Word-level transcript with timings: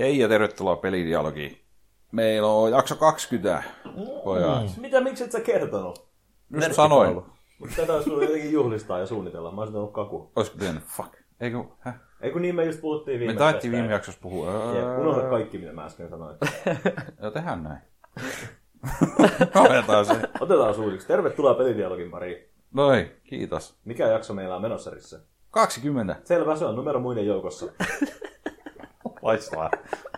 Hei 0.00 0.18
ja 0.18 0.28
tervetuloa 0.28 0.76
pelidialogiin. 0.76 1.60
Meillä 2.12 2.48
on 2.48 2.70
jakso 2.70 2.96
20, 2.96 3.62
pojat. 4.24 4.62
Mm. 4.62 4.80
Mitä, 4.80 5.00
miksi 5.00 5.24
et 5.24 5.32
sä 5.32 5.40
kertonut? 5.40 6.06
Just 6.50 6.72
sanoin. 6.72 7.22
Mutta 7.58 7.76
tätä 7.76 7.94
olisi 7.94 8.10
ollut 8.10 8.24
jotenkin 8.24 8.52
juhlistaa 8.52 8.98
ja 8.98 9.06
suunnitella. 9.06 9.52
Mä 9.52 9.60
olisin 9.60 9.76
ollut 9.76 9.92
kaku. 9.92 10.32
Olisiko 10.36 10.58
pitänyt? 10.58 10.84
Fuck. 10.84 11.14
Eikö, 11.40 11.64
häh? 11.78 11.94
Ei 12.20 12.30
kun 12.30 12.42
niin 12.42 12.54
me 12.54 12.64
just 12.64 12.80
puhuttiin 12.80 13.20
viime 13.20 13.32
Me 13.32 13.38
taittiin 13.38 13.72
viime 13.72 13.92
jaksossa 13.92 14.20
puhua. 14.22 14.50
Öö, 14.50 14.98
unohda 14.98 15.28
kaikki, 15.28 15.58
mitä 15.58 15.72
mä 15.72 15.84
äsken 15.84 16.10
sanoin. 16.10 16.36
Joo, 17.22 17.30
tehdään 17.30 17.62
näin. 17.62 17.80
Otetaan 19.64 20.06
se. 20.06 20.14
Otetaan 20.40 20.74
suusiksi. 20.74 21.08
Tervetuloa 21.08 21.54
pelidialogin 21.54 22.10
pariin. 22.10 22.48
Noi, 22.74 23.12
kiitos. 23.24 23.78
Mikä 23.84 24.06
jakso 24.06 24.34
meillä 24.34 24.56
on 24.56 24.62
menossa 24.62 24.90
Risse? 24.90 25.20
20. 25.50 26.16
Selvä, 26.24 26.56
se 26.56 26.64
on 26.64 26.76
numero 26.76 27.00
muiden 27.00 27.26
joukossa. 27.26 27.66
Loistavaa. 29.22 29.70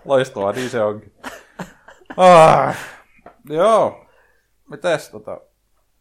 Loistavaa, 0.05 0.53
niin 0.53 0.71
se 0.71 0.81
onkin. 0.83 1.15
Ah, 2.17 2.77
joo. 3.49 4.07
Mitäs 4.71 5.09
tota, 5.11 5.41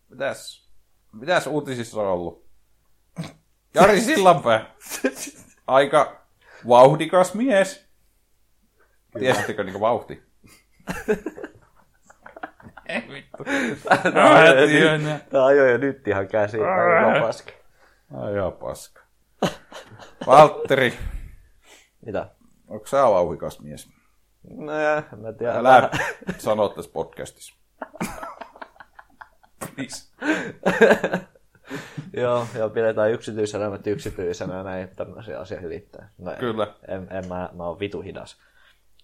mitäs, 0.10 0.70
mitäs 1.14 1.48
uutisissa 1.48 2.02
on 2.02 2.08
ollut? 2.08 2.46
Jari 3.74 4.02
Sillanpää. 4.02 4.76
Aika 5.68 6.22
vauhdikas 6.68 7.34
mies. 7.34 7.88
Tiesittekö 9.20 9.64
niinku 9.64 9.80
vauhti? 9.82 10.24
Ei 12.86 13.04
vittu. 13.10 13.44
Mä 14.14 14.46
en 14.46 14.70
tiedä. 14.70 15.20
Tää 15.30 15.46
ajoi 15.46 15.72
jo 15.72 15.78
nyt 15.78 16.08
ihan 16.08 16.28
käsiin. 16.28 16.64
Aivan 16.66 17.22
paska. 17.22 17.52
Ai 18.18 18.36
ihan 18.36 18.54
paska. 18.54 19.02
Valtteri, 20.28 20.98
Mitä? 22.06 22.30
Onko 22.72 22.88
sä 22.88 22.98
vauhdikas 23.04 23.60
mies? 23.60 23.90
No 24.44 24.66
mä 25.22 25.34
tiedän. 25.38 25.58
Älä 25.58 25.90
sano 26.38 26.70
tässä 26.70 26.92
podcastissa. 26.94 27.56
Please. 29.76 30.12
Joo, 32.14 32.48
joo, 32.58 32.70
pidetään 32.70 33.12
yksityiselämät 33.12 33.88
yksityisenä 33.88 34.56
ja 34.58 34.64
näin 34.64 34.90
tämmöisiä 34.96 35.40
asioita 35.40 35.70
liittää. 35.70 36.10
No, 36.18 36.32
Kyllä. 36.40 36.74
En, 36.88 37.08
en 37.12 37.28
mä, 37.28 37.50
mä 37.54 37.64
oon 37.68 37.80
vitu 37.80 38.02
hidas. 38.02 38.38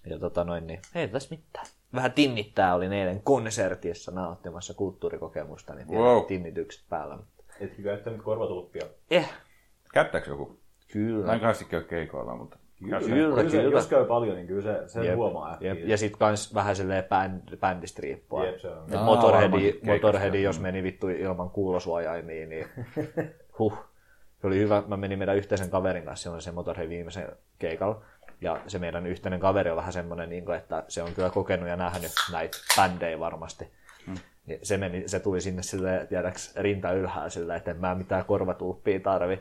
Ja 0.05 0.19
tota 0.19 0.43
noin, 0.43 0.67
niin 0.67 0.79
ei 0.95 1.07
tässä 1.07 1.35
mitään. 1.35 1.65
Vähän 1.93 2.11
tinnittää 2.11 2.75
olin 2.75 2.93
eilen 2.93 3.21
konsertissa 3.23 4.11
nauttimassa 4.11 4.73
kulttuurikokemusta, 4.73 5.75
niin 5.75 5.87
Wow. 5.87 6.01
wow. 6.01 6.25
tinnitykset 6.25 6.83
päällä. 6.89 7.17
Etkö 7.59 7.81
käyttänyt 7.81 8.21
korvatulppia? 8.21 8.85
Eh, 9.11 9.29
Käyttääkö 9.93 10.29
joku? 10.29 10.45
Mä 10.45 10.93
kyllä. 10.93 11.33
en 11.33 11.39
kanssa 11.39 11.65
käy 11.65 11.83
keikoilla, 11.83 12.35
mutta... 12.35 12.57
Kyllä, 12.83 12.99
Kyllä, 12.99 13.49
se, 13.49 13.57
kyllä. 13.57 13.77
jos 13.77 13.87
käy 13.87 14.05
paljon, 14.05 14.35
niin 14.35 14.47
kyllä 14.47 14.61
se, 14.61 14.87
se 14.87 15.13
huomaa 15.13 15.53
äkkiä. 15.53 15.73
Jep. 15.73 15.87
Ja 15.87 15.97
sit 15.97 16.17
kans 16.17 16.53
vähän 16.53 16.75
silleen 16.75 17.03
bänd, 17.03 17.57
bändistä 17.57 18.01
riippua. 18.01 18.45
Jep, 18.45 18.59
se 18.59 18.69
on. 18.69 18.93
Et 18.93 19.01
Motorheadi. 19.01 19.79
Motorheadi, 19.83 20.43
jos 20.43 20.59
meni 20.59 20.83
vittu 20.83 21.07
ilman 21.07 21.49
kuulosuojaimia, 21.49 22.47
niin 22.47 22.67
huh. 23.59 23.77
Se 24.41 24.47
oli 24.47 24.59
hyvä. 24.59 24.83
Mä 24.87 24.97
menin 24.97 25.19
meidän 25.19 25.37
yhteisen 25.37 25.69
kaverin 25.69 26.03
kanssa 26.03 26.23
silloin 26.23 26.41
sen 26.41 26.53
Motorheadin 26.53 26.89
viimeisen 26.89 27.27
keikalla. 27.59 28.01
Ja 28.41 28.61
se 28.67 28.79
meidän 28.79 29.07
yhteinen 29.07 29.39
kaveri 29.39 29.69
on 29.69 29.77
vähän 29.77 29.93
semmoinen, 29.93 30.29
niin 30.29 30.51
että 30.51 30.83
se 30.87 31.03
on 31.03 31.13
kyllä 31.13 31.29
kokenut 31.29 31.69
ja 31.69 31.75
nähnyt 31.75 32.11
näitä 32.31 32.57
bändejä 32.75 33.19
varmasti. 33.19 33.71
Hmm. 34.05 34.15
Niin 34.45 34.59
se, 34.63 34.77
meni, 34.77 35.07
se 35.07 35.19
tuli 35.19 35.41
sinne 35.41 35.63
sille 35.63 36.05
tiedäks, 36.09 36.55
rinta 36.55 36.91
ylhäällä 36.91 37.29
silleen, 37.29 37.57
että 37.57 37.71
en 37.71 37.77
mä 37.77 37.95
mitään 37.95 38.25
korvatulppia 38.25 38.99
tarvi. 38.99 39.35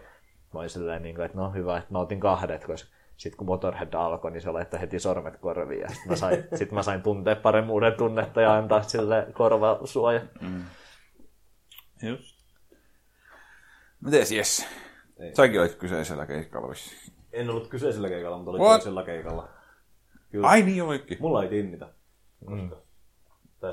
Mä 0.54 0.60
olin 0.60 0.70
silleen, 0.70 1.02
niin 1.02 1.14
kuin, 1.14 1.24
että 1.24 1.38
no 1.38 1.50
hyvä, 1.50 1.78
että 1.78 1.92
mä 1.92 1.98
otin 1.98 2.20
kahdet, 2.20 2.64
koska 2.64 2.95
sitten 3.16 3.36
kun 3.36 3.46
Motorhead 3.46 3.94
alkoi, 3.94 4.30
niin 4.30 4.42
se 4.42 4.50
laittoi 4.50 4.80
heti 4.80 4.98
sormet 5.00 5.36
korviin. 5.36 5.80
Ja 5.80 5.88
sitten 5.88 6.08
mä, 6.08 6.16
sain, 6.16 6.44
sit 6.58 6.72
mä 6.72 6.82
sain 6.82 7.02
tuntea 7.02 7.36
paremmuuden 7.36 7.94
tunnetta 7.98 8.40
ja 8.40 8.54
antaa 8.54 8.82
sille 8.82 9.26
korvasuoja. 9.32 10.20
Just. 12.02 12.36
Mites 14.00 14.32
Jesse? 14.32 14.66
Säkin 15.36 15.60
olit 15.60 15.74
kyseisellä 15.74 16.26
keikalla 16.26 16.68
vissiin. 16.68 17.12
En 17.32 17.50
ollut 17.50 17.68
kyseisellä 17.68 18.08
keikalla, 18.08 18.36
mutta 18.36 18.50
olin 18.50 18.62
What? 18.62 18.72
toisella 18.72 19.02
keikalla. 19.02 19.48
Kyllä. 20.30 20.48
Ai 20.48 20.62
niin 20.62 20.82
olikin. 20.82 21.18
Mulla 21.20 21.42
ei 21.42 21.48
tinnitä. 21.48 21.88
Mm. 22.50 22.70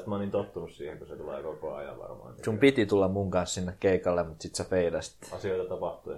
Mä 0.05 0.15
oon 0.15 0.21
niin 0.21 0.31
tottunut 0.31 0.71
siihen, 0.71 0.97
kun 0.97 1.07
se 1.07 1.15
tulee 1.15 1.43
koko 1.43 1.75
ajan 1.75 1.99
varmaan. 1.99 2.35
Sun 2.45 2.59
piti 2.59 2.85
tulla 2.85 3.07
mun 3.07 3.31
kanssa 3.31 3.53
sinne 3.53 3.77
keikalle, 3.79 4.23
mutta 4.23 4.43
sit 4.43 4.55
sä 4.55 4.63
feidasit. 4.63 5.33
Asioita 5.33 5.69
tapahtuu. 5.69 6.13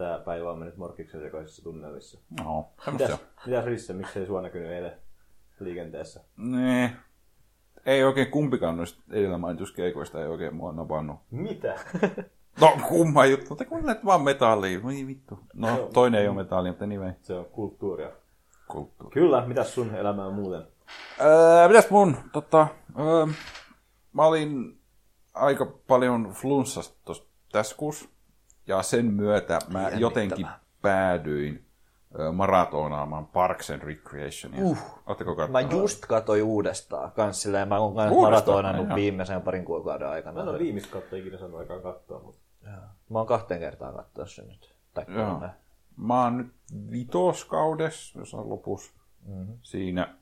Tää 0.00 0.18
päivä 0.18 0.50
on 0.50 0.58
mennyt 0.58 0.76
morkkiksen 0.76 1.20
sekoisissa 1.20 1.62
tunnelissa. 1.62 2.18
No, 2.44 2.68
semmoista 2.84 3.16
Mitäs, 3.16 3.46
mitäs 3.46 3.64
Risse, 3.64 3.92
miksei 3.92 4.26
sua 4.26 4.42
näkynyt 4.42 4.70
eilen 4.70 4.92
liikenteessä? 5.60 6.20
Nee. 6.36 6.92
Ei 7.86 8.04
oikein 8.04 8.30
kumpikaan 8.30 8.76
noista 8.76 9.02
edellä 9.10 9.38
mainituista 9.38 9.76
keikoista 9.76 10.20
ei 10.20 10.26
oikein 10.26 10.54
mua 10.54 10.72
napannut. 10.72 11.16
Mitä? 11.30 11.78
No 12.60 12.78
kumma 12.88 13.26
juttu, 13.26 13.46
mutta 13.48 13.64
kuuntelet 13.64 14.04
vaan 14.04 14.22
metallia. 14.22 14.82
Voi 14.82 15.06
vittu. 15.06 15.38
No, 15.54 15.88
toinen 15.94 16.20
ei 16.20 16.28
ole 16.28 16.36
metallia, 16.36 16.72
mutta 16.72 16.84
anyway. 16.84 17.12
Se 17.22 17.34
on 17.34 17.44
kulttuuria. 17.44 18.10
Kulttuuri. 18.68 19.14
Kyllä, 19.14 19.46
mitäs 19.46 19.74
sun 19.74 19.94
elämä 19.94 20.26
on 20.26 20.34
muuten? 20.34 20.62
Öö, 21.20 21.68
mitäs 21.68 21.90
mun? 21.90 22.16
Tota, 22.32 22.66
öö, 22.98 23.26
mä 24.12 24.24
olin 24.24 24.78
aika 25.34 25.66
paljon 25.86 26.32
flunssasta 26.32 27.12
tässä 27.52 27.76
kuussa. 27.76 28.08
Ja 28.70 28.82
sen 28.82 29.04
myötä 29.04 29.58
mä 29.72 29.88
jotenkin 29.88 30.46
päädyin 30.82 31.64
maratonaamaan 32.32 33.26
Parks 33.26 33.70
and 33.70 33.82
Recreationia. 33.82 34.64
Uh. 34.64 34.78
Ootteko 35.06 35.48
Mä 35.48 35.60
just 35.60 36.06
katsoin 36.06 36.42
uudestaan 36.42 37.12
kans 37.12 37.42
silleen, 37.42 37.68
mä 37.68 37.78
oon 37.78 37.94
kans 37.94 38.14
maratonannut 38.20 38.84
Ihan. 38.86 38.96
viimeisen 38.96 39.42
parin 39.42 39.64
kuukauden 39.64 40.06
Mä 40.06 40.12
aikana. 40.12 40.42
en 40.42 40.48
ole 40.48 40.58
viimeistä 40.58 40.92
kautta 40.92 41.16
ikinä 41.16 41.38
saanut 41.38 41.60
aikaan 41.60 41.82
katsoa, 41.82 42.20
mutta 42.22 42.40
Mä 43.08 43.18
oon 43.18 43.26
kahteen 43.26 43.60
kertaan 43.60 43.94
katsoa 43.94 44.26
sen 44.26 44.48
nyt. 44.48 44.74
Tai 44.94 45.04
Joo. 45.08 45.40
Mä 45.96 46.22
oon 46.24 46.36
nyt 46.38 46.52
vitoskaudessa, 46.90 48.18
jos 48.18 48.34
on 48.34 48.48
lopussa. 48.50 48.92
Mm-hmm. 49.26 49.58
Siinä. 49.62 50.14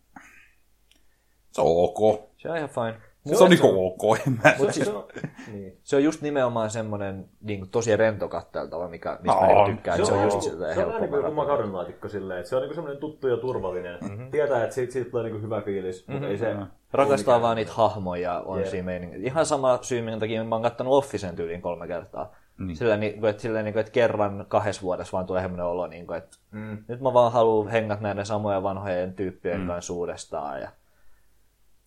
Se 1.52 1.60
on 1.60 1.66
ok. 1.84 2.28
Se 2.36 2.50
on 2.50 2.56
ihan 2.56 2.68
fine. 2.68 3.00
Se 3.36 3.44
on 3.44 3.50
niinku 3.50 3.86
ok. 3.86 4.18
En 4.26 4.38
mä 4.44 4.54
Mut 4.58 4.72
siis, 4.72 4.86
se 4.86 4.92
on, 4.92 5.04
niin. 5.52 5.78
se 5.82 5.96
on 5.96 6.04
just 6.04 6.22
nimenomaan 6.22 6.70
semmonen 6.70 7.28
niin 7.40 7.58
kuin, 7.58 7.70
tosi 7.70 7.96
rento 7.96 8.28
katteltava, 8.28 8.88
mikä, 8.88 9.18
mistä 9.22 9.38
On. 9.38 9.46
mä 9.46 9.52
niinku 9.54 9.70
tykkään. 9.70 9.98
Se, 9.98 10.04
se 10.04 10.12
on 10.12 10.24
just 10.24 10.42
silleen 10.42 10.74
se 10.74 10.80
on 10.80 10.88
vähän 10.88 11.10
niin 11.10 11.22
kuin 11.22 11.34
makaronilaatikko 11.34 12.08
silleen, 12.08 12.38
että 12.38 12.48
se 12.50 12.56
on 12.56 12.62
niin 12.62 12.74
semmoinen 12.74 13.00
tuttu 13.00 13.28
ja 13.28 13.36
turvallinen. 13.36 13.98
Mm-hmm. 14.00 14.30
Tietää, 14.30 14.62
että 14.62 14.74
siitä, 14.74 14.92
siitä 14.92 15.10
tulee 15.10 15.24
niin 15.24 15.32
kuin 15.32 15.42
hyvä 15.42 15.60
fiilis, 15.60 16.00
mm-hmm. 16.00 16.12
mutta 16.12 16.28
ei 16.28 16.38
se... 16.38 16.56
Rakastaa 16.92 17.34
ole 17.34 17.42
vaan 17.42 17.56
niitä 17.56 17.72
hahmoja 17.72 18.22
ja 18.22 18.42
on 18.46 18.58
Jep. 18.58 18.68
siinä 18.68 18.84
meininki. 18.86 19.16
Ihan 19.22 19.46
sama 19.46 19.78
syy, 19.82 20.02
minkä 20.02 20.20
takia 20.20 20.44
mä 20.44 20.54
oon 20.54 20.62
kattonut 20.62 20.92
Officen 20.94 21.36
tyyliin 21.36 21.62
kolme 21.62 21.86
kertaa. 21.86 22.32
Niin. 22.58 22.76
Silleen, 22.76 23.00
niin 23.00 23.26
että, 23.26 23.42
silleen, 23.42 23.64
niin 23.64 23.78
että 23.78 23.92
kerran 23.92 24.44
kahdessa 24.48 24.82
vuodessa 24.82 25.12
vaan 25.12 25.26
tulee 25.26 25.42
semmoinen 25.42 25.66
olo, 25.66 25.86
niin 25.86 26.14
että 26.14 26.36
Mm. 26.50 26.78
nyt 26.88 27.00
mä 27.00 27.12
vaan 27.12 27.32
haluan 27.32 27.68
hengat 27.68 28.00
näiden 28.00 28.26
samojen 28.26 28.62
vanhojen 28.62 29.14
tyyppien 29.14 29.60
mm. 29.60 29.66
kanssa 29.66 29.92
uudestaan. 29.92 30.60
Ja 30.60 30.68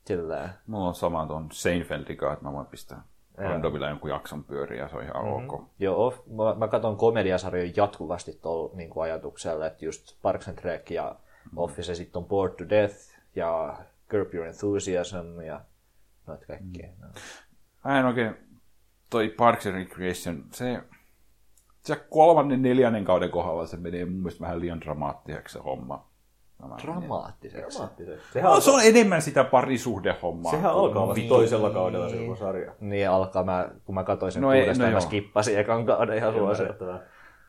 silleen. 0.05 0.49
Mulla 0.67 0.87
on 0.87 0.95
sama 0.95 1.25
tuon 1.25 1.47
Seinfeldin 1.51 2.17
kanssa, 2.17 2.33
että 2.33 2.45
mä 2.45 2.53
voin 2.53 2.67
pistää 2.67 3.03
randomilla 3.37 3.89
jonkun 3.89 4.09
jakson 4.09 4.43
pyöriä 4.43 4.81
ja 4.81 4.89
se 4.89 4.95
on 4.95 5.03
ihan 5.03 5.25
mm-hmm. 5.25 5.49
ok. 5.49 5.63
Joo, 5.79 6.13
mä, 6.27 6.55
mä 6.55 6.67
katson 6.67 6.97
komediasarjoja 6.97 7.71
jatkuvasti 7.75 8.39
tuolla 8.41 8.75
niin 8.75 8.91
ajatuksella, 9.01 9.65
että 9.65 9.85
just 9.85 10.15
Parks 10.21 10.47
and 10.47 10.59
Rec 10.63 10.91
ja 10.91 11.15
Office 11.55 11.91
ja 11.91 11.95
sitten 11.95 12.19
on 12.19 12.25
Bored 12.25 12.55
to 12.55 12.69
Death 12.69 12.95
ja 13.35 13.77
Curb 14.09 14.33
Your 14.33 14.47
Enthusiasm 14.47 15.41
ja 15.45 15.61
noita 16.27 16.45
kaikkia. 16.45 16.87
Mm. 16.87 17.07
Mä 17.85 17.99
en 17.99 18.05
oikein, 18.05 18.35
toi 19.09 19.29
Parks 19.29 19.67
and 19.67 19.75
Recreation, 19.75 20.43
se, 20.51 20.83
se 21.83 21.95
kolmannen, 21.95 22.61
neljännen 22.61 23.05
kauden 23.05 23.31
kohdalla 23.31 23.65
se 23.65 23.77
menee 23.77 24.05
mun 24.05 24.13
mielestä 24.13 24.41
vähän 24.41 24.59
liian 24.59 24.81
dramaattiseksi 24.81 25.53
se 25.53 25.59
homma. 25.59 26.10
Dramaattiseksi. 26.83 27.77
Dramaattisesti. 27.77 28.33
Sehän, 28.33 28.51
No, 28.51 28.59
se 28.59 28.71
on 28.71 28.81
enemmän 28.83 29.21
sitä 29.21 29.43
parisuhdehommaa. 29.43 30.51
sehän 30.51 30.71
kuin 30.71 30.83
alkaa 30.85 31.07
vasta 31.07 31.23
toisella 31.29 31.69
kaudella 31.69 32.09
se 32.09 32.17
koko 32.17 32.35
sarja. 32.35 32.71
Niin 32.79 33.09
alkaa, 33.09 33.43
mä, 33.43 33.69
kun 33.85 33.95
mä 33.95 34.03
katsoin 34.03 34.31
sen 34.31 34.41
No 34.41 34.47
no 34.47 34.53
ei, 34.53 34.61
uudestaan, 34.61 34.85
no 34.89 34.91
mä 34.91 34.99
joo. 35.01 35.07
skippasin 35.07 35.59
ekan 35.59 35.85
kauden 35.85 36.17
ihan. 36.17 36.35
Ymmärrettävää. 36.35 36.99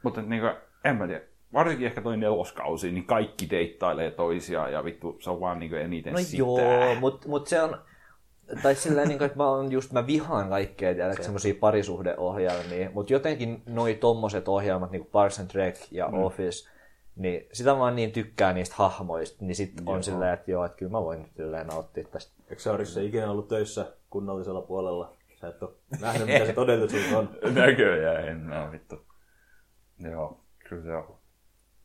Mutta 0.02 0.22
niin 0.22 0.40
kuin, 0.40 0.52
en 0.84 0.96
mä 0.96 1.06
tiedä, 1.06 1.20
varsinkin 1.52 1.86
ehkä 1.86 2.00
toi 2.00 2.16
neloskausi, 2.16 2.92
niin 2.92 3.04
kaikki 3.06 3.50
deittailee 3.50 4.10
toisiaan 4.10 4.72
ja 4.72 4.84
vittu, 4.84 5.16
se 5.20 5.30
on 5.30 5.40
vaan 5.40 5.58
niin 5.58 5.74
eniten 5.74 6.12
No 6.12 6.18
sitä. 6.18 6.36
joo, 6.36 6.94
mutta 7.00 7.28
mut 7.28 7.46
se 7.46 7.62
on, 7.62 7.78
tai 8.62 8.74
sillä 8.74 9.04
niin 9.04 9.22
että 9.22 9.36
mä 9.36 9.48
on 9.50 9.72
just, 9.72 9.92
mä 9.92 10.06
vihaan 10.06 10.48
kaikkea, 10.48 10.94
tiedätkö, 10.94 11.22
semmosia 11.22 11.54
parisuhdeohjelmia, 11.60 12.90
mutta 12.94 13.12
jotenkin 13.12 13.62
noi 13.66 13.94
tommoset 13.94 14.48
ohjelmat, 14.48 14.90
niin 14.90 15.02
kuin 15.02 15.10
Parks 15.12 15.40
and 15.40 15.50
Rec 15.54 15.86
ja 15.90 16.08
mm. 16.08 16.22
Office, 16.22 16.71
niin 17.16 17.48
sitä 17.52 17.72
mä 17.72 17.78
vaan 17.78 17.96
niin 17.96 18.12
tykkään 18.12 18.54
niistä 18.54 18.74
hahmoista, 18.78 19.44
niin 19.44 19.56
sit 19.56 19.72
on 19.86 20.02
silleen, 20.02 20.34
että 20.34 20.50
joo, 20.50 20.64
että 20.64 20.78
kyllä 20.78 20.92
mä 20.92 21.02
voin 21.02 21.30
silleen 21.36 21.66
nauttia 21.66 22.04
tästä. 22.04 22.32
Eikö 22.50 22.62
sä 22.62 22.76
Risse 22.76 23.04
ikinä 23.04 23.30
ollut 23.30 23.48
töissä 23.48 23.92
kunnallisella 24.10 24.62
puolella? 24.62 25.16
Sä 25.40 25.48
et 25.48 25.62
ole 25.62 25.70
nähnyt, 26.00 26.26
mitä 26.26 26.46
se 26.46 26.52
todellisuus 26.62 27.12
on. 27.12 27.38
Näköjään 27.54 28.28
en 28.28 28.52
oo 28.52 28.72
vittu. 28.72 29.06
Joo, 29.98 30.40
kyllä 30.68 30.82
se 30.82 30.94
on. 30.94 31.18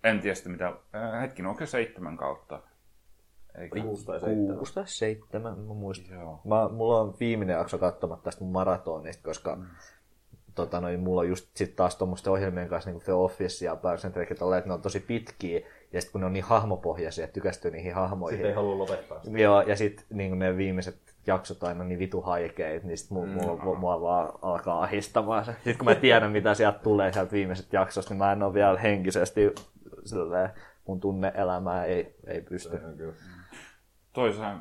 En 0.04 0.20
tiedä 0.20 0.36
sitä 0.36 0.50
mitä, 0.50 0.68
äh, 0.68 1.22
hetkinen, 1.22 1.50
onko 1.50 1.60
se 1.60 1.66
seitsemän 1.66 2.18
kautta? 2.18 2.62
Eikä? 3.58 3.82
6 3.82 4.06
tai 4.06 4.20
7. 4.20 4.58
6 4.58 4.74
tai 4.74 4.88
7, 4.88 5.60
mä 5.60 5.74
muistan. 5.74 6.20
Joo. 6.20 6.42
Mä, 6.46 6.70
mulla 6.70 7.02
on 7.02 7.16
viimeinen 7.20 7.54
jakso 7.54 7.78
katsomatta 7.78 8.24
tästä 8.24 8.44
mun 8.44 8.54
maratonista, 8.54 9.24
koska 9.24 9.56
mm. 9.56 9.66
Tota, 10.58 10.82
noin, 10.82 11.00
mulla 11.00 11.22
on 11.22 11.30
just 11.30 11.50
sit 11.56 11.76
taas 11.76 11.96
tuommoisten 11.96 12.34
ohjelmien 12.34 12.68
kanssa 12.68 12.92
niin 12.92 13.02
The 13.02 13.14
Office 13.14 13.66
ja 13.66 13.76
Parks 13.76 14.06
and 14.06 14.16
Rec, 14.16 14.32
että 14.32 14.46
ne 14.66 14.74
on 14.74 14.82
tosi 14.82 15.00
pitkiä, 15.00 15.60
ja 15.94 16.02
sitten 16.02 16.12
kun 16.12 16.22
ne 16.22 16.28
on 16.28 16.34
niin 16.34 16.44
hahmopohjaisia, 16.44 17.26
että 17.26 17.34
tykästyy 17.34 17.72
niihin 17.72 17.94
hahmoihin. 17.94 18.38
Sitten 18.38 18.50
ei 18.50 18.56
halua 18.56 18.78
lopettaa 18.78 19.24
sitä. 19.24 19.40
Joo, 19.40 19.62
ja 19.62 19.76
sitten 19.76 20.06
niin 20.10 20.40
ne 20.40 20.58
viimeiset 20.58 20.98
jaksot 21.28 21.64
aina 21.64 21.84
niin 21.84 22.00
vitu 22.00 22.22
haikeet, 22.22 22.84
niin 22.84 22.98
sit 22.98 23.12
mulla, 23.12 23.28
mulla, 23.28 23.64
mulla, 23.64 23.80
mulla 23.80 24.02
vaan 24.02 24.34
alkaa 24.42 24.84
ahistamaan 24.84 25.46
se. 25.46 25.52
Sitten 25.54 25.78
kun 25.78 25.86
mä 25.86 25.96
tiedän, 25.96 26.32
mitä 26.32 26.54
sieltä 26.54 26.80
tulee 26.80 27.14
sieltä 27.14 27.32
viimeisestä 27.32 27.76
jaksosta, 27.76 28.14
niin 28.14 28.18
mä 28.18 28.32
en 28.32 28.44
ole 28.44 28.54
vielä 28.54 28.80
henkisesti 28.80 29.56
silleen, 30.06 30.50
mun 30.86 31.00
tunne-elämää 31.00 31.86
ei, 31.86 32.16
ei 32.28 32.42
pysty. 32.42 32.80
Toisaan 34.14 34.60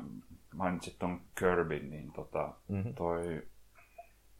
mainitsit 0.53 0.99
ton 0.99 1.21
Kirbyn, 1.39 1.89
niin 1.89 2.11
tota, 2.11 2.53
mm-hmm. 2.67 2.93
toi... 2.95 3.41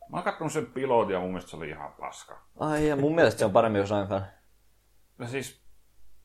Mä 0.09 0.17
oon 0.17 0.23
kattonut 0.23 0.53
sen 0.53 0.65
pilotin 0.65 1.13
ja 1.13 1.19
mun 1.19 1.29
mielestä 1.29 1.49
se 1.51 1.57
oli 1.57 1.69
ihan 1.69 1.93
paska. 1.99 2.41
Ai 2.59 2.87
ja 2.87 2.95
mun 2.95 3.15
mielestä 3.15 3.39
se 3.39 3.45
on 3.45 3.51
paremmin 3.51 3.81
kuin 3.81 3.87
Seinfeld. 3.87 4.21
Ja 5.19 5.27
siis, 5.27 5.61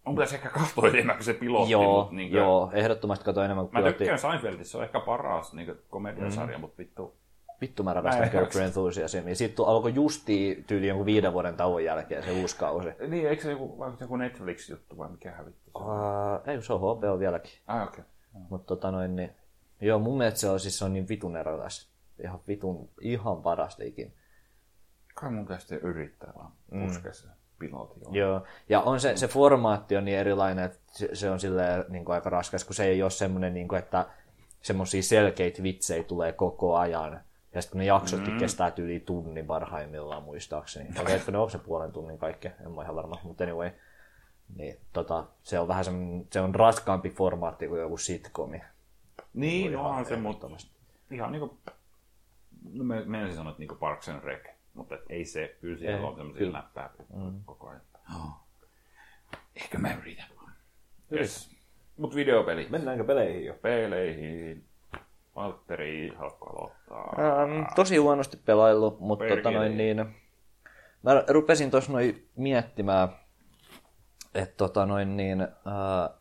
mun 0.07 0.15
pitäisi 0.15 0.35
ehkä 0.35 0.49
katsoa 0.49 0.89
enemmän 0.89 1.17
kuin 1.17 1.25
se 1.25 1.35
pilotti, 1.35 1.73
Joo, 1.73 2.01
mutta 2.01 2.15
niin 2.15 2.31
kuin, 2.31 2.39
joo, 2.39 2.71
ehdottomasti 2.75 3.25
katsoin 3.25 3.45
enemmän 3.45 3.67
kuin 3.67 3.73
Mä 3.75 3.79
pilotti. 3.79 3.99
tykkään 3.99 4.19
Seinfeldistä, 4.19 4.71
se 4.71 4.79
on 4.79 4.85
ehkä 4.85 5.01
paras 5.01 5.55
niin 5.55 5.75
komediasarja, 5.89 6.59
mm. 6.59 6.61
mutta 6.61 6.79
vittu. 6.79 7.23
Vittu 7.61 7.83
mä 7.83 7.91
Mä 7.91 7.95
rakastan 7.95 8.31
jaksa. 8.33 8.65
Enthusiasm. 8.65 9.29
Ja 9.29 9.37
sitten 9.37 9.67
alkoi 9.67 9.95
justiin 9.95 10.65
tyyli 10.65 10.89
jonkun 10.89 11.07
viiden 11.07 11.33
vuoden 11.33 11.57
tauon 11.57 11.85
jälkeen 11.85 12.23
se 12.23 12.33
uusi 12.33 12.57
kausi. 12.57 12.89
Niin, 13.09 13.29
eikö 13.29 13.43
se 13.43 13.51
joku, 13.51 13.85
joku 14.01 14.17
Netflix-juttu 14.17 14.99
vai 14.99 15.11
mikä 15.11 15.35
vittu 15.47 15.71
on? 15.75 15.85
Uh, 15.85 16.49
ei, 16.49 16.63
se 16.63 16.73
on 16.73 16.81
HBO 16.81 17.19
vieläkin. 17.19 17.53
Ah, 17.67 17.83
okei. 17.83 18.01
Okay. 18.01 18.43
Mutta 18.51 18.67
tota 18.67 18.91
noin, 18.91 19.17
niin, 19.17 19.31
joo, 19.81 19.99
mun 19.99 20.19
mielestä 20.19 20.41
se 20.41 20.49
on, 20.49 20.61
siis 20.61 20.79
se 20.79 20.85
on 20.85 20.93
niin 20.93 21.09
vitun 21.09 21.37
erokas. 21.37 21.92
Ihan 22.19 22.41
vitun, 22.49 22.89
ihan 23.01 23.43
parasta 23.43 23.85
ikin. 23.85 24.15
Kai 25.15 25.31
mun 25.31 25.47
sitten 25.59 25.79
yrittää 25.79 26.33
vaan 26.37 26.53
puskea 26.81 27.13
se 27.13 27.29
pilotti. 27.59 28.01
Joo. 28.11 28.43
Ja 28.69 28.81
on 28.81 29.01
se, 29.01 29.17
se 29.17 29.29
formaatti 29.29 29.97
on 29.97 30.05
niin 30.05 30.19
erilainen, 30.19 30.65
että 30.65 30.79
se, 30.87 31.09
se 31.13 31.31
on 31.31 31.41
silleen 31.41 31.85
niin 31.89 32.05
kuin 32.05 32.15
aika 32.15 32.31
raskas, 32.31 32.65
kun 32.65 32.75
se 32.75 32.85
ei 32.85 33.03
ole 33.03 33.11
semmoinen, 33.11 33.55
niin 33.55 33.69
kuin, 33.69 33.79
että 33.79 34.07
semmoisia 34.63 35.03
selkeitä 35.03 35.63
vitsejä 35.63 36.03
tulee 36.03 36.33
koko 36.33 36.77
ajan. 36.77 37.21
Ja 37.55 37.63
sitten 37.63 37.73
kun 37.73 37.79
ne 37.79 37.85
jaksotkin 37.85 38.33
mm. 38.33 38.39
kestää 38.39 38.73
yli 38.79 39.01
tunnin 39.01 39.47
parhaimmillaan 39.47 40.23
muistaakseni. 40.23 40.89
Okei, 41.01 41.17
okay, 41.17 41.33
ne 41.33 41.39
on 41.39 41.51
se 41.51 41.59
puolen 41.59 41.93
tunnin 41.93 42.19
kaikki, 42.19 42.49
en 42.49 42.73
mä 42.73 42.83
ihan 42.83 42.97
varma, 42.97 43.21
mutta 43.23 43.45
anyway. 43.45 43.71
Niin, 44.57 44.79
tota, 44.93 45.25
se 45.43 45.59
on 45.59 45.69
vähän 45.69 45.85
semmoinen, 45.85 46.27
se 46.33 46.41
on 46.41 46.55
raskaampi 46.55 47.11
formaatti 47.11 47.69
kuin 47.69 47.81
joku 47.81 47.97
sitcomi. 47.97 48.63
Niin, 49.35 49.73
Ihan 49.73 49.87
onhan 49.87 50.07
se, 50.07 50.17
mutta 50.17 50.49
ihan 51.11 51.33
niinku, 51.33 51.59
no 52.73 52.85
me, 52.85 53.05
me 53.05 53.21
ensin 53.21 53.37
sanoa, 53.37 53.51
että 53.51 53.61
niinku 53.61 53.75
Parks 53.75 54.09
and 54.09 54.25
Rec, 54.25 54.45
mutta 54.75 54.95
et 54.95 55.03
ei 55.09 55.25
se, 55.25 55.57
kyllä 55.61 55.79
siellä 55.79 56.09
on 56.09 56.17
semmoisia 56.17 56.53
läppää 56.53 56.91
mm. 57.15 57.41
koko 57.45 57.69
ajan. 57.69 57.83
Oh. 58.15 58.33
Ehkä 59.57 59.79
mä 59.79 59.95
yritän. 59.95 60.27
Yes. 61.13 61.57
Mut 61.97 62.15
videopeli. 62.15 62.67
Mennäänkö 62.71 63.05
peleihin 63.05 63.45
jo? 63.45 63.55
Peleihin. 63.55 64.65
Valtteri, 65.37 66.13
haluatko 66.17 66.51
aloittaa? 66.51 67.43
Ähm, 67.43 67.65
tosi 67.75 67.97
huonosti 67.97 68.37
pelaillut, 68.37 69.01
mutta 69.01 69.25
tota 69.29 69.51
noin 69.51 69.77
niin, 69.77 69.97
mä 71.03 71.25
rupesin 71.29 71.71
tuossa 71.71 71.93
noin 71.93 72.29
miettimään, 72.37 73.09
että 74.35 74.57
tota 74.57 74.87
noin 74.87 75.17
niin, 75.17 75.41
äh, 75.41 75.49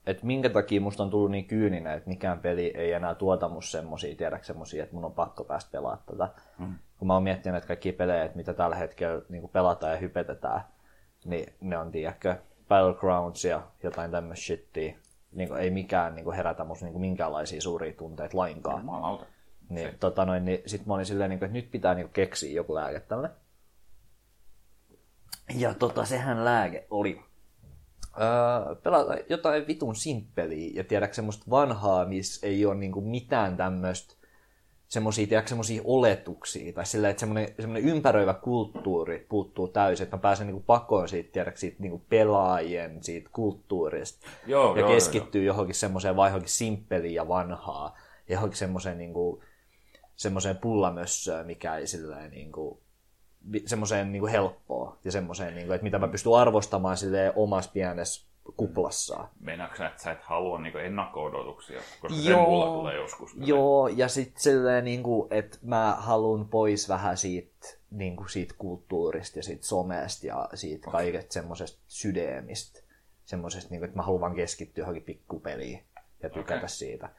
et 0.05 0.23
minkä 0.23 0.49
takia 0.49 0.81
musta 0.81 1.03
on 1.03 1.09
tullut 1.09 1.31
niin 1.31 1.45
kyyninen, 1.45 1.93
että 1.97 2.09
mikään 2.09 2.39
peli 2.39 2.73
ei 2.75 2.93
enää 2.93 3.15
tuota 3.15 3.49
musta 3.49 3.71
semmosia, 3.71 4.15
tiedäks 4.15 4.47
semmosia, 4.47 4.83
että 4.83 4.95
mun 4.95 5.05
on 5.05 5.13
pakko 5.13 5.43
päästä 5.43 5.71
pelaamaan 5.71 6.03
tätä. 6.05 6.29
Mm. 6.59 6.75
Kun 6.97 7.07
mä 7.07 7.13
oon 7.13 7.23
miettinyt, 7.23 7.57
että 7.57 7.67
kaikki 7.67 7.91
pelejä, 7.91 8.23
että 8.23 8.37
mitä 8.37 8.53
tällä 8.53 8.75
hetkellä 8.75 9.21
niin 9.29 9.49
pelataan 9.49 9.93
ja 9.93 9.99
hypetetään, 9.99 10.61
niin 11.25 11.53
ne 11.61 11.77
on, 11.77 11.91
tiedätkö, 11.91 12.35
Battlegrounds 12.67 13.45
ja 13.45 13.61
jotain 13.83 14.11
tämmöistä 14.11 14.45
shittiä. 14.45 14.95
Niin 15.31 15.57
ei 15.57 15.69
mikään 15.69 16.15
niin 16.15 16.31
herätä 16.31 16.63
musta 16.63 16.85
niin 16.85 17.01
minkäänlaisia 17.01 17.61
suuria 17.61 17.93
tunteita 17.93 18.37
lainkaan. 18.37 18.79
Jumalauta. 18.79 19.25
Niin, 19.69 19.97
tota 19.99 20.25
noin, 20.25 20.45
niin 20.45 20.61
sit 20.65 20.85
mä 20.85 20.93
olin 20.93 21.05
silleen, 21.05 21.29
niin 21.29 21.39
kuin, 21.39 21.47
että 21.47 21.57
nyt 21.57 21.71
pitää 21.71 21.93
niin 21.93 22.05
kuin, 22.05 22.13
keksiä 22.13 22.51
joku 22.55 22.75
lääke 22.75 22.99
tälle. 22.99 23.29
Ja 25.55 25.73
tota, 25.73 26.05
sehän 26.05 26.45
lääke 26.45 26.87
oli 26.89 27.21
öö, 28.19 28.75
pelata 28.75 29.15
jotain 29.29 29.67
vitun 29.67 29.95
simppeliä 29.95 30.71
ja 30.75 30.83
tiedätkö 30.83 31.15
semmoista 31.15 31.45
vanhaa, 31.49 32.05
missä 32.05 32.47
ei 32.47 32.65
ole 32.65 32.75
niin 32.75 32.91
kuin, 32.91 33.05
mitään 33.05 33.57
tämmöistä 33.57 34.15
semmoisia, 34.91 35.27
tiedätkö, 35.27 35.49
semmoisia 35.49 35.81
oletuksia, 35.85 36.73
tai 36.73 36.85
sillä, 36.85 37.09
että 37.09 37.19
semmoinen, 37.19 37.53
semmoinen 37.59 37.89
ympäröivä 37.89 38.33
kulttuuri 38.33 39.25
puuttuu 39.29 39.67
täysin, 39.67 40.03
että 40.03 40.17
mä 40.17 40.21
pääsen 40.21 40.47
niinku 40.47 40.63
pakoon 40.67 41.09
siitä, 41.09 41.31
tiedätkö, 41.31 41.59
siitä 41.59 41.77
niinku 41.79 42.01
pelaajien, 42.09 43.03
siitä 43.03 43.29
kulttuurista, 43.33 44.27
Joo, 44.47 44.75
ja 44.75 44.81
joo, 44.81 44.89
keskittyy 44.89 45.43
johonkin 45.43 45.75
semmoiseen 45.75 46.15
vai 46.15 46.29
johonkin 46.29 46.49
simppeliin 46.49 47.13
ja 47.13 47.27
vanhaa, 47.27 47.97
ja 48.27 48.33
johonkin 48.33 48.57
semmoiseen 48.57 48.97
niinku, 48.97 49.43
semmoiseen 50.15 50.57
pullamössöön, 50.57 51.45
mikä 51.45 51.75
ei 51.75 51.87
silleen 51.87 52.31
niinku, 52.31 52.80
semmoiseen 53.65 54.11
niinku 54.11 54.27
helppoa, 54.27 54.97
ja 55.03 55.11
semmoiseen, 55.11 55.55
niinku, 55.55 55.73
että 55.73 55.83
mitä 55.83 55.99
mä 55.99 56.07
pystyn 56.07 56.33
arvostamaan 56.33 56.97
silleen 56.97 57.33
omassa 57.35 57.71
pienessä 57.73 58.31
kuplassaan. 58.57 59.29
Meinaatko 59.39 59.77
sä, 59.77 59.87
että 59.87 60.03
sä 60.03 60.11
et 60.11 60.23
halua 60.23 60.59
niinku 60.59 60.77
ennakko-odotuksia, 60.77 61.81
koska 62.01 62.17
Joo. 62.29 62.43
se 62.43 62.49
mulla 62.49 62.65
tulee 62.65 62.95
joskus. 62.95 63.31
Joo, 63.37 63.87
ja 63.87 64.07
sitten 64.07 64.41
silleen, 64.41 64.85
niin 64.85 65.03
kuin, 65.03 65.33
että 65.33 65.57
mä 65.61 65.95
haluan 65.99 66.47
pois 66.47 66.89
vähän 66.89 67.17
siitä, 67.17 67.67
niin 67.91 68.15
kuin 68.15 68.29
siitä 68.29 68.53
kulttuurista 68.57 69.39
ja 69.39 69.43
siitä 69.43 69.65
somesta 69.65 70.27
ja 70.27 70.49
siitä 70.53 70.91
kaikesta 70.91 71.33
semmoisesta 71.33 71.81
sydämistä. 71.87 72.79
Semmoisesta, 73.25 73.69
niin 73.69 73.79
kuin, 73.79 73.87
että 73.87 73.97
mä 73.97 74.03
haluan 74.03 74.21
vaan 74.21 74.35
keskittyä 74.35 74.81
johonkin 74.81 75.03
pikkupeliin 75.03 75.83
ja 76.23 76.29
tykätä 76.29 76.55
Okei. 76.55 76.69
siitä. 76.69 77.09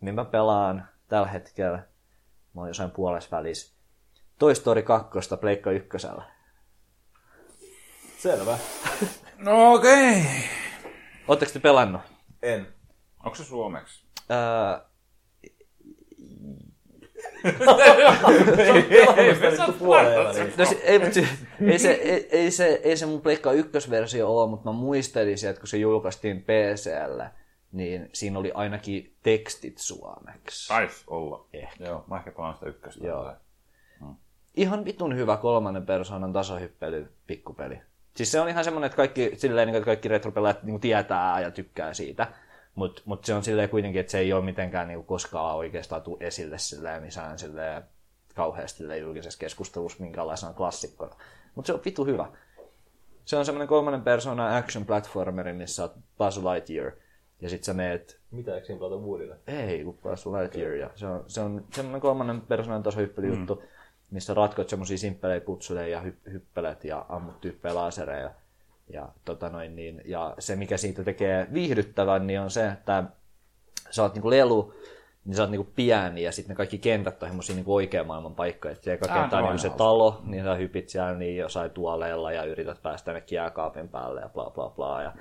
Niin 0.00 0.14
mä 0.14 0.24
pelaan 0.24 0.88
tällä 1.08 1.28
hetkellä, 1.28 1.78
mä 2.54 2.60
oon 2.60 2.68
jossain 2.68 2.90
puolessa 2.90 3.36
välissä, 3.36 3.75
Toy 4.38 4.54
Story 4.54 4.82
2 4.82 5.18
Pleikka 5.40 5.70
ykkösellä. 5.70 6.24
Selvä. 8.18 8.58
No 9.38 9.72
okei. 9.72 10.20
Okay. 10.20 10.32
Ootteko 11.28 11.52
te 11.52 11.58
pelannut? 11.58 12.00
En. 12.42 12.66
Onko 13.24 13.36
se 13.36 13.44
suomeksi? 13.44 14.06
Öö, 14.30 14.86
ei, 20.82 21.04
se, 21.12 21.22
ei, 21.60 21.78
se, 21.78 21.90
ei, 21.90 22.28
ei, 22.30 22.50
se, 22.50 22.80
ei 22.84 22.96
se 22.96 23.06
mun 23.06 23.20
Pleikka 23.20 23.52
ykkösversio 23.52 24.36
ole, 24.36 24.50
mutta 24.50 24.70
mä 24.70 24.78
muistelin 24.78 25.38
se, 25.38 25.48
että 25.48 25.60
kun 25.60 25.68
se 25.68 25.76
julkaistiin 25.76 26.42
PCllä, 26.42 27.30
niin 27.72 28.10
siinä 28.12 28.38
oli 28.38 28.52
ainakin 28.54 29.16
tekstit 29.22 29.78
suomeksi. 29.78 30.68
Taisi 30.68 31.04
olla. 31.06 31.48
Ehkä. 31.52 31.84
Joo, 31.84 32.04
mä 32.06 32.16
ehkä 32.16 32.32
pelaan 32.32 32.54
sitä 32.54 32.66
ykköstä. 32.66 33.06
Joo. 33.06 33.34
Ihan 34.56 34.84
vitun 34.84 35.16
hyvä 35.16 35.36
kolmannen 35.36 35.86
persoonan 35.86 36.32
tasohyppely 36.32 37.12
pikkupeli. 37.26 37.80
Siis 38.16 38.32
se 38.32 38.40
on 38.40 38.48
ihan 38.48 38.64
semmoinen, 38.64 38.86
että 38.86 38.96
kaikki, 38.96 39.32
silleen, 39.36 39.66
niin 39.66 39.76
että 39.76 39.84
kaikki 39.84 40.08
retropelaajat 40.08 40.62
niin 40.62 40.80
tietää 40.80 41.40
ja 41.40 41.50
tykkää 41.50 41.94
siitä. 41.94 42.26
Mutta 42.74 43.02
mut 43.04 43.24
se 43.24 43.34
on 43.34 43.44
silleen 43.44 43.68
kuitenkin, 43.68 44.00
että 44.00 44.10
se 44.10 44.18
ei 44.18 44.32
ole 44.32 44.44
mitenkään 44.44 44.88
niin 44.88 45.04
koskaan 45.04 45.56
oikeastaan 45.56 46.02
tuu 46.02 46.16
esille 46.20 46.58
silleen 46.58 47.02
missään 47.02 47.38
silleen 47.38 47.82
kauheasti 48.34 48.78
silleen 48.78 49.00
julkisessa 49.00 49.38
keskustelussa 49.38 50.02
minkäänlaisena 50.02 50.52
klassikkona. 50.52 51.16
Mutta 51.54 51.66
se 51.66 51.72
on 51.72 51.80
vitu 51.84 52.04
hyvä. 52.04 52.28
Se 53.24 53.36
on 53.36 53.44
semmoinen 53.44 53.68
kolmannen 53.68 54.02
persoonan 54.02 54.54
action 54.54 54.86
platformeri, 54.86 55.52
missä 55.52 55.82
oot 55.82 55.92
Buzz 56.18 56.38
Lightyear. 56.38 56.92
Ja 57.40 57.48
sit 57.48 57.64
sä 57.64 57.74
meet 57.74 58.20
Mitä, 58.30 58.54
eikö 58.54 58.66
siinä 58.66 58.78
pelata 58.78 58.96
Woodille? 58.96 59.36
ei, 59.46 59.84
kun 59.84 59.98
Buzz 59.98 60.26
Lightyear. 60.26 60.72
Ja 60.72 60.90
se 60.94 61.06
on, 61.06 61.24
se 61.26 61.40
on 61.40 61.64
semmoinen 61.74 62.00
kolmannen 62.00 62.40
persoonan 62.40 62.82
tasohyppelyjuttu, 62.82 63.54
mm. 63.54 63.62
Missä 64.10 64.34
ratkot 64.34 64.68
semmoisia 64.68 64.98
simppelejä 64.98 65.40
putseleja 65.40 65.88
ja 65.88 66.00
hy, 66.00 66.16
hyppelet 66.32 66.84
ja 66.84 67.06
ammut 67.08 67.40
tyyppejä 67.40 67.74
lasereja. 67.74 68.30
Ja, 68.92 69.08
tota 69.24 69.48
noin, 69.48 69.76
niin, 69.76 70.02
ja 70.04 70.34
se, 70.38 70.56
mikä 70.56 70.76
siitä 70.76 71.04
tekee 71.04 71.46
viihdyttävän, 71.52 72.26
niin 72.26 72.40
on 72.40 72.50
se, 72.50 72.68
että 72.68 73.04
sä 73.90 74.02
oot 74.02 74.14
niinku 74.14 74.30
lelu, 74.30 74.74
niin 75.24 75.36
sä 75.36 75.42
oot 75.42 75.50
niinku 75.50 75.72
pieni 75.76 76.22
ja 76.22 76.32
sitten 76.32 76.54
ne 76.54 76.56
kaikki 76.56 76.78
kentät 76.78 77.22
on 77.22 77.28
semmosia 77.28 77.56
niinku 77.56 77.74
oikean 77.74 78.06
maailman 78.06 78.34
paikkoja. 78.34 78.72
Et 78.72 78.82
se 78.82 78.92
eka 78.92 79.14
Ah, 79.14 79.30
no, 79.30 79.40
niinku 79.40 79.58
se 79.58 79.70
talo, 79.70 80.20
niin 80.24 80.44
sä 80.44 80.54
hypit 80.54 80.88
siellä 80.88 81.14
niin 81.14 81.36
jossain 81.36 81.70
tuoleilla 81.70 82.32
ja 82.32 82.44
yrität 82.44 82.82
päästä 82.82 83.12
ne 83.12 83.22
jääkaapin 83.30 83.88
päälle 83.88 84.20
ja 84.20 84.28
bla 84.28 84.50
bla 84.50 84.70
bla. 84.70 85.02
Ja, 85.02 85.12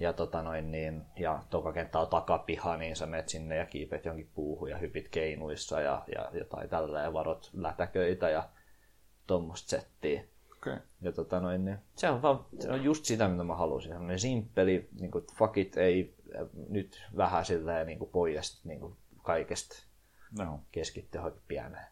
ja, 0.00 0.12
tota 0.12 0.42
noin, 0.42 0.70
niin, 0.70 1.02
ja 1.18 1.42
toka 1.50 1.72
kenttä 1.72 1.98
on 1.98 2.08
takapiha, 2.08 2.76
niin 2.76 2.96
sä 2.96 3.06
menet 3.06 3.28
sinne 3.28 3.56
ja 3.56 3.66
kiipet 3.66 4.04
jonkin 4.04 4.30
puuhun 4.34 4.70
ja 4.70 4.78
hypit 4.78 5.08
keinuissa 5.08 5.80
ja, 5.80 6.04
ja 6.14 6.30
jotain 6.32 6.68
tällä 6.68 7.00
ja 7.00 7.12
varot 7.12 7.50
lätäköitä 7.52 8.30
ja 8.30 8.48
tuommoista 9.26 9.68
settiä. 9.70 10.20
Okei. 10.20 10.72
Okay. 10.72 10.86
Ja 11.00 11.12
tota 11.12 11.40
noin, 11.40 11.64
niin 11.64 11.78
se 11.94 12.10
on, 12.10 12.22
vaan, 12.22 12.44
se 12.60 12.70
on 12.70 12.84
just 12.84 13.04
sitä, 13.04 13.28
mitä 13.28 13.44
mä 13.44 13.54
halusin. 13.54 13.90
Sellainen 13.92 14.18
simppeli, 14.18 14.88
niin 15.00 15.10
kuin, 15.10 15.24
fuck 15.38 15.58
it, 15.58 15.76
ei 15.76 16.14
nyt 16.68 17.06
vähän 17.16 17.44
silleen 17.44 17.86
niin 17.86 17.98
kuin 17.98 18.10
pois 18.10 18.64
niin 18.64 18.80
kuin 18.80 18.96
kaikesta 19.22 19.88
No. 20.38 20.60
keskittyä 20.72 21.18
johonkin 21.18 21.42
pieneen. 21.48 21.86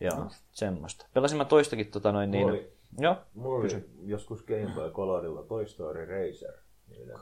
Joo, 0.00 0.30
semmoista. 0.52 1.06
Pelasin 1.14 1.38
mä 1.38 1.44
toistakin 1.44 1.90
tota 1.90 2.12
noin 2.12 2.30
niin... 2.30 2.46
Mulla 2.46 2.52
oli- 2.58 2.72
Joo, 2.98 3.16
Mulla 3.34 3.58
oli 3.58 3.84
joskus 4.04 4.42
Game 4.42 4.74
Boy 4.74 4.90
Colorilla 4.90 5.42
Toy 5.42 5.66
Story 5.66 6.06
Racer. 6.06 6.61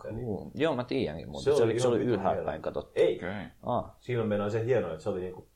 Peli. 0.03 0.21
Cool. 0.25 0.51
Joo, 0.55 0.77
mä 0.77 0.85
tiedänkin, 0.85 1.29
mutta 1.29 1.45
Se 1.45 1.57
se, 1.57 1.63
oli 1.63 1.73
oli, 1.73 1.81
se 1.81 1.89
oli 1.89 1.99
vitun 1.99 2.13
ylhäällä 2.13 2.35
hieno. 2.35 2.47
päin 2.51 2.63
katsottu. 2.63 2.93
Ei. 2.95 3.17
Okay. 3.17 3.45
Aa, 3.63 3.97
siinä 4.01 4.23
on 4.23 4.29
meinaa 4.29 4.51
se 4.51 4.65
hienoa, 4.65 4.91
että 4.91 5.03
se 5.03 5.09
oli 5.11 5.21
niinku 5.21 5.49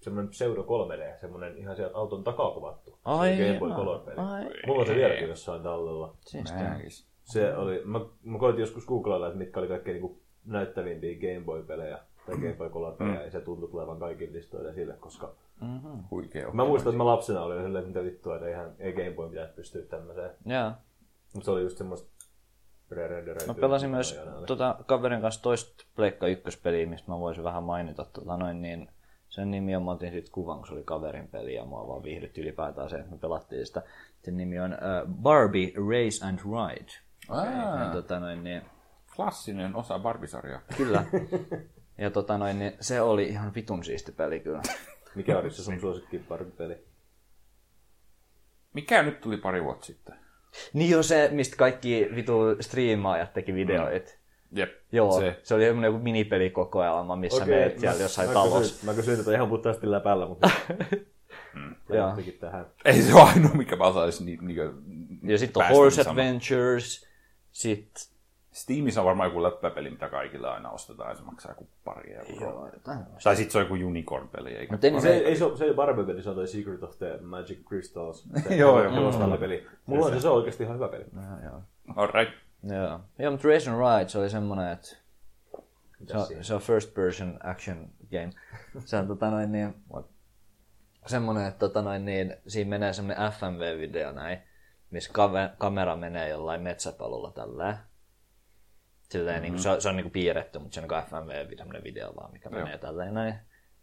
semmoinen 0.00 0.30
pseudo 0.30 0.62
3D, 0.62 1.20
semmoinen 1.20 1.56
ihan 1.58 1.76
sieltä 1.76 1.96
auton 1.96 2.24
takaa 2.24 2.50
kuvattu. 2.50 2.90
Se 2.90 2.98
Ai 3.04 3.28
oli 3.34 3.46
Game 3.46 3.58
Boy 3.58 3.68
jaa. 3.68 3.78
Color-peli. 3.78 4.16
Ai. 4.16 4.44
Mulla 4.66 4.80
on 4.80 4.86
se 4.86 4.94
vieläkin 4.94 5.28
jossain 5.28 5.62
tallella. 5.62 6.16
siistiä. 6.26 6.62
Näkis. 6.62 7.06
Se 7.24 7.56
oli, 7.56 7.82
mä, 7.84 8.00
mä 8.22 8.38
koitin 8.38 8.60
joskus 8.60 8.86
googlailla, 8.86 9.26
että 9.26 9.38
mitkä 9.38 9.60
oli 9.60 9.68
kaikkein 9.68 9.94
niinku 9.94 10.20
näyttävimpiä 10.44 11.14
Game 11.20 11.44
Boy-pelejä 11.44 11.98
tai 12.26 12.34
Game 12.36 12.52
Boy 12.54 12.70
Color-pelejä, 12.70 13.18
mm. 13.18 13.24
ja 13.24 13.30
se 13.30 13.40
tuntui 13.40 13.68
tulevan 13.70 13.98
kaikille 13.98 14.32
listoille 14.32 14.74
sille, 14.74 14.94
koska 15.00 15.34
Huikea. 16.10 16.50
mä 16.52 16.64
muistan, 16.64 16.90
että 16.90 16.98
mä 16.98 17.06
lapsena 17.06 17.42
olin 17.42 17.62
silleen, 17.62 17.84
että 17.84 17.98
mitä 18.00 18.10
vittua, 18.12 18.34
että 18.34 18.46
eihän, 18.48 18.74
ei 18.78 18.92
Game 18.92 19.10
Boy 19.10 19.28
pitäisi 19.28 19.52
pystyä 19.52 19.82
tämmöiseen. 19.82 20.30
Joo. 20.46 20.72
Mutta 21.34 21.44
se 21.44 21.50
oli 21.50 21.62
just 21.62 21.78
semmoista. 21.78 22.10
Mä 23.46 23.54
pelasin 23.54 23.90
myös 23.90 24.20
tota, 24.46 24.76
kaverin 24.86 25.20
kanssa 25.20 25.42
toista 25.42 25.84
Pleikka 25.96 26.26
ykköspeliä, 26.26 26.86
mistä 26.86 27.10
mä 27.10 27.18
voisin 27.18 27.44
vähän 27.44 27.62
mainita. 27.62 28.04
Tota, 28.04 28.36
noin, 28.36 28.62
niin 28.62 28.88
sen 29.28 29.50
nimi 29.50 29.76
on, 29.76 29.82
mä 29.82 29.90
otin 29.90 30.10
siitä 30.10 30.30
kuvan, 30.32 30.58
kun 30.58 30.66
se 30.66 30.72
oli 30.74 30.82
kaverin 30.84 31.28
peli 31.28 31.54
ja 31.54 31.64
mua 31.64 31.88
vaan 31.88 32.02
viihdytti 32.02 32.40
ylipäätään 32.40 32.90
se, 32.90 32.96
että 32.96 33.10
me 33.10 33.18
pelattiin 33.18 33.66
sitä. 33.66 33.82
Sen 34.22 34.36
nimi 34.36 34.60
on 34.60 34.72
uh, 34.72 35.14
Barbie 35.14 35.72
Race 35.76 36.26
and 36.26 36.38
Ride. 36.38 36.92
Aa, 37.28 37.84
Ja, 37.84 37.90
tota, 37.92 38.20
noin, 38.20 38.44
niin, 38.44 38.62
klassinen 39.16 39.76
osa 39.76 39.98
Barbisarjaa. 39.98 40.60
kyllä. 40.76 41.04
Ja 41.98 42.10
tota, 42.10 42.38
noin, 42.38 42.58
niin, 42.58 42.72
se 42.80 43.00
oli 43.00 43.24
ihan 43.28 43.54
vitun 43.54 43.84
siisti 43.84 44.12
peli 44.12 44.40
kyllä. 44.40 44.62
Mikä 45.14 45.38
oli 45.38 45.50
se 45.50 45.62
sun 45.62 45.80
suosikki 45.80 46.24
peli? 46.58 46.84
Mikä 48.74 49.02
nyt 49.02 49.20
tuli 49.20 49.36
pari 49.36 49.64
vuotta 49.64 49.86
sitten? 49.86 50.14
Niin 50.72 50.90
jo 50.90 51.02
se, 51.02 51.28
mistä 51.32 51.56
kaikki 51.56 52.08
vitu 52.14 52.32
striimaajat 52.60 53.32
teki 53.32 53.54
videoita. 53.54 54.12
Jep. 54.52 54.70
Joo, 54.92 55.20
Se. 55.20 55.40
se, 55.42 55.54
oli 55.54 55.66
joku 55.66 55.98
minipelikokoelma, 55.98 57.16
missä 57.16 57.42
Okei, 57.42 57.54
meet 57.54 57.78
siellä 57.78 58.02
jossain 58.02 58.28
mä 58.28 58.34
talossa. 58.34 58.60
Kysyin, 58.60 58.86
mä 58.86 58.94
kysyin 58.94 59.18
tätä 59.18 59.32
ihan 59.34 59.48
puhtaasti 59.48 59.90
läpällä, 59.90 60.26
mutta 60.26 60.50
Joo. 61.88 62.06
johtikin 62.08 62.38
tähän. 62.40 62.66
Ei 62.84 63.02
se 63.02 63.14
ole 63.14 63.22
ainoa, 63.22 63.54
mikä 63.54 63.76
mä 63.76 63.84
osaisin 63.84 64.26
ni, 64.26 64.38
ni, 64.40 64.54
Ja 65.32 65.38
sitten 65.38 65.62
on 65.62 65.68
Horse 65.68 66.02
sanomaan. 66.02 66.26
Adventures, 66.26 67.08
sitten 67.52 68.02
Steamissa 68.52 69.00
on 69.00 69.04
varmaan 69.06 69.26
joku 69.26 69.42
läppäpeli, 69.42 69.90
mitä 69.90 70.08
kaikille 70.08 70.48
aina 70.48 70.70
ostetaan, 70.70 71.08
ja 71.10 71.14
se 71.16 71.22
maksaa 71.22 71.52
joku 71.52 71.68
pari 71.84 72.14
euroa. 72.14 72.68
Tai 73.24 73.36
sitten 73.36 73.52
se 73.52 73.58
on 73.58 73.64
joku 73.64 73.74
unicorn-peli, 73.74 74.50
eikä? 74.52 74.72
Mutta 74.72 74.86
ei, 74.86 75.00
Se, 75.00 75.16
ei, 75.16 75.36
se, 75.36 75.44
ole- 75.44 75.56
se 75.56 75.64
ei 75.64 75.70
ole 75.70 75.76
Barbie-peli, 75.76 76.22
se 76.22 76.28
on 76.28 76.34
toi 76.34 76.48
Secret 76.48 76.82
of 76.82 76.98
the 76.98 77.18
Magic 77.20 77.58
Crystals. 77.68 78.28
Se 78.48 78.56
Joo, 78.56 78.82
joo. 78.82 78.94
Hevostallipeli. 78.94 79.66
Mulla 79.86 80.06
on 80.06 80.12
se, 80.12 80.20
se 80.20 80.28
on 80.28 80.36
oikeasti 80.36 80.62
ihan 80.64 80.76
hyvä 80.76 80.88
peli. 80.88 81.04
Alright. 81.96 82.34
Joo. 82.62 83.00
Joo, 83.18 83.30
mutta 83.30 83.48
Race 83.48 83.70
and 83.70 83.78
Ride, 83.78 84.08
se 84.08 84.18
oli 84.18 84.30
semmonen, 84.30 84.72
että 84.72 84.88
se 86.06 86.16
on, 86.16 86.26
se 86.40 86.54
on 86.54 86.60
first 86.60 86.94
person 86.94 87.38
action 87.42 87.88
game. 88.10 88.30
Se 88.84 88.96
on 88.96 89.06
tota 89.06 89.30
noin 89.30 89.52
niin, 89.52 89.74
semmonen, 91.06 91.46
että 91.46 91.58
tota 91.58 91.82
noin 91.82 92.04
niin, 92.04 92.36
siinä 92.46 92.68
menee 92.68 92.92
semmonen 92.92 93.32
FMV-video 93.32 94.12
näin, 94.12 94.38
missä 94.90 95.12
kamera 95.58 95.96
menee 95.96 96.28
jollain 96.28 96.60
metsäpalolla 96.62 97.30
tälleen. 97.30 97.76
Silleen, 99.10 99.36
mm-hmm. 99.36 99.42
niin 99.42 99.52
kuin, 99.52 99.62
se, 99.62 99.70
on, 99.70 99.82
se 99.82 99.88
on 99.88 99.96
niin 99.96 100.04
kuin 100.04 100.12
piirretty, 100.12 100.58
mutta 100.58 100.74
se 100.74 100.80
on 100.80 100.88
niin 100.88 101.04
FMV, 101.04 101.56
semmoinen 101.56 101.84
video 101.84 102.12
vaan, 102.16 102.32
mikä 102.32 102.48
Joo. 102.52 102.60
menee 102.60 102.78
tälleen 102.78 103.14
näin 103.14 103.34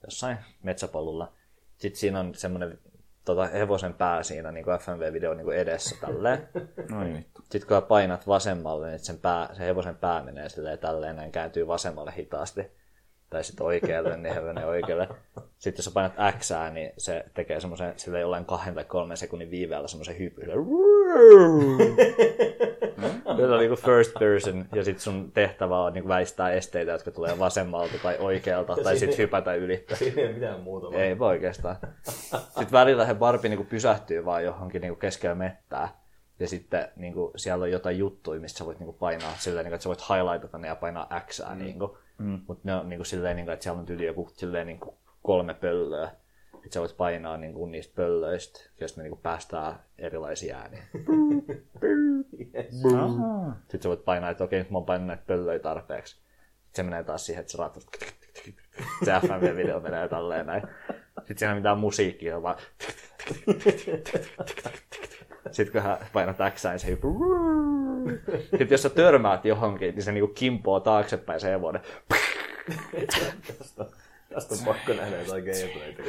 jossain 0.04 0.38
metsäpolulla. 0.64 1.34
Sitten 1.78 2.00
siinä 2.00 2.20
on 2.20 2.36
semmoinen 2.36 2.80
tota, 3.26 3.46
hevosen 3.46 3.94
pää 3.94 4.24
siinä 4.24 4.52
niin 4.52 4.66
FMV-video 4.66 5.34
niin 5.34 5.54
edessä 5.54 5.96
tälleen. 6.02 6.50
Noin 6.92 7.14
vittu. 7.18 7.42
Sitten 7.42 7.68
kun 7.68 7.88
painat 7.88 8.28
vasemmalle, 8.28 8.90
niin 8.90 9.00
sen 9.00 9.18
pää, 9.18 9.50
se 9.54 9.66
hevosen 9.66 9.96
pää 9.96 10.24
menee 10.24 10.50
silleen 10.50 10.80
tälleen 10.80 11.16
näin, 11.16 11.32
kääntyy 11.32 11.68
vasemmalle 11.68 12.14
hitaasti. 12.18 12.72
Tai 13.30 13.44
sitten 13.44 13.66
oikealle, 13.66 14.18
niin 14.18 14.34
he 14.34 14.42
menee 14.42 14.66
oikealle. 14.66 15.08
Sitten 15.58 15.80
jos 15.80 15.86
sä 15.86 15.92
painat 15.92 16.14
X, 16.40 16.52
niin 16.74 16.92
se 16.98 17.26
tekee 17.34 17.60
semmoisen 17.60 17.94
sille 17.96 18.20
jollain 18.20 18.46
kahden 18.46 18.76
tai 18.76 18.84
kolmen 18.84 19.18
sekunnin 19.18 19.52
viiveellä 19.52 19.88
semmoisen 19.88 20.20
hypyn. 20.20 20.50
Se 23.38 23.46
on 23.46 23.60
niinku 23.60 23.76
first 23.76 24.14
person, 24.20 24.66
ja 24.76 24.84
sitten 24.84 25.02
sun 25.02 25.32
tehtävä 25.32 25.80
on 25.80 25.94
niinku 25.94 26.08
väistää 26.08 26.52
esteitä, 26.52 26.92
jotka 26.92 27.12
tulee 27.12 27.40
vasemmalta 27.40 27.94
tai 28.04 28.18
oikealta, 28.20 28.76
tai 28.84 28.98
sitten 28.98 29.18
hypätä 29.18 29.54
yli. 29.54 29.86
Siinä 29.94 30.22
ei 30.22 30.28
ole 30.28 30.34
mitään 30.34 30.60
muuta. 30.60 30.98
Ei 30.98 31.20
voi 31.20 31.28
oikeastaan. 31.28 31.76
Sitten 32.32 32.72
välillä 32.72 33.06
he 33.06 33.14
Barbie 33.14 33.50
niinku 33.50 33.66
pysähtyy 33.70 34.26
vaan 34.26 34.44
johonkin 34.44 34.82
niinku 34.82 35.00
keskellä 35.00 35.36
mettää. 35.36 35.90
Ja 36.40 36.48
sitten 36.48 36.88
niinku, 36.96 37.32
siellä 37.36 37.64
on 37.64 37.72
jotain 37.72 37.98
juttuja, 37.98 38.40
mistä 38.40 38.58
sä 38.58 38.66
voit 38.66 38.80
niinku 38.80 38.94
painaa 38.94 39.34
silleen, 39.38 39.64
niinku, 39.64 39.76
että 39.76 39.84
sä 39.84 39.90
voit 39.90 40.10
highlightata 40.10 40.58
ne 40.58 40.68
ja 40.68 40.76
painaa 40.76 41.22
X. 41.28 41.42
Mm. 41.50 41.58
Niinku. 41.58 41.98
Mm. 42.18 42.42
Mutta 42.48 42.62
ne 42.64 42.76
on 42.76 42.90
niinku, 42.90 43.04
silleen, 43.04 43.36
niinku, 43.36 43.52
että 43.52 43.64
siellä 43.64 43.80
on 43.80 43.86
yli 43.90 44.06
joku 44.06 44.30
silleen, 44.34 44.68
niinku, 44.68 44.98
kolme 45.24 45.54
pöllöä. 45.54 46.12
Sitten 46.52 46.72
sä 46.72 46.80
voit 46.80 46.98
painaa 46.98 47.38
niinku, 47.38 47.66
niistä 47.66 47.96
pöllöistä, 47.96 48.60
joista 48.80 49.02
ne 49.02 49.04
niinku, 49.04 49.20
päästää 49.24 49.84
erilaisia 49.98 50.58
ääniä. 50.58 50.84
Sitten 53.60 53.82
sä 53.82 53.90
voit 53.90 54.06
painaa, 54.06 54.30
että 54.30 54.44
okei, 54.44 54.60
nyt 54.60 54.70
mä 54.72 54.78
oon 54.78 54.86
painanut 54.86 55.08
näitä 55.08 55.24
pöllöjä 55.28 55.60
tarpeeksi. 55.60 56.16
Sitten 56.16 56.26
se 56.74 56.84
menee 56.84 57.04
taas 57.04 57.26
siihen, 57.26 57.42
että 57.42 57.52
sä 57.52 57.58
raatat. 57.58 57.84
Se 59.06 59.12
FMV-video 59.12 59.80
menee 59.80 60.08
tälleen 60.08 60.46
näin. 60.46 60.64
Sitten 61.18 61.38
siinä 61.38 61.54
ei 61.54 61.60
mitään 61.60 61.78
musiikkia, 61.78 62.42
vaan... 62.42 62.56
Sitten 65.52 65.72
kun 65.72 65.82
hän 65.82 65.98
painat 66.14 66.38
X, 66.56 66.66
niin 66.66 66.80
se 66.80 66.88
hyppy. 66.88 67.08
Sitten 68.42 68.68
jos 68.72 68.82
sä 68.82 68.90
törmäät 68.90 69.46
johonkin, 69.46 69.96
niin 69.96 70.04
se 70.04 70.12
niinku 70.12 70.34
kimpoo 70.34 70.80
taaksepäin 70.80 71.40
se 71.40 71.50
hevonen. 71.50 71.82
Tästä 74.34 74.56
on 74.56 74.66
pakko 74.66 74.94
nähdä 74.94 75.18
jotain 75.22 75.44
gameplaytä. 75.44 76.04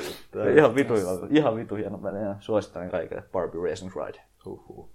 Ihan 0.56 0.74
vitu, 0.74 0.94
ihan 1.30 1.56
vitu 1.56 1.74
hieno 1.74 1.98
peli. 1.98 2.18
ja 2.18 2.36
Suosittelen 2.40 2.90
kaikille 2.90 3.22
Barbie 3.32 3.60
Racing 3.70 3.92
Ride. 3.96 4.20
Huhhuh. 4.44 4.90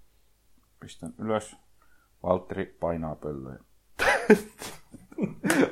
Pistän 0.80 1.14
ylös. 1.20 1.56
Valtteri 2.24 2.66
painaa 2.66 3.16
pöllöjä. 3.16 3.60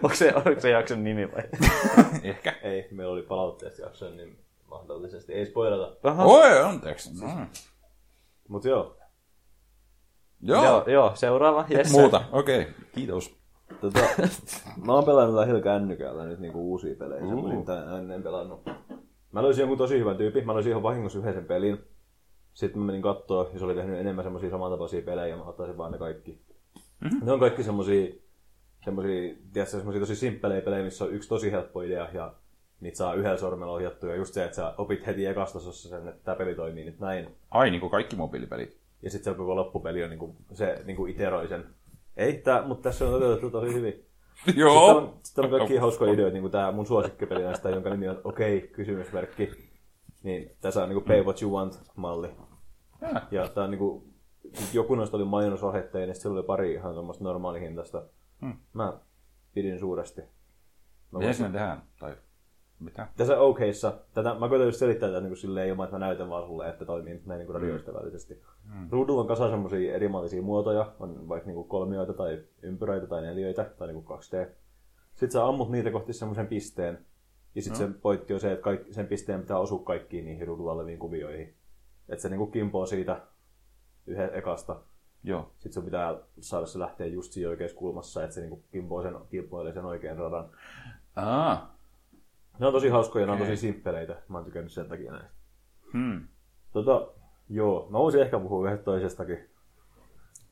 onko, 0.04 0.16
se, 0.16 0.34
onko 0.36 0.60
se 0.60 0.70
jakson 0.70 1.04
nimi 1.04 1.32
vai? 1.32 1.44
Ehkä. 2.30 2.56
Ei, 2.64 2.88
meillä 2.92 3.14
oli 3.14 3.22
palautteesta 3.24 3.82
jaksoa, 3.82 4.10
niin 4.10 4.40
mahdollisesti. 4.70 5.34
Ei 5.34 5.46
spoilata. 5.46 6.10
Aha. 6.10 6.24
Oi, 6.24 6.60
anteeksi. 6.62 7.10
No. 7.22 7.28
Mut 8.52 8.66
joo. 8.66 8.98
Joo. 10.42 10.64
Joo, 10.64 10.84
joo, 10.88 11.12
seuraava. 11.16 11.66
Yes, 11.72 11.92
Muuta. 11.92 12.22
Okei. 12.32 12.62
Okay. 12.62 12.74
Kiitos. 12.96 13.36
Tota, 13.82 14.00
mä 14.86 14.94
oon 14.94 15.06
pelannut 15.06 15.36
lähinnä 15.36 15.62
kännykällä 15.62 16.26
nyt 16.26 16.40
niinku 16.40 16.72
uusia 16.72 16.96
pelejä, 16.96 17.20
semmosia, 17.20 17.60
mitä 17.60 17.84
en 17.84 17.90
ennen 17.90 18.24
pelannut. 18.24 18.62
Mä 19.32 19.44
löysin 19.44 19.62
jonkun 19.62 19.78
tosi 19.78 20.00
hyvän 20.00 20.18
tyypin, 20.18 20.46
mä 20.46 20.54
löysin 20.54 20.70
ihan 20.70 20.84
vahingossa 20.84 21.20
yhden 21.20 21.46
pelin. 21.46 21.78
Sitten 22.54 22.80
mä 22.80 22.86
menin 22.86 23.02
kattoo, 23.02 23.50
ja 23.54 23.60
se 23.60 23.66
oli 23.66 23.76
tehnyt 23.76 24.00
enemmän 24.00 24.26
semmosia 24.26 24.50
samantapaisia 24.50 25.02
pelejä, 25.02 25.28
ja 25.28 25.38
mä 25.38 25.44
ottaisin 25.44 25.78
vaan 25.78 25.92
ne 25.92 25.98
kaikki. 25.98 26.42
Mm-hmm. 26.76 27.26
Ne 27.26 27.32
on 27.32 27.40
kaikki 27.40 27.64
semmosia, 27.64 28.14
semmosia, 28.86 29.36
tiedätkö, 29.54 29.78
semmosia 29.78 30.00
tosi 30.00 30.16
simppelejä 30.16 30.62
pelejä, 30.62 30.84
missä 30.84 31.06
on 31.06 31.14
yksi 31.14 31.30
tosi 31.30 31.52
helppo 31.52 31.82
idea, 31.82 32.10
ja 32.14 32.34
niitä 32.82 32.98
saa 32.98 33.14
yhdellä 33.14 33.38
sormella 33.38 33.74
ohjattua, 33.74 34.10
ja 34.10 34.16
just 34.16 34.34
se, 34.34 34.44
että 34.44 34.56
sä 34.56 34.74
opit 34.78 35.08
heti 35.08 35.26
ekastasossa 35.26 35.90
sen, 35.90 36.08
että 36.08 36.24
tämä 36.24 36.36
peli 36.36 36.56
toimii 36.56 36.86
nyt 36.86 37.00
näin. 37.00 37.36
Ai, 37.52 37.72
niin 37.72 37.80
kuin 37.80 37.90
kaikki 37.90 38.16
mobiilipelit. 38.16 38.78
Ja 39.02 39.10
sitten 39.10 39.34
se 39.34 39.38
koko 39.38 39.56
loppupeli 39.56 40.04
on 40.04 40.10
niinku, 40.10 40.36
se 40.54 40.82
niinku 40.86 41.06
iteroi 41.06 41.48
sen. 41.48 41.66
Ei, 42.18 42.34
tää, 42.34 42.68
mutta 42.68 42.90
tässä 42.90 43.06
on 43.06 43.12
toteutettu 43.12 43.50
tosi 43.50 43.74
hyvin. 43.74 43.94
Sitten 44.46 44.68
on, 44.68 45.14
sitten 45.24 45.46
on 45.46 45.52
kaikki 45.52 45.78
hauskoja 45.78 46.14
ideoita, 46.14 46.34
niin 46.34 46.42
kuin 46.42 46.52
tämä 46.52 46.72
mun 46.72 46.86
suosikkipeli 46.86 47.44
näistä, 47.44 47.70
jonka 47.70 47.90
nimi 47.90 48.10
on 48.10 48.22
Okei, 48.24 48.58
okay, 48.58 48.70
kysymysmerkki. 48.70 49.52
Niin 50.24 50.56
tässä 50.62 50.84
on 50.84 50.90
niin 50.90 51.04
kuin 51.04 51.06
Pay 51.06 51.24
What 51.24 51.42
You 51.42 51.52
Want-malli. 51.52 52.30
Ja 53.32 53.48
tämä 53.48 53.66
on 53.66 53.72
niin 53.72 53.80
kuin, 53.80 54.14
joku 54.74 54.96
noista 54.96 55.18
oli 55.18 55.26
mainosohetteja, 55.26 56.06
niin 56.06 56.16
sitten 56.16 56.32
oli 56.32 56.44
pari 56.44 56.74
ihan 56.74 56.94
tuommoista 56.94 57.24
normaalihintaista. 57.24 58.04
Hmm. 58.42 58.54
Mä 58.74 58.94
pidin 59.54 59.80
suuresti. 59.80 60.22
Mä 60.22 60.28
Miten 61.12 61.28
voisin- 61.28 61.46
sinne 61.46 61.60
tehdään? 61.60 61.84
Tai 62.00 62.16
mitä? 62.82 63.08
tässä 63.18 63.40
OKissa, 63.40 63.94
tätä, 64.14 64.34
mä 64.34 64.50
koitan 64.50 64.68
just 64.68 64.80
selittää 64.80 65.10
tätä 65.10 65.22
niin 65.22 65.30
kuin 65.30 65.38
silleen 65.38 65.70
ilman, 65.70 65.84
että 65.84 65.96
mä 65.96 66.06
näytän 66.06 66.30
vaan 66.30 66.48
sulle, 66.48 66.70
että 66.70 66.86
toimii 66.86 67.22
näin 67.26 67.38
niin 67.38 67.46
kuin 67.46 67.56
radioystävällisesti. 67.56 68.42
Mm. 68.74 68.88
Ruudulla 68.92 69.22
on 69.22 69.28
kasa 69.28 69.50
semmosia 69.50 69.96
erimallisia 69.96 70.42
muotoja, 70.42 70.94
on 71.00 71.30
vaikka 71.30 71.48
niin 71.48 71.56
kuin 71.56 71.68
kolmioita 71.68 72.14
tai 72.14 72.44
ympyröitä 72.62 73.08
tai 73.08 73.22
neljöitä 73.22 73.64
tai 73.64 73.88
niin 73.88 74.04
kuin 74.04 74.20
2D. 74.20 74.50
Sitten 75.12 75.32
sä 75.32 75.46
ammut 75.46 75.72
niitä 75.72 75.92
kohti 75.92 76.14
semmoisen 76.14 76.48
pisteen, 76.48 77.06
ja 77.56 77.62
sitten 77.62 77.88
no. 77.88 77.94
se 77.94 78.00
pointti 78.00 78.34
on 78.34 78.40
se, 78.40 78.52
että 78.52 78.64
kaikki, 78.64 78.94
sen 78.94 79.08
pisteen 79.08 79.42
pitää 79.42 79.58
osua 79.58 79.80
kaikkiin 79.80 80.26
niihin 80.26 80.48
ruudulla 80.48 80.72
oleviin 80.72 81.00
kuvioihin. 81.00 81.54
Että 82.10 82.22
se 82.22 82.30
niin 82.30 82.38
kuin 82.38 82.52
kimpoo 82.52 82.86
siitä 82.86 83.22
yhden 84.08 84.30
ekasta. 84.34 84.82
Joo. 85.24 85.52
Sitten 85.54 85.74
sun 85.74 85.86
pitää 85.86 86.20
saada 86.40 86.66
se 86.66 86.80
lähteä 86.80 87.08
just 87.08 87.32
siinä 87.32 87.50
oikeassa 87.50 87.78
kulmassa, 87.78 88.24
että 88.24 88.34
se 88.34 88.42
niinku 88.42 88.64
kimpoo 88.72 89.02
sen, 89.02 89.16
kimpoilee 89.30 89.74
sen 89.74 89.86
oikean 89.86 90.18
radan. 90.18 90.50
Aa. 91.16 91.78
Ne 92.60 92.68
on 92.68 92.74
tosi 92.74 92.90
hauskoja, 92.90 93.26
ne 93.26 93.32
on 93.32 93.38
tosi 93.38 93.58
simppeleitä. 93.58 94.22
Mä 94.28 94.38
oon 94.38 94.46
tykännyt 94.46 94.72
sen 94.72 94.90
takia 94.90 95.12
näistä. 95.12 95.32
Hmm. 95.94 96.28
Tota, 96.74 97.08
joo, 97.50 97.88
mä 97.90 98.00
voisin 98.00 98.22
ehkä 98.22 98.40
puhua 98.40 98.68
yhdestä 98.68 98.86
toisestakin. 98.86 99.50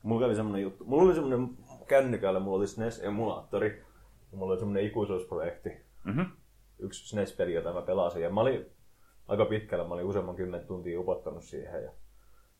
Mulla 0.04 0.22
kävi 0.22 0.36
semmonen 0.36 0.62
juttu. 0.62 0.86
Mulla 0.86 1.04
oli 1.04 1.14
semmonen 1.14 1.50
kännykällä, 1.88 2.40
mulla 2.40 2.58
oli 2.58 2.68
SNES-emulaattori. 2.68 3.84
Mulla 4.32 4.52
oli 4.52 4.60
semmonen 4.60 4.84
ikuisuusprojekti. 4.86 5.70
Mhm. 6.04 6.22
Yksi 6.80 7.10
SNES-peli, 7.10 7.54
jota 7.54 7.74
mä 7.74 7.82
pelasin. 7.82 8.22
Ja 8.22 8.30
mä 8.30 8.42
olin 8.42 8.66
aika 9.28 9.46
pitkällä, 9.46 9.88
mä 9.88 9.94
olin 9.94 10.06
useamman 10.06 10.36
kymmentä 10.36 10.68
tuntia 10.68 11.00
upottanut 11.00 11.44
siihen. 11.44 11.84
Ja 11.84 11.92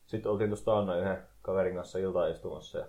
sitten 0.06 0.32
oltiin 0.32 0.50
tuosta 0.50 0.66
taannoin 0.66 1.00
yhden 1.00 1.18
kaverin 1.42 1.76
kanssa 1.76 2.00
iltaistumassa. 2.00 2.80
Ja 2.80 2.86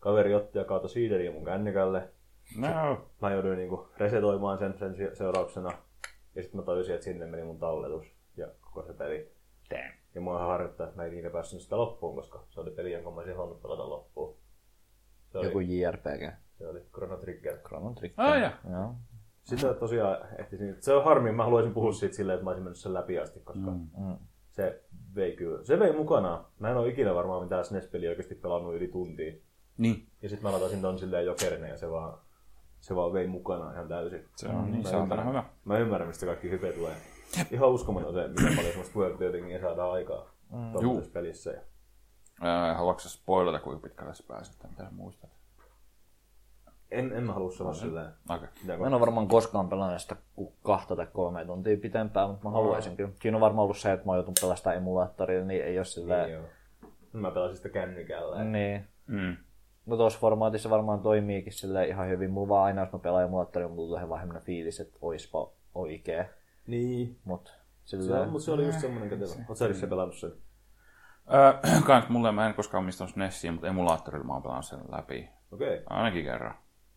kaveri 0.00 0.34
otti 0.34 0.58
ja 0.58 0.64
kaatoi 0.64 0.90
siideriä 0.90 1.32
mun 1.32 1.44
kännykälle. 1.44 2.08
No. 2.58 3.06
Mä 3.22 3.32
jouduin 3.32 3.58
niinku 3.58 3.88
resetoimaan 3.98 4.58
sen, 4.58 4.78
sen 4.78 4.96
se- 4.96 5.14
seurauksena. 5.14 5.70
Ja 6.34 6.42
sitten 6.42 6.60
mä 6.60 6.64
tajusin, 6.66 6.94
että 6.94 7.04
sinne 7.04 7.26
meni 7.26 7.44
mun 7.44 7.58
talletus 7.58 8.06
ja 8.36 8.48
koko 8.60 8.82
se 8.86 8.92
peli. 8.92 9.32
Damn. 9.70 9.92
Ja 10.14 10.20
mua 10.20 10.36
ihan 10.36 10.48
harjoittaa, 10.48 10.86
että 10.86 10.96
mä 10.96 11.04
en 11.04 11.12
ikinä 11.12 11.30
päässyt 11.30 11.60
sitä 11.60 11.76
loppuun, 11.76 12.14
koska 12.16 12.44
se 12.50 12.60
oli 12.60 12.70
peli, 12.70 12.92
jonka 12.92 13.10
mä 13.10 13.16
olisin 13.16 13.36
halunnut 13.36 13.62
pelata 13.62 13.88
loppuun. 13.88 14.36
Se 15.28 15.38
oli, 15.38 15.46
Joku 15.46 15.60
JRPG. 15.60 16.34
se 16.58 16.68
oli 16.68 16.80
Chrono 16.94 17.16
Trigger. 17.16 17.58
Chrono 17.58 17.92
Trigger. 17.94 18.24
Ah, 18.24 18.40
ja. 18.40 18.52
Joo. 18.70 18.94
Sitä 19.42 19.74
tosiaan 19.74 20.18
ehtisin. 20.38 20.76
Se 20.80 20.92
on 20.94 21.04
harmi, 21.04 21.32
mä 21.32 21.44
haluaisin 21.44 21.74
puhua 21.74 21.92
siitä 21.92 22.14
silleen, 22.16 22.34
että 22.34 22.44
mä 22.44 22.50
olisin 22.50 22.64
mennyt 22.64 22.78
sen 22.78 22.94
läpi 22.94 23.18
asti, 23.18 23.40
koska 23.40 23.70
Mm. 23.70 24.16
se 24.50 24.82
vei 25.14 25.36
kyllä. 25.36 25.64
Se 25.64 25.78
vei 25.78 25.92
mukanaan. 25.92 26.46
Mä 26.58 26.70
en 26.70 26.76
ole 26.76 26.88
ikinä 26.88 27.14
varmaan 27.14 27.42
mitään 27.42 27.64
SNES-peliä 27.64 28.10
oikeasti 28.10 28.34
pelannut 28.34 28.74
yli 28.74 28.88
tuntia. 28.88 29.32
Niin. 29.78 30.06
Ja 30.22 30.28
sitten 30.28 30.50
mä 30.50 30.56
latasin 30.56 30.82
ton 30.82 30.98
silleen 30.98 31.26
jokerina 31.26 31.66
ja 31.68 31.76
se 31.76 31.90
vaan, 31.90 32.18
se 32.82 32.96
vaan 32.96 33.12
vei 33.12 33.26
mukanaan 33.26 33.74
ihan 33.74 33.88
täysin. 33.88 34.28
Se 34.36 34.48
on 34.48 34.64
niin 34.64 34.76
Mä 34.76 34.82
saatana 34.82 35.02
ymmärrän. 35.02 35.28
hyvä. 35.28 35.44
Mä 35.64 35.78
ymmärrän, 35.78 36.08
mistä 36.08 36.26
kaikki 36.26 36.50
hype 36.50 36.72
tulee. 36.72 36.94
Ihan 37.50 37.68
uskomaton 37.68 38.14
se, 38.14 38.28
miten 38.28 38.56
paljon 38.56 38.72
semmoista 38.72 38.98
worldbuildingia 38.98 39.60
saadaan 39.60 39.92
aikaa 39.92 40.34
mm. 40.50 40.72
tuollaisessa 40.72 41.12
pelissä. 41.12 41.50
Ja 41.50 41.60
Ää, 42.40 42.74
Haluatko 42.74 43.00
sä 43.00 43.08
spoilata, 43.08 43.58
kuinka 43.58 43.82
pitkälle 43.82 44.14
sä 44.14 44.24
pääset, 44.28 44.58
tai 44.58 44.70
mitä 44.70 44.86
muistat? 44.90 45.30
en, 46.90 47.12
en 47.12 47.24
mä 47.24 47.32
halua 47.32 47.50
sanoa 47.50 47.74
silleen. 47.74 48.12
Okei. 48.30 48.48
mitä 48.62 48.76
Mä 48.76 48.86
en 48.86 48.92
ole 48.94 49.00
varmaan 49.00 49.28
koskaan 49.28 49.68
pelannut 49.68 50.00
sitä 50.00 50.16
kahta 50.62 50.96
tai 50.96 51.06
kolme 51.12 51.44
tuntia 51.44 51.76
pitempään, 51.76 52.30
mutta 52.30 52.44
mä 52.44 52.50
haluaisin 52.50 52.96
kyllä. 52.96 53.10
Siinä 53.22 53.36
on 53.36 53.40
varmaan 53.40 53.64
ollut 53.64 53.78
se, 53.78 53.92
että 53.92 54.06
mä 54.06 54.12
oon 54.12 54.16
joutunut 54.16 54.38
pelaamaan 54.40 54.56
sitä 54.56 54.72
emulaattorilla, 54.72 55.46
niin 55.46 55.64
ei 55.64 55.78
ole 55.78 55.84
silleen... 55.84 56.24
Niin, 56.24 56.34
joo. 56.34 56.44
Mä 57.12 57.30
pelasin 57.30 57.56
sitä 57.56 57.68
kännykällä. 57.68 58.44
Niin. 58.44 58.88
Mm. 59.06 59.36
No 59.86 59.96
tuossa 59.96 60.18
formaatissa 60.20 60.70
varmaan 60.70 61.00
toimiikin 61.00 61.52
silleen 61.52 61.88
ihan 61.88 62.08
hyvin. 62.08 62.30
Mulla 62.30 62.48
vaan 62.48 62.64
aina, 62.64 62.80
jos 62.82 62.92
mä 62.92 62.98
pelaan 62.98 63.24
emulaattorilla, 63.24 63.74
mulla 63.74 63.88
tulee 63.88 64.08
vähän 64.08 64.42
fiilis, 64.42 64.80
että 64.80 64.98
oispa 65.00 65.50
oikee. 65.74 66.30
Niin. 66.66 67.18
Mut 67.24 67.54
Se, 67.84 68.02
silleen... 68.02 68.28
mutta 68.30 68.44
se 68.44 68.50
oli 68.52 68.66
just 68.66 68.80
semmoinen 68.80 69.10
kätevä. 69.10 69.44
Oot 69.48 69.58
sä 69.58 69.68
Risse 69.68 69.86
pelannut 69.86 70.16
sen? 70.16 70.32
Öö, 71.34 71.52
kans 71.86 72.08
mulle, 72.08 72.32
mä 72.32 72.46
en 72.46 72.54
koskaan 72.54 72.84
omistanut 72.84 73.16
Nessiä, 73.16 73.52
mutta 73.52 73.68
emulaattorilla 73.68 74.26
mä 74.26 74.32
oon 74.32 74.42
pelannut 74.42 74.64
sen 74.66 74.78
läpi. 74.88 75.30
Okei. 75.52 75.74
Okay. 75.74 75.84
Ainakin 75.90 76.24
kerran. 76.24 76.54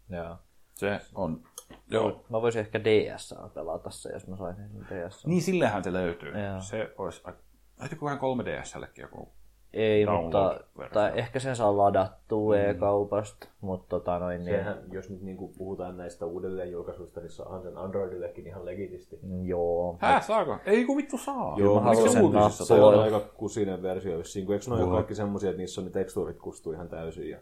Joo. 0.09 0.37
Se 0.73 0.99
on... 1.15 1.43
Joo. 1.89 2.25
Mä 2.29 2.41
voisin 2.41 2.59
ehkä 2.59 2.83
DS 2.83 3.35
pelata 3.53 3.89
se, 3.89 4.09
jos 4.13 4.27
mä 4.27 4.37
saisin 4.37 4.69
sen 4.69 4.85
DS. 5.05 5.25
Niin 5.25 5.41
sillehän 5.41 5.83
se 5.83 5.93
löytyy. 5.93 6.31
Joo. 6.31 6.61
Se 6.61 6.93
olisi... 6.97 7.21
aika- 7.23 7.43
Löytyykö 7.79 8.05
3DSllekin 8.05 9.01
joku? 9.01 9.33
Ei, 9.75 10.05
mutta 10.05 10.59
tai 10.93 11.11
ehkä 11.15 11.39
sen 11.39 11.55
saa 11.55 11.77
ladattua 11.77 12.57
e-kaupasta, 12.57 13.47
mutta 13.61 13.85
tota 13.89 14.19
noin 14.19 14.43
niin... 14.43 14.55
Sehän, 14.55 14.77
jos 14.91 15.09
nyt 15.09 15.21
niinku 15.21 15.47
puhutaan 15.57 15.97
näistä 15.97 16.25
uudelleenjulkaisuista, 16.25 17.19
niin 17.19 17.29
saahan 17.29 17.61
sen 17.61 17.77
Androidillekin 17.77 18.47
ihan 18.47 18.65
legitisti. 18.65 19.19
Joo. 19.43 19.97
Häh, 20.01 20.23
saako? 20.23 20.57
Ei 20.65 20.85
kun 20.85 20.97
vittu 20.97 21.17
saa. 21.17 21.55
Joo, 21.57 21.81
mä 21.81 21.89
miksi 21.89 22.09
sen 22.09 22.23
uutisissa 22.23 22.75
on 22.85 22.99
aika 22.99 23.19
kusinen 23.19 23.81
versio 23.81 24.17
vissiin, 24.17 24.45
kun 24.45 24.55
eikö 24.55 24.71
ole 24.71 24.91
kaikki 24.95 25.15
semmosia, 25.15 25.49
että 25.49 25.57
niissä 25.59 25.81
on 25.81 25.85
ne 25.85 25.91
tekstuurit 25.91 26.39
kustuu 26.39 26.73
ihan 26.73 26.89
täysin. 26.89 27.29
Ja... 27.29 27.37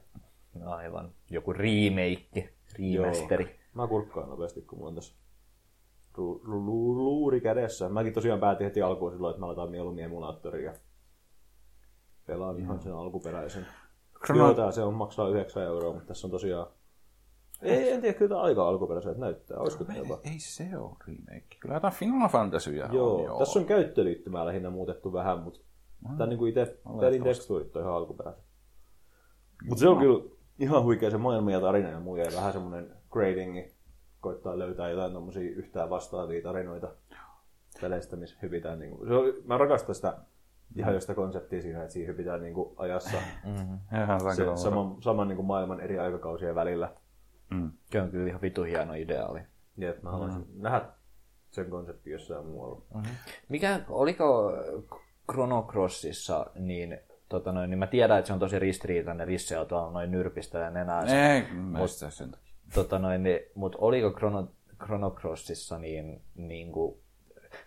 Aivan. 0.65 1.11
Joku 1.29 1.53
remake, 1.53 2.49
remasteri. 2.79 3.59
Mä 3.73 3.87
kurkkaan 3.87 4.29
nopeasti, 4.29 4.61
kun 4.61 4.77
mulla 4.77 4.89
on 4.89 4.95
tässä 4.95 5.13
lu- 6.17 6.41
lu- 6.43 6.65
lu- 6.65 6.95
luuri 6.95 7.41
kädessä. 7.41 7.89
Mäkin 7.89 8.13
tosiaan 8.13 8.39
päätin 8.39 8.65
heti 8.65 8.81
alkuun 8.81 9.11
silloin, 9.11 9.31
että 9.31 9.39
mä 9.39 9.45
aletaan 9.45 9.71
mieluummin 9.71 10.03
emulaattoria. 10.03 10.73
Pelaan 12.25 12.59
ihan 12.59 12.79
sen 12.79 12.93
alkuperäisen. 12.93 13.65
Chrono- 14.25 14.37
Joo, 14.37 14.53
tää 14.53 14.71
se 14.71 14.83
on 14.83 14.93
maksaa 14.93 15.29
9 15.29 15.63
euroa, 15.63 15.93
mutta 15.93 16.07
tässä 16.07 16.27
on 16.27 16.31
tosiaan... 16.31 16.67
Ei, 17.61 17.91
en 17.91 18.01
tiedä, 18.01 18.17
kyllä 18.17 18.29
tää 18.29 18.41
aika 18.41 18.67
alkuperäiseltä 18.67 19.19
näyttää. 19.19 19.57
Olisiko 19.57 19.83
tää 19.83 19.95
jopa? 19.97 20.19
Ei 20.23 20.39
se 20.39 20.77
ole 20.77 20.95
remake. 21.07 21.57
Kyllä 21.59 21.75
jotain 21.75 21.93
Final 21.93 22.29
Fantasyä 22.29 22.89
Joo, 22.91 23.15
on. 23.15 23.23
Joo. 23.23 23.39
tässä 23.39 23.59
on 23.59 23.65
käyttöliittymää 23.65 24.45
lähinnä 24.45 24.69
muutettu 24.69 25.13
vähän, 25.13 25.39
mutta 25.39 25.59
tää 26.17 26.27
niinku 26.27 26.45
ite 26.45 26.77
pelin 26.99 27.23
tekstuurit 27.23 27.75
on 27.75 27.81
ihan 27.81 27.93
alkuperäiset. 27.93 28.43
Mutta 29.67 29.79
se 29.79 29.87
on 29.87 29.97
kyllä 29.97 30.29
ihan 30.59 30.83
huikea 30.83 31.11
se 31.11 31.17
maailma 31.17 31.51
ja 31.51 31.61
tarina 31.61 31.89
ja 31.89 31.99
muu, 31.99 32.15
ja 32.15 32.25
vähän 32.35 32.53
semmonen 32.53 32.95
gradingi. 33.11 33.73
Koittaa 34.21 34.59
löytää 34.59 34.89
jotain 34.89 35.13
tommosia 35.13 35.51
yhtään 35.51 35.89
vastaavia 35.89 36.41
tarinoita 36.43 36.91
peleistä, 37.81 38.15
missä 38.15 38.37
hypitään. 38.41 38.79
Niinku. 38.79 39.05
Se 39.05 39.13
oli, 39.13 39.41
mä 39.45 39.57
rakastan 39.57 39.95
sitä 39.95 40.17
ihan 40.75 40.93
josta 40.93 41.15
konseptia 41.15 41.61
siinä, 41.61 41.81
että 41.81 41.93
siinä 41.93 42.07
hypitään 42.07 42.41
niinku 42.41 42.73
ajassa 42.77 43.17
Ihan 44.03 44.35
se, 44.35 44.45
saman, 44.55 44.95
saman 45.01 45.27
niinku 45.27 45.43
maailman 45.43 45.79
eri 45.79 45.99
aikakausien 45.99 46.55
välillä. 46.55 46.93
Mm. 47.51 47.71
Se 47.91 48.01
on 48.01 48.09
kyllä 48.09 48.27
ihan 48.27 48.41
vitu 48.41 48.63
hieno 48.63 48.93
ideaali. 48.93 49.39
Ja 49.77 49.89
että 49.89 50.03
mä 50.03 50.11
haluaisin 50.11 50.41
mm. 50.41 50.61
nähdä 50.61 50.81
sen 51.51 51.69
konseptin 51.69 52.13
jossain 52.13 52.45
muualla. 52.45 52.81
Mikä, 53.49 53.79
oliko 53.89 54.53
Chrono 55.31 55.63
Crossissa, 55.63 56.45
niin, 56.55 56.99
tota 57.29 57.51
noin, 57.51 57.69
niin 57.69 57.79
mä 57.79 57.87
tiedän, 57.87 58.19
että 58.19 58.27
se 58.27 58.33
on 58.33 58.39
tosi 58.39 58.59
ristiriitainen 58.59 59.27
Risse 59.27 59.59
on 59.59 59.67
tuolla 59.67 59.91
noin 59.91 60.11
nyrpistä 60.11 60.59
ja 60.59 60.69
nenää. 60.69 61.01
Ei, 61.01 61.53
mä 61.53 61.87
sen 61.87 62.31
takia. 62.31 62.53
Tota 62.73 62.99
noin, 62.99 63.23
niin, 63.23 63.39
mutta 63.55 63.77
oliko 63.81 64.11
Chrono, 64.11 64.47
Chrono 64.83 65.11
Crossissa 65.11 65.79
niin, 65.79 66.21
niin 66.35 66.71
kuin, 66.71 67.02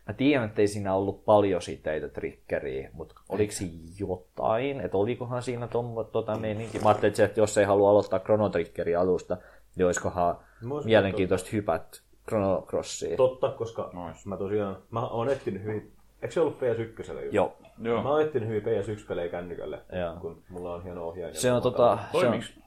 mä 0.07 0.13
tiedän, 0.15 0.45
että 0.45 0.61
ei 0.61 0.69
siinä 0.69 0.95
ollut 0.95 1.25
paljon 1.25 1.63
siteitä 1.63 2.09
triggeriä, 2.09 2.91
mutta 2.93 3.15
oliko 3.29 3.53
siinä 3.53 3.79
jotain, 3.99 4.81
että 4.81 4.97
olikohan 4.97 5.43
siinä 5.43 5.69
tommo, 5.69 6.05
tota 6.05 6.39
meininki? 6.39 6.79
Mä 6.79 6.89
ajattelin, 6.89 7.21
että, 7.21 7.41
jos 7.41 7.59
ei 7.59 7.65
halua 7.65 7.91
aloittaa 7.91 8.19
Chrono 8.19 8.49
Triggeria 8.49 9.01
alusta, 9.01 9.37
niin 9.77 9.87
olisikohan 9.87 10.37
olisin 10.71 10.89
mielenkiintoista 10.89 11.51
hypät 11.53 12.03
Chrono 12.29 12.63
Crossiin. 12.69 13.17
Totta, 13.17 13.49
koska 13.49 13.91
Nois. 13.93 14.27
mä 14.27 14.37
tosiaan, 14.37 14.77
mä 14.91 15.07
oon 15.07 15.29
etsinyt 15.29 15.63
hyvin, 15.63 15.93
eikö 16.23 16.35
se 16.35 16.41
ollut 16.41 16.59
PS1? 16.61 17.23
just? 17.23 17.33
Joo. 17.33 17.57
Joo. 17.83 18.03
Mä 18.03 18.11
oon 18.11 18.23
etsinyt 18.23 18.49
hyvin 18.49 18.63
PS1-pelejä 18.63 19.29
kännykälle, 19.29 19.81
Joo. 20.01 20.17
kun 20.21 20.43
mulla 20.49 20.75
on 20.75 20.83
hieno 20.83 21.07
ohjaaja. 21.07 21.35
Se 21.35 21.53
on 21.53 21.63
tota... 21.63 21.99
Se 22.11 22.17
on, 22.17 22.23
Toimiks? 22.23 22.59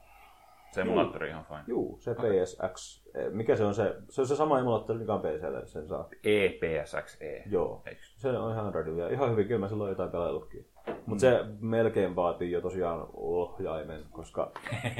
Se 0.72 0.80
emulaattori 0.80 1.28
ihan 1.28 1.44
fine. 1.44 1.64
Juu, 1.66 1.98
se 2.00 2.14
PSX. 2.14 3.06
eh, 3.14 3.30
Mikä 3.32 3.56
se 3.56 3.64
on 3.64 3.74
se? 3.74 3.94
Se 4.08 4.20
on 4.20 4.26
se 4.26 4.36
sama 4.36 4.58
emulaattori, 4.58 4.98
mikä 4.98 5.14
on 5.14 5.20
PClle, 5.20 5.66
sen 5.66 5.88
saa. 5.88 6.08
E 6.24 6.44
EPSXE. 6.46 7.42
Joo. 7.46 7.82
Eiks? 7.86 8.14
Se 8.16 8.28
on 8.28 8.52
ihan 8.52 8.72
ja 8.98 9.08
Ihan 9.08 9.30
hyvin, 9.30 9.46
kyllä 9.46 9.60
mä 9.60 9.68
silloin 9.68 9.88
jotain 9.88 10.10
pelaillutkin. 10.10 10.66
Mutta 11.06 11.20
se 11.20 11.40
melkein 11.60 12.16
vaatii 12.16 12.52
jo 12.52 12.60
tosiaan 12.60 13.06
ohjaimen, 13.12 14.04
koska 14.10 14.52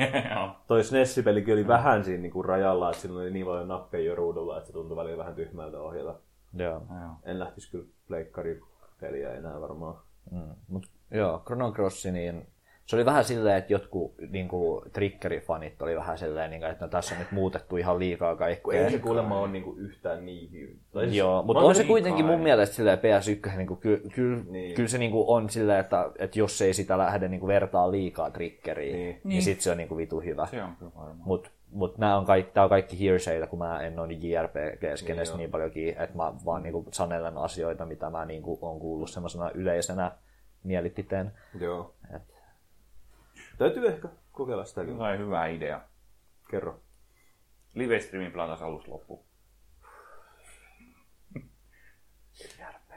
toi 0.67 0.81
SNES-pelikin 0.85 1.53
oli 1.53 1.67
vähän 1.67 2.05
siinä 2.05 2.23
niinku 2.23 2.43
rajalla, 2.43 2.91
että 2.91 3.03
sillä 3.03 3.21
oli 3.21 3.31
niin 3.31 3.47
paljon 3.47 3.69
nappeja 3.69 4.05
jo 4.05 4.15
ruudulla, 4.15 4.57
että 4.57 4.67
se 4.67 4.73
tuntui 4.73 4.97
välillä 4.97 5.19
vähän 5.19 5.35
tyhmältä 5.35 5.81
ohjata. 5.81 6.15
joo. 6.55 6.73
Joo. 7.01 7.11
En 7.25 7.39
lähtisi 7.39 7.71
kyllä 7.71 7.85
pleikkaripeliä 8.09 9.33
enää 9.35 9.61
varmaan. 9.61 9.95
Mm. 10.31 10.55
Mut, 10.69 10.87
joo, 11.11 11.43
Chrono 11.47 11.73
Cross, 11.73 12.07
niin 12.07 12.47
se 12.91 12.97
oli 12.97 13.05
vähän 13.05 13.25
silleen, 13.25 13.57
että 13.57 13.73
jotkut 13.73 14.15
niin 14.31 14.49
kuin, 14.49 14.91
triggerifanit 14.93 15.83
oli 15.83 15.97
vähän 15.97 16.19
silleen, 16.19 16.51
niin 16.51 16.61
kuin, 16.61 16.71
että 16.71 16.85
no, 16.85 16.89
tässä 16.91 17.15
on 17.15 17.19
nyt 17.19 17.33
muutettu 17.33 17.77
ihan 17.77 17.99
liikaa 17.99 18.37
kaikkea. 18.37 18.85
Ei 18.85 18.91
se 18.91 18.99
kuulemma 18.99 19.41
ole 19.41 19.49
niinku 19.49 19.75
yhtään 19.79 20.27
niin 20.27 20.53
hyvin. 20.53 20.81
Tai 20.93 21.05
siis- 21.05 21.17
Joo, 21.17 21.43
mutta 21.43 21.63
on 21.63 21.75
se 21.75 21.85
kuitenkin 21.85 22.25
mun 22.25 22.41
mielestä 22.41 22.77
silleen 22.77 22.99
PS1, 22.99 23.57
niin 23.57 23.67
kuin, 23.67 23.81
ky, 23.81 24.03
ky, 24.15 24.35
Niin. 24.35 24.53
niin. 24.53 24.75
kyllä 24.75 24.89
se 24.89 24.99
niin 24.99 25.11
kuin 25.11 25.25
on 25.29 25.51
silleen, 25.51 25.81
että, 25.81 26.11
että 26.19 26.39
jos 26.39 26.63
ei 26.63 26.75
sitä 26.75 26.99
lähde 26.99 27.29
niin 27.29 27.41
kuin 27.41 27.49
vertaa 27.49 27.91
liikaa 27.91 28.31
triggeriin, 28.31 28.93
Niin. 28.97 29.07
niin, 29.07 29.21
niin 29.25 29.43
sit 29.43 29.61
se 29.61 29.71
on 29.71 29.77
niin 29.77 29.89
kuin 29.89 29.99
vitu 29.99 30.21
hyvä. 30.21 30.47
Se 30.47 30.63
on 30.63 30.77
kyllä 30.79 30.93
varmaan. 30.97 31.23
Mutta 31.25 31.51
mut 31.73 31.99
nämä 31.99 32.17
on 32.19 32.25
kaikki, 32.27 32.53
tää 32.55 32.65
on 32.65 32.71
kaikki 32.71 33.01
hearsayta, 33.07 33.47
kun 33.47 33.59
mä 33.59 33.81
en 33.81 33.99
ole 33.99 34.07
niin 34.09 34.21
JRPG-skenestä 34.23 35.07
Niin 35.07 35.17
niin, 35.27 35.39
niin 35.39 35.51
paljon 35.51 35.71
kiinni, 35.71 36.03
että 36.03 36.17
mä 36.17 36.33
vaan 36.45 36.63
niinku 36.63 36.85
sanelen 36.93 37.39
asioita, 37.39 37.87
mitä 37.87 38.11
mä 38.11 38.25
niinku 38.25 38.59
on 38.63 38.79
kuullut 38.81 39.11
semmoisena 39.11 39.51
yleisenä 39.55 40.13
mielipiteen. 40.65 41.33
Joo. 41.61 41.93
Et, 42.17 42.23
Täytyy 43.61 43.87
ehkä 43.87 44.09
kokeilla 44.33 44.65
sitäkin. 44.65 44.93
Jotain 44.93 45.21
hyvä 45.21 45.47
idea. 45.47 45.81
Kerro. 46.51 46.81
Live-streamin 47.75 48.33
pelataan 48.33 48.63
alusta 48.63 48.91
loppuun. 48.91 49.25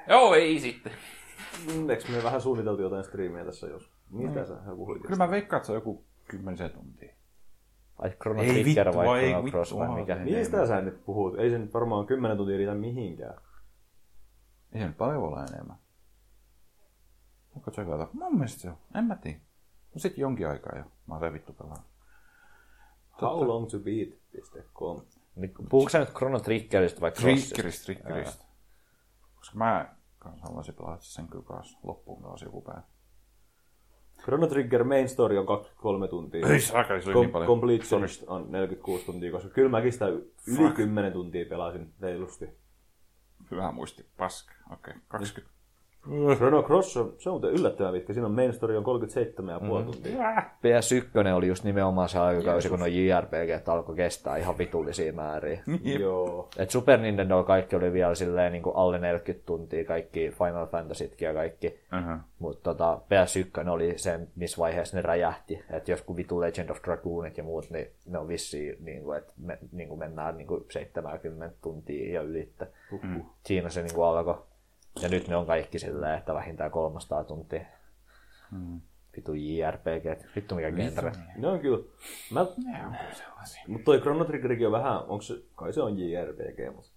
Joo, 0.07 0.35
ei 0.35 0.59
sitten. 0.59 0.93
Eikö 1.89 2.11
me 2.11 2.23
vähän 2.23 2.41
suunniteltu 2.41 2.81
jotain 2.81 3.03
striimiä 3.03 3.45
tässä 3.45 3.67
jos? 3.67 3.91
Mistä 4.09 4.45
sä 4.45 4.55
puhuit? 4.75 5.01
Kyllä 5.01 5.15
mä 5.15 5.31
veikkaan, 5.31 5.57
että 5.57 5.65
se 5.67 5.71
on 5.71 5.77
joku 5.77 6.05
kymmenisen 6.27 6.71
tuntia. 6.71 7.13
Ai 7.97 8.09
Chrono 8.09 8.41
Ei 8.41 8.49
Trigger 8.49 8.85
vittu, 8.87 8.97
vai 8.97 9.23
ei 9.23 9.31
Chrono 9.31 9.49
Cross 9.49 9.75
vai 9.75 9.89
mikä? 9.89 10.15
Mistä 10.15 10.67
sä 10.67 10.81
nyt 10.81 11.05
puhut? 11.05 11.39
Ei 11.39 11.49
se 11.49 11.59
nyt 11.59 11.73
varmaan 11.73 12.05
10 12.05 12.37
tuntia 12.37 12.57
riitä 12.57 12.75
mihinkään. 12.75 13.35
Ei 14.73 14.81
se 14.81 14.87
nyt 14.87 14.97
paljon 14.97 15.23
olla 15.23 15.45
enemmän. 15.45 15.77
Onko 17.55 17.71
tsekata? 17.71 18.07
Mun 18.13 18.33
mielestä 18.33 18.61
se 18.61 18.69
on. 18.69 18.77
En 18.95 19.03
mä 19.03 19.15
tiedä. 19.15 19.39
No 19.93 19.99
sit 19.99 20.17
jonkin 20.17 20.47
aikaa 20.47 20.77
jo. 20.77 20.83
Mä 21.07 21.13
oon 21.13 21.19
se 21.19 21.33
vittu 21.33 21.53
pelannut. 21.53 21.87
Howlongtobeat.com 23.21 25.01
Niin, 25.35 25.53
Puhuuko 25.69 25.89
sä 25.89 25.99
nyt 25.99 26.09
Chrono 26.09 26.39
Triggeristä 26.39 27.01
vai 27.01 27.11
Crossista? 27.11 27.55
Triggeristä, 27.55 27.85
triggeristä. 27.85 28.45
Koska 29.35 29.57
mä 29.57 29.95
kans 30.19 30.41
haluaisin 30.41 30.75
pelata 30.75 31.03
sen 31.03 31.27
kyllä 31.27 31.43
kans 31.43 31.77
loppuun 31.83 32.23
kanssa 32.23 32.45
joku 32.45 32.61
päivä. 32.61 32.81
Chrono 34.23 34.47
Trigger 34.47 34.83
Main 34.83 35.09
Story 35.09 35.37
on 35.37 35.45
23 35.45 36.07
tuntia. 36.07 36.47
Ei 36.47 36.61
saakeli, 36.61 37.01
se 37.01 37.09
oli 37.09 37.19
niin 37.19 37.31
paljon. 37.31 37.47
Completionist 37.47 38.23
on 38.27 38.51
46 38.51 39.05
tuntia, 39.05 39.31
koska 39.31 39.49
kyllä 39.49 39.69
mäkin 39.69 39.93
sitä 39.93 40.05
yli 40.47 40.71
10 40.75 41.13
tuntia 41.13 41.45
pelasin 41.49 41.93
reilusti. 41.99 42.49
Hyvä 43.51 43.71
muisti, 43.71 44.05
paska. 44.17 44.53
Okei, 44.71 44.91
okay. 44.91 45.01
20. 45.07 45.52
Chrono 46.35 46.63
Cross 46.63 46.97
on, 46.97 47.13
se 47.17 47.29
on 47.29 47.33
muuten 47.33 47.49
yllättävän 47.51 47.93
pitkä. 47.93 48.13
Siinä 48.13 48.25
on 48.27 48.33
Main 48.33 48.53
Story 48.53 48.77
on 48.77 48.83
37,5 48.83 49.63
Mm. 49.79 49.85
tuntia. 49.85 50.33
PS1 50.41 51.33
oli 51.35 51.47
just 51.47 51.63
nimenomaan 51.63 52.09
se 52.09 52.19
aikakausi, 52.19 52.69
kun 52.69 52.81
on 52.83 52.93
JRPG 52.95 53.67
alkoi 53.69 53.95
kestää 53.95 54.37
ihan 54.37 54.57
vitullisia 54.57 55.13
määriä. 55.13 55.63
Joo. 55.99 56.49
Et 56.57 56.69
Super 56.69 56.99
Nintendo 56.99 57.43
kaikki 57.43 57.75
oli 57.75 57.93
vielä 57.93 58.15
silleen 58.15 58.51
niin 58.51 58.63
kuin 58.63 58.75
alle 58.75 58.99
40 58.99 59.45
tuntia, 59.45 59.85
kaikki 59.85 60.31
Final 60.37 60.67
Fantasytkin 60.67 61.25
ja 61.25 61.33
kaikki. 61.33 61.67
Uh-huh. 61.67 62.17
Mutta 62.39 62.63
tota, 62.73 62.99
PS1 63.05 63.69
oli 63.69 63.93
se, 63.97 64.19
missä 64.35 64.57
vaiheessa 64.57 64.97
ne 64.97 65.01
räjähti. 65.01 65.63
Että 65.69 65.91
joku 65.91 66.15
vitu 66.15 66.41
Legend 66.41 66.69
of 66.69 66.77
Dragoonit 66.83 67.37
ja 67.37 67.43
muut, 67.43 67.69
niin 67.69 67.87
ne 68.05 68.17
on 68.17 68.27
vissiin, 68.27 68.75
niin 68.79 69.03
kuin, 69.03 69.17
että 69.17 69.33
me, 69.37 69.57
niin 69.71 69.87
kuin 69.89 69.99
mennään 69.99 70.37
niin 70.37 70.47
kuin 70.47 70.65
70 70.69 71.55
tuntia 71.61 72.13
ja 72.13 72.21
ylittä. 72.21 72.67
Uhuh. 72.91 73.25
Siinä 73.45 73.69
se 73.69 73.81
niin 73.83 73.93
kuin 73.93 74.05
alkoi. 74.07 74.35
Ja 75.01 75.09
nyt 75.09 75.27
ne 75.27 75.35
on 75.35 75.45
kaikki 75.45 75.79
silleen, 75.79 76.17
että 76.17 76.33
vähintään 76.33 76.71
300 76.71 77.23
tuntia. 77.23 77.65
Mm. 78.51 78.81
Vitu 79.15 79.33
JRPG. 79.33 80.25
Vittu 80.35 80.55
mikä 80.55 80.71
genre. 80.71 81.11
Ne 81.37 81.47
on 81.47 81.59
kyllä. 81.59 81.83
Mä... 82.31 82.39
Ne 82.39 82.85
on 82.85 82.91
kyllä 82.91 83.13
sellaisia. 83.13 83.63
Mutta 83.67 83.85
toi 83.85 83.99
Chrono 83.99 84.25
Triggerikin 84.25 84.67
on 84.67 84.73
vähän, 84.73 84.97
onko 84.97 85.21
se, 85.21 85.33
kai 85.55 85.73
se 85.73 85.81
on 85.81 85.99
JRPG, 85.99 86.75
mutta... 86.75 86.91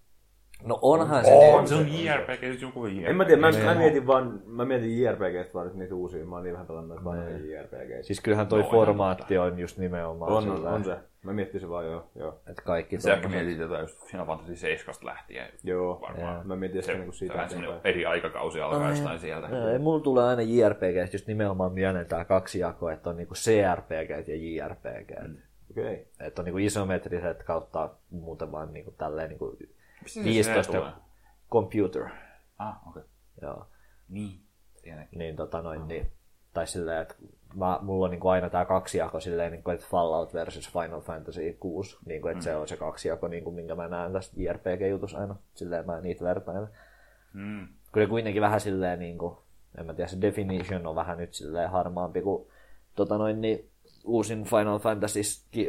No 0.63 0.79
onhan 0.81 1.25
se. 1.25 1.31
On, 1.31 1.67
se 1.67 1.75
on 1.75 1.87
JRPG, 1.87 2.39
siis 2.39 2.61
joku 2.61 2.85
JRPG. 2.85 3.09
En 3.09 3.15
mä 3.15 3.25
tiedä, 3.25 3.41
mä, 3.41 3.51
mä 3.65 3.75
mietin 3.75 4.07
vaan, 4.07 4.41
mä 4.45 4.65
mietin 4.65 5.01
JRPGstä 5.01 5.53
vaan 5.53 5.67
nyt 5.67 5.75
niitä 5.75 5.95
uusia, 5.95 6.25
mä 6.25 6.35
oon 6.35 6.43
niin 6.43 6.53
vähän 6.53 6.67
pelannut 6.67 6.89
noita 6.89 7.03
vanhoja 7.03 7.37
JRPG. 7.37 8.05
Siis 8.05 8.21
kyllähän 8.21 8.47
toi 8.47 8.61
No, 8.61 8.69
formaatti 8.69 9.37
on 9.37 9.59
just 9.59 9.77
nimenomaan 9.77 10.31
on, 10.31 10.67
on 10.67 10.83
se. 10.83 10.97
Mä 11.27 11.33
miettin 11.33 11.61
se 11.61 11.69
vaan 11.69 11.85
joo, 11.85 12.09
joo. 12.15 12.39
että 12.49 12.61
kaikki 12.61 12.99
Sä 12.99 13.13
ehkä 13.13 13.21
tommoset- 13.23 13.45
mietit 13.45 13.61
jotain 13.61 13.81
just 13.81 14.05
Final 14.11 14.25
Fantasy 14.25 14.55
7 14.55 14.95
lähtien. 15.03 15.47
Joo, 15.63 16.01
Varmaan. 16.01 16.47
mä 16.47 16.55
mietin 16.55 16.81
Se, 16.81 16.85
sitä 16.85 16.97
niinku 16.97 17.11
siitä 17.11 17.33
se 17.33 17.41
on 17.41 17.49
semmoinen 17.49 17.81
eri 17.83 18.05
aikakausi 18.05 18.61
alkaa 18.61 18.89
jostain 18.89 19.19
sieltä. 19.19 19.47
Joo, 19.47 19.67
ei 19.67 19.79
mulla 19.79 20.03
tulee 20.03 20.23
aina 20.25 20.41
JRPG 20.41 21.13
just 21.13 21.27
nimenomaan 21.27 21.71
mieleen 21.73 22.05
tää 22.05 22.25
kaksi 22.25 22.59
jakoa, 22.59 22.93
että 22.93 23.09
on 23.09 23.17
niinku 23.17 23.33
CRPG 23.33 24.27
ja 24.27 24.35
JRPG. 24.35 25.27
Mm. 25.27 25.37
Okei. 25.71 25.83
Okay. 25.93 26.05
Että 26.27 26.41
on 26.41 26.45
niinku 26.45 26.57
isometriset 26.57 27.43
kautta 27.43 27.89
muutaman 28.09 28.73
niinku 28.73 28.91
tälleen 28.91 29.29
niinku 29.29 29.57
Mistä 30.03 30.19
se 30.19 30.23
15 30.23 30.73
tulee? 30.73 30.91
computer. 31.51 32.03
Ah, 32.59 32.87
okei. 32.89 33.01
Okay. 33.01 33.03
Joo. 33.41 33.65
Niin. 34.09 34.39
Tiedän. 34.81 35.07
Niin 35.15 35.35
tota 35.35 35.61
noin 35.61 35.87
niin. 35.87 36.11
Tai 36.53 36.67
silleen, 36.67 37.01
että 37.01 37.15
mä, 37.55 37.79
mulla 37.81 38.05
on 38.05 38.11
niinku 38.11 38.27
aina 38.27 38.49
tää 38.49 38.65
kaksi 38.65 38.97
jako 38.97 39.19
silleen, 39.19 39.51
niinku, 39.51 39.69
että 39.71 39.85
Fallout 39.89 40.33
versus 40.33 40.71
Final 40.71 41.01
Fantasy 41.01 41.57
6. 41.59 41.97
Niinku, 42.05 42.27
että 42.27 42.39
mm. 42.39 42.43
se 42.43 42.55
on 42.55 42.67
se 42.67 42.77
kaksi 42.77 43.07
jako, 43.07 43.27
niinku, 43.27 43.51
minkä 43.51 43.75
mä 43.75 43.87
näen 43.87 44.13
tästä 44.13 44.35
JRPG-jutussa 44.37 45.17
aina. 45.17 45.35
Silleen 45.53 45.85
mä 45.85 46.01
niitä 46.01 46.25
vertailen. 46.25 46.69
Mm. 47.33 47.67
kyllä 47.91 48.07
kuitenkin 48.07 48.41
vähän 48.41 48.59
silleen, 48.59 48.99
niin 48.99 49.17
kuin, 49.17 49.37
en 49.77 49.85
mä 49.85 49.93
tiedä, 49.93 50.07
se 50.07 50.21
definition 50.21 50.87
on 50.87 50.95
vähän 50.95 51.17
nyt 51.17 51.33
silleen 51.33 51.69
harmaampi 51.69 52.21
kuin 52.21 52.47
tota 52.95 53.17
noin, 53.17 53.41
niin 53.41 53.69
uusin 54.05 54.43
Final 54.43 54.79
Fantasy 54.79 55.19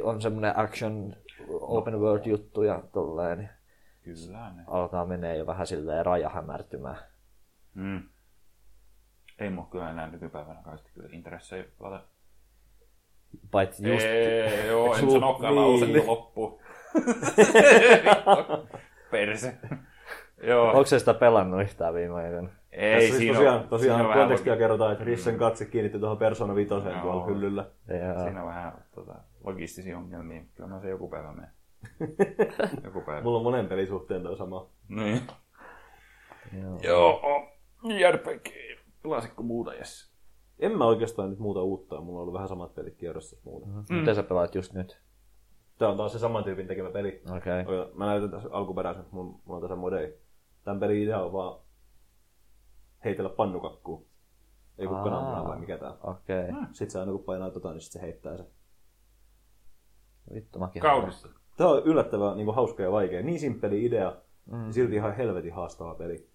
on 0.03 0.23
semmoinen 0.23 0.59
action 0.59 1.17
open 1.49 2.01
world 2.01 2.27
juttu 2.27 2.63
ja 2.63 2.83
tolleen, 2.93 3.39
niin 3.39 3.49
Kyllä 4.03 4.53
ne. 4.53 4.63
alkaa 4.67 5.07
menee 5.07 5.37
jo 5.37 5.47
vähän 5.47 5.67
silleen 5.67 6.07
raja 6.07 6.29
hämärtymään. 6.29 6.99
Mm. 7.75 8.03
Ei 9.39 9.51
mua 9.51 9.69
kyllä 9.71 9.91
enää 9.91 10.11
nykypäivänä 10.11 10.61
kauheasti 10.63 10.91
kyllä 10.95 11.09
intressejä 11.13 11.65
pelata. 11.79 12.05
Paitsi 13.51 13.89
just, 13.93 14.07
Ei, 14.07 14.67
joo, 14.67 14.95
en 14.95 15.11
sanokaan 15.11 15.55
niin. 15.55 15.63
lausetta 15.65 16.07
loppuun. 16.07 16.61
Perse. 19.11 19.55
joo. 20.43 20.67
onko 20.69 20.85
se 20.85 20.99
sitä 20.99 21.15
pelannut 21.15 21.63
yhtään 21.63 21.95
viime 21.95 22.15
aikoina? 22.15 22.49
Ei, 22.73 22.95
Tässä 22.95 23.07
siis 23.07 23.19
siinä 23.19 23.35
tosiaan, 23.35 23.61
on, 23.63 23.69
tosiaan 23.69 23.97
siinä 23.99 24.09
on 24.09 24.15
vähän 24.15 24.29
kontekstia 24.29 24.53
logi- 24.53 24.59
kerrotaan, 24.59 24.93
että 24.93 25.05
Rissen 25.05 25.39
katse 25.39 25.65
kiinnittyi 25.67 26.01
tuohon 26.01 26.19
Persona 26.19 26.55
5 26.55 26.75
Joo. 26.75 26.81
tuolla 27.03 27.27
hyllyllä. 27.27 27.65
Ja, 27.89 28.23
Siinä 28.23 28.43
on 28.43 28.49
vähän 28.49 28.73
tota, 28.95 29.15
logistisia 29.45 29.99
ongelmia. 29.99 30.43
Kyllä 30.55 30.69
mä 30.69 30.81
se 30.81 30.89
joku 30.89 31.09
päivä 31.09 31.33
menen. 31.33 31.51
joku 32.85 33.01
päivä. 33.01 33.23
Mulla 33.23 33.39
on 33.39 33.45
monen 33.45 33.67
pelin 33.67 33.87
suhteen 33.87 34.23
toi 34.23 34.37
sama. 34.37 34.67
Niin. 34.89 35.21
joo. 36.63 36.79
Joo, 36.83 37.21
JRPG. 37.85 38.49
Pelasitko 39.09 39.43
muuta, 39.43 39.75
Jesse? 39.75 40.13
En 40.59 40.79
mä 40.79 40.87
oikeastaan 40.87 41.31
nyt 41.31 41.39
muuta 41.39 41.63
uutta, 41.63 42.01
mulla 42.01 42.19
on 42.19 42.23
ollut 42.23 42.35
vähän 42.35 42.49
samat 42.49 42.75
pelit 42.75 42.97
kierrossa 42.97 43.37
muuta. 43.45 43.67
Mm. 43.67 43.97
Mitä 43.97 44.15
sä 44.15 44.23
pelaat 44.23 44.55
just 44.55 44.73
nyt? 44.73 45.01
Tää 45.79 45.89
on 45.89 45.97
taas 45.97 46.13
se 46.13 46.19
saman 46.19 46.45
tyypin 46.45 46.67
tekemä 46.67 46.91
peli. 46.91 47.23
Okei. 47.37 47.63
Okay. 47.63 47.93
Mä 47.95 48.07
näytän 48.07 48.31
tässä 48.31 48.49
alkuperäisen, 48.53 49.05
mulla, 49.11 49.31
mulla 49.45 49.57
on 49.57 49.61
tässä 49.61 49.77
modei. 49.77 50.19
Tän 50.65 50.81
pelin 50.81 51.03
idea 51.03 51.23
on 51.23 51.33
vaan 51.33 51.61
heitellä 53.05 53.31
pannukakkuun. 53.31 54.07
Ei 54.79 54.87
kun 54.87 54.97
Aa. 54.97 55.05
kananmuna 55.05 55.45
vai 55.45 55.59
mikä 55.59 55.79
tää 55.79 55.91
on. 55.91 56.11
Okei. 56.11 56.49
Okay. 56.51 56.67
Sit 56.73 56.91
sä 56.91 57.01
aina 57.01 57.13
kun 57.13 57.25
painaa 57.25 57.51
tota, 57.51 57.73
niin 57.73 57.81
sit 57.81 57.93
se 57.93 58.01
heittää 58.01 58.37
se. 58.37 58.45
Vittu 60.35 60.59
mäkin. 60.59 60.83
Kaudista. 60.83 61.29
Tää 61.57 61.69
on 61.69 61.83
yllättävän 61.85 62.37
niin 62.37 62.55
hauska 62.55 62.83
ja 62.83 62.93
vaikea. 62.93 63.23
Niin 63.23 63.41
simppeli 63.41 63.85
idea, 63.85 64.17
mm. 64.47 64.73
silti 64.73 64.95
ihan 64.95 65.17
helvetin 65.17 65.55
haastava 65.55 65.95
peli. 65.95 66.28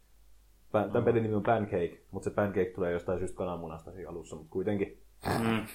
Tämän 0.82 1.04
pelin 1.04 1.24
nimi 1.24 1.36
on 1.36 1.44
Pancake, 1.44 2.02
mutta 2.12 2.30
se 2.30 2.36
Pancake 2.36 2.66
tulee 2.76 2.92
jostain 2.92 3.20
syystä 3.20 3.38
kananmunasta 3.38 3.92
siinä 3.92 4.10
alussa, 4.10 4.36
mutta 4.36 4.52
kuitenkin. 4.52 5.04
Mm. 5.40 5.66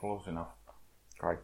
Close 0.00 0.30
enough. 0.30 0.50
Kai. 1.20 1.38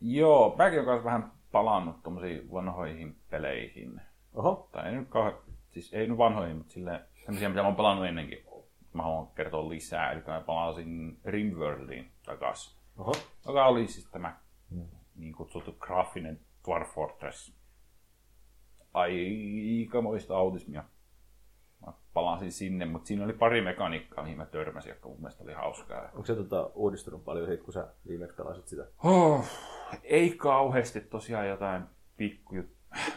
Joo, 0.00 0.54
mäkin 0.58 0.88
olen 0.88 1.04
vähän 1.04 1.32
palannut 1.52 2.02
tommosiin 2.02 2.52
vanhoihin 2.52 3.16
peleihin. 3.30 4.00
Oho, 4.34 4.68
Tai 4.72 4.86
ei 4.88 4.92
nyt 4.96 5.08
kauhean, 5.08 5.38
siis 5.70 5.94
ei 5.94 6.06
nyt 6.06 6.18
vanhoihin, 6.18 6.56
mutta 6.56 6.72
silleen, 6.72 7.00
sellaisia, 7.24 7.48
mitä 7.48 7.60
mä 7.62 7.66
oon 7.68 7.76
pelannut 7.76 8.06
ennenkin. 8.06 8.38
Mä 8.92 9.02
haluan 9.02 9.26
kertoa 9.26 9.68
lisää, 9.68 10.12
eli 10.12 10.22
mä 10.26 10.40
palasin 10.46 11.18
Rimworldiin 11.24 12.10
takas. 12.26 12.78
oho. 12.98 13.12
Joka 13.46 13.66
oli 13.66 13.86
siis 13.86 14.06
tämä 14.10 14.36
niin 15.14 15.32
kutsuttu 15.32 15.72
graafinen 15.80 16.40
Dwarf 16.64 16.88
Fortress. 16.94 17.56
Aikamoista 18.94 20.36
autismia. 20.36 20.84
Palasin 22.16 22.52
sinne, 22.52 22.84
mutta 22.84 23.06
siinä 23.06 23.24
oli 23.24 23.32
pari 23.32 23.60
mekaniikkaa, 23.60 24.24
mihin 24.24 24.36
mä 24.36 24.46
törmäsin, 24.46 24.90
jotka 24.90 25.08
mun 25.08 25.20
mielestä 25.20 25.44
oli 25.44 25.52
hauskaa. 25.52 26.02
Onko 26.02 26.24
se 26.24 26.34
tota, 26.34 26.70
uudistunut 26.74 27.24
paljon 27.24 27.46
siitä, 27.46 27.64
kun 27.64 27.72
sä 27.72 27.88
viimeksi 28.08 28.36
pelasit 28.36 28.68
sitä? 28.68 28.86
Oh, 29.04 29.44
ei 30.02 30.30
kauheasti 30.30 31.00
tosiaan 31.00 31.48
jotain 31.48 31.82
pikku 32.16 32.54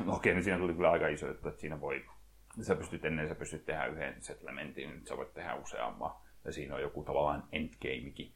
No 0.05 0.13
okei, 0.15 0.33
niin 0.33 0.43
siinä 0.43 0.59
tuli 0.59 0.73
kyllä 0.73 0.91
aika 0.91 1.07
iso 1.07 1.27
juttu, 1.27 1.47
että 1.47 1.61
siinä 1.61 1.81
voi, 1.81 2.05
sä 2.61 2.75
pystyt 2.75 3.05
ennen 3.05 3.27
sä 3.27 3.35
pystyt 3.35 3.65
tehdä 3.65 3.85
yhden 3.85 4.21
settlementin, 4.21 4.89
nyt 4.89 5.07
sä 5.07 5.17
voit 5.17 5.33
tehdä 5.33 5.55
useamman. 5.55 6.11
Ja 6.45 6.51
siinä 6.51 6.75
on 6.75 6.81
joku 6.81 7.03
tavallaan 7.03 7.43
endgamekin. 7.51 8.33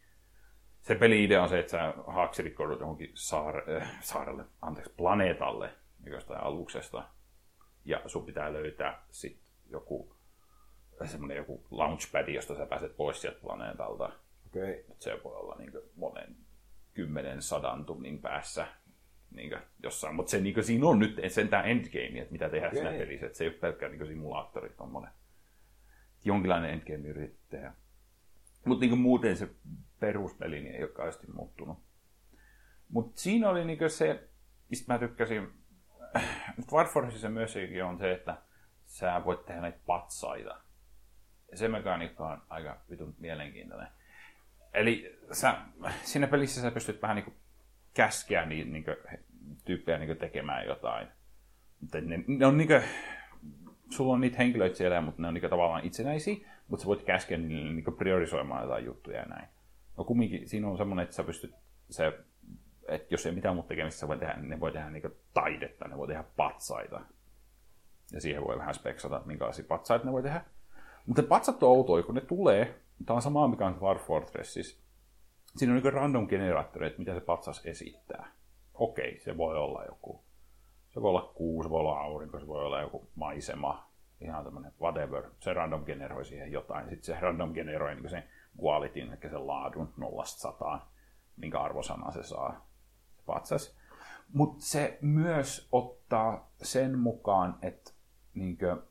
Se 0.82 0.95
peli-idea 0.95 1.43
on 1.43 1.49
se, 1.49 1.60
että 1.60 1.71
sä 1.71 1.93
haaksirikkoudut 2.08 2.80
johonkin 2.80 3.12
saare, 3.13 3.78
äh, 3.78 3.97
saarelle, 4.02 4.45
anteeksi, 4.62 4.93
planeetalle 4.97 5.69
jostain 6.06 6.43
aluksesta. 6.43 7.10
Ja 7.86 8.02
sun 8.06 8.26
pitää 8.26 8.54
löytää 8.54 9.06
sit 9.10 9.39
joku 9.69 10.12
semmoinen 11.06 11.38
joku 11.38 11.65
launchpad, 11.71 12.27
josta 12.27 12.56
sä 12.56 12.65
pääset 12.65 12.97
pois 12.97 13.21
sieltä 13.21 13.39
planeetalta. 13.41 14.12
Okay. 14.47 14.71
Et 14.71 15.01
se 15.01 15.19
voi 15.23 15.36
olla 15.36 15.56
niin 15.56 15.71
monen 15.95 16.36
kymmenen 16.93 17.41
sadan 17.41 17.86
tunnin 17.86 18.21
päässä 18.21 18.67
niin 19.32 19.58
jossain. 19.84 20.15
Mutta 20.15 20.29
se, 20.29 20.41
niin 20.41 20.63
siinä 20.63 20.88
on 20.88 20.99
nyt 20.99 21.21
sentään 21.27 21.65
endgame, 21.65 22.19
että 22.19 22.32
mitä 22.32 22.49
tehdään 22.49 22.71
okay. 22.71 22.84
siinä 22.84 22.97
pelissä. 22.97 23.25
Et 23.25 23.36
se 23.36 23.43
ei 23.43 23.49
ole 23.49 23.58
pelkkä 23.58 23.89
niin 23.89 24.08
simulaattori 24.08 24.69
tommonen. 24.69 25.12
Jonkinlainen 26.25 26.71
endgame 26.71 27.08
yritetty 27.08 27.45
tehdä. 27.49 27.73
Mutta 28.65 28.86
niin 28.86 28.97
muuten 28.97 29.38
se 29.38 29.49
peruspeli 29.99 30.62
niin 30.62 30.75
ei 30.75 30.84
ole 30.84 30.91
kauheasti 30.91 31.27
muuttunut. 31.27 31.77
Mutta 32.89 33.21
siinä 33.21 33.49
oli 33.49 33.65
niin 33.65 33.89
se, 33.89 34.29
mistä 34.69 34.93
mä 34.93 34.99
tykkäsin, 34.99 35.53
Dwarf 36.71 36.93
Forceissa 36.93 37.29
myös 37.29 37.56
on 37.86 37.97
se, 37.97 38.12
että 38.12 38.38
sä 38.86 39.21
voit 39.25 39.45
tehdä 39.45 39.62
näitä 39.62 39.79
patsaita. 39.86 40.62
Se 41.56 41.68
mekaniikka 41.68 42.28
on 42.28 42.42
aika 42.50 42.78
vitun 42.89 43.16
mielenkiintoinen. 43.20 43.88
Eli 44.74 45.20
sä, 45.32 45.58
siinä 46.04 46.28
pelissä 46.28 46.62
sä 46.62 46.72
pystyt 46.72 47.02
vähän 47.02 47.16
niin 47.16 47.24
kuin 47.24 47.36
käskeä 47.94 48.46
niin, 48.46 48.74
niin 48.74 48.84
kuin, 48.84 48.98
tyyppejä 49.66 49.98
niin 49.98 50.08
kuin 50.08 50.18
tekemään 50.18 50.66
jotain. 50.66 51.08
Mutta 51.82 52.02
ne, 52.02 52.24
ne 52.28 52.46
on 52.46 52.58
niin 52.58 52.68
kuin, 52.68 52.82
sulla 53.89 54.13
on 54.13 54.22
niitä 54.22 54.38
henkilöitä 54.38 54.78
siellä, 54.78 55.02
mutta 55.02 55.22
ne 55.22 55.28
on 55.28 55.34
niin 55.34 55.50
tavallaan 55.50 55.86
itsenäisiä, 55.86 56.48
mutta 56.68 56.84
sä 56.84 56.88
voit 56.88 57.04
käskeä 57.04 57.38
niille 57.38 57.74
niin 57.74 57.98
priorisoimaan 57.98 58.63
jotain 58.63 58.86
juttuja 58.86 59.20
ja 59.20 59.26
näin. 59.26 59.48
No 59.98 60.04
kumminkin 60.04 60.50
siinä 60.50 60.68
on 60.68 60.78
semmoinen, 60.78 61.04
että 61.04 61.16
sä 61.16 61.24
pystyt 61.24 61.56
se, 61.89 62.13
että 62.88 63.13
jos 63.13 63.26
ei 63.26 63.32
mitään 63.32 63.56
muuta 63.56 63.68
tekemistä 63.68 64.00
sä 64.00 64.08
voi 64.08 64.18
tehdä, 64.18 64.34
ne 64.34 64.60
voi 64.60 64.72
tehdä 64.72 64.89
niin 64.89 65.16
taidetta, 65.34 65.88
ne 65.88 65.98
voi 65.98 66.08
tehdä 66.08 66.24
patsaita. 66.36 67.02
Ja 68.12 68.22
siihen 68.22 68.44
voi 68.44 68.58
vähän 68.58 68.74
speksata, 68.74 69.22
minkälaisia 69.26 69.66
patsaita 69.68 70.06
ne 70.06 70.12
voi 70.12 70.24
tehdä. 70.24 70.46
Mutta 71.06 71.24
patsat 71.24 71.63
on 71.63 71.70
outoja, 71.70 72.04
kun 72.04 72.16
ne 72.16 72.22
tulee, 72.22 72.82
tämä 73.06 73.16
on 73.16 73.22
sama 73.22 73.48
mikä 73.48 73.66
on 73.66 73.82
War 73.82 73.98
Fortressissa. 73.98 74.84
Siinä 75.56 75.74
on 75.74 75.82
niin 75.82 75.94
random 75.94 76.28
generaattori, 76.28 76.88
että 76.88 77.00
mitä 77.00 77.13
se 77.13 77.20
patsas 77.20 77.62
esittää. 77.66 78.32
Okei, 78.74 79.20
se 79.20 79.38
voi 79.38 79.58
olla 79.58 79.86
joku. 79.86 80.24
Se 80.89 81.02
voi 81.02 81.10
olla 81.10 81.34
kuu, 81.36 81.63
se 81.63 81.70
voi 81.70 81.80
olla 81.80 82.00
aurinko, 82.00 82.39
se 82.39 82.48
voi 82.48 82.66
olla 82.66 82.82
joku 82.82 83.08
maisema, 83.16 83.89
ihan 84.22 84.44
tämmöinen 84.44 84.74
whatever. 84.82 85.24
Se 85.39 85.54
random 85.54 85.86
generoi 85.86 86.26
siihen 86.26 86.52
jotain. 86.52 86.89
Sitten 86.89 87.16
se 87.16 87.22
random 87.22 87.54
generoi 87.54 87.96
niin 87.96 88.10
sen 88.10 88.24
qualityn, 88.63 89.10
eli 89.10 89.32
sen 89.32 89.48
laadun 89.48 89.94
nollasta 89.98 90.39
sataan, 90.39 90.82
minkä 91.38 91.60
arvosana 91.60 92.12
se 92.12 92.24
saa 92.24 92.68
se 93.16 93.24
patsas. 93.26 93.78
Mutta 94.34 94.66
se 94.66 94.98
myös 95.02 95.68
ottaa 95.72 96.52
sen 96.62 97.00
mukaan, 97.00 97.58
että 97.62 97.92
niin 98.34 98.58
kuin, 98.58 98.82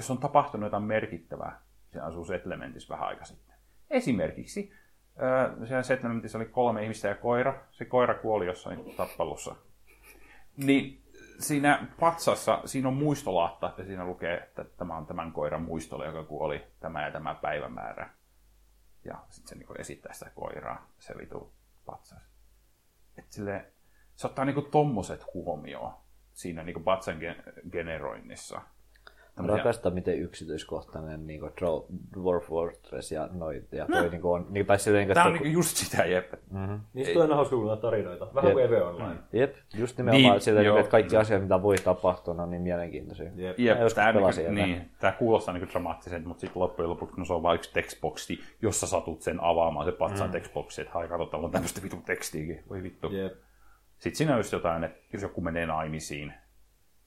jos 0.00 0.10
on 0.10 0.18
tapahtunut 0.18 0.66
jotain 0.66 0.82
merkittävää, 0.82 1.60
se 1.92 2.00
asuu 2.00 2.24
settlementissä 2.24 2.94
vähän 2.94 3.08
aika 3.08 3.24
sitten. 3.24 3.56
Esimerkiksi 3.90 4.72
siellä 5.66 5.82
settlementissä 5.82 6.38
oli 6.38 6.46
kolme 6.46 6.82
ihmistä 6.82 7.08
ja 7.08 7.14
koira. 7.14 7.64
Se 7.72 7.84
koira 7.84 8.14
kuoli 8.14 8.46
jossain 8.46 8.94
tappelussa. 8.96 9.56
Niin 10.56 11.02
siinä 11.38 11.86
patsassa, 12.00 12.62
siinä 12.64 12.88
on 12.88 12.94
muistolahta, 12.94 13.68
että 13.68 13.84
siinä 13.84 14.04
lukee, 14.04 14.36
että 14.36 14.64
tämä 14.64 14.96
on 14.96 15.06
tämän 15.06 15.32
koiran 15.32 15.62
muistolle, 15.62 16.06
joka 16.06 16.24
kuoli 16.24 16.66
tämä 16.80 17.06
ja 17.06 17.12
tämä 17.12 17.34
päivämäärä. 17.34 18.10
Ja 19.04 19.18
sitten 19.28 19.48
se 19.48 19.54
niin 19.54 19.80
esittää 19.80 20.12
sitä 20.12 20.30
koiraa, 20.34 20.86
se 20.98 21.14
vitu 21.18 21.52
patsas. 21.86 22.22
Et 23.18 23.32
sille, 23.32 23.66
se 24.16 24.26
ottaa 24.26 24.44
niin 24.44 24.70
tommoset 24.70 25.34
huomioon 25.34 25.92
siinä 26.32 26.62
niin 26.62 26.84
patsan 26.84 27.18
generoinnissa. 27.72 28.60
Tämmöisiä... 29.40 29.64
Rakastan, 29.64 29.94
miten 29.94 30.18
yksityiskohtainen 30.18 31.26
niin 31.26 31.40
kuin 31.40 31.52
Dwarf 32.14 32.46
Fortress 32.46 33.12
ja, 33.12 33.28
noi, 33.32 33.62
ja 33.72 33.86
toi 33.86 34.02
no. 34.02 34.10
niin 34.10 34.20
kuin 34.20 34.32
on. 34.32 34.46
Niin, 34.50 34.66
tai 34.66 34.78
silleen, 34.78 35.08
Tämä 35.08 35.26
on 35.26 35.32
niin 35.32 35.52
just 35.52 35.76
sitä, 35.76 36.04
jep. 36.04 36.32
Mm-hmm. 36.50 36.80
Niistä 36.94 37.18
on 37.18 37.22
aina 37.22 37.34
hauska 37.34 37.56
kuulla 37.56 37.76
tarinoita. 37.76 38.34
Vähän 38.34 38.48
jep. 38.48 38.54
kuin 38.54 38.64
EVE 38.64 38.82
Online. 38.82 39.14
Mm. 39.14 39.20
Jep, 39.32 39.54
just 39.74 39.98
nimenomaan 39.98 40.32
niin, 40.32 40.40
sillä, 40.40 40.80
että 40.80 40.90
kaikki 40.90 41.14
joo. 41.14 41.20
asiat, 41.20 41.42
mitä 41.42 41.62
voi 41.62 41.76
tapahtua, 41.76 42.34
on 42.34 42.50
niin 42.50 42.62
mielenkiintoisia. 42.62 43.30
Jep, 43.36 43.58
jep. 43.58 43.78
Tämä, 43.94 44.12
niin, 44.12 44.54
niin, 44.54 44.90
tämä 44.98 45.12
kuulostaa 45.12 45.54
niin 45.54 45.68
dramaattiselta, 45.68 46.28
mutta 46.28 46.40
sitten 46.40 46.62
loppujen 46.62 46.90
lopuksi, 46.90 47.14
kun 47.14 47.26
se 47.26 47.32
on 47.32 47.42
vain 47.42 47.54
yksi 47.54 47.72
textboxi, 47.72 48.40
jossa 48.62 48.86
satut 48.86 49.22
sen 49.22 49.38
avaamaan 49.42 49.86
se 49.86 49.92
patsaan 49.92 50.30
mm. 50.30 50.32
textboxi, 50.32 50.80
että 50.80 50.92
hai 50.94 51.08
katsotaan, 51.08 51.44
on 51.44 51.50
tämmöistä 51.50 51.82
vitun 51.82 52.02
tekstiäkin. 52.02 52.64
Voi 52.68 52.82
vittu. 52.82 53.12
Jep. 53.12 53.32
Sitten 53.98 54.16
siinä 54.16 54.32
on 54.32 54.38
just 54.38 54.52
jotain, 54.52 54.84
että 54.84 54.98
jos 55.12 55.22
joku 55.22 55.40
menee 55.40 55.66
naimisiin, 55.66 56.34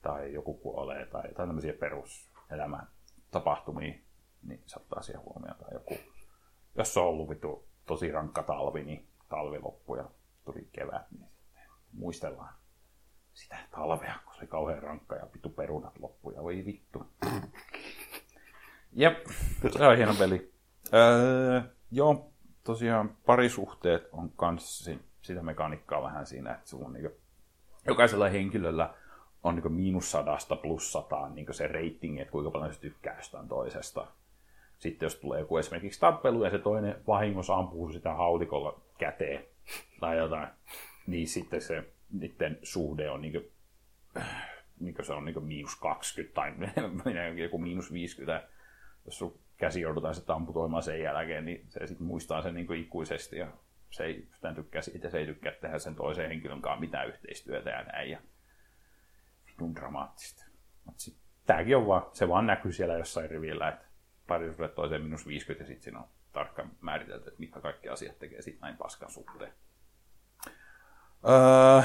tai 0.04 0.34
joku 0.34 0.54
kuolee, 0.54 1.06
tai 1.06 1.28
jotain 1.28 1.50
tämmöisiä 1.50 1.74
peruselämän 1.74 2.88
tapahtumia, 3.32 3.94
niin 4.44 4.64
saattaa 4.66 5.02
siihen 5.02 5.24
huomioon. 5.24 5.58
Tai 5.58 5.74
joku, 5.74 5.98
jos 6.76 6.98
on 6.98 7.04
ollut 7.04 7.30
vitu 7.30 7.68
tosi 7.86 8.12
rankka 8.12 8.44
talvi, 8.44 8.84
niin 8.84 9.08
talvi 9.30 9.60
loppui 9.60 9.98
ja 9.98 10.10
tuli 10.46 10.70
kevät, 10.72 11.12
niin 11.12 11.30
sitten 11.44 11.62
muistellaan 11.94 12.54
sitä 13.34 13.58
talvea, 13.72 14.16
kun 14.26 14.34
se 14.34 14.40
oli 14.40 14.48
kauhean 14.48 14.84
rankka 14.84 15.16
ja 15.16 15.28
vittu 15.34 15.50
perunat 15.50 16.00
loppuja. 16.00 16.44
Voi 16.44 16.66
vittu. 16.66 17.06
Jep, 18.92 19.28
se 19.78 19.88
on 19.88 19.98
hieno 19.98 20.14
peli. 20.20 20.54
Öö, 20.94 21.62
joo, 21.92 22.32
tosiaan 22.64 23.18
parisuhteet 23.26 24.10
on 24.12 24.32
kanssa 24.32 24.92
sitä 25.22 25.42
mekaniikkaa 25.42 26.04
vähän 26.04 26.26
siinä, 26.26 26.54
että 26.54 26.76
on 26.76 26.94
niin 26.94 27.10
jokaisella 27.86 28.30
henkilöllä 28.30 28.94
on 29.44 29.56
niin 29.56 29.74
miinus 29.74 30.12
sadasta 30.12 30.56
plus 30.56 30.92
sataan 30.92 31.36
niin 31.36 31.54
se 31.54 31.68
rating, 31.68 32.20
että 32.20 32.32
kuinka 32.32 32.52
paljon 32.52 32.74
se 32.74 32.80
tykkää 32.80 33.16
jostain 33.16 33.48
toisesta. 33.48 34.08
Sitten 34.80 35.06
jos 35.06 35.16
tulee 35.16 35.40
joku 35.40 35.58
esimerkiksi 35.58 36.00
tappelu 36.00 36.44
ja 36.44 36.50
se 36.50 36.60
toinen 36.60 36.96
vahingossa 37.08 37.56
ampuu 37.56 37.92
sitä 37.92 38.14
haulikolla 38.14 38.82
käteen 38.98 39.46
tai 40.00 40.18
jotain, 40.18 40.48
niin 41.08 41.28
sitten 41.28 41.62
se 41.62 41.84
niiden 42.12 42.60
suhde 42.64 43.10
on 43.10 43.22
niin 43.22 43.32
kuin, 43.32 43.52
niin 44.80 44.96
kuin 44.96 45.06
se 45.06 45.14
on 45.14 45.26
niin 45.26 45.44
miinus 45.44 45.76
20 45.76 46.36
tai 46.36 46.54
joku 47.44 47.58
miinus 47.58 47.94
50. 47.94 48.48
Jos 49.06 49.18
sun 49.18 49.40
käsi 49.58 49.82
joudutaan 49.82 50.16
sitten 50.16 50.36
amputoimaan 50.36 50.84
sen 50.84 51.02
jälkeen, 51.02 51.46
niin 51.46 51.66
se 51.70 51.88
sitten 51.88 52.08
muistaa 52.08 52.42
sen 52.42 52.54
niin 52.54 52.74
ikuisesti 52.74 53.38
ja 53.38 53.48
se 53.90 54.04
ei 54.04 54.28
tykkää 54.56 54.82
siitä, 54.82 55.10
se 55.10 55.18
ei 55.18 55.26
tykkää 55.26 55.54
tehdä 55.62 55.80
sen 55.80 55.96
toisen 55.96 56.30
henkilön 56.30 56.62
kanssa 56.62 56.80
mitään 56.80 57.08
yhteistyötä 57.08 57.70
ja 57.70 57.84
näin. 57.84 58.18
Vitun 59.64 59.76
dramaattista. 59.76 60.46
tämäkin 61.46 61.78
on 61.78 61.88
vaan, 61.88 62.06
se 62.14 62.30
vaan 62.30 62.48
näkyy 62.48 62.72
siellä 62.72 62.98
jossain 62.98 63.30
rivillä, 63.30 63.70
että 63.70 63.86
parisuhde 64.28 64.68
toiseen 64.68 65.02
minus 65.02 65.28
50 65.28 65.64
ja 65.64 65.68
sitten 65.68 65.84
siinä 65.84 66.00
on 66.00 66.08
tarkkaan 66.32 66.72
määritelty, 66.82 67.30
että 67.30 67.40
mitkä 67.40 67.62
kaikki 67.62 67.90
asiat 67.90 68.20
tekee 68.20 68.42
sitten 68.42 68.62
näin 68.62 68.78
paskan 68.78 69.12
suhteen. 69.12 69.54
Öö, 71.30 71.82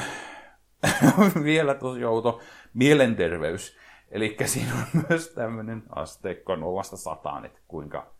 vielä 1.44 1.74
tosi 1.74 2.04
outo 2.04 2.40
mielenterveys. 2.74 3.78
Eli 4.10 4.36
siinä 4.44 4.72
on 4.74 5.04
myös 5.08 5.28
tämmöinen 5.28 5.82
asteikko 5.88 6.56
nollasta 6.56 6.96
sataan, 6.96 7.44
että 7.44 7.60
kuinka 7.68 8.14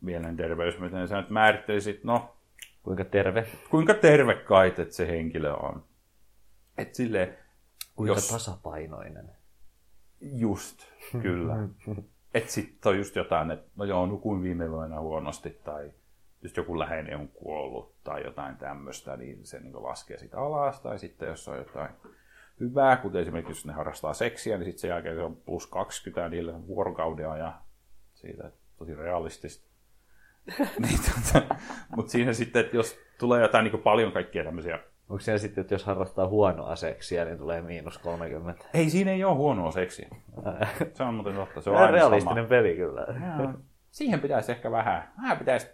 mielenterveys, 0.00 0.78
miten 0.78 1.08
sä 1.08 1.20
nyt 1.20 1.30
määrittelisit, 1.30 2.04
no... 2.04 2.34
Kuinka 2.82 3.04
terve? 3.04 3.48
Kuinka 3.70 3.94
terve 3.94 4.34
kait, 4.34 4.78
että 4.78 4.94
se 4.94 5.08
henkilö 5.08 5.52
on. 5.52 5.84
Että 6.78 6.96
sille, 6.96 7.38
Kuinka 7.98 8.14
jos... 8.14 8.28
tasapainoinen. 8.28 9.30
Just, 10.20 10.78
kyllä. 11.22 11.54
että 12.34 12.52
sitten 12.52 12.90
on 12.90 12.98
just 12.98 13.16
jotain, 13.16 13.50
että 13.50 13.70
no 13.76 13.84
joo, 13.84 14.06
nukuin 14.06 14.42
viime 14.42 14.64
yönä 14.64 15.00
huonosti, 15.00 15.50
tai 15.50 15.92
just 16.42 16.56
joku 16.56 16.78
läheinen 16.78 17.16
on 17.16 17.28
kuollut, 17.28 17.94
tai 18.04 18.24
jotain 18.24 18.56
tämmöistä, 18.56 19.16
niin 19.16 19.46
se 19.46 19.60
niin 19.60 19.82
laskee 19.82 20.18
sitä 20.18 20.38
alas, 20.38 20.80
tai 20.80 20.98
sitten 20.98 21.28
jos 21.28 21.48
on 21.48 21.56
jotain 21.56 21.90
hyvää, 22.60 22.96
kuten 22.96 23.22
esimerkiksi 23.22 23.50
jos 23.50 23.66
ne 23.66 23.72
harrastaa 23.72 24.14
seksiä, 24.14 24.58
niin 24.58 24.64
sitten 24.64 24.80
sen 24.80 24.88
jälkeen 24.88 25.16
se 25.16 25.22
on 25.22 25.36
plus 25.36 25.66
20 25.66 26.28
niille 26.28 26.66
vuorokauden 26.66 27.30
ajan. 27.30 27.54
Siitä 28.14 28.50
tosi 28.76 28.94
realistista. 28.94 29.68
niin, 30.86 30.98
tota, 30.98 31.56
Mutta 31.96 32.12
siinä 32.12 32.32
sitten, 32.32 32.64
että 32.64 32.76
jos 32.76 32.98
tulee 33.18 33.42
jotain 33.42 33.64
niin 33.64 33.82
paljon 33.82 34.12
kaikkia 34.12 34.44
tämmöisiä 34.44 34.78
Onko 35.08 35.20
siellä 35.20 35.38
sitten, 35.38 35.62
että 35.62 35.74
jos 35.74 35.84
harrastaa 35.84 36.28
huonoa 36.28 36.76
seksiä, 36.76 37.24
niin 37.24 37.38
tulee 37.38 37.62
miinus 37.62 37.98
30? 37.98 38.64
Ei, 38.74 38.90
siinä 38.90 39.10
ei 39.10 39.24
ole 39.24 39.34
huonoa 39.34 39.70
seksiä. 39.70 40.08
Se 40.94 41.02
on 41.02 41.14
muuten 41.14 41.34
totta. 41.34 41.60
Se 41.60 41.70
on 41.70 41.76
aina 41.76 41.90
realistinen 41.90 42.44
sama. 42.44 42.48
peli 42.48 42.76
kyllä. 42.76 43.00
Ja, 43.00 43.54
siihen 43.90 44.20
pitäisi 44.20 44.52
ehkä 44.52 44.70
vähän, 44.70 45.12
vähän 45.22 45.38
pitäisi, 45.38 45.66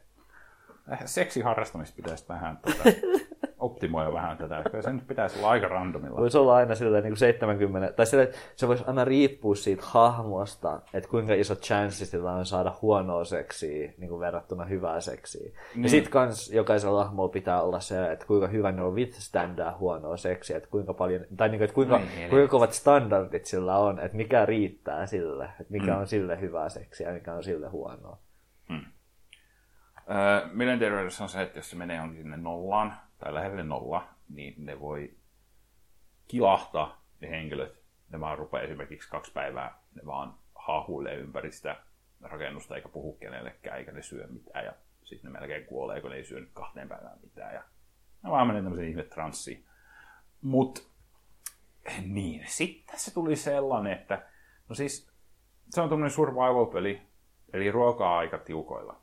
seksiharrastamista 1.04 1.96
pitäisi 1.96 2.28
vähän 2.28 2.56
tota, 2.56 2.82
optimoida 3.64 4.12
vähän 4.12 4.36
tätä. 4.36 4.62
Kyllä 4.70 4.82
se 4.82 4.92
nyt 4.92 5.06
pitäisi 5.06 5.38
olla 5.38 5.50
aika 5.50 5.68
randomilla. 5.68 6.20
Voisi 6.20 6.38
olla 6.38 6.56
aina 6.56 6.74
sillä 6.74 7.00
niin 7.00 7.10
kuin 7.10 7.16
70, 7.16 7.92
tai 7.92 8.06
sillä, 8.06 8.26
se 8.56 8.68
voisi 8.68 8.84
aina 8.86 9.04
riippua 9.04 9.54
siitä 9.54 9.82
hahmosta, 9.86 10.80
että 10.94 11.10
kuinka 11.10 11.34
iso 11.34 11.54
chanssi 11.54 12.06
sillä 12.06 12.32
on 12.32 12.46
saada 12.46 12.72
huonoa 12.82 13.24
seksiä 13.24 13.92
niin 13.98 14.08
kuin 14.08 14.20
verrattuna 14.20 14.64
hyvää 14.64 15.00
seksiä. 15.00 15.50
Niin. 15.74 15.82
Ja 15.82 15.88
sitten 15.88 16.12
kans 16.12 16.52
jokaisella 16.52 17.04
hahmolla 17.04 17.28
pitää 17.28 17.62
olla 17.62 17.80
se, 17.80 18.12
että 18.12 18.26
kuinka 18.26 18.46
hyvä 18.46 18.72
ne 18.72 18.82
on 18.82 18.94
withstandaa 18.94 19.76
huonoa 19.78 20.16
seksiä, 20.16 20.56
että 20.56 20.68
kuinka 20.68 20.94
paljon, 20.94 21.24
tai 21.36 21.48
niin 21.48 21.58
kuin, 21.58 21.64
että 21.64 21.74
kuinka, 21.74 22.00
niin, 22.16 22.30
kuinka 22.30 22.48
kovat 22.48 22.72
standardit 22.72 23.46
sillä 23.46 23.78
on, 23.78 24.00
että 24.00 24.16
mikä 24.16 24.46
riittää 24.46 25.06
sille, 25.06 25.44
että 25.44 25.72
mikä 25.72 25.92
mm. 25.92 25.98
on 25.98 26.06
sille 26.06 26.40
hyvää 26.40 26.68
seksiä 26.68 27.08
ja 27.08 27.14
mikä 27.14 27.34
on 27.34 27.44
sille 27.44 27.68
huonoa. 27.68 28.18
Mm. 28.68 28.84
Äh, 30.10 30.50
mielenterveydessä 30.52 31.24
on 31.24 31.28
se, 31.28 31.42
että 31.42 31.58
jos 31.58 31.70
se 31.70 31.76
menee 31.76 32.00
onkin 32.00 32.22
sinne 32.22 32.36
nollaan, 32.36 32.94
tai 33.18 33.34
lähelle 33.34 33.62
nolla, 33.62 34.08
niin 34.28 34.54
ne 34.66 34.80
voi 34.80 35.16
kilahtaa 36.28 37.04
ne 37.20 37.30
henkilöt. 37.30 37.84
Ne 38.08 38.20
vaan 38.20 38.38
rupeaa 38.38 38.62
esimerkiksi 38.62 39.08
kaksi 39.08 39.32
päivää, 39.32 39.78
ne 39.94 40.02
vaan 40.06 40.34
haahuilee 40.54 41.16
ympäri 41.16 41.52
sitä 41.52 41.76
rakennusta 42.20 42.76
eikä 42.76 42.88
puhu 42.88 43.12
kenellekään, 43.12 43.78
eikä 43.78 43.92
ne 43.92 44.02
syö 44.02 44.26
mitään. 44.26 44.64
Ja 44.64 44.74
sitten 45.04 45.32
ne 45.32 45.38
melkein 45.38 45.66
kuolee, 45.66 46.00
kun 46.00 46.10
ne 46.10 46.16
ei 46.16 46.24
syönyt 46.24 46.50
kahteen 46.52 46.88
päivään 46.88 47.18
mitään. 47.22 47.54
Ja 47.54 47.62
ne 48.22 48.30
vaan 48.30 48.46
menee 48.46 48.62
tämmöisen 48.62 48.88
ihme 48.88 49.02
transsiin. 49.02 49.66
Mut 50.40 50.90
niin, 52.06 52.44
sitten 52.46 52.98
se 52.98 53.14
tuli 53.14 53.36
sellainen, 53.36 53.92
että 53.92 54.28
no 54.68 54.74
siis 54.74 55.12
se 55.70 55.80
on 55.80 55.88
tämmöinen 55.88 56.10
survival-peli, 56.10 57.02
eli 57.52 57.70
ruokaa 57.70 58.18
aika 58.18 58.38
tiukoilla. 58.38 59.00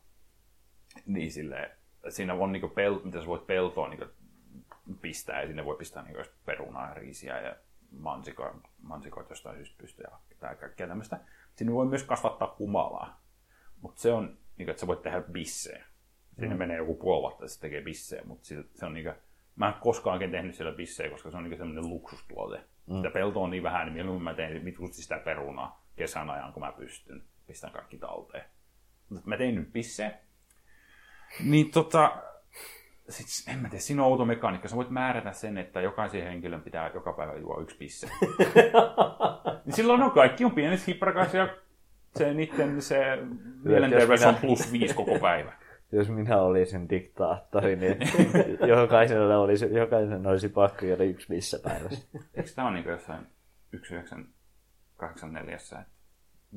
Niin 1.06 1.32
silleen, 1.32 1.78
siinä 2.10 2.34
on 2.34 2.52
niinku 2.52 2.68
pel, 2.68 3.00
mitä 3.04 3.22
sä 3.22 3.28
voit 3.28 3.48
peltoa 3.48 3.90
niinku 3.90 4.06
pistää 5.02 5.42
ja 5.42 5.48
sinne 5.48 5.66
voi 5.66 5.76
pistää 5.76 6.06
just 6.18 6.32
perunaa 6.46 6.88
ja 6.88 6.94
riisiä 6.94 7.42
ja 7.42 7.56
mansikoita, 7.92 8.68
mansikoita 8.82 9.32
jostain 9.32 9.66
syystä 9.66 10.04
ja 10.04 10.56
kaikkea 10.56 10.88
tämmöistä. 10.88 11.20
Sinne 11.56 11.74
voi 11.74 11.86
myös 11.86 12.04
kasvattaa 12.04 12.56
humalaa, 12.60 13.22
mutta 13.82 14.02
se 14.02 14.14
on, 14.14 14.38
niinku, 14.58 14.72
että 14.72 14.80
sä 14.80 14.88
voit 14.88 15.02
tehdä 15.02 15.22
bissejä. 15.22 15.86
Sinne 16.40 16.56
mm. 16.56 16.60
menee 16.60 16.78
joku 16.78 16.96
puoli 16.96 17.22
vuotta, 17.22 17.46
että 17.46 17.54
se 17.56 17.60
tekee 17.60 17.82
bissejä, 17.82 18.24
mutta 18.26 18.48
se, 18.74 18.86
on 18.86 18.94
niinku, 18.94 19.12
mä 19.56 19.68
en 19.68 19.74
koskaan 19.82 20.14
oikein 20.14 20.32
tehnyt 20.32 20.56
siellä 20.56 20.74
bissejä, 20.74 21.10
koska 21.10 21.32
se 21.32 21.38
on 21.38 21.44
niinku 21.44 21.58
semmoinen 21.58 21.90
luksustuote. 21.90 22.64
Mm. 22.88 22.96
Sitä 22.96 23.10
peltoa 23.10 23.44
on 23.44 23.50
niin 23.50 23.64
vähän, 23.64 23.86
niin 23.86 23.94
mieluummin 23.94 24.24
mä 24.24 24.34
teen 24.34 24.66
vitusti 24.66 25.02
sitä 25.02 25.20
perunaa 25.20 25.86
kesän 25.96 26.30
ajan, 26.30 26.54
kun 26.54 26.64
mä 26.64 26.72
pystyn. 26.72 27.24
Pistän 27.48 27.72
kaikki 27.72 27.98
talteen. 27.98 28.44
Mutta 29.10 29.30
mä 29.30 29.38
tein 29.38 29.56
nyt 29.56 29.74
bissejä. 29.74 30.20
Niin 31.44 31.72
tota, 31.72 32.12
sit, 33.10 33.54
en 33.54 33.60
mä 33.60 33.70
tiedä, 33.70 33.82
siinä 33.82 34.04
on 34.04 34.12
outo 34.12 34.26
mekaniikka. 34.26 34.68
Sä 34.68 34.76
voit 34.76 34.90
määrätä 34.90 35.32
sen, 35.32 35.58
että 35.58 35.82
jokaisen 35.82 36.24
henkilön 36.24 36.62
pitää 36.62 36.92
joka 36.94 37.14
päivä 37.14 37.36
juo 37.36 37.62
yksi 37.62 37.78
pisse. 37.78 38.08
niin 39.66 39.76
silloin 39.76 40.04
on 40.04 40.12
kaikki 40.12 40.46
on 40.46 40.52
pienet 40.52 40.88
hiprakas 40.88 41.34
ja 41.34 41.58
se 42.16 42.34
niiden 42.34 42.82
se 42.82 42.98
mielenterveys 43.64 44.26
on 44.26 44.36
plus 44.36 44.72
viisi 44.72 44.94
koko 44.94 45.20
päivä. 45.20 45.54
Jos 45.92 46.10
minä 46.10 46.42
olisin 46.42 46.90
diktaattori, 46.90 47.76
niin 47.76 47.98
jokaisella 48.78 49.38
olisi, 49.38 49.74
jokaisen 49.74 50.28
olisi 50.28 50.50
pakko 50.50 50.86
juoda 50.86 51.04
yksi 51.04 51.34
missä 51.34 51.60
päivässä. 51.64 52.08
Eikö 52.34 52.50
tämä 52.56 52.68
ole 52.68 52.76
niin 52.76 52.90
jossain 52.90 53.28
1984, 53.72 55.56
että 55.56 55.86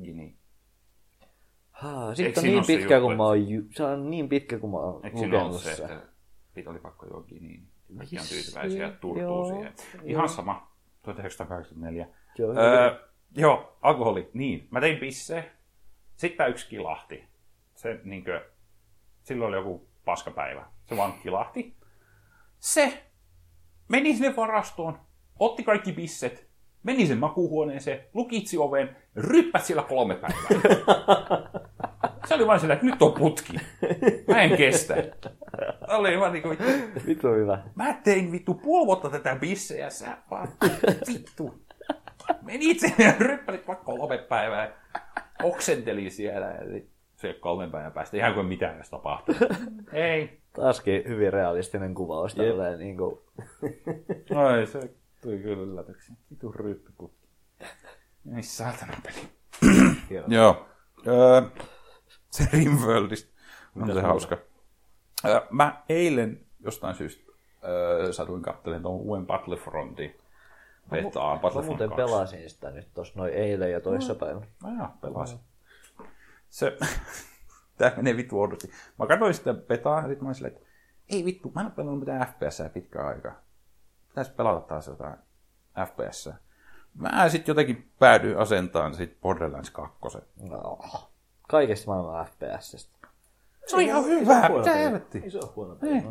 Gini? 0.03 0.37
Haa, 1.75 2.15
sitten 2.15 2.43
on 2.43 2.49
niin 2.49 2.65
pitkä, 2.67 2.99
kun 3.01 3.17
mä 3.17 3.23
oon, 3.23 3.49
ju- 3.49 3.67
se 3.71 3.83
on 3.83 4.09
niin 4.09 4.29
pitkä, 4.29 4.59
kun 4.59 4.71
mä 4.71 4.77
oon 4.77 5.05
Eikö 5.05 5.17
ole 5.17 5.59
se, 5.59 5.71
että 5.71 6.69
oli 6.69 6.79
pakko 6.79 7.05
juo 7.05 7.21
Giniin? 7.21 7.67
Kaikki 7.97 8.19
on 8.19 8.25
tyytyväisiä, 8.29 8.91
turtuu 8.91 9.45
siihen. 9.45 9.73
Ihan 10.03 10.29
sama, 10.29 10.71
1984. 11.03 12.07
Joo, 12.37 12.57
öö, 12.57 12.99
joo, 13.37 13.77
alkoholi, 13.81 14.29
niin. 14.33 14.67
Mä 14.71 14.81
tein 14.81 14.97
pisse. 14.97 15.51
Sitten 16.15 16.49
yksi 16.49 16.69
kilahti. 16.69 17.23
Se 17.75 17.99
niinkö, 18.03 18.45
silloin 19.23 19.47
oli 19.49 19.57
joku 19.57 19.87
paskapäivä. 20.05 20.65
Se 20.85 20.97
vaan 20.97 21.13
kilahti. 21.13 21.75
Se 22.59 23.03
meni 23.87 24.13
sinne 24.13 24.35
varastoon, 24.35 24.99
otti 25.39 25.63
kaikki 25.63 25.91
pisset, 25.91 26.47
meni 26.83 27.07
sen 27.07 27.17
makuuhuoneeseen, 27.17 28.03
lukitsi 28.13 28.57
oven, 28.57 28.95
ryppäsi 29.15 29.65
siellä 29.65 29.83
kolme 29.83 30.15
päivää. 30.15 30.69
Se 32.27 32.33
oli 32.35 32.47
vain 32.47 32.59
sillä, 32.59 32.73
että 32.73 32.85
nyt 32.85 33.01
on 33.01 33.13
putki. 33.13 33.53
Mä 34.27 34.41
en 34.41 34.57
kestä. 34.57 34.95
Oli 35.87 36.19
vaan 36.19 36.33
niinku, 36.33 36.49
Vittu 37.07 37.27
hyvä. 37.27 37.63
mä 37.75 37.93
tein 38.03 38.31
vittu 38.31 38.53
puoli 38.53 38.85
vuotta 38.85 39.09
tätä 39.09 39.35
bissejä, 39.35 39.89
sä 39.89 40.17
vaan 40.31 40.47
vittu. 41.07 41.61
Menit 42.41 42.79
sinne 42.79 43.05
ja 43.05 43.13
ryppäsit 43.19 43.67
vaan 43.67 43.79
kolme 43.85 44.17
päivää. 44.17 44.71
Oksentelin 45.43 46.11
siellä 46.11 46.47
sit 46.73 46.89
se 47.15 47.33
kolmen 47.33 47.71
päivän 47.71 47.91
päästä 47.91 48.17
ihan 48.17 48.33
kuin 48.33 48.45
mitään 48.45 48.75
edes 48.75 48.89
tapahtunut. 48.89 49.41
Ei. 49.93 50.39
Taaskin 50.53 51.03
hyvin 51.07 51.33
realistinen 51.33 51.93
kuvaus. 51.95 52.35
Tälleen, 52.35 52.79
niin 52.79 52.97
kuin... 52.97 53.19
Ai, 54.35 54.65
se 54.65 54.79
tuli 55.21 55.37
kyllä 55.37 55.63
yllätyksiä. 55.63 56.15
Vitu 56.31 56.51
ryppiputki. 56.51 57.24
Ei 58.35 58.43
saatana 58.43 58.93
peli. 59.03 59.29
Joo. 60.27 60.67
Öö, 61.07 61.41
se 62.31 62.47
Rimworldista. 62.53 63.35
On 63.81 63.93
se 63.93 64.01
hauska. 64.01 64.37
Öö, 65.25 65.41
mä 65.49 65.83
eilen 65.89 66.45
jostain 66.59 66.95
syystä 66.95 67.31
öö, 67.63 68.13
satuin 68.13 68.41
katselemaan 68.41 68.83
tuon 68.83 68.95
uuden 68.95 69.27
Battlefrontin 69.27 70.15
betaa. 70.89 71.35
Mä 71.35 71.41
Battlefront 71.41 71.67
muuten 71.67 71.89
2. 71.89 72.03
pelasin 72.03 72.49
sitä 72.49 72.71
nyt 72.71 72.93
tuossa 72.93 73.13
noin 73.15 73.33
eilen 73.33 73.71
ja 73.71 73.81
toissapäivänä. 73.81 74.47
No 74.63 74.69
joo, 74.77 74.87
pelasin. 75.01 75.39
Se, 76.49 76.77
tää 77.77 77.93
menee 77.95 78.17
vittu 78.17 78.39
oudosti. 78.39 78.71
Mä 78.99 79.07
katsoin 79.07 79.33
sitä 79.33 79.53
betaa 79.53 80.01
ja 80.01 80.07
sit 80.07 80.21
mä 80.21 80.27
olin 80.27 80.35
silleen, 80.35 80.55
että 80.55 80.67
ei 81.09 81.25
vittu, 81.25 81.51
mä 81.55 81.61
en 81.61 81.67
ole 81.67 81.75
pelannut 81.75 81.99
mitään 81.99 82.27
FPS 82.27 82.61
pitkään 82.73 83.07
aikaa. 83.07 83.41
Pitäis 84.07 84.29
pelata 84.29 84.67
taas 84.67 84.87
jotain 84.87 85.17
FPS. 85.87 86.29
Mä 86.99 87.29
sitten 87.29 87.51
jotenkin 87.53 87.87
päädyin 87.99 88.37
asentaan 88.37 88.93
sit 88.95 89.17
Borderlands 89.21 89.69
2. 89.69 89.97
No. 90.49 90.79
Kaikesta 91.49 91.91
maailman 91.91 92.25
FPSstä. 92.25 92.95
Se 93.67 93.75
on 93.75 93.81
ihan 93.81 94.05
hyvä, 94.05 94.49
mitä 94.57 94.73
helvetti. 94.73 95.21
Ei 95.23 95.29
se 95.31 95.37
ole 95.37 95.49
huono. 95.55 95.75
Ei. 95.83 96.01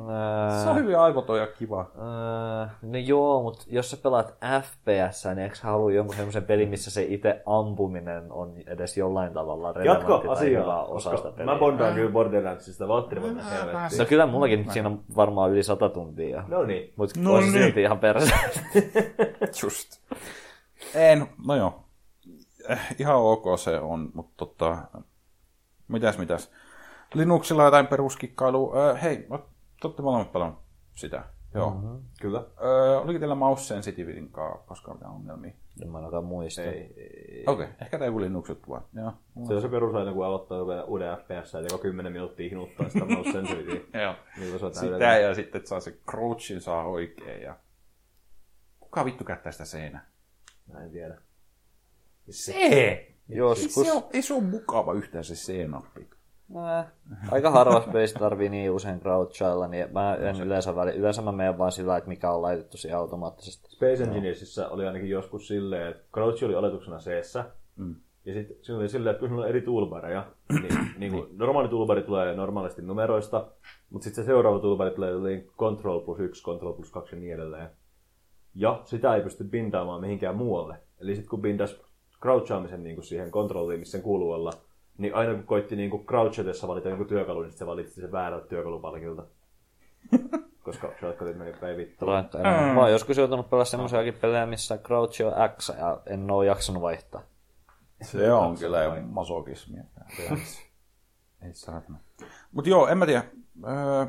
Se 0.62 0.68
on 0.68 0.76
hyvin 0.76 0.98
aivoton 0.98 1.38
ja 1.38 1.46
kiva. 1.46 1.90
Öö, 1.98 2.66
no 2.82 2.98
joo, 2.98 3.42
mutta 3.42 3.64
jos 3.68 3.90
sä 3.90 3.96
pelaat 3.96 4.34
FPS, 4.62 5.24
niin 5.24 5.38
eikö 5.38 5.54
sä 5.54 5.62
halua 5.66 5.92
jonkun 5.92 6.16
semmoisen 6.16 6.44
pelin, 6.44 6.68
missä 6.68 6.90
se 6.90 7.02
itse 7.02 7.42
ampuminen 7.46 8.32
on 8.32 8.54
edes 8.66 8.96
jollain 8.96 9.32
tavalla 9.32 9.72
relevantti 9.72 10.12
Jatko 10.12 10.34
tai 10.34 10.50
hyvä 10.50 10.60
asiaa, 10.60 10.84
osa 10.84 11.10
koska 11.10 11.16
sitä 11.28 11.36
peliä? 11.36 11.52
mä 11.52 11.58
bondaan 11.58 11.94
kyllä 11.94 12.12
Borderlandsista. 12.12 12.88
Valtteri 12.88 13.20
mennä 13.20 13.44
helvettiin. 13.44 13.98
No 13.98 14.04
kyllä 14.04 14.26
mullakin 14.26 14.66
siinä 14.72 14.88
on 14.88 15.00
varmaan 15.16 15.50
yli 15.50 15.62
sata 15.62 15.88
tuntia. 15.88 16.44
No 16.48 16.62
niin. 16.64 16.92
Mutta 16.96 17.20
No 17.20 17.40
niin. 17.40 17.52
silti 17.52 17.82
ihan 17.82 17.98
perse. 17.98 18.34
Just. 19.62 20.00
En, 20.94 21.26
no 21.46 21.56
joo. 21.56 21.84
Eh, 22.68 22.96
ihan 22.98 23.16
ok 23.16 23.44
se 23.58 23.80
on, 23.80 24.10
mutta 24.14 24.32
tota, 24.36 24.78
mitäs 25.88 26.18
mitäs. 26.18 26.50
Linuxilla 27.14 27.64
jotain 27.64 27.86
peruskikkailua. 27.86 28.76
Öö, 28.76 28.94
hei, 28.94 29.16
te 29.16 29.86
olette 29.86 30.02
molemmat 30.02 30.32
pelannut 30.32 30.58
sitä. 30.94 31.24
Joo. 31.54 31.70
Mm-hmm. 31.70 32.02
Kyllä. 32.20 32.44
Öö, 32.64 33.00
oliko 33.00 33.18
teillä 33.18 33.34
mouse 33.34 33.64
sensitivityn 33.64 34.28
kanssa 34.28 34.66
koskaan 34.66 34.96
mitään 34.96 35.12
ongelmia? 35.12 35.52
en 35.82 35.88
mä 35.88 35.98
ainakaan 35.98 36.24
muista. 36.24 36.62
Ei, 36.62 36.94
ei. 36.96 37.44
Okei, 37.46 37.64
okay. 37.64 37.76
ehkä 37.80 37.98
tämä 37.98 38.06
joku 38.06 38.20
Linuxit 38.20 38.68
vaan. 38.68 38.84
Joo. 38.94 39.12
Se 39.46 39.54
on 39.54 39.62
se 39.62 39.68
perusaina, 39.68 40.12
kun 40.12 40.24
aloittaa 40.24 40.58
joku 40.58 40.72
uuden 40.86 41.16
FPS, 41.16 41.54
että 41.54 41.74
joka 41.74 41.82
10 41.82 42.12
minuuttia 42.12 42.48
hinuttaa 42.48 42.88
sitä 42.88 43.04
mouse 43.04 43.32
sensitivity. 43.32 43.88
Joo. 44.02 44.14
On 44.62 44.74
Sitä 44.74 45.18
ja 45.18 45.34
sitten, 45.34 45.58
että 45.58 45.68
saa 45.68 45.80
se 45.80 45.98
crouchin 46.10 46.60
saa 46.60 46.84
oikein. 46.84 47.42
Ja... 47.42 47.56
Kuka 48.80 49.04
vittu 49.04 49.24
käyttää 49.24 49.52
sitä 49.52 49.64
seinää? 49.64 50.06
Mä 50.72 50.84
en 50.84 50.90
tiedä. 50.90 51.18
Se! 52.30 52.52
Ei 52.52 53.14
Joskus. 53.36 53.74
se, 53.74 53.92
ole, 53.92 54.02
ei 54.12 54.22
se 54.22 54.34
ole 54.34 54.42
mukava 54.42 54.92
yhtään 54.92 55.24
se 55.24 55.34
C-nappi. 55.34 56.08
Äh, 56.56 56.86
aika 57.30 57.50
harvassa 57.50 57.90
pelissä 57.92 58.18
tarvii 58.18 58.48
niin 58.48 58.70
usein 58.70 59.00
crouchailla, 59.00 59.68
niin 59.68 59.92
mä 59.92 60.14
en 60.14 60.40
yleensä 60.40 60.76
väli. 60.76 60.90
Yleensä 60.90 61.22
mä 61.22 61.32
menen 61.32 61.58
vaan 61.58 61.72
sillä, 61.72 61.96
että 61.96 62.08
mikä 62.08 62.30
on 62.30 62.42
laitettu 62.42 62.76
siihen 62.76 62.98
automaattisesti. 62.98 63.68
Space 63.68 64.02
Engineersissa 64.02 64.68
oli 64.68 64.86
ainakin 64.86 65.10
joskus 65.10 65.48
silleen, 65.48 65.88
että 65.88 66.02
Crouch 66.12 66.44
oli 66.44 66.54
oletuksena 66.54 66.98
c 66.98 67.08
mm. 67.76 67.94
ja 68.24 68.34
sitten 68.34 68.56
siinä 68.62 68.78
oli 68.78 68.88
silleen, 68.88 69.10
että 69.10 69.20
kun 69.20 69.28
sulla 69.28 69.42
on 69.42 69.48
eri 69.48 69.60
toolbareja, 69.60 70.26
niin, 70.62 70.78
niin 70.98 71.12
kuin 71.12 71.38
normaali 71.38 71.68
toolbari 71.68 72.02
tulee 72.02 72.34
normaalisti 72.36 72.82
numeroista, 72.82 73.46
mutta 73.90 74.04
sitten 74.04 74.24
se 74.24 74.26
seuraava 74.26 74.58
toolbari 74.58 74.90
tulee 74.90 75.10
jotenkin 75.10 75.50
Control 75.58 76.00
plus 76.00 76.20
1, 76.20 76.42
Control 76.42 76.72
plus 76.72 76.90
2 76.90 77.14
ja 77.14 77.20
niin 77.20 77.34
edelleen. 77.34 77.68
Ja 78.54 78.80
sitä 78.84 79.14
ei 79.14 79.20
pysty 79.22 79.44
bindaamaan 79.44 80.00
mihinkään 80.00 80.36
muualle. 80.36 80.76
Eli 81.00 81.14
sitten 81.14 81.30
kun 81.30 81.42
bindas 81.42 81.80
crouchaamisen 82.20 82.82
niin 82.82 82.96
kuin 82.96 83.04
siihen 83.04 83.30
kontrolliin, 83.30 83.80
missä 83.80 83.92
sen 83.92 84.02
kuuluu 84.02 84.32
olla, 84.32 84.52
niin 84.98 85.14
aina 85.14 85.34
kun 85.34 85.44
koitti 85.44 85.76
niin 85.76 85.90
kuin 85.90 86.06
crouchatessa 86.06 86.68
valita 86.68 86.88
jonkun 86.88 87.06
työkalun, 87.06 87.42
niin 87.42 87.52
se 87.52 87.66
valitsi 87.66 88.00
sen 88.00 88.12
väärältä 88.12 88.46
työkalupalkilta. 88.46 89.22
Koska 90.64 90.90
shortcutit 90.98 91.36
meni 91.38 91.52
päin 91.60 91.76
vittuun. 91.76 92.12
Vaikka 92.12 92.38
en- 92.38 92.74
Mä 92.74 92.80
oon 92.80 92.92
joskus 92.92 93.16
joutunut 93.16 93.50
pelaamaan 93.50 93.66
semmoisiakin 93.66 94.14
pelejä, 94.14 94.46
missä 94.46 94.78
crouch 94.78 95.22
on 95.26 95.32
X 95.56 95.68
ja 95.78 96.00
en 96.06 96.30
oo 96.30 96.42
jaksanut 96.42 96.82
vaihtaa. 96.82 97.22
Se 98.02 98.32
on 98.32 98.56
kyllä 98.58 98.82
jo 98.82 98.92
masokismia. 99.02 99.84
Ei 101.42 101.54
saatana. 101.54 101.98
Mutta 102.52 102.70
joo, 102.70 102.86
en 102.88 102.98
mä 102.98 103.06
tiedä. 103.06 103.24
Öö, 103.68 104.06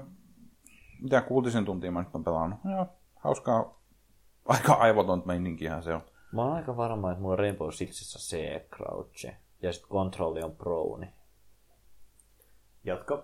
mitä 1.01 1.21
kuutisen 1.21 1.65
tuntia 1.65 1.91
mä 1.91 1.99
nyt 2.01 2.15
on 2.15 2.23
pelannut. 2.23 2.59
Joo, 2.71 2.85
hauskaa. 3.15 3.79
Aika 4.45 4.73
aivotonta 4.73 5.27
meininkihän 5.27 5.83
se 5.83 5.93
on. 5.93 6.01
Mä 6.31 6.41
oon 6.43 6.53
aika 6.53 6.77
varma, 6.77 7.11
että 7.11 7.21
mulla 7.21 7.33
on 7.33 7.39
Rainbow 7.39 7.69
Sixissä 7.71 8.19
C 8.19 8.37
crouch 8.69 9.25
ja 9.61 9.73
sitten 9.73 9.89
kontrolli 9.89 10.43
on 10.43 10.55
pro, 10.55 10.97
niin 10.97 11.13
Jatka. 12.83 13.23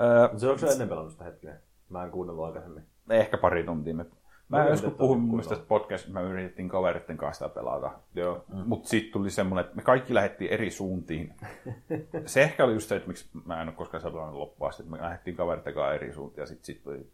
Öö, 0.00 0.38
Se 0.38 0.46
onko 0.48 0.58
se 0.58 0.66
ennen 0.66 0.88
pelannut 0.88 1.12
sitä 1.12 1.24
hetkeä? 1.24 1.56
Mä 1.88 2.04
en 2.04 2.10
kuunnellut 2.10 2.44
aikaisemmin. 2.44 2.84
ehkä 3.10 3.38
pari 3.38 3.64
tuntia. 3.64 3.94
Me... 3.94 4.06
Mä 4.48 4.60
Okei, 4.60 4.72
joskus 4.72 4.92
puhuin 4.92 5.20
mun 5.20 5.30
mielestä 5.30 5.66
podcastissa, 5.68 6.12
mä 6.12 6.20
yritettiin 6.20 6.68
kaveritten 6.68 7.16
kanssa 7.16 7.44
sitä 7.48 7.54
pelata. 7.60 7.90
Joo. 8.14 8.44
Mm. 8.48 8.62
Mutta 8.66 8.88
sitten 8.88 9.12
tuli 9.12 9.30
semmoinen, 9.30 9.64
että 9.64 9.76
me 9.76 9.82
kaikki 9.82 10.14
lähdettiin 10.14 10.50
eri 10.50 10.70
suuntiin. 10.70 11.34
se 12.26 12.42
ehkä 12.42 12.64
oli 12.64 12.72
just 12.72 12.88
se, 12.88 12.96
että 12.96 13.08
miksi 13.08 13.28
mä 13.44 13.62
en 13.62 13.68
ole 13.68 13.76
koskaan 13.76 14.00
saanut 14.00 14.34
loppua 14.34 14.68
asti, 14.68 14.82
että 14.82 14.96
me 14.96 15.02
lähdettiin 15.02 15.36
kaveritten 15.36 15.74
kanssa 15.74 15.94
eri 15.94 16.12
suuntiin. 16.12 16.42
Ja 16.42 16.46
sitten 16.46 16.64
sit 16.64 16.82
tuli, 16.82 17.10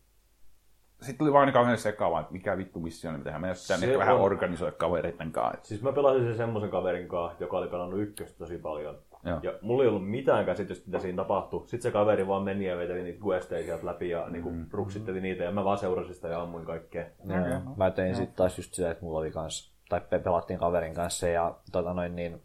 sit 1.03 1.19
tuli 1.19 1.33
vaan 1.33 1.47
niin 1.47 1.53
kauhean 1.55 1.79
sekavaa, 1.79 2.21
että 2.21 2.33
mikä 2.33 2.57
vittu 2.57 2.81
missioni 2.81 3.19
me 3.19 3.25
tehdään. 3.25 3.41
Meidän 3.41 3.57
pitää 3.63 3.77
Se 3.79 3.87
ehkä 3.87 3.99
vähän 3.99 4.15
on- 4.15 4.21
organisoida 4.21 4.77
kavereitten 4.77 5.33
kanssa. 5.33 5.61
Siis 5.69 5.83
mä 5.83 5.93
pelasin 5.93 6.25
sen 6.25 6.37
semmoisen 6.37 6.71
kaverin 6.71 7.09
kanssa, 7.09 7.45
joka 7.45 7.59
oli 7.59 7.69
pelannut 7.69 8.01
ykköstä 8.01 8.39
tosi 8.39 8.59
paljon. 8.59 8.99
Joo. 9.25 9.39
Ja 9.43 9.53
mulla 9.63 9.83
ei 9.83 9.89
ollut 9.89 10.09
mitään 10.11 10.47
käsitystä, 10.47 10.87
mitä 10.87 10.99
siinä 10.99 11.17
tapahtui. 11.17 11.61
Sitten 11.61 11.83
se 11.83 11.91
kaveri 11.91 12.27
vaan 12.29 12.43
meni 12.43 12.67
ja 12.67 12.77
veteli 12.77 13.03
niitä 13.03 13.25
questeja 13.27 13.65
sieltä 13.65 13.87
läpi 13.87 14.09
ja 14.11 14.25
mm. 14.27 14.33
niinku, 14.33 14.53
ruksitteli 14.71 15.21
niitä. 15.21 15.45
Ja 15.45 15.51
mä 15.53 15.65
vaan 15.65 15.79
seurasin 15.79 16.15
sitä 16.15 16.29
ja 16.29 16.43
ammuin 16.43 16.65
kaikkea. 16.65 17.07
Okay. 17.25 17.61
Mä 17.77 17.91
tein 17.91 18.15
sitten 18.17 18.37
taas 18.37 18.59
just 18.59 18.75
sitä, 18.75 18.91
että 18.91 19.05
mulla 19.05 19.19
oli 19.19 19.31
kans, 19.31 19.75
tai 19.89 20.01
pe- 20.11 20.19
pelattiin 20.19 20.59
kaverin 20.59 20.95
kanssa 20.95 21.29
ja 21.29 21.55
tota 21.73 21.95
noin 21.95 22.17
niin, 22.17 22.43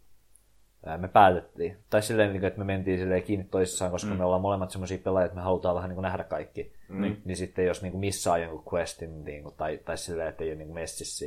me 0.98 1.08
päätettiin. 1.08 1.76
Tai 1.90 2.02
silleen, 2.02 2.30
niin 2.30 2.40
kuin, 2.40 2.48
että 2.48 2.58
me 2.58 2.64
mentiin 2.64 2.98
silleen 2.98 3.22
kiinni 3.22 3.46
toisissaan, 3.50 3.90
koska 3.90 4.10
mm. 4.10 4.16
me 4.16 4.24
ollaan 4.24 4.42
molemmat 4.42 4.70
semmoisia 4.70 4.98
pelaajia, 4.98 5.26
että 5.26 5.36
me 5.36 5.42
halutaan 5.42 5.74
vähän 5.74 5.88
niin 5.88 5.94
kuin 5.94 6.02
nähdä 6.02 6.24
kaikki. 6.24 6.72
Mm. 6.88 7.16
Niin 7.24 7.36
sitten 7.36 7.66
jos 7.66 7.82
niin 7.82 7.92
kuin 7.92 8.00
missaa 8.00 8.38
jonkun 8.38 8.72
questin, 8.72 9.24
niin 9.24 9.42
kuin, 9.42 9.54
tai, 9.56 9.78
tai 9.84 9.98
silleen, 9.98 10.28
että 10.28 10.44
ei 10.44 10.50
ole 10.50 10.56
niin 10.56 10.68
kuin 10.68 10.74
messissä 10.74 11.26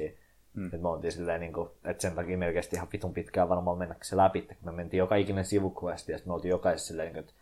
Mm. 0.53 0.65
Että 0.65 0.77
me 0.77 0.87
oltiin 0.87 1.11
silleen, 1.11 1.39
niin 1.39 1.53
kuin, 1.53 1.69
että 1.83 2.01
sen 2.01 2.15
takia 2.15 2.37
melkein 2.37 2.65
ihan 2.73 2.87
vitun 2.93 3.13
pitkään 3.13 3.49
varmaan 3.49 3.77
mennä 3.77 3.95
se 4.01 4.17
läpi, 4.17 4.39
että 4.39 4.65
me 4.65 4.71
mentiin 4.71 4.99
joka 4.99 5.15
ikinen 5.15 5.45
sivuquesti, 5.45 6.11
ja 6.11 6.17
sitten 6.17 6.31
me 6.31 6.33
oltiin 6.33 6.49
jokaisessa 6.49 6.87
silleen, 6.87 7.13
niin 7.13 7.23
kuin, 7.23 7.29
että 7.29 7.33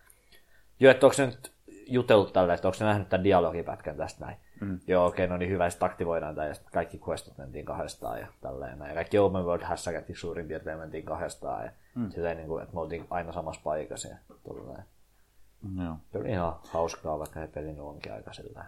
joo, 0.79 0.91
että 0.91 1.05
onko 1.05 1.13
se 1.13 1.25
nyt 1.25 1.51
jutellut 1.89 2.33
tällä, 2.33 2.53
että 2.53 2.67
onko 2.67 2.73
se 2.73 2.85
nähnyt 2.85 3.09
tämän 3.09 3.23
dialogipätkän 3.23 3.97
tästä 3.97 4.25
näin. 4.25 4.37
Mm. 4.61 4.79
Joo, 4.87 5.05
okei, 5.05 5.25
okay, 5.25 5.33
no 5.33 5.37
niin 5.37 5.51
hyvä, 5.51 5.69
sitten 5.69 5.85
aktivoidaan 5.85 6.35
tämä, 6.35 6.47
ja 6.47 6.53
sitten 6.53 6.73
kaikki 6.73 7.01
questit 7.07 7.37
mentiin 7.37 7.65
kahdestaan 7.65 8.19
ja 8.19 8.27
tälleen 8.41 8.79
näin. 8.79 8.89
Ja 8.89 8.95
kaikki 8.95 9.17
open 9.17 9.45
world 9.45 9.63
hässäkätkin 9.63 10.15
suurin 10.15 10.47
piirtein 10.47 10.79
mentiin 10.79 11.05
kahdestaan, 11.05 11.65
ja 11.65 11.71
mm. 11.95 12.11
silleen, 12.11 12.37
niin 12.37 12.47
kuin, 12.47 12.63
että 12.63 12.75
me 12.75 12.81
oltiin 12.81 13.07
aina 13.09 13.31
samassa 13.31 13.61
paikassa 13.63 14.07
ja 14.07 14.17
tolleen. 14.43 14.83
Joo. 15.83 15.95
Se 16.11 16.17
oli 16.17 16.29
ihan 16.29 16.55
hauskaa, 16.69 17.19
vaikka 17.19 17.39
se 17.39 17.47
peli 17.47 17.67
nyt 17.67 17.79
onkin 17.79 18.13
aika 18.13 18.33
sillä 18.33 18.65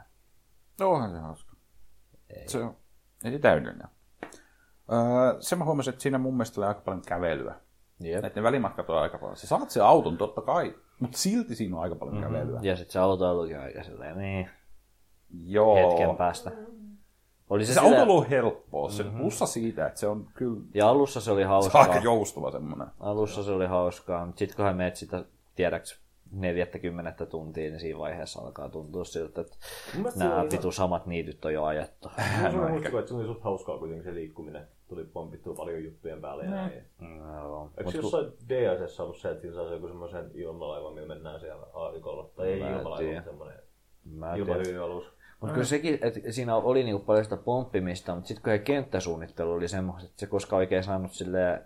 No, 0.80 0.91
onhan 0.91 1.11
se 1.11 1.17
hauska. 1.17 1.55
Ei. 2.30 2.49
Se 2.49 2.63
on, 2.63 2.76
ei 3.24 3.39
täydellinen. 3.39 3.88
Öö, 4.91 5.41
se 5.41 5.55
mä 5.55 5.65
huomasin, 5.65 5.93
että 5.93 6.01
siinä 6.03 6.17
mun 6.17 6.34
mielestä 6.34 6.61
oli 6.61 6.67
aika 6.67 6.82
paljon 6.82 7.01
kävelyä. 7.01 7.55
Jep. 7.99 8.26
Että 8.26 8.39
ne 8.39 8.43
välimatkat 8.43 8.89
on 8.89 8.99
aika 8.99 9.17
paljon. 9.17 9.38
Sä 9.38 9.47
saat 9.47 9.70
sen 9.70 9.84
auton 9.84 10.17
totta 10.17 10.41
kai, 10.41 10.76
mutta 11.00 11.18
silti 11.18 11.56
siinä 11.56 11.76
on 11.76 11.82
aika 11.82 11.95
paljon 11.95 12.18
mm-hmm. 12.18 12.34
kävelyä. 12.34 12.60
Ja 12.64 12.76
sitten 12.76 12.93
se 12.93 13.00
autoilukin 13.00 13.60
aika 13.60 13.84
silleen, 13.84 14.18
niin, 14.18 14.50
Joo. 15.45 15.76
hetken 15.76 16.16
päästä. 16.18 16.52
Oli 17.50 17.66
se, 17.66 17.74
Se 17.74 17.80
autoilu 17.80 18.18
on 18.18 18.26
helppoa. 18.30 18.89
Se 18.89 19.04
mm-hmm. 19.04 19.20
plussa 19.20 19.45
siitä, 19.45 19.88
että 19.88 20.00
se 20.00 20.08
on 20.08 20.28
kyllä 20.34 20.62
Ja 20.74 20.89
alussa 20.89 21.22
se 21.22 21.32
oli 21.32 21.41
se 21.41 21.45
on 21.45 21.50
hauskaa. 21.50 21.82
aika 21.82 21.97
joustava 22.00 22.52
semmoinen. 22.52 22.88
Alussa 23.00 23.43
se 23.43 23.52
oli 23.52 23.66
hauskaa, 23.66 24.26
mutta 24.26 24.39
sitten 24.39 24.56
kun 24.56 24.66
hän 24.66 24.76
menet 24.76 24.95
sitä, 24.95 25.26
tiedäks, 25.56 26.00
40 26.32 27.26
tuntia, 27.26 27.70
niin 27.70 27.80
siinä 27.80 28.00
vaiheessa 28.00 28.41
alkaa 28.41 28.70
tuntua 28.70 29.04
siltä, 29.06 29.41
että 29.41 29.56
se 29.91 30.20
nämä 30.20 30.41
oli 30.41 30.50
ihan- 30.54 30.72
samat 30.74 31.06
niityt 31.06 31.45
on 31.45 31.54
jo 31.54 31.64
ajettu. 31.64 32.12
Mulla 32.52 32.66
on 32.66 32.72
muistikuva, 32.72 33.00
että 33.00 33.10
se 33.10 33.16
oli 33.16 33.26
suht 33.26 33.43
hauskaa 33.43 33.78
kuitenkin 33.78 34.04
se 34.04 34.14
liikkuminen. 34.14 34.68
Tuli 34.89 35.03
pompittua 35.03 35.55
paljon 35.55 35.83
juttujen 35.83 36.21
päälle 36.21 36.43
ja 36.43 36.49
näin. 36.49 36.71
No, 36.99 37.71
Eikö 37.77 37.91
se 37.91 37.97
jossain 37.97 38.31
DSS 38.49 38.99
ollut 38.99 39.17
se, 39.17 39.29
että 39.29 39.41
siinä 39.41 39.55
saa 39.55 39.73
joku 39.73 39.87
semmoisen 39.87 40.31
ilmalaivan, 40.33 40.93
millä 40.93 41.07
mennään 41.07 41.39
siellä 41.39 41.65
aavikolla? 41.73 42.29
Tai 42.35 42.47
ei 42.47 42.59
ilmalaiva, 42.59 43.21
semmoinen 43.21 43.59
ilmahylyalus. 44.37 45.13
Mutta 45.41 45.53
kyllä 45.53 45.65
sekin, 45.65 45.99
että 46.01 46.31
siinä 46.31 46.55
oli 46.55 46.83
niinku 46.83 47.05
paljon 47.05 47.23
sitä 47.23 47.37
pomppimista, 47.37 48.15
mutta 48.15 48.27
sitten 48.27 48.43
kun 48.43 48.53
se 48.53 48.59
kenttäsuunnittelu 48.59 49.51
oli 49.51 49.67
semmoista, 49.67 50.07
että 50.09 50.19
se 50.19 50.27
koskaan 50.27 50.57
oikein 50.57 50.83
saanut 50.83 51.11
silleen 51.11 51.61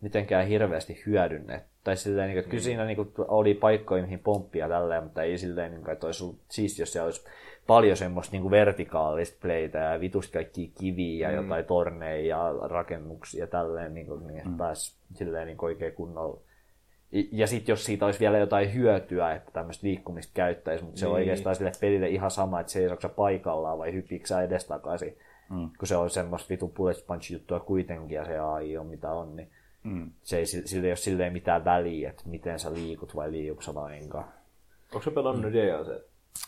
mitenkään 0.00 0.46
hirveästi 0.46 1.02
hyödynnet. 1.06 1.62
Tai 1.84 1.96
silleen, 1.96 2.28
niin, 2.28 2.38
että 2.38 2.50
kyllä 2.50 2.62
siinä 2.62 2.84
niin 2.84 3.14
oli 3.18 3.54
paikkoja, 3.54 4.02
mihin 4.02 4.18
pomppia 4.18 4.68
tälleen, 4.68 5.04
mutta 5.04 5.22
ei 5.22 5.38
silleen, 5.38 5.72
niin, 5.72 5.90
että 5.90 6.06
olisi 6.06 6.24
ollut 6.24 6.38
siistiä, 6.48 6.82
jos 6.82 6.92
siellä 6.92 7.06
olisi 7.06 7.24
paljon 7.66 7.96
semmoista 7.96 8.32
niin 8.36 8.50
vertikaalista 8.50 9.38
playtä 9.42 9.78
ja 9.78 10.00
vitusti 10.00 10.32
kaikkia 10.32 10.68
kiviä 10.80 11.30
ja 11.30 11.36
jotain 11.36 11.64
torneja 11.64 12.26
ja 12.26 12.52
rakennuksia 12.68 13.40
ja 13.40 13.46
tälleen, 13.46 13.94
niin, 13.94 14.06
kuin, 14.06 14.26
niin 14.26 14.38
että 14.38 14.50
pääsi 14.58 14.94
silleen 15.14 15.46
niin 15.46 15.56
oikein 15.62 15.92
kunnolla. 15.92 16.40
Ja 17.32 17.46
sitten 17.46 17.72
jos 17.72 17.84
siitä 17.84 18.06
olisi 18.06 18.20
vielä 18.20 18.38
jotain 18.38 18.74
hyötyä, 18.74 19.32
että 19.34 19.50
tämmöistä 19.52 19.86
liikkumista 19.86 20.32
käyttäisi, 20.34 20.84
mutta 20.84 21.00
se 21.00 21.06
on 21.06 21.12
Niin. 21.12 21.20
oikeastaan 21.20 21.56
sille 21.56 21.72
pelille 21.80 22.08
ihan 22.08 22.30
sama, 22.30 22.60
että 22.60 22.72
seisoksa 22.72 23.08
paikallaan 23.08 23.78
vai 23.78 23.92
hyppiikö 23.92 24.26
sä 24.26 24.42
edestakaisin. 24.42 25.16
Mm. 25.50 25.70
Kun 25.78 25.88
se 25.88 25.96
on 25.96 26.10
semmoista 26.10 26.48
vitu 26.50 26.68
bullet 26.68 27.04
punch 27.06 27.32
juttua 27.32 27.60
kuitenkin 27.60 28.14
ja 28.16 28.24
se 28.24 28.38
AI 28.38 28.76
on 28.78 28.86
mitä 28.86 29.10
on, 29.12 29.36
niin 29.36 29.48
Mm. 29.84 30.10
se 30.22 30.38
ei, 30.38 30.46
sillä 30.46 30.84
ei 30.86 30.90
ole 30.90 30.96
silleen 30.96 31.32
mitään 31.32 31.64
väliä, 31.64 32.10
että 32.10 32.22
miten 32.26 32.58
sä 32.58 32.72
liikut 32.72 33.16
vai 33.16 33.30
liikutko 33.32 33.62
sä 33.62 33.74
lainkaan. 33.74 34.24
Onko 34.92 35.02
se 35.04 35.10
pelannut 35.10 35.52
ne 35.52 35.52
DLC? 35.52 36.02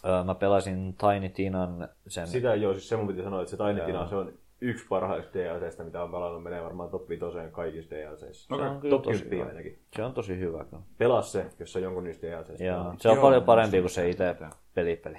Öö, 0.04 0.24
mä 0.24 0.34
pelasin 0.34 0.96
Tiny 0.96 1.28
Tinan 1.28 1.88
sen... 2.08 2.26
Sitä 2.26 2.54
joo, 2.54 2.72
siis 2.72 2.88
se 2.88 2.96
mun 2.96 3.06
piti 3.06 3.22
sanoa, 3.22 3.40
että 3.40 3.50
se 3.50 3.56
Tiny 3.56 3.80
Tina, 3.86 4.08
se 4.08 4.16
on 4.16 4.32
yksi 4.60 4.86
parhaista 4.88 5.38
DLCstä, 5.38 5.84
mitä 5.84 6.02
on 6.02 6.10
pelannut, 6.10 6.42
menee 6.42 6.62
varmaan 6.62 6.90
top 6.90 7.08
5 7.08 7.24
kaikissa 7.52 7.90
DLCissä. 7.96 8.56
Se 8.56 8.62
on 8.62 8.80
kyllä 8.80 8.90
top 8.90 9.02
tosi 9.02 9.22
10 9.22 9.38
hyvä. 9.38 9.48
ainakin. 9.48 9.78
Se 9.96 10.02
on 10.02 10.14
tosi 10.14 10.38
hyvä. 10.38 10.64
Kyllä. 10.64 10.82
Pelaa 10.98 11.22
se, 11.22 11.46
jos 11.58 11.76
on 11.76 11.82
jonkun 11.82 12.04
niistä 12.04 12.26
DLCistä. 12.26 12.64
Pelannut. 12.64 13.00
se 13.00 13.08
on 13.08 13.14
Joo, 13.14 13.22
paljon 13.22 13.42
parempi 13.44 13.80
kuin 13.80 13.90
se 13.90 14.08
itse 14.08 14.36
pelipeli. 14.74 15.18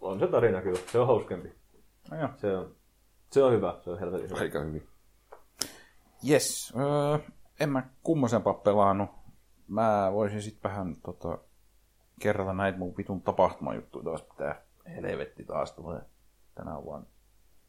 On 0.00 0.20
se 0.20 0.26
tarina 0.26 0.62
kyllä, 0.62 0.80
se 0.92 0.98
on 0.98 1.06
hauskempi. 1.06 1.52
No 2.10 2.20
joo. 2.20 2.28
Se 2.36 2.56
on, 2.56 2.74
se 3.30 3.42
on 3.42 3.52
hyvä, 3.52 3.78
se 3.80 3.90
on 3.90 3.98
helvetin 3.98 4.30
hyvä. 4.30 4.40
Aika 4.40 4.60
hyvin. 4.60 4.88
Yes. 6.30 6.72
Öö, 6.76 7.18
en 7.60 7.70
mä 7.70 7.82
kummosempaa 8.02 8.54
pelannut. 8.54 9.10
Mä 9.68 10.10
voisin 10.12 10.42
sitten 10.42 10.70
vähän 10.70 10.96
tota, 10.96 11.38
kerrata 12.20 12.52
näitä 12.52 12.78
mun 12.78 12.96
vitun 12.96 13.22
tapahtumajuttuja 13.22 14.04
taas 14.04 14.22
pitää. 14.22 14.62
Helvetti 14.86 15.44
taas 15.44 15.72
tulee 15.72 16.00
tänä 16.54 16.82
vuonna. 16.82 17.06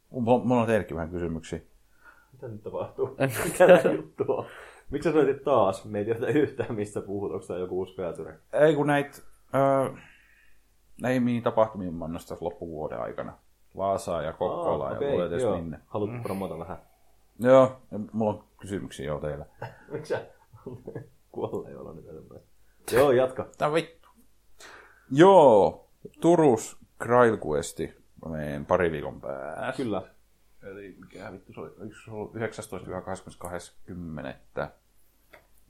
Mulla, 0.10 0.62
on 0.62 0.68
teillekin 0.68 0.96
vähän 0.96 1.10
kysymyksiä. 1.10 1.60
Mitä 2.34 2.48
nyt 2.48 2.64
tapahtuu? 2.64 3.08
Mikä 3.46 3.68
tää 3.68 3.92
juttu 3.92 4.24
on? 4.28 4.46
Miksi 4.90 5.10
sä 5.10 5.14
soitit 5.14 5.44
taas? 5.44 5.86
Me 5.86 6.00
ei 6.00 6.06
tiedä 6.06 6.28
yhtään, 6.28 6.76
mistä 6.76 7.02
puhut. 7.02 7.32
Onko 7.32 7.46
tää 7.46 7.58
joku 7.58 7.78
uusi 7.78 7.96
feature? 7.96 8.40
Ei 8.54 8.76
kun 8.76 8.88
näitä, 8.88 9.22
öö, 9.56 9.94
näihin 11.02 11.24
mihin 11.24 11.44
tapahtumiin 11.44 11.94
mä 11.94 12.06
annan 12.06 12.22
loppuvuoden 12.42 13.02
aikana. 13.02 13.34
Vaasaa 13.78 14.22
ja 14.22 14.34
Kokkola 14.34 14.90
ja 14.90 14.96
okei, 14.96 15.12
luulet 15.12 15.32
edes 15.32 15.44
joo. 15.44 15.58
minne. 15.58 15.80
Haluat 15.88 16.22
promota 16.24 16.60
vähän? 16.60 16.78
Joo, 17.40 17.82
ja 17.92 18.00
mulla 18.12 18.34
on 18.34 18.44
kysymyksiä 18.60 19.06
jo 19.06 19.20
teille. 19.20 19.46
Miksi 19.92 20.14
sä 20.14 20.26
kuolleen 21.32 21.78
olla 21.78 21.94
nyt 21.94 22.08
enemmän? 22.10 22.40
Joo, 22.92 23.12
jatka. 23.12 23.48
Tää 23.58 23.74
vittu. 23.74 24.01
Joo, 25.12 25.88
Turus 26.22 26.78
Grail 27.00 27.38
Questi. 27.48 27.94
Mä 28.26 28.32
menen 28.32 28.66
pari 28.66 28.92
viikon 28.92 29.22
päästä. 29.22 29.74
Kyllä. 29.78 30.02
Eli 30.64 30.96
mikä 31.00 31.32
vittu 31.32 31.54
se 31.54 31.60
oli? 31.60 31.72
Oliko 31.80 31.96
se 32.06 32.12
ollut 32.12 32.36
19-22.10. 32.36 32.40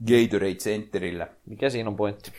Gatorade 0.08 0.56
Centerillä. 0.56 1.28
Mikä 1.46 1.70
siinä 1.70 1.90
on 1.90 1.96
pointti? 1.96 2.32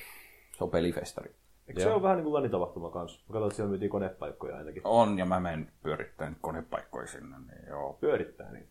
Se 0.59 0.65
on 0.65 0.71
pelifestari. 0.71 1.35
Eikö 1.69 1.81
se 1.81 1.93
ole 1.93 2.03
vähän 2.03 2.17
niin 2.17 2.25
kuin 2.25 2.35
lanitapahtuma 2.35 2.91
kanssa? 2.91 3.21
Mä 3.21 3.33
katsoin, 3.33 3.49
että 3.49 3.57
siellä 3.57 3.71
myytiin 3.71 3.91
konepaikkoja 3.91 4.57
ainakin. 4.57 4.83
On, 4.85 5.19
ja 5.19 5.25
mä 5.25 5.41
menen 5.41 5.73
pyörittämään 5.83 6.37
konepaikkoja 6.41 7.07
sinne. 7.07 7.37
Niin 7.39 7.69
joo. 7.69 7.93
Pyörittää 8.01 8.53
niin. 8.53 8.69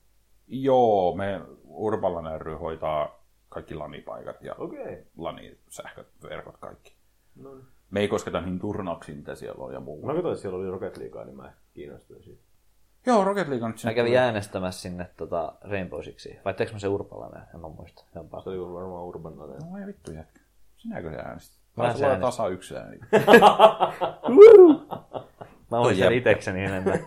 joo, 0.47 1.15
me 1.15 1.41
Urbalan 1.63 2.41
ry 2.41 2.55
hoitaa 2.55 3.23
kaikki 3.49 3.75
lanipaikat 3.75 4.41
ja 4.41 4.55
Okei. 4.55 4.81
Okay. 4.81 5.03
lanisähköt, 5.17 6.07
verkot, 6.23 6.57
kaikki. 6.57 6.95
No 7.35 7.55
niin. 7.55 7.65
Me 7.91 7.99
ei 7.99 8.07
kosketa 8.07 8.41
niihin 8.41 8.59
turnauksiin, 8.59 9.17
mitä 9.17 9.35
siellä 9.35 9.65
on 9.65 9.73
ja 9.73 9.79
muu. 9.79 10.05
Mä 10.05 10.13
katsoin, 10.13 10.33
että 10.33 10.41
siellä 10.41 10.59
oli 10.59 10.69
Rocket 10.69 10.97
Leaguea, 10.97 11.25
niin 11.25 11.37
mä 11.37 11.47
ehkä 11.47 11.59
kiinnostuin 11.73 12.23
siitä. 12.23 12.43
Joo, 13.05 13.23
Rocket 13.23 13.47
League 13.47 13.65
on 13.65 13.71
nyt 13.71 13.77
Mä 13.77 13.81
sinne 13.81 13.93
kävin 13.93 14.17
äänestämässä 14.17 14.81
sinne 14.81 15.09
tota 15.17 15.53
Rainbow 15.61 16.01
Sixia. 16.01 16.41
Vai 16.45 16.53
teekö 16.53 16.73
mä 16.73 16.79
se 16.79 16.87
Urpalainen? 16.87 17.41
En 17.53 17.59
mä 17.59 17.67
muista. 17.67 18.05
Jompaa. 18.15 18.41
Se 18.41 18.49
oli 18.49 18.73
varmaan 18.73 19.03
Urban 19.03 19.39
Laten. 19.39 19.69
No 19.69 19.77
ei 19.77 19.87
vittu 19.87 20.11
jätkä. 20.11 20.39
Sinäkö 20.77 21.09
se 21.09 21.15
äänestit? 21.15 21.61
Mä 21.77 21.83
olla 21.83 21.93
äänestin. 21.93 22.21
tasa 22.21 22.47
yksi 22.47 22.77
ääni. 22.77 22.99
Mä 25.71 25.79
olin 25.79 25.95
siellä 25.95 26.17
itekseni 26.17 26.63
enemmän. 26.63 26.99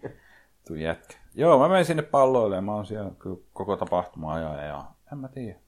Tuu 0.66 0.76
jätkä. 0.76 1.16
Joo, 1.34 1.58
mä 1.58 1.68
menen 1.68 1.84
sinne 1.84 2.02
palloille 2.02 2.56
ja 2.56 2.62
mä 2.62 2.74
oon 2.74 2.86
siellä 2.86 3.10
koko 3.52 3.76
tapahtuma 3.76 4.34
ajan 4.34 4.66
ja 4.66 4.84
en 5.12 5.18
mä 5.18 5.28
tiedä. 5.28 5.58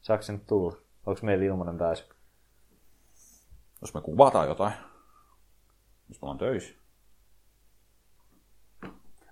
Saako 0.00 0.22
se 0.22 0.32
nyt 0.32 0.46
tulla? 0.46 0.76
Onko 1.06 1.20
meillä 1.22 1.44
ilmanen 1.44 1.78
pääsy? 1.78 2.04
Jos 3.80 3.94
me 3.94 4.00
kuvataan 4.00 4.48
jotain. 4.48 4.72
Jos 6.08 6.22
me 6.22 6.26
ollaan 6.26 6.38
töissä. 6.38 6.74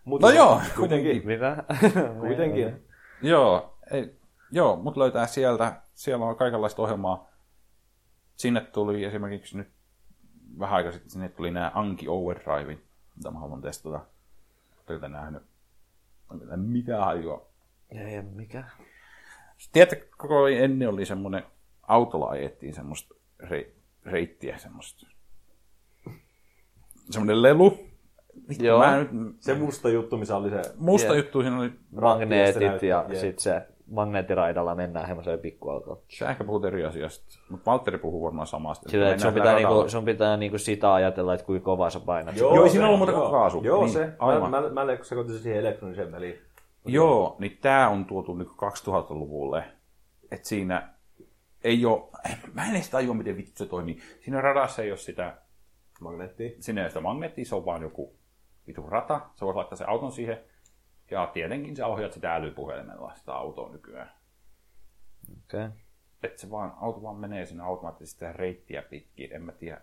Mut 0.05 0.23
No 0.23 0.31
joo, 0.31 0.61
kuitenkin. 0.77 1.27
Mitä? 1.27 1.65
Kuitenkin. 2.21 2.85
Joo, 3.23 3.79
ei, 3.91 4.17
joo, 4.51 4.77
mut 4.77 4.97
löytää 4.97 5.27
sieltä. 5.27 5.83
Siellä 5.95 6.27
on 6.27 6.37
kaikenlaista 6.37 6.83
ohjelmaa. 6.83 7.29
Sinne 8.37 8.61
tuli 8.61 9.05
esimerkiksi 9.05 9.57
nyt 9.57 9.69
vähän 10.59 10.77
aikaa 10.77 10.93
sitten, 10.93 11.11
sinne 11.11 11.29
tuli 11.29 11.51
nämä 11.51 11.73
Anki 11.75 12.07
Overdrive, 12.09 12.79
mitä 13.17 13.31
mä 13.31 13.39
haluan 13.39 13.63
testata. 13.63 14.01
Oletteko 14.77 15.01
te 15.01 15.09
nähnyt? 15.09 15.43
Mitään 16.57 17.05
hajua? 17.05 17.47
Ja 17.91 18.23
mikä? 18.23 18.65
Tiedätkö, 19.73 20.07
koko 20.17 20.49
ennen 20.49 20.89
oli 20.89 21.07
semmoinen, 21.07 21.43
autolla 21.83 22.29
ajettiin 22.29 22.75
semmoista 22.75 23.15
re, 23.39 23.73
reittiä, 24.07 24.59
semmoista. 24.59 25.07
Semmoinen 27.11 27.43
lelu. 27.43 27.79
Vittu, 28.49 28.65
Joo. 28.65 28.79
Mä 28.79 28.97
nyt, 28.97 29.37
Se 29.41 29.55
musta 29.55 29.89
juttu, 29.89 30.17
missä 30.17 30.37
oli 30.37 30.51
se... 30.51 30.63
musta 30.77 31.15
Jep. 31.15 31.25
juttu 31.25 31.41
siinä 31.43 31.59
oli, 31.59 31.73
Magneetit 31.91 32.83
ja 32.83 33.05
jep. 33.09 33.19
sit 33.21 33.39
se 33.39 33.63
magneettiraidalla 33.91 34.75
mennään 34.75 35.07
semmoisella 35.07 35.39
pikkuautolla. 35.39 36.01
Sä 36.09 36.31
ehkä 36.31 36.45
puhut 36.45 36.65
eri 36.65 36.85
asiasta, 36.85 37.39
mutta 37.51 37.71
Valtteri 37.71 37.99
puhuu 37.99 38.25
varmaan 38.25 38.47
samasta. 38.47 38.89
Sillä, 38.89 39.11
että 39.11 39.23
sun 39.23 39.35
pitää, 39.35 39.55
niinku, 39.55 39.85
sun 39.89 40.05
pitää 40.05 40.37
niinku 40.37 40.59
sitä 40.59 40.95
ajatella, 40.95 41.35
että 41.35 41.47
kuinka 41.47 41.65
kovaa 41.65 41.91
sä 41.91 42.01
painat. 42.01 42.37
Joo, 42.37 42.65
ei 42.65 42.71
siinä 42.71 42.87
ollut 42.87 42.99
muuta 42.99 43.13
kuin 43.13 43.23
joo. 43.23 43.31
kaasu. 43.31 43.61
Joo, 43.65 43.81
Niin, 43.85 43.93
se. 43.93 44.13
aivan. 44.19 44.51
Mä, 44.51 44.61
mä, 44.61 44.69
mä 44.69 44.85
mä 44.85 44.99
sekoitin 45.03 45.39
siihen 45.39 45.59
elektroniseen 45.59 46.13
väliin. 46.13 46.39
Joo, 46.87 47.37
niin 47.39 47.59
tää 47.63 47.89
on 47.89 48.05
tuotu 48.05 48.35
niin 48.35 48.49
2000-luvulle. 48.49 49.65
Et 50.31 50.45
siinä 50.45 50.89
ei 51.65 51.85
ole, 51.85 52.11
mä 52.55 52.67
en 52.67 52.75
edes 52.75 52.91
tajua, 52.91 53.15
miten 53.15 53.37
vittu 53.37 53.53
se 53.55 53.67
toimii. 53.67 54.01
Siinä 54.21 54.41
radassa 54.41 54.83
ei 54.83 54.91
ole 54.91 54.99
sitä, 54.99 55.37
Magneettia. 56.01 56.51
siinä 56.61 56.81
ei 56.81 56.85
ole 56.85 56.91
sitä 56.91 57.01
magneettia, 57.01 57.45
se 57.45 57.55
on 57.55 57.65
vaan 57.65 57.83
joku 57.83 58.19
vitu 58.67 58.87
rata. 58.87 59.21
Sä 59.35 59.47
voit 59.47 59.57
laittaa 59.57 59.77
sen 59.77 59.89
auton 59.89 60.13
siihen. 60.13 60.41
Ja 61.11 61.27
tietenkin 61.27 61.77
sä 61.77 61.87
ohjaat 61.87 62.13
sitä 62.13 62.35
älypuhelimella 62.35 63.15
sitä 63.15 63.33
autoa 63.33 63.73
nykyään. 63.73 64.13
Okay. 65.45 65.71
Että 66.23 66.41
se 66.41 66.51
vaan, 66.51 66.75
auto 66.81 67.03
vaan 67.03 67.17
menee 67.17 67.47
sinne 67.47 67.65
automaattisesti 67.65 68.19
sitä 68.19 68.33
reittiä 68.33 68.83
pitkin. 68.83 69.33
En 69.33 69.43
mä 69.43 69.53
tiedä, 69.53 69.81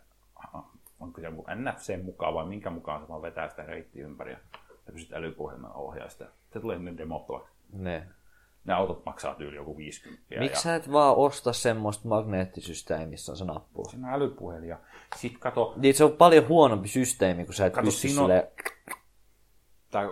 onko 0.99 1.21
se 1.21 1.27
joku 1.27 1.45
NFC 1.55 2.03
mukaan 2.03 2.33
vai 2.33 2.45
minkä 2.45 2.69
mukaan 2.69 3.01
se 3.01 3.07
vaan 3.07 3.21
vetää 3.21 3.49
sitä 3.49 3.63
reittiä 3.63 4.05
ympäri. 4.05 4.31
Ja 4.31 4.37
sä 4.85 4.91
pystyt 4.91 5.13
älypuhelimella 5.13 5.75
ohjaa 5.75 6.09
sitä. 6.09 6.25
Se 6.53 6.59
tulee 6.59 6.77
sinne 6.77 6.97
demottavaksi. 6.97 7.53
Ne. 7.73 8.07
Ne 8.65 8.73
autot 8.73 9.05
maksaa 9.05 9.35
tyyli 9.35 9.55
joku 9.55 9.77
50. 9.77 10.23
Miksi 10.29 10.57
ja 10.57 10.61
sä 10.61 10.75
et 10.75 10.91
vaan 10.91 11.15
osta 11.15 11.53
semmoista 11.53 12.07
magneettisysteemiä, 12.07 13.07
missä 13.07 13.31
on 13.31 13.37
se 13.37 13.45
nappu? 13.45 13.85
siinä 13.89 14.07
on 14.07 14.13
älypuhelin 14.13 14.69
ja 14.69 14.79
sit 15.15 15.37
kato, 15.39 15.73
Niin 15.77 15.93
se 15.93 16.03
on 16.03 16.11
paljon 16.11 16.47
huonompi 16.47 16.87
systeemi, 16.87 17.45
kun 17.45 17.53
sä 17.53 17.65
et 17.65 17.73
Kato, 17.73 17.85
pysty 17.85 18.07
on- 18.07 18.13
silleen... 18.13 18.43
tää, 19.91 20.03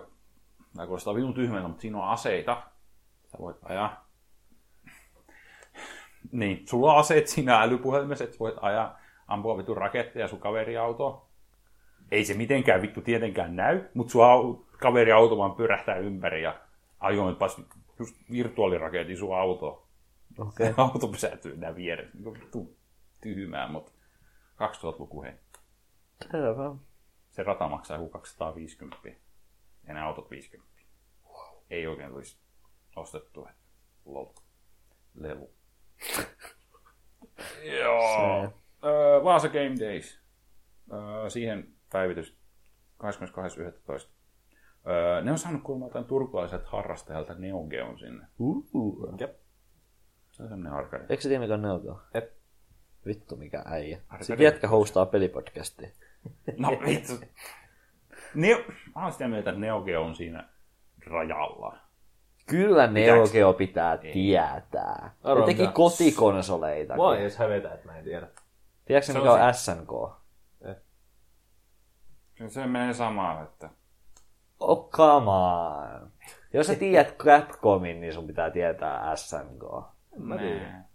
tää 0.76 0.86
kuulostaa 0.86 1.16
vitun 1.16 1.34
tyhmältä, 1.34 1.68
mutta 1.68 1.82
siinä 1.82 1.97
on 1.97 2.10
aseita. 2.10 2.64
Sä 3.32 3.38
voit 3.39 3.58
ajaa. 3.64 4.08
Niin, 6.32 6.68
sulla 6.68 6.93
on 6.93 6.99
aseet 6.99 7.28
siinä 7.28 7.62
älypuhelimessa, 7.62 8.24
että 8.24 8.39
voit 8.39 8.56
ajaa, 8.62 8.99
ampua 9.28 9.58
vitun 9.58 9.78
raketteja 9.78 10.28
sun 10.28 10.39
kaveriautoon. 10.39 11.22
Ei 12.12 12.26
se 12.26 12.34
mitenkään 12.34 12.82
vittu 12.82 13.01
tietenkään 13.01 13.56
näy, 13.56 13.82
mutta 13.93 14.12
sun 14.12 14.22
au- 14.22 14.78
kaveriauto 14.78 15.38
vaan 15.38 15.56
pyrähtää 15.56 15.95
ympäri 15.95 16.43
ja 16.43 16.56
ajoimet 16.99 17.39
just 18.00 18.16
virtuaaliraketin 18.32 19.18
sun. 19.18 19.36
Okei. 20.38 20.70
Okay. 20.70 20.74
Auto 20.86 21.08
pysähtyy 21.08 21.58
nää 21.58 21.76
vieressä. 21.76 22.18
Niin 22.18 22.78
tyhmää, 23.22 23.68
mutta 23.68 23.91
2000-luku 24.56 25.24
hei. 25.24 25.34
Selvä. 26.32 26.76
Se 27.32 27.44
rata 27.44 27.68
maksaa 27.68 27.98
joku 27.98 28.10
250 28.10 29.10
ja 29.88 29.94
ne 29.94 30.02
autot 30.02 30.32
50. 30.32 30.74
Ei 31.70 31.88
oikein 31.88 32.12
tulisi 32.12 32.38
ostettua. 32.96 33.50
Lol. 34.06 34.26
Lelu. 35.14 35.54
Joo. 37.80 38.54
Öö, 38.84 39.24
Vaasa 39.24 39.48
Game 39.48 39.76
Days. 39.80 40.20
Öö, 40.94 41.30
siihen 41.30 41.74
päivitys 41.91 42.38
22.11. 43.04 44.10
Öö, 44.88 45.22
ne 45.22 45.32
on 45.32 45.38
saanut 45.38 45.64
kuulemma 45.64 45.86
jotain 45.86 46.06
turkulaiset 46.06 46.66
harrastajalta 46.66 47.34
Neo 47.34 47.64
Geon 47.64 48.00
sinne. 48.00 48.28
Uh. 48.40 48.66
Jep. 49.20 49.36
Se 50.32 50.44
on 50.44 50.50
semmonen 50.50 50.74
arcade. 50.74 51.06
Eikö 51.10 51.24
se 51.24 51.30
tiedä, 51.30 51.42
mikä 51.42 51.54
on 51.54 51.62
Neogo? 51.62 52.02
Ep. 52.14 52.32
Vittu, 53.06 53.36
mikä 53.36 53.64
äijä. 53.66 54.02
Sitten 54.22 54.44
jätkä 54.44 54.68
hostaa 54.68 55.06
pelipodcastia. 55.06 55.90
No 56.58 56.70
vittu. 56.70 57.14
Neo, 58.36 58.58
mä 58.96 59.04
oon 59.04 59.12
sitä 59.12 59.28
mieltä, 59.28 59.50
että 59.50 59.60
Neo 59.60 59.82
Geo 59.82 60.02
on 60.02 60.16
siinä 60.16 60.50
rajalla. 61.06 61.78
Kyllä 62.46 62.88
Neo 62.88 63.28
Geo 63.28 63.54
pitää 63.54 63.98
tietää. 63.98 65.16
Ne 65.40 65.46
teki 65.46 65.68
kotikonsoleita. 65.68 66.96
Mua 66.96 67.16
ei 67.16 67.22
edes 67.22 67.38
hävetä, 67.38 67.74
että 67.74 67.86
mä 67.88 67.98
en 67.98 68.04
tiedä. 68.04 68.28
Tiedätkö 68.86 69.12
Se 69.12 69.20
mikä 69.20 69.32
on 69.32 69.42
on 69.42 69.54
SNK? 69.54 70.24
Se 72.48 72.68
menee 72.68 72.94
samaan, 72.94 73.44
että 73.44 73.70
Oh, 74.68 74.89
come 74.89 75.30
on. 75.32 76.11
Jos 76.53 76.68
sä 76.68 76.76
tiedät 76.76 77.16
Capcomin, 77.18 78.01
niin 78.01 78.14
sun 78.14 78.28
pitää 78.28 78.49
tietää 78.51 79.16
SNK. 79.16 79.64
Mä 80.18 80.38
tiedän. 80.38 80.86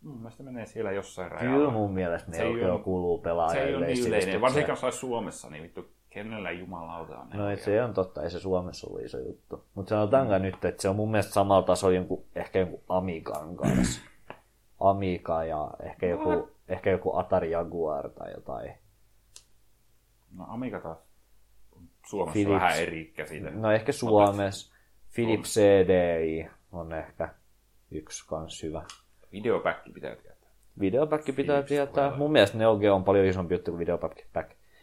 Mun 0.00 0.16
mielestä 0.18 0.42
menee 0.42 0.66
siellä 0.66 0.92
jossain 0.92 1.28
Kyllä 1.30 1.40
rajalla. 1.42 1.70
mun 1.70 1.94
mielestä 1.94 2.32
Se 2.36 2.42
Geo 2.52 2.74
ole- 2.74 2.82
kuuluu 2.82 3.18
Se 3.18 3.22
pelaajan 3.22 3.66
ei 3.68 3.74
ole 3.74 3.86
niin 3.86 4.06
yleinen, 4.06 4.40
varsinkin 4.40 4.76
jos 4.82 5.00
Suomessa, 5.00 5.50
niin 5.50 5.62
vittu, 5.62 5.88
kenellä 6.10 6.50
jumalauta 6.50 7.18
on. 7.18 7.28
No 7.34 7.50
et 7.50 7.60
se 7.60 7.82
on 7.82 7.94
totta, 7.94 8.22
ei 8.22 8.30
se 8.30 8.40
Suomessa 8.40 8.86
ollut 8.86 9.02
iso 9.02 9.18
juttu. 9.18 9.64
Mutta 9.74 9.88
sanotaanko 9.88 10.38
nyt, 10.38 10.64
että 10.64 10.82
se 10.82 10.88
on 10.88 10.96
mun 10.96 11.10
mielestä 11.10 11.32
samalla 11.32 11.62
tasolla 11.62 11.94
jonkun, 11.94 12.24
ehkä 12.34 12.58
jonkun 12.58 12.80
Amigan 12.88 13.56
kanssa. 13.56 14.00
Amiga 14.80 15.44
ja 15.44 15.70
ehkä 15.82 16.06
joku, 16.06 16.48
ehkä 16.68 16.90
joku 16.90 17.16
Atari 17.16 17.50
Jaguar 17.50 18.10
tai 18.10 18.32
jotain. 18.32 18.74
No 20.36 20.44
Amiga 20.48 20.80
taas 20.80 20.98
on 20.98 21.03
Suomessa 22.04 22.32
Philips. 22.32 22.54
vähän 22.54 22.78
eri 22.78 23.12
käsite. 23.16 23.50
No 23.50 23.72
ehkä 23.72 23.92
Suomessa. 23.92 24.74
Philips 25.14 25.54
CDI 25.54 26.50
on 26.72 26.92
ehkä 26.92 27.28
yksi 27.90 28.24
kans 28.28 28.62
hyvä. 28.62 28.82
Videopäkki 29.32 29.90
pitää 29.90 30.16
tietää. 30.16 30.50
Videopäkki 30.80 31.32
pitää 31.32 31.62
Philips 31.62 31.68
tietää. 31.68 32.10
voi 32.10 32.16
Mun 32.16 32.32
mielestä 32.32 32.58
Neo 32.58 32.76
Geo 32.76 32.94
on 32.94 33.04
paljon 33.04 33.26
isompi 33.26 33.54
juttu 33.54 33.70
kuin 33.70 33.78
videopäkki. 33.78 34.24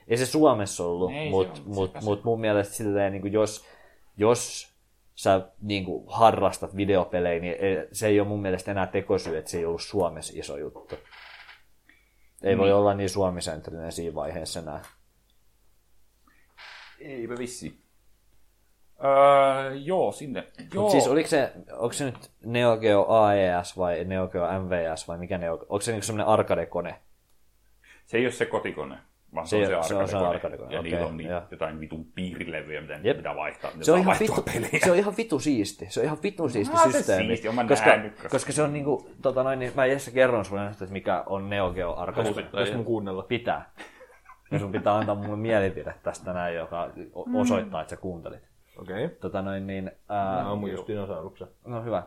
Ei 0.07 0.17
se 0.17 0.25
Suomessa 0.25 0.85
ollut, 0.85 1.11
mutta 1.29 1.61
mut, 1.65 1.93
mut 2.01 2.23
mun 2.23 2.41
mielestä 2.41 2.73
silleen, 2.73 3.11
niin 3.11 3.21
kuin 3.21 3.33
jos, 3.33 3.67
jos 4.17 4.71
sä 5.15 5.49
niin 5.61 5.85
kuin 5.85 6.03
harrastat 6.07 6.75
videopelejä, 6.75 7.39
niin 7.39 7.55
se 7.91 8.07
ei 8.07 8.19
ole 8.19 8.27
mun 8.27 8.41
mielestä 8.41 8.71
enää 8.71 8.87
tekosyy, 8.87 9.37
että 9.37 9.51
se 9.51 9.57
ei 9.57 9.65
ollut 9.65 9.81
Suomessa 9.81 10.33
iso 10.35 10.57
juttu. 10.57 10.95
Ei 12.43 12.57
voi 12.57 12.71
olla 12.71 12.93
niin 12.93 13.09
suomisentrinen 13.09 13.91
siinä 13.91 14.15
vaiheessa 14.15 14.59
enää. 14.59 14.81
Eipä 17.05 17.33
vissi. 17.37 17.81
Öö, 19.03 19.73
joo, 19.75 20.11
sinne. 20.11 20.43
Joo. 20.73 20.83
Mut 20.83 20.91
siis 20.91 21.07
oliko 21.07 21.29
se, 21.29 21.51
onko 21.71 21.93
se 21.93 22.05
nyt 22.05 22.31
Neo 22.45 22.77
Geo 22.77 23.05
AES 23.09 23.77
vai 23.77 24.03
Neo 24.05 24.27
Geo 24.27 24.47
MVS 24.59 25.07
vai 25.07 25.17
mikä 25.17 25.37
Neo 25.37 25.53
Onko 25.53 25.81
se 25.81 25.91
niinku 25.91 26.05
semmoinen 26.05 26.27
arcade-kone? 26.27 26.95
Se 28.05 28.17
ei 28.17 28.25
ole 28.25 28.31
se 28.31 28.45
kotikone, 28.45 28.97
vaan 29.35 29.47
se, 29.47 29.49
Se 29.49 29.55
on 29.57 29.67
se 29.67 29.75
ole- 29.75 29.83
se 29.83 29.95
on 29.95 30.07
se 30.09 30.17
arcade-kone. 30.17 30.35
arcade-kone, 30.35 30.73
Ja 30.73 30.79
okei, 30.79 30.91
niillä 30.91 31.05
on 31.07 31.17
niin, 31.17 31.29
joo. 31.29 31.41
jotain 31.51 31.79
vitun 31.79 32.05
piirilevyjä, 32.15 32.81
mitä 32.81 32.99
Jep. 33.03 33.17
Pitää 33.17 33.35
vaihtaa. 33.35 33.71
Se 33.81 33.91
on, 33.91 33.99
ihan 33.99 34.15
vitu, 34.19 34.41
peliä. 34.53 34.79
se 34.83 34.91
on 34.91 34.97
ihan 34.97 35.13
vitu 35.17 35.39
siisti. 35.39 35.85
Se 35.89 35.99
on 35.99 36.05
ihan 36.05 36.17
vitu 36.23 36.49
siisti 36.49 36.73
Onhan 36.73 36.91
se 36.91 36.97
systeemi. 36.97 37.27
siisti, 37.27 37.47
oon 37.47 37.55
mä 37.55 37.67
koska, 37.67 37.89
nähnyt, 37.89 38.13
koska- 38.13 38.29
koska 38.29 38.51
se 38.51 38.61
on 38.63 38.73
niinku, 38.73 39.09
tota 39.21 39.43
noin, 39.43 39.59
niin 39.59 39.71
mä 39.75 39.85
Jesse 39.85 40.11
kerron 40.11 40.45
sulle 40.45 40.61
näistä, 40.61 40.83
että 40.85 40.93
mikä 40.93 41.23
on 41.25 41.49
Neo 41.49 41.71
Geo 41.71 41.93
arcade. 41.95 42.29
Voisi 42.53 42.75
mun 42.75 42.85
kuunnella. 42.85 43.23
Pitää. 43.23 43.71
Ja 44.51 44.59
sun 44.59 44.71
pitää 44.71 44.95
antaa 44.95 45.15
mulle 45.15 45.37
mielipide 45.37 45.93
tästä 46.03 46.33
näin, 46.33 46.55
joka 46.55 46.89
o- 47.13 47.41
osoittaa, 47.41 47.81
että 47.81 47.89
sä 47.89 48.01
kuuntelit. 48.01 48.43
Okei. 48.77 49.05
Okay. 49.05 49.17
Tota 49.17 49.41
noin 49.41 49.67
niin, 49.67 49.91
ää, 50.09 50.49
ammun 50.51 50.71
just 50.71 50.87
dinosauruksen. 50.87 51.47
no 51.65 51.83
hyvä. 51.83 52.03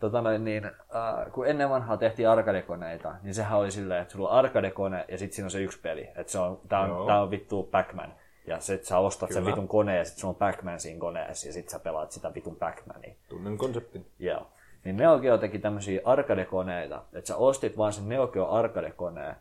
Tota 0.00 0.22
noin 0.22 0.44
niin, 0.44 0.64
ää, 0.64 1.26
kun 1.32 1.46
ennen 1.46 1.70
vanhaa 1.70 1.96
tehtiin 1.96 2.28
arcade-koneita, 2.28 3.14
niin 3.22 3.34
sehän 3.34 3.58
oli 3.58 3.70
silleen, 3.70 4.02
että 4.02 4.12
sulla 4.12 4.28
on 4.28 4.34
arcade-kone 4.38 5.04
ja 5.08 5.18
sitten 5.18 5.36
siinä 5.36 5.46
on 5.46 5.50
se 5.50 5.62
yksi 5.62 5.80
peli. 5.80 6.08
Että 6.16 6.32
se 6.32 6.38
on, 6.38 6.60
tää 6.68 6.80
on, 6.80 6.88
Joo. 6.88 7.06
tää 7.06 7.22
on 7.22 7.30
vittu 7.30 7.62
Pac-Man. 7.62 8.12
Ja 8.46 8.60
sit 8.60 8.84
sä 8.84 8.98
ostat 8.98 9.32
sen 9.32 9.42
Kyllä. 9.42 9.50
vitun 9.50 9.68
koneen 9.68 9.98
ja 9.98 10.04
sit 10.04 10.18
sulla 10.18 10.32
on 10.32 10.36
Pac-Man 10.38 10.80
siinä 10.80 11.00
koneessa 11.00 11.46
ja 11.46 11.52
sit 11.52 11.68
sä 11.68 11.78
pelaat 11.78 12.12
sitä 12.12 12.34
vitun 12.34 12.56
Pac-Mania. 12.56 13.14
Tunnen 13.28 13.58
konseptin. 13.58 14.06
Joo. 14.18 14.46
Niin 14.84 14.96
Neo 14.96 15.18
Geo 15.18 15.38
teki 15.38 15.58
tämmöisiä 15.58 16.00
arcade-koneita, 16.04 17.02
että 17.12 17.28
sä 17.28 17.36
ostit 17.36 17.76
vaan 17.76 17.92
sen 17.92 18.08
Neo 18.08 18.26
Geo 18.26 18.48
arcade-koneen, 18.48 19.36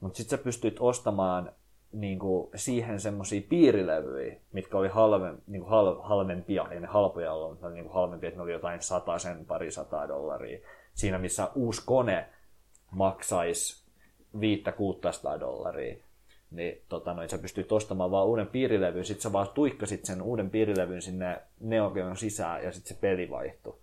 mutta 0.00 0.16
sit 0.16 0.28
sä 0.28 0.38
pystyt 0.38 0.76
ostamaan 0.80 1.52
niinku, 1.92 2.50
siihen 2.54 3.00
semmoisia 3.00 3.42
piirilevyjä, 3.48 4.36
mitkä 4.52 4.78
oli 4.78 4.88
halve, 4.88 5.34
niinku, 5.46 5.68
hal, 5.68 5.96
halvempia, 6.00 6.66
ei 6.70 6.80
ne 6.80 6.86
halpoja 6.86 7.32
ollut, 7.32 7.60
ne 7.60 7.66
oli 7.66 7.74
niinku 7.74 7.92
halvempia, 7.92 8.28
että 8.28 8.38
ne 8.38 8.42
oli 8.42 8.52
jotain 8.52 8.80
sen 9.18 9.44
pari 9.46 9.70
sataa 9.70 10.08
dollaria. 10.08 10.58
Siinä 10.94 11.18
missä 11.18 11.48
uusi 11.54 11.82
kone 11.86 12.26
maksaisi 12.90 13.84
viittä 14.40 14.72
600 14.72 15.40
dollaria, 15.40 15.96
niin 16.50 16.82
tota, 16.88 17.14
noin, 17.14 17.28
sä 17.28 17.38
pystyt 17.38 17.72
ostamaan 17.72 18.10
vaan 18.10 18.26
uuden 18.26 18.46
piirilevyn, 18.46 19.04
sit 19.04 19.20
sä 19.20 19.32
vaan 19.32 19.48
tuikkasit 19.54 20.04
sen 20.04 20.22
uuden 20.22 20.50
piirilevyn 20.50 21.02
sinne 21.02 21.40
Neo 21.60 21.90
Geon 21.90 22.16
sisään 22.16 22.64
ja 22.64 22.72
sitten 22.72 22.94
se 22.94 23.00
peli 23.00 23.30
vaihtui. 23.30 23.74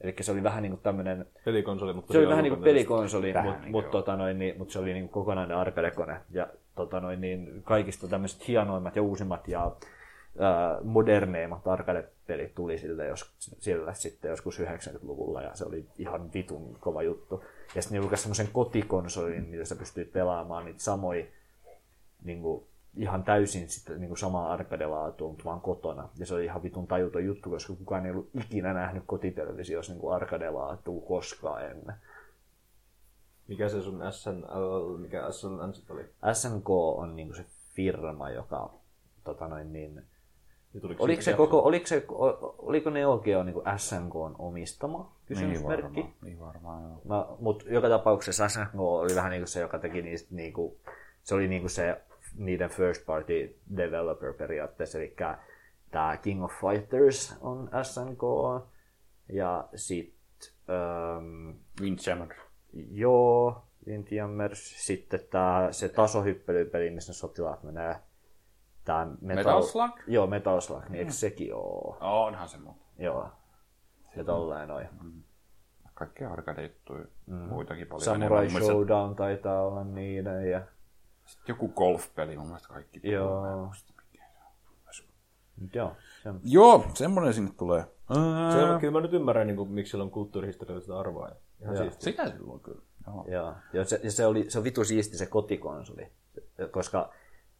Eli 0.00 0.14
se 0.20 0.32
oli 0.32 0.42
vähän 0.42 0.62
niin 0.62 0.70
kuin 0.70 0.80
tämmöinen, 0.82 1.26
Pelikonsoli, 1.44 1.92
mutta 1.92 2.12
se 2.12 2.18
oli 2.18 2.24
tosiaan 2.24 2.30
vähän 2.30 2.42
niin 2.42 2.54
kuin 2.54 2.64
pelikonsoli, 2.64 3.32
mutta 3.32 3.60
niin 3.60 3.70
mut, 3.70 3.84
kuin 3.84 3.92
tota 3.92 4.16
noin, 4.16 4.38
niin, 4.38 4.58
mut 4.58 4.70
se 4.70 4.78
oli 4.78 4.92
niin 4.92 5.08
kuin 5.08 5.12
kokonainen 5.12 5.56
arcade-kone. 5.56 6.20
Ja 6.30 6.46
tota 6.80 7.00
noin, 7.00 7.20
niin 7.20 7.62
kaikista 7.64 8.08
tämmöiset 8.08 8.48
hienoimmat 8.48 8.96
ja 8.96 9.02
uusimmat 9.02 9.48
ja 9.48 9.76
moderneimmat 10.84 11.66
arcade-pelit 11.66 12.54
tuli 12.54 12.78
sille, 12.78 13.06
jos, 13.06 13.34
sille 13.38 13.94
sitten 13.94 14.28
joskus 14.28 14.60
90-luvulla 14.60 15.42
ja 15.42 15.50
se 15.54 15.64
oli 15.64 15.86
ihan 15.98 16.32
vitun 16.32 16.76
kova 16.80 17.02
juttu. 17.02 17.44
Ja 17.74 17.82
sitten 17.82 17.96
ne 17.96 18.02
julkaisi 18.02 18.22
semmoisen 18.22 18.48
kotikonsolin, 18.52 19.48
millä 19.48 19.64
sä 19.64 19.76
pystyit 19.76 20.12
pelaamaan 20.12 20.64
niitä 20.64 20.82
samoja 20.82 21.24
niin 22.24 22.42
kuin 22.42 22.64
ihan 22.96 23.24
täysin 23.24 23.68
sitten 23.68 24.00
niin 24.00 24.08
kuin 24.08 24.18
samaa 24.18 24.52
arcade-laatua, 24.52 25.28
mutta 25.28 25.44
vaan 25.44 25.60
kotona. 25.60 26.08
Ja 26.18 26.26
se 26.26 26.34
oli 26.34 26.44
ihan 26.44 26.62
vitun 26.62 26.86
tajuton 26.86 27.24
juttu, 27.24 27.50
koska 27.50 27.74
kukaan 27.74 28.06
ei 28.06 28.12
ollut 28.12 28.30
ikinä 28.34 28.72
nähnyt 28.72 29.02
kotitelevisiossa 29.06 29.92
niin 29.92 30.12
arcade-laatua 30.12 31.06
koskaan 31.08 31.64
ennen. 31.64 31.94
Mikä 33.50 33.68
se 33.68 33.82
sun 33.82 34.02
SNL, 34.10 34.96
mikä 34.98 35.30
SNL 35.30 35.72
sit 35.72 35.90
oli? 35.90 36.04
SNK 36.32 36.70
on 36.70 37.16
niin 37.16 37.28
kuin 37.28 37.36
se 37.36 37.44
firma, 37.74 38.30
joka 38.30 38.70
tota 39.24 39.48
noin 39.48 39.72
niin, 39.72 40.02
Oliko 40.98 41.22
se 41.22 41.32
koko, 41.32 41.58
oliko, 41.58 41.86
se, 41.86 42.04
oliko 42.58 42.90
Neo 42.90 43.18
Geo 43.18 43.42
niin 43.42 43.54
SNK 43.76 44.16
on 44.16 44.36
omistama 44.38 45.16
kysymysmerkki? 45.26 46.00
varmaan, 46.00 46.14
niin 46.22 46.40
varmaan 46.40 46.82
joo. 46.82 47.00
Mä, 47.04 47.26
mutta 47.38 47.64
joka 47.68 47.88
tapauksessa 47.88 48.48
SNK 48.48 48.80
oli 48.80 49.14
vähän 49.14 49.30
niin 49.30 49.40
kuin 49.40 49.48
se, 49.48 49.60
joka 49.60 49.78
teki 49.78 50.02
niistä, 50.02 50.34
niin 50.34 50.52
kuin, 50.52 50.76
se 51.22 51.34
oli 51.34 51.48
niin 51.48 51.62
kuin 51.62 51.70
se 51.70 52.00
niiden 52.36 52.70
first 52.70 53.06
party 53.06 53.58
developer 53.76 54.34
periaatteessa, 54.34 54.98
eli 54.98 55.16
tämä 55.90 56.16
King 56.16 56.44
of 56.44 56.52
Fighters 56.52 57.36
on 57.40 57.70
SNK, 57.82 58.22
ja 59.32 59.68
sitten, 59.74 60.50
ähm, 60.70 61.50
Windjammer. 61.80 62.49
Joo, 62.72 63.62
Windjammers, 63.86 64.86
sitten 64.86 65.20
tää, 65.30 65.72
se 65.72 65.88
tasohyppelypeli, 65.88 66.90
missä 66.90 67.10
ne 67.10 67.14
sotilaat 67.14 67.62
menee, 67.62 67.96
tää 68.84 69.06
Metal, 69.06 69.44
Metal 69.44 69.62
Slug? 69.62 70.00
Joo, 70.06 70.26
Metal 70.26 70.60
Slug, 70.60 70.88
niin 70.88 70.98
eikö 70.98 71.12
sekin 71.12 71.54
oo? 71.54 71.98
Oh, 72.00 72.26
onhan 72.26 72.48
se 72.48 72.58
muuta. 72.58 72.80
Joo. 72.98 73.30
Ja 74.16 74.24
tolleen 74.24 74.68
noin. 74.68 74.88
Kaikkea 75.94 76.32
arcade-juttuja, 76.32 77.04
mm. 77.26 77.34
muitakin 77.34 77.86
paljon. 77.86 78.04
Samurai 78.04 78.26
enemmän. 78.26 78.52
Mielestä 78.52 78.72
Showdown 78.72 79.16
taitaa 79.16 79.66
olla 79.66 79.84
niiden. 79.84 80.50
Ja... 80.50 80.60
Joku 81.48 81.68
golf-peli, 81.68 82.36
mun 82.36 82.46
mielestä 82.46 82.68
kaikki. 82.68 83.00
Joo. 83.02 83.46
Joo. 85.74 85.96
Se 86.22 86.28
on... 86.28 86.40
Joo, 86.44 86.84
semmonen 86.94 87.34
sinne 87.34 87.50
tulee. 87.58 87.84
Se 88.52 88.62
on, 88.62 88.80
kyllä 88.80 88.92
mä 88.92 89.00
nyt 89.00 89.12
ymmärrän, 89.12 89.46
niin 89.46 89.56
kuin, 89.56 89.70
miksi 89.70 89.90
sillä 89.90 90.04
on 90.04 90.10
kulttuurihistoriallista 90.10 91.00
arvoa. 91.00 91.30
Ja 91.60 91.64
Ihan 91.64 91.76
Joo. 91.76 91.84
siistiä. 91.84 92.12
Sitä 92.12 92.30
silloin 92.30 92.60
kyllä. 92.60 92.82
Joo. 93.06 93.24
Joo. 93.28 93.54
Ja 93.72 93.84
se, 93.84 94.00
ja 94.02 94.10
se, 94.10 94.26
oli, 94.26 94.44
se 94.50 94.58
on 94.58 94.64
vitu 94.64 94.84
siisti 94.84 95.16
se 95.16 95.26
kotikonsoli. 95.26 96.06
Koska 96.70 97.12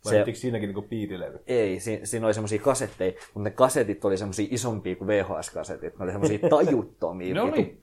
Vai 0.05 0.12
se, 0.12 0.34
siinäkin 0.34 0.66
niin 0.66 0.74
kuin 0.74 0.88
piirilevy? 0.88 1.38
ei, 1.46 1.80
si, 1.80 2.01
siinä 2.05 2.26
oli 2.26 2.34
semmosia 2.34 2.61
kasetteja, 2.62 3.12
mutta 3.34 3.51
ne 3.51 3.51
kasetit 3.51 4.05
oli 4.05 4.16
semmosia 4.18 4.46
isompia 4.51 4.96
kuin 4.96 5.09
VHS-kasetit. 5.09 5.98
Ne 5.98 6.05
oli 6.05 6.12
semmosia 6.12 6.38
tajuttomia. 6.51 7.34
Ne 7.34 7.40
oli 7.40 7.80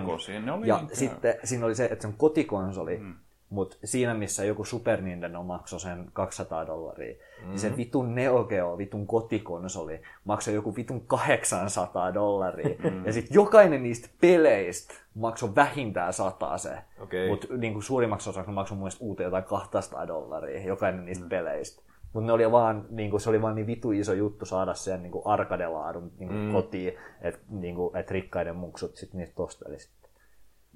kokoisia. 0.00 0.40
Ne 0.40 0.52
oli 0.52 0.68
Ja 0.68 0.76
niinkö- 0.76 0.94
sitten 0.94 1.34
siinä 1.44 1.66
oli 1.66 1.74
se, 1.74 1.84
että 1.84 2.02
se 2.02 2.08
on 2.08 2.14
kotikonsoli, 2.14 2.96
mm. 2.96 3.14
Mutta 3.50 3.76
siinä 3.84 4.14
missä 4.14 4.44
joku 4.44 4.64
Super 4.64 5.00
Nintendo 5.00 5.42
maksoi 5.42 5.80
sen 5.80 6.10
200 6.12 6.66
dollaria, 6.66 7.14
mm-hmm. 7.14 7.48
niin 7.48 7.58
se 7.58 7.76
vitun 7.76 8.14
Neo 8.14 8.44
Geo, 8.44 8.78
vitun 8.78 9.06
kotikonsoli, 9.06 10.02
maksoi 10.24 10.54
joku 10.54 10.76
vitun 10.76 11.00
800 11.06 12.14
dollaria. 12.14 12.76
Mm-hmm. 12.84 13.06
Ja 13.06 13.12
sitten 13.12 13.34
jokainen 13.34 13.82
niistä 13.82 14.08
peleistä 14.20 14.94
maksoi 15.14 15.54
vähintään 15.54 16.12
100 16.12 16.58
se. 16.58 16.78
Okei. 17.00 17.28
Mutta 17.28 17.46
niin 17.56 17.82
suurimmaksi 17.82 18.30
osaksi 18.30 18.50
maksoi 18.50 18.76
mun 18.76 18.82
mielestä 18.82 19.04
uuteen 19.04 19.24
jotain 19.24 19.44
200 19.44 20.08
dollaria, 20.08 20.66
jokainen 20.66 21.04
niistä 21.04 21.24
mm. 21.24 21.28
peleistä. 21.28 21.82
Mutta 22.12 22.26
ne 22.26 22.32
oli 22.32 22.52
vaan, 22.52 22.86
niin 22.90 23.10
kuin, 23.10 23.20
se 23.20 23.30
oli 23.30 23.42
vaan 23.42 23.54
niin 23.54 23.66
vitu 23.66 23.92
iso 23.92 24.12
juttu 24.12 24.44
saada 24.44 24.74
sen 24.74 25.02
niin 25.02 25.12
arcade-laadun 25.24 26.12
niin 26.18 26.32
mm. 26.32 26.52
kotiin, 26.52 26.92
että 27.20 27.40
niin 27.48 27.76
et 27.94 28.10
rikkaiden 28.10 28.56
muksut 28.56 28.96
sit 28.96 29.14
niistä 29.14 29.42
osteli 29.42 29.78
sitten. 29.78 30.10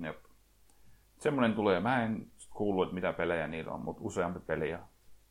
Jep. 0.04 0.16
Semmoinen 1.18 1.54
tulee. 1.54 1.80
Mä 1.80 2.04
en 2.04 2.26
kuullut, 2.54 2.84
että 2.88 2.94
mitä 2.94 3.12
pelejä 3.12 3.48
niillä 3.48 3.72
on, 3.72 3.80
mutta 3.80 4.02
useampi 4.04 4.40
peli 4.40 4.70
ja 4.70 4.78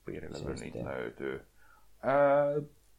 piirilevy 0.05 0.53
niitä 0.53 0.85
löytyy. 0.85 1.45
Ää, 2.03 2.15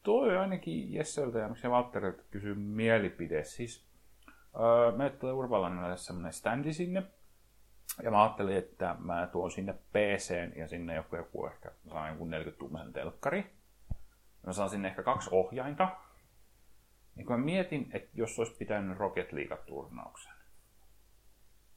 toi 0.02 0.36
ainakin 0.36 0.92
Jesseltä 0.92 1.38
ja 1.38 1.48
miksei 1.48 1.70
Valtterilta 1.70 2.22
kysyy 2.30 2.54
mielipide. 2.54 3.44
Siis, 3.44 3.86
ää, 4.54 4.96
meille 4.96 5.16
tulee 5.16 5.34
Urbalanille 5.34 5.96
semmoinen 5.96 6.32
standi 6.32 6.72
sinne. 6.72 7.02
Ja 8.02 8.10
mä 8.10 8.22
ajattelin, 8.22 8.56
että 8.56 8.96
mä 8.98 9.28
tuon 9.32 9.50
sinne 9.50 9.72
PC 9.92 10.56
ja 10.56 10.68
sinne 10.68 10.94
joku, 10.94 11.16
joku 11.16 11.46
ehkä 11.46 11.70
saan 11.88 12.08
jonkun 12.08 12.30
40 12.30 12.58
tuumaisen 12.58 12.92
telkkari. 12.92 13.50
Mä 14.46 14.52
saan 14.52 14.70
sinne 14.70 14.88
ehkä 14.88 15.02
kaksi 15.02 15.28
ohjainta. 15.32 15.88
Niin 17.16 17.26
kun 17.26 17.38
mä 17.38 17.44
mietin, 17.44 17.90
että 17.92 18.10
jos 18.14 18.38
olisi 18.38 18.54
pitänyt 18.58 18.98
Rocket 18.98 19.32
League-turnauksen, 19.32 20.32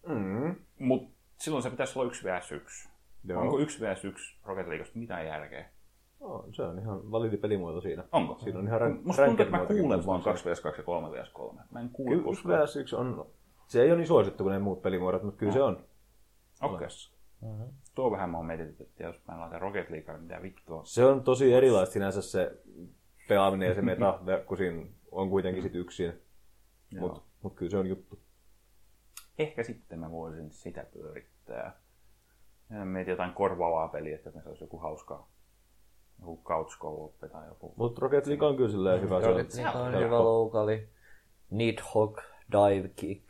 Mm. 0.08 0.56
mutta 0.80 1.15
silloin 1.38 1.64
se 1.64 1.70
pitäisi 1.70 2.00
olla 2.00 2.08
1 2.08 2.26
vs 2.26 2.52
1. 2.52 2.90
Joo. 3.24 3.42
Onko 3.42 3.60
1 3.60 3.82
vs 3.82 4.06
1 4.06 4.38
Rocket 4.44 4.68
Leagueasta 4.68 5.00
mitään 5.00 5.26
järkeä? 5.26 5.70
Oh, 6.20 6.46
se 6.52 6.64
on 6.64 6.80
ihan 6.80 7.12
validi 7.12 7.38
pelimuoto 7.38 7.82
siinä. 7.82 8.04
Onko? 8.12 8.40
Siinä 8.40 8.60
on 8.60 8.68
ihan 8.68 8.82
rank- 8.82 9.02
Musta 9.04 9.26
tuntuu, 9.26 9.46
että 9.46 9.58
mä 9.58 9.66
kuulen 9.66 10.06
vaan 10.06 10.16
muistaakseni. 10.16 10.50
2 10.50 10.50
vs 10.50 10.62
2 10.62 10.82
ja 10.82 10.86
3 10.86 11.12
vs 11.12 11.30
3. 11.30 11.62
Mä 11.72 11.80
en 11.80 11.90
kuule 11.90 12.12
Kyllä 12.12 12.24
koskaan. 12.24 12.64
1 12.64 12.80
vs 12.80 12.82
1 12.82 12.96
on... 12.96 13.26
Se 13.68 13.82
ei 13.82 13.90
ole 13.90 13.98
niin 13.98 14.08
suosittu 14.08 14.44
kuin 14.44 14.54
ne 14.54 14.60
muut 14.60 14.82
pelimuodot, 14.82 15.24
mutta 15.24 15.40
kyllä 15.40 15.52
se 15.52 15.62
on. 15.62 15.86
Okei. 16.62 16.88
Okay. 17.42 17.68
Tuo 17.96 18.12
vähän 18.12 18.30
mä 18.30 18.38
oon 18.38 18.46
mietitty, 18.46 18.84
että 18.84 19.04
jos 19.04 19.16
mä 19.28 19.40
laitan 19.40 19.62
Rocket 19.62 19.90
Leaguea, 19.90 20.18
niin 20.18 20.28
mitä 20.28 20.42
vittua. 20.42 20.82
Se 20.86 21.06
on 21.06 21.24
tosi 21.24 21.54
erilaista 21.54 21.94
sinänsä 21.94 22.22
se 22.22 22.52
pelaaminen 23.28 23.68
ja 23.68 23.76
se 23.76 23.82
meta, 23.82 24.20
kun 24.46 24.58
siinä 24.58 24.86
on 25.12 25.30
kuitenkin 25.30 25.64
sit 25.64 25.76
yksin. 25.76 26.14
Mutta 27.00 27.22
mut 27.42 27.56
kyllä 27.56 27.70
se 27.70 27.78
on 27.78 27.88
juttu. 27.88 28.20
Ehkä 29.40 29.64
sitten 29.64 30.00
mä 30.00 30.12
voisin 30.12 30.52
sitä 30.52 30.86
pyörittää. 30.94 31.80
Mietin 32.70 33.12
jotain 33.12 33.34
korvaavaa 33.34 33.88
peliä, 33.88 34.16
että 34.16 34.32
se 34.32 34.50
olisi 34.50 34.64
joku 34.64 34.78
hauska 34.78 35.28
joku 36.20 36.42
couch 36.44 36.80
co 36.80 37.14
tai 37.32 37.48
joku. 37.48 37.74
Mutta 37.78 38.02
Rocket 38.02 38.28
League 38.28 38.48
on 38.48 38.56
kyllä 38.58 38.70
silleen 38.70 39.02
hyvä. 39.02 39.22
Se 39.22 39.28
on, 39.28 39.36
Rocket 39.36 39.54
Niin 39.54 39.68
on 39.68 39.74
Helppo. 39.74 40.00
hyvä 40.00 40.20
loukali. 40.24 40.90
Nidhogg, 41.50 42.20
Dive 42.52 42.88
Kick. 42.96 43.30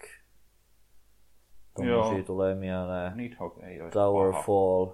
Tommosia 1.76 2.14
Joo. 2.18 2.24
tulee 2.26 2.56
mieleen. 2.56 3.18
Nidhogg 3.18 3.64
ei 3.64 3.82
olisi 3.82 3.94
Tower 3.94 4.32
paha. 4.32 4.44
Fall. 4.44 4.92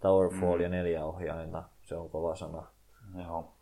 Tower 0.00 0.30
Fall 0.40 0.60
ja 0.60 0.68
neljä 0.68 1.04
ohjainta. 1.04 1.62
Se 1.82 1.96
on 1.96 2.10
kova 2.10 2.36
sana. 2.36 2.66
Joo. 3.18 3.52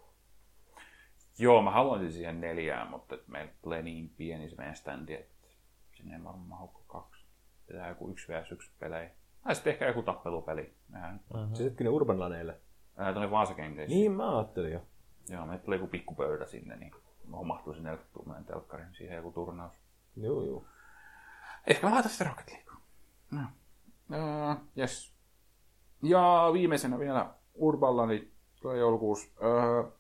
Joo, 1.38 1.62
mä 1.62 1.70
haluaisin 1.70 2.12
siihen 2.12 2.40
neljään, 2.40 2.90
mutta 2.90 3.18
meillä 3.26 3.52
tulee 3.62 3.82
niin 3.82 4.10
pieni 4.16 4.48
se 4.50 4.56
meidän 4.56 4.76
standi, 4.76 5.14
että 5.14 5.36
sinne 6.07 6.16
ei 6.16 6.24
varmaan 6.24 6.48
mahu 6.48 6.68
kuin 6.68 6.84
kaksi. 6.86 7.24
Pitää 7.66 7.88
joku 7.88 8.11
yksi 8.11 8.32
vs 8.32 8.52
yksi 8.52 8.70
pelejä. 8.78 9.11
Tai 9.44 9.54
sitten 9.54 9.72
ehkä 9.72 9.86
joku 9.86 10.02
tappelupeli. 10.02 10.74
Mehän, 10.88 11.20
Siis 11.54 11.68
etkin 11.68 11.84
ne 11.84 11.90
Urban 11.90 12.20
Laneille. 12.20 12.61
ää, 12.96 13.12
tuonne 13.12 13.30
Vaasakengeissä. 13.30 13.94
Niin 13.96 14.12
mä 14.12 14.38
ajattelin 14.38 14.72
jo. 14.72 14.80
Joo, 15.28 15.46
meillä 15.46 15.64
tulee 15.64 15.76
joku 15.78 15.90
pikkupöydä 15.90 16.46
sinne, 16.46 16.76
niin 16.76 16.92
mahtuu 17.44 17.74
sinne 17.74 17.90
40 17.90 18.14
tuumainen 18.14 18.44
telkkarin, 18.44 18.94
siihen 18.94 19.16
joku 19.16 19.32
turnaus. 19.32 19.72
Joo, 20.16 20.42
joo. 20.44 20.64
Ehkä 21.66 21.86
mä 21.86 21.94
laitan 21.94 22.11
sitten 22.11 22.26
Rocket 22.26 22.50
League. 22.50 22.72
No. 23.30 23.40
Uh, 24.11 24.57
yes. 24.78 25.14
Ja 26.02 26.50
viimeisenä 26.52 26.98
vielä 26.98 27.34
Urballani 27.54 28.32
tulee 28.62 28.78
joulukuussa. 28.78 29.28
Uh, 29.40 29.92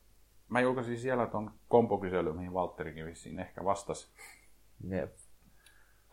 mä 0.48 0.60
julkaisin 0.60 0.98
siellä 0.98 1.26
ton 1.26 1.50
kompokyselyn, 1.68 2.36
mihin 2.36 2.54
Valtterikin 2.54 3.06
vissiin 3.06 3.38
ehkä 3.38 3.64
vastasi. 3.64 4.08
Jep. 4.88 5.16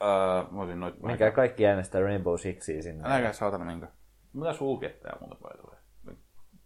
Uh, 0.03 0.51
mä 0.51 0.61
olisin 0.61 0.79
noit... 0.79 1.01
Mikä 1.01 1.31
kaikki 1.31 1.67
äänestää 1.67 2.01
Rainbow 2.01 2.35
Sixia 2.35 2.81
sinne. 2.81 3.03
Älkää 3.13 3.33
saatana 3.33 3.65
minkä. 3.65 3.87
Mitä 4.33 4.53
sulkea 4.53 4.89
tää 4.89 5.17
muuta 5.19 5.35
vai 5.43 5.57
tulee? 5.61 5.77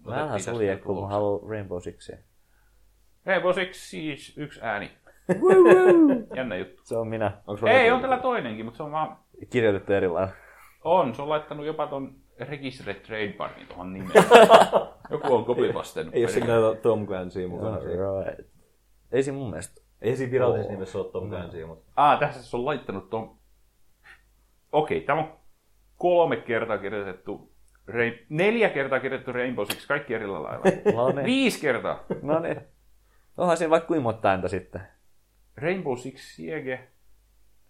Mä 0.06 0.22
älä 0.22 0.40
sulje, 0.40 0.78
kun 0.78 1.02
mä 1.02 1.08
haluan 1.08 1.50
Rainbow 1.50 1.80
Sixia. 1.82 2.18
Rainbow 3.26 3.54
Six 3.54 3.76
siis 3.76 4.38
yksi 4.38 4.60
ääni. 4.64 4.92
Jännä 6.36 6.56
juttu. 6.56 6.82
Se 6.86 6.98
on 6.98 7.08
minä. 7.08 7.32
Onko 7.48 7.68
Ei, 7.68 7.92
on 7.92 8.02
tällä 8.02 8.18
toinenkin, 8.18 8.66
mutta 8.66 8.78
se 8.78 8.84
on 8.84 8.92
vaan... 8.92 9.18
Kirjoitettu 9.50 9.94
eri 9.94 10.08
lailla. 10.08 10.34
On, 10.84 11.16
se 11.16 11.22
on 11.22 11.30
laittanut 11.30 11.66
jopa 11.66 11.88
ton 11.88 12.16
Registered 12.40 13.00
Trademarkin 13.00 13.68
tuohon 13.68 13.94
nimeen. 13.94 14.24
Joku 15.12 15.36
on 15.36 15.46
copypastenut. 15.46 16.16
Ei 16.16 16.24
ole 16.24 16.32
se 16.32 16.42
Tom 16.82 17.08
Clancy 17.08 17.48
mukana. 17.48 17.78
Right. 17.80 18.50
Ei 19.12 19.24
siinä 19.24 19.38
mun 19.38 19.50
mielestä. 19.50 19.82
Ei 20.02 20.16
siinä 20.16 20.32
virallisessa 20.32 20.72
nimessä 20.72 20.98
ole 20.98 21.12
Tom 21.12 21.30
Clancy, 21.30 21.66
mutta... 21.66 21.92
Ah, 21.96 22.20
tässä 22.20 22.44
se 22.44 22.58
on 22.58 22.66
laittanut 22.66 23.10
ton... 23.10 23.38
Okei, 24.72 25.02
tämä 25.02 25.20
on 25.20 25.38
kolme 25.98 26.36
kertaa 26.36 26.78
kirjoitettu... 26.78 27.52
Rein... 27.88 28.26
Neljä 28.30 28.70
kertaa 28.70 29.00
kirjoitettu 29.00 29.32
Rainbow 29.32 29.66
Six, 29.66 29.88
kaikki 29.88 30.14
eri 30.14 30.28
lailla. 30.28 30.50
No 30.96 31.12
niin. 31.12 31.26
Viisi 31.26 31.62
kertaa. 31.62 32.04
No 32.22 32.40
niin. 32.40 32.62
Onhan 33.38 33.58
siinä 33.58 33.70
vaikka 33.70 33.88
kuinka 33.88 34.04
monta 34.04 34.30
ääntä 34.30 34.48
sitten. 34.48 34.82
Rainbow 35.58 35.98
Six 35.98 36.36
Siege. 36.36 36.88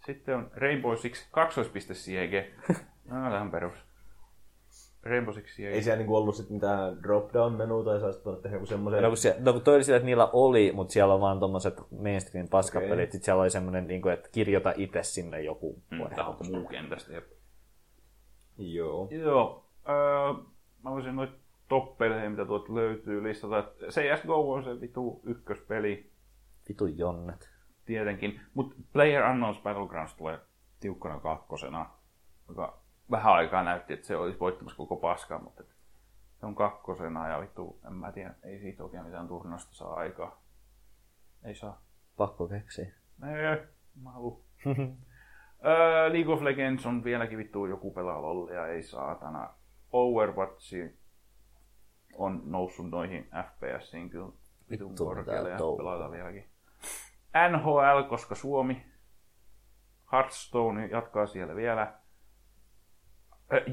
Sitten 0.05 0.35
on 0.35 0.51
Rainbow 0.55 0.95
Six 0.95 1.27
kaksoispiste 1.31 1.93
Siege. 1.93 2.51
No, 3.09 3.29
tähän 3.31 3.51
perus. 3.51 3.86
Rainbow 5.03 5.33
Six 5.33 5.55
Siege. 5.55 5.75
Ei 5.75 5.83
siellä 5.83 5.97
niinku 5.97 6.15
ollut 6.15 6.35
sit 6.35 6.49
mitään 6.49 7.03
drop-down-menua 7.03 7.83
tai 7.83 7.99
sä 7.99 8.19
voinut 8.25 8.41
tehdä 8.41 8.55
joku 8.55 8.65
semmoisen... 8.65 9.03
No 9.03 9.07
kun, 9.09 9.17
se, 9.17 9.35
no 9.39 9.53
kun 9.53 9.61
toi 9.61 9.75
oli 9.75 9.83
sillä, 9.83 9.97
että 9.97 10.05
niillä 10.05 10.29
oli, 10.33 10.71
mutta 10.75 10.91
siellä 10.93 11.13
on 11.13 11.21
vaan 11.21 11.39
tommoset 11.39 11.81
mainstream 12.01 12.47
paskapelit. 12.47 12.93
Okay. 12.93 13.05
Sitten 13.05 13.21
siellä 13.21 13.41
oli 13.41 13.49
semmoinen, 13.49 13.87
niin 13.87 14.01
kuin, 14.01 14.13
että 14.13 14.29
kirjoita 14.31 14.73
itse 14.75 15.03
sinne 15.03 15.41
joku. 15.41 15.81
Mm, 15.91 15.99
voi 15.99 16.09
Tää 16.09 16.27
on 16.27 16.35
muu 16.51 16.67
kentästä. 16.67 17.13
Jep. 17.13 17.27
Joo. 18.57 19.07
Joo. 19.11 19.65
Öö, 19.89 20.43
mä 20.83 20.91
voisin 20.91 21.15
noit 21.15 21.31
top-pelejä, 21.69 22.29
mitä 22.29 22.45
tuolta 22.45 22.75
löytyy 22.75 23.23
listata. 23.23 23.63
CSGO 23.89 24.53
on 24.53 24.63
se 24.63 24.81
vitu 24.81 25.21
ykköspeli 25.25 26.11
Vitu 26.69 26.85
jonnet. 26.85 27.49
tietenkin, 27.85 28.41
mutta 28.53 28.75
Player 28.93 29.25
Unknowns 29.29 29.59
Battlegrounds 29.61 30.13
tulee 30.15 30.39
tiukkana 30.79 31.19
kakkosena, 31.19 31.89
joka 32.49 32.79
vähän 33.11 33.33
aikaa 33.33 33.63
näytti, 33.63 33.93
että 33.93 34.07
se 34.07 34.15
olisi 34.15 34.39
voittamassa 34.39 34.77
koko 34.77 34.95
paskaa, 34.95 35.39
mutta 35.39 35.63
se 36.39 36.45
on 36.45 36.55
kakkosena 36.55 37.27
ja 37.27 37.41
vittu, 37.41 37.79
en 37.87 37.93
mä 37.93 38.11
tiedä, 38.11 38.35
ei 38.43 38.59
siitä 38.59 38.83
oikein 38.83 39.05
mitään 39.05 39.27
turnausta 39.27 39.75
saa 39.75 39.93
aikaa. 39.93 40.41
Ei 41.43 41.55
saa. 41.55 41.81
Pakko 42.17 42.47
keksiä. 42.47 42.93
Ei, 43.23 43.67
mä 44.03 44.11
haluun. 44.11 44.43
Öö, 45.65 46.09
League 46.13 46.33
of 46.33 46.41
Legends 46.41 46.85
on 46.85 47.03
vieläkin 47.03 47.37
vittu 47.37 47.65
joku 47.65 47.91
pelaa 47.91 48.21
lollia, 48.21 48.67
ei 48.67 48.83
saatana. 48.83 49.49
Overwatch 49.91 50.75
on 52.17 52.41
noussut 52.45 52.89
noihin 52.89 53.29
FPSiin 53.45 54.09
kyllä 54.09 54.31
vitun 54.69 54.95
korkealle 54.95 55.49
ja 55.49 55.57
pelataan 55.77 56.11
vieläkin. 56.11 56.49
NHL, 57.51 58.09
koska 58.09 58.35
Suomi. 58.35 58.85
Hearthstone 60.11 60.85
jatkaa 60.85 61.25
siellä 61.25 61.55
vielä. 61.55 61.93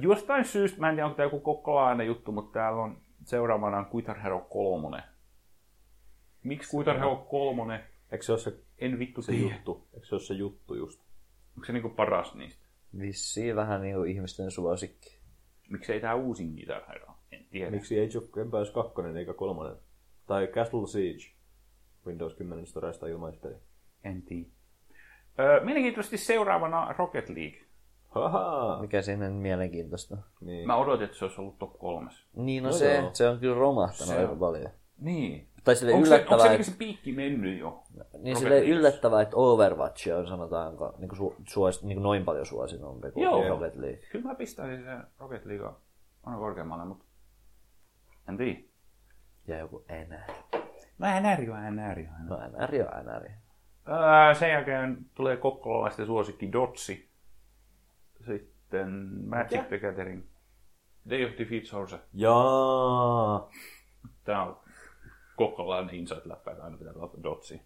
Jostain 0.00 0.44
syystä, 0.44 0.80
mä 0.80 0.88
en 0.88 0.94
tiedä 0.94 1.06
onko 1.06 1.16
tämä 1.16 1.26
joku 1.26 1.40
kokkolainen 1.40 2.06
juttu, 2.06 2.32
mutta 2.32 2.52
täällä 2.52 2.82
on 2.82 2.98
seuraavana 3.24 3.78
on 3.78 3.86
Guitar 3.90 4.18
Hero 4.20 4.40
3. 4.40 5.02
Miksi 6.42 6.70
Guitar 6.70 6.96
Hero 6.98 7.16
3? 7.16 7.84
Eikö 8.12 8.24
se 8.24 8.32
ole 8.32 8.40
se, 8.40 8.52
En 8.78 8.98
vittu 8.98 9.22
se 9.22 9.32
tiedä. 9.32 9.54
juttu? 9.54 9.88
Eikö 9.94 10.06
se 10.06 10.14
ole 10.14 10.22
se 10.22 10.34
juttu 10.34 10.74
just? 10.74 11.00
Onko 11.56 11.64
se 11.66 11.72
niinku 11.72 11.88
paras 11.88 12.34
niistä? 12.34 12.64
Vissiin 12.98 13.56
vähän 13.56 13.82
niinku 13.82 14.02
ihmisten 14.04 14.50
suosikki. 14.50 15.18
Miksei 15.70 16.00
tää 16.00 16.14
uusin 16.14 16.54
Guitar 16.54 16.82
Hero? 16.88 17.06
En 17.32 17.44
tiedä. 17.50 17.70
Miksi 17.70 18.00
Age 18.04 18.18
of 18.18 18.38
Empires 18.38 18.70
2 18.70 18.92
eikä 19.18 19.32
kolmonen? 19.32 19.76
Tai 20.26 20.46
Castle 20.46 20.86
Siege. 20.86 21.34
Windows 22.06 22.34
10 22.34 22.66
Storesta 22.66 23.06
ilmaispeli. 23.06 23.54
En 24.04 24.22
tiedä. 24.22 24.48
Öö, 25.38 25.64
mielenkiintoisesti 25.64 26.18
seuraavana 26.18 26.94
Rocket 26.98 27.28
League. 27.28 27.63
Haha! 28.14 28.78
Mikä 28.80 29.02
siinä 29.02 29.26
on 29.26 29.32
mielenkiintoista. 29.32 30.16
Niin. 30.40 30.66
Mä 30.66 30.76
odotin, 30.76 31.04
että 31.04 31.16
se 31.16 31.24
olisi 31.24 31.40
ollut 31.40 31.58
top 31.58 31.78
kolmes. 31.78 32.24
Niin, 32.36 32.62
no, 32.62 32.68
No 32.68 32.72
se, 32.76 32.94
joo. 32.96 33.10
se 33.12 33.28
on 33.28 33.38
kyllä 33.38 33.54
romahtanut 33.58 34.14
Se 34.14 34.18
aika 34.20 34.32
on. 34.32 34.38
paljon. 34.38 34.70
Niin. 34.98 35.48
Tai 35.64 35.76
sille 35.76 35.92
Onko 35.92 36.06
se, 36.06 36.14
onko 36.14 36.24
yllättävää, 36.26 36.38
se, 36.42 36.46
että, 36.46 36.58
niinku 36.58 36.70
se 36.72 36.78
piikki 36.78 37.12
mennyt 37.12 37.58
jo? 37.58 37.82
niin 38.18 38.36
sille 38.36 38.64
yllättävää, 38.64 39.22
että 39.22 39.36
Overwatch 39.36 40.12
on 40.18 40.26
sanotaanko 40.26 40.94
niin 40.98 41.08
kuin 41.08 41.16
su, 41.16 41.36
suos, 41.48 41.82
niin 41.84 41.96
kuin 41.96 42.02
noin 42.02 42.24
paljon 42.24 42.46
suositumpi 42.46 43.10
kuin 43.10 43.24
Joo. 43.24 43.48
Rocket 43.48 43.76
League. 43.76 44.00
Kyllä 44.12 44.24
mä 44.28 44.34
pistäisin 44.34 44.84
sen 44.84 45.04
Rocket 45.18 45.44
League 45.46 45.70
aina 46.24 46.38
korkeammalle, 46.38 46.84
mutta 46.84 47.04
en 48.28 48.36
tiedä. 48.36 48.58
Ja 49.46 49.58
joku 49.58 49.84
NR. 49.88 50.34
No 50.98 51.06
NR 51.20 51.50
on 51.50 51.76
NR 51.76 51.98
on. 51.98 52.26
No 52.28 52.36
NR 52.36 52.74
on 52.98 53.04
NR. 53.06 53.30
Öö, 53.88 54.34
sen 54.34 54.50
jälkeen 54.50 54.98
tulee 55.14 55.36
kokkolalaisten 55.36 56.06
suosikki 56.06 56.52
Dotsi. 56.52 57.08
Sitten 58.26 58.88
Magic 59.26 59.50
Mikä? 59.50 59.64
the 59.68 59.78
Gathering. 59.78 60.22
Day 61.10 61.24
of 61.24 61.30
Defeat 61.38 61.64
Source. 61.64 61.98
Jaa! 62.14 63.50
Tää 64.24 64.42
on 64.42 64.56
kokkolainen 65.36 65.94
insight-läppä, 65.94 66.50
että 66.50 66.64
aina 66.64 66.76
pitää 66.78 66.94
pelata 66.94 67.22
Dotsi. 67.22 67.62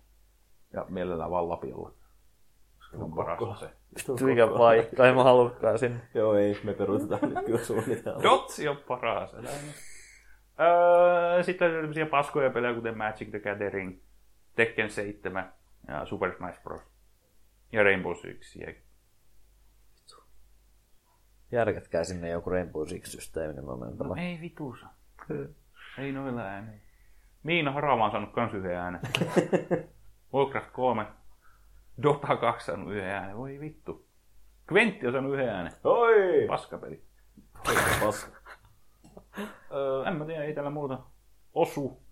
Ja 0.72 0.86
mielellään 0.88 1.30
vaan 1.30 1.48
Lapiolla. 1.48 1.92
Koska 2.78 2.96
se 2.96 3.02
on 3.02 3.12
paras 3.12 3.60
se. 3.60 3.70
Mikä 4.24 4.46
paikka, 4.46 5.06
en 5.08 5.14
mä 5.14 5.24
halukkaan 5.24 5.78
sinne. 5.78 6.00
Joo, 6.14 6.34
ei, 6.34 6.60
me 6.64 6.74
peruutetaan 6.74 7.34
nyt 7.34 7.44
kyllä 7.44 7.64
suunnitelma. 7.64 8.22
Dotsi 8.22 8.68
on 8.68 8.76
paras. 8.76 9.34
Öö, 9.34 11.42
sitten 11.42 11.70
on 11.70 11.76
tämmöisiä 11.80 12.06
paskoja 12.06 12.50
pelejä, 12.50 12.74
kuten 12.74 12.98
Magic 12.98 13.30
the 13.30 13.40
Gathering, 13.40 13.98
Tekken 14.54 14.90
7 14.90 15.52
ja 15.88 16.06
Super 16.06 16.34
Smash 16.36 16.62
Bros. 16.62 16.82
Ja 17.72 17.82
Rainbow 17.82 18.14
Six. 18.14 18.56
Ja... 18.56 18.72
Järkätkää 21.52 22.04
sinne 22.04 22.28
joku 22.28 22.50
Rainbow 22.50 22.82
Six-systeemi, 22.88 23.52
niin 23.54 23.64
mä 23.64 23.76
menen 23.76 23.96
No, 23.98 24.14
ei 24.18 24.40
vitusa. 24.40 24.86
ei 25.98 26.12
noilla 26.12 26.40
ääniä. 26.40 26.78
Miina 27.42 27.72
Harava 27.72 28.04
on 28.04 28.10
saanut 28.10 28.32
kans 28.32 28.54
yhden 28.54 28.76
äänen. 28.76 29.00
Warcraft 30.34 30.70
3. 30.72 31.06
Dota 32.02 32.36
2 32.36 32.66
saanut 32.66 32.92
yhden 32.92 33.10
äänen. 33.10 33.36
Voi 33.36 33.60
vittu. 33.60 34.06
Quentti 34.72 35.06
on 35.06 35.12
saanut 35.12 35.34
yhden 35.34 35.48
äänen. 35.48 35.72
Oi! 35.84 36.46
Paskapeli. 36.48 37.02
Paska. 38.04 38.38
Öö, 39.72 40.04
en 40.06 40.16
mä 40.16 40.24
tiedä, 40.24 40.44
ei 40.44 40.54
täällä 40.54 40.70
muuta 40.70 40.98
osu. 41.54 42.02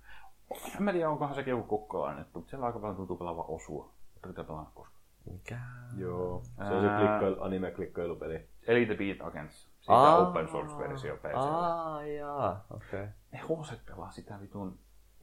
En 0.77 0.83
mä 0.83 0.93
tiedä, 0.93 1.11
onkohan 1.11 1.35
sekin 1.35 1.51
joku 1.51 1.63
kokkolainen, 1.79 2.27
mutta 2.35 2.51
siellä 2.51 2.67
aika 2.67 2.79
paljon 2.79 2.97
tuntuu 2.97 3.17
pelaavan 3.17 3.45
osua. 3.49 3.91
Pitää 4.29 4.45
pelaa 4.45 4.71
koskaan. 4.75 5.03
Mikä? 5.33 5.59
Joo. 5.97 6.43
Se 6.69 6.75
on 6.75 6.83
se 6.83 6.89
klikkailu, 6.89 7.37
anime-klikkailupeli. 7.43 8.49
Eli 8.67 8.87
The 8.87 8.95
Beat 8.95 9.21
Agents. 9.21 9.63
Siitä 9.63 9.93
Aa. 9.93 10.29
open 10.29 10.49
source-versio 10.49 11.17
PC. 11.17 11.35
Aa, 11.35 12.07
jaa, 12.07 12.67
okei. 12.71 12.87
Okay. 13.01 13.09
Ne 13.33 13.39
hoset 13.39 13.87
pelaa 13.87 14.11
sitä 14.11 14.41
vitun 14.41 14.79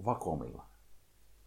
vakomilla. 0.06 0.66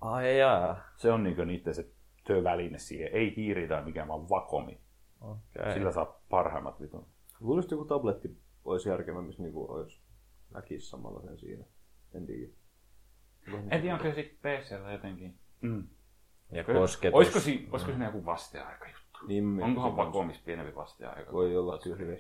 Ai 0.01 0.39
jaa, 0.39 0.81
Se 0.97 1.13
on 1.13 1.23
niinku 1.25 1.45
niiden 1.45 1.75
se 1.75 1.89
työväline 2.25 2.79
siihen. 2.79 3.09
Ei 3.13 3.37
hiiri 3.37 3.69
tai 3.69 3.85
mikään, 3.85 4.09
vaan 4.09 4.29
vakomi. 4.29 4.81
okei. 5.21 5.73
Sillä 5.75 5.93
saa 5.93 6.21
parhaimmat 6.31 6.81
vitun. 6.81 7.07
Luulisin, 7.41 7.67
että 7.67 7.75
joku 7.75 7.85
tabletti 7.85 8.39
olisi 8.65 8.89
järkevä, 8.89 9.23
missä 9.23 9.43
niinku 9.43 9.73
olisi 9.73 10.01
näkisi 10.55 10.87
samalla 10.87 11.21
sen 11.23 11.39
siinä. 11.39 11.65
En 12.15 12.27
tiedä. 12.27 12.53
En 13.71 13.81
tiedä, 13.81 13.95
onko 13.95 14.05
se 14.05 14.15
sitten 14.15 14.39
PCllä 14.39 14.93
jotenkin. 14.93 15.39
Mm. 15.61 15.89
Ja 16.53 16.65
kosketus. 16.65 17.17
Olisiko, 17.17 17.41
si- 17.41 17.69
olisiko 17.73 17.93
siinä 17.93 18.05
joku 18.07 18.25
vasteaika 18.25 18.87
juttu? 18.87 19.06
Niin, 19.27 19.63
Onkohan 19.63 19.91
se 19.91 19.97
vakomis 19.97 20.39
pienempi 20.39 20.75
vasteaika? 20.75 21.33
Voi 21.33 21.57
olla 21.57 21.79
kyllä. 21.79 22.17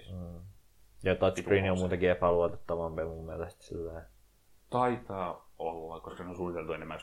Ja 1.02 1.14
touchscreen 1.14 1.72
on 1.72 1.78
muutenkin 1.78 2.10
epäluotettavampi 2.10 3.04
mun 3.04 3.26
mielestä 3.26 3.64
sillä 3.64 4.02
Taitaa 4.70 5.50
olla, 5.58 6.00
koska 6.00 6.22
ne 6.24 6.30
on 6.30 6.36
suunniteltu 6.36 6.72
enemmän 6.72 7.00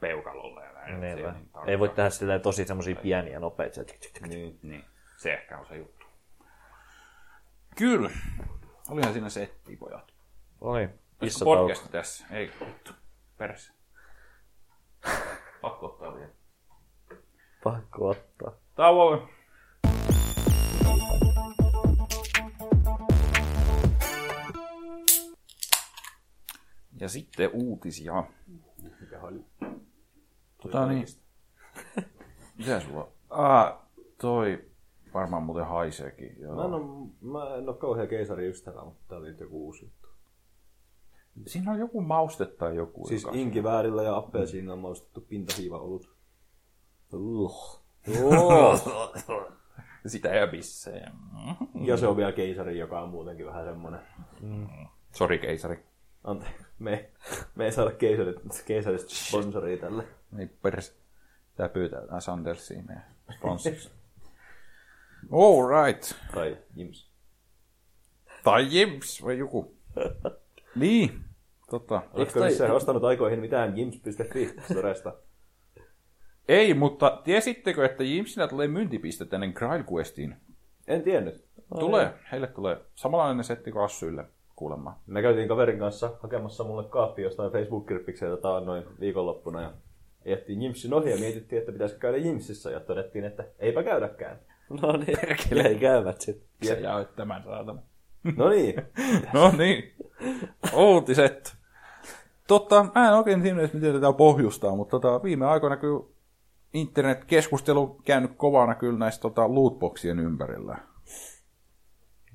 peukalolla 0.00 0.64
ja 0.64 0.72
näin. 0.72 1.18
Se 1.18 1.26
on 1.26 1.34
niin 1.34 1.50
Ei 1.66 1.78
voi 1.78 1.88
tehdä 1.88 2.10
silleen 2.10 2.40
tosi 2.40 2.64
semmosia 2.64 2.96
pieniä 2.96 3.40
nopeita. 3.40 3.74
se-. 3.74 4.26
Niin. 4.26 4.58
Niin, 4.62 4.84
se 5.16 5.34
ehkä 5.34 5.58
on 5.58 5.66
se 5.66 5.76
juttu. 5.76 6.06
Kyllä. 7.76 8.10
Olihan 8.90 9.12
siinä 9.12 9.28
setti, 9.28 9.76
pojat. 9.76 10.12
Oli. 10.60 10.88
Iso 11.22 11.44
podcast 11.44 11.90
tässä? 11.90 12.26
Ei, 12.30 12.50
vittu. 12.66 12.92
Perässä. 13.38 13.72
Pakko 15.62 15.86
ottaa 15.86 16.14
vielä. 16.14 16.30
Pakko 17.64 18.08
ottaa. 18.08 18.52
Tauolle. 18.80 19.18
Ja 27.00 27.08
sitten 27.08 27.50
uutisia. 27.52 28.24
Mikä 29.00 29.20
oli? 29.22 29.44
Tota 30.62 30.86
niin. 30.86 31.06
Mitä 32.58 32.80
sulla 32.80 33.00
on? 33.00 33.08
Ah, 33.30 33.78
toi 34.20 34.64
varmaan 35.14 35.42
muuten 35.42 35.66
haiseekin. 35.66 36.36
Joo. 36.40 36.56
Mä 36.56 36.64
en, 36.64 36.74
oo, 36.74 37.06
mä 37.20 37.54
en 37.56 37.68
oo 37.68 37.74
kauhean 37.74 38.08
keisariystävä, 38.08 38.84
mutta 38.84 39.04
tää 39.08 39.18
oli 39.18 39.28
nyt 39.28 39.40
joku 39.40 39.64
uusi 39.64 39.84
juttu. 39.84 40.08
Siinä 41.46 41.72
on 41.72 41.78
joku 41.78 42.00
mauste 42.00 42.46
tai 42.46 42.76
joku. 42.76 43.06
Siis 43.08 43.22
joka- 43.22 43.36
inkiväärillä 43.36 44.02
ja 44.02 44.16
appelsiinilla 44.16 44.72
on 44.72 44.78
maustettu 44.80 45.20
pintahiiva 45.20 45.78
olut. 45.78 46.14
Sitä 50.06 50.28
ja 50.28 50.46
bissejä. 50.46 51.10
Ja 51.84 51.96
se 51.96 52.06
on 52.06 52.16
vielä 52.16 52.32
keisari, 52.32 52.78
joka 52.78 53.00
on 53.00 53.08
muutenkin 53.08 53.46
vähän 53.46 53.64
semmonen. 53.64 54.00
Sori 55.12 55.38
keisari. 55.38 55.84
Anteeksi, 56.24 56.66
me, 56.78 57.10
me 57.54 57.64
ei 57.64 57.72
saada 57.72 57.90
keisarit, 57.90 58.36
keisarista 58.66 59.14
sponsoria 59.14 59.76
tälle. 59.76 60.04
Ei 60.38 60.46
pers... 60.46 61.00
Tää 61.56 61.68
pyytää 61.68 62.20
Sandersiin 62.20 62.86
meidän 62.86 63.04
sponsoriksi. 63.36 63.90
All 65.32 65.84
right. 65.84 66.12
Tai 66.34 66.58
Jims. 66.76 67.10
Tai 68.44 68.66
Jims 68.70 69.24
vai 69.24 69.38
joku. 69.38 69.74
niin. 70.76 71.24
Tota. 71.70 72.02
Oletko 72.12 72.40
missään 72.40 72.70
ostanut 72.70 73.04
aikoihin 73.04 73.40
mitään 73.40 73.78
jims.fi 73.78 74.54
storesta? 74.64 75.14
Ei, 76.50 76.74
mutta 76.74 77.20
tiesittekö, 77.24 77.84
että 77.84 78.04
Jimsillä 78.04 78.48
tulee 78.48 78.68
myyntipistettä 78.68 79.36
ennen 79.36 79.52
Grail 79.54 79.84
Questiin? 79.92 80.36
En 80.88 81.02
tiennyt. 81.02 81.44
Tulee. 81.78 82.12
Heille 82.32 82.46
tulee 82.46 82.76
samanlainen 82.94 83.44
setti 83.44 83.72
kuin 83.72 83.84
Assyille 83.84 84.24
kuulemma. 84.56 84.98
Me 85.06 85.22
käytiin 85.22 85.48
kaverin 85.48 85.78
kanssa 85.78 86.10
hakemassa 86.22 86.64
mulle 86.64 86.84
kaappi 86.84 87.22
jostain 87.22 87.52
Facebook-kirppikseltä 87.52 88.42
taan 88.42 88.66
noin 88.66 88.84
viikonloppuna 89.00 89.62
ja 89.62 89.72
ajettiin 90.26 90.62
Jimsin 90.62 90.94
ohi 90.94 91.10
ja 91.10 91.16
mietittiin, 91.16 91.60
että 91.60 91.72
pitäisikö 91.72 92.00
käydä 92.00 92.16
Jimsissä 92.16 92.70
ja 92.70 92.80
todettiin, 92.80 93.24
että 93.24 93.44
eipä 93.58 93.82
käydäkään. 93.82 94.38
No 94.82 94.96
niin, 94.96 95.18
perkele 95.20 95.62
ei 95.62 95.78
käyvät 95.78 96.20
sit. 96.20 96.42
Se 96.62 96.80
jaoit 96.80 97.16
tämän 97.16 97.42
saatana. 97.44 97.82
No 98.36 98.48
niin, 98.48 98.74
No 99.34 99.52
niin. 99.58 99.94
Uutiset. 100.74 101.56
Totta, 102.46 102.86
mä 102.94 103.08
en 103.08 103.14
oikein 103.14 103.42
tiedä, 103.42 103.68
miten 103.72 103.92
tätä 103.92 104.12
pohjustaa, 104.12 104.76
mutta 104.76 105.00
tota, 105.00 105.22
viime 105.22 105.46
aikoina 105.46 105.76
kyllä 105.76 106.00
internet-keskustelu 106.74 108.00
käynyt 108.04 108.32
kovana 108.36 108.74
kyllä 108.74 108.98
näistä 108.98 109.22
tota, 109.22 109.54
lootboxien 109.54 110.18
ympärillä. 110.18 110.78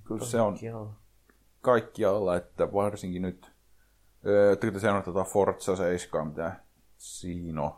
Kyllä 0.03 0.25
se 0.25 0.41
on 0.41 0.57
Joo. 0.61 0.93
kaikkialla, 1.61 2.35
että 2.35 2.73
varsinkin 2.73 3.21
nyt, 3.21 3.51
öö, 4.25 4.55
te 4.55 4.79
sanoa 4.79 5.01
tota 5.01 5.23
Forza 5.23 5.75
7, 5.75 6.27
mitä 6.27 6.59
siinä 6.97 7.61
on. 7.61 7.71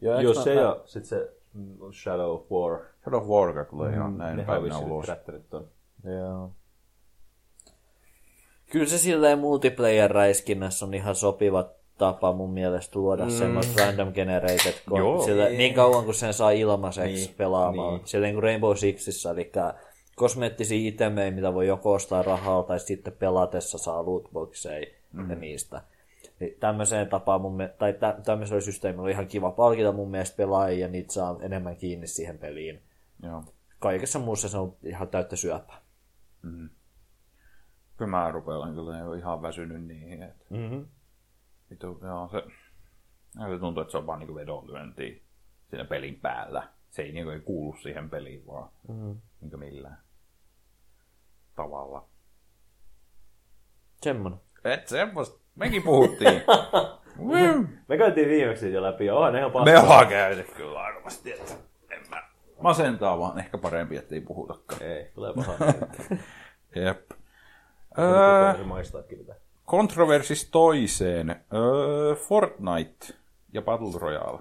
Joo, 0.00 0.20
Joo, 0.20 0.32
eks 0.32 0.44
se 0.44 0.54
ja 0.54 0.80
sitten 0.84 1.08
se 1.08 1.32
mm, 1.54 1.76
Shadow 1.92 2.30
of 2.30 2.50
War. 2.52 2.80
Shadow 3.02 3.22
of 3.22 3.28
War 3.28 3.66
tulee 3.66 3.92
ihan 3.92 4.18
näin 4.18 4.40
on 4.40 4.46
päivinä 4.46 4.74
vissiin 4.74 4.92
ulos. 4.92 5.06
on. 5.52 5.68
Joo. 6.04 6.52
Kyllä 8.72 8.86
se 8.86 8.98
silleen 8.98 9.38
multiplayer-räiskinnässä 9.38 10.86
on 10.86 10.94
ihan 10.94 11.14
sopiva 11.14 11.70
tapa 12.00 12.32
mun 12.32 12.50
mielestä 12.50 12.98
luoda 12.98 13.24
mm. 13.24 13.30
semmoista 13.30 13.84
random 13.84 14.12
generated 14.12 14.72
ko- 14.90 14.98
Joo. 14.98 15.22
sillä, 15.24 15.48
niin 15.48 15.74
kauan 15.74 16.04
kuin 16.04 16.14
sen 16.14 16.34
saa 16.34 16.50
ilmaiseksi 16.50 17.12
niin, 17.12 17.26
Niin, 17.26 17.34
pelaamaan. 17.36 17.88
Niin. 17.92 17.98
niin. 17.98 18.08
Silleen 18.08 18.34
kuin 18.34 18.42
Rainbow 18.42 18.74
Sixissä, 18.76 19.30
eli 19.30 19.52
kosmeettisia 20.16 20.88
itemejä, 20.88 21.30
mitä 21.30 21.54
voi 21.54 21.66
joko 21.66 21.92
ostaa 21.92 22.22
rahalla 22.22 22.62
tai 22.62 22.80
sitten 22.80 23.12
pelatessa 23.12 23.78
saa 23.78 24.06
lootboxeja 24.06 24.86
mm. 25.12 25.30
ja 25.30 25.36
niistä. 25.36 25.82
Niin 26.40 26.56
tämmöiseen 26.60 27.08
tapaan 27.08 27.40
mun 27.40 27.56
mie- 27.56 27.74
tai 27.78 27.92
tä- 27.92 28.16
tämmöisellä 28.24 28.60
systeemillä 28.60 29.02
on 29.04 29.10
ihan 29.10 29.26
kiva 29.26 29.50
palkita 29.50 29.92
mun 29.92 30.10
mielestä 30.10 30.36
pelaajia 30.36 30.78
ja 30.86 30.88
niitä 30.88 31.12
saa 31.12 31.36
enemmän 31.40 31.76
kiinni 31.76 32.06
siihen 32.06 32.38
peliin. 32.38 32.82
Joo. 33.22 33.42
Kaikessa 33.78 34.18
muussa 34.18 34.48
se 34.48 34.58
on 34.58 34.76
ihan 34.84 35.08
täyttä 35.08 35.36
syöpää. 35.36 35.80
Kyllä 37.96 38.10
mä 38.10 38.30
rupean 38.30 38.74
kyllä 38.74 38.98
jo 38.98 39.12
ihan 39.12 39.42
väsynyt 39.42 39.84
niihin. 39.86 40.22
Että 40.22 40.44
Mm-hmm. 40.50 40.86
Vitu, 41.70 42.00
joo, 42.02 42.28
se, 42.28 42.42
se 43.52 43.58
tuntuu, 43.60 43.80
että 43.80 43.90
se 43.90 43.98
on 43.98 44.06
vaan 44.06 44.18
niinku 44.18 44.34
vedonlyöntiä 44.34 45.14
siinä 45.70 45.84
pelin 45.84 46.20
päällä. 46.20 46.68
Se 46.90 47.02
ei, 47.02 47.12
niinku, 47.12 47.30
ei 47.30 47.40
kuulu 47.40 47.76
siihen 47.82 48.10
peliin 48.10 48.46
vaan 48.46 48.70
mm. 48.88 49.20
niinku 49.40 49.56
millään 49.56 49.98
tavalla. 51.56 52.08
Semmonen. 54.02 54.40
Et 54.64 54.88
semmoista, 54.88 55.40
mekin 55.54 55.82
puhuttiin. 55.82 56.42
Mm. 57.18 57.68
Me 57.88 57.98
käytiin 57.98 58.28
viimeksi 58.28 58.72
jo 58.72 58.82
läpi, 58.82 59.10
onhan 59.10 59.32
ne 59.32 59.38
ihan 59.38 59.52
Me 59.64 59.78
ollaan 59.78 60.08
käyty 60.08 60.42
kyllä 60.56 60.74
varmasti, 60.74 61.32
että 61.32 61.54
en 61.90 62.00
mä 62.10 62.22
masentaa 62.60 63.18
vaan 63.18 63.38
ehkä 63.38 63.58
parempi, 63.58 63.96
ettei 63.96 64.20
puhutakaan. 64.20 64.82
Ei, 64.82 65.10
tulee 65.14 65.32
paha. 65.34 65.54
Jep. 66.84 67.10
Öö... 67.98 68.64
Maistaakin 68.64 69.26
tätä. 69.26 69.40
Kontroversis 69.70 70.50
toiseen. 70.50 71.30
Öö, 71.30 72.14
Fortnite 72.14 73.06
ja 73.52 73.62
Battle 73.62 73.98
Royale. 74.00 74.38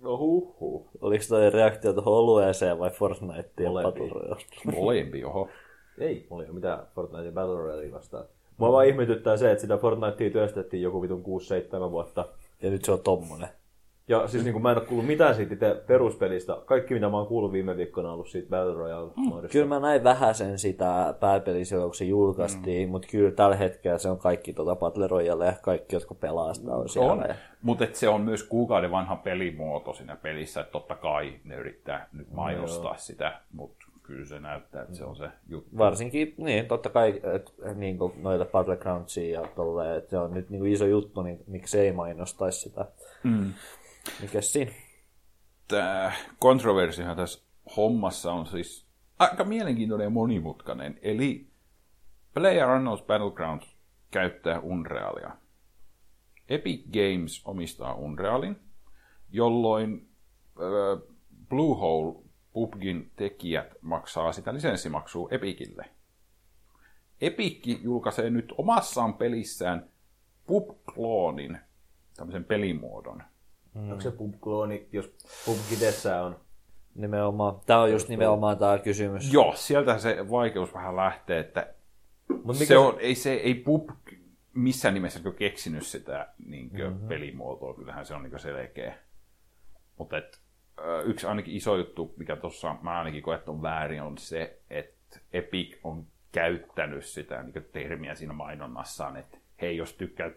No 0.00 0.18
huh 0.18 0.60
huh. 0.60 0.86
Oliko 1.00 1.24
toi 1.28 1.50
reaktio 1.50 1.92
tuohon 1.92 2.12
olueeseen 2.14 2.78
vai 2.78 2.90
Fortniteen 2.90 3.74
ja. 3.74 3.82
Battle 3.82 4.08
Royale? 4.08 4.42
Molempi, 4.76 5.24
oho. 5.24 5.48
Ei, 5.98 6.26
mulla 6.30 6.42
ei 6.42 6.48
ole 6.48 6.54
mitään 6.54 6.86
Fortnite 6.94 7.30
Battle 7.32 7.56
Royale 7.56 7.92
vastaan. 7.92 8.24
Mua 8.56 8.72
vaan 8.72 8.86
ihmetyttää 8.86 9.36
se, 9.36 9.50
että 9.50 9.62
sitä 9.62 9.76
Fortnitea 9.76 10.30
työstettiin 10.30 10.82
joku 10.82 11.02
vitun 11.02 11.22
6-7 11.86 11.90
vuotta. 11.90 12.28
Ja 12.62 12.70
nyt 12.70 12.84
se 12.84 12.92
on 12.92 13.00
tommonen. 13.00 13.48
Ja 14.08 14.28
siis 14.28 14.44
niin 14.44 14.52
kuin 14.52 14.62
mä 14.62 14.70
en 14.70 14.78
ole 14.78 14.86
kuullut 14.86 15.06
mitään 15.06 15.34
siitä 15.34 15.54
itse 15.54 15.82
peruspelistä. 15.86 16.56
Kaikki 16.64 16.94
mitä 16.94 17.08
mä 17.08 17.16
oon 17.16 17.26
kuullut 17.26 17.52
viime 17.52 17.76
viikkoina 17.76 18.08
on 18.08 18.14
ollut 18.14 18.28
siitä 18.28 18.50
Battle 18.50 18.74
Royale-moodista. 18.74 19.52
Kyllä 19.52 19.66
mä 19.66 19.80
näin 19.80 20.04
vähäsen 20.04 20.58
sitä 20.58 21.14
pääpeliä 21.20 21.64
silloin, 21.64 21.88
kun 21.88 21.94
se 21.94 22.04
julkaistiin, 22.04 22.88
mm. 22.88 22.90
mutta 22.90 23.08
kyllä 23.10 23.30
tällä 23.30 23.56
hetkellä 23.56 23.98
se 23.98 24.10
on 24.10 24.18
kaikki 24.18 24.52
tota 24.52 24.76
Battle 24.76 25.06
Royale 25.06 25.46
ja 25.46 25.52
kaikki, 25.62 25.96
jotka 25.96 26.14
pelaa 26.14 26.54
sitä 26.54 26.72
on 26.72 26.88
siellä. 26.88 27.12
On, 27.12 27.24
mutta 27.62 27.86
se 27.92 28.08
on 28.08 28.20
myös 28.20 28.42
kuukauden 28.42 28.90
vanha 28.90 29.16
pelimuoto 29.16 29.94
siinä 29.94 30.16
pelissä, 30.16 30.60
että 30.60 30.72
totta 30.72 30.94
kai 30.94 31.34
ne 31.44 31.56
yrittää 31.56 32.08
nyt 32.12 32.30
mainostaa 32.30 32.96
sitä, 32.96 33.40
mutta 33.52 33.86
kyllä 34.02 34.26
se 34.26 34.40
näyttää, 34.40 34.82
että 34.82 34.94
se 34.94 35.04
on 35.04 35.16
se 35.16 35.28
juttu. 35.48 35.78
Varsinkin, 35.78 36.34
niin 36.36 36.66
totta 36.66 36.88
kai, 36.88 37.20
että 37.34 37.52
niin 37.74 37.98
noita 38.22 38.44
Battlegroundsia 38.44 39.40
ja 39.40 39.48
tolleen, 39.56 39.98
että 39.98 40.10
se 40.10 40.18
on 40.18 40.34
nyt 40.34 40.50
niin 40.50 40.66
iso 40.66 40.86
juttu, 40.86 41.22
niin 41.22 41.44
miksei 41.46 41.92
mainostaisi 41.92 42.60
sitä. 42.60 42.86
Mm. 43.22 43.52
Mikäs 44.20 44.52
siinä? 44.52 44.72
Tämä 45.68 46.12
kontroversihan 46.38 47.16
tässä 47.16 47.44
hommassa 47.76 48.32
on 48.32 48.46
siis 48.46 48.86
aika 49.18 49.44
mielenkiintoinen 49.44 50.04
ja 50.04 50.10
monimutkainen. 50.10 50.98
Eli 51.02 51.50
PlayerUnknown's 52.38 53.04
Battlegrounds 53.06 53.76
käyttää 54.10 54.60
Unrealia. 54.60 55.36
Epic 56.48 56.84
Games 56.84 57.42
omistaa 57.44 57.94
Unrealin, 57.94 58.56
jolloin 59.30 60.08
äh, 60.60 61.16
Bluehole 61.48 62.28
PUBGin 62.52 63.12
tekijät 63.16 63.74
maksaa 63.82 64.32
sitä 64.32 64.54
lisenssimaksua 64.54 65.28
Epicille. 65.30 65.90
Epic 67.20 67.82
julkaisee 67.82 68.30
nyt 68.30 68.54
omassaan 68.56 69.14
pelissään 69.14 69.90
PUBG-kloonin, 70.46 71.58
tämmöisen 72.16 72.44
pelimuodon. 72.44 73.22
Mm. 73.74 73.90
Onko 73.90 74.00
se 74.00 74.10
pub-klooni, 74.10 74.88
jos 74.92 75.12
PUBG 75.46 75.80
Dessä 75.80 76.22
on? 76.22 76.36
Nimenomaan. 76.94 77.60
Tämä 77.66 77.80
on 77.82 77.92
just 77.92 78.08
nimenomaan 78.08 78.58
tämä 78.58 78.78
kysymys. 78.78 79.32
Joo, 79.32 79.52
sieltä 79.56 79.98
se 79.98 80.30
vaikeus 80.30 80.74
vähän 80.74 80.96
lähtee, 80.96 81.38
että 81.38 81.74
Mut 82.44 82.56
se 82.56 82.78
on, 82.78 82.96
ei, 83.00 83.14
se, 83.14 83.32
ei 83.32 83.54
pub 83.54 83.90
missään 84.54 84.94
nimessä 84.94 85.20
ole 85.24 85.34
keksinyt 85.34 85.86
sitä 85.86 86.28
niin 86.46 86.70
mm-hmm. 86.72 87.08
pelimuotoa, 87.08 87.74
kyllähän 87.74 88.06
se 88.06 88.14
on 88.14 88.22
niin 88.22 88.38
selkeä. 88.38 88.98
Mutta 89.98 90.16
yksi 91.04 91.26
ainakin 91.26 91.56
iso 91.56 91.76
juttu, 91.76 92.14
mikä 92.16 92.36
tuossa 92.36 92.76
mä 92.82 92.98
ainakin 92.98 93.22
koen, 93.22 93.38
että 93.38 93.50
on 93.50 93.62
väärin, 93.62 94.02
on 94.02 94.18
se, 94.18 94.60
että 94.70 95.20
Epic 95.32 95.78
on 95.84 96.06
käyttänyt 96.32 97.04
sitä 97.04 97.42
niin 97.42 97.64
termiä 97.72 98.14
siinä 98.14 98.32
mainonnassaan, 98.32 99.16
että 99.16 99.38
hei, 99.60 99.76
jos 99.76 99.92
tykkäät 99.92 100.34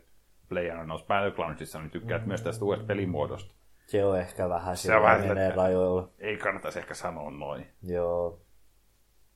PlayerUnknown's 0.52 1.06
Battlegroundsissa, 1.08 1.80
niin 1.80 1.92
tykkäät 1.92 2.22
mm-hmm. 2.22 2.28
myös 2.28 2.42
tästä 2.42 2.66
uudesta 2.66 2.86
pelimuodosta. 2.86 3.56
Se 3.88 4.06
on 4.06 4.20
ehkä 4.20 4.50
vähän 4.50 4.78
Se 4.78 4.96
on 4.96 5.04
vähän 5.04 5.28
menee 5.28 5.52
rajoilla. 5.52 6.10
Ei 6.20 6.38
kannattaisi 6.38 6.80
ehkä 6.80 6.94
sanoa 6.94 7.32
noin. 7.32 7.68
Joo. 7.84 8.40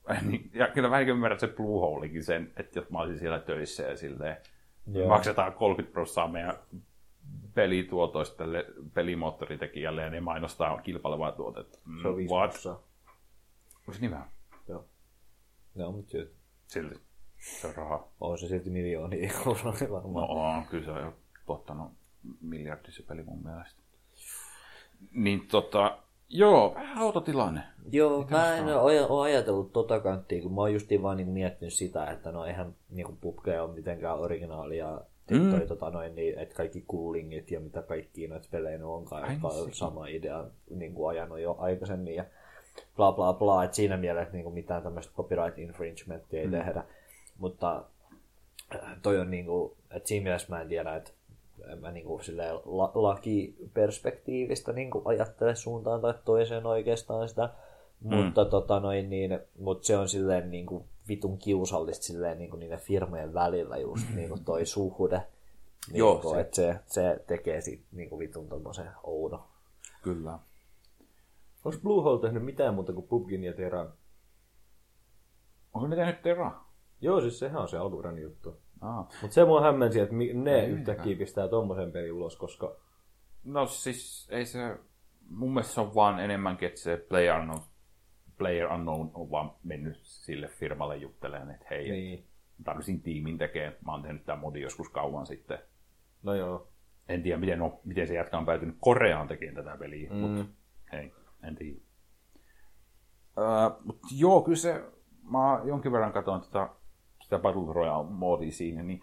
Niin, 0.22 0.50
ja 0.54 0.68
kyllä 0.68 0.90
vähän 0.90 1.08
ymmärrän 1.08 1.40
se 1.40 1.46
Blueholekin 1.46 2.24
sen, 2.24 2.52
että 2.56 2.78
jos 2.78 2.90
mä 2.90 2.98
olisin 2.98 3.18
siellä 3.18 3.38
töissä 3.38 3.82
ja 3.82 3.96
silleen, 3.96 4.36
Joo. 4.92 5.08
maksetaan 5.08 5.52
30 5.52 5.92
prosenttia 5.92 6.32
meidän 6.32 6.54
pelituotoista 7.54 8.36
tälle 8.36 8.66
pelimoottoritekijälle 8.94 10.02
ja 10.02 10.10
ne 10.10 10.20
mainostaa 10.20 10.80
kilpailevaa 10.80 11.32
tuotetta. 11.32 11.78
Mm, 11.84 12.02
Se 12.02 12.08
on 12.08 12.16
5 12.16 12.34
what? 12.34 12.50
prossaa. 12.50 12.82
Onko 13.78 13.92
se 13.92 14.00
niin 14.00 14.10
vähän? 14.10 14.28
Joo. 14.68 14.84
Joo, 15.74 15.92
mutta 15.92 16.18
silti. 16.66 17.05
Se 17.38 17.66
on 17.66 17.74
rahaa. 17.76 18.12
On 18.20 18.38
se 18.38 18.48
silti 18.48 18.70
miljoonia 18.70 19.30
euroja 19.32 19.64
No 19.64 19.92
varmaan. 19.92 20.30
on, 20.30 20.64
kyllä 20.70 20.84
se 20.84 20.90
on 20.90 21.00
jo 21.00 21.12
tuottanut 21.46 21.92
miljardi 22.40 22.92
se 22.92 23.02
peli 23.02 23.22
mun 23.22 23.42
mielestä. 23.44 23.80
Niin 25.12 25.48
tota, 25.48 25.98
joo, 26.28 26.74
vähän 26.74 27.02
outo 27.04 27.20
tilanne. 27.20 27.60
Joo, 27.92 28.26
mä 28.30 28.56
en 28.56 28.76
ole 28.76 29.22
ajatellut 29.22 29.72
tota 29.72 30.00
kanttia, 30.00 30.42
kun 30.42 30.54
mä 30.54 30.60
oon 30.60 30.72
justiin 30.72 31.02
vaan 31.02 31.16
niin 31.16 31.28
miettinyt 31.28 31.74
sitä, 31.74 32.06
että 32.10 32.32
no 32.32 32.44
eihän 32.46 32.74
niinku 32.90 33.18
pubkeja 33.20 33.62
ole 33.62 33.74
mitenkään 33.74 34.18
originaalia. 34.18 35.00
Mm. 35.30 35.50
Toi, 35.50 35.66
tota, 35.66 35.90
noin, 35.90 36.14
niin, 36.14 36.38
että 36.38 36.54
kaikki 36.54 36.84
coolingit 36.92 37.50
ja 37.50 37.60
mitä 37.60 37.82
kaikki 37.82 38.28
noita 38.28 38.48
pelejä 38.50 38.86
onkaan, 38.86 39.24
Ai 39.24 39.32
jotka 39.32 39.48
niin, 39.48 39.56
on 39.58 39.64
sekin. 39.64 39.74
sama 39.78 40.06
idea 40.06 40.44
niin 40.70 40.94
kuin 40.94 41.10
ajanut 41.10 41.40
jo 41.40 41.56
aikaisemmin 41.58 42.14
ja 42.14 42.24
bla 42.96 43.12
bla 43.12 43.32
bla, 43.32 43.64
että 43.64 43.76
siinä 43.76 43.96
mielessä 43.96 44.32
niin 44.32 44.42
kuin 44.44 44.54
mitään 44.54 44.82
tämmöistä 44.82 45.12
copyright 45.14 45.58
infringementia 45.58 46.40
ei 46.40 46.46
mm. 46.46 46.52
tehdä, 46.52 46.84
mutta 47.38 47.84
äh, 48.74 48.96
toi 49.02 49.20
on 49.20 49.30
niin 49.30 49.46
kuin, 49.46 49.72
että 49.90 50.08
siinä 50.08 50.24
mielessä 50.24 50.46
mä 50.50 50.60
en 50.60 50.68
tiedä, 50.68 50.96
että 50.96 51.10
en 51.72 51.78
mä 51.78 51.90
niin 51.90 52.06
kuin 52.06 52.24
silleen 52.24 52.54
la- 52.54 52.92
lakiperspektiivistä 52.94 54.72
niin 54.72 54.90
kuin 54.90 55.06
ajattele 55.06 55.54
suuntaan 55.54 56.00
tai 56.00 56.14
toiseen 56.24 56.66
oikeastaan 56.66 57.28
sitä, 57.28 57.50
mm. 58.00 58.14
mutta, 58.14 58.44
tota 58.44 58.80
noin, 58.80 59.10
niin, 59.10 59.38
mutta 59.58 59.86
se 59.86 59.96
on 59.96 60.08
silleen 60.08 60.50
niin 60.50 60.66
kuin 60.66 60.84
vitun 61.08 61.38
kiusallista 61.38 62.04
silleen 62.04 62.38
niin 62.38 62.50
kuin 62.50 62.60
niiden 62.60 62.78
firmojen 62.78 63.34
välillä 63.34 63.76
just 63.78 64.06
niin 64.14 64.28
kuin 64.28 64.44
toi 64.44 64.66
suhde. 64.66 65.22
Niin 65.88 65.98
Joo, 65.98 66.18
kuin, 66.18 66.34
se- 66.34 66.40
että 66.40 66.56
se, 66.56 66.76
se 66.86 67.24
tekee 67.26 67.60
siitä 67.60 67.84
niin 67.92 68.08
kuin 68.10 68.18
vitun 68.18 68.48
tommosen 68.48 68.90
oudon. 69.02 69.42
Kyllä. 70.02 70.38
Onko 71.64 71.78
Bluehole 71.82 72.20
tehnyt 72.20 72.44
mitään 72.44 72.74
muuta 72.74 72.92
kuin 72.92 73.06
PUBGin 73.06 73.44
ja 73.44 73.52
Teran? 73.52 73.92
Onko 75.74 75.88
ne 75.88 75.96
tehnyt 75.96 76.22
Terra? 76.22 76.65
Joo, 77.00 77.20
siis 77.20 77.38
sehän 77.38 77.62
on 77.62 77.68
se 77.68 77.78
alkuperäinen 77.78 78.22
juttu. 78.22 78.60
Aa. 78.80 79.08
Mutta 79.22 79.34
se 79.34 79.44
mua 79.44 79.60
hämmensi, 79.60 80.00
että 80.00 80.14
ne 80.34 80.66
yhtäkkiä 80.66 81.16
pistää 81.16 81.48
tommosen 81.48 81.92
pelin 81.92 82.12
ulos, 82.12 82.36
koska 82.36 82.76
No 83.46 83.66
siis 83.66 84.28
ei 84.30 84.46
se, 84.46 84.78
mun 85.30 85.50
mielestä 85.50 85.74
se 85.74 85.80
on 85.80 85.94
vaan 85.94 86.20
enemmänkin, 86.20 86.68
että 86.68 86.80
se 86.80 86.96
Player 87.08 87.38
Unknown, 87.38 87.60
Player 88.38 88.72
Unknown 88.72 89.10
on 89.14 89.30
vaan 89.30 89.52
mennyt 89.62 90.00
sille 90.02 90.48
firmalle 90.48 90.96
juttelemaan, 90.96 91.50
että 91.50 91.66
hei, 91.70 91.90
niin. 91.90 92.26
tarvitsin 92.64 93.02
tiimin 93.02 93.38
tekemään, 93.38 93.76
mä 93.86 93.92
oon 93.92 94.02
tehnyt 94.02 94.24
tämän 94.24 94.40
modin 94.40 94.62
joskus 94.62 94.88
kauan 94.88 95.26
sitten. 95.26 95.58
No 96.22 96.34
joo. 96.34 96.68
En 97.08 97.22
tiedä, 97.22 97.38
miten, 97.38 97.58
no, 97.58 97.80
miten 97.84 98.06
se 98.06 98.14
jätkä 98.14 98.38
on 98.38 98.46
päätynyt 98.46 98.76
Koreaan 98.80 99.28
tekemään 99.28 99.64
tätä 99.64 99.78
peliä, 99.78 100.10
mm. 100.10 100.16
mutta 100.16 100.44
hei, 100.92 101.12
en 101.42 101.56
tiedä. 101.56 101.78
Uh, 103.36 103.84
mut 103.84 103.98
joo, 104.18 104.42
kyllä 104.42 104.56
se, 104.56 104.84
mä 105.22 105.60
jonkin 105.64 105.92
verran 105.92 106.12
katsoin 106.12 106.40
tätä, 106.40 106.68
sitä 107.26 107.38
Battle 107.38 107.72
Royale-moodia 107.72 108.52
siinä, 108.52 108.82
niin 108.82 109.00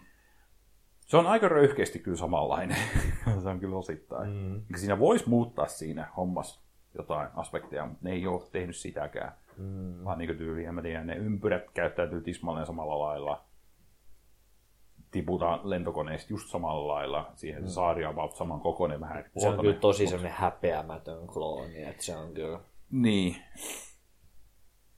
se 1.00 1.16
on 1.16 1.26
aika 1.26 1.48
röyhkeästi 1.48 1.98
kyllä 1.98 2.16
samanlainen. 2.16 2.76
se 3.42 3.48
on 3.48 3.60
kyllä 3.60 3.76
osittain. 3.76 4.30
Mm. 4.30 4.62
Siinä 4.76 4.98
voisi 4.98 5.28
muuttaa 5.28 5.66
siinä 5.66 6.08
hommassa 6.16 6.60
jotain 6.94 7.28
aspekteja, 7.34 7.86
mutta 7.86 8.00
ne 8.02 8.12
ei 8.12 8.26
ole 8.26 8.42
tehnyt 8.52 8.76
sitäkään. 8.76 9.32
Mm. 9.58 10.04
Vaan 10.04 10.18
niin 10.18 10.36
tyyliä, 10.36 10.72
mä 10.72 10.82
tiedän, 10.82 11.06
ne 11.06 11.16
ympyrät 11.16 11.70
käyttäytyy 11.74 12.20
tismalleen 12.20 12.66
samalla 12.66 12.98
lailla. 12.98 13.44
Tiputaan 15.10 15.60
lentokoneesta 15.70 16.32
just 16.32 16.48
samalla 16.48 16.94
lailla. 16.94 17.32
Siihen 17.34 17.62
mm. 17.62 17.68
saari 17.68 18.04
on 18.04 18.10
about 18.10 18.36
saman 18.36 18.60
kokoinen 18.60 19.00
vähän. 19.00 19.24
Se 19.36 19.48
on 19.48 19.60
kyllä 19.60 19.74
tosi 19.74 20.06
semmoinen 20.06 20.32
häpeämätön 20.32 21.26
klooni, 21.26 21.82
että 21.82 22.02
se 22.02 22.16
on 22.16 22.34
kyllä... 22.34 22.60
Niin. 22.90 23.36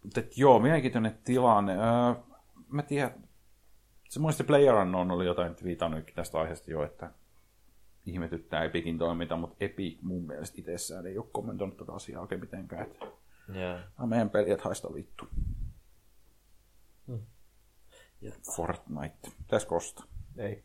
Mutta 0.03 0.21
joo, 0.37 0.59
mielenkiintoinen 0.59 1.19
tilanne. 1.25 1.73
Öö, 1.73 2.36
mä 2.69 2.83
tiedän, 2.83 3.29
se 4.09 4.21
muista 4.21 4.45
Player 4.45 4.75
Unknown 4.75 5.11
oli 5.11 5.27
jotain 5.27 5.57
viitannutkin 5.65 6.15
tästä 6.15 6.39
aiheesta 6.39 6.71
jo, 6.71 6.85
että 6.85 7.11
ihmetyttää 8.07 8.65
Epicin 8.65 8.99
toiminta, 8.99 9.37
mutta 9.37 9.57
Epic 9.61 9.99
mun 10.03 10.27
mielestä 10.27 10.57
itsessään 10.59 11.07
ei 11.07 11.19
ole 11.19 11.27
kommentoinut 11.33 11.77
tätä 11.77 11.93
asiaa 11.93 12.23
oikein 12.23 12.41
mitenkään. 12.41 12.83
Että 12.83 13.07
Yeah. 13.55 13.81
meidän 14.07 14.31
peliet 14.31 14.61
haista 14.61 14.95
vittu. 14.95 15.29
Ja, 18.21 18.33
Fortnite. 18.57 19.31
Pitäisikö 19.39 19.75
ostaa? 19.75 20.05
Ei. 20.37 20.65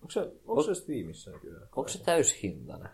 Onko 0.00 0.10
se, 0.10 0.20
onko 0.44 0.62
se 0.62 0.74
Steamissa 0.74 1.30
nykyään? 1.30 1.62
onko 1.62 1.88
se 1.88 2.04
täyshintainen? 2.04 2.88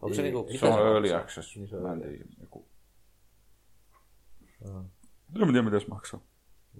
Onko 0.00 0.14
se 0.14 0.22
Ei, 0.22 0.32
niinku... 0.32 0.48
Se 0.48 0.52
mitä 0.52 0.66
on 0.66 0.72
se 0.72 0.80
early 0.80 1.14
access. 1.14 1.56
Niin 1.56 1.68
se 1.68 1.76
on 1.76 1.82
Mä 1.82 1.92
en 1.92 2.02
early 2.02 2.16
tiedä. 2.16 2.30
Joku... 2.40 2.68
En 4.64 4.90
tiedä, 5.34 5.62
miten 5.62 5.80
se 5.80 5.86
maksaa. 5.86 6.20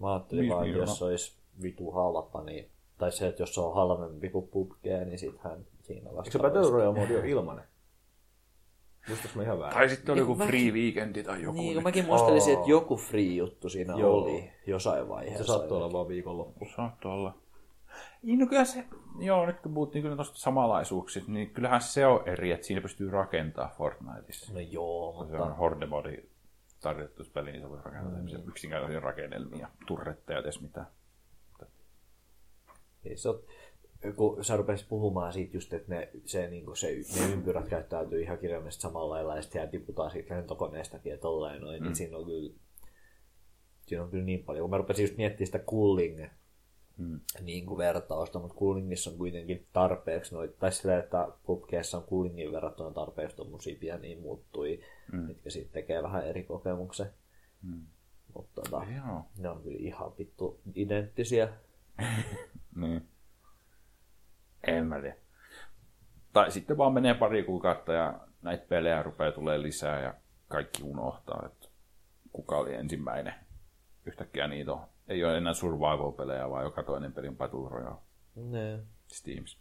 Mä 0.01 0.13
ajattelin 0.13 0.41
Viisi 0.43 0.55
vaan, 0.55 0.65
että 0.65 0.69
miljoonaa. 0.71 0.93
jos 0.93 0.99
se 0.99 1.05
olisi 1.05 1.39
vitu 1.63 1.91
halpa, 1.91 2.43
niin... 2.43 2.69
Tai 2.99 3.13
se, 3.13 3.27
että 3.27 3.43
jos 3.43 3.55
se 3.55 3.61
on 3.61 3.75
halvempi 3.75 4.29
kuin 4.29 4.49
PUBG, 4.49 4.85
niin 5.07 5.19
sittenhän 5.19 5.67
siinä 5.83 6.05
vasta... 6.11 6.21
Eikö 6.21 6.31
se 6.31 6.39
Battle 6.39 6.71
Royale 6.71 6.95
moodi 6.99 7.17
ole 7.17 7.29
ilmanen? 7.29 7.65
Muistaaks 9.09 9.37
mä 9.37 9.43
ihan 9.43 9.59
väärin? 9.59 9.75
Tai 9.79 9.89
sitten 9.89 10.13
oli 10.13 10.21
Niin, 10.21 10.29
joku 10.29 10.39
mäkin- 10.39 10.49
free 10.49 10.71
weekendi 10.71 11.23
tai 11.23 11.43
joku. 11.43 11.59
Niin, 11.59 11.83
mäkin 11.83 12.05
muistelisin, 12.07 12.55
että 12.55 12.71
joku 12.71 12.97
free-juttu 12.97 13.69
siinä 13.69 13.95
Joo. 13.97 14.15
oli 14.17 14.51
jossain 14.67 15.09
vaiheessa. 15.09 15.45
Se 15.45 15.47
saattoi 15.47 15.79
olla 15.79 15.93
vaan 15.93 16.09
viikonloppu. 16.09 16.67
Saattoi 16.77 17.13
olla. 17.13 17.35
Niin, 18.23 18.39
no 18.39 18.47
kyllä 18.47 18.65
se, 18.65 18.85
joo, 19.19 19.47
nyt 19.47 19.61
kun 19.61 19.75
puhuttiin 19.75 20.03
kyllä 20.03 20.17
tuosta 20.17 20.39
samanlaisuuksista, 20.39 21.33
niin 21.33 21.51
kyllähän 21.51 21.81
se 21.81 22.07
on 22.07 22.29
eri, 22.29 22.53
että 22.53 22.67
siinä 22.67 22.81
pystyy 22.81 23.11
rakentamaan 23.11 23.75
Fortniteissa. 23.79 24.53
No 24.53 24.61
joo, 24.61 25.13
Se 25.13 25.35
on 25.37 25.41
mutta... 25.41 25.55
Horde-modi 25.55 26.25
tarjotuspeli, 26.81 27.53
niin 27.53 27.63
se 27.63 27.71
voi 27.71 27.81
rakentaa 27.85 28.21
mm. 28.21 28.49
yksinkertaisia 28.49 29.01
rakennelmia, 29.01 29.69
turretteja, 29.87 30.43
ties 30.43 30.61
mitä. 30.61 30.85
Ei 33.05 33.17
se 33.17 33.29
on, 33.29 33.43
kun 34.17 34.45
sä 34.45 34.57
rupesit 34.57 34.89
puhumaan 34.89 35.33
siitä 35.33 35.57
just, 35.57 35.73
että 35.73 35.95
ne, 35.95 36.11
se, 36.25 36.49
niin 36.49 36.65
se, 36.75 36.87
ne 36.87 37.33
ympyrät 37.33 37.69
käyttäytyy 37.69 38.23
ihan 38.23 38.39
kirjaimellisesti 38.39 38.83
samalla 38.83 39.15
lailla 39.15 39.37
ja 39.37 39.43
sitten 39.43 39.69
tiputaan 39.69 40.11
siitä 40.11 40.35
lentokoneestakin 40.35 41.11
ja 41.11 41.19
tolleen 41.19 41.61
noin, 41.63 41.81
mm. 41.81 41.85
niin 41.85 41.97
siinä 41.97 42.17
on 42.17 42.25
kyllä 42.25 42.55
siinä 43.89 44.05
on 44.05 44.11
kyllä 44.11 44.25
niin 44.25 44.45
paljon. 44.45 44.63
Kun 44.63 44.71
mä 44.71 44.79
rupesin 44.79 45.03
just 45.03 45.17
miettimään 45.17 45.47
sitä 45.47 45.59
cooling 45.59 46.27
Mm. 46.99 47.21
niin 47.41 47.67
kuin 47.67 47.79
vertausta, 47.79 48.39
mutta 48.39 48.59
coolingissa 48.59 49.11
on 49.11 49.19
kuitenkin 49.19 49.67
tarpeeksi 49.73 50.35
noita, 50.35 50.57
tai 50.59 50.73
sillä, 50.73 50.99
että 50.99 51.29
PUBGissa 51.47 51.99
on 51.99 52.05
coolingin 52.05 52.53
verrattuna 52.53 52.91
tarpeeksi 52.91 53.37
tommosia 53.37 53.77
pieniä 53.81 54.21
muuttui, 54.21 54.81
mm. 55.13 55.19
mitkä 55.19 55.51
sitten 55.51 55.73
tekee 55.73 56.03
vähän 56.03 56.27
eri 56.27 56.43
kokemuksen. 56.43 57.11
Mm. 57.63 57.87
Mutta 58.35 58.61
tota, 58.63 58.87
Joo. 58.97 59.25
ne 59.39 59.49
on 59.49 59.63
kyllä 59.63 59.79
ihan 59.81 60.13
vittu 60.19 60.61
identtisiä. 60.75 61.49
Niin. 62.77 63.09
En 64.67 64.87
mä 64.87 65.01
tiedä. 65.01 65.17
Tai 66.33 66.51
sitten 66.51 66.79
vaan 66.79 66.93
menee 66.93 67.15
pari 67.15 67.43
kuukautta 67.43 67.93
ja 67.93 68.21
näitä 68.43 68.67
pelejä 68.69 69.03
rupeaa 69.03 69.33
tulee 69.33 69.63
lisää 69.63 70.01
ja 70.01 70.15
kaikki 70.49 70.83
unohtaa, 70.83 71.43
että 71.47 71.69
kuka 72.33 72.57
oli 72.57 72.75
ensimmäinen. 72.75 73.35
Yhtäkkiä 74.07 74.49
niitä 74.49 74.73
on. 74.73 74.89
Ei 75.09 75.25
ole 75.25 75.37
enää 75.37 75.55
survival-pelejä, 75.55 76.51
vaan 76.51 76.65
joka 76.65 76.83
toinen 76.83 77.13
peli 77.13 77.29
on 77.29 77.37
Battle 77.37 77.69
Royale 77.71 77.97
Ne. 78.35 78.81
Steams. 79.07 79.61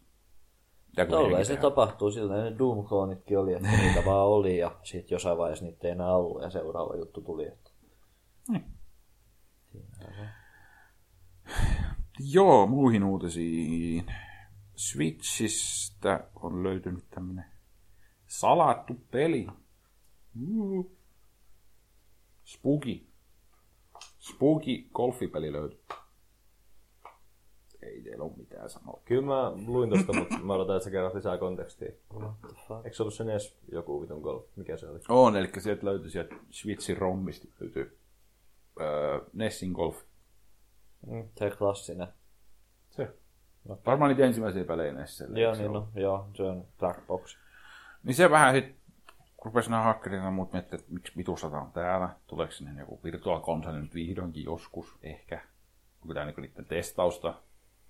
Tolleen 1.09 1.45
se 1.45 1.57
tapahtuu, 1.57 2.11
sillä 2.11 2.43
ne 2.43 2.49
Doom-kloonitkin 2.49 3.37
oli, 3.37 3.53
että 3.53 3.67
niitä 3.83 4.05
vaan 4.05 4.27
oli 4.27 4.57
ja 4.57 4.79
sitten 4.83 5.15
jossain 5.15 5.37
vaiheessa 5.37 5.65
niitä 5.65 5.87
ei 5.87 5.91
enää 5.91 6.15
ollut 6.15 6.41
ja 6.41 6.49
seuraava 6.49 6.95
juttu 6.95 7.21
tuli. 7.21 7.47
Että... 7.47 7.71
Joo, 12.19 12.67
muihin 12.67 13.03
uutisiin. 13.03 14.05
Switchistä 14.75 16.29
on 16.35 16.63
löytynyt 16.63 17.09
tämmönen 17.09 17.45
salattu 18.27 18.93
peli. 19.11 19.47
Uh. 20.49 20.97
Spooky. 22.43 23.06
Spooky 24.29 24.89
golfipeli 24.93 25.51
löytyy. 25.51 25.79
Ei 27.81 28.01
teillä 28.01 28.23
ole 28.23 28.33
mitään 28.37 28.69
sanoa. 28.69 29.01
Kyllä 29.05 29.21
mä 29.21 29.51
luin 29.67 29.89
tosta, 29.89 30.13
mutta 30.13 30.39
mä 30.39 30.53
odotan, 30.53 30.75
että 30.75 30.83
sä 30.83 30.91
kerrot 30.91 31.13
lisää 31.13 31.37
kontekstia. 31.37 31.91
Eikö 32.83 32.95
se 32.95 33.03
ollut 33.03 33.13
se 33.13 33.23
NES 33.23 33.57
joku 33.71 34.01
vitun 34.01 34.21
golf? 34.21 34.45
Mikä 34.55 34.77
se 34.77 34.89
oli? 34.89 34.99
On, 35.09 35.35
eli 35.35 35.49
sieltä 35.57 35.85
löytyy 35.85 36.09
sieltä 36.09 36.35
Switchin 36.51 36.97
rommista 36.97 37.47
löytyy 37.59 37.99
öö, 38.79 39.19
Nessin 39.33 39.71
golf. 39.71 40.03
Mm, 41.07 41.29
se 41.35 41.51
klassinen. 41.57 42.07
Se. 42.89 43.13
Varmaan 43.85 44.09
niitä 44.09 44.25
ensimmäisiä 44.25 44.63
pelejä 44.63 44.93
Nessille. 44.93 45.39
Joo, 45.39 45.55
niin 45.55 45.73
no, 45.73 45.87
joo, 45.95 46.29
se 46.33 46.43
on 46.43 46.67
black 46.79 47.07
box. 47.07 47.37
Niin 48.03 48.15
se 48.15 48.29
vähän 48.29 48.55
sit, 48.55 48.76
kun 49.47 49.53
rupesi 49.53 49.69
nämä 49.69 49.83
hakkerina 49.83 50.31
muut 50.31 50.53
miettiä, 50.53 50.79
että 50.79 50.93
miksi 50.93 51.17
vitussa 51.17 51.49
tää 51.49 51.61
on 51.61 51.71
täällä, 51.71 52.09
tuleeko 52.27 52.51
sinne 52.53 52.79
joku 52.79 52.99
virtual 53.03 53.41
console 53.41 53.81
nyt 53.81 53.93
vihdoinkin 53.93 54.43
joskus, 54.43 54.95
ehkä, 55.03 55.41
onko 56.01 56.13
tämä 56.13 56.25
niin 56.25 56.41
niiden 56.41 56.65
testausta, 56.65 57.33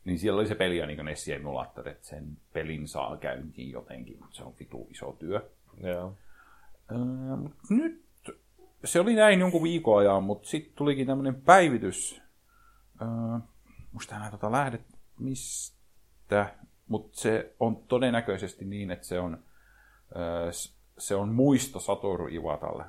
niin 0.06 0.20
siellä 0.20 0.40
oli 0.40 0.48
se 0.48 0.56
peli 0.56 0.78
ja 0.78 0.86
niin 0.86 1.06
Nessi 1.06 1.34
emulaattori, 1.34 1.92
että 1.92 2.08
sen 2.08 2.38
pelin 2.54 2.88
saa 2.88 3.18
käyntiin 3.18 3.72
jotenkin, 3.72 4.18
mutta 4.20 4.36
se 4.36 4.44
on 4.44 4.54
vitu 4.60 4.88
iso 4.90 5.12
työ. 5.20 5.50
Joo. 5.78 6.14
Öö, 6.92 6.98
nyt 7.70 8.06
se 8.84 9.00
oli 9.00 9.16
näin 9.16 9.40
jonkun 9.40 9.64
viikon 9.64 10.00
ajan, 10.00 10.24
mutta 10.24 10.48
sitten 10.48 10.74
tulikin 10.76 11.08
tämmöinen 11.08 11.42
päivitys. 11.42 12.22
Öö, 13.02 13.08
musta 13.92 14.16
enää 14.16 14.32
tota 14.32 14.52
lähdet 14.52 14.82
mistä, 15.20 16.56
mutta 16.88 17.18
se 17.18 17.56
on 17.60 17.76
todennäköisesti 17.76 18.66
niin, 18.66 18.92
että 18.92 19.08
se 19.08 19.20
on, 19.20 19.44
öö, 20.16 20.52
se 20.98 21.16
on 21.16 21.30
muisto 21.30 21.80
Satoru 21.80 22.28
Iwatalle. 22.28 22.84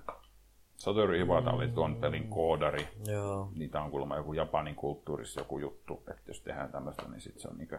Satoru 0.77 1.13
Iwata 1.13 1.51
oli 1.51 1.69
tuon 1.69 1.97
pelin 1.97 2.29
koodari. 2.29 2.89
Joo. 3.07 3.53
Niitä 3.55 3.83
on 3.83 3.91
kuulemma 3.91 4.17
joku 4.17 4.33
Japanin 4.33 4.75
kulttuurissa 4.75 5.41
joku 5.41 5.59
juttu, 5.59 6.03
että 6.11 6.23
jos 6.27 6.41
tehdään 6.41 6.73
tämmöistä, 6.73 7.03
niin 7.09 7.21
sitten 7.21 7.43
se 7.43 7.49
on 7.49 7.59
niinkö, 7.59 7.79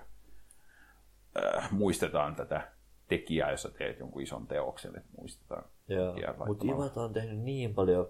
äh, 1.44 1.72
muistetaan 1.72 2.36
tätä 2.36 2.72
tekijää, 3.08 3.52
jos 3.52 3.62
sä 3.62 3.70
teet 3.70 4.00
jonkun 4.00 4.22
ison 4.22 4.48
teoksen, 4.48 4.98
että 4.98 5.10
muistetaan. 5.18 5.64
Joo. 5.88 6.16
Mutta. 6.48 6.66
Iwata 6.68 7.02
on 7.02 7.14
tehnyt 7.14 7.40
niin 7.40 7.74
paljon 7.74 8.08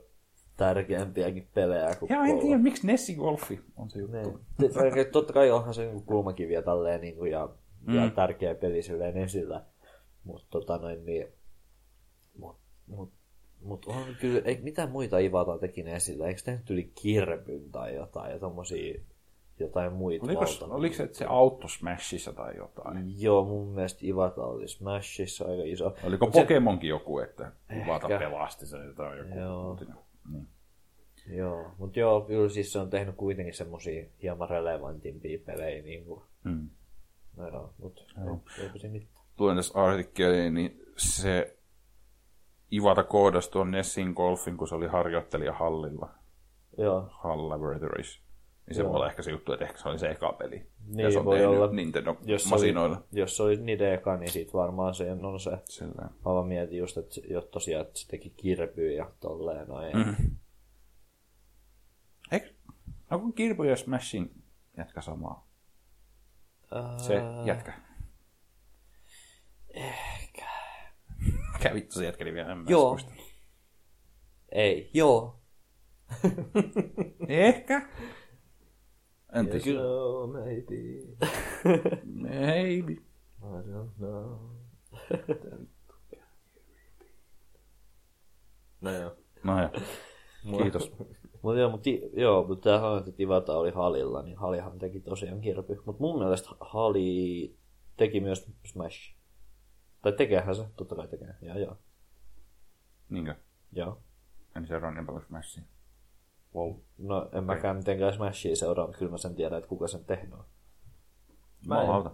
tärkeämpiäkin 0.58 1.48
pelejä 1.54 1.96
kuin 1.96 2.10
Ja 2.10 2.24
en 2.24 2.40
tiedä, 2.40 2.58
miksi 2.58 2.88
Nessi 2.88 3.16
Golfi 3.16 3.62
on 3.78 3.90
se 3.90 4.00
juttu. 4.00 4.18
Niin. 4.18 4.74
Te- 4.94 5.06
Totta 5.06 5.34
kai 5.34 5.52
onhan 5.52 5.74
se 5.74 5.86
niinku 5.86 6.02
kulmakiviä 6.02 6.62
tälleen 6.62 7.02
niinku 7.02 7.26
ja, 7.26 7.50
mm. 7.88 7.96
ja 7.96 8.10
tärkeä 8.10 8.56
peli 8.56 8.82
silleen 8.82 9.18
esillä. 9.18 9.66
Mutta 10.24 10.48
tota 10.50 10.78
noin 10.78 11.06
niin... 11.06 11.28
Mut, 12.90 13.12
mut, 13.62 13.86
on 13.86 14.04
kyllä, 14.22 14.42
ei, 14.46 14.60
mitä 14.62 14.88
muita 14.88 15.18
Ivata 15.20 15.58
teki 15.58 15.84
ne 15.84 15.96
esillä? 15.96 16.28
Eikö 16.28 16.42
tehnyt 16.46 16.70
yli 16.70 16.92
kirpyn 17.02 17.72
tai 17.72 17.96
jotain 17.96 18.32
ja 18.32 18.40
tommosia 18.40 19.00
jotain 19.60 19.94
muita 19.94 20.26
Oliko, 20.26 20.46
oliko 20.70 20.96
se, 20.96 21.04
että 21.04 21.18
se 21.18 21.26
auto 21.26 21.68
Smashissa 21.68 22.34
tai 22.34 22.58
jotain? 22.58 23.22
Joo, 23.22 23.46
mun 23.46 23.68
mielestä 23.68 24.00
Ivata 24.04 24.44
oli 24.44 24.68
Smashissa 24.68 25.46
aika 25.46 25.64
iso. 25.66 25.96
Oliko 26.04 26.26
Mut 26.26 26.36
se- 26.36 26.42
Pokemonkin 26.42 26.90
joku, 26.90 27.20
että 27.20 27.52
Ivata 27.84 28.08
Ehkä. 28.08 28.20
pelasti 28.20 28.66
sen 28.66 28.96
tai 28.96 29.18
joku 29.18 29.40
Joo. 29.40 29.70
uutinen? 29.70 29.96
Niin. 30.32 30.48
Joo, 31.38 31.72
mutta 31.78 32.00
joo, 32.00 32.22
kyllä 32.22 32.50
siis 32.50 32.72
se 32.74 32.80
on 32.80 32.90
tehnyt 32.90 33.16
kuitenkin 33.16 33.54
semmosia 33.54 34.06
hieman 34.22 34.50
relevantimpia 34.50 35.40
pelejä. 35.46 35.82
Niin 35.84 36.06
kuin, 36.06 36.22
Mm. 36.44 36.70
no 37.38 37.48
joo, 37.48 37.74
mutta 37.78 38.02
eipä 38.62 38.78
se 38.78 38.88
mitään. 38.88 39.12
Luen 39.40 39.56
tässä 39.56 39.80
artikkeliin, 39.84 40.54
niin 40.54 40.82
se 40.98 41.58
Ivata 42.74 43.04
koodasi 43.04 43.52
tuon 43.52 43.72
Nessin 43.72 44.12
Golfin, 44.12 44.58
kun 44.58 44.68
se 44.68 44.76
oli 44.76 44.88
harjoittelija 44.88 45.54
Hallilla. 45.54 46.10
Joo, 46.78 47.10
Hall 47.12 47.50
Laboratories. 47.50 48.20
Niin 48.68 48.76
se 48.76 48.84
voi 48.84 48.96
olla 48.96 49.08
ehkä 49.08 49.22
se 49.22 49.32
juttu, 49.32 49.54
että 49.54 49.66
ehkä 49.66 49.78
se 49.78 49.90
oli 49.90 50.00
se 50.00 50.10
eka 50.10 50.34
peli. 50.34 50.66
Niin, 50.86 51.00
ja 51.00 51.12
se 51.12 51.20
on 51.20 51.26
voi 51.26 51.46
olla. 51.46 51.68
Nintendo 51.72 52.18
Jos 52.26 52.44
se, 52.44 52.50
masinoilla. 52.50 52.96
oli, 52.98 53.06
jos 53.12 53.38
se 53.38 53.44
oli 53.44 53.56
niiden 53.58 53.94
eka, 53.94 54.18
niin 54.18 54.32
sit 54.32 54.54
varmaan 54.54 54.96
se 54.96 55.12
on 55.12 55.40
se. 55.40 55.52
Sillä. 55.66 56.02
Mä 56.02 56.12
vaan 56.26 56.48
mietin 56.48 56.78
just, 56.78 56.98
että 56.98 57.22
jo 57.30 57.42
tosiaan, 57.42 57.86
että 57.86 58.00
se 58.00 58.08
teki 58.08 58.30
kirpyä 58.30 58.92
ja 58.92 59.12
tolleen 59.20 59.68
noin. 59.68 59.98
Mm. 59.98 60.16
Eikö, 62.32 62.54
onko 63.12 63.32
Kirby 63.32 63.70
ja 63.70 63.76
Smashin 63.76 64.44
jätkä 64.78 65.02
samaa? 65.02 65.48
Se 66.98 67.22
jätkä. 67.46 67.74
Ehkä. 69.74 70.29
Mikä 71.60 71.74
vittu 71.74 72.00
se 72.00 72.06
jätkä 72.06 72.26
nimi 72.26 72.42
on? 72.42 72.52
En 72.52 72.58
mä 72.58 72.66
Joo. 72.68 72.90
muista. 72.90 73.12
Ei, 74.52 74.90
joo. 74.94 75.40
Ehkä. 77.28 77.90
En 79.34 79.48
tiedä. 79.48 79.80
No, 79.80 80.28
maybe. 80.28 80.76
Maybe. 82.06 82.94
I 82.94 83.62
don't 83.72 83.96
know. 83.98 84.40
No 88.82 88.92
joo. 88.92 89.16
No 89.44 89.62
ja. 89.62 89.70
Kiitos. 90.58 90.92
Mutta 91.42 91.60
joo, 91.60 91.70
mut, 91.70 91.84
joo, 92.14 92.48
mutta 92.48 92.70
tää 92.70 92.80
sanoit, 92.80 93.08
että 93.08 93.24
Ivata 93.24 93.58
oli 93.58 93.72
Halilla, 93.72 94.22
niin 94.22 94.38
Halihan 94.38 94.80
teki 94.80 95.00
tosiaan 95.00 95.42
kirpy. 95.42 95.82
Mutta 95.86 96.02
mun 96.02 96.20
mielestä 96.20 96.50
Hali 96.60 97.56
teki 97.98 98.20
myös 98.20 98.52
Smash. 98.66 99.19
Tai 100.02 100.12
tekeehän 100.12 100.56
se, 100.56 100.66
totta 100.76 100.96
kai 100.96 101.08
tekee. 101.08 101.36
Joo, 101.42 101.58
joo. 101.58 101.78
Niinkö? 103.10 103.36
joo. 103.72 104.02
En 104.56 104.68
seuraa 104.68 104.92
niin 104.92 105.06
paljon 105.06 105.26
Smashia. 105.26 105.64
Wow. 106.56 106.76
No 106.98 107.30
en 107.34 107.44
mäkään 107.44 107.78
mitenkään 107.78 108.14
Smashia 108.14 108.56
seuraa, 108.56 108.86
mutta 108.86 109.00
kyllä 109.00 109.12
mä 109.12 109.18
sen 109.18 109.36
tiedän, 109.36 109.58
että 109.58 109.70
kuka 109.70 109.88
sen 109.88 110.06
tehnyt 110.06 110.34
on. 110.34 110.46
Mä 111.68 111.76
en. 111.76 111.82
Jumalauta. 111.82 112.12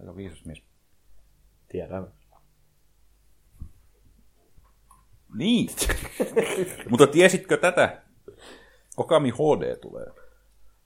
Aika 0.00 0.16
viisas 0.16 0.44
mies. 0.44 0.62
Tiedän. 1.68 2.12
Niin. 5.34 5.70
Mutta 6.90 7.06
tiesitkö 7.06 7.56
tätä? 7.56 8.02
Okami 8.96 9.30
HD 9.30 9.76
tulee 9.76 10.06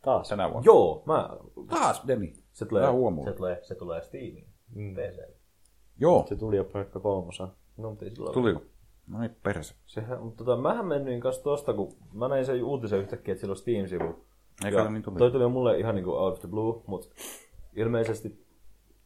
Taas. 0.03 0.29
tänä 0.29 0.51
vuonna. 0.51 0.63
Joo, 0.67 1.03
mä... 1.07 1.31
Taas, 1.69 2.03
Demi. 2.07 2.35
Se 2.53 2.67
tulee, 2.67 2.87
se 3.25 3.33
tulee, 3.33 3.59
se 3.63 3.75
tulee 3.75 4.03
Steamiin. 4.03 4.49
Mm. 4.75 4.95
PC. 4.95 5.34
Joo. 5.99 6.27
Se 6.29 6.37
tuli 6.37 6.57
jo 6.57 6.65
Pleikka 6.65 7.01
kolmosa. 7.01 7.49
No, 7.77 7.89
ole. 8.19 8.33
Tuliko? 8.33 8.63
No 9.07 9.21
niin, 9.21 9.37
perse. 9.43 9.75
Sehän, 9.87 10.23
mutta 10.23 10.45
tota, 10.45 10.63
mähän 10.63 10.87
mennyin 10.87 11.21
kanssa 11.21 11.43
tosta, 11.43 11.75
kun 11.75 11.97
mä 12.13 12.29
näin 12.29 12.47
sen 12.47 12.65
uutisen 12.65 13.01
yhtäkkiä, 13.01 13.33
että 13.33 13.41
sillä 13.41 13.53
on 13.53 13.57
Steam-sivu. 13.57 14.25
Eikä 14.65 14.91
niin 14.91 15.03
tuli. 15.03 15.19
Toi 15.19 15.31
tuli 15.31 15.49
mulle 15.49 15.79
ihan 15.79 15.95
niinku 15.95 16.11
out 16.11 16.35
of 16.35 16.41
the 16.41 16.49
blue, 16.49 16.83
mutta 16.87 17.09
ilmeisesti 17.77 18.45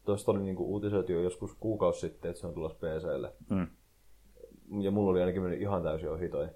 tosta 0.05 0.33
oli 0.33 0.43
niinku 0.43 0.73
uutisoitu 0.73 1.13
jo 1.13 1.21
joskus 1.21 1.55
kuukausi 1.55 2.01
sitten, 2.01 2.31
että 2.31 2.41
se 2.41 2.47
on 2.47 2.55
tulossa 2.55 2.79
PClle. 2.79 3.33
Mm. 3.51 3.67
Ja 4.83 4.91
mulla 4.91 5.11
oli 5.11 5.21
ainakin 5.21 5.43
mennyt 5.43 5.61
ihan 5.61 5.83
täysin 5.83 6.11
ohi 6.11 6.29
toi. 6.29 6.49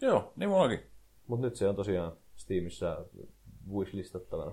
Joo, 0.00 0.32
niin 0.36 0.48
mullakin. 0.48 0.80
Mut 1.26 1.40
nyt 1.40 1.56
se 1.56 1.68
on 1.68 1.76
tosiaan 1.76 2.12
Steamissa 2.36 3.04
wishlistattavana. 3.72 4.52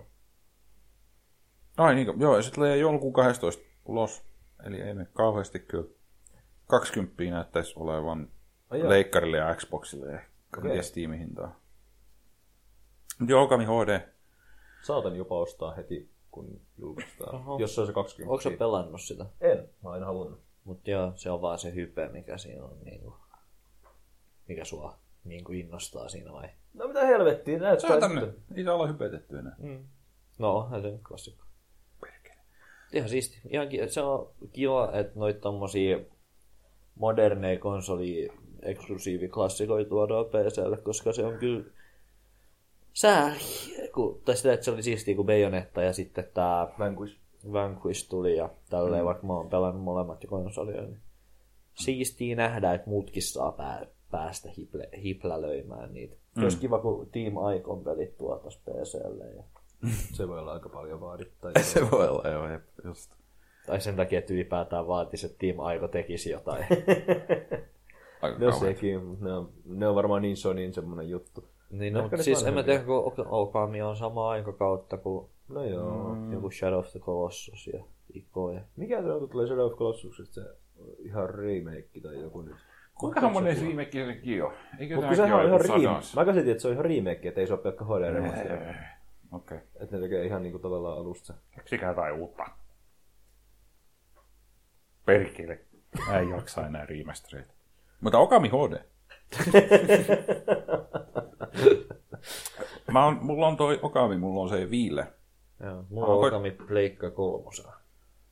Ai 1.77 1.95
niin, 1.95 2.19
joo, 2.19 2.35
ja 2.35 2.41
se 2.41 2.51
tulee 2.51 2.77
joulukuun 2.77 3.13
12 3.13 3.63
ulos. 3.85 4.23
Eli 4.63 4.81
ei 4.81 4.93
me 4.93 5.07
kauheasti 5.13 5.59
kyllä. 5.59 5.89
20 6.67 7.23
näyttäisi 7.23 7.73
olevan 7.75 8.29
Ai 8.69 8.89
leikkarille 8.89 9.37
ja 9.37 9.55
Xboxille 9.55 10.11
ja 10.11 10.19
Okei. 10.57 10.71
okay. 10.71 10.83
Steamin 10.83 11.19
hintaa. 11.19 11.59
Mut 13.19 13.29
Joo, 13.29 13.43
Okami 13.43 13.65
HD. 13.65 13.99
Saatan 14.81 15.15
jopa 15.15 15.39
ostaa 15.39 15.73
heti, 15.73 16.09
kun 16.31 16.61
julkaistaan. 16.77 17.35
Oho. 17.35 17.59
Jos 17.59 17.75
se 17.75 17.81
on 17.81 17.87
se 17.87 17.93
20. 17.93 18.31
Onko 18.31 18.41
sä 18.41 18.51
pelannut 18.59 19.01
sitä? 19.01 19.25
En, 19.41 19.57
mä 19.57 19.65
oon 19.83 19.93
aina 19.93 20.05
halunnut. 20.05 20.41
Mutta 20.63 20.91
joo, 20.91 21.11
se 21.15 21.31
on 21.31 21.41
vaan 21.41 21.59
se 21.59 21.75
hype, 21.75 22.09
mikä 22.09 22.37
siinä 22.37 22.63
on, 22.63 22.77
niinku, 22.83 23.15
mikä 24.47 24.65
sua 24.65 24.97
niinku 25.23 25.51
innostaa 25.51 26.09
siinä 26.09 26.31
vai? 26.31 26.49
No 26.73 26.87
mitä 26.87 27.05
helvettiä, 27.05 27.59
näyttää 27.59 27.99
Se 27.99 28.05
on 28.05 28.11
sitten. 28.11 28.35
Ei 28.55 28.63
saa 28.63 28.73
olla 28.73 28.87
hypetetty 28.87 29.37
enää. 29.37 29.55
No, 30.39 30.57
onhan 30.57 30.81
se 30.81 30.91
nyt 30.91 31.01
klassikko. 31.07 31.42
Ihan 32.93 33.09
siisti. 33.09 33.41
Ihan 33.49 33.69
ki- 33.69 33.89
se 33.89 34.01
on 34.01 34.29
kiva, 34.51 34.91
että 34.93 35.19
noita 35.19 35.39
tommosia 35.39 35.99
moderneja 36.95 37.59
konsoli 37.59 38.29
eksklusiiviklassikoita 38.61 39.89
tuodaan 39.89 40.25
PClle, 40.25 40.77
koska 40.77 41.13
se 41.13 41.25
on 41.25 41.37
kyllä 41.37 41.65
sääli. 42.93 43.39
Kun, 43.93 44.21
tai 44.25 44.35
sitä, 44.35 44.53
että 44.53 44.63
se 44.63 44.71
oli 44.71 44.83
siistiä 44.83 45.15
kuin 45.15 45.25
Bayonetta 45.25 45.81
ja 45.81 45.93
sitten 45.93 46.29
tää 46.33 46.67
Vanquish. 46.79 47.23
Vanquish 47.53 48.09
tuli 48.09 48.37
ja 48.37 48.49
tälleen, 48.69 49.01
mm. 49.01 49.05
vaikka 49.05 49.27
mä 49.27 49.33
oon 49.33 49.49
pelannut 49.49 49.83
molemmat 49.83 50.23
jo 50.23 50.29
konsolia, 50.29 50.81
niin 50.81 50.99
siistiä 51.73 52.35
nähdä, 52.35 52.73
että 52.73 52.89
muutkin 52.89 53.23
saa 53.23 53.51
pää, 53.51 53.85
päästä 54.11 54.49
hiple, 54.57 54.89
hiplälöimään 55.03 55.93
niitä. 55.93 56.15
Mm. 56.35 56.43
Olisi 56.43 56.57
kiva, 56.57 56.79
kun 56.79 57.09
Team 57.11 57.33
Icon 57.57 57.83
pelit 57.83 58.17
tuotas 58.17 58.57
PClle. 58.57 59.25
Ja, 59.25 59.43
Se 59.89 60.27
voi 60.27 60.39
olla 60.39 60.53
aika 60.53 60.69
paljon 60.69 61.01
vaadittaa. 61.01 61.51
Se 61.61 61.91
voi 61.91 62.07
olla, 62.07 62.29
joo, 62.29 62.49
jep, 62.49 62.63
just. 62.83 63.11
tai 63.65 63.81
sen 63.81 63.95
takia, 63.95 64.19
että 64.19 64.33
ylipäätään 64.33 64.87
vaatisi, 64.87 65.25
että 65.25 65.37
Team 65.39 65.59
Aiko 65.59 65.87
tekisi 65.87 66.29
jotain. 66.29 66.65
Aika 68.21 68.37
No 68.39 68.51
sekin, 68.51 69.03
mutta 69.03 69.25
ne 69.25 69.33
on, 69.33 69.49
ne 69.65 69.87
on 69.87 69.95
varmaan 69.95 70.21
niin 70.21 70.37
Sonyin 70.37 70.73
semmonen 70.73 71.09
juttu. 71.09 71.49
niin, 71.69 71.93
no, 71.93 72.03
Ehkä 72.03 72.17
ne 72.17 72.23
siis 72.23 72.43
en 72.43 72.53
mä 72.53 72.63
tiedä, 72.63 72.83
kun 72.83 73.13
Okami 73.29 73.81
on 73.81 73.95
sama 73.95 74.29
aikakautta 74.29 74.97
kuin 74.97 75.29
No 75.49 75.63
joo. 75.63 76.15
Mm. 76.15 76.33
joku 76.33 76.51
Shadow 76.51 76.79
of 76.79 76.91
the 76.91 76.99
Colossus 76.99 77.67
ja 77.67 77.83
Ico. 78.13 78.51
Ja... 78.51 78.61
Mikä 78.75 79.01
se 79.01 79.11
on, 79.11 79.19
kun 79.19 79.29
tulee 79.29 79.47
Shadow 79.47 79.65
of 79.65 79.77
Colossuksesta 79.77 80.33
se 80.33 80.47
ihan 80.99 81.29
remake 81.29 81.89
tai 82.03 82.21
joku 82.21 82.41
nyt? 82.41 82.55
Kuinka 82.99 83.29
monen 83.29 83.57
remake 83.61 84.05
sekin 84.05 84.43
on? 84.43 84.53
Eikö 84.79 84.95
Mutta 84.95 85.15
tämäkin 85.15 85.15
sehän 85.15 85.39
on 85.39 85.45
ihan 85.45 85.61
remake. 85.61 86.05
Mä 86.15 86.25
käsitin, 86.25 86.51
että 86.51 86.61
se 86.61 86.67
on 86.67 86.73
ihan 86.73 86.85
remake, 86.85 87.27
että 87.27 87.41
ei 87.41 87.47
se 87.47 87.53
ole 87.53 87.61
pelkkä 87.61 87.85
HD 87.85 88.13
remaster. 88.13 88.75
Okei. 89.33 89.57
Okay. 89.57 89.67
Että 89.79 89.95
ne 89.95 90.01
tekee 90.01 90.25
ihan 90.25 90.43
niinku 90.43 90.59
tavallaan 90.59 90.97
alusta. 90.97 91.33
Keksikää 91.51 91.89
jotain 91.89 92.15
uutta. 92.15 92.45
Perkele. 95.05 95.59
Mä 96.07 96.19
en 96.19 96.29
jaksa 96.29 96.65
enää 96.65 96.85
remastereita. 96.85 97.53
Mutta 98.01 98.19
Okami 98.19 98.49
HD. 98.49 98.79
Mä 102.91 103.05
on, 103.05 103.19
mulla 103.21 103.47
on 103.47 103.57
toi 103.57 103.79
Okami, 103.81 104.17
mulla 104.17 104.41
on 104.41 104.49
se 104.49 104.69
viille. 104.69 105.07
Joo, 105.59 105.85
mulla 105.89 106.07
on 106.07 106.27
Okami 106.27 106.51
Pleikka 106.51 107.11
kolmosa. 107.11 107.63
Mä 107.63 107.73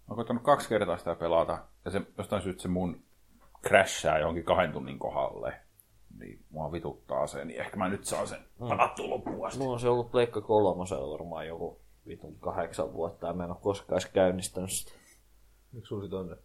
oon 0.10 0.16
koittanut 0.16 0.44
kaksi 0.44 0.70
kertaa 0.70 0.98
sitä 0.98 1.16
pelata, 1.16 1.66
ja 1.86 1.92
se 1.92 2.02
jostain 2.18 2.42
syystä 2.42 2.62
se 2.62 2.68
mun 2.68 3.04
crashaa 3.68 4.20
johonkin 4.20 4.44
kahden 4.44 4.72
tunnin 4.72 5.00
kohdalle. 5.00 5.54
Niin 6.22 6.46
mua 6.50 6.72
vituttaa 6.72 7.28
se, 7.28 7.46
niin 7.46 7.62
ehkä 7.62 7.78
mä 7.78 7.90
nyt 7.90 8.06
saan 8.06 8.28
sen 8.28 8.40
pelattua 8.70 9.10
loppuun 9.10 9.48
asti. 9.48 9.60
Mulla 9.60 9.74
on 9.74 9.80
se 9.80 9.90
ollut 9.90 10.12
Pleikka 10.12 10.42
kolmosella 10.42 11.12
varmaan 11.12 11.48
joku 11.48 11.82
vitun 12.08 12.36
kahdeksan 12.40 12.94
vuotta 12.94 13.28
ja 13.28 13.34
mä 13.34 13.44
en 13.44 13.50
ole 13.50 13.58
koskaan 13.62 14.02
edes 14.02 14.06
käynnistänyt 14.06 14.72
sitä. 14.72 14.92
Miksi 15.72 15.90
sulla 15.90 16.04
sit 16.04 16.14
on 16.14 16.28
se? 16.28 16.36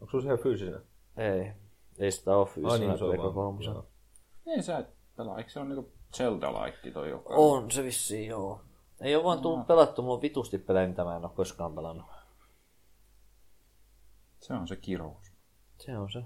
Onko 0.00 0.10
sulla 0.10 0.22
se 0.22 0.28
ihan 0.28 0.38
fyysisenä? 0.38 0.80
Ei, 1.16 1.52
ei 1.98 2.10
sitä 2.10 2.36
ole 2.36 2.46
fyysisenä 2.46 2.72
Ai 2.72 2.78
niin, 2.88 2.98
se 2.98 3.04
on 3.04 3.10
Pleikka 3.10 3.32
kolmosella. 3.32 3.86
Ei 4.46 4.62
sä 4.62 4.78
et 4.78 4.86
pelaa, 5.16 5.38
eikö 5.38 5.50
se 5.50 5.60
on 5.60 5.68
niinku 5.68 5.92
Zelda-laikki 6.16 6.90
toi 6.90 7.10
joka? 7.10 7.34
On 7.34 7.70
se 7.70 7.82
vissiin, 7.82 8.28
joo. 8.28 8.60
Ei 9.00 9.16
ole 9.16 9.24
vaan 9.24 9.40
tullut 9.40 9.66
pelattu, 9.66 10.02
mulla 10.02 10.14
on 10.14 10.22
vitusti 10.22 10.58
pelejä, 10.58 10.88
mitä 10.88 11.04
mä 11.04 11.16
en 11.16 11.24
ole 11.24 11.32
koskaan 11.34 11.74
pelannut. 11.74 12.06
Se 14.40 14.54
on 14.54 14.68
se 14.68 14.76
kirous. 14.76 15.32
Se 15.78 15.98
on 15.98 16.12
se. 16.12 16.22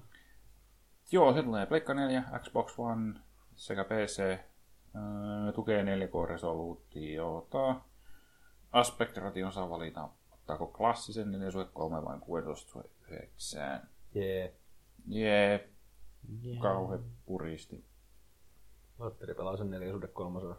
Joo, 1.12 1.32
se 1.34 1.42
tulee 1.42 1.66
Pleikka 1.66 1.94
4, 1.94 2.22
Xbox 2.42 2.78
One 2.78 3.20
sekä 3.56 3.84
PC. 3.84 4.18
Öö, 4.18 5.52
tukee 5.54 5.82
4K-resoluutiota. 5.82 7.80
Aspect 8.72 9.16
ration 9.16 9.52
saa 9.52 9.70
valita, 9.70 10.08
ottaako 10.32 10.66
klassisen 10.66 11.30
4 11.32 11.50
suhde 11.50 11.68
3 11.72 12.04
vai 12.04 12.18
16 12.20 12.70
suhde 12.72 12.88
9. 13.08 13.88
Jee. 14.14 14.54
Jee, 15.08 15.68
kauhe 16.62 16.98
puristi. 17.26 17.84
Valtteri 18.98 19.34
pelaa 19.34 19.56
sen 19.56 19.70
4 19.70 19.92
suhde 19.92 20.06
kolmosena. 20.06 20.56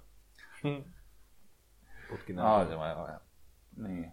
Putki 2.09 2.34
Aa, 2.38 2.57
näin. 2.57 2.67
se 2.69 2.77
vai 2.77 2.95
vai. 2.95 3.19
Niin. 3.77 4.11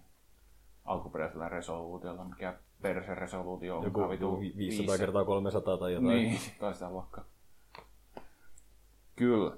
Alkuperäisellä 0.84 1.48
resoluutiolla, 1.48 2.24
mikä 2.24 2.58
perse 2.82 3.14
resoluutio 3.14 3.78
on. 3.78 3.84
Joku 3.84 4.10
vitu 4.10 4.40
500 4.40 4.98
kertaa 4.98 5.24
300 5.24 5.76
tai 5.78 5.92
jotain. 5.92 6.16
Niin, 6.16 6.38
tai 6.60 6.74
sitä 6.74 6.90
luokkaa. 6.90 7.24
Kyllä. 9.16 9.56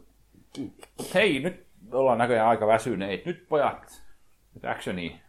Hei, 1.14 1.40
nyt 1.40 1.66
ollaan 1.92 2.18
näköjään 2.18 2.48
aika 2.48 2.66
väsyneet. 2.66 3.26
Nyt 3.26 3.48
pojat, 3.48 4.02
nyt 4.54 4.64
actioni. 4.64 5.20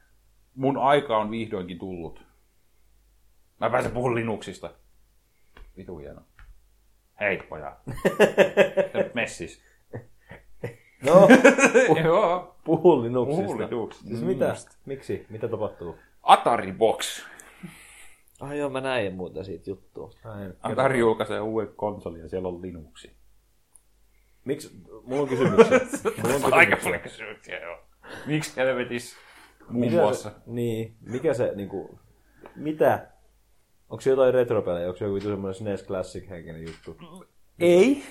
Mun 0.55 0.77
aika 0.77 1.17
on 1.17 1.31
vihdoinkin 1.31 1.79
tullut. 1.79 2.23
Mä 3.59 3.69
pääsen 3.69 3.91
puhun 3.91 4.15
Linuxista. 4.15 4.71
Vitu 5.77 5.97
hieno. 5.97 6.21
Hei 7.19 7.37
pojat. 7.37 7.79
Messis. 9.13 9.61
No, 11.03 11.27
Joo, 12.03 12.55
Puhu 12.63 13.03
Linuxista. 13.03 13.43
Puhu 13.43 13.57
Linuxista. 13.57 14.07
Siis 14.07 14.21
mitä? 14.21 14.55
Miksi? 14.85 15.25
Mitä 15.29 15.47
tapahtuu? 15.47 15.95
Atari 16.23 16.73
Box. 16.73 17.25
Ah 18.39 18.55
joo, 18.55 18.69
mä 18.69 18.81
näin 18.81 19.13
muuten 19.13 19.45
siitä 19.45 19.69
juttua. 19.69 20.09
Atari 20.61 20.99
julkaisee 20.99 21.39
uuden 21.39 21.73
konsolin 21.75 22.21
ja 22.21 22.29
siellä 22.29 22.47
on 22.47 22.61
Linuxi. 22.61 23.11
Miksi? 24.45 24.71
Mulla 25.03 25.21
on 25.21 25.27
kysymyksiä. 25.27 25.79
Mulla 26.23 26.35
on 26.35 26.53
Aika 26.53 26.77
paljon 26.83 27.01
kysymyksiä, 27.01 27.59
joo. 27.59 27.77
Miksi 28.25 28.55
helvetis 28.55 29.15
muun 29.69 29.85
Mikä 29.85 30.01
muassa? 30.01 30.29
Se, 30.29 30.35
niin, 30.45 30.95
mikä 31.01 31.33
se 31.33 31.51
niinku, 31.55 31.99
mitä? 32.55 33.07
Onko 33.89 34.01
se 34.01 34.09
jotain 34.09 34.33
retropelejä? 34.33 34.87
Onko 34.87 34.97
se 34.97 35.05
joku 35.05 35.15
vitu 35.15 35.29
semmoinen 35.29 35.55
SNES 35.55 35.85
Classic 35.85 36.29
henkinen 36.29 36.61
juttu? 36.61 36.97
Ei, 37.59 38.03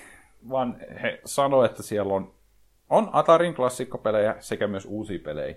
vaan 0.48 0.76
he 1.02 1.20
sanoo, 1.24 1.64
että 1.64 1.82
siellä 1.82 2.14
on, 2.14 2.34
on 2.90 3.10
Atarin 3.12 3.54
klassikkopelejä 3.54 4.36
sekä 4.40 4.66
myös 4.66 4.86
uusia 4.86 5.18
pelejä. 5.24 5.56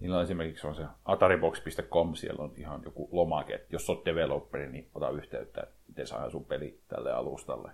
Niillä 0.00 0.16
on 0.16 0.22
esimerkiksi 0.22 0.66
on 0.66 0.74
se 0.74 0.84
ataribox.com, 1.04 2.14
siellä 2.14 2.44
on 2.44 2.52
ihan 2.56 2.82
joku 2.84 3.08
lomake, 3.12 3.54
että 3.54 3.68
jos 3.70 3.90
olet 3.90 4.04
developeri, 4.04 4.72
niin 4.72 4.90
ota 4.94 5.10
yhteyttä, 5.10 5.60
että 5.60 5.76
miten 5.88 6.06
saa 6.06 6.30
sun 6.30 6.44
peli 6.44 6.80
tälle 6.88 7.12
alustalle. 7.12 7.72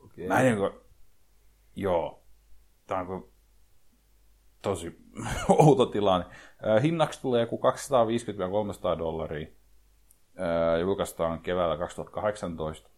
Okei. 0.00 0.28
Mä 0.28 0.40
en 0.40 0.56
niin 0.56 0.70
joo, 1.76 2.22
tää 2.86 2.98
on 2.98 3.06
kuin 3.06 3.32
tosi 4.62 4.98
outo 5.48 5.86
tilanne. 5.86 6.26
Äh, 6.66 6.82
Hinnaksi 6.82 7.22
tulee 7.22 7.40
joku 7.40 7.60
250-300 8.94 8.98
dollaria. 8.98 9.46
Äh, 10.40 10.80
Julkaistaan 10.80 11.40
keväällä 11.40 11.76
2018. 11.76 12.90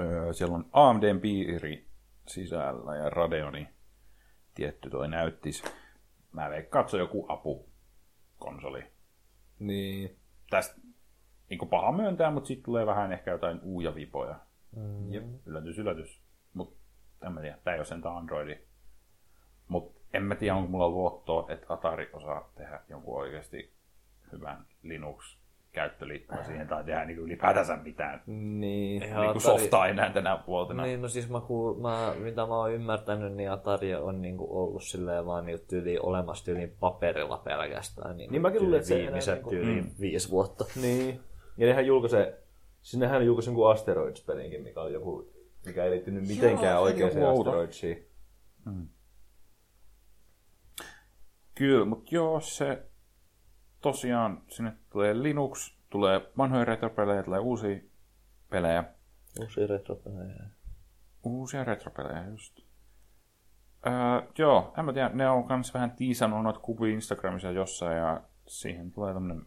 Äh, 0.00 0.06
Siellä 0.32 0.54
on 0.54 0.68
AMDn 0.72 1.20
piiri 1.20 1.88
sisällä 2.26 2.96
ja 2.96 3.10
Radeoni 3.10 3.68
tietty 4.54 4.90
toi 4.90 5.08
näyttis. 5.08 5.64
Mä 6.34 6.50
veikkaan, 6.50 6.80
että 6.80 6.90
se 6.90 6.96
on 6.96 7.00
joku 7.00 7.26
apukonsoli. 7.28 8.84
Niin. 9.58 10.18
Tästä 10.50 10.80
niin 11.50 11.68
paha 11.68 11.92
myöntää, 11.92 12.30
mutta 12.30 12.46
sitten 12.46 12.64
tulee 12.64 12.86
vähän 12.86 13.12
ehkä 13.12 13.30
jotain 13.30 13.60
uuja 13.62 13.94
vipoja. 13.94 14.40
Mm. 14.76 15.12
Jep, 15.12 15.24
yllätys, 15.46 15.78
yllätys. 15.78 16.22
Mutta 16.54 16.76
en 17.26 17.32
mä 17.32 17.40
tiedä, 17.40 17.58
tää 17.64 17.74
ei 17.74 17.78
ole 17.78 17.84
sentään 17.84 18.16
Androidi. 18.16 18.58
Mutta 19.68 20.00
en 20.12 20.22
mä 20.22 20.34
tiedä, 20.34 20.54
onko 20.54 20.70
mulla 20.70 20.88
luottoa, 20.88 21.52
että 21.52 21.66
Atari 21.68 22.10
osaa 22.12 22.52
tehdä 22.54 22.80
jonkun 22.88 23.18
oikeasti 23.18 23.74
hyvän 24.32 24.66
Linux-käyttöliittymän 25.74 26.44
siihen, 26.44 26.68
tai 26.68 26.84
tehdä 26.84 27.04
niin 27.04 27.18
ylipäätänsä 27.18 27.76
mitään. 27.76 28.22
Niin. 28.26 28.60
Niin 28.60 29.14
kuin 29.14 29.28
Atari- 29.28 29.40
softaa 29.40 29.86
enää 29.88 30.10
tänä 30.12 30.38
vuotena. 30.46 30.82
Niin, 30.82 31.02
no 31.02 31.08
siis 31.08 31.28
mä 31.28 31.40
kuul, 31.40 31.74
mä, 31.74 32.14
mitä 32.18 32.46
mä 32.46 32.56
oon 32.56 32.72
ymmärtänyt, 32.72 33.32
niin 33.34 33.50
Atari 33.50 33.94
on 33.94 34.22
niinku 34.22 34.58
ollut 34.58 34.82
silleen 34.82 35.26
vaan 35.26 35.46
niinku 35.46 35.64
tyyli 35.68 35.98
olemassa 35.98 36.44
tyyliin 36.44 36.76
paperilla 36.80 37.38
pelkästään. 37.38 38.16
Niin, 38.16 38.32
Niin 38.32 38.42
mäkin 38.42 38.62
luulen, 38.62 38.76
että 38.76 38.88
se 38.88 38.96
viimeiset 38.96 39.34
niinku- 39.34 39.50
tyyliin 39.50 39.92
viisi 40.00 40.30
vuotta. 40.30 40.64
Niin. 40.82 41.20
Ja 41.58 41.66
nehän 41.66 41.86
julkaisee, 41.86 42.42
sinnehän 42.82 43.26
julkaisi 43.26 43.50
jonkun 43.50 43.70
Asteroids-pelinkin, 43.70 44.62
mikä 44.62 44.80
oli 44.80 44.92
joku, 44.92 45.32
mikä 45.66 45.84
ei 45.84 45.90
liittynyt 45.90 46.28
mitenkään 46.28 46.80
oikeaan 46.80 47.12
joku. 47.16 47.40
Asteroidsiin. 47.40 48.06
Kyllä, 51.54 51.84
mutta 51.84 52.14
joo, 52.14 52.40
se 52.40 52.82
tosiaan 53.84 54.42
sinne 54.48 54.72
tulee 54.90 55.22
Linux, 55.22 55.74
tulee 55.90 56.20
vanhoja 56.38 56.64
retropelejä, 56.64 57.22
tulee 57.22 57.40
uusia 57.40 57.80
pelejä. 58.50 58.84
Uusia 59.40 59.66
retropelejä. 59.66 60.44
Uusia 61.24 61.64
retropelejä 61.64 62.28
just. 62.28 62.60
Öö, 63.86 63.92
joo, 64.38 64.74
en 64.78 64.84
mä 64.84 64.92
tiedä, 64.92 65.10
ne 65.14 65.30
on 65.30 65.44
kans 65.44 65.74
vähän 65.74 65.90
tiisannut 65.90 66.42
noita 66.42 66.60
kuvia 66.60 66.94
Instagramissa 66.94 67.50
jossain 67.50 67.96
ja 67.96 68.20
siihen 68.46 68.92
tulee 68.92 69.14
tämmönen 69.14 69.42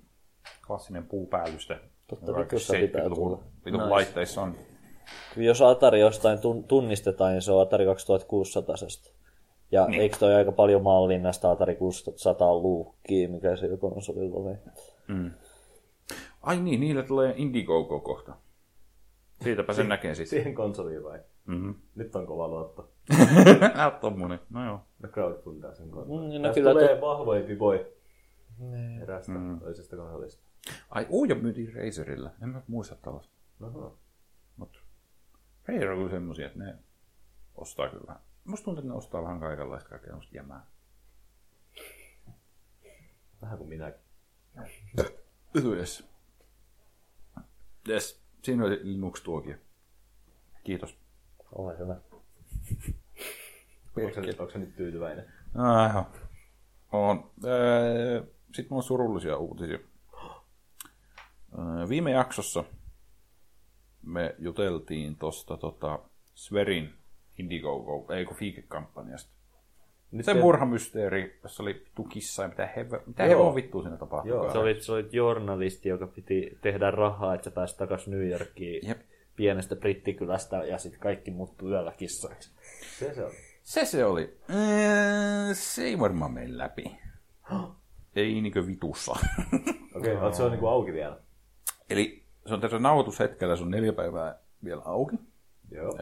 klassinen 0.67 1.07
puupäälyste. 1.07 1.79
Totta 2.07 2.33
kaikissa 2.33 2.73
pitää 2.73 3.01
70-luvun 3.01 3.43
tulla. 3.63 3.77
Nice. 3.77 3.89
laitteissa 3.89 4.41
on. 4.41 4.55
Jos 5.37 5.61
Atari 5.61 5.99
jostain 5.99 6.37
tun- 6.37 6.63
tunnistetaan, 6.67 7.31
niin 7.31 7.41
se 7.41 7.51
on 7.51 7.61
Atari 7.61 7.85
2600. 7.85 9.16
Ja 9.71 9.85
Niin. 9.87 10.01
eikö 10.01 10.17
toi 10.19 10.33
aika 10.35 10.51
paljon 10.51 10.83
mallin 10.83 11.23
näistä 11.23 11.51
Atari 11.51 11.75
600 11.75 12.55
luukkiä, 12.57 13.27
mikä 13.27 13.55
se 13.55 13.67
konsolilla 13.79 14.35
oli? 14.35 14.57
Ai 16.41 16.59
niin, 16.59 16.79
niille 16.79 17.03
tulee 17.03 17.33
Indiegogo 17.37 17.99
kohta. 17.99 18.33
Siitäpä 19.43 19.73
sen 19.73 19.89
näkee 19.89 20.15
sitten. 20.15 20.29
Siihen 20.29 20.55
konsoliin 20.55 21.03
vai? 21.03 21.19
Mm-hmm. 21.45 21.75
Nyt 21.95 22.15
on 22.15 22.27
kova 22.27 22.47
luotto. 22.47 22.91
Nää 23.75 23.91
on 23.93 23.99
tommonen. 24.01 24.39
No 24.49 24.65
joo. 24.65 24.79
Ne 25.03 25.09
crowdfundaa 25.09 25.73
sen 25.73 25.89
konsolin. 25.91 26.33
Mm, 26.35 26.41
no 26.47 26.53
kyllä 26.53 26.71
tulee 26.71 26.95
to- 26.95 27.01
vahvoja 27.01 27.47
viboja 27.47 27.85
erästä 29.01 29.33
toisesta 29.59 29.95
konsolista. 29.95 30.43
Ai 30.89 31.07
Ujo 31.11 31.35
myytiin 31.35 31.73
Razerilla. 31.73 32.29
En 32.43 32.49
mä 32.49 32.61
muista 32.67 32.95
tällaista. 32.95 33.33
Mut 34.57 34.83
Razer 35.67 35.89
on 35.91 35.97
kyllä 35.97 36.11
semmosia, 36.11 36.45
että 36.47 36.59
ne 36.59 36.75
ostaa 37.55 37.89
kyllä. 37.89 38.15
Musta 38.47 38.65
tuntuu, 38.65 38.79
että 38.79 38.91
ne 38.91 38.97
ostaa 38.97 39.23
vähän 39.23 39.39
kaikenlaista 39.39 39.89
kaikkea 39.89 40.17
jämää. 40.31 40.65
Vähän 43.41 43.57
kuin 43.57 43.69
minäkin. 43.69 44.01
Yes. 45.65 46.03
Yes. 47.89 48.21
Siinä 48.43 48.65
oli 48.65 48.79
Linux-tuokio. 48.83 49.55
Kiitos. 50.63 50.97
Ole 51.51 51.77
hyvä. 51.77 51.95
Onko 54.35 54.51
se, 54.51 54.59
nyt 54.59 54.75
tyytyväinen? 54.75 55.33
Joo. 55.55 56.05
On. 56.91 57.31
Sitten 58.45 58.65
mulla 58.69 58.79
on 58.79 58.83
surullisia 58.83 59.37
uutisia. 59.37 59.79
Öö, 61.59 61.89
Viime 61.89 62.11
jaksossa 62.11 62.63
me 64.01 64.35
juteltiin 64.39 65.15
tuosta 65.15 65.57
tota, 65.57 65.99
Sverin 66.35 66.93
Indiegogo, 67.37 68.13
ei 68.13 68.25
kun 68.25 68.35
Fiike-kampanjasta. 68.37 69.37
Nyt 70.11 70.25
Se 70.25 70.33
te- 70.33 70.39
murhamysteeri, 70.39 71.39
jossa 71.43 71.63
oli 71.63 71.85
tukissa 71.95 72.43
ja 72.43 72.49
mitä, 72.49 72.69
heve, 72.75 73.01
mitä 73.05 73.25
Joo. 73.25 73.39
hevon 73.39 73.55
vittua 73.55 73.81
siinä 73.81 73.97
tapahtui. 73.97 74.29
Joo. 74.29 74.51
Se 74.51 74.57
oli, 74.57 74.81
se 74.81 74.91
oli 74.91 75.09
journalisti, 75.11 75.89
joka 75.89 76.07
piti 76.07 76.57
tehdä 76.61 76.91
rahaa, 76.91 77.33
että 77.35 77.43
se 77.43 77.51
pääsi 77.51 77.77
takaisin 77.77 78.11
New 78.11 78.29
Yorkiin 78.29 78.87
Jep. 78.87 79.01
pienestä 79.35 79.75
brittikylästä 79.75 80.57
ja 80.57 80.77
sitten 80.77 80.99
kaikki 81.01 81.31
muuttui 81.31 81.71
yöllä 81.71 81.91
kissoiksi. 81.91 82.51
Se 82.99 83.13
se 83.13 83.25
on. 83.25 83.31
Se 83.63 83.85
se 83.85 84.05
oli. 84.05 84.37
Öö, 84.49 85.53
se 85.53 85.83
ei 85.83 85.99
varmaan 85.99 86.31
mene 86.31 86.57
läpi. 86.57 86.97
ei 88.15 88.41
niinkö 88.41 88.67
vitussa. 88.67 89.11
Okei, 89.95 90.15
okay, 90.15 90.33
se 90.33 90.43
on 90.43 90.51
niinku 90.51 90.67
auki 90.67 90.93
vielä. 90.93 91.19
Eli 91.89 92.23
se 92.45 92.53
on 92.53 92.61
tässä 92.61 92.79
nauhoitushetkellä, 92.79 93.55
se 93.55 93.63
on 93.63 93.71
neljä 93.71 93.93
päivää 93.93 94.39
vielä 94.63 94.81
auki. 94.85 95.15
Joo. 95.71 95.97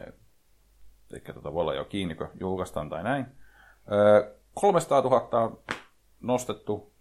Eli 1.10 1.20
tota 1.20 1.54
voi 1.54 1.60
olla 1.60 1.74
jo 1.74 1.84
kiinni, 1.84 2.14
kun 2.14 2.28
julkaistaan 2.40 2.88
tai 2.88 3.02
näin. 3.02 3.26
Öö, 3.92 4.34
300 4.54 5.00
000 5.00 5.28
on 5.32 5.58
nostettu 6.20 6.92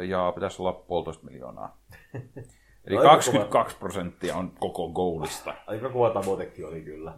ja 0.00 0.32
pitäisi 0.34 0.62
olla 0.62 0.72
puolitoista 0.72 1.24
miljoonaa. 1.24 1.76
Eli 2.86 2.96
Aika 2.96 3.08
22 3.08 3.76
prosenttia 3.76 4.36
on 4.36 4.52
koko 4.58 4.88
goalista. 4.88 5.54
Aika 5.66 5.88
kova 5.88 6.10
tavoitekin 6.10 6.66
oli 6.66 6.80
kyllä. 6.80 7.12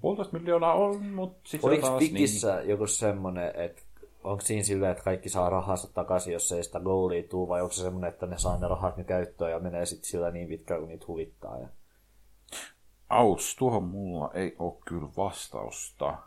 Puolitoista 0.00 0.38
miljoonaa 0.38 0.74
on, 0.74 1.06
mutta 1.06 1.48
sitten 1.48 1.68
Oliko 1.68 1.86
taas 1.86 2.00
niin... 2.00 2.12
Pikissä 2.12 2.62
joku 2.64 2.86
semmonen, 2.86 3.52
että 3.56 3.82
onko 4.24 4.40
siinä 4.40 4.62
silleen, 4.62 4.92
että 4.92 5.04
kaikki 5.04 5.28
saa 5.28 5.50
rahansa 5.50 5.94
takaisin, 5.94 6.32
jos 6.32 6.52
ei 6.52 6.64
sitä 6.64 6.80
goalia 6.80 7.22
tuu, 7.22 7.48
vai 7.48 7.62
onko 7.62 7.72
se 7.72 7.82
semmonen, 7.82 8.08
että 8.08 8.26
ne 8.26 8.38
saa 8.38 8.58
ne 8.58 8.68
rahat 8.68 8.96
ne 8.96 9.04
käyttöön 9.04 9.50
ja 9.50 9.58
menee 9.58 9.86
sitten 9.86 10.10
sillä 10.10 10.30
niin 10.30 10.48
pitkään, 10.48 10.80
kun 10.80 10.88
niitä 10.88 11.04
huvittaa. 11.08 11.58
Ja... 11.58 11.68
Auts, 13.08 13.56
tuohon 13.56 13.84
mulla 13.84 14.30
ei 14.34 14.56
ole 14.58 14.74
kyllä 14.86 15.08
vastausta. 15.16 16.18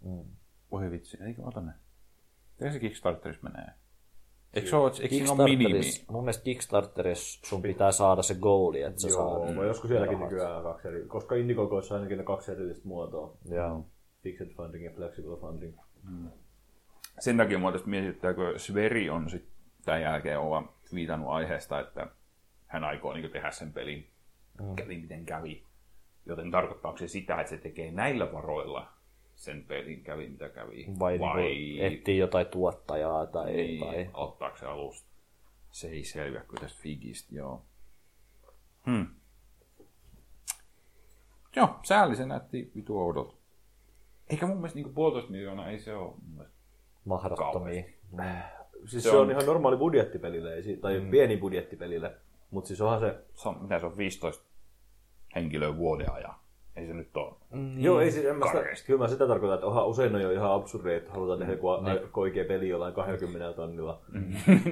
Mm. 0.00 0.24
Voi 0.70 0.90
vitsi, 0.90 1.18
eikö 1.26 1.42
ota 1.44 1.60
ne? 1.60 1.72
Miten 2.58 2.72
se 2.72 2.78
Kickstarterissa 2.78 3.42
menee? 3.42 3.72
Eikö 4.54 4.68
se 4.68 4.76
ole, 4.76 4.92
eikö 5.00 5.14
siinä 5.14 5.32
ole 5.32 5.44
minimi? 5.44 5.80
Mun 6.10 6.24
mielestä 6.24 6.44
Kickstarterissa 6.44 7.46
sun 7.46 7.62
pitää 7.62 7.92
saada 7.92 8.22
se 8.22 8.34
goali, 8.34 8.82
että 8.82 9.00
sä 9.00 9.08
Joo, 9.08 9.46
saat 9.46 9.66
joskus 9.66 9.88
sielläkin 9.88 10.20
nykyään 10.20 10.56
on 10.56 10.62
kaksi 10.62 10.88
eri, 10.88 11.04
koska 11.06 11.34
Indiegogoissa 11.34 11.94
on 11.94 12.00
ainakin 12.00 12.18
ne 12.18 12.24
kaksi 12.24 12.52
erillistä 12.52 12.88
muotoa. 12.88 13.36
Joo. 13.44 13.86
Fixed 14.22 14.48
funding 14.48 14.84
ja 14.84 14.90
flexible 14.90 15.36
funding. 15.36 15.78
Sen 17.18 17.36
takia 17.36 17.58
mua 17.58 17.72
tästä 17.72 17.88
mietittää, 17.88 18.34
kun 18.34 18.44
Sveri 18.56 19.10
on 19.10 19.30
sit 19.30 19.48
tämän 19.84 20.02
jälkeen 20.02 20.38
olla 20.38 20.74
viitannut 20.94 21.30
aiheesta, 21.30 21.80
että 21.80 22.06
hän 22.66 22.84
aikoo 22.84 23.12
niin 23.12 23.30
tehdä 23.30 23.50
sen 23.50 23.72
pelin, 23.72 24.10
mm. 24.60 24.74
kävi 24.74 24.98
miten 24.98 25.24
kävi. 25.24 25.64
Joten 26.26 26.50
tarkoittaako 26.50 26.98
se 26.98 27.08
sitä, 27.08 27.40
että 27.40 27.50
se 27.50 27.58
tekee 27.58 27.90
näillä 27.90 28.32
varoilla 28.32 28.92
sen 29.34 29.64
pelin 29.64 30.02
kävi 30.02 30.28
mitä 30.28 30.48
kävi? 30.48 30.86
Vai, 30.98 31.18
Vai 31.18 31.42
Niinku, 31.42 31.84
etsii 31.84 32.18
jotain 32.18 32.46
tuottajaa 32.46 33.26
tai, 33.26 33.50
ei, 33.50 33.78
tai... 33.78 34.10
ottaako 34.14 34.56
se 34.56 34.66
alusta? 34.66 35.08
Se 35.70 35.88
ei 35.88 36.04
selviä 36.04 36.40
kyllä 36.40 36.60
tästä 36.60 36.82
Figistä, 36.82 37.34
joo. 37.34 37.62
Hmm. 38.86 39.06
Joo, 41.56 41.68
sääli 41.82 42.16
se 42.16 42.26
näytti 42.26 42.72
vitu 42.76 42.98
oudolta. 42.98 43.34
Eikä 44.30 44.46
mun 44.46 44.56
mielestä 44.56 44.76
niinku 44.76 44.92
puolitoista 44.92 45.30
miljoonaa, 45.30 45.70
ei 45.70 45.78
se 45.78 45.94
ole 45.94 46.14
mahdottomia. 47.04 47.84
Siis 48.86 49.02
Se 49.02 49.10
se, 49.10 49.16
on, 49.16 49.22
on- 49.22 49.30
ihan 49.30 49.46
normaali 49.46 49.76
budjettipelille, 49.76 50.50
tai 50.80 51.00
mm. 51.00 51.10
pieni 51.10 51.36
budjettipelille. 51.36 52.16
Mutta 52.50 52.68
siis 52.68 52.80
onhan 52.80 53.00
se... 53.00 53.24
Se 53.34 53.48
on, 53.48 53.62
mitä 53.62 53.78
se 53.80 53.86
on, 53.86 53.96
15 53.96 54.44
henkilöä 55.34 55.76
vuoden 55.76 56.12
ajan. 56.12 56.34
Ei 56.76 56.86
se 56.86 56.94
nyt 56.94 57.16
ole. 57.16 57.32
Mm. 57.50 57.80
Joo, 57.80 58.00
ei 58.00 58.10
siis, 58.10 58.26
en 58.26 58.36
mä 58.36 58.46
sitä, 58.46 58.64
kyllä 58.86 58.98
mä 58.98 59.08
sitä 59.08 59.26
tarkoitan, 59.26 59.54
että 59.54 59.66
onhan 59.66 59.86
usein 59.86 60.14
on 60.14 60.22
jo 60.22 60.30
ihan 60.30 60.52
absurdeja, 60.52 60.96
että 60.96 61.12
halutaan 61.12 61.38
tehdä 61.38 61.52
joku 61.52 61.68
mm. 61.68 61.86
oikea 62.16 62.44
peli 62.44 62.68
jollain 62.68 62.94
20 62.94 63.52
tonnilla. 63.52 64.00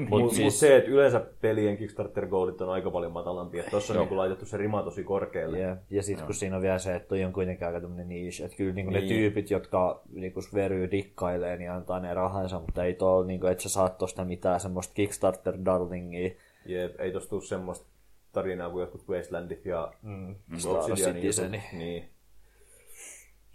Mutta 0.08 0.28
siis- 0.34 0.44
mut 0.44 0.54
se, 0.54 0.76
että 0.76 0.90
yleensä 0.90 1.20
pelien 1.40 1.76
Kickstarter-goolit 1.78 2.62
on 2.62 2.70
aika 2.70 2.90
paljon 2.90 3.12
matalampia. 3.12 3.60
että 3.60 3.70
Tuossa 3.70 3.92
on 3.92 3.98
niinku 3.98 4.16
laitettu 4.16 4.46
se 4.46 4.56
rima 4.56 4.82
tosi 4.82 5.04
korkealle. 5.04 5.58
Ja, 5.58 5.76
ja 5.90 6.02
sitten 6.02 6.26
kun 6.26 6.34
siinä 6.34 6.56
on 6.56 6.62
vielä 6.62 6.78
se, 6.78 6.94
että 6.94 7.08
toi 7.08 7.24
on 7.24 7.32
kuitenkin 7.32 7.66
aika 7.66 7.80
tämmöinen 7.80 8.08
niche, 8.08 8.44
että 8.44 8.56
kyllä 8.56 8.74
niinku 8.74 8.90
Niin. 8.92 9.02
ne 9.02 9.08
tyypit, 9.08 9.50
jotka 9.50 10.00
niinku 10.12 10.42
sveryy 10.42 10.90
dikkailee, 10.90 11.56
niin 11.56 11.70
antaa 11.70 12.00
ne 12.00 12.14
rahansa, 12.14 12.58
mutta 12.60 12.84
ei 12.84 12.94
tuolla, 12.94 13.26
niinku, 13.26 13.46
että 13.46 13.62
sä 13.62 13.68
saat 13.68 13.98
tosta 13.98 14.24
mitään 14.24 14.60
semmoista 14.60 14.94
Kickstarter-darlingia. 14.94 16.30
Jep, 16.66 17.00
ei 17.00 17.12
tosta 17.12 17.30
tule 17.30 17.42
semmoista 17.42 17.86
tarinaa 18.32 18.70
kuin 18.70 18.80
jotkut 18.80 19.08
Wastelandit 19.08 19.66
ja 19.66 19.92
mm. 20.02 20.36
Star 20.58 20.96
Citizen. 20.96 21.62
Niin. 21.72 22.10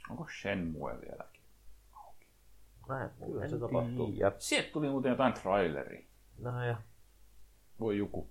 Onko 0.09 0.27
Shenmue 0.41 1.01
vieläkin? 1.01 1.41
Mä 2.89 3.03
en, 3.03 3.09
Kyllä 3.25 3.47
se 3.47 3.59
tapahtuu. 3.59 4.13
Ja, 4.15 4.31
Sieltä 4.39 4.69
tuli 4.73 4.89
muuten 4.89 5.09
jotain 5.09 5.33
traileria. 5.33 6.05
no 6.39 6.63
ja. 6.63 6.77
Voi 7.79 7.97
joku. 7.97 8.29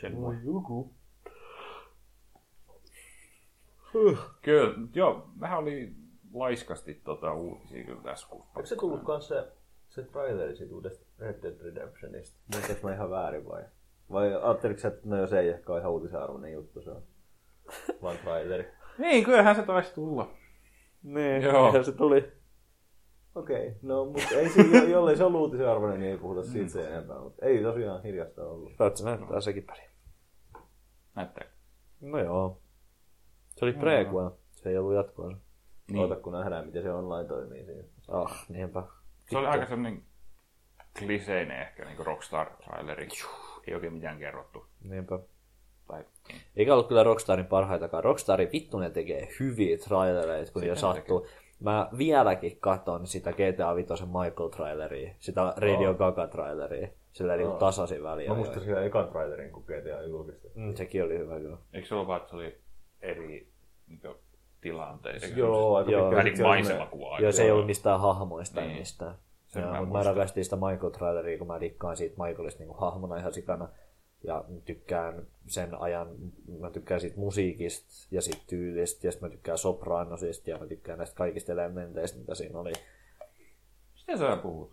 Shenmue. 0.00 0.36
Joku. 0.44 0.94
Kyllä, 4.42 4.74
joo, 4.94 5.28
vähän 5.40 5.58
oli 5.58 5.92
laiskasti 6.32 6.94
tota 6.94 7.32
uutisia 7.32 7.84
kyllä 7.84 8.02
tässä 8.02 8.28
kuussa. 8.28 8.52
Eikö 8.56 8.68
se 8.68 8.76
tullut 8.76 9.02
kans 9.02 9.28
se, 9.28 9.48
se 9.88 10.02
traileri 10.02 10.56
siitä 10.56 10.74
uudesta 10.74 11.06
Red 11.18 11.42
Dead 11.42 11.60
Redemptionista? 11.60 12.38
Muistaaks 12.52 12.82
mä 12.82 12.94
ihan 12.94 13.10
väärin 13.10 13.48
vai? 13.48 13.62
Vai 14.12 14.34
ajatteliko 14.34 14.80
sä, 14.80 14.88
että 14.88 15.08
no 15.08 15.16
jos 15.16 15.32
ei 15.32 15.48
ehkä 15.48 15.72
ole 15.72 15.80
ihan 15.80 15.92
uutisen 15.92 16.22
arvoinen 16.22 16.52
juttu 16.52 16.82
se 16.82 16.90
on? 16.90 17.02
Vaan 18.02 18.18
traileri. 18.18 18.66
Niin, 18.98 19.24
kyllähän 19.24 19.56
se 19.56 19.62
taisi 19.62 19.94
tulla. 19.94 20.30
Niin, 21.02 21.42
Joo. 21.42 21.76
ja 21.76 21.82
se 21.82 21.92
tuli. 21.92 22.32
Okei, 23.34 23.68
okay. 23.68 23.78
no 23.82 24.04
mutta 24.04 24.34
ei 24.34 24.48
siinä, 24.48 24.78
jo- 24.78 24.88
jollei 24.88 25.16
se 25.16 25.24
ole 25.24 25.38
uutisen 25.38 25.68
arvoinen, 25.68 26.00
niin 26.00 26.12
ei 26.12 26.18
puhuta 26.18 26.42
siitä 26.42 26.68
sen 26.68 26.86
enempää. 26.86 27.20
Mutta 27.20 27.46
ei 27.46 27.62
tosiaan 27.62 28.02
hiljasta 28.02 28.44
ollut. 28.44 28.72
Sä 28.94 29.04
näyttää 29.04 29.40
sekin 29.40 29.62
peli. 29.62 29.80
Näyttää. 31.14 31.44
No 32.00 32.18
joo. 32.18 32.62
Se 33.56 33.64
oli 33.64 33.72
prequel. 33.72 34.30
Se 34.50 34.68
ei 34.68 34.78
ollut 34.78 34.94
jatkoa. 34.94 35.36
Niin. 35.90 35.98
Oota 35.98 36.16
kun 36.16 36.32
nähdään, 36.32 36.66
miten 36.66 36.82
se 36.82 36.92
online 36.92 37.28
toimii 37.28 37.64
siinä. 37.64 37.84
Ah, 38.08 38.46
niinpä. 38.48 38.82
Se 39.30 39.38
oli 39.38 39.46
aika 39.46 39.66
semmoinen 39.66 40.02
kliseinen 40.98 41.60
ehkä 41.60 41.84
niin 41.84 41.98
Rockstar-traileri. 41.98 43.08
Ei 43.66 43.74
oikein 43.74 43.92
mitään 43.92 44.18
kerrottu. 44.18 44.66
Niinpä. 44.84 45.18
Tai, 45.88 46.04
Eikä 46.56 46.72
ollut 46.72 46.88
kyllä 46.88 47.02
Rockstarin 47.02 47.46
parhaitakaan. 47.46 48.04
Rockstarin 48.04 48.52
vittu 48.52 48.78
ne 48.78 48.90
tekee 48.90 49.28
hyviä 49.40 49.78
trailereita, 49.78 50.52
kun 50.52 50.66
jo 50.66 50.76
sattuu. 50.76 51.26
Mä 51.60 51.88
vieläkin 51.98 52.56
katon 52.60 53.06
sitä 53.06 53.32
GTA 53.32 53.74
5 53.74 54.06
Michael 54.06 54.48
traileria, 54.48 55.14
sitä 55.18 55.54
Radio 55.56 55.94
Gaga 55.94 56.26
traileria, 56.26 56.88
sillä 57.12 57.36
niin 57.36 57.52
tasaisin 57.52 58.02
väliä. 58.02 58.28
Mä 58.28 58.34
muistan 58.34 58.62
siellä 58.62 58.82
ekan 58.82 59.08
trailerin, 59.08 59.50
kun 59.50 59.64
GTA 59.66 60.02
julkistettiin. 60.02 60.64
Mm, 60.64 60.74
sekin 60.74 61.04
oli 61.04 61.18
hyvä 61.18 61.40
kyllä. 61.40 61.56
eikö 61.72 61.88
se 61.88 61.94
ollut 61.94 62.08
vaan, 62.08 62.20
että 62.20 62.30
se 62.30 62.36
oli 62.36 62.58
eri 63.00 63.48
niin 63.86 64.00
tilanteissa? 64.60 65.38
Joo, 65.38 65.76
aika 65.76 65.90
Joo. 65.90 66.02
pitkä. 66.02 66.16
Vähän 66.16 66.24
niin 66.24 66.42
maisemakuvaa. 66.42 67.20
Joo, 67.20 67.32
se 67.32 67.42
ei 67.42 67.50
ollut 67.50 67.66
mistään 67.66 68.00
hahmoista 68.00 68.60
niin. 68.60 68.78
mistään. 68.78 69.14
Joo, 69.62 69.72
mä 69.72 69.92
mä 69.92 70.02
rakastin 70.02 70.44
sitä 70.44 70.56
Michael 70.56 70.90
traileria, 70.90 71.38
kun 71.38 71.46
mä 71.46 71.60
dikkaan 71.60 71.96
siitä 71.96 72.24
Michaelista 72.24 72.64
niin 72.64 72.78
hahmona 72.78 73.16
ihan 73.16 73.32
sikana. 73.32 73.68
Ja 74.22 74.44
tykkään 74.64 75.26
sen 75.46 75.80
ajan, 75.80 76.08
mä 76.60 76.70
tykkään 76.70 77.00
siitä 77.00 77.20
musiikista 77.20 78.06
ja 78.10 78.22
siitä 78.22 78.42
tyylistä, 78.46 79.06
ja 79.06 79.12
mä 79.20 79.28
tykkään 79.28 79.58
sopranosista, 79.58 80.50
ja 80.50 80.58
mä 80.58 80.66
tykkään 80.66 80.98
näistä 80.98 81.16
kaikista 81.16 81.52
elementeistä, 81.52 82.18
mitä 82.18 82.34
siinä 82.34 82.58
oli. 82.58 82.72
Mistä 83.92 84.16
sä 84.16 84.36
puhut? 84.36 84.72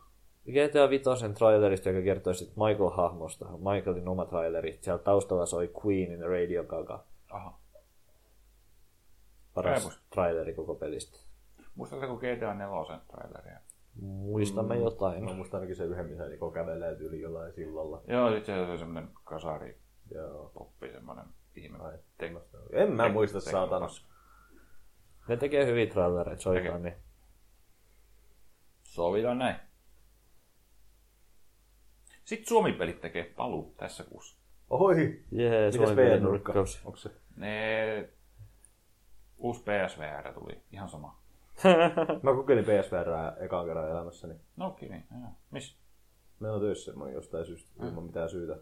GTA 0.51 0.89
5 0.89 1.03
trailerista, 1.37 1.89
joka 1.89 2.03
kertoo 2.03 2.33
sitten 2.33 2.57
Michael-hahmosta, 2.57 3.45
Michaelin 3.57 4.07
oma 4.07 4.25
traileri. 4.25 4.79
Siellä 4.81 5.03
taustalla 5.03 5.45
soi 5.45 5.71
Queenin 5.85 6.27
Radio 6.27 6.63
Gaga. 6.63 7.03
Aha. 7.29 7.59
Paras 9.53 9.99
traileri 10.09 10.53
koko 10.53 10.75
pelistä. 10.75 11.19
Muistatko 11.75 12.17
GTA 12.17 12.53
4 12.53 12.99
traileria? 13.11 13.59
Muistamme 14.01 14.75
jotain. 14.75 15.23
Mä 15.23 15.33
muistan 15.33 15.57
ainakin 15.57 15.75
se 15.75 15.83
yhden, 15.83 16.05
missä 16.05 16.27
Niko 16.27 16.51
kävelee 16.51 16.91
yli 16.99 17.21
jollain 17.21 17.53
sillalla. 17.53 18.01
Joo, 18.07 18.31
sit 18.35 18.45
se 18.45 18.59
oli 18.59 18.77
semmonen 18.77 19.09
kasari 19.23 19.77
Joo. 20.11 20.51
poppi, 20.53 20.91
semmonen 20.91 21.25
ihme. 21.55 21.77
Ai, 21.79 21.97
Tek- 22.23 22.57
En 22.71 22.91
mä 22.91 23.07
tek- 23.07 23.11
muista, 23.11 23.37
tek- 23.37 23.51
saatana. 23.51 23.87
Ne 25.27 25.37
tekee 25.37 25.65
hyviä 25.65 25.87
trailereita, 25.87 26.41
soitaan 26.41 26.83
niin. 26.83 26.95
Sovitaan 28.83 29.37
näin. 29.37 29.55
Sitten 32.25 32.47
Suomi-pelit 32.47 33.01
tekee 33.01 33.23
paluu 33.23 33.73
tässä 33.77 34.03
kuussa. 34.03 34.37
Oi! 34.69 35.23
Jee, 35.31 35.65
Mitäs 35.65 35.75
Suomi 35.75 35.95
VR-nurkka? 35.95 36.23
nurkkaus. 36.53 36.81
Onko 36.85 36.97
se? 36.97 37.09
Ne... 37.35 38.09
Uusi 39.37 39.63
PSVR 39.63 40.33
tuli, 40.33 40.61
ihan 40.71 40.89
sama. 40.89 41.22
Mä 42.23 42.33
kokeilin 42.35 42.65
PSVR 42.65 43.09
ekan 43.43 43.65
kerran 43.65 43.91
elämässäni. 43.91 44.33
No 44.57 44.67
okei, 44.67 44.89
niin. 44.89 45.03
Miss? 45.51 45.77
Meillä 46.39 46.55
on 46.55 46.61
töissä 46.61 46.91
semmoinen 46.91 47.15
jostain 47.15 47.45
syystä, 47.45 47.85
ilman 47.85 48.03
mitään 48.03 48.29
syytä. 48.29 48.57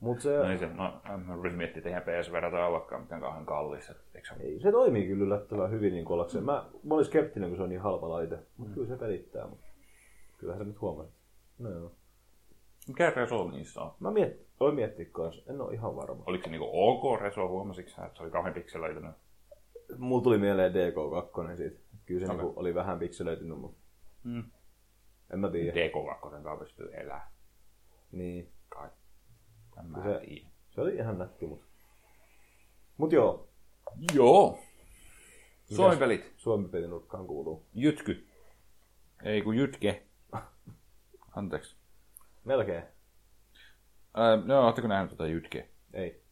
Mut 0.00 0.20
se, 0.20 0.36
No, 0.36 0.48
niin 0.48 0.58
se, 0.58 0.66
no, 0.66 1.00
mä 1.26 1.34
yritin 1.34 1.58
miettiä, 1.58 1.78
että 1.78 1.88
eihän 1.88 2.02
PSVR 2.02 2.50
tai 2.50 2.66
olekaan 2.68 3.02
mitään 3.02 3.20
kauhean 3.20 3.46
kallis. 3.46 3.92
Eikö 4.14 4.28
se... 4.28 4.34
ei, 4.40 4.60
se 4.60 4.72
toimii 4.72 5.06
kyllä 5.06 5.24
yllättävän 5.24 5.70
hyvin 5.70 5.92
niin 5.92 6.08
ollakseen. 6.08 6.44
Mä, 6.44 6.64
mä 6.82 6.94
olin 6.94 7.04
skeptinen, 7.04 7.48
kun 7.48 7.56
se 7.56 7.62
on 7.62 7.68
niin 7.68 7.80
halpa 7.80 8.08
laite. 8.08 8.38
Mutta 8.56 8.74
kyllä 8.74 8.88
se 8.88 8.96
pelittää. 8.96 9.46
Mut 9.46 9.60
kyllähän 10.38 10.64
se 10.64 10.68
nyt 10.68 10.80
huomasit. 10.80 11.14
No 11.58 11.70
joo. 11.70 11.92
Mikä 12.88 13.10
reso 13.16 13.50
niissä 13.50 13.80
on? 13.80 13.92
Mä 14.00 14.10
miet, 14.10 14.46
voin 14.60 14.74
miettiä 14.74 15.06
kans. 15.12 15.42
En 15.48 15.60
ole 15.60 15.74
ihan 15.74 15.96
varma. 15.96 16.22
Oliko 16.26 16.44
se 16.44 16.50
niinku 16.50 16.68
ok 16.72 17.20
reso, 17.20 17.48
huomasitko 17.48 17.90
sä, 17.90 18.04
että 18.04 18.16
se 18.16 18.22
oli 18.22 18.30
kauhean 18.30 18.54
pikselöitynyt? 18.54 19.14
Mulla 19.98 20.22
tuli 20.22 20.38
mieleen 20.38 20.72
DK2 20.72 21.56
siitä. 21.56 21.80
Kyllä 22.14 22.26
se 22.26 22.32
Okei. 22.32 22.44
niinku 22.44 22.60
oli 22.60 22.74
vähän 22.74 22.98
pikselöitynyt, 22.98 23.58
mutta 23.58 23.82
Mm. 24.24 24.44
en 25.32 25.38
mä 25.38 25.50
tiedä. 25.50 25.72
DK2 25.72 26.20
kanssa 26.20 26.56
pystyy 26.56 26.90
elämään. 26.94 27.30
Niin. 28.12 28.52
Kai. 28.68 28.88
En 29.78 29.86
mä 29.86 30.02
Se- 30.02 30.20
tiedä. 30.26 30.48
Se 30.70 30.80
oli 30.80 30.94
ihan 30.94 31.18
nätti, 31.18 31.46
mutta... 31.46 31.66
Mut 32.96 33.12
joo, 33.12 33.48
Joo. 34.14 34.58
Suomi-pelit. 35.64 36.32
Suomi 36.36 36.68
pelinurkkaan 36.68 37.26
kuuluu. 37.26 37.66
Jytky. 37.74 38.26
Ei 39.22 39.42
kun 39.42 39.56
Jytke. 39.56 40.06
Anteeksi. 41.36 41.76
Melkein. 42.44 42.84
Ää, 44.14 44.36
no, 44.36 44.64
ootteko 44.66 44.88
nähnyt 44.88 45.10
tota 45.10 45.26
Jytke? 45.26 45.68
Ei. 45.92 46.22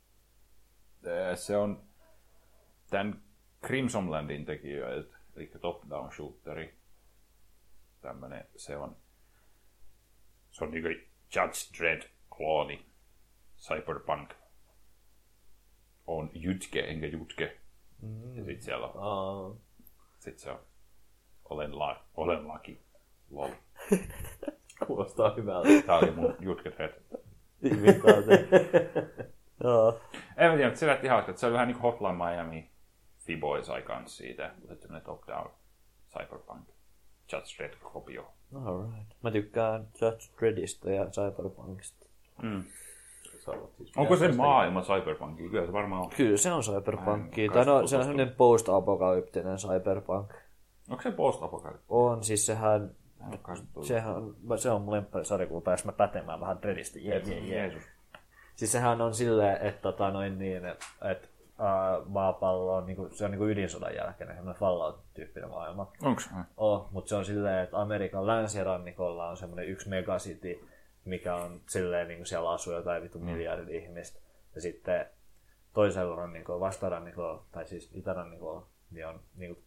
Ää, 1.07 1.37
Se 1.37 1.57
on 1.57 1.83
tämän 2.91 3.23
Crimson 3.67 4.11
Landin 4.11 4.45
tekijöiltä, 4.45 5.17
eli 5.37 5.51
top-down 5.61 6.13
shooteri. 6.13 6.75
Tämmönen, 8.01 8.47
se 8.57 8.77
on, 8.77 8.97
se 10.51 10.65
on 10.65 10.71
niinku 10.71 10.89
Judge 11.35 11.79
Dredd 11.79 12.03
klooni. 12.37 12.87
Cyberpunk 13.59 14.35
on 16.07 16.31
Jytke 16.35 16.81
enkä 16.81 17.07
Jutke. 17.07 17.61
Mm. 18.03 18.37
Ja 18.37 18.45
sit 18.45 18.63
siellä 18.63 18.87
on, 18.87 18.93
Aa, 18.97 19.57
sit 20.19 20.39
se 20.39 20.51
on 20.51 20.61
olen, 21.51 21.79
la, 21.79 22.05
olen 22.15 22.49
laki. 22.49 22.81
Lol. 23.31 23.51
kuulostaa 24.87 25.35
hyvältä. 25.35 25.69
Tää 25.87 25.99
oli 25.99 26.11
mun 26.11 26.37
Jutke 26.41 26.71
Dredd. 26.71 26.93
Imitaate. 27.63 28.49
Joo. 29.65 30.01
En 30.37 30.51
mä 30.51 30.57
tiedä, 30.57 30.69
mutta 30.69 30.81
se 30.81 30.87
näytti 30.87 31.09
hauska, 31.09 31.31
että 31.31 31.41
se 31.41 31.47
oli 31.47 31.53
vähän 31.53 31.69
niin 31.69 31.79
kuin 31.79 31.93
Hotline 31.93 32.25
Miami 32.25 32.70
Fiboy 33.31 33.65
sai 33.65 33.83
kans 33.83 34.17
siitä, 34.17 34.51
mutta 34.69 34.83
semmonen 34.83 35.05
top-down 35.05 35.51
cyberpunk 36.13 36.69
Judge 37.33 37.47
Dredd 37.59 37.75
kopio. 37.93 38.33
Alright. 38.55 39.13
Mä 39.23 39.31
tykkään 39.31 39.89
Judge 40.01 40.25
Dreddistä 40.39 40.91
ja 40.91 41.07
Cyberpunkista. 41.07 42.07
Mm. 42.43 42.65
Siis 43.31 43.49
Onko 43.97 44.17
se 44.17 44.33
maailma 44.33 44.83
cyberpunkia? 44.83 45.51
Kyllä 45.51 45.67
se 45.67 45.73
varmaan 45.73 46.03
on. 46.03 46.11
Kyllä 46.17 46.37
se 46.37 46.53
on 46.53 46.63
cyberpunkki. 46.63 47.43
Ai, 47.43 47.49
Tai 47.49 47.65
no, 47.65 47.87
se 47.87 47.97
on 47.97 48.05
semmoinen 48.05 48.35
post-apokalyptinen 48.37 49.57
cyberpunk. 49.57 50.35
Onko 50.91 51.03
se 51.03 51.11
post-apokalypse? 51.11 51.85
On, 51.89 52.25
siis 52.25 52.47
sehän, 52.47 52.91
sehän 53.83 54.15
se 54.57 54.71
on 54.71 54.83
mun 54.83 54.95
lempparisarja, 54.95 55.47
kun 55.47 55.63
pääs 55.63 55.85
mä 55.85 55.93
pätemään 55.93 56.41
vähän 56.41 56.59
jee. 56.95 57.23
Jeesus. 57.45 57.83
Siis 58.57 58.73
sehän 58.73 59.01
on 59.01 59.15
silleen, 59.15 59.67
että 59.67 59.83
tota 59.83 60.11
noin 60.11 60.39
niin, 60.39 60.65
että 60.65 60.87
et, 61.11 61.30
maapallo 62.07 62.77
on, 62.77 62.87
niinku, 62.87 63.09
se 63.13 63.25
on 63.25 63.31
niinku 63.31 63.47
ydinsodan 63.47 63.95
jälkeen 63.95 64.31
semmoinen 64.31 64.61
Fallout-tyyppinen 64.61 65.51
maailma. 65.51 65.93
Onks? 66.03 66.31
Oh, 66.57 66.89
mutta 66.91 67.09
se 67.09 67.17
on 67.17 67.25
silleen, 67.25 67.65
että 67.65 67.81
Amerikan 67.81 68.27
länsirannikolla 68.27 69.29
on 69.29 69.37
semmoinen 69.37 69.69
yksi 69.69 69.89
megacity, 69.89 70.69
mikä 71.05 71.35
on 71.35 71.61
silleen, 71.69 72.09
niin 72.09 72.19
kuin 72.19 72.27
siellä 72.27 72.51
asuu 72.51 72.73
jotain 72.73 73.03
vittu 73.03 73.19
miljardi 73.19 73.77
ihmistä. 73.77 74.21
Ja 74.55 74.61
sitten 74.61 75.07
toisella 75.75 76.17
rannikolla, 76.17 76.61
vastarannikolla, 76.61 77.45
tai 77.53 77.67
siis 77.67 77.91
itärannikolla, 77.95 78.67
niin 78.91 79.07
on 79.07 79.21
niin 79.37 79.55
kuin, 79.55 79.65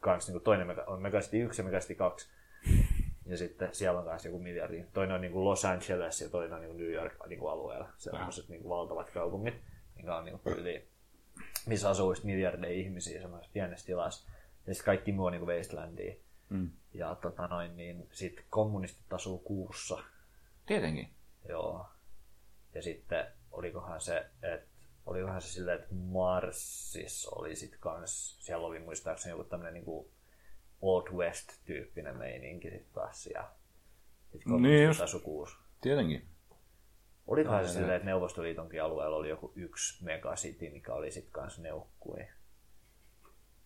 kans, 0.00 0.26
niin 0.26 0.32
kuin 0.32 0.44
toinen 0.44 0.66
mega, 0.66 0.84
on 0.86 1.02
megacity 1.02 1.42
1 1.42 1.60
ja 1.62 1.64
megacity 1.64 1.94
2. 1.94 2.28
Ja 3.26 3.36
sitten 3.36 3.68
siellä 3.72 3.98
on 3.98 4.04
taas 4.04 4.24
joku 4.24 4.38
miljardi. 4.38 4.84
Toinen 4.92 5.14
on 5.14 5.20
niin 5.20 5.32
kuin 5.32 5.44
Los 5.44 5.64
Angeles 5.64 6.20
ja 6.20 6.28
toinen 6.28 6.52
on 6.52 6.60
niin 6.60 6.70
kuin 6.70 6.82
New 6.82 6.92
York 6.92 7.12
niin 7.26 7.38
kuin 7.38 7.52
alueella. 7.52 7.88
Sellaiset 7.96 8.48
niin 8.48 8.62
kuin 8.62 8.70
valtavat 8.70 9.10
kaupungit, 9.10 9.54
mikä 9.96 10.16
on 10.16 10.24
niin 10.24 10.38
kuin 10.38 10.58
yli, 10.58 10.88
missä 11.66 11.90
asuu 11.90 12.10
just 12.10 12.24
miljardeja 12.24 12.72
ihmisiä 12.72 13.20
semmoisessa 13.20 13.52
pienessä 13.52 13.86
tilassa. 13.86 14.30
Ja 14.66 14.74
sitten 14.74 14.84
kaikki 14.84 15.12
muu 15.12 15.26
on 15.26 15.32
niin 15.32 15.46
wastelandia. 15.46 16.14
Mm. 16.48 16.70
Ja 16.94 17.14
tota 17.14 17.46
noin, 17.46 17.76
niin 17.76 18.08
sitten 18.12 18.44
kommunistit 18.50 19.12
asuu 19.12 19.38
kuussa. 19.38 19.98
Tietenkin. 20.66 21.10
Joo. 21.48 21.86
Ja 22.74 22.82
sitten 22.82 23.26
olikohan 23.50 24.00
se, 24.00 24.26
että 24.42 24.66
olikohan 25.06 25.42
se 25.42 25.48
silleen, 25.48 25.78
että 25.80 25.94
Marsissa 25.94 27.30
oli 27.32 27.56
sit 27.56 27.76
kans, 27.80 28.36
siellä 28.40 28.66
oli 28.66 28.78
muistaakseni 28.78 29.30
joku 29.30 29.44
tämmönen 29.44 29.74
niinku 29.74 30.10
Old 30.82 31.08
West-tyyppinen 31.08 32.16
meininki 32.16 32.70
sit 32.70 32.92
taas 32.92 33.22
siellä. 33.22 33.48
Sitten 34.22 34.38
Niin 34.38 34.42
kommunistit 34.44 34.86
just. 34.86 35.00
asu 35.00 35.20
kuussa. 35.20 35.58
Tietenkin. 35.80 36.26
Olikohan 37.28 37.66
se 37.68 37.72
silleen, 37.72 37.96
että 37.96 38.06
Neuvostoliitonkin 38.06 38.82
alueella 38.82 39.16
oli 39.16 39.28
joku 39.28 39.52
yksi 39.56 40.04
megacity, 40.04 40.70
mikä 40.70 40.94
oli 40.94 41.10
sit 41.10 41.28
kans 41.30 41.58
neukkui. 41.58 42.26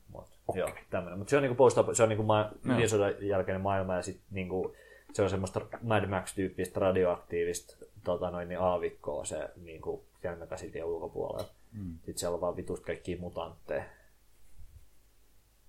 Mut, 0.08 0.28
okay. 0.48 0.60
joo, 0.60 0.70
tämmönen. 0.90 1.18
Mut 1.18 1.28
se 1.28 1.36
on 1.36 1.42
niinku 1.42 1.56
post 1.56 1.78
se 1.92 2.02
on 2.02 2.08
niinku 2.08 2.22
ma- 2.22 2.52
ydinsodan 2.64 3.26
jälkeinen 3.26 3.60
maailma 3.60 3.94
ja 3.96 4.02
sit 4.02 4.20
niinku, 4.30 4.76
se 5.12 5.22
on 5.22 5.30
semmoista 5.30 5.60
Mad 5.82 6.06
Max-tyyppistä 6.06 6.80
radioaktiivista 6.80 7.76
tota 8.04 8.30
noin, 8.30 8.48
niin 8.48 8.60
aavikkoa 8.60 9.24
se 9.24 9.48
niinku 9.56 10.04
megacityn 10.40 10.84
ulkopuolella. 10.84 11.48
Mm. 11.72 11.92
Sitten 11.94 12.18
siellä 12.18 12.34
on 12.34 12.40
vaan 12.40 12.56
vitusti 12.56 12.86
kaikkia 12.86 13.20
mutantteja. 13.20 13.84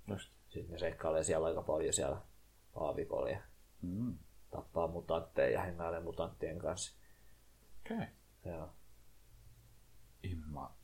Just. 0.07 0.31
Sitten 0.49 0.71
ne 0.71 0.77
seikkailee 0.77 1.23
siellä 1.23 1.47
aika 1.47 1.61
paljon 1.61 1.93
siellä 1.93 2.17
aavikolla 2.75 3.29
ja 3.29 3.39
Mm. 3.81 4.13
tappaa 4.51 4.87
mutantteja 4.87 5.49
ja 5.49 5.61
hengailee 5.61 5.99
mutanttien 5.99 6.59
kanssa. 6.59 7.02
Okei. 7.85 7.97
Okay. 7.97 8.07
Joo, 8.45 8.69
Imma. 10.23 10.75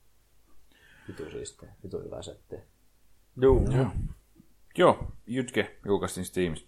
vitu 1.07 1.31
siistiä, 1.31 1.73
vitu 1.83 1.99
hyvä 1.99 2.21
setti. 2.21 2.55
Joo. 3.37 3.61
Joo. 3.75 3.91
Joo, 4.77 5.11
Jytke 5.27 5.79
julkaistiin 5.85 6.25
Steamissa. 6.25 6.67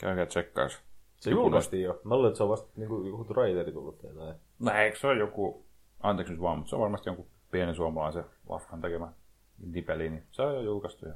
Käykää 0.00 0.26
tsekkaus. 0.26 0.82
Se 1.16 1.30
julkaistiin 1.30 1.82
jo. 1.82 2.00
Mä 2.04 2.14
luulen, 2.14 2.28
että 2.28 2.36
se 2.36 2.42
on 2.42 2.48
vasta 2.48 2.68
niin 2.76 3.06
joku 3.06 3.24
traileri 3.24 3.72
tullut 3.72 3.98
tai 3.98 4.10
jotain. 4.10 4.36
No 4.58 4.72
eikö 4.72 4.98
se 4.98 5.06
ole 5.06 5.18
joku, 5.18 5.66
anteeksi 6.00 6.32
nyt 6.32 6.42
vaan, 6.42 6.58
mutta 6.58 6.70
se 6.70 6.76
on 6.76 6.82
varmasti 6.82 7.08
jonkun 7.08 7.26
pienen 7.50 7.74
suomalaisen 7.74 8.24
lafkan 8.48 8.80
tekemä 8.80 9.12
indie-peli, 9.62 10.10
niin 10.10 10.26
se 10.30 10.42
on 10.42 10.54
jo 10.54 10.60
julkaistu 10.60 11.06
ja 11.06 11.14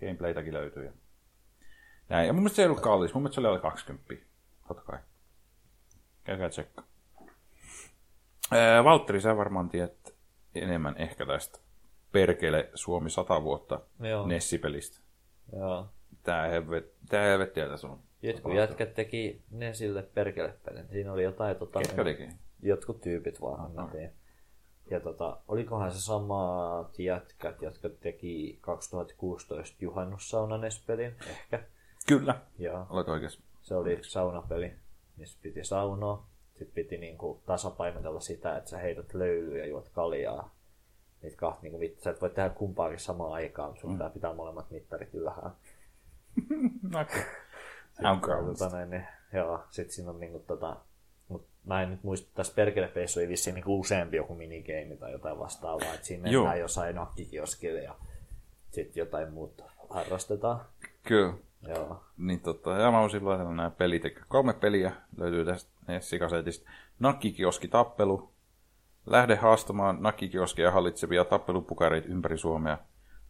gameplaytäkin 0.00 0.54
löytyy. 0.54 0.84
Ja 0.84 0.92
näin. 2.08 2.26
Ja 2.26 2.32
mun 2.32 2.42
mielestä 2.42 2.56
se 2.56 2.62
ei 2.62 2.66
ollut 2.66 2.80
kallis, 2.80 3.14
mun 3.14 3.22
mielestä 3.22 3.34
se 3.34 3.40
oli 3.40 3.48
alle 3.48 3.60
20. 3.60 4.14
Totta 4.68 4.82
kai. 4.82 4.98
Käykää 6.24 6.48
tsekkaa. 6.48 6.93
Ää, 8.50 8.84
Valtteri, 8.84 9.20
sä 9.20 9.36
varmaan 9.36 9.68
tiedät 9.68 10.14
enemmän 10.54 10.96
ehkä 10.98 11.26
tästä 11.26 11.58
Perkele 12.12 12.70
Suomi 12.74 13.10
100 13.10 13.42
vuotta 13.42 13.80
Joo. 14.00 14.26
Nessipelistä. 14.26 15.00
Joo. 15.56 15.88
Tää, 16.22 16.48
helvet, 16.48 16.94
tää 17.08 17.24
helvettiä 17.24 17.68
tässä 17.68 17.88
on. 17.88 17.98
Jotkut 18.22 18.54
jätkät 18.54 18.94
teki 18.94 19.42
ne 19.50 19.74
sille 19.74 20.02
perkele 20.02 20.54
pelin. 20.64 20.88
Siinä 20.88 21.12
oli 21.12 21.22
jotain 21.22 21.56
tota, 21.56 21.78
Ketkä 21.78 22.04
teki? 22.04 22.28
jotkut 22.62 23.00
tyypit 23.00 23.40
vaan 23.40 23.60
annettiin. 23.60 24.10
Ja 24.90 25.00
tota, 25.00 25.36
olikohan 25.48 25.92
se 25.92 26.00
samat 26.00 26.98
jätkät, 26.98 27.62
jotka 27.62 27.88
teki 27.88 28.58
2016 28.60 29.76
juhannussaunan 29.80 30.60
pelin 30.86 31.14
ehkä. 31.30 31.64
Kyllä. 32.08 32.40
Joo. 32.58 32.86
Olet 32.90 33.08
oikeassa. 33.08 33.40
Se 33.62 33.74
oli 33.74 33.98
saunapeli, 34.02 34.72
missä 35.16 35.38
piti 35.42 35.64
saunoa. 35.64 36.26
Sitten 36.58 36.74
piti 36.74 36.98
niinku 36.98 37.42
tasapainotella 37.46 38.20
sitä, 38.20 38.56
että 38.56 38.70
sä 38.70 38.78
heität 38.78 39.14
löylyä 39.14 39.58
ja 39.58 39.66
juot 39.66 39.88
kaljaa. 39.88 40.54
Niitä 41.22 41.36
kahta, 41.36 41.62
niinku, 41.62 41.78
mit- 41.78 42.00
sä 42.00 42.10
et 42.10 42.20
voi 42.20 42.30
tehdä 42.30 42.48
kumpaakin 42.48 42.98
samaan 42.98 43.32
aikaan, 43.32 43.68
mutta 43.68 43.80
sun 43.80 43.92
pitää 43.92 44.10
pitää 44.10 44.34
molemmat 44.34 44.70
mittarit 44.70 45.14
ylhäällä. 45.14 45.50
Girls. 48.20 48.58
Tota, 48.58 48.76
näin, 48.76 48.90
niin, 48.90 49.06
joo, 49.32 49.64
sit 49.70 49.90
siinä 49.90 50.10
on 50.10 50.20
niinku 50.20 50.38
tota, 50.38 50.76
mut 51.28 51.46
mä 51.64 51.82
en 51.82 51.90
nyt 51.90 52.04
muista, 52.04 52.30
tässä 52.34 52.52
perkelepeissä 52.56 53.20
oli 53.20 53.28
vissiin 53.28 53.54
niinku 53.54 53.80
useampi 53.80 54.16
joku 54.16 54.34
minigame 54.34 54.96
tai 54.96 55.12
jotain 55.12 55.38
vastaavaa, 55.38 55.94
että 55.94 56.06
siinä 56.06 56.22
mennään 56.22 56.60
jossain 56.60 56.96
nakkikioskille 56.96 57.82
ja 57.82 57.94
sitten 58.70 59.00
jotain 59.00 59.32
muuta 59.32 59.64
harrastetaan. 59.90 60.60
Kyllä. 61.02 61.34
Joo. 61.68 62.04
Niin 62.18 62.40
tota, 62.40 62.70
ja 62.70 62.90
mä 62.90 63.00
oon 63.00 63.10
silloin 63.10 63.56
nämä 63.56 63.70
pelit. 63.70 64.02
Kolme 64.28 64.52
peliä 64.52 64.92
löytyy 65.16 65.44
tästä 65.44 65.70
Nessikasetista. 65.88 66.70
Nakkikioski 66.98 67.68
tappelu. 67.68 68.32
Lähde 69.06 69.36
haastamaan 69.36 69.96
nakkikioskia 70.02 70.70
hallitsevia 70.70 71.24
tappelupukareita 71.24 72.08
ympäri 72.08 72.38
Suomea. 72.38 72.78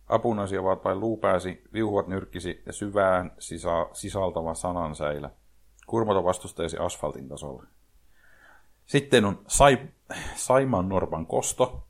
Apunasi 0.06 0.58
ovat 0.58 0.84
vain 0.84 1.00
luupääsi, 1.00 1.62
viuhuvat 1.72 2.08
nyrkkisi 2.08 2.62
ja 2.66 2.72
syvään 2.72 3.32
sisa- 3.38 3.88
sisältävä 3.92 4.54
sanansäilä. 4.54 5.30
Kurmata 5.86 6.24
vastustaisi 6.24 6.76
asfaltin 6.78 7.28
tasolle. 7.28 7.66
Sitten 8.86 9.24
on 9.24 9.42
sai, 9.46 9.78
Saimaan 10.36 10.88
Norpan 10.88 11.26
kosto. 11.26 11.86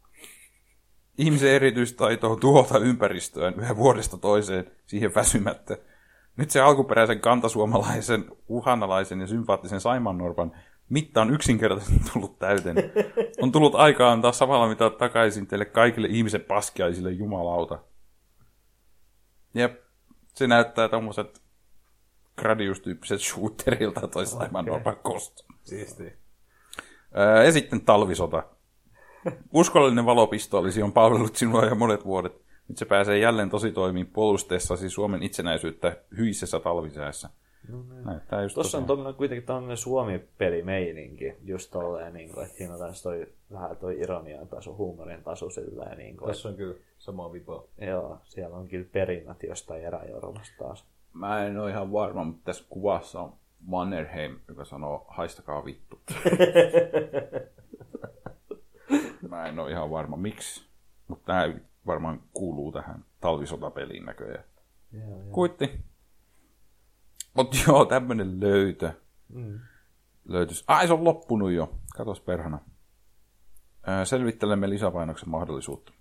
Ihmisen 1.18 1.50
erityistaito 1.50 2.32
on 2.32 2.40
tuhota 2.40 2.78
ympäristöään 2.78 3.54
yhä 3.54 3.76
vuodesta 3.76 4.18
toiseen 4.18 4.70
siihen 4.86 5.14
väsymättä. 5.14 5.78
Nyt 6.36 6.50
se 6.50 6.60
alkuperäisen 6.60 7.20
kantasuomalaisen, 7.20 8.24
uhanalaisen 8.48 9.20
ja 9.20 9.26
sympaattisen 9.26 9.80
Saimannorpan 9.80 10.52
mitta 10.88 11.22
on 11.22 11.34
yksinkertaisesti 11.34 12.00
tullut 12.12 12.38
täyteen. 12.38 12.76
On 13.42 13.52
tullut 13.52 13.74
aikaa 13.74 14.12
antaa 14.12 14.32
samalla 14.32 14.68
mitä 14.68 14.90
takaisin 14.90 15.46
teille 15.46 15.64
kaikille 15.64 16.08
ihmisen 16.10 16.40
paskiaisille 16.40 17.10
jumalauta. 17.10 17.78
Jep, 19.54 19.80
se 20.34 20.46
näyttää 20.46 20.88
tommoset 20.88 21.42
Gradius-tyyppiset 22.40 23.20
shooterilta 23.20 24.08
toi 24.08 24.26
Saimannorpan 24.26 24.96
kosto. 25.02 25.44
Siistiä. 25.62 26.12
Ää, 27.14 27.44
ja 27.44 27.52
sitten 27.52 27.80
talvisota. 27.80 28.42
Uskollinen 29.52 30.06
valopistoolisi 30.06 30.82
on 30.82 30.92
palvellut 30.92 31.36
sinua 31.36 31.64
jo 31.64 31.74
monet 31.74 32.04
vuodet. 32.04 32.43
Nyt 32.68 32.78
se 32.78 32.84
pääsee 32.84 33.18
jälleen 33.18 33.50
tosi 33.50 33.72
toimiin 33.72 34.06
puolusteessasi 34.06 34.90
Suomen 34.90 35.22
itsenäisyyttä 35.22 35.96
hyisessä 36.16 36.60
talvisäässä. 36.60 37.28
Näyttää 38.04 38.42
just 38.42 38.54
Tuossa 38.54 38.78
on 38.78 38.84
tosiaan. 38.84 38.86
tommonen, 38.86 39.14
kuitenkin 39.14 39.46
tämmöinen 39.46 39.76
Suomi-pelimeininki, 39.76 41.34
just 41.44 41.70
tolleen, 41.70 42.12
niin 42.12 42.32
kuin, 42.32 42.44
että 42.46 42.58
siinä 42.58 42.72
on 42.72 42.78
taas 42.78 43.02
toi, 43.02 43.26
vähän 43.52 43.76
toi 43.76 44.00
ironian 44.00 44.48
taso, 44.48 44.74
huumorin 44.76 45.22
taso 45.22 45.50
silleen, 45.50 45.98
niin 45.98 46.16
kuin, 46.16 46.28
Tässä 46.28 46.48
on 46.48 46.54
kyllä 46.54 46.74
samaa 46.98 47.32
vipaa. 47.32 47.62
joo, 47.80 48.18
siellä 48.24 48.56
on 48.56 48.68
kyllä 48.68 48.86
perinnät 48.92 49.42
jostain 49.42 49.82
eräjoronasta 49.84 50.54
taas. 50.58 50.84
Mä 51.14 51.44
en 51.46 51.58
ole 51.58 51.70
ihan 51.70 51.92
varma, 51.92 52.24
mutta 52.24 52.42
tässä 52.44 52.64
kuvassa 52.68 53.20
on 53.20 53.32
Mannerheim, 53.60 54.38
joka 54.48 54.64
sanoo, 54.64 55.04
haistakaa 55.08 55.64
vittu. 55.64 56.00
Mä 59.28 59.46
en 59.46 59.58
ole 59.58 59.70
ihan 59.70 59.90
varma, 59.90 60.16
miksi. 60.16 60.64
Mutta 61.08 61.26
tämä 61.26 61.54
varmaan 61.86 62.22
kuuluu 62.32 62.72
tähän 62.72 63.04
talvisotapeliin 63.20 64.04
näköjään. 64.04 64.44
Joo, 64.92 65.10
joo. 65.10 65.30
Kuitti. 65.30 65.84
Mut 67.34 67.56
joo, 67.66 67.84
tämmönen 67.84 68.40
löytö. 68.40 68.92
Mm. 69.28 69.58
Löytys. 70.28 70.64
Ai, 70.66 70.86
se 70.86 70.92
on 70.92 71.04
loppunut 71.04 71.52
jo. 71.52 71.74
Katos 71.96 72.20
perhana. 72.20 72.58
Ää, 73.86 74.04
Selvittelemme 74.04 74.70
lisäpainoksen 74.70 75.28
mahdollisuutta. 75.28 75.92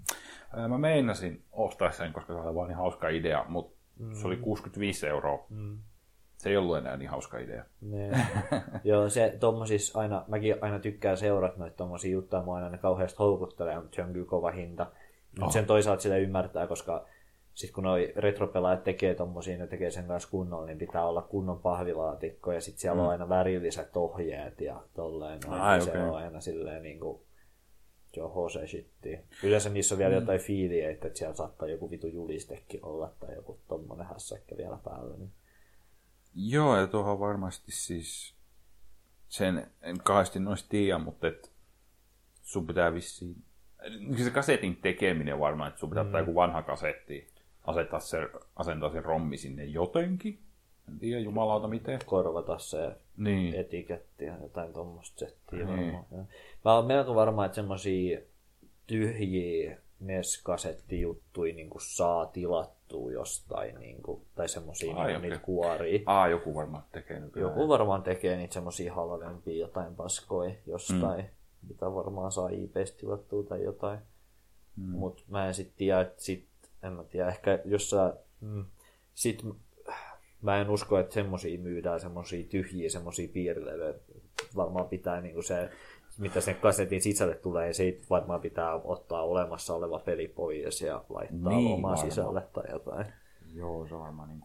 Ää, 0.55 0.67
Mä 0.67 0.77
meinasin 0.77 1.45
ostaa 1.51 1.91
sen, 1.91 2.13
koska 2.13 2.33
se 2.33 2.39
oli 2.39 2.55
vaan 2.55 2.67
niin 2.67 2.77
hauska 2.77 3.09
idea, 3.09 3.45
mutta 3.47 3.77
mm. 3.99 4.13
se 4.13 4.27
oli 4.27 4.37
65 4.37 5.07
euroa. 5.07 5.45
Mm. 5.49 5.77
Se 6.37 6.49
ei 6.49 6.57
ollut 6.57 6.77
enää 6.77 6.97
niin 6.97 7.09
hauska 7.09 7.37
idea. 7.39 7.65
Ne. 7.81 8.09
Joo, 8.83 9.09
se 9.09 9.37
tommosis 9.39 9.95
aina, 9.95 10.25
mäkin 10.27 10.55
aina 10.61 10.79
tykkään 10.79 11.17
seurata 11.17 11.57
noita 11.57 11.75
tommosia 11.75 12.11
juttuja, 12.11 12.43
mua 12.43 12.55
aina 12.55 12.69
ne 12.69 12.77
kauheasti 12.77 13.17
houkuttelee, 13.19 13.79
mutta 13.79 13.95
se 13.95 14.03
on 14.03 14.13
kyllä 14.13 14.25
kova 14.25 14.51
hinta. 14.51 14.91
Mutta 15.33 15.45
Oh. 15.45 15.51
sen 15.51 15.65
toisaalta 15.65 16.01
sitä 16.01 16.17
ymmärtää, 16.17 16.67
koska 16.67 17.05
sit 17.53 17.71
kun 17.71 17.83
noi 17.83 18.13
retropelaajat 18.15 18.83
tekee 18.83 19.15
tommosia, 19.15 19.57
ne 19.57 19.67
tekee 19.67 19.91
sen 19.91 20.07
kanssa 20.07 20.29
kunnolla, 20.29 20.65
niin 20.65 20.77
pitää 20.77 21.05
olla 21.05 21.21
kunnon 21.21 21.59
pahvilaatikko 21.59 22.51
ja 22.51 22.61
sit 22.61 22.77
siellä 22.77 22.95
mm. 22.95 23.03
on 23.03 23.09
aina 23.09 23.29
värilliset 23.29 23.97
ohjeet 23.97 24.61
ja 24.61 24.83
tolleen. 24.93 25.39
noin, 25.45 25.61
Ai, 25.61 25.77
niin 25.77 25.91
Se 25.91 25.97
on 25.97 26.15
aina 26.15 26.41
silleen 26.41 26.83
niinku, 26.83 27.25
Joo, 28.15 28.49
se 28.49 28.67
shittiä. 28.67 29.21
Yleensä 29.43 29.69
niissä 29.69 29.95
on 29.95 29.99
vielä 29.99 30.13
mm. 30.13 30.19
jotain 30.19 30.39
fiiliä, 30.39 30.91
että 30.91 31.09
siellä 31.13 31.35
saattaa 31.35 31.67
joku 31.67 31.91
vitu 31.91 32.07
julistekin 32.07 32.85
olla 32.85 33.13
tai 33.19 33.35
joku 33.35 33.59
tommonen 33.67 34.05
hässäkkä 34.05 34.57
vielä 34.57 34.77
päällä. 34.83 35.17
Niin. 35.17 35.31
Joo, 36.35 36.77
ja 36.77 36.87
tuohon 36.87 37.19
varmasti 37.19 37.71
siis 37.71 38.35
sen 39.27 39.71
en 39.81 39.97
kahdesti 40.03 40.39
noista 40.39 40.69
tiedä, 40.69 40.97
mutta 40.97 41.27
et 41.27 41.51
sun 42.41 42.67
pitää 42.67 42.93
vissiin... 42.93 43.43
Se 44.23 44.29
kasetin 44.29 44.75
tekeminen 44.81 45.39
varmaan, 45.39 45.67
että 45.67 45.79
sun 45.79 45.89
pitää 45.89 46.03
mm. 46.03 46.07
ottaa 46.07 46.21
joku 46.21 46.35
vanha 46.35 46.61
kasetti, 46.61 47.27
asettaa 47.67 47.99
se, 47.99 48.17
asentaa 48.55 48.91
se 48.91 49.01
rommi 49.01 49.37
sinne 49.37 49.65
jotenkin. 49.65 50.39
En 50.89 50.99
tiedä 50.99 51.19
jumalauta 51.19 51.67
miten. 51.67 51.99
Korvata 52.05 52.57
se 52.59 52.91
Niin. 53.17 53.55
etiketti 53.55 54.25
ja 54.25 54.37
jotain 54.41 54.73
tuommoista 54.73 55.19
settiä. 55.19 55.65
Niin. 55.65 55.99
Mä 56.65 56.73
oon 56.75 56.85
melko 56.85 57.15
varma, 57.15 57.45
että 57.45 57.55
semmosia 57.55 58.19
tyhjiä 58.87 59.77
NES-kasettijuttuja 59.99 61.53
niin 61.53 61.69
saa 61.77 62.25
tilattua 62.25 63.11
jostain, 63.11 63.79
niin 63.79 64.01
kuin, 64.01 64.21
tai 64.35 64.49
semmosia 64.49 64.95
Ai, 64.95 65.07
niin 65.07 65.17
okei. 65.17 65.29
niitä 65.29 65.45
kuoria. 65.45 65.99
Aa, 66.05 66.27
joku 66.27 66.55
varmaan 66.55 66.83
tekee 66.91 67.19
nykyään. 67.19 67.49
Joku 67.49 67.69
varmaan 67.69 68.03
tekee 68.03 68.37
niitä 68.37 68.53
semmosia 68.53 68.93
halvempia 68.93 69.59
jotain 69.59 69.95
paskoja 69.95 70.55
jostain, 70.67 71.25
mm. 71.25 71.31
Mitä 71.69 71.93
varmaan 71.93 72.31
saa 72.31 72.49
IPstä 72.49 72.97
tilattua 72.99 73.43
tai 73.43 73.63
jotain. 73.63 73.99
Mm. 74.75 74.89
Mut 74.89 75.25
mä 75.27 75.47
en 75.47 75.53
sit 75.53 75.75
tiedä, 75.75 76.01
että 76.01 76.23
sit, 76.23 76.47
en 76.83 76.93
mä 76.93 77.03
tiedä, 77.03 77.27
ehkä 77.29 77.59
jos 77.65 77.89
sä, 77.89 78.13
mm, 78.41 78.65
sit 79.13 79.45
mä 80.41 80.57
en 80.61 80.69
usko, 80.69 80.99
että 80.99 81.13
semmosia 81.13 81.59
myydään, 81.59 81.99
semmosia 81.99 82.47
tyhjiä, 82.49 82.89
semmosia 82.89 83.27
piirilevyjä. 83.33 83.93
Varmaan 84.55 84.87
pitää 84.89 85.21
niinku 85.21 85.41
se, 85.41 85.69
mitä 86.19 86.41
sen 86.41 86.55
kasetin 86.55 87.01
sisälle 87.01 87.35
tulee, 87.35 87.67
ja 87.67 87.73
siitä 87.73 88.05
varmaan 88.09 88.41
pitää 88.41 88.73
ottaa 88.75 89.23
olemassa 89.23 89.73
oleva 89.75 89.99
peli 89.99 90.27
pois 90.27 90.81
ja 90.81 91.05
laittaa 91.09 91.53
Niin, 91.53 91.73
omaa 91.73 91.91
varmaan. 91.91 92.09
sisälle 92.09 92.41
tai 92.53 92.63
jotain. 92.71 93.05
Joo, 93.53 93.87
se 93.87 93.95
on 93.95 94.01
varmaan 94.01 94.29
niin. 94.29 94.41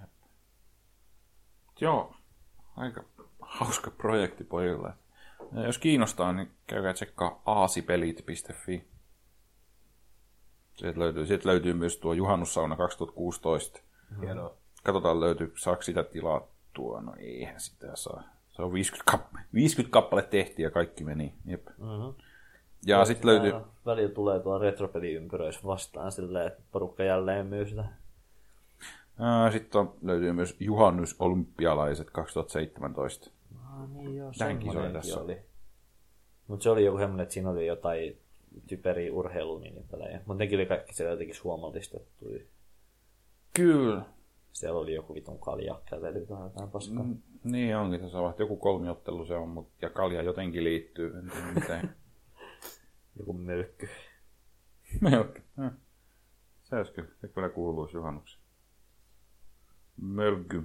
Jep. 0.00 0.10
Joo, 1.80 2.14
aika 2.76 3.04
hauska 3.40 3.90
projekti 3.90 4.44
pojille. 4.44 4.92
Ja 5.52 5.66
jos 5.66 5.78
kiinnostaa, 5.78 6.32
niin 6.32 6.50
käykää 6.66 6.92
tsekkaa 6.92 7.42
aasipelit.fi. 7.46 8.88
Sieltä 10.74 11.00
löytyy, 11.00 11.26
sieltä 11.26 11.48
löytyy 11.48 11.72
myös 11.72 11.98
tuo 11.98 12.12
Juhannussauna 12.12 12.76
2016. 12.76 13.80
Hienoa. 14.20 14.54
Katsotaan 14.84 15.20
löytyy, 15.20 15.52
saako 15.56 15.82
sitä 15.82 16.02
tilattua. 16.02 17.00
No 17.00 17.14
eihän 17.18 17.60
sitä 17.60 17.96
saa. 17.96 18.22
Se 18.48 18.62
on 18.62 18.72
50, 18.72 19.12
kapp- 19.12 19.38
50 19.54 19.92
kappale 19.92 20.22
tehtiin 20.22 20.64
ja 20.64 20.70
kaikki 20.70 21.04
meni. 21.04 21.34
Jep. 21.44 21.66
Mm-hmm. 21.66 22.14
Ja 22.86 23.04
sitten 23.04 23.30
löytyy, 23.30 23.52
Välillä 23.86 24.14
tulee 24.14 24.40
tuolla 24.40 24.58
retropeliympyröissä 24.58 25.60
vastaan 25.64 26.12
silleen, 26.12 26.46
että 26.46 26.62
porukka 26.72 27.02
jälleen 27.02 27.46
myy 27.46 27.66
sitä. 27.66 27.84
sitten 29.52 29.80
on, 29.80 29.94
löytyy 30.02 30.32
myös 30.32 30.56
Juhannus 30.60 31.16
Olympialaiset 31.18 32.10
2017. 32.10 33.30
Ah, 33.76 33.90
niin 33.90 34.16
joo, 34.16 34.30
kisoja 34.30 34.50
semmonenkin 34.50 34.92
tässä 34.92 35.20
oli. 35.20 35.42
Mutta 36.46 36.62
se 36.62 36.70
oli 36.70 36.84
joku 36.84 36.98
semmoinen, 36.98 37.22
että 37.22 37.32
siinä 37.32 37.50
oli 37.50 37.66
jotain 37.66 38.18
typeriä 38.66 39.12
urheilunimipelejä. 39.12 40.18
Mutta 40.26 40.34
nekin 40.34 40.58
oli 40.58 40.66
kaikki 40.66 40.94
siellä 40.94 41.10
jotenkin 41.10 41.34
suomallistettuja. 41.34 42.44
Kyllä. 43.54 44.02
Siellä 44.52 44.80
oli 44.80 44.94
joku 44.94 45.14
vitun 45.14 45.38
kalja 45.38 45.80
kävely 45.90 46.26
tai 46.26 46.42
jotain 46.42 46.70
paskaa. 46.70 47.02
Mm, 47.02 47.22
niin 47.44 47.76
onkin, 47.76 48.00
tässä 48.00 48.18
on 48.18 48.34
joku 48.38 48.56
kolmiottelu 48.56 49.26
se 49.26 49.34
on, 49.34 49.48
mutta 49.48 49.72
ja 49.82 49.90
kalja 49.90 50.22
jotenkin 50.22 50.64
liittyy, 50.64 51.18
en 51.18 51.30
tiedä 51.30 51.46
miten. 51.54 51.96
Joku 53.18 53.32
mölkky. 53.32 53.88
Melkein. 55.00 55.44
Äh. 55.58 55.72
Se 56.62 56.76
olisi 56.76 56.92
kyllä, 56.92 57.08
se 57.20 57.28
kyllä 57.28 57.48
kuuluisi 57.48 57.96
juhannuksi. 57.96 58.38
Mölky. 59.96 60.62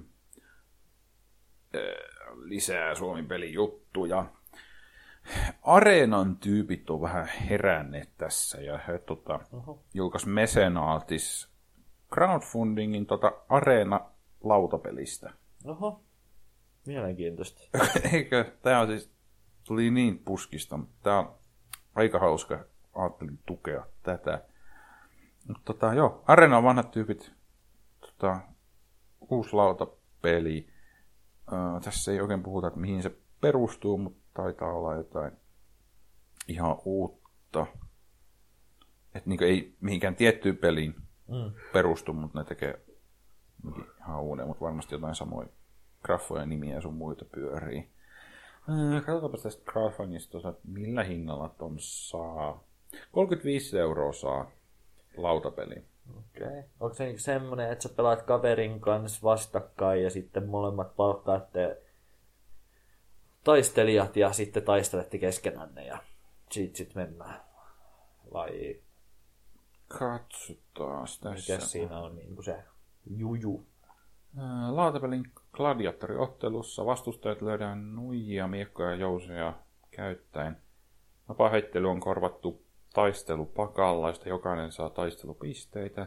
Lisää 2.34 2.94
Suomen 2.94 3.26
pelijuttuja. 3.26 4.26
Areenan 5.62 6.36
tyypit 6.36 6.90
on 6.90 7.00
vähän 7.00 7.26
heränneet 7.26 8.10
tässä 8.18 8.60
ja 8.60 8.78
he 8.78 8.98
tota, 8.98 9.40
Oho. 9.52 9.84
julkaisi 9.94 10.28
Mesenaatis 10.28 11.52
crowdfundingin 12.14 13.06
tota 13.06 13.32
Areena 13.48 14.00
lautapelistä. 14.40 15.30
Oho. 15.64 16.02
Mielenkiintoista. 16.86 17.78
Eikö? 18.12 18.44
Tämä 18.62 18.80
on 18.80 18.86
siis, 18.86 19.10
tuli 19.64 19.90
niin 19.90 20.18
puskista, 20.18 20.76
mutta 20.76 20.96
tämä 21.02 21.18
on 21.18 21.34
aika 21.94 22.18
hauska. 22.18 22.64
Ajattelin 22.94 23.38
tukea 23.46 23.86
tätä. 24.02 24.44
Mutta 25.48 25.62
tota, 25.64 25.94
joo, 25.94 26.24
Arena 26.26 26.56
on 26.56 26.64
vanhat 26.64 26.90
tyypit. 26.90 27.32
Tota, 28.00 28.40
uusi 29.30 29.52
lautapeli. 29.52 30.71
Tässä 31.84 32.12
ei 32.12 32.20
oikein 32.20 32.42
puhuta, 32.42 32.66
että 32.66 32.80
mihin 32.80 33.02
se 33.02 33.16
perustuu, 33.40 33.98
mutta 33.98 34.22
taitaa 34.34 34.72
olla 34.72 34.94
jotain 34.94 35.32
ihan 36.48 36.76
uutta. 36.84 37.66
Että 39.14 39.28
niinku 39.28 39.44
ei 39.44 39.76
mihinkään 39.80 40.16
tiettyyn 40.16 40.56
peliin 40.56 40.94
Mm. 41.28 41.52
perustu, 41.72 42.12
mutta 42.12 42.38
ne 42.38 42.44
tekee 42.44 42.80
ihan 43.98 44.22
uuden, 44.22 44.46
mutta 44.46 44.64
varmasti 44.64 44.94
jotain 44.94 45.14
samoja 45.14 45.48
graffoja 46.02 46.46
nimiä 46.46 46.74
ja 46.74 46.80
sun 46.80 46.94
muita 46.94 47.24
pyörii. 47.24 47.88
Äh, 48.70 49.04
Katsotaanpa 49.04 49.38
tästä 49.38 49.72
crowdfundista, 49.72 50.38
että 50.38 50.60
millä 50.64 51.04
hinnalla 51.04 51.48
ton 51.48 51.74
saa. 51.78 52.64
35 53.12 53.78
euroa 53.78 54.12
saa 54.12 54.50
lautapeli. 55.16 55.84
Okei. 56.18 56.46
Okay. 56.48 56.62
Onko 56.80 56.94
se 56.94 57.04
niinku 57.04 57.20
semmonen, 57.20 57.72
että 57.72 57.82
sä 57.82 57.94
pelaat 57.94 58.22
kaverin 58.22 58.80
kanssa 58.80 59.20
vastakkain 59.22 60.02
ja 60.02 60.10
sitten 60.10 60.46
molemmat 60.46 60.96
palkkaatte 60.96 61.82
taistelijat 63.44 64.16
ja 64.16 64.32
sitten 64.32 64.62
taistelette 64.62 65.18
keskenänne 65.18 65.86
ja 65.86 65.98
sit, 66.50 66.76
sit 66.76 66.94
mennään? 66.94 67.40
Vai 68.32 68.80
Katsotaan 69.98 71.06
tässä. 71.22 71.52
mikä 71.52 71.66
siinä 71.66 71.98
on 71.98 72.16
niinku 72.16 72.42
se 72.42 72.64
juju? 73.06 73.66
Lautapelin 74.70 75.24
gladiaattoriottelussa 75.52 76.86
vastustajat 76.86 77.42
löydään 77.42 77.94
nuijia, 77.94 78.48
miekkoja 78.48 78.90
ja 78.90 78.96
jousia 78.96 79.52
käyttäen. 79.90 80.56
Vapaa-heittely 81.28 81.90
on 81.90 82.00
korvattu 82.00 82.61
taistelupakalla, 82.92 84.08
josta 84.08 84.28
jokainen 84.28 84.72
saa 84.72 84.90
taistelupisteitä. 84.90 86.06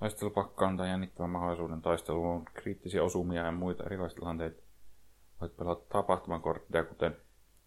Taistelupakka 0.00 0.68
antaa 0.68 0.86
jännittävän 0.86 1.30
mahdollisuuden 1.30 1.82
taisteluun 1.82 2.44
kriittisiä 2.44 3.02
osumia 3.02 3.44
ja 3.44 3.52
muita 3.52 3.84
erilaisia 3.84 4.14
tilanteita. 4.14 4.62
Voit 5.40 5.56
pelata 5.56 5.84
tapahtumakortteja, 5.88 6.84
kuten 6.84 7.16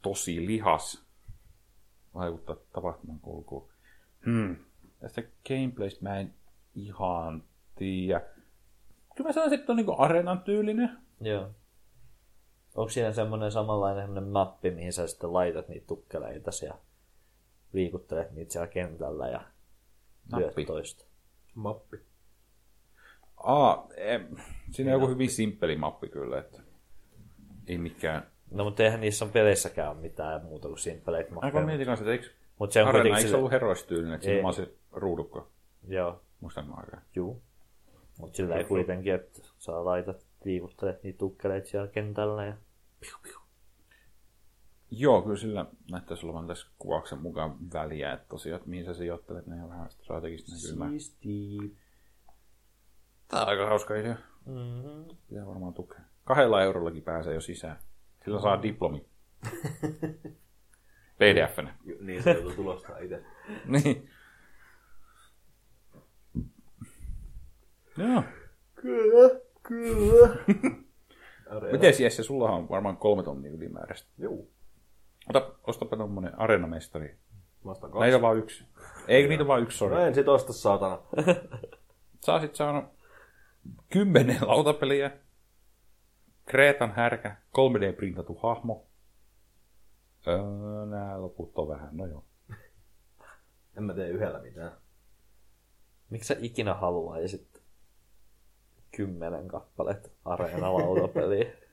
tosi 0.02 0.46
lihas. 0.46 1.06
Vaikuttaa 2.16 2.56
tapahtuman 2.74 3.20
kulkuun. 3.20 3.70
Hmm. 4.26 4.56
Tästä 5.00 5.24
gameplaystä 5.48 6.04
mä 6.04 6.20
en 6.20 6.34
ihan 6.76 7.44
tiedä. 7.76 8.22
Kyllä 9.16 9.28
mä 9.28 9.34
sanoisin, 9.34 9.60
että 9.60 9.72
on 9.72 9.76
niinku 9.76 9.96
areenan 9.98 10.42
tyylinen. 10.42 10.98
Joo. 11.22 11.50
Onko 12.76 12.90
siinä 12.90 13.12
semmoinen 13.12 13.52
samanlainen 13.52 14.24
mappi, 14.24 14.72
mihin 14.72 14.94
sä 14.94 15.08
sitten 15.08 15.34
laitat 15.34 15.68
niitä 15.68 15.88
tukkeleita 15.88 16.52
ja 16.66 16.74
liikuttelet 17.74 18.32
niitä 18.32 18.52
siellä 18.52 18.68
kentällä 18.68 19.28
ja 19.28 19.42
lyöt 20.38 20.46
Nappi. 20.46 20.66
toista? 20.66 21.06
Mappi. 21.56 21.98
Aa, 23.38 23.88
em, 23.98 24.36
siinä 24.72 24.96
on 24.96 25.02
joku 25.02 25.14
hyvin 25.14 25.30
simppeli 25.30 25.76
mappi 25.76 26.10
kyllä, 26.10 26.40
että 26.40 26.62
ei 27.68 27.78
mikään. 27.78 28.28
No 28.52 28.64
mutta 28.64 28.84
eihän 28.84 29.02
niissä 29.02 29.26
on 29.26 29.32
peleissäkään 29.32 29.92
ole 29.92 30.00
mitään 30.00 30.44
muuta 30.46 30.68
kuin 30.68 30.80
simppeleitä 30.80 31.30
Aika 31.30 31.46
mappeja. 31.46 31.66
mietin 31.66 31.86
kanssa, 31.86 32.04
että 32.04 32.12
eikö 32.12 32.26
Mutta 32.60 32.74
se 32.74 32.82
on 32.84 32.88
Arena, 32.88 33.18
eikö 33.18 33.30
se 33.30 33.36
ollut 33.36 33.52
heroistyylinen, 33.52 34.14
että 34.14 34.26
siinä 34.26 34.40
Ei. 34.40 34.46
on 34.46 34.54
se 34.54 34.74
ruudukko. 34.92 35.52
Joo, 35.88 36.22
Muistan 36.40 36.68
mä 36.68 36.74
aikaa. 36.78 37.02
juu. 37.16 37.42
Mutta 38.18 38.38
sillä 38.38 38.56
ei 38.56 38.64
kuitenkin, 38.64 39.14
että 39.14 39.42
saa 39.58 39.86
laitat 39.86 40.26
liikuttelet 40.44 41.04
niitä 41.04 41.18
tukkeleita 41.18 41.68
siellä 41.70 41.88
kentällä 41.88 42.46
ja 42.46 42.54
piu, 43.00 43.16
piu. 43.24 43.39
Joo, 44.92 45.22
kyllä 45.22 45.38
sillä 45.38 45.66
näyttäisi 45.92 46.26
olevan 46.26 46.48
tässä 46.48 46.68
kuvauksen 46.80 47.20
mukaan 47.20 47.56
väliä, 47.74 48.14
että 48.14 48.26
tosiaan, 48.30 48.58
että 48.58 48.70
mihin 48.70 48.86
sä 48.86 48.94
sijoittelet, 48.94 49.48
ne 49.48 49.64
on 49.64 49.70
vähän 49.70 49.92
strategista 49.92 50.52
näkymää. 50.52 50.90
Siisti. 50.90 51.58
Tää 53.28 53.42
on 53.42 53.48
aika 53.48 53.68
hauska 53.68 53.96
idea. 53.96 54.16
Mm-hmm. 54.46 55.16
Pitää 55.30 55.46
varmaan 55.46 55.74
tukea. 55.74 56.00
Kahdella 56.24 56.64
eurollakin 56.64 57.04
pääsee 57.04 57.34
jo 57.34 57.42
sisään. 57.42 57.80
Sillä 58.26 58.42
saa 58.42 58.62
diplomi. 58.62 59.06
PDF-nä. 61.20 61.76
Niin 62.00 62.24
se 62.24 62.32
joutuu 62.32 62.52
tulostaa 62.52 62.98
itse. 62.98 63.24
niin. 63.66 64.10
Joo. 67.98 68.24
Kyllä, 68.76 69.40
kyllä. 69.64 70.36
Miten 71.72 71.94
Jesse, 72.00 72.24
sulla 72.24 72.52
on 72.52 72.70
varmaan 72.70 72.98
kolme 72.98 73.24
tonnia 73.24 73.52
ylimääräistä. 73.52 74.10
Joo. 74.18 74.48
Ota, 75.30 75.52
ostapa 75.68 75.98
tommonen 75.98 76.40
areenamestari 76.40 77.18
Vasta 77.66 77.88
Näitä 78.00 78.16
on 78.16 78.22
vaan 78.22 78.38
yksi. 78.38 78.66
Eikö 79.08 79.30
niitä 79.30 79.48
vaan 79.48 79.62
yksi, 79.62 79.86
No 79.86 79.90
sori. 79.90 80.04
en 80.04 80.16
sit 80.16 80.28
osta 80.28 80.54
saatana. 80.54 81.00
Sä 82.26 82.34
oot 82.34 82.42
sit 82.42 82.56
saanut 82.56 82.86
kymmenen 83.90 84.38
lautapeliä, 84.48 85.12
Kreetan 86.46 86.92
härkä, 86.92 87.36
3D-printatu 87.58 88.36
hahmo. 88.44 88.86
Öö, 90.28 90.86
nää 90.86 91.22
loput 91.22 91.58
on 91.58 91.68
vähän, 91.68 91.90
no 91.92 92.06
joo. 92.06 92.26
En 93.78 93.84
mä 93.84 93.94
tee 93.94 94.10
yhdellä 94.10 94.40
mitään. 94.42 94.72
Miksi 96.10 96.28
sä 96.28 96.36
ikinä 96.40 96.74
haluaisit 96.74 97.62
kymmenen 98.96 99.48
kappaletta 99.48 100.10
areena-lautapeliä? 100.26 101.52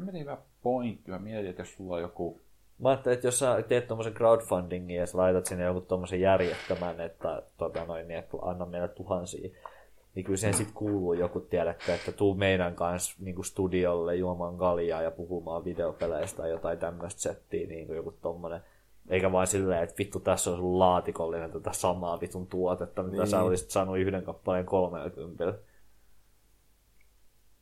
En 0.00 0.06
mä 0.06 0.12
tiedä 0.12 0.38
pointti. 0.62 1.10
Mä 1.10 1.18
mietin, 1.18 1.50
että 1.50 1.62
jos 1.62 1.74
sulla 1.74 1.94
on 1.94 2.00
joku... 2.00 2.40
Mä 2.78 2.88
ajattelin, 2.88 3.14
että 3.14 3.26
jos 3.26 3.38
sä 3.38 3.62
teet 3.62 3.86
tuommoisen 3.86 4.14
crowdfundingin 4.14 4.96
ja 4.96 5.06
sä 5.06 5.18
laitat 5.18 5.46
sinne 5.46 5.64
joku 5.64 5.80
tuommoisen 5.80 6.20
järjettömän, 6.20 7.00
että, 7.00 7.42
tota 7.58 7.84
noin, 7.84 8.08
niin, 8.08 8.18
että 8.18 8.36
anna 8.42 8.66
meille 8.66 8.88
tuhansia, 8.88 9.50
niin 10.14 10.24
kyllä 10.24 10.36
siihen 10.36 10.54
sitten 10.54 10.74
kuuluu 10.74 11.12
joku, 11.12 11.40
tiedätkö, 11.40 11.94
että 11.94 12.12
tuu 12.12 12.34
meidän 12.34 12.74
kanssa 12.74 13.16
niin 13.18 13.44
studiolle 13.44 14.16
juomaan 14.16 14.58
kaljaa 14.58 15.02
ja 15.02 15.10
puhumaan 15.10 15.64
videopeleistä 15.64 16.36
tai 16.36 16.50
jotain 16.50 16.78
tämmöistä 16.78 17.20
settiä, 17.20 17.66
niin 17.66 17.86
kuin 17.86 17.96
joku 17.96 18.12
tommonen. 18.12 18.60
Eikä 19.08 19.32
vaan 19.32 19.46
silleen, 19.46 19.82
että 19.82 19.98
vittu 19.98 20.20
tässä 20.20 20.50
on 20.50 20.56
sun 20.56 20.78
laatikollinen 20.78 21.50
tätä 21.50 21.72
samaa 21.72 22.20
vitun 22.20 22.46
tuotetta, 22.46 23.02
mitä 23.02 23.16
niin. 23.16 23.30
sä 23.30 23.42
olisit 23.42 23.70
saanut 23.70 23.98
yhden 23.98 24.24
kappaleen 24.24 24.66
30. 24.66 25.54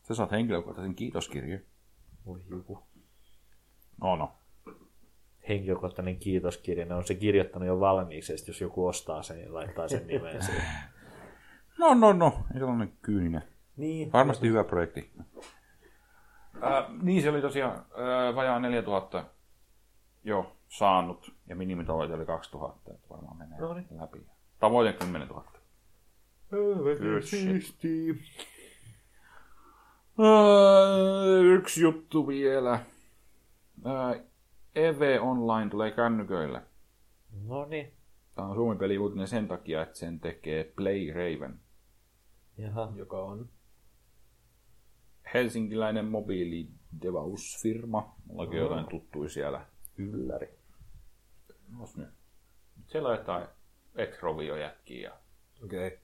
Sä 0.03 0.15
saat 0.15 0.31
henkilökohtaisen 0.31 0.95
kiitoskirjan. 0.95 1.61
Voi 2.27 2.41
joku. 2.51 2.83
No 4.03 4.17
no. 4.17 4.33
Henkilökohtainen 5.49 6.17
kiitoskirja, 6.17 6.85
ne 6.87 6.95
on 6.95 7.05
se 7.05 7.15
kirjoittanut 7.15 7.69
jo 7.69 7.81
valmiiksi, 7.81 8.33
ja 8.33 8.39
sit 8.39 8.49
jos 8.49 8.61
joku 8.61 8.87
ostaa 8.87 9.23
sen, 9.23 9.37
niin 9.37 9.55
laittaa 9.55 9.89
sen 9.89 10.07
nimen 10.07 10.43
siihen. 10.43 10.63
No 11.79 11.95
no 11.95 12.13
no, 12.13 12.45
ei 12.55 12.59
sellainen 12.59 12.93
kyyninen. 13.03 13.43
Niin. 13.77 14.13
Varmasti 14.13 14.49
hyvä 14.49 14.65
projekti. 14.65 15.13
Ää, 16.61 16.91
niin 17.03 17.23
se 17.23 17.31
oli 17.31 17.41
tosiaan 17.41 17.87
ää, 17.97 18.35
vajaa 18.35 18.59
4000 18.61 19.25
jo 20.25 20.57
saanut 20.69 21.35
ja 21.47 21.57
minimitavoite 21.57 22.15
oli 22.15 22.27
2000, 22.27 22.95
että 22.95 23.09
varmaan 23.11 23.37
menee 23.37 23.59
No 23.59 23.75
niin. 23.75 23.87
läpi. 23.91 24.27
Tavoite 24.61 24.93
10 24.93 25.29
000. 25.29 25.45
Good 26.51 27.23
shit. 27.23 27.79
Ää, 30.19 31.55
yksi 31.55 31.83
juttu 31.83 32.29
vielä. 32.29 32.85
Ää, 33.85 34.15
EV 34.75 35.19
Online 35.21 35.71
tulee 35.71 35.91
kännyköille. 35.91 36.63
No 37.47 37.65
niin. 37.65 37.93
Tämä 38.35 38.49
on 38.49 38.55
Suomen 38.55 38.79
peliuutinen 38.79 39.29
sen 39.29 39.49
takia, 39.49 39.83
että 39.83 39.99
sen 39.99 40.21
tekee 40.21 40.73
Play 40.77 41.13
Raven. 41.13 41.61
Jaha. 42.59 42.93
Joka 42.97 43.23
on. 43.23 43.49
helsinkiläinen 45.35 46.05
mobiilidevausfirma. 46.05 48.15
Mullakin 48.25 48.61
on 48.61 48.65
jotain 48.65 48.87
tuttuja 48.87 49.29
siellä. 49.29 49.67
Ylläri. 49.99 50.49
Ois 51.81 51.97
nyt. 51.97 52.09
Siellä 52.87 53.09
on 53.09 53.19
jotain 53.19 53.47
ex-roviojätkiä. 53.95 55.13
Okei. 55.65 55.87
Okay. 55.87 55.99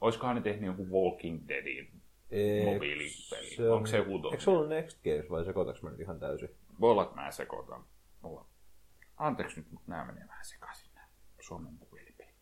Oiskohan 0.00 0.36
ne 0.36 0.42
tehnyt 0.42 0.66
jonkun 0.66 0.90
Walking 0.90 1.48
Deadin 1.48 2.02
mobiilipeli? 2.64 3.56
Se 3.56 3.70
Onko 3.70 3.86
se 3.86 3.96
joku 3.96 4.10
toinen? 4.10 4.32
Eikö 4.32 4.44
se 4.44 4.50
ollut 4.50 4.68
Next 4.68 5.02
Games 5.04 5.30
vai 5.30 5.44
sekoitaks 5.44 5.82
mä 5.82 5.90
nyt 5.90 6.00
ihan 6.00 6.20
täysin? 6.20 6.48
Voi 6.80 6.90
olla, 6.90 7.02
että 7.02 7.14
mä 7.14 7.30
sekoitan. 7.30 7.84
Mulla. 8.22 8.46
Anteeksi 9.16 9.60
nyt, 9.60 9.70
mutta 9.70 9.90
nämä 9.90 10.04
menee 10.04 10.28
vähän 10.28 10.44
sekaisin 10.44 10.94
nämä 10.94 11.08
Suomen 11.40 11.74
mobiilipelit. 11.74 12.34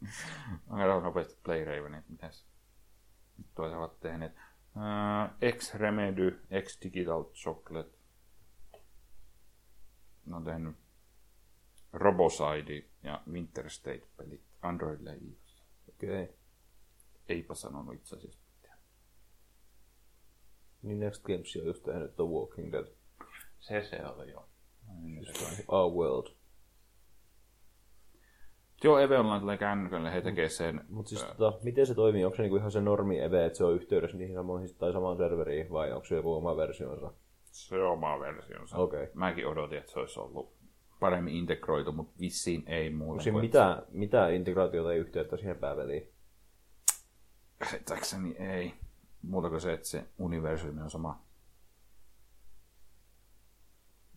Mä 0.70 0.76
katson 0.76 1.02
nopeasti 1.02 1.38
Play 1.44 1.64
Ravenin, 1.64 1.98
että 1.98 2.12
mitäs 2.12 2.46
nyt 3.38 3.58
ovat 3.58 4.00
tehneet. 4.00 4.32
Uh, 4.76 5.52
X 5.58 5.74
Remedy, 5.74 6.40
X 6.62 6.78
Digital 6.82 7.24
Chocolate. 7.24 7.98
Ne 10.26 10.36
on 10.36 10.44
tehnyt 10.44 10.76
Roboside 11.92 12.84
ja 13.02 13.22
Winter 13.30 13.70
State 13.70 14.06
pelit 14.16 14.42
Androidille 14.62 15.10
ja 15.10 15.16
iOS. 15.16 15.64
Okei. 15.88 16.22
Okay. 16.22 16.41
Eipä 17.32 17.54
sanonut 17.54 17.94
itse 17.94 18.16
asiassa 18.16 18.40
mitään. 18.56 18.78
Niin 20.82 21.00
Next 21.00 21.22
Games 21.22 21.56
on 21.56 21.66
just 21.66 21.82
tehnyt 21.82 22.16
The 22.16 22.24
Walking 22.24 22.72
Dead. 22.72 22.86
Se 23.60 23.82
se 23.82 24.06
oli 24.06 24.30
joo. 24.30 24.48
Our 25.68 25.92
World. 25.92 26.26
Joo, 28.84 28.98
Eve 28.98 29.18
Online 29.18 29.40
tulee 29.40 29.58
kännykölle, 29.58 30.12
he 30.12 30.20
tekee 30.20 30.48
sen. 30.48 30.84
Mutta 30.88 31.08
siis 31.08 31.24
tota, 31.24 31.58
miten 31.62 31.86
se 31.86 31.94
toimii? 31.94 32.24
Onko 32.24 32.36
se 32.36 32.42
niinku 32.42 32.56
ihan 32.56 32.70
se 32.70 32.80
normi 32.80 33.18
EV, 33.20 33.32
että 33.32 33.58
se 33.58 33.64
on 33.64 33.74
yhteydessä 33.74 34.16
niihin 34.16 34.34
samoihin 34.34 34.74
tai 34.78 34.92
samaan 34.92 35.16
serveriin, 35.16 35.70
vai 35.70 35.92
onko 35.92 36.04
se 36.04 36.14
joku 36.16 36.32
oma 36.34 36.56
versionsa? 36.56 37.12
Se 37.44 37.76
on 37.76 37.92
oma 37.92 38.20
versionsa. 38.20 38.76
Okei. 38.76 39.08
Mäkin 39.14 39.46
odotin, 39.46 39.78
että 39.78 39.92
se 39.92 39.98
olisi 39.98 40.20
ollut 40.20 40.54
paremmin 41.00 41.34
integroitu, 41.34 41.92
mutta 41.92 42.20
vissiin 42.20 42.62
ei 42.66 42.90
muuta. 42.90 43.12
Onko 43.12 43.22
siinä 43.22 43.34
kuin- 43.34 43.44
mitä, 43.44 43.82
mitä 43.90 44.28
integraatiota 44.28 44.92
ja 44.92 44.98
yhteyttä 44.98 45.36
siihen 45.36 45.56
pääveliin? 45.56 46.11
Käsittääkseni 47.62 48.36
ei. 48.38 48.74
Muuta 49.22 49.48
kuin 49.48 49.60
se, 49.60 49.72
että 49.72 49.88
se 49.88 50.04
universumi 50.18 50.82
on 50.82 50.90
sama. 50.90 51.22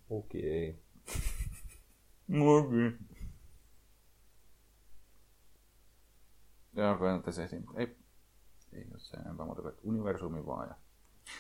Okei. 0.10 0.80
Okei. 2.42 2.92
Joo, 6.76 6.98
kannattaa 6.98 7.34
se 7.34 7.44
esiin. 7.44 7.66
Ei, 7.76 7.98
ei 8.74 8.86
ole 8.92 9.00
se 9.00 9.18
enempää 9.18 9.46
muuta 9.46 9.62
kuin 9.62 9.76
universumi 9.84 10.46
vaan. 10.46 10.70
Ja... 10.70 10.76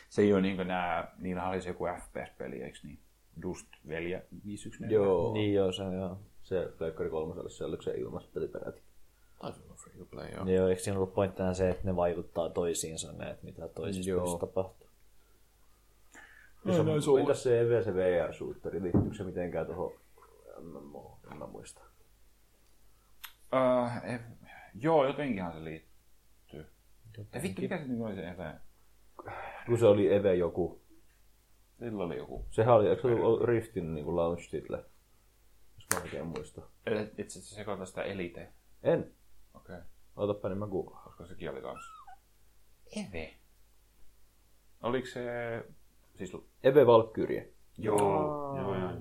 Se 0.09 0.21
ei 0.21 0.33
ole 0.33 0.41
niin 0.41 0.55
kuin 0.55 0.67
nämä, 0.67 1.11
niillä 1.17 1.49
oli 1.49 1.61
se 1.61 1.69
joku 1.69 1.85
FPS-peli, 1.85 2.61
eikö 2.61 2.77
niin? 2.83 2.99
Dust 3.41 3.67
Velja 3.87 4.21
514. 4.45 4.93
Joo. 4.93 5.33
Niin 5.33 5.53
joo, 5.53 5.71
se 5.71 5.83
joo. 5.83 6.19
Se 6.41 6.73
Pleikkari 6.77 7.09
kolmoselle, 7.09 7.49
se 7.49 7.65
oliko 7.65 7.81
se 7.81 7.91
ilmaspeli 7.91 8.47
peräti? 8.47 8.81
Taisi 9.39 9.61
olla 9.63 9.75
free 9.75 9.97
to 9.97 10.05
play, 10.05 10.29
joo. 10.29 10.43
Niin 10.43 10.55
joo, 10.55 10.67
eikö 10.67 10.81
siinä 10.81 10.97
ollut 10.97 11.13
pointtina 11.13 11.53
se, 11.53 11.69
että 11.69 11.87
ne 11.87 11.95
vaikuttaa 11.95 12.49
toisiinsa, 12.49 13.11
ne, 13.11 13.29
että 13.29 13.45
mitä 13.45 13.67
toisissa 13.67 14.09
Joo. 14.09 14.37
tapahtuu? 14.37 14.87
Ja 16.65 16.73
se, 16.73 16.81
entäs 17.19 17.43
se 17.43 17.61
EV, 17.61 17.83
se 17.83 17.93
VR-suutteri, 17.93 18.81
liittyykö 18.81 19.15
se 19.15 19.23
mitenkään 19.23 19.65
tuohon 19.65 19.91
MMO? 20.61 21.19
En 21.31 21.37
mä 21.37 21.47
muista. 21.47 21.81
Uh, 23.53 24.09
eh, 24.13 24.19
joo, 24.75 25.05
jotenkinhan 25.05 25.53
se 25.53 25.63
liittyy. 25.63 26.65
Ja 27.33 27.41
vittu, 27.41 27.61
mikä 27.61 27.77
se 27.77 27.83
nyt 27.87 28.01
oli 28.01 28.15
se 28.15 28.29
Eve? 28.29 28.53
Kun 29.65 29.77
se 29.77 29.85
oli 29.85 30.13
EV 30.13 30.35
joku. 30.37 30.81
Sillä 31.79 32.03
oli 32.03 32.17
joku. 32.17 32.45
Sehän 32.51 32.75
oli, 32.75 32.89
eikö 32.89 33.01
se 33.01 33.07
ollut 33.07 33.43
Riftin 33.43 33.95
niin 33.95 34.15
launch 34.15 34.49
title? 34.51 34.77
Jos 35.75 35.85
mä 35.93 36.01
oikein 36.01 36.25
muista. 36.27 36.61
Et- 36.85 37.19
Itse 37.19 37.39
asiassa 37.39 37.55
sekoitan 37.55 37.87
sitä 37.87 38.03
Elite. 38.03 38.49
En. 38.83 39.11
Okei. 39.55 39.75
Okay. 39.75 39.87
Otapa, 40.15 40.49
niin 40.49 40.57
mä 40.57 40.67
googlaan. 40.67 41.03
Koska 41.03 41.25
sekin 41.25 41.49
oli 41.49 41.61
kans. 41.61 41.91
Eve. 42.95 43.35
Oliko 44.83 45.07
se... 45.07 45.23
Siis... 46.15 46.31
EV 46.63 46.87
Valkyrie. 46.87 47.53
Joo. 47.77 47.97
Joo, 48.57 48.75
joo. 48.75 48.91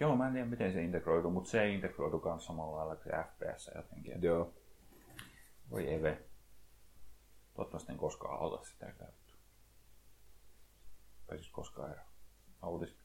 Joo, 0.00 0.16
mä 0.16 0.26
en 0.26 0.32
tiedä 0.32 0.46
miten 0.46 0.72
se 0.72 0.82
integroitu, 0.82 1.30
mutta 1.30 1.50
se 1.50 1.68
integroitu 1.68 2.18
kans 2.20 2.46
samalla 2.46 2.76
lailla 2.76 2.96
kuin 2.96 3.04
se 3.04 3.10
FPS 3.10 3.70
jotenkin. 3.76 4.22
Joo. 4.22 4.54
Voi 5.70 5.94
Eve. 5.94 6.22
Toivottavasti 7.54 7.92
en 7.92 7.98
koskaan 7.98 8.40
auta 8.40 8.64
sitä 8.64 8.86
käyttöä. 8.86 9.36
Tai 11.26 11.38
siis 11.38 11.50
koskaan 11.50 11.90
eroa. 11.90 12.10
Autis. 12.62 12.96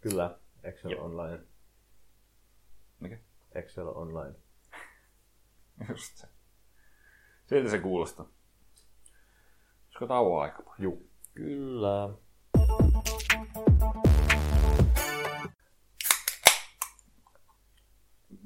Kyllä. 0.00 0.38
Excel 0.62 0.90
Jep. 0.90 1.00
Online. 1.00 1.51
Mikä? 3.02 3.18
Excel 3.54 3.88
Online. 3.88 4.34
Just 5.88 6.16
se. 6.16 6.26
Siltä 7.46 7.70
se 7.70 7.78
kuulostaa. 7.78 8.26
Olisiko 9.84 10.06
tauon 10.06 10.42
aika? 10.42 10.74
Juu. 10.78 11.10
Kyllä. 11.34 12.14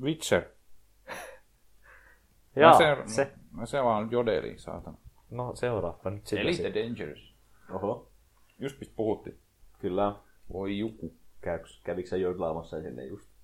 Witcher. 0.01 0.43
Joo, 2.57 2.71
mä 2.71 2.79
se, 2.79 3.15
se. 3.15 3.33
Mä 3.51 3.67
se 3.67 3.83
vaan 3.83 4.11
jodeli, 4.11 4.59
saatana. 4.59 4.99
No 5.31 5.55
seuraava 5.57 6.11
nyt 6.11 6.27
sitä. 6.27 6.43
Elite 6.43 6.63
sitten. 6.63 6.85
Dangerous. 6.85 7.37
Oho. 7.71 8.13
Just 8.59 8.79
mistä 8.81 8.95
puhuttiin. 8.97 9.41
Kyllä. 9.79 10.17
Voi 10.53 10.79
joku. 10.79 11.17
Käyks, 11.41 11.81
kävikö 11.85 12.09
sä 12.09 12.17
jodlaamassa 12.17 12.83
sinne 12.83 13.05
just? 13.05 13.36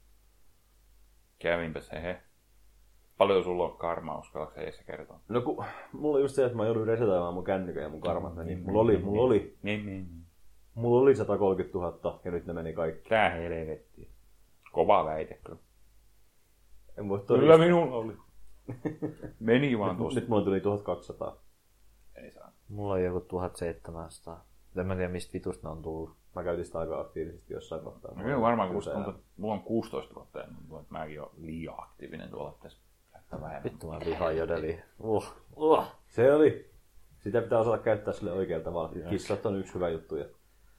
Kävinpä 1.43 1.81
se 1.81 2.03
he. 2.03 2.23
Paljon 3.19 3.45
sulla 3.45 3.65
on 3.65 3.79
karmaa, 3.79 4.19
uskallatko 4.19 4.61
se 4.61 4.73
se 4.73 4.85
kertoa? 4.85 5.21
No 5.29 5.41
kun, 5.41 5.65
mulla 5.93 6.17
on 6.17 6.23
just 6.23 6.35
se, 6.35 6.45
että 6.45 6.57
mä 6.57 6.67
joudun 6.67 6.87
resetoimaan 6.87 7.35
mun 7.35 7.45
kännykän 7.45 7.83
ja 7.83 7.89
mun 7.89 8.01
karmat 8.01 8.35
meni. 8.35 8.57
Mulla 8.57 8.81
oli, 8.81 8.99
mulla 8.99 9.23
oli. 9.23 9.59
Niin, 9.63 9.87
niin. 9.87 10.07
niin. 10.09 10.23
Mulla 10.75 11.03
oli 11.03 11.17
130 11.17 11.79
000 11.79 12.21
ja 12.25 12.31
nyt 12.31 12.47
ne 12.47 12.53
meni 12.53 12.73
kaikki. 12.73 13.09
Tää 13.09 13.31
helvetti. 13.31 14.11
Kova 14.73 15.05
väite 15.05 15.41
kyllä. 15.45 15.59
En 16.99 17.09
voi 17.09 17.19
Kyllä 17.19 17.27
todistaa. 17.27 17.59
minulla 17.59 17.97
oli. 17.97 18.17
Meni 19.41 19.79
vaan 19.79 19.97
tuossa. 19.97 20.21
Nyt 20.21 20.29
mulla 20.29 20.45
tuli 20.45 20.61
1200. 20.61 21.37
Ei 22.15 22.31
saa. 22.31 22.53
Mulla 22.69 22.93
on 22.93 23.05
joku 23.05 23.21
1700. 23.21 24.45
En 24.77 24.87
mä 24.87 24.97
tiedä, 24.97 25.13
mistä 25.13 25.33
vitusta 25.33 25.69
ne 25.69 25.73
on 25.73 25.83
tullut. 25.83 26.17
Mä 26.35 26.45
käytin 26.45 26.65
sitä 26.65 26.79
aika 26.79 27.01
aktiivisesti 27.01 27.55
jossain 27.55 27.83
kohtaa. 27.85 28.15
No, 28.15 28.23
kyllä 28.23 28.41
varmaan, 28.41 28.73
kun 28.73 28.83
tuntuu, 28.83 29.11
että 29.11 29.23
mulla 29.37 29.55
on 29.55 29.63
16 29.63 30.15
vuotta 30.15 30.39
ja 30.39 30.47
tuntuu, 30.47 30.79
että 30.79 30.93
mäkin 30.93 31.21
olen 31.21 31.33
liian 31.37 31.75
aktiivinen 31.79 32.31
tuolla 32.31 32.51
pitäisi 32.51 32.81
käyttää 33.13 33.41
vähemmän. 33.41 33.65
Vittu 33.65 33.91
mä 33.91 33.99
vihaan 34.07 34.37
jodeliin. 34.37 34.83
Uh, 34.99 35.35
uh. 35.57 35.85
Se 36.09 36.35
oli. 36.35 36.73
Sitä 37.19 37.43
pitää 37.43 37.59
osata 37.59 37.79
käyttää 37.79 38.15
sille 38.15 38.33
oikealla 38.33 38.65
tavalla. 38.65 39.11
Kissat 39.11 39.47
on 39.47 39.59
yksi 39.59 39.75
hyvä 39.75 39.89
juttu. 39.89 40.17
Ja... 40.17 40.25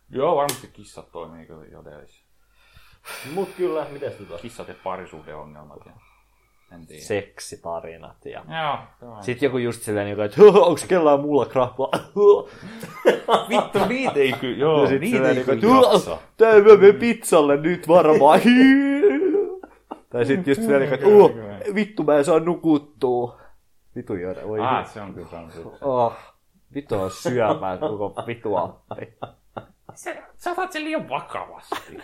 Joo, 0.10 0.36
varmasti 0.36 0.68
kissat 0.68 1.12
toimii 1.12 1.46
kyllä 1.46 1.66
jodelissa. 1.66 2.26
Mut 3.34 3.50
kyllä, 3.58 3.88
mitäs 3.92 4.14
tota? 4.14 4.38
Kissat 4.38 4.68
ja 4.68 4.76
parisuhdeongelmat 4.84 5.86
ja. 5.86 5.92
Seksitarinat 7.00 8.26
ja... 8.26 8.44
Joo. 9.02 9.22
Sitten 9.22 9.48
joku 9.48 9.58
just 9.58 9.82
silleen, 9.82 10.06
niinku, 10.06 10.22
että 10.22 10.42
onks 10.44 10.86
kellään 10.86 11.20
mulla 11.20 11.46
krapula? 11.46 11.92
Vittu, 13.50 13.86
niitä 13.88 14.20
ei 14.20 14.34
kyllä, 14.34 14.58
joo, 14.58 14.82
Ja 14.82 14.88
sit 14.88 15.02
niitä 15.02 15.18
silleen 15.18 15.38
ei 15.38 15.44
niinku, 15.46 15.68
kyllä 15.68 15.80
että 15.82 15.94
jaksa. 15.94 16.18
tää 16.38 16.54
menen 16.78 16.96
pizzalle 16.96 17.58
nyt 17.58 17.88
varmaan. 17.88 18.40
tai 20.10 20.26
sit 20.26 20.48
just 20.48 20.62
silleen, 20.62 20.82
niinku, 20.82 20.96
että 20.96 21.08
uh, 21.70 21.76
vittu 21.76 22.04
mä 22.04 22.18
en 22.18 22.26
saa 22.26 22.40
nukuttua. 22.40 23.38
Vittu 23.96 24.16
joda, 24.16 24.48
voi 24.48 24.60
Ah, 24.60 24.88
se 24.94 25.02
on 25.02 25.14
kyllä 25.14 25.28
saanut 25.28 25.54
Oh, 25.82 26.14
vittu 26.76 26.96
on 26.96 27.12
syömään 27.12 27.80
koko 27.80 28.14
vittu 28.28 28.56
appi. 28.56 29.14
se, 29.94 30.24
sä 30.38 30.52
otat 30.52 30.72
sen 30.72 30.84
liian 30.84 31.10
vakavasti. 31.10 31.98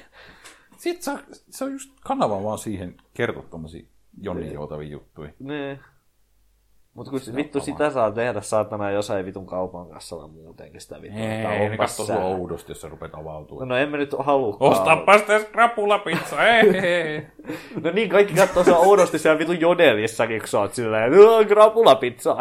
Sitten 0.78 1.04
se, 1.04 1.12
on- 1.12 1.20
se 1.50 1.64
on 1.66 1.72
just 1.72 1.92
kanava 2.04 2.44
vaan 2.44 2.58
siihen 2.58 2.96
kertoa 3.14 3.44
tommosia 3.50 3.86
Jonni 4.22 4.54
joutavia 4.54 4.90
juttuja. 4.90 5.30
Nee. 5.40 5.80
Mut 6.94 7.10
kun 7.10 7.20
vittu 7.36 7.60
sitä 7.60 7.90
saa 7.90 8.12
tehdä 8.12 8.42
saatana 8.42 8.92
jossain 8.92 9.26
vitun 9.26 9.46
kaupan 9.46 9.90
kassalla 9.90 10.28
muutenkin 10.28 10.82
sitä 10.82 11.02
vittu. 11.02 11.20
Ei, 11.20 11.28
ne 11.28 11.70
onpas 11.72 11.98
katsoo 11.98 12.06
sua 12.06 12.26
oudosti, 12.26 12.72
jos 12.72 12.82
sä 12.82 12.90
rupeat 12.90 13.16
avautumaan. 13.16 13.68
No 13.68 13.76
en 13.78 13.90
mä 13.90 13.98
nyt 13.98 14.16
halukkaan. 14.20 14.72
Ostapas 14.72 15.22
tässä 15.22 15.48
krapulapizza, 15.52 16.48
ei. 16.48 17.28
No 17.84 17.92
niin, 17.92 18.10
kaikki 18.10 18.34
katsoo 18.34 18.64
sua 18.64 18.78
oudosti 18.78 19.20
siellä 19.20 19.40
vitun 19.40 19.60
jodelissakin, 19.62 20.40
kun 20.40 20.48
sä 20.48 20.60
oot 20.60 20.74
silleen, 20.74 21.14
"Joo, 21.14 21.46
krapulapizza. 21.46 22.38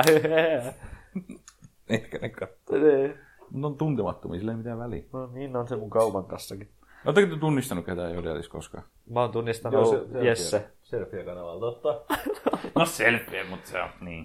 Ehkä 1.88 2.18
ne 2.18 2.28
katsoo. 2.28 2.78
Nee. 2.78 3.18
Ne 3.52 3.66
on 3.66 3.76
tuntemattomia, 3.78 4.38
sillä 4.40 4.52
ei 4.52 4.58
mitään 4.58 4.78
väliä. 4.78 5.02
No 5.12 5.26
niin 5.32 5.56
on 5.56 5.68
se 5.68 5.76
mun 5.76 5.90
kaupan 5.90 6.24
kassakin. 6.24 6.68
Oletteko 7.06 7.34
te 7.34 7.40
tunnistanut 7.40 7.84
ketään 7.86 8.14
jodelis 8.14 8.48
koskaan? 8.48 8.84
Mä 9.10 9.20
oon 9.20 9.32
tunnistanut 9.32 10.08
Jesse. 10.22 10.70
Selfie-kanavalla, 10.88 11.60
totta. 11.60 12.00
No 12.78 12.86
selfie, 12.86 13.44
mutta 13.44 13.70
se 13.70 13.82
on 13.82 13.88
niin. 14.00 14.24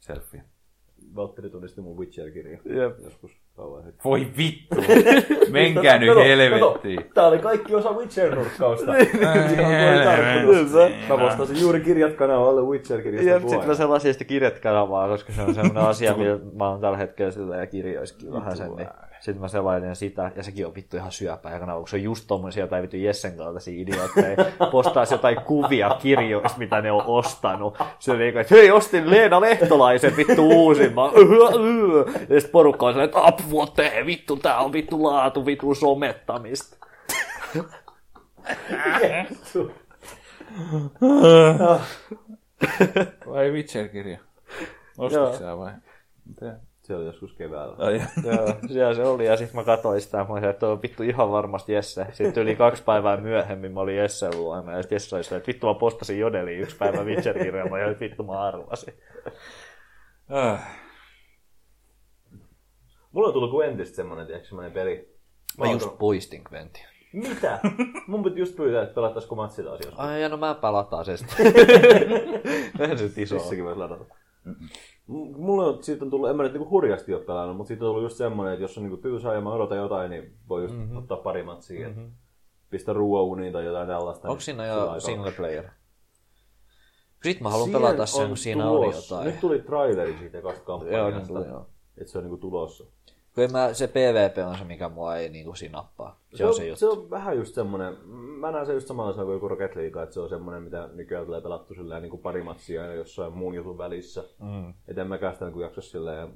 Selfie. 0.00 0.42
Valtteri 1.16 1.50
tunnisti 1.50 1.80
mun 1.80 1.96
Witcher-kirjan. 1.98 2.60
Jep. 2.64 2.98
Joskus 3.04 3.32
kauan 3.56 3.82
sitten. 3.82 4.04
Voi 4.04 4.26
vittu. 4.36 4.76
Menkää 5.50 5.98
nyt 5.98 6.16
helvettiin. 6.16 7.00
Tää 7.14 7.26
oli 7.26 7.38
kaikki 7.38 7.74
osa 7.74 7.90
Witcher-nurkkausta. 7.90 8.96
Ihan. 8.96 9.38
Mä 11.08 11.18
postasin 11.18 11.60
juuri 11.60 11.80
kirjat 11.80 12.12
kanavalle 12.12 12.62
Witcher-kirjasta 12.62 13.28
Jep, 13.28 13.48
sit 13.48 13.66
mä 13.66 13.74
sellaisin 13.74 14.12
sitä 14.12 14.24
kirjatkanavaa, 14.24 15.08
koska 15.08 15.32
se 15.32 15.42
on 15.42 15.54
sellainen 15.54 15.82
asia, 15.82 16.14
millä 16.16 16.38
mä 16.52 16.68
oon 16.68 16.80
tällä 16.80 16.98
hetkellä 16.98 17.30
sillä 17.30 17.56
ja 17.56 17.66
kirjoiskin 17.66 18.32
vähän 18.32 18.56
sen. 18.56 18.76
Niin. 18.76 18.88
Sitten 19.20 19.40
mä 19.40 19.48
selailen 19.48 19.96
sitä, 19.96 20.32
ja 20.36 20.42
sekin 20.42 20.66
on 20.66 20.74
vittu 20.74 20.96
ihan 20.96 21.12
syöpää 21.12 21.52
ja 21.52 21.58
kanava, 21.58 21.78
kun 21.78 21.88
se 21.88 21.96
on 21.96 22.02
just 22.02 22.24
tommosia 22.26 22.64
jotain 22.64 22.82
vittu 22.82 22.96
Jessen 22.96 23.36
kaltaisia 23.36 23.82
idiootteja. 23.82 24.36
Postaisi 24.70 25.14
jotain 25.14 25.40
kuvia 25.40 25.96
kirjoista, 26.02 26.58
mitä 26.58 26.80
ne 26.80 26.92
on 26.92 27.02
ostanut. 27.06 27.78
Se 27.98 28.12
on 28.12 28.18
niinku, 28.18 28.38
että 28.38 28.54
hei, 28.54 28.70
ostin 28.70 29.10
Leena 29.10 29.40
Lehtolaisen 29.40 30.16
vittu 30.16 30.48
uusimman. 30.48 31.10
Ja 32.10 32.40
sitten 32.40 32.52
porukka 32.52 32.86
on 32.86 32.92
sellainen, 32.92 33.16
että 33.16 33.26
apvuote, 33.26 34.02
vittu, 34.06 34.36
tää 34.36 34.58
on 34.58 34.72
vittu 34.72 35.02
laatu, 35.02 35.46
vittu 35.46 35.74
somettamista. 35.74 36.76
Vai 43.28 43.50
Witcher-kirja? 43.50 44.18
Ostitko 44.98 45.36
sä 45.38 45.58
vai? 45.58 45.72
Mitä? 46.26 46.56
Se 46.88 46.94
oli 46.94 47.04
joskus 47.06 47.32
keväällä. 47.32 47.74
Ai, 47.78 47.94
Joo, 48.24 48.54
siellä 48.68 48.94
se 48.94 49.02
oli, 49.02 49.26
ja 49.26 49.36
sitten 49.36 49.56
mä 49.56 49.64
katsoin 49.64 50.00
sitä, 50.00 50.16
mä 50.18 50.24
olin, 50.28 50.44
että 50.44 50.68
on 50.68 50.82
vittu 50.82 51.02
ihan 51.02 51.30
varmasti 51.30 51.72
Jesse. 51.72 52.06
Sitten 52.12 52.42
yli 52.42 52.56
kaksi 52.56 52.82
päivää 52.82 53.16
myöhemmin 53.16 53.72
mä 53.72 53.80
olin 53.80 53.96
Jesse 53.96 54.36
luona, 54.36 54.72
ja 54.72 54.82
sitten 54.82 54.96
Jesse 54.96 55.16
oli 55.16 55.24
silleen, 55.24 55.38
että 55.38 55.48
vittu 55.48 55.66
mä 55.66 55.74
postasin 55.74 56.18
Jodeliin 56.18 56.60
yksi 56.60 56.76
päivä 56.76 57.02
Witcher-kirjaa, 57.04 57.78
ja 57.78 58.00
vittu 58.00 58.22
mä 58.22 58.40
arvasin. 58.40 58.94
äh. 60.36 60.78
Mulla 63.12 63.26
on 63.28 63.32
tullut 63.34 63.50
Gwentistä 63.50 63.96
semmonen, 63.96 64.26
tiedätkö, 64.26 64.48
semmonen 64.48 64.72
peli. 64.72 65.18
Mä 65.58 65.64
oon 65.64 65.72
just 65.74 65.98
poistin 65.98 66.42
Quentin. 66.52 66.84
Mitä? 67.12 67.58
Mun 68.06 68.24
piti 68.24 68.40
just 68.40 68.56
pyytää, 68.56 68.82
että 68.82 68.94
pelattaisiko 68.94 69.34
matsi 69.34 69.62
taas 69.62 69.80
joskus. 69.80 70.00
Ai, 70.00 70.22
ja 70.22 70.28
no 70.28 70.36
mä 70.36 70.54
pelataan 70.54 71.04
se 71.04 71.16
sitten. 71.16 71.46
Eihän 72.80 72.98
se 72.98 73.04
nyt 73.04 73.18
iso. 73.18 73.38
Sissäkin 73.38 73.64
voisi 73.64 73.78
ladata. 73.78 74.04
M- 74.44 74.52
Mulla 75.08 75.66
on, 75.66 75.82
siitä 75.82 76.04
on 76.04 76.10
tullut, 76.10 76.30
en 76.30 76.36
mä 76.36 76.42
nyt 76.42 76.52
niinku 76.52 76.70
hurjasti 76.70 77.14
ole 77.14 77.24
pelannut, 77.24 77.56
mutta 77.56 77.68
siitä 77.68 77.84
on 77.84 77.88
tullut 77.88 78.02
just 78.02 78.16
semmonen, 78.16 78.52
että 78.52 78.64
jos 78.64 78.78
on 78.78 78.84
niinku 78.84 78.96
tylsää 78.96 79.34
ja 79.34 79.40
mä 79.40 79.52
odotan 79.52 79.78
jotain, 79.78 80.10
niin 80.10 80.34
voi 80.48 80.62
just 80.62 80.74
mm-hmm. 80.74 80.96
ottaa 80.96 81.16
pari 81.16 81.42
matsia. 81.42 81.88
Mm-hmm. 81.88 82.10
Pistä 82.70 82.92
ruoauniin 82.92 83.52
tai 83.52 83.64
jotain 83.64 83.88
tällaista. 83.88 84.28
Onko 84.28 84.40
siinä 84.40 84.62
sillä 84.62 84.94
jo 84.94 85.00
single 85.00 85.32
player? 85.32 85.64
Sitten 87.22 87.42
mä 87.42 87.50
haluan 87.50 87.68
Siihen 87.68 87.82
pelata 87.82 88.06
sen, 88.06 88.28
kun 88.28 88.36
siinä 88.36 88.70
oli 88.70 88.86
tulos- 88.86 89.10
jotain. 89.10 89.26
Nyt 89.26 89.40
tuli 89.40 89.58
traileri 89.58 90.18
siitä 90.18 90.38
Joo, 90.38 90.52
kampanjasta. 90.64 91.18
niin 91.18 91.26
tuli, 91.26 91.46
joo. 91.46 91.66
Että 91.98 92.12
se 92.12 92.18
on 92.18 92.24
niinku 92.24 92.36
tulossa. 92.36 92.84
En 93.38 93.52
mä, 93.52 93.74
se 93.74 93.86
PvP 93.86 94.48
on 94.48 94.58
se, 94.58 94.64
mikä 94.64 94.88
mua 94.88 95.16
ei 95.16 95.28
niinku 95.28 95.54
sinappaa. 95.54 96.20
Se, 96.34 96.46
on 96.46 96.54
se 96.54 96.66
juttu. 96.66 96.78
se 96.78 96.86
on 96.86 97.10
vähän 97.10 97.36
just 97.36 97.54
semmonen, 97.54 97.96
mä 98.40 98.50
näen 98.50 98.66
se 98.66 98.72
just 98.74 98.86
samalla 98.86 99.12
tavalla 99.12 99.26
kuin 99.26 99.34
joku 99.36 99.48
Rocket 99.48 99.76
League, 99.76 100.02
että 100.02 100.14
se 100.14 100.20
on 100.20 100.28
semmonen, 100.28 100.62
mitä 100.62 100.88
nykyään 100.92 101.26
tulee 101.26 101.40
pelattu 101.40 101.74
silleen 101.74 102.02
niin 102.02 102.10
kuin 102.10 102.22
pari 102.22 102.42
matsia 102.42 102.82
aina 102.82 102.94
jossain 102.94 103.32
muun 103.32 103.54
jutun 103.54 103.78
välissä. 103.78 104.24
Mm. 104.38 104.74
Et 104.88 104.98
en 104.98 105.06
mäkään 105.06 105.34
sitä 105.34 105.50
niin 105.50 105.60
jaksa 105.60 105.80
silleen 105.80 106.28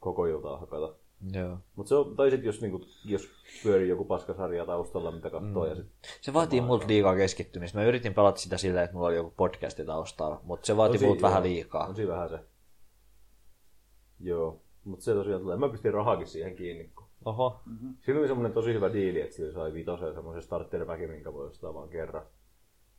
koko 0.00 0.26
iltaa 0.26 0.58
hakata. 0.58 0.94
Joo. 1.32 1.58
Mutta 1.76 1.88
se 1.88 1.94
on, 1.94 2.16
tai 2.16 2.30
sit 2.30 2.44
jos, 2.44 2.60
niinku, 2.60 2.80
jos 3.04 3.28
pyörii 3.62 3.88
joku 3.88 4.04
paskasarja 4.04 4.66
taustalla, 4.66 5.10
mitä 5.10 5.30
katsoo, 5.30 5.64
mm. 5.64 5.68
ja 5.70 5.74
sit 5.76 5.86
Se 6.20 6.32
vaatii 6.32 6.60
multa 6.60 6.86
liikaa 6.86 7.16
keskittymistä. 7.16 7.78
Mä 7.78 7.84
yritin 7.84 8.14
pelata 8.14 8.40
sitä 8.40 8.56
silleen, 8.56 8.84
että 8.84 8.94
mulla 8.96 9.08
oli 9.08 9.16
joku 9.16 9.32
podcasti 9.36 9.84
taustalla, 9.84 10.40
mutta 10.42 10.66
se 10.66 10.76
vaati 10.76 10.98
si- 10.98 11.06
multa 11.06 11.22
vähän 11.22 11.42
liikaa. 11.42 11.86
On 11.86 11.96
siinä 11.96 12.12
vähän 12.12 12.28
se. 12.28 12.38
Joo, 14.20 14.60
mutta 14.84 15.04
se 15.04 15.14
tosiaan 15.14 15.42
tulee. 15.42 15.56
Mä 15.56 15.68
pistin 15.68 15.94
rahakin 15.94 16.26
siihen 16.26 16.56
kiinni. 16.56 16.90
Kun... 16.96 17.06
Oho. 17.24 17.60
Siinä 18.00 18.20
oli 18.20 18.28
semmonen 18.28 18.52
tosi 18.52 18.74
hyvä 18.74 18.92
diili, 18.92 19.20
että 19.20 19.36
sillä 19.36 19.52
sai 19.52 19.72
vitosen 19.72 20.14
semmoisen 20.14 20.42
starter 20.42 20.86
packin, 20.86 21.10
minkä 21.10 21.32
voi 21.32 21.46
ostaa 21.46 21.74
vaan 21.74 21.88
kerran. 21.88 22.26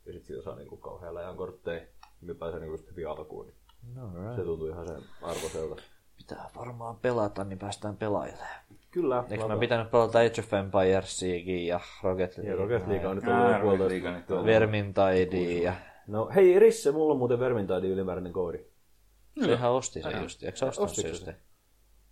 Ja 0.06 0.12
sit 0.12 0.24
sillä 0.24 0.42
saa 0.42 0.56
niinku 0.56 0.76
kauhean 0.76 1.14
läjän 1.14 1.36
kortteja, 1.36 1.86
niin 2.20 2.36
pääsee 2.36 2.60
niinku 2.60 2.74
just 2.74 2.90
hyvin 2.90 3.08
alkuun. 3.08 3.46
Niin 3.46 3.56
No, 3.94 4.10
right. 4.14 4.36
se 4.36 4.42
tuntui 4.42 4.70
ihan 4.70 4.86
sen 4.88 5.02
arvoiselta. 5.22 5.76
Pitää 6.16 6.50
varmaan 6.56 6.96
pelata, 6.96 7.44
niin 7.44 7.58
päästään 7.58 7.96
pelaajille. 7.96 8.44
Kyllä. 8.90 9.24
Eikö 9.30 9.48
mä 9.48 9.56
pitänyt 9.56 9.90
pelata 9.90 10.18
Age 10.18 10.40
of 10.40 10.52
Empiresiakin 10.52 11.66
ja 11.66 11.80
Rocket 12.02 12.36
Ja 12.36 12.42
League, 12.42 12.62
Rocket 12.62 12.88
League 12.88 13.08
on 13.08 13.16
nyt 13.16 13.24
ollut 13.28 13.60
puolitoista. 13.62 14.44
Vermintide 14.44 15.52
ja... 15.62 15.74
No 16.06 16.30
hei 16.34 16.58
Risse, 16.58 16.92
mulla 16.92 17.12
on 17.12 17.18
muuten 17.18 17.38
Vermintide 17.38 17.88
ylimääräinen 17.88 18.32
koodi. 18.32 18.58
Sehän 19.44 19.72
osti 19.72 20.02
sen 20.02 20.22
just. 20.22 20.42
Eikö 20.42 20.56
sä 20.58 20.66
ostanut 20.66 20.94
sen 20.94 21.08
just? 21.08 21.28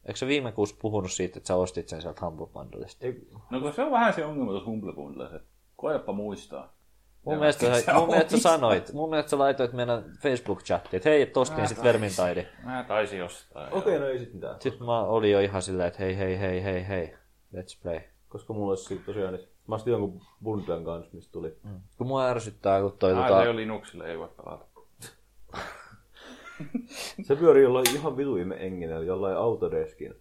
Eikö 0.06 0.18
sä 0.18 0.26
viime 0.26 0.52
kuussa 0.52 0.76
puhunut 0.82 1.12
siitä, 1.12 1.38
että 1.38 1.46
sä 1.46 1.56
ostit 1.56 1.88
sen 1.88 2.02
sieltä 2.02 2.26
Humble 2.26 2.46
Bundleista? 2.46 3.06
Ei, 3.06 3.28
No 3.50 3.60
kun 3.60 3.72
se 3.72 3.82
on 3.82 3.90
vähän 3.90 4.12
se 4.12 4.24
ongelma 4.24 4.50
tuossa 4.50 4.70
Humble 4.70 4.92
Bundlessa, 4.92 5.36
että 5.36 5.48
koepa 5.76 6.12
muistaa. 6.12 6.74
Mun 7.24 7.38
mielestä, 7.38 7.80
sä 7.80 7.94
mun 7.98 8.08
mielestä 8.08 8.36
sä 8.36 8.42
sanoit, 8.42 8.92
mun 8.92 9.10
mielestä 9.10 9.30
sä 9.30 9.38
laitoit 9.38 9.72
meidän 9.72 10.04
Facebook-chattiin, 10.04 10.96
että 10.96 11.08
hei, 11.08 11.22
et 11.22 11.36
ostin 11.36 11.68
sit 11.68 11.82
Vermintide. 11.82 12.48
Mä 12.64 12.84
taisin 12.88 13.18
jostain. 13.18 13.66
Okei, 13.66 13.78
okay, 13.78 13.98
no 13.98 14.06
ei 14.06 14.18
sit 14.18 14.34
mitään. 14.34 14.56
Sitten 14.60 14.86
mä 14.86 15.00
olin 15.00 15.32
jo 15.32 15.40
ihan 15.40 15.62
silleen, 15.62 15.88
että 15.88 16.02
hei, 16.02 16.18
hei, 16.18 16.38
hei, 16.38 16.64
hei, 16.64 16.88
hei, 16.88 17.14
let's 17.56 17.82
play. 17.82 18.00
Koska 18.28 18.52
mulla 18.52 18.70
olisi 18.70 18.84
sit 18.84 19.06
tosiaan, 19.06 19.34
niin 19.34 19.48
mä 19.66 19.74
ostin 19.74 19.90
jonkun 19.90 20.20
bundlen 20.42 20.84
kanssa, 20.84 21.10
mistä 21.12 21.32
tuli. 21.32 21.56
Mm. 21.62 21.80
Kun 21.98 22.06
mua 22.06 22.26
ärsyttää, 22.26 22.80
kun 22.80 22.96
toi 22.98 23.12
Ai, 23.12 23.28
tota... 23.28 23.42
se 23.42 23.48
on 23.48 23.56
Linuxille, 23.56 24.10
ei 24.10 24.18
voi 24.18 24.28
pelata. 24.28 24.73
Se 27.22 27.36
pyörii 27.36 27.62
jollain 27.62 27.90
ihan 27.94 28.16
vituimme 28.16 28.66
enginellä, 28.66 29.04
jollain 29.04 29.36
Autodeskin 29.36 30.14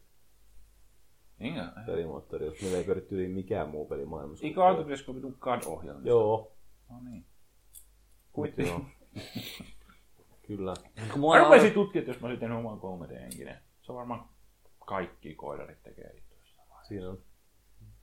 Niin, 1.39 1.55
pelimoottori, 1.85 2.45
jos 2.45 2.61
meillä 2.61 2.77
ei 2.77 2.84
pyöri 2.84 3.01
tyyliin 3.01 3.31
mikään 3.31 3.69
muu 3.69 3.85
peli 3.85 4.05
maailmassa. 4.05 4.45
Eikö 4.45 4.65
Autodesk 4.65 5.10
ole 5.10 5.15
vitun 5.15 5.38
CAD-ohjelma? 5.39 6.01
Joo, 6.03 6.53
No 6.89 6.99
niin. 7.10 7.26
Kuitti, 8.34 8.68
joo. 8.68 8.85
Kyllä. 10.47 10.73
Kun 11.11 11.19
mua 11.19 11.35
Mä 11.35 11.43
rupesin 11.43 11.73
tutkia, 11.73 11.99
että 11.99 12.11
jos 12.11 12.22
mä 12.22 12.27
olisin 12.27 12.39
tehnyt 12.39 12.57
oman 12.57 12.80
3D-henkinen. 12.80 13.57
Se 13.81 13.91
on 13.91 13.95
varmaan 13.95 14.30
kaikki 14.85 15.35
koodarit 15.35 15.84
tekee 15.84 16.14
itse. 16.18 16.35
Siinä 16.84 17.10
on. 17.10 17.18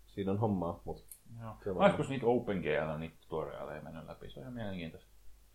siinä 0.07 0.31
on 0.31 0.39
hommaa, 0.39 0.83
mutta 0.85 1.03
Joo. 1.41 1.75
Mä 1.79 1.87
joskus 1.87 2.09
niitä 2.09 2.27
OpenGL, 2.27 2.99
niitä 2.99 3.17
tutoriaaleja 3.21 3.83
mennyt 3.83 4.07
läpi. 4.07 4.31
Se 4.31 4.41
on 4.41 4.43
ihan 4.43 4.55
mielenkiintoista 4.55 5.11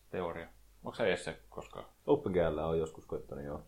teoria. 0.10 0.47
Onko 0.86 0.95
se 0.95 1.14
Esse 1.14 1.38
koskaan? 1.49 1.86
OpenGL 2.07 2.57
on 2.57 2.80
joskus 2.80 3.06
koittanut 3.06 3.45
joo. 3.45 3.62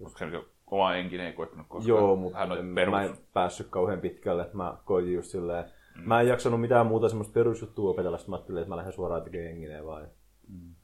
Onko 0.00 0.18
se 0.18 0.26
oma 0.66 0.94
enkinen 0.94 1.26
ei 1.26 1.32
koittanut 1.32 1.66
koskaan? 1.68 1.88
Joo, 1.88 2.16
mutta 2.16 2.38
Hän 2.38 2.52
on 2.52 2.74
perus. 2.74 2.90
mä 2.90 3.02
en 3.02 3.16
päässyt 3.32 3.66
kauhean 3.70 4.00
pitkälle. 4.00 4.50
Mä 4.52 4.76
koitin 4.84 5.14
just 5.14 5.30
silleen, 5.30 5.64
mm. 5.96 6.08
mä 6.08 6.20
en 6.20 6.28
jaksanut 6.28 6.60
mitään 6.60 6.86
muuta 6.86 7.08
semmoista 7.08 7.32
perusjuttua 7.34 7.90
opetella, 7.90 8.18
sitten 8.18 8.30
mä 8.30 8.36
ajattelin, 8.36 8.58
että 8.62 8.68
mä 8.68 8.76
lähden 8.76 8.92
suoraan 8.92 9.22
tekemään 9.22 9.50
engineen 9.50 9.86
vaan. 9.86 10.08
Mm. 10.48 10.74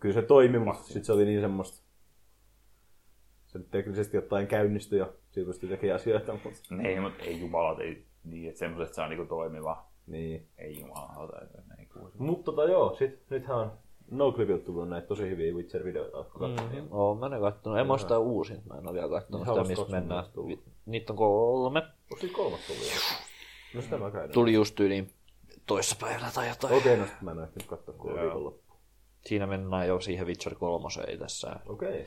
Kyllä 0.00 0.14
se 0.14 0.22
toimi, 0.22 0.58
mutta 0.58 0.82
sitten 0.82 1.04
se 1.04 1.12
oli 1.12 1.24
niin 1.24 1.40
semmoista, 1.40 1.84
se 3.46 3.58
teknisesti 3.70 4.18
ottaen 4.18 4.46
käynnistyi 4.46 4.98
ja 4.98 5.08
siitä 5.30 5.46
pystyi 5.46 5.68
tekemään 5.68 5.96
asioita, 6.00 6.32
mutta 6.32 6.58
Ei, 6.84 7.00
mutta 7.00 7.24
ei 7.24 7.40
jumalat, 7.40 7.80
ei 7.80 8.04
niin, 8.24 8.48
että 8.48 8.58
semmoiset 8.58 8.94
saa 8.94 9.08
niinku 9.08 9.24
toimiva. 9.26 9.84
niin. 10.06 10.48
Ei 10.58 10.80
jumalauta. 10.80 11.36
Mutta 12.18 12.44
tota 12.44 12.64
joo, 12.64 12.94
sit, 12.94 13.30
nythän 13.30 13.56
on 13.58 13.72
NoClipilta 14.10 14.64
tullut 14.64 14.88
näitä 14.88 15.06
tosi 15.06 15.22
hyviä 15.22 15.52
Witcher-videoita. 15.52 16.24
Mm. 16.38 16.88
Oon 16.90 17.18
mä 17.18 17.28
ne 17.28 17.40
kattonut. 17.40 17.78
En 17.78 17.86
mä 17.86 17.98
sitä 17.98 18.18
uusin. 18.18 18.62
Mä 18.68 18.78
en 18.78 18.88
oo 18.88 18.94
vielä 18.94 19.08
kattonut 19.08 19.46
sitä, 19.46 19.56
20 19.56 20.00
mennään. 20.00 20.24
tullut. 20.34 20.60
Niitä 20.86 21.12
on 21.12 21.16
kolme. 21.16 21.78
Onko 21.80 22.20
siinä 22.20 22.36
kolmas 22.36 22.60
tullut 22.66 22.82
jo? 22.82 23.00
No 23.74 23.82
sitä 23.82 23.98
mä 23.98 24.10
käyn. 24.10 24.30
Tuli 24.30 24.52
just 24.52 24.80
yli 24.80 25.06
toissapäivänä 25.66 26.30
tai 26.34 26.48
jotain. 26.48 26.74
Okei, 26.74 26.96
no 26.96 27.06
sit 27.06 27.22
mä 27.22 27.30
en 27.30 27.38
ole 27.38 27.44
ehtinyt 27.46 27.68
katsoa, 27.68 27.94
kun 27.94 28.12
on 28.12 28.20
viikonloppu. 28.20 28.74
Siinä 29.26 29.46
mennään 29.46 29.88
jo 29.88 30.00
siihen 30.00 30.26
Witcher 30.26 30.54
3 30.54 30.88
tässä. 31.18 31.56
Okei. 31.66 32.06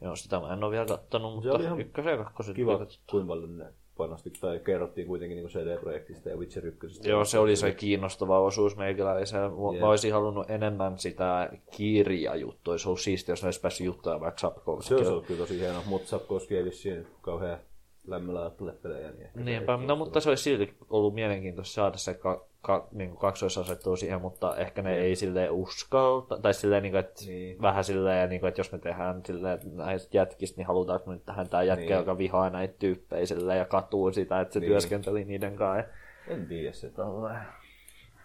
Joo, 0.00 0.16
sitä 0.16 0.40
mä 0.40 0.52
en 0.52 0.64
oo 0.64 0.70
vielä 0.70 0.86
kattonut, 0.86 1.34
mutta 1.34 1.62
ihan 1.62 1.80
ykkösen 1.80 2.10
ja 2.10 2.24
kakkosen. 2.24 2.54
Kiva, 2.54 2.78
tuli 2.78 2.88
kuinka 3.10 3.28
paljon 3.28 3.58
ne 3.58 3.72
panosti, 3.96 4.30
tai 4.40 4.58
kerrottiin 4.58 5.06
kuitenkin 5.06 5.36
niin 5.36 5.48
CD-projektista 5.48 6.28
ja 6.28 6.36
Witcher 6.36 6.66
1. 6.66 7.08
Joo, 7.08 7.24
se 7.24 7.38
oli 7.38 7.56
se 7.56 7.72
kiinnostava 7.72 8.40
osuus 8.40 8.76
meikäläisellä. 8.76 9.48
Mä, 9.48 9.72
Jep. 9.72 9.80
mä 9.80 9.88
olisin 9.88 10.12
halunnut 10.12 10.50
enemmän 10.50 10.98
sitä 10.98 11.50
kirjajuttua. 11.76 12.72
Olisi 12.72 12.88
ollut 12.88 13.00
siistiä, 13.00 13.32
jos 13.32 13.42
ne 13.42 13.46
olisi 13.46 13.60
päässyt 13.60 13.86
juttuja 13.86 14.20
vaikka 14.20 14.38
Se 14.38 14.40
Sapkovskiin. 14.40 14.96
olisi 14.98 15.10
ollut 15.12 15.26
kyllä 15.26 15.40
tosi 15.40 15.60
hieno, 15.60 15.82
mutta 15.86 16.08
Sapkowski 16.08 16.56
ei 16.56 16.64
vissiin 16.64 17.06
kauhean 17.22 17.58
lämmöllä 18.06 18.40
ajattele 18.40 18.72
pelejä. 18.72 19.10
Niin 19.12 19.30
se 19.34 19.40
Niinpä, 19.40 19.76
no, 19.76 19.96
mutta 19.96 20.20
se 20.20 20.28
olisi 20.28 20.42
silti 20.42 20.74
ollut 20.90 21.14
mielenkiintoista 21.14 21.74
saada 21.74 21.96
se 21.98 22.14
ka, 22.14 22.46
ka, 22.64 22.88
niin 22.92 23.16
kaksoisasettua 23.16 23.96
siihen, 23.96 24.20
mutta 24.20 24.56
ehkä 24.56 24.82
ne 24.82 24.96
ei 24.96 25.16
silleen 25.16 25.50
uskalta, 25.52 26.38
tai 26.38 26.54
silleen, 26.54 26.82
niin 26.82 26.92
kuin, 26.92 27.00
että 27.00 27.20
Niin. 27.20 27.30
niin. 27.32 27.62
vähän 27.62 27.84
silleen, 27.84 28.28
niin 28.30 28.40
kuin, 28.40 28.48
että 28.48 28.60
jos 28.60 28.72
me 28.72 28.78
tehdään 28.78 29.22
silleen, 29.26 29.54
että 29.54 29.66
näistä 29.72 30.16
jätkistä, 30.16 30.56
niin 30.56 30.66
halutaanko 30.66 31.06
me 31.06 31.14
nyt 31.14 31.24
tähän 31.24 31.48
tämä 31.48 31.62
jätkä, 31.62 31.80
Niin. 31.80 31.88
niin. 31.88 31.98
joka 31.98 32.18
vihaa 32.18 32.50
näitä 32.50 32.74
tyyppejä 32.78 33.26
silleen, 33.26 33.58
ja 33.58 33.64
katuu 33.64 34.12
sitä, 34.12 34.40
että 34.40 34.52
se 34.54 34.60
Niin. 34.60 34.64
niin. 34.64 34.72
työskenteli 34.72 35.24
niiden 35.24 35.56
kanssa. 35.56 35.92
En 36.28 36.46
tiedä 36.46 36.72
se. 36.72 36.90
Tolleen. 36.90 37.40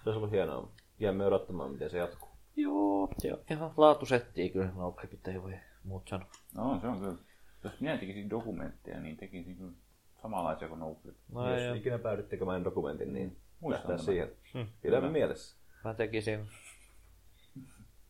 Se 0.04 0.10
olisi 0.10 0.18
ollut 0.18 0.32
hienoa. 0.32 0.72
Jäämme 1.00 1.26
odottamaan, 1.26 1.72
miten 1.72 1.90
se 1.90 1.98
jatkuu. 1.98 2.30
Joo, 2.56 3.10
joo, 3.24 3.38
ihan 3.52 3.72
laatusettiä 3.78 4.50
kyllä, 4.50 4.70
no 4.76 4.96
pitää 5.10 5.34
ei 5.34 5.42
voi 5.42 5.54
muut 5.84 6.08
sanoa. 6.08 6.28
No, 6.56 6.80
se 6.82 6.88
on 6.88 7.00
kyllä. 7.00 7.16
Jos 7.64 7.80
minä 7.80 7.98
tekisin 7.98 8.30
dokumentteja, 8.30 9.00
niin 9.00 9.18
tekisin 9.18 9.58
kyllä 9.58 9.72
samanlaisia 10.22 10.68
kuin 10.68 10.80
Noclip. 10.80 11.16
No, 11.32 11.56
Jos 11.60 11.78
ikinä 11.78 12.00
päädyt 12.00 12.30
tekemään 12.30 12.64
dokumentin, 12.64 13.14
niin 13.14 13.38
Tämän. 13.82 14.00
siihen. 14.00 14.32
Hmm. 14.54 14.68
Pidämme 14.82 15.10
mielessä. 15.10 15.58
Mä 15.84 15.94
tekisin, 15.94 16.48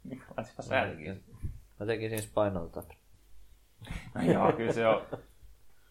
Minkälaisia 0.04 0.62
sä 0.62 0.86
tekisit? 0.90 1.24
mä 1.80 1.86
tekisin 1.86 2.22
Spinal 2.22 2.68
Tap. 2.68 2.90
Joo, 4.34 4.52
kyllä 4.52 4.74
se 4.74 4.88
on. 4.88 5.02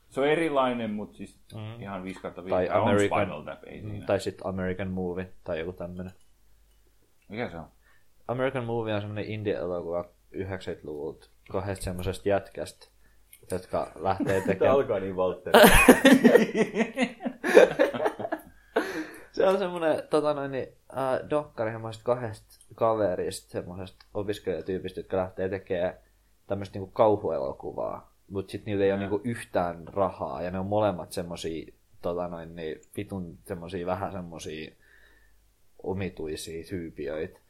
Se 0.08 0.20
on 0.20 0.28
erilainen, 0.28 0.90
mutta 0.90 1.16
siis 1.16 1.40
mm. 1.54 1.82
ihan 1.82 2.04
5 2.04 2.20
kautta 2.20 2.44
5. 2.44 2.54
Tai 2.54 2.68
on 2.80 2.88
American- 2.88 3.20
Spinal 3.22 3.42
Tap, 3.42 3.64
ei 3.66 3.82
siinä. 3.82 4.06
Tai 4.06 4.20
sitten 4.20 4.46
American 4.46 4.88
Movie, 4.88 5.32
tai 5.44 5.58
joku 5.58 5.72
tämmönen. 5.72 6.12
Mikä 7.28 7.50
se 7.50 7.56
on? 7.56 7.68
American 8.28 8.64
Movie 8.64 8.94
on 8.94 9.00
semmoinen 9.00 9.24
indie-elokuva 9.24 10.04
90-luvulta 10.34 11.28
kahdesta 11.52 11.84
semmoisesta 11.84 12.28
jätkästä, 12.28 12.86
jotka 13.50 13.92
lähtee 13.94 14.26
Tämä 14.34 14.46
tekemään... 14.46 14.74
alkaa 14.74 15.00
niin 15.00 15.16
Valtteri. 15.16 15.60
On 19.48 19.58
semmoinen 19.58 20.02
tota 20.10 20.34
noin, 20.34 20.50
niin, 20.50 20.68
äh, 20.96 21.30
dokkari 21.30 21.72
kahdesta 22.02 22.60
kaverista, 22.74 23.50
semmoisesta 23.50 24.06
opiskelijatyypistä, 24.14 25.00
jotka 25.00 25.16
lähtee 25.16 25.48
tekemään 25.48 25.94
tämmöistä 26.46 26.78
niinku 26.78 26.90
kauhuelokuvaa. 26.92 28.12
Mutta 28.30 28.50
sitten 28.52 28.70
niillä 28.70 28.84
ei 28.84 28.92
ole 28.92 29.00
niinku 29.00 29.20
yhtään 29.24 29.88
rahaa, 29.88 30.42
ja 30.42 30.50
ne 30.50 30.58
on 30.58 30.66
molemmat 30.66 31.12
semmoisia 31.12 31.72
tota 32.02 32.28
noin, 32.28 32.56
niin, 32.56 32.80
vitun 32.96 33.38
semmoisia 33.44 33.86
vähän 33.86 34.12
semmoisia 34.12 34.70
omituisia 35.82 36.64
tyypiöitä. 36.68 37.40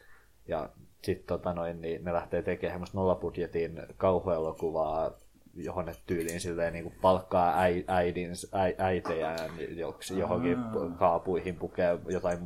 Ja 0.48 0.68
sitten 1.02 1.26
tota 1.26 1.54
noin, 1.54 1.80
niin 1.80 2.04
ne 2.04 2.12
lähtee 2.12 2.42
tekemään 2.42 2.74
semmoista 2.74 2.98
nollabudjetin 2.98 3.82
kauhuelokuvaa, 3.96 5.18
johon 5.54 5.94
tyyliin 6.06 6.40
silleen 6.40 6.72
niin 6.72 6.92
palkkaa 7.02 7.60
äi, 7.60 7.84
äidin, 7.86 8.30
äi, 8.52 8.74
äitejään 8.78 9.50
joksi, 9.76 10.18
johonkin 10.18 10.58
kaapuihin 10.98 11.56
pukee 11.56 11.98
jotain 12.08 12.38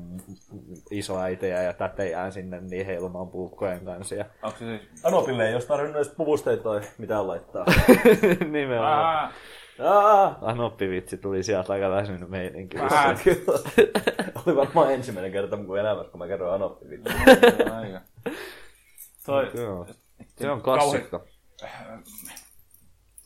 isoäitejä 0.91 1.63
ja 1.63 1.73
tätejään 1.73 2.33
sinne 2.33 2.61
niin 2.61 2.87
heilumaan 2.87 3.29
puukkojen 3.29 3.85
kanssa. 3.85 4.15
Ja... 4.15 4.25
Onko 4.43 4.59
se 4.59 4.65
siis... 4.79 5.05
Anopille 5.05 5.49
ei 5.49 5.55
olisi 5.55 5.69
tarvinnut 5.69 5.97
edes 5.97 6.15
puvusteita 6.17 6.63
tai 6.63 6.81
mitään 6.99 7.29
laittaa. 7.29 7.65
Nimenomaan. 8.51 9.25
Ah, 9.25 9.33
Aa! 9.81 10.39
Anoppivitsi 10.43 11.17
tuli 11.17 11.43
sieltä 11.43 11.73
aika 11.73 11.91
väsynyt 11.91 12.29
meininki. 12.29 12.79
ah, 12.79 13.21
Kyllä. 13.25 13.59
Oli 14.47 14.57
varmaan 14.57 14.93
ensimmäinen 14.95 15.33
kerta 15.33 15.57
mun 15.57 15.79
elämässä, 15.79 16.11
kun 16.11 16.19
mä 16.19 16.27
kerroin 16.29 16.55
Anoppi. 16.55 16.87
aika. 17.73 18.01
Toi. 19.27 19.51
Se 20.37 20.51
on 20.51 20.63
klassikko. 20.63 21.25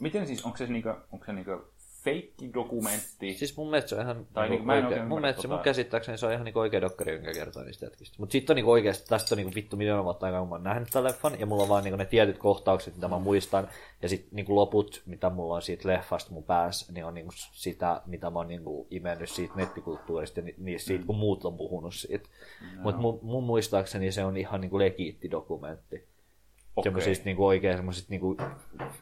Miten 0.00 0.26
siis, 0.26 0.44
onko 0.44 0.56
se, 0.56 0.66
niinku, 0.66 0.88
onko 1.12 1.26
se 1.26 1.32
niinku 1.32 1.64
feikki 2.06 2.50
dokumentti? 2.54 3.34
Siis 3.34 3.56
mun 3.56 3.70
mielestä 3.70 3.88
se 3.88 3.94
on 3.94 4.00
ihan 4.00 4.16
Tai 4.16 4.26
tai 4.34 4.48
niinku, 4.48 4.66
mä 4.66 4.78
en 4.78 4.86
oikein, 4.86 5.08
mun 5.08 5.20
mielestä 5.20 5.42
se 5.42 5.48
mun 5.48 5.58
tota- 5.58 5.62
käsittääkseni 5.62 6.18
se 6.18 6.26
on 6.26 6.32
ihan 6.32 6.44
niinku 6.44 6.58
oikea 6.58 6.80
dokkari, 6.80 7.12
jonka 7.12 7.32
kertoo 7.32 7.62
niistä 7.62 7.86
jätkistä. 7.86 8.16
Mutta 8.18 8.32
sitten 8.32 8.54
on 8.54 8.56
niinku 8.56 8.70
oikeasti, 8.70 9.08
tästä 9.08 9.34
on 9.34 9.36
niinku 9.36 9.54
vittu 9.54 9.76
miljoona 9.76 10.04
vuotta 10.04 10.26
aikaa, 10.26 10.40
kun 10.40 10.48
mä 10.48 10.54
oon 10.54 10.62
nähnyt 10.62 10.88
tämän 10.92 11.04
leffan, 11.04 11.40
ja 11.40 11.46
mulla 11.46 11.62
on 11.62 11.68
vaan 11.68 11.84
niinku 11.84 11.96
ne 11.96 12.04
tietyt 12.04 12.38
kohtaukset, 12.38 12.94
mitä 12.94 13.08
mä 13.08 13.18
muistan, 13.18 13.68
ja 14.02 14.08
sitten 14.08 14.28
niinku 14.32 14.54
loput, 14.54 15.02
mitä 15.06 15.30
mulla 15.30 15.54
on 15.54 15.62
siitä 15.62 15.88
leffasta 15.88 16.32
mun 16.32 16.44
päässä, 16.44 16.92
niin 16.92 17.04
on 17.04 17.14
niinku 17.14 17.32
sitä, 17.52 18.02
mitä 18.06 18.30
mä 18.30 18.38
oon 18.38 18.48
niinku 18.48 18.86
imennyt 18.90 19.30
siitä 19.30 19.54
nettikulttuurista, 19.56 20.40
ja 20.40 20.44
ni, 20.44 20.54
niin 20.58 20.80
siitä, 20.80 21.06
kun 21.06 21.16
muut 21.16 21.44
on 21.44 21.56
puhunut 21.56 21.94
siitä. 21.94 22.28
Mutta 22.82 23.00
mun, 23.00 23.18
mun, 23.22 23.44
muistaakseni 23.44 24.12
se 24.12 24.24
on 24.24 24.36
ihan 24.36 24.60
niinku 24.60 24.78
legiitti 24.78 25.30
dokumentti. 25.30 26.08
Okei. 26.76 26.82
Semmoisista 26.90 27.24
niinku 27.24 27.46
oikein 27.46 27.76
semmoisista 27.76 28.10
niinku 28.10 28.36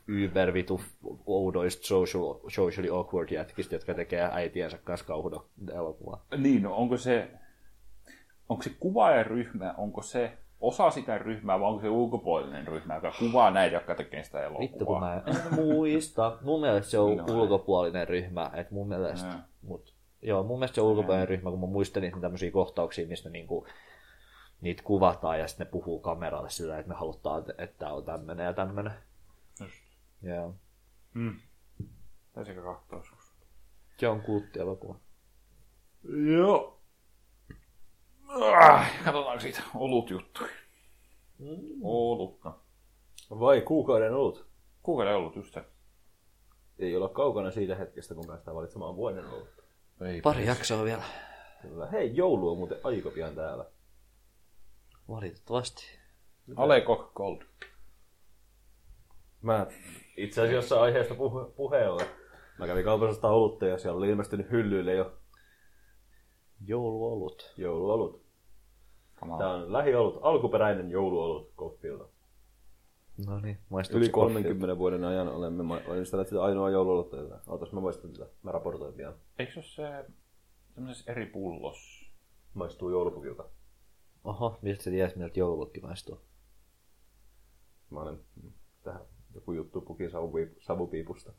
ybervitu 0.09 0.81
oudoista 1.27 1.87
social, 1.87 2.35
socially 2.49 2.97
awkward 2.99 3.31
jätkistä, 3.31 3.75
jotka 3.75 3.95
tekee 3.95 4.29
äitiensä 4.33 4.79
kanssa 4.85 5.07
kauhuelokuvaa. 5.07 6.25
Niin, 6.37 6.63
no 6.63 6.75
onko 6.77 6.97
se, 6.97 7.31
onko 8.49 8.63
se 8.63 8.71
kuvaajaryhmä, 8.81 9.75
onko 9.79 10.03
se 10.03 10.33
osa 10.61 10.91
sitä 10.91 11.19
ryhmää 11.19 11.61
vai 11.61 11.69
onko 11.69 11.81
se 11.81 11.89
ulkopuolinen 11.89 12.67
ryhmä, 12.69 12.95
joka 12.95 13.13
kuvaa 13.19 13.51
näitä, 13.51 13.77
jotka 13.77 13.95
tekee 13.95 14.25
sitä 14.25 14.41
elokuvaa? 14.41 14.61
Vittu 14.61 14.85
kun 14.87 15.01
mä 15.01 15.15
en 15.27 15.55
muista. 15.55 16.39
Mun 16.43 16.61
mielestä 16.61 16.91
se 16.91 16.99
on 16.99 17.11
Niin 17.11 17.21
on. 17.21 17.31
ulkopuolinen 17.31 18.09
ryhmä. 18.09 18.51
Et 18.55 18.71
mun 18.71 18.89
mielestä, 18.89 19.27
Joo. 19.29 19.37
mut, 19.63 19.95
joo, 20.23 20.43
mun 20.43 20.59
mielestä 20.59 20.75
se 20.75 20.81
on 20.81 20.87
ulkopuolinen 20.87 21.29
ryhmä, 21.29 21.51
kun 21.51 21.61
mä 21.61 21.67
muistan 21.67 22.03
niitä 22.03 22.21
tämmöisiä 22.21 22.51
kohtauksia, 22.51 23.07
missä 23.07 23.29
ne 23.29 23.33
niinku, 23.33 23.67
niitä 24.65 24.83
kuvataan 24.83 25.39
ja 25.39 25.49
sitten 25.49 25.67
ne 25.67 25.71
puhuu 25.71 26.01
kameralle 26.01 26.51
sillä, 26.51 26.79
että 26.79 26.89
me 26.89 26.95
halutaan, 26.95 27.45
että 27.59 27.79
tää 27.79 27.93
on 27.93 28.05
tämmönen 28.05 28.45
ja 28.45 28.53
tämmönen. 28.53 28.93
Just. 29.61 29.75
Joo. 30.23 30.55
Hmm. 31.15 31.41
Taisikö 32.33 32.63
katsoa 32.63 32.99
joskus? 32.99 33.33
Se 33.97 34.09
on 34.09 34.21
kulttielokuva. 34.21 34.97
Joo. 36.37 36.81
Ah, 38.29 39.05
katsotaan 39.05 39.41
siitä 39.41 39.63
olutjuttuja. 39.75 40.51
Mm. 41.39 41.81
Olutta. 41.83 42.53
Vai 43.31 43.61
kuukauden 43.61 44.15
olut. 44.15 44.47
Kuukauden 44.83 45.17
ollut 45.17 45.37
just 45.37 45.55
se. 45.55 45.65
Ei 46.79 46.97
olla 46.97 47.09
kaukana 47.09 47.51
siitä 47.51 47.75
hetkestä, 47.75 48.15
kun 48.15 48.27
päästään 48.27 48.57
valitsemaan 48.57 48.97
vuoden 48.97 49.27
olut. 49.27 49.49
Ei 50.01 50.21
Pari 50.21 50.47
jaksoa 50.47 50.85
vielä. 50.85 51.05
Kyllä. 51.63 51.87
Hei, 51.87 52.17
joulu 52.17 52.51
on 52.51 52.59
muuten 52.59 52.79
aika 52.85 53.11
pian 53.11 53.35
täällä. 53.35 53.65
Valitettavasti. 55.09 55.99
Aleko 56.57 57.11
Gold. 57.15 57.43
Mä 59.43 59.67
itse 60.17 60.43
asiassa 60.43 60.81
aiheesta 60.81 61.15
puhe-. 61.15 62.07
Mä 62.59 62.67
kävin 62.67 62.85
kaupassa 62.85 63.29
olutta 63.29 63.67
ja 63.67 63.79
siellä 63.79 63.99
oli 63.99 64.09
ilmestynyt 64.09 64.51
hyllyille 64.51 64.95
jo 64.95 65.13
Jouluolut. 66.67 67.55
jouluolut. 67.57 68.25
Kamala. 69.15 69.39
Tää 69.39 69.51
on 69.51 69.73
lähiolut, 69.73 70.19
alkuperäinen 70.23 70.91
jouluolut 70.91 71.53
Koffilta. 71.57 72.05
No 73.27 73.41
niin, 73.41 73.59
Yli 73.71 74.05
se 74.05 74.11
koffi? 74.11 74.35
30 74.35 74.79
vuoden 74.79 75.05
ajan 75.05 75.29
olemme 75.29 75.63
ma- 75.63 75.81
valmistelleet 75.89 76.29
sitä 76.29 76.43
ainoa 76.43 76.71
jouluolutta. 76.71 77.17
Ootas, 77.47 77.73
mä 77.73 77.81
muistan 77.81 78.13
tätä. 78.13 78.27
Mä 78.43 78.53
raportoin 78.53 78.95
pian. 78.95 79.15
Eikö 79.39 79.53
se 79.63 79.83
ole 80.79 80.95
se 80.95 81.05
eri 81.07 81.27
pullossa. 81.27 82.07
Maistuu 82.55 82.91
joulupukilta. 82.91 83.45
Oho, 84.25 84.59
mistä 84.63 84.85
sä 84.85 84.91
tiedät, 84.91 85.17
miltä 85.17 85.39
joulupukki 85.39 85.81
maistuu? 85.81 86.21
Mä 87.91 88.01
olen 88.01 88.21
tähän 88.83 89.01
joku 89.35 89.53
juttu 89.53 89.81
pukin 89.81 90.11
savupiip- 90.11 90.61
savupiipusta. 90.61 91.33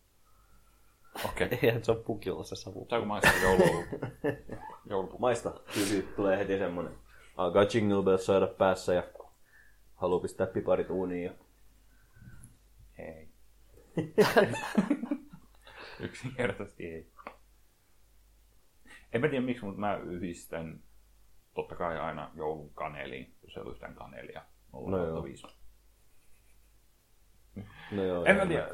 Okei. 1.25 1.47
Okay. 1.47 1.59
Eihän 1.63 1.83
se 1.83 1.91
on 1.91 2.03
pukilla 2.03 2.43
se 2.43 2.55
savu. 2.55 2.87
Saanko 2.89 3.07
maistaa 3.07 3.33
joulu? 3.43 3.63
joulupukki? 4.89 5.21
Maista. 5.25 5.53
Kyllä 5.73 6.03
tulee 6.15 6.37
heti 6.37 6.57
semmonen. 6.57 6.93
Alkaa 7.37 7.65
jingle 7.73 8.03
bells 8.03 8.25
soida 8.25 8.47
päässä 8.47 8.93
ja 8.93 9.03
haluaa 9.95 10.21
pistää 10.21 10.47
piparit 10.47 10.89
uuniin. 10.89 11.23
Ja... 11.23 11.33
Ei. 12.97 13.29
Yksinkertaisesti 15.99 16.85
ei. 16.85 17.11
En 19.13 19.21
mä 19.21 19.27
tiedä 19.27 19.45
miksi, 19.45 19.65
mutta 19.65 19.79
mä 19.79 19.97
yhdistän 19.97 20.83
totta 21.55 21.75
kai 21.75 21.99
aina 21.99 22.31
joulun 22.35 22.69
kaneliin, 22.73 23.33
jos 23.43 23.57
ei 23.57 23.71
yhtään 23.71 23.95
kanelia. 23.95 24.41
No 24.73 25.05
joo. 25.05 25.21
0,5. 25.21 25.49
No 27.91 28.03
joo, 28.03 28.25
En 28.25 28.35
mä 28.35 28.45
tiedä. 28.45 28.67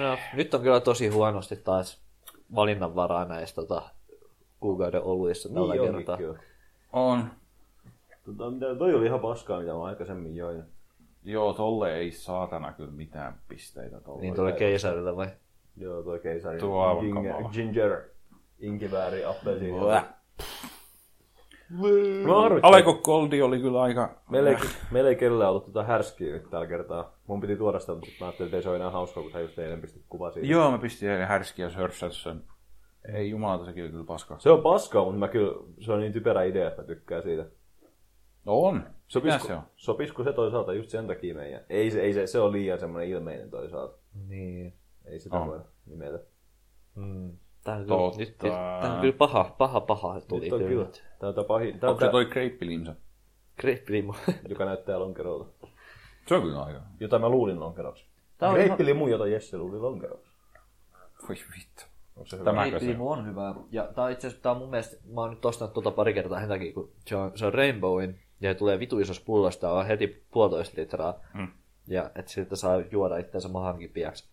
No, 0.00 0.18
nyt 0.34 0.54
on 0.54 0.60
kyllä 0.62 0.80
tosi 0.80 1.08
huonosti 1.08 1.56
taas 1.56 2.02
valinnanvaraa 2.54 3.24
näistä 3.24 3.54
tota, 3.62 3.82
kuukauden 4.60 5.02
oluissa 5.02 5.48
tällä 5.48 5.74
Niin 5.74 5.92
kertaa. 5.94 6.16
kyllä. 6.16 6.38
On. 6.92 7.30
Tota, 8.24 8.50
mitä, 8.50 8.74
toi 8.74 8.94
oli 8.94 9.06
ihan 9.06 9.20
paskaa, 9.20 9.60
mitä 9.60 9.72
mä 9.72 9.84
aikaisemmin 9.84 10.36
join. 10.36 10.62
Joo, 11.24 11.52
tolle 11.52 11.96
ei 11.96 12.12
saatana 12.12 12.72
kyllä 12.72 12.92
mitään 12.92 13.40
pisteitä 13.48 14.00
tolle. 14.00 14.20
Niin 14.22 14.34
tuolle 14.34 14.52
keisarille 14.52 15.16
vai? 15.16 15.28
Joo, 15.76 16.02
toi 16.02 16.20
keisari. 16.20 16.58
Tuo 16.58 16.82
on 16.82 16.88
aivan 16.88 17.04
ginger, 17.04 17.44
ginger, 17.52 18.02
inkivääri, 18.58 19.24
appelsiini. 19.24 19.78
Aleko 22.62 22.94
Goldi 22.94 23.42
oli 23.42 23.60
kyllä 23.60 23.82
aika... 23.82 24.22
Meillä 24.30 24.50
ei, 24.50 24.56
meillä 24.90 25.10
ei 25.10 25.16
kellään 25.16 25.50
ollut 25.50 25.64
tota 25.64 25.84
härskiä 25.84 26.32
nyt 26.32 26.50
tällä 26.50 26.66
kertaa. 26.66 27.16
Mun 27.26 27.40
piti 27.40 27.56
tuoda 27.56 27.78
sitä, 27.78 27.94
mutta 27.94 28.08
mä 28.20 28.26
ajattelin, 28.26 28.48
että 28.48 28.56
ei 28.56 28.62
se 28.62 28.68
ole 28.68 28.76
enää 28.76 28.90
hauskaa, 28.90 29.22
kun 29.22 29.32
sä 29.32 29.40
just 29.40 29.58
eilen 29.58 29.80
pistit 29.80 30.02
kuva 30.08 30.30
siitä. 30.30 30.48
Joo, 30.48 30.70
mä 30.70 30.78
pistin 30.78 31.10
eilen 31.10 31.28
härskiä 31.28 31.70
Sörsässä. 31.70 32.36
Ei 33.14 33.30
jumalata, 33.30 33.64
sekin 33.64 33.82
oli 33.82 33.90
kyllä 33.90 34.04
paskaa. 34.04 34.38
Se 34.38 34.50
on 34.50 34.62
paskaa, 34.62 35.04
mutta 35.04 35.18
mä 35.18 35.28
kyllä, 35.28 35.52
se 35.80 35.92
on 35.92 36.00
niin 36.00 36.12
typerä 36.12 36.42
idea, 36.42 36.68
että 36.68 36.82
mä 36.82 36.86
tykkään 36.86 37.22
siitä. 37.22 37.46
No 38.44 38.60
on. 38.62 38.86
Sopisiko 39.08 39.46
se 39.46 39.54
on? 39.54 39.62
sopisiko 39.76 40.24
se 40.24 40.32
toisaalta 40.32 40.74
just 40.74 40.90
sen 40.90 41.06
takia 41.06 41.34
meidän? 41.34 41.60
Ei 41.68 41.90
se, 41.90 42.00
ei 42.00 42.12
se, 42.12 42.26
se 42.26 42.40
on 42.40 42.52
liian 42.52 42.78
semmoinen 42.78 43.08
ilmeinen 43.08 43.50
toisaalta. 43.50 43.98
Niin. 44.28 44.74
Ei 45.04 45.20
sitä 45.20 45.36
On. 45.36 45.48
voi 45.48 45.60
nimetä. 45.86 46.18
Mm. 46.94 47.36
Tää 47.64 47.76
on, 47.76 47.84
kyllä, 47.84 48.18
nyt, 48.18 48.18
nyt, 48.18 48.38
tää 48.38 48.92
on 48.94 49.00
kyllä 49.00 49.16
paha, 49.18 49.54
paha, 49.58 49.80
paha 49.80 50.20
tuli 50.20 50.40
Nyt 50.40 50.52
on 50.52 50.58
kyllä. 50.58 50.70
kyllä. 50.70 51.05
Tää 51.18 51.28
on 51.28 51.34
tää 51.34 51.44
pahin, 51.44 51.78
on 51.82 51.88
Onko 51.88 52.00
se 52.00 52.04
tää, 52.04 52.10
toi 52.12 52.26
kreippilimsa? 52.26 52.94
Grapefruit. 53.60 54.16
joka 54.48 54.64
näyttää 54.64 54.98
lonkerolta. 54.98 55.66
Se 56.26 56.34
on 56.34 56.42
kyllä 56.42 56.62
aika. 56.62 56.80
Jota 57.00 57.18
mä 57.18 57.28
luulin 57.28 57.60
lonkeroksi. 57.60 58.04
Tää 58.38 58.48
on 58.48 58.54
Greippilimu, 58.54 59.08
jota 59.08 59.26
Jesse 59.26 59.58
luuli 59.58 59.78
lonkeroksi. 59.78 60.30
Voi 61.28 61.36
vittu. 61.56 61.84
Onko 62.16 62.26
se 62.26 62.38
hyvä? 62.38 62.44
Tämä- 62.44 62.64
se? 62.64 62.70
Grapefruit 62.70 63.10
on 63.10 63.26
hyvä. 63.26 63.54
Ja 63.70 63.88
tää 63.94 64.04
on 64.04 64.10
itse 64.10 64.26
asiassa, 64.26 64.42
tää 64.42 64.52
on 64.52 64.58
mun 64.58 64.70
mielestä, 64.70 64.96
mä 65.14 65.20
oon 65.20 65.30
nyt 65.30 65.44
ostanut 65.44 65.74
tota 65.74 65.90
pari 65.90 66.14
kertaa 66.14 66.40
sen 66.40 66.48
takia, 66.48 66.72
kun 66.72 66.92
se 67.06 67.16
on, 67.16 67.38
se 67.38 67.46
on 67.46 67.54
Rainbowin 67.54 68.20
ja 68.40 68.52
se 68.52 68.58
tulee 68.58 68.78
vitu 68.78 68.98
isossa 68.98 69.22
pullosta, 69.26 69.72
on 69.72 69.86
heti 69.86 70.26
puolitoista 70.30 70.80
litraa. 70.80 71.14
Hmm. 71.34 71.48
Ja 71.86 72.10
että 72.14 72.32
siltä 72.32 72.56
saa 72.56 72.80
juoda 72.90 73.16
itseensä 73.16 73.48
mahan 73.48 73.78
kipiäksi. 73.78 74.28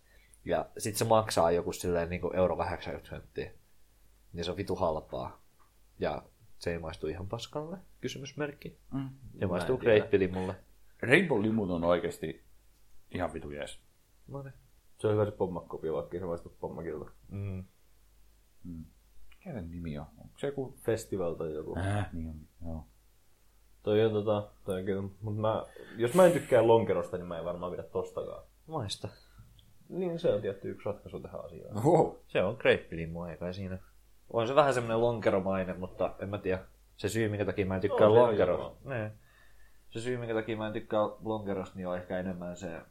Ja 0.46 0.66
sit 0.78 0.96
se 0.96 1.06
maksaa 1.06 1.52
joku 1.52 1.74
silleen 1.74 2.10
niinku 2.10 2.32
euro 2.34 2.56
80 2.58 3.10
senttiä. 3.10 3.52
Niin 4.34 4.46
se 4.46 4.52
on 4.52 4.58
vitu 4.58 4.76
halpaa. 4.76 5.42
Ja 6.00 6.22
se 6.64 6.72
ei 6.72 6.80
maistu 6.80 7.08
ihan 7.08 7.28
paskalle, 7.28 7.78
kysymysmerkki. 8.02 8.78
Mm. 8.94 9.10
Ja 9.34 9.48
maistuu 9.48 9.78
tiedä. 9.78 9.92
greippilimulle. 9.92 10.56
Rainbow 11.02 11.42
Limut 11.42 11.70
on 11.70 11.84
oikeesti 11.84 12.44
ihan 13.12 13.34
vitu 13.34 13.52
jees. 13.52 13.80
No 14.28 14.44
niin. 14.44 14.54
Se 14.98 15.08
on 15.08 15.14
hyvä 15.14 15.26
se 15.26 15.32
pommakkopio, 15.32 15.94
vaikka 15.94 16.20
se 16.20 16.26
maistu 16.26 16.56
pommakilta. 16.60 17.12
Mm. 17.32 17.66
Kenen 19.40 19.72
nimi 19.72 19.98
on? 19.98 20.06
Onko 20.18 20.40
se 20.40 20.48
joku... 20.48 20.78
Festival 20.82 21.34
tai 21.34 21.54
joku. 21.54 21.80
Äh, 21.80 22.14
niin 22.14 22.30
on. 22.30 22.48
Joo. 22.66 22.84
Toi 23.84 24.06
on 24.06 24.12
tota, 24.12 24.52
toi 24.66 24.80
on 24.80 24.86
kyllä, 24.86 25.04
mut 25.22 25.38
mä, 25.38 25.66
jos 25.98 26.14
mä 26.14 26.26
en 26.26 26.32
tykkää 26.32 26.68
lonkerosta, 26.68 27.18
niin 27.18 27.28
mä 27.28 27.40
en 27.40 27.46
varmaan 27.46 27.72
pidä 27.72 27.84
tostakaan. 27.84 28.44
Maista. 28.68 29.08
Niin 29.90 30.20
se 30.20 30.34
on 30.34 30.42
tietty 30.42 30.70
yksi 30.70 30.86
ratkaisu 30.86 31.20
tähän 31.20 31.46
asiaan. 31.46 31.84
Wow. 31.84 32.16
Se 32.28 32.44
on 32.44 32.56
greippilimu, 32.60 33.24
ei 33.24 33.38
kai 33.38 33.54
siinä. 33.54 33.80
On 34.34 34.48
se 34.48 34.56
vähän 34.56 34.74
semmoinen 34.74 35.02
lonkeromainen, 35.02 35.80
mutta 35.80 36.16
en 36.20 36.30
mä 36.30 36.38
tiedä. 36.38 36.60
Se 36.98 37.10
syy, 37.10 37.30
minkä 37.30 37.46
takia 37.46 37.66
mä 37.66 37.76
en 37.76 37.82
tykkää 37.82 38.00
se 38.00 38.06
lonkerosta. 38.06 38.90
Nee. 38.90 39.12
Se 39.90 40.00
syy, 40.00 40.18
minkä 40.18 40.34
takia 40.34 40.58
mä 40.58 40.68
en 40.68 40.74
tykkää 40.74 41.02
lonkerosta, 41.24 41.76
niin 41.76 41.88
on 41.88 41.98
ehkä 41.98 42.20
enemmän 42.20 42.58
se, 42.58 42.82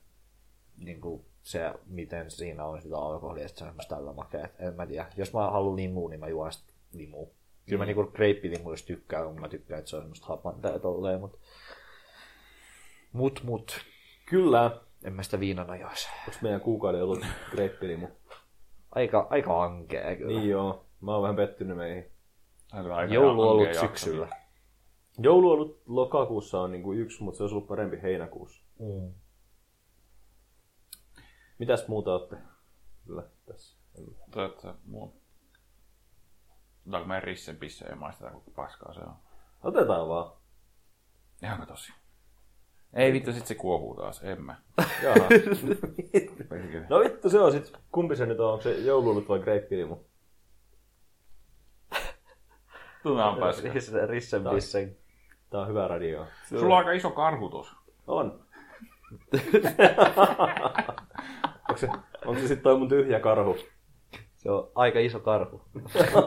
niin 0.76 1.00
kuin, 1.00 1.24
se 1.42 1.74
miten 1.86 2.30
siinä 2.30 2.64
on 2.64 2.82
sitä 2.82 2.98
alkoholia, 2.98 3.46
että 3.46 3.58
se 3.58 3.64
on 3.64 3.70
semmoista 3.70 3.94
tällä 3.94 4.12
makea. 4.12 4.48
En 4.58 4.74
mä 4.74 4.86
tiedä. 4.86 5.06
Jos 5.16 5.32
mä 5.32 5.50
haluan 5.50 5.76
limua, 5.76 6.10
niin 6.10 6.20
mä 6.20 6.28
juon 6.28 6.52
sitä 6.52 6.72
limua. 6.92 7.26
Kyllä 7.66 7.78
mä 7.78 7.86
niinku 7.86 8.04
greippilimuista 8.04 8.86
tykkään, 8.86 9.24
kun 9.24 9.40
mä 9.40 9.48
tykkään, 9.48 9.78
että 9.78 9.90
se 9.90 9.96
on 9.96 10.02
semmoista 10.02 10.26
hapantaa 10.26 10.72
ja 10.72 10.78
tolleen, 10.78 11.20
mut... 11.20 11.38
Mut, 13.12 13.40
mut. 13.44 13.80
Kyllä. 14.26 14.80
En 15.04 15.12
mä 15.12 15.22
sitä 15.22 15.40
viinana 15.40 15.76
joisi. 15.76 16.08
Onko 16.28 16.38
meidän 16.42 16.60
kuukauden 16.60 17.02
ollut 17.02 17.24
greippilimu? 17.50 18.08
Aika, 18.90 19.26
aika 19.30 19.64
ankea 19.64 20.16
kyllä. 20.16 20.40
Niin 20.40 20.50
joo. 20.50 20.84
Mä 21.02 21.12
oon 21.12 21.22
vähän 21.22 21.36
pettynyt 21.36 21.76
meihin. 21.76 22.04
Joulu 23.10 23.42
on 23.42 23.48
ollut 23.48 23.74
syksyllä. 23.80 24.28
Joulu 25.18 25.46
on 25.46 25.52
ollut 25.52 25.82
lokakuussa 25.86 26.60
on 26.60 26.72
niinku 26.72 26.92
yksi, 26.92 27.22
mutta 27.22 27.38
se 27.38 27.42
olisi 27.42 27.54
ollut 27.54 27.68
parempi 27.68 28.02
heinäkuussa. 28.02 28.62
Mm. 28.78 29.14
Mitäs 31.58 31.88
muuta 31.88 32.12
olette? 32.14 32.36
Kyllä, 33.06 33.22
tässä. 33.46 33.78
Totta, 34.30 34.74
mun... 34.84 35.12
Otetaanko 36.80 37.08
meidän 37.08 37.22
rissen 37.22 37.56
pisse 37.56 37.84
ja 37.84 37.96
maistetaan, 37.96 38.32
kuinka 38.32 38.50
paskaa 38.50 38.94
se 38.94 39.00
on? 39.00 39.14
Otetaan 39.62 40.08
vaan. 40.08 40.32
Ihan 41.42 41.66
tosi. 41.66 41.92
Ei 42.94 43.12
vittu, 43.12 43.32
sit 43.32 43.46
se 43.46 43.54
kuohuu 43.54 43.94
taas. 43.94 44.22
En 44.22 44.42
mä. 44.42 44.56
No 46.90 46.98
vittu 47.00 47.30
se 47.30 47.40
on 47.40 47.52
sit. 47.52 47.72
Kumpi 47.92 48.16
se 48.16 48.26
nyt 48.26 48.40
on? 48.40 48.52
Onko 48.52 48.62
se 48.62 48.78
joululut 48.78 49.28
vai 49.28 49.38
greippilimu? 49.38 50.11
Tunne 53.02 53.24
on 53.24 53.36
paskaa. 53.36 53.72
Rissen, 54.06 54.44
pissen. 54.54 54.96
Tää 55.50 55.60
on 55.60 55.68
hyvä 55.68 55.88
radio. 55.88 56.26
Sulla 56.48 56.74
on 56.74 56.78
aika 56.78 56.92
iso 56.92 57.10
karhu 57.10 57.48
tossa. 57.48 57.76
On. 58.06 58.40
onko 61.68 61.76
se, 61.76 61.88
onko 62.26 62.40
se 62.40 62.48
sitten 62.48 62.62
toi 62.62 62.78
mun 62.78 62.88
tyhjä 62.88 63.20
karhu? 63.20 63.56
Se 64.36 64.50
on 64.50 64.70
aika 64.74 64.98
iso 64.98 65.20
karhu. 65.20 65.62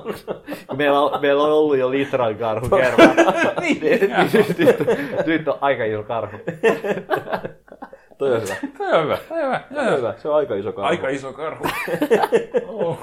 Meillä, 0.78 1.00
on, 1.02 1.22
meillä 1.22 1.44
on 1.44 1.52
ollut 1.52 1.78
jo 1.78 1.92
litran 1.92 2.38
karhu 2.38 2.70
kerran. 2.78 3.16
niin, 3.62 3.82
nyt, 3.82 4.58
nyt, 4.58 4.78
nyt 5.26 5.48
on 5.48 5.58
aika 5.62 5.86
iso 5.86 6.04
karhu. 6.04 6.38
Toi 8.18 8.32
on 8.36 8.42
hyvä. 8.42 8.56
Toi 8.78 8.94
on 8.94 9.04
hyvä. 9.04 9.18
Toi 9.30 9.44
on 9.44 9.46
hyvä. 9.46 9.62
Toi 9.74 9.88
on 9.88 9.98
hyvä. 9.98 10.14
Se 10.18 10.30
on 10.30 10.36
aika 10.36 10.56
iso 10.56 10.74
karhu. 10.74 10.90
Aika 10.90 11.10
iso 11.10 11.34
karhu. 11.34 11.66
oh. 12.68 13.00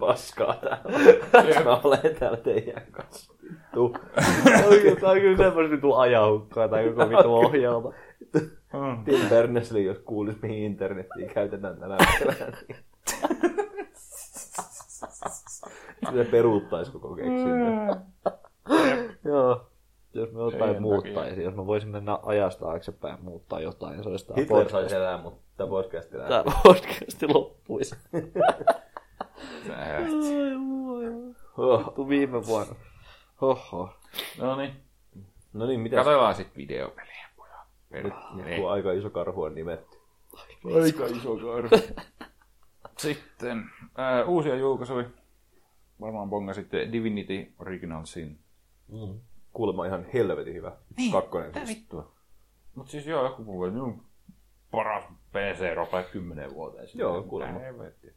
Paskaa 0.00 0.54
täällä. 0.54 1.60
Mä 1.64 1.80
olen 1.84 2.16
täällä 2.18 2.36
teidän 2.36 2.82
kanssa. 2.90 3.32
Tuu. 3.74 3.88
Tämä 5.00 5.12
on 5.12 5.20
kyllä 5.20 5.36
semmoista 5.36 5.70
vitu 5.76 5.94
ajaukkaa 5.94 6.68
tai 6.68 6.88
koko 6.88 7.08
vitu 7.10 7.34
ohjelma. 7.46 7.92
Mm. 8.72 9.04
Tim 9.04 9.20
Berners-Lee, 9.28 9.80
jos 9.82 9.98
kuulis 9.98 10.42
mihin 10.42 10.62
internettiin 10.64 11.30
käytetään 11.34 11.76
tänä 11.76 11.96
päivänä. 11.96 12.56
niin- 12.68 12.78
Se 16.14 16.24
peruuttaisi 16.30 16.92
koko 16.92 17.14
keksintö. 17.14 17.96
Joo. 19.24 19.66
Jos 20.14 20.32
me 20.32 20.40
jotain 20.40 20.82
muuttaisi, 20.82 21.42
jos 21.42 21.54
mä 21.54 21.66
voisin 21.66 21.90
mennä 21.90 22.18
ajasta 22.22 22.64
taaksepäin 22.64 23.12
ja 23.12 23.18
muuttaa 23.22 23.60
jotain, 23.60 24.02
se 24.02 24.08
olisi 24.08 24.26
tämä 24.26 24.36
Hitler 24.40 24.58
podcast. 24.58 24.70
saisi 24.72 24.96
elää, 24.96 25.16
mutta 25.22 25.40
tämä 25.56 25.68
podcast 25.70 26.14
elää. 26.14 26.28
Tämä 26.28 26.44
podcasti 26.64 27.26
loppuisi. 27.28 27.96
Vittu 31.86 32.08
viime 32.08 32.46
vuonna. 32.46 32.74
Hoho. 33.40 33.94
No 34.38 34.56
niin. 34.56 34.72
No 35.52 35.66
niin, 35.66 35.80
mitäs? 35.80 36.04
Katsotaan 36.04 36.34
sit 36.34 36.56
videopeliä, 36.56 37.28
pojat. 37.36 37.66
Nyt 37.90 38.14
kun 38.60 38.70
aika 38.72 38.92
iso 38.92 39.10
karhu 39.10 39.42
on 39.42 39.54
nimetty. 39.54 39.96
Aika 40.82 41.06
iso 41.06 41.36
karhu. 41.36 41.68
Sitten 42.98 43.64
ää, 43.96 44.24
uusia 44.24 44.56
julkaisuja. 44.56 45.08
Varmaan 46.00 46.30
bonga 46.30 46.54
sitten 46.54 46.92
Divinity 46.92 47.52
Original 47.58 48.04
Sin. 48.04 48.38
Kuulemma 49.52 49.86
ihan 49.86 50.06
helvetin 50.14 50.54
hyvä. 50.54 50.72
Niin, 50.96 51.12
Kakkonen. 51.12 51.48
Mitä 51.48 51.66
siis. 51.66 51.78
vittua? 51.78 52.12
Mut 52.74 52.88
siis 52.88 53.06
joo, 53.06 53.24
joku 53.24 53.44
puhuu, 53.44 53.64
että 53.64 53.74
minun 53.74 54.02
paras 54.70 55.04
PC-rope 55.32 56.02
10 56.12 56.54
vuoteen. 56.54 56.86
sitten. 56.88 57.00
Joo, 57.00 57.22
kuulemma. 57.22 57.52
Mitä 57.54 57.64
helvettiä. 57.66 58.12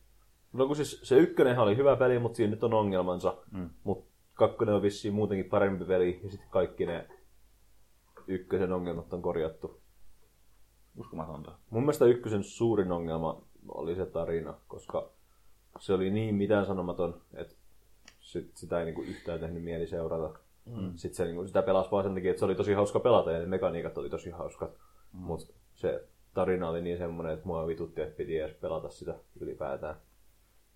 No 0.53 0.67
kun 0.67 0.75
siis 0.75 0.99
se 1.03 1.17
ykkönenhän 1.17 1.63
oli 1.63 1.77
hyvä 1.77 1.95
peli, 1.95 2.19
mutta 2.19 2.35
siinä 2.35 2.51
nyt 2.51 2.63
on 2.63 2.73
ongelmansa. 2.73 3.37
Mm. 3.51 3.69
Mutta 3.83 4.11
kakkonen 4.33 4.75
on 4.75 4.81
vissiin 4.81 5.13
muutenkin 5.13 5.49
parempi 5.49 5.85
peli, 5.85 6.19
ja 6.23 6.29
sitten 6.29 6.49
kaikki 6.49 6.85
ne 6.85 7.07
ykkösen 8.27 8.73
ongelmat 8.73 9.13
on 9.13 9.21
korjattu. 9.21 9.81
Uskomatonta. 10.97 11.51
Mun 11.69 11.83
mielestä 11.83 12.05
ykkösen 12.05 12.43
suurin 12.43 12.91
ongelma 12.91 13.41
oli 13.67 13.95
se 13.95 14.05
tarina, 14.05 14.53
koska 14.67 15.09
se 15.79 15.93
oli 15.93 16.11
niin 16.11 16.35
mitään 16.35 16.65
sanomaton, 16.65 17.21
että 17.33 17.55
sit, 18.19 18.57
sitä 18.57 18.79
ei 18.79 18.85
niinku 18.85 19.01
yhtään 19.01 19.39
tehnyt 19.39 19.63
mieli 19.63 19.87
seurata. 19.87 20.39
Mm. 20.65 20.91
Sitten 20.95 21.15
se, 21.15 21.25
niinku, 21.25 21.47
sitä 21.47 21.61
pelasi 21.61 21.91
vaan 21.91 22.03
sen 22.03 22.13
takia, 22.13 22.31
että 22.31 22.39
se 22.39 22.45
oli 22.45 22.55
tosi 22.55 22.73
hauska 22.73 22.99
pelata 22.99 23.31
ja 23.31 23.39
ne 23.39 23.45
mekaniikat 23.45 23.97
oli 23.97 24.09
tosi 24.09 24.29
hauskat. 24.29 24.71
Mm. 25.13 25.19
Mutta 25.19 25.53
se 25.73 26.07
tarina 26.33 26.69
oli 26.69 26.81
niin 26.81 26.97
semmoinen, 26.97 27.33
että 27.33 27.47
mua 27.47 27.67
vitutti, 27.67 28.01
että 28.01 28.17
piti 28.17 28.37
edes 28.37 28.55
pelata 28.55 28.89
sitä 28.89 29.15
ylipäätään. 29.39 29.95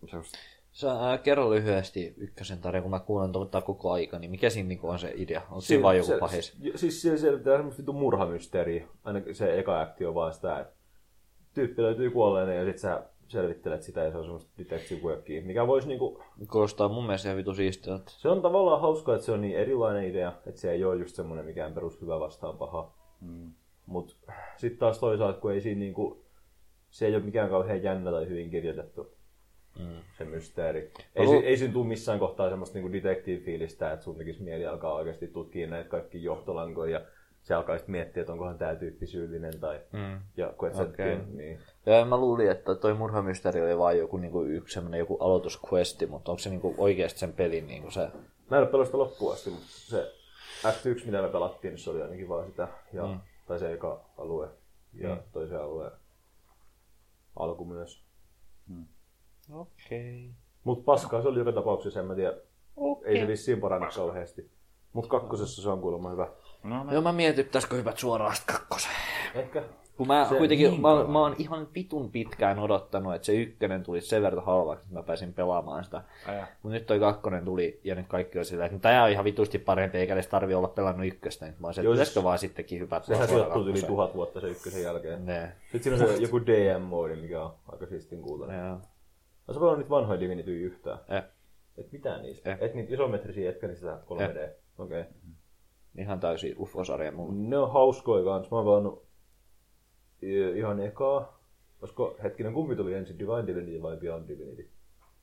Se 0.06 0.18
on 0.18 0.24
Sä, 0.72 0.92
ää, 0.92 1.18
kerro 1.18 1.50
lyhyesti 1.52 2.14
ykkösen 2.18 2.60
tarina, 2.60 2.82
kun 2.82 2.92
mä 2.92 3.00
kuulen 3.00 3.32
tuota 3.32 3.62
koko 3.62 3.92
aika, 3.92 4.20
niin 4.20 4.32
mikä 4.32 4.50
siinä 4.50 4.70
niinku 4.70 4.90
on 4.90 5.00
se 5.00 5.14
idea? 5.16 5.42
On 5.52 5.62
siinä 5.62 5.84
vaan 5.84 5.98
joku 5.98 6.08
se, 6.08 6.18
pahis? 6.18 6.58
se- 6.72 6.78
Siis 6.78 7.02
siellä 7.02 7.18
selvitetään 7.18 7.58
semmoista 7.58 7.82
vitun 7.82 7.96
murhamysteeriä. 7.96 8.88
Aina 9.04 9.22
se 9.32 9.60
eka 9.60 9.82
akti 9.82 10.06
on 10.06 10.16
vaan 10.16 10.34
sitä, 10.34 10.60
että 10.60 10.74
tyyppi 11.54 11.82
löytyy 11.82 12.12
kuolleena 12.12 12.54
ja 12.54 12.66
sit 12.66 12.78
sä 12.78 13.04
selvittelet 13.28 13.84
sitä 13.84 14.04
ja 14.04 14.12
se 14.12 14.18
on 14.18 14.24
semmoista 14.24 14.52
detective 14.58 15.02
workia, 15.02 15.42
mikä 15.42 15.68
voisi 15.68 15.88
niinku... 15.88 16.24
Kuulostaa 16.52 16.90
mun 16.90 17.06
mielestä 17.06 17.28
ihan 17.28 17.38
vitu 17.38 17.54
siistiltä. 17.54 18.04
Se 18.18 18.30
on 18.30 18.42
tavallaan 18.42 18.82
hauskaa, 18.82 19.16
että 19.16 19.26
se 19.26 19.32
on 19.32 19.42
niin 19.42 19.58
erilainen 19.58 20.10
idea, 20.10 20.34
että 20.48 20.62
se 20.62 20.72
ei 20.72 20.84
ole 20.84 20.96
just 20.96 21.16
semmoinen 21.16 21.46
mikään 21.46 21.74
perus 21.74 22.02
hyvä 22.02 22.20
vastaan 22.20 22.58
paha. 22.58 22.92
Mm. 23.22 23.52
Mut 23.86 24.18
sitten 24.58 24.80
taas 24.80 25.00
toisaalta, 25.00 25.40
kun 25.40 25.52
ei 25.54 25.62
siinä 25.62 25.80
niinku... 25.80 26.26
Se 26.90 27.06
ei 27.06 27.16
ole 27.16 27.24
mikään 27.24 27.50
kauhean 27.50 27.84
jännä 27.84 28.12
tai 28.12 28.28
hyvin 28.28 28.50
kirjoitettu 28.50 29.17
mm. 29.80 29.98
se 30.18 30.26
mysteeri. 30.26 30.92
Ei, 31.16 31.28
si- 31.28 31.46
ei 31.46 31.58
siinä 31.58 31.74
tule 31.74 31.88
missään 31.88 32.20
kohtaa 32.20 32.50
semmoista 32.50 32.80
niinku 32.80 32.92
detective-fiilistä, 32.92 33.92
että 33.94 34.04
sun 34.04 34.16
tekisi 34.16 34.44
mieli 34.44 34.66
alkaa 34.66 34.94
oikeasti 34.94 35.28
tutkia 35.28 35.68
näitä 35.68 35.90
kaikki 35.90 36.24
johtolankoja 36.24 37.00
ja 37.00 37.06
se 37.42 37.54
alkaa 37.54 37.78
sitten 37.78 37.92
miettiä, 37.92 38.22
että 38.22 38.34
onkohan 38.34 38.58
tämä 38.58 38.76
tyyppi 38.76 39.08
syyllinen 39.08 39.60
tai... 39.60 39.80
Mm. 39.92 40.20
Ja 40.38 40.54
kun 40.58 40.68
et 40.68 40.76
okay. 40.76 41.18
niin... 41.34 41.60
Ja 41.86 42.06
mä 42.06 42.18
luulin, 42.18 42.52
että 42.52 42.76
toi 42.76 42.94
murhamysteeri 42.94 43.62
oli 43.62 43.78
vaan 43.78 43.98
joku 43.98 44.18
niinku 44.18 44.44
yksi 44.44 44.74
semmonen 44.74 44.98
joku 44.98 45.18
aloitusquesti, 45.18 46.06
mutta 46.06 46.32
onko 46.32 46.40
se 46.40 46.50
niinku 46.50 46.76
oikeasti 46.78 47.20
sen 47.20 47.34
pelin 47.34 47.68
niinku 47.68 47.92
se... 47.92 48.00
Mä 48.50 48.58
en 48.58 48.64
ole 48.64 48.66
pelannut 48.66 48.88
sitä 48.88 48.98
loppuun 48.98 49.34
asti, 49.34 49.50
mutta 49.50 49.68
se 49.70 50.14
Act 50.64 50.86
1, 50.86 51.06
mitä 51.06 51.22
me 51.22 51.30
pelattiin, 51.30 51.72
niin 51.72 51.80
se 51.80 51.90
oli 51.90 52.02
ainakin 52.02 52.30
vaan 52.30 52.48
sitä. 52.48 52.68
Ja, 52.94 53.08
mm. 53.08 53.20
Tai 53.48 53.60
se 53.60 53.74
eka 53.74 54.06
alue 54.18 54.50
ja 54.94 55.16
mm. 55.16 55.22
toisen 55.32 55.62
alueen 55.62 55.92
alku 57.36 57.66
myös. 57.66 58.04
Okei. 59.54 60.26
Okay. 60.26 60.34
Mutta 60.64 60.84
paskaa 60.86 61.22
se 61.22 61.28
oli 61.28 61.40
joka 61.40 61.52
tapauksessa, 61.52 62.00
en 62.00 62.06
mä 62.06 62.16
tiedä. 62.16 62.34
Okay. 62.76 63.12
Ei 63.12 63.22
se 63.22 63.28
vissiin 63.28 63.60
paranna 63.60 63.90
kauheasti. 63.96 64.52
Mutta 64.94 65.10
kakkosessa 65.10 65.62
se 65.62 65.70
on 65.70 65.82
kuulemma 65.82 66.10
hyvä. 66.10 66.28
No, 66.64 66.84
no. 66.84 66.94
Joo, 66.94 67.02
mä 67.02 67.12
mietin, 67.12 67.46
pitäisikö 67.46 67.76
hypät 67.76 67.98
suoraan 67.98 68.36
kakkoseen. 68.46 68.96
Ehkä. 69.36 69.64
Kun 69.98 70.08
mä 70.08 70.26
Se 70.30 70.36
kuitenkin, 70.36 70.72
niin 70.72 70.82
mä, 70.82 71.04
mä 71.08 71.20
oon 71.20 71.36
ihan 71.38 71.68
vitun 71.76 72.12
pitkään 72.12 72.60
odottanut, 72.60 73.16
että 73.16 73.26
se 73.26 73.36
ykkönen 73.36 73.84
tuli 73.84 74.02
sen 74.02 74.22
verran 74.22 74.46
halvaksi, 74.46 74.84
että 74.84 74.94
mä 74.94 75.04
pääsin 75.04 75.34
pelaamaan 75.34 75.84
sitä. 75.84 76.02
Mutta 76.64 76.74
nyt 76.74 76.86
toi 76.86 77.00
kakkonen 77.00 77.46
tuli, 77.46 77.80
ja 77.84 77.96
nyt 77.96 78.08
kaikki 78.08 78.40
on 78.40 78.46
sillä, 78.46 78.66
että 78.66 78.80
tämä 78.80 79.04
on 79.04 79.10
ihan 79.10 79.26
vitusti 79.26 79.60
parempi, 79.60 79.98
eikä 79.98 80.14
edes 80.14 80.28
tarvi 80.28 80.54
olla 80.54 80.68
pelannut 80.68 81.08
ykköstä. 81.08 81.46
Nyt 81.46 81.60
mä 81.60 81.68
oon 81.68 81.74
se, 81.74 81.82
että 81.82 81.90
siis- 81.90 82.00
pitäisikö 82.00 82.24
vaan 82.24 82.40
sittenkin 82.40 82.80
hypätä 82.80 83.06
Sehän 83.06 83.28
sijoittuu 83.28 83.68
yli 83.68 83.82
tuhat 83.82 84.16
vuotta 84.16 84.42
se 84.42 84.48
ykkösen 84.48 84.84
jälkeen. 84.84 85.26
Ne. 85.26 85.52
Sitten 85.72 85.84
siinä 85.84 86.12
on 86.12 86.18
se 86.18 86.22
joku 86.24 86.40
DM-moodi, 86.40 87.16
mikä 87.16 87.44
on 87.44 87.54
aika 87.72 87.86
siistin 87.86 88.22
kuultainen. 88.22 88.68
Joo. 88.68 88.78
Oletko 89.48 89.60
pelannut 89.60 89.78
niitä 89.78 89.90
vanhoja 89.90 90.20
Divinity 90.20 90.62
yhtään? 90.62 91.00
Eh. 91.10 91.24
Et 91.78 91.92
mitään 91.92 92.22
niistä? 92.22 92.52
Eh. 92.52 92.58
Et 92.62 92.74
niitä 92.74 92.94
isometrisiä 92.94 93.50
etkä 93.50 93.68
niistä 93.68 94.00
3D? 94.06 94.50
Okei. 94.78 95.02
Okay. 95.02 95.04
Ihan 95.98 96.20
täysin 96.20 96.56
UFO-sarja 96.60 97.12
mulle. 97.12 97.34
Ne 97.36 97.58
on 97.58 97.72
hauskoja 97.72 98.24
kans. 98.24 98.52
Mä 98.52 98.58
oon 98.58 98.66
pelannut 98.66 99.08
ihan 100.56 100.80
ekaa. 100.80 101.40
Olisiko 101.82 102.18
hetkinen, 102.24 102.54
kumpi 102.54 102.76
tuli 102.76 102.94
ensin, 102.94 103.20
Divine 103.20 103.48
Divinity 103.48 103.82
vai 103.82 103.98
Beyond 103.98 104.28
Divinity? 104.28 104.70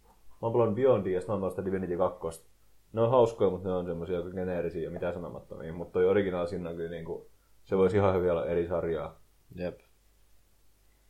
Mä 0.05 0.39
oon 0.41 0.53
pelannut 0.53 0.75
Beyondia 0.75 1.15
ja 1.15 1.21
sitten 1.21 1.39
mä 1.39 1.45
oon 1.45 1.51
sitä 1.51 1.65
Divinity 1.65 1.97
2. 1.97 2.45
Ne 2.93 3.01
on 3.01 3.11
hauskoja, 3.11 3.51
mutta 3.51 3.69
ne 3.69 3.75
on 3.75 3.87
semmosia 3.87 4.17
aika 4.17 4.31
geneerisiä 4.31 4.83
ja 4.83 4.91
mitään 4.91 5.15
sanomattomia. 5.15 5.73
Mutta 5.73 5.93
toi 5.93 6.09
original 6.09 6.47
siinä 6.47 6.71
on 6.71 6.77
kyllä 6.77 6.91
niinku, 6.91 7.31
se 7.65 7.77
voisi 7.77 7.97
ihan 7.97 8.15
hyvin 8.15 8.31
olla 8.31 8.47
eri 8.47 8.69
sarjaa. 8.69 9.21
Jep. 9.55 9.81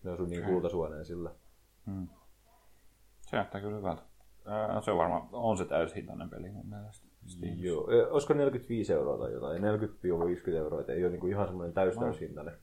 Ne 0.03 0.11
on 0.11 0.17
sun 0.17 0.29
niin 0.29 0.45
kultasuoneen 0.45 1.05
sillä. 1.05 1.31
Se 3.35 3.39
näyttää 3.39 3.61
kyllä 3.61 3.77
hyvältä. 3.77 4.03
Ää, 4.47 4.81
se 4.81 4.91
on 4.91 4.99
varmaan, 4.99 5.29
on 5.33 5.57
se 5.57 5.65
täyshintainen 5.65 6.31
peli 6.31 6.51
mun 6.51 6.69
mielestä. 6.69 7.07
Steamissa. 7.27 7.67
Joo. 7.67 7.91
E, 7.91 8.07
Olisiko 8.07 8.35
45 8.35 8.93
euroa 8.93 9.19
tai 9.19 9.33
jotain? 9.33 9.63
40-50 9.63 10.55
euroa, 10.55 10.81
et 10.81 10.89
ei 10.89 11.05
ole 11.05 11.11
niinku 11.11 11.27
ihan 11.27 11.47
semmoinen 11.47 11.75
täys 11.75 11.97
täyshintainen. 11.97 12.55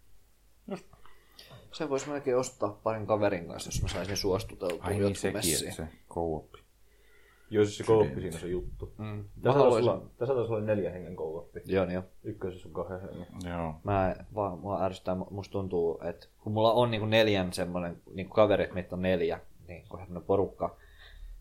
Se 1.72 1.90
voisi 1.90 2.10
melkein 2.10 2.38
ostaa 2.38 2.80
parin 2.84 3.08
kaverin 3.08 3.48
kanssa, 3.48 3.68
jos 3.68 3.82
mä 3.82 3.88
saisin 3.88 4.18
suostuteltua 4.18 4.84
Ai 4.84 5.00
niin 5.00 5.16
sekin, 5.16 5.38
messiin. 5.38 5.70
että 5.70 5.76
se 5.76 5.98
co-op. 6.10 6.54
Joo, 7.50 7.66
siis 7.66 7.78
se 7.78 7.84
kooppi 7.84 8.22
siinä 8.22 8.36
on 8.36 8.42
se 8.42 8.48
juttu. 8.48 8.94
Mm. 8.98 9.24
Tässä 9.24 9.42
taisi 9.44 9.58
haluaisin... 9.60 9.92
olla, 9.92 10.06
tässä 10.18 10.36
taisi 10.36 10.52
olla 10.54 10.66
neljä 10.66 10.92
hengen 10.92 11.16
kooppi. 11.16 11.62
Joo, 11.66 11.86
niin 11.86 11.96
jo. 11.96 12.04
Ykkösessä 12.24 12.68
on 12.68 12.74
kahden 12.74 13.02
hengen. 13.02 13.28
Joo. 13.46 13.74
Mä 13.84 14.16
vaan, 14.36 14.60
mua 14.60 14.84
ärsyttää, 14.84 15.16
musta 15.16 15.52
tuntuu, 15.52 16.00
että 16.04 16.28
kun 16.44 16.54
mulla 16.54 16.74
on 16.74 16.92
niinku 16.92 17.08
neljän 17.08 17.54
semmonen, 17.54 18.02
niinku 18.14 18.34
kaverit, 18.34 18.74
meitä 18.74 18.96
on 18.96 19.02
neljä, 19.02 19.40
niin 19.68 19.84
kuin 19.90 20.02
semmonen 20.02 20.24
porukka, 20.24 20.78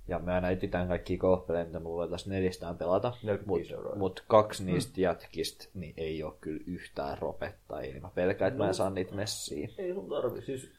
ja 0.08 0.18
me 0.18 0.32
aina 0.32 0.50
etsitään 0.50 0.88
kaikkia 0.88 1.18
kooppeleja, 1.18 1.64
mitä 1.64 1.80
mulla 1.80 1.96
voitaisiin 1.96 2.32
neljästään 2.32 2.78
pelata, 2.78 3.12
45 3.22 3.74
euroa. 3.74 3.96
mutta 3.96 4.22
kaksi 4.28 4.64
niistä 4.64 5.00
jätkistä 5.00 5.68
niin 5.74 5.94
ei 5.96 6.22
ole 6.22 6.34
kyllä 6.40 6.64
yhtään 6.66 7.18
ropettajia, 7.18 7.92
niin 7.92 8.02
mä 8.02 8.10
pelkään, 8.14 8.48
että 8.48 8.62
mä 8.62 8.68
en 8.68 8.74
saa 8.74 8.90
niitä 8.90 9.14
messiin. 9.14 9.70
Ei 9.78 9.94
sun 9.94 10.08
tarvi, 10.08 10.42
siis 10.42 10.70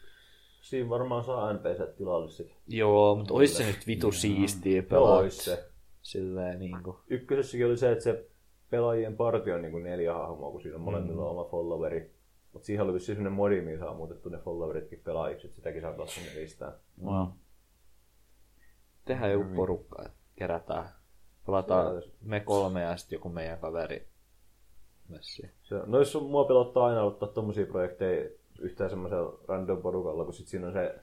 siinä 0.61 0.89
varmaan 0.89 1.23
saa 1.23 1.53
NPC 1.53 1.97
tilalle 1.97 2.29
sit. 2.29 2.51
Joo, 2.67 3.15
mutta 3.15 3.33
ois 3.33 3.57
se 3.57 3.65
nyt 3.65 3.87
vitu 3.87 4.11
siistiä 4.11 4.83
pelata. 4.83 5.13
ois 5.13 5.45
se. 5.45 5.65
Silleen 6.01 6.59
niinku. 6.59 6.99
Ykkösessäkin 7.07 7.65
oli 7.65 7.77
se, 7.77 7.91
että 7.91 8.03
se 8.03 8.25
pelaajien 8.69 9.17
partio 9.17 9.55
on 9.55 9.61
niinku 9.61 9.79
neljä 9.79 10.13
hahmoa, 10.13 10.51
kun 10.51 10.61
siinä 10.61 10.77
on 10.77 10.83
molemmilla 10.83 11.29
oma 11.29 11.43
followeri. 11.43 12.10
Mutta 12.53 12.65
siihen 12.65 12.83
oli 12.85 12.93
vissiin 12.93 13.15
sellainen 13.15 13.33
modi, 13.37 13.61
mihin 13.61 13.79
saa 13.79 13.93
muutettu 13.93 14.29
ne 14.29 14.37
followeritkin 14.37 15.01
pelaajiksi, 15.03 15.47
että 15.47 15.55
sitäkin 15.55 15.81
saa 15.81 15.91
pelata 15.91 16.11
nelistään. 16.33 16.73
No. 17.01 17.33
Tehdään 19.05 19.31
joku 19.31 19.45
porukka, 19.55 20.03
että 20.05 20.17
kerätään. 20.35 20.89
Pelataan 21.45 22.01
Se 22.01 22.09
me 22.21 22.39
kolme 22.39 22.81
ja 22.81 22.97
sitten 22.97 23.15
joku 23.17 23.29
meidän 23.29 23.59
kaveri 23.59 24.07
messiin. 25.09 25.51
Se, 25.63 25.75
no 25.85 25.99
jos 25.99 26.15
on- 26.15 26.25
mua 26.25 26.43
pelottaa 26.45 26.85
aina 26.85 27.03
ottaa 27.03 27.29
tommosia 27.29 27.65
projekteja 27.65 28.29
yhtään 28.59 28.89
semmoisella 28.89 29.39
random 29.47 29.81
porukalla, 29.81 30.23
kun 30.25 30.33
sit 30.33 30.47
siinä 30.47 30.67
on 30.67 30.73
se, 30.73 30.99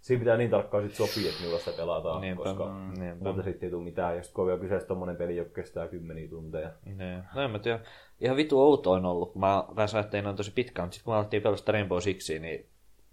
siinä 0.00 0.18
pitää 0.18 0.36
niin 0.36 0.50
tarkkaan 0.50 0.88
sit 0.88 0.94
sopia, 1.08 1.30
että 1.30 1.42
milloin 1.42 1.62
sitä 1.62 1.76
pelataan, 1.76 2.20
Niinpä, 2.20 2.42
koska 2.42 2.74
niinpä. 2.98 3.24
muuta 3.24 3.42
sitten 3.42 3.66
ei 3.66 3.70
tule 3.70 3.84
mitään. 3.84 4.16
Ja 4.16 4.22
sitten 4.22 4.34
kun 4.34 4.42
on 4.42 4.48
vielä 4.48 4.60
kyseessä 4.60 4.88
tommonen 4.88 5.16
peli, 5.16 5.36
joka 5.36 5.50
kestää 5.50 5.88
kymmeniä 5.88 6.28
tunteja. 6.28 6.70
Ne. 6.84 7.22
No 7.34 7.42
en 7.42 7.50
mä 7.50 7.58
tiedä. 7.58 7.80
Ihan 8.20 8.36
vitu 8.36 8.62
outo 8.62 8.92
on 8.92 9.04
ollut, 9.04 9.32
kun 9.32 9.40
mä 9.40 9.64
pääsin 9.76 9.96
ajattelemaan 9.96 10.24
noin 10.24 10.36
tosi 10.36 10.50
pitkään, 10.50 10.86
mutta 10.86 10.94
sitten 10.94 11.04
kun 11.04 11.14
me 11.14 11.18
alettiin 11.18 11.42
pelastaa 11.42 11.72
Rainbow 11.72 11.98
Sixia, 11.98 12.40
niin 12.40 12.66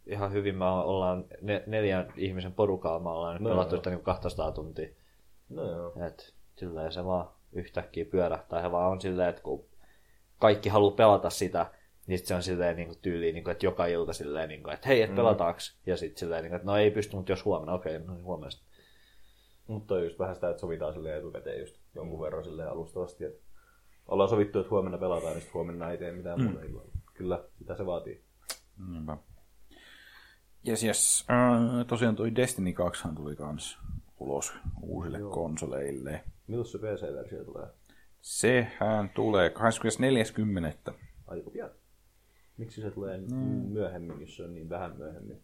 ihan 0.06 0.32
hyvin 0.32 0.56
me 0.56 0.65
ollaan 0.65 1.26
ne, 1.41 1.64
neljän 1.68 2.14
ihmisen 2.18 2.53
porukalla, 2.53 2.99
me 2.99 3.10
ollaan 3.10 3.36
nyt 3.36 3.44
No 3.44 3.49
pelattu 3.49 3.76
sitä 3.76 3.90
niin 3.90 4.03
200 4.03 4.52
tuntia. 4.52 4.90
No 5.49 5.72
joo. 5.72 5.94
Et 6.07 6.34
silleen 6.56 6.91
se 6.91 7.06
vaan 7.06 7.30
yhtäkkiä 7.53 8.06
pyörähtää. 8.06 8.61
Ja 8.61 8.72
vaan 8.72 8.91
on 8.91 9.02
silleen, 9.02 9.30
että 9.30 9.41
kun 9.41 9.65
kaikki 10.40 10.69
haluaa 10.69 10.95
pelata 10.95 11.30
sitä, 11.30 11.65
niin 12.07 12.18
sit 12.18 12.27
se 12.27 12.36
on 12.36 12.44
silleen 12.44 12.76
niin 12.76 12.88
kuin 12.88 12.99
tyyliin, 13.02 13.34
niin 13.34 13.44
kuin, 13.44 13.52
että 13.52 13.65
joka 13.65 13.86
ilta 13.86 14.14
silleen, 14.14 14.49
niin 14.49 14.64
kuin, 14.64 14.73
että 14.73 14.88
hei, 14.88 15.02
et 15.02 15.15
pelataaks? 15.15 15.77
Ja 15.86 15.98
sitten 15.98 16.19
silleen, 16.19 16.44
niin 16.44 16.49
kuin, 16.49 16.56
että 16.56 16.65
no 16.65 16.77
ei 16.77 16.91
pysty, 16.91 17.15
mutta 17.15 17.32
jos 17.32 17.45
huomenna, 17.45 17.73
okei, 17.73 17.99
no 17.99 18.14
niin 18.14 18.26
huomenna. 18.26 18.57
Mutta 19.68 19.95
on 19.95 20.03
just 20.03 20.19
vähän 20.19 20.36
sitä, 20.36 20.49
että 20.49 20.61
sovitaan 20.61 20.94
silleen 20.94 21.18
etukäteen 21.18 21.60
just 21.60 21.76
jonkun 21.95 22.22
verran 22.22 22.44
silleen 22.44 22.69
alustavasti, 22.69 23.26
että 23.26 23.45
ollaan 24.07 24.30
sovittu, 24.30 24.60
että 24.60 24.69
huomenna 24.69 24.98
pelataan, 24.98 25.32
niin 25.32 25.41
sitten 25.41 25.53
huomenna 25.53 25.91
ei 25.91 25.98
tee 25.98 26.11
mitään 26.11 26.44
muuta 26.44 26.61
illalla. 26.61 26.91
Kyllä, 27.14 27.44
sitä 27.57 27.76
se 27.76 27.86
vaatii. 27.86 28.23
Niinpä. 28.91 29.18
Yes, 30.68 30.84
yes. 30.84 31.26
Äh, 31.30 31.86
tosiaan 31.88 32.15
toi 32.15 32.36
Destiny 32.36 32.73
2 32.73 33.07
tuli 33.15 33.36
kans 33.36 33.80
ulos 34.19 34.53
uusille 34.82 35.19
Joo. 35.19 35.32
konsoleille. 35.32 36.23
Milloin 36.48 36.68
se 36.68 36.77
PC-versio 36.77 37.44
tulee? 37.44 37.68
Sehän 38.22 39.10
tulee 39.10 39.49
24.10. 40.90 40.94
Aika 41.27 41.49
pian. 41.49 41.69
Miksi 42.57 42.82
se 42.82 42.91
tulee 42.91 43.18
mm. 43.18 43.36
myöhemmin, 43.72 44.22
jos 44.22 44.36
se 44.36 44.44
on 44.44 44.53
niin 44.53 44.69
vähän 44.69 44.98
myöhemmin? 44.98 45.44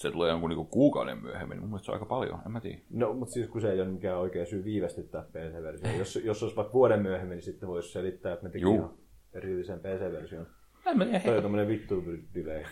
Se 0.00 0.10
tulee 0.10 0.30
jonkun 0.30 0.50
niinku 0.50 0.64
kuukauden 0.64 1.22
myöhemmin. 1.22 1.58
Mun 1.58 1.68
mielestä 1.68 1.86
se 1.86 1.92
on 1.92 1.94
aika 1.94 2.06
paljon, 2.06 2.42
en 2.46 2.52
mä 2.52 2.60
tiedä. 2.60 2.78
No, 2.90 3.14
mutta 3.14 3.32
siis 3.32 3.48
kun 3.48 3.60
se 3.60 3.72
ei 3.72 3.80
ole 3.80 3.88
mikään 3.88 4.18
oikea 4.18 4.46
syy 4.46 4.64
viivästyttää 4.64 5.22
PC-versiota. 5.22 5.98
Jos, 5.98 6.16
jos 6.24 6.42
olisi 6.42 6.56
vaikka 6.56 6.72
vuoden 6.72 7.02
myöhemmin, 7.02 7.36
niin 7.36 7.42
sitten 7.42 7.68
voisi 7.68 7.92
selittää, 7.92 8.32
että 8.32 8.44
me 8.44 8.50
teki 8.50 8.62
Juu. 8.62 8.74
ihan 8.74 8.94
erillisen 9.32 9.80
PC-version. 9.80 10.46
En 10.86 10.98
mä 10.98 11.04
tiedä, 11.04 11.20
Toi 11.20 11.36
on 11.36 11.42
tämmönen 11.42 11.68
vittu 11.68 12.04
delay 12.34 12.64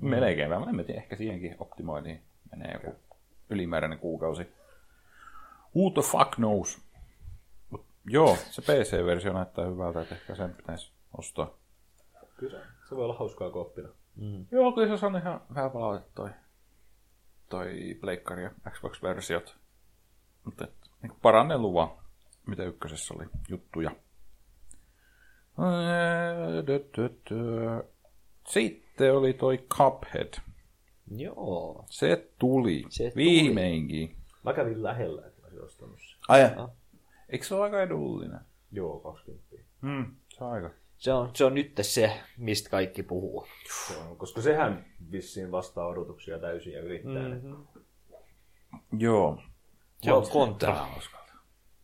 melkein. 0.00 0.48
Mä 0.48 0.66
en 0.68 0.76
mä 0.76 0.84
tiedä, 0.84 1.00
ehkä 1.00 1.16
siihenkin 1.16 1.56
optimointiin 1.58 2.20
menee 2.50 2.72
joku 2.72 2.96
ylimääräinen 3.50 3.98
kuukausi. 3.98 4.46
Who 5.76 5.90
the 5.90 6.02
fuck 6.02 6.34
knows? 6.34 6.78
Mut, 7.70 7.84
joo, 8.06 8.36
se 8.50 8.62
PC-versio 8.62 9.32
näyttää 9.32 9.66
hyvältä, 9.66 10.00
että 10.00 10.14
ehkä 10.14 10.34
sen 10.34 10.54
pitäisi 10.54 10.92
ostaa. 11.18 11.54
Kyllä 12.36 12.58
se, 12.88 12.96
voi 12.96 13.04
olla 13.04 13.16
hauskaa 13.16 13.50
kooppina. 13.50 13.88
Joo, 14.50 14.72
kyllä 14.72 14.96
se 14.96 15.06
on 15.06 15.16
ihan 15.16 15.40
vähän 15.54 15.70
palautetta 15.70 16.10
toi, 16.14 16.30
toi 17.50 17.96
Pleikkari 18.00 18.42
ja 18.42 18.50
Xbox-versiot. 18.70 19.56
Mutta 20.44 20.68
niin 21.02 21.12
parannellut 21.22 21.74
vaan, 21.74 21.90
mitä 22.46 22.64
ykkösessä 22.64 23.14
oli 23.14 23.26
juttuja. 23.48 23.90
Sitten 28.46 29.14
oli 29.14 29.32
toi 29.32 29.58
Cuphead. 29.58 30.34
Joo. 31.16 31.84
Se 31.90 32.28
tuli. 32.38 32.84
Se 32.88 33.10
tuli. 33.10 33.24
Viimeinkin. 33.24 34.16
Mä 34.44 34.52
kävin 34.52 34.82
lähellä, 34.82 35.26
että 35.26 35.40
mä 35.40 35.46
olisin 35.46 35.64
ostanut 35.64 35.98
sen. 36.00 36.18
Ai, 36.28 36.40
Eikö 37.28 37.44
se 37.44 37.54
ole 37.54 37.64
aika 37.64 37.82
edullinen? 37.82 38.40
Joo, 38.72 39.00
20. 39.00 39.56
Hmm, 39.82 40.14
se 40.28 40.44
on 40.44 40.52
aika. 40.52 40.70
Se 41.00 41.12
on, 41.12 41.30
se 41.34 41.44
on 41.44 41.54
nyt 41.54 41.72
se, 41.80 42.12
mistä 42.38 42.70
kaikki 42.70 43.02
puhuu. 43.02 43.46
Se 43.86 43.96
on, 43.96 44.16
koska 44.16 44.40
sehän 44.40 44.84
vissiin 45.12 45.52
vastaa 45.52 45.86
odotuksia 45.86 46.38
täysin 46.38 46.72
ja 46.72 46.80
yrittää 46.80 47.28
mm-hmm. 47.28 47.50
ne. 47.50 47.82
Joo. 48.98 49.38
Se 50.02 50.12
on 50.12 50.28
kontra. 50.32 50.86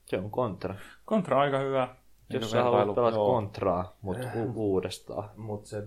Se 0.04 0.18
on 0.18 0.30
kontra. 0.30 0.74
Kontra 1.04 1.36
on 1.36 1.42
aika 1.42 1.58
hyvä. 1.58 1.96
Jos 2.30 2.50
sä 2.50 2.62
haluat 2.62 2.94
pelata 2.94 3.16
kontraa, 3.16 3.96
mutta 4.02 4.28
u- 4.34 4.52
uudestaan. 4.72 5.30
Mutta 5.36 5.68
se 5.68 5.84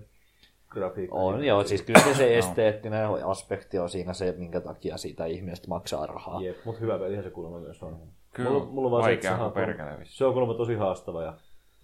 grafiikka... 0.68 1.16
On 1.16 1.44
joo, 1.44 1.64
siis 1.64 1.82
kyllä 1.82 2.00
se, 2.00 2.14
se 2.14 2.38
esteettinen 2.38 3.08
aspekti 3.24 3.78
on 3.78 3.90
siinä 3.90 4.12
se, 4.12 4.34
minkä 4.38 4.60
takia 4.60 4.96
siitä 4.96 5.26
ihmisestä 5.26 5.68
maksaa 5.68 6.06
rahaa. 6.06 6.42
Jep, 6.42 6.64
mutta 6.64 6.80
hyvä 6.80 6.98
pelihän 6.98 7.24
se 7.24 7.30
kuulemma 7.30 7.58
myös 7.58 7.82
on. 7.82 7.98
Kyllä, 8.32 8.50
mulla, 8.50 8.64
mulla 8.64 8.86
on 8.86 8.90
vaan 8.92 9.02
vaikea 9.02 9.36
se, 9.36 9.42
on- 9.42 9.52
perkele 9.52 9.98
se 10.04 10.24
on 10.24 10.32
kuulemma 10.32 10.54
tosi 10.54 10.74
haastava 10.74 11.22
ja 11.22 11.34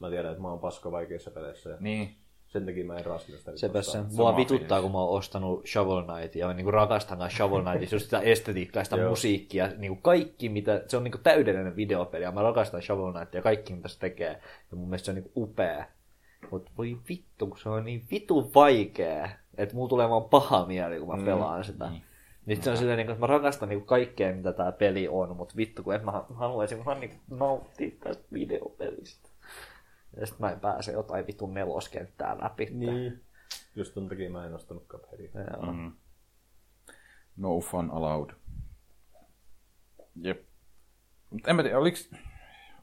mä 0.01 0.10
tiedän, 0.10 0.31
että 0.31 0.43
mä 0.43 0.48
oon 0.51 0.59
paska 0.59 0.93
vaikeissa 0.93 1.31
peleissä 1.31 1.70
ja 1.70 1.77
Niin. 1.81 2.14
sen 2.47 2.66
takia 2.66 2.85
mä 2.85 2.97
en 2.98 3.06
raskita 3.06 3.39
sitä. 3.39 3.52
Sepä 3.56 3.82
se. 3.82 3.98
Mua 4.16 4.36
vituttaa, 4.36 4.82
kun 4.82 4.93
mä 4.93 4.98
oon 4.98 5.18
ostanut 5.18 5.66
Shovel 5.66 6.02
Knight 6.02 6.36
ja 6.36 6.52
niin 6.52 6.74
rakastan 6.74 7.31
Shovel 7.31 7.62
Knightissa 7.62 7.97
just 7.97 8.05
sitä 8.05 8.20
estetiikkaa, 8.20 8.85
sitä 8.85 9.09
musiikkia, 9.09 9.68
niin 9.78 9.90
kuin 9.93 10.02
kaikki, 10.02 10.48
mitä, 10.48 10.82
se 10.89 10.97
on 10.97 11.05
niin 11.05 11.12
kuin 11.12 11.23
täydellinen 11.23 11.77
videopeli 11.77 12.24
ja 12.24 12.32
mä 12.32 12.43
rakastan 12.43 12.82
Shovel 12.82 13.12
Knight 13.12 13.35
ja 13.35 13.43
kaikki, 13.43 13.74
mitä 13.74 13.89
se 13.89 13.98
tekee. 13.98 14.40
Ja 14.70 14.77
mun 14.77 14.89
mielestä 14.89 15.05
se 15.05 15.10
on 15.10 15.14
niin 15.14 15.31
kuin 15.32 15.44
upea. 15.44 15.85
Mutta 16.51 16.70
voi 16.78 16.97
vittu, 17.09 17.47
kun 17.47 17.59
se 17.59 17.68
on 17.68 17.85
niin 17.85 18.05
vitu 18.10 18.51
vaikea, 18.55 19.28
että 19.56 19.74
mulla 19.74 19.89
tulee 19.89 20.09
vaan 20.10 20.24
paha 20.24 20.66
mieli, 20.66 20.98
kun 20.98 21.18
mä 21.18 21.24
pelaan 21.24 21.64
sitä. 21.64 21.90
niin. 21.90 22.02
Nyt 22.47 22.62
se 22.62 22.70
on 22.70 22.77
silleen, 22.77 22.97
niin 22.97 23.06
kuin, 23.06 23.12
että 23.14 23.20
mä 23.20 23.27
rakastan 23.27 23.68
niin 23.68 23.78
kuin 23.78 23.86
kaikkea, 23.86 24.35
mitä 24.35 24.52
tää 24.52 24.73
peli 24.73 25.09
on, 25.09 25.36
mutta 25.36 25.56
vittu, 25.56 25.82
kun 25.82 25.94
en 25.94 26.05
mä 26.05 26.24
haluaisin 26.35 26.85
vaan 26.85 27.01
niin 27.01 27.10
kuin 27.10 27.39
nauttia 27.39 27.90
tästä 28.01 28.24
videopelistä. 28.32 29.26
Ja 30.17 30.27
sit 30.27 30.39
mä 30.39 30.51
en 30.51 30.61
pääse 30.61 30.93
jotain 30.93 31.27
vitun 31.27 31.55
neloskenttää 31.55 32.37
läpi. 32.43 32.69
Niin. 32.71 33.25
Just 33.77 33.95
ton 33.95 34.09
takia 34.09 34.31
mä 34.31 34.47
en 34.47 34.55
ostanut 34.55 34.87
Cupheadia. 34.87 35.31
Joo. 35.63 35.73
Mm. 35.73 35.93
No 37.37 37.61
fun 37.61 37.91
allowed. 37.91 38.31
Jep. 40.23 40.43
Mut 41.31 41.49
en 41.49 41.57
mä 41.57 41.63
tiedä, 41.63 41.79
oliks, 41.79 42.11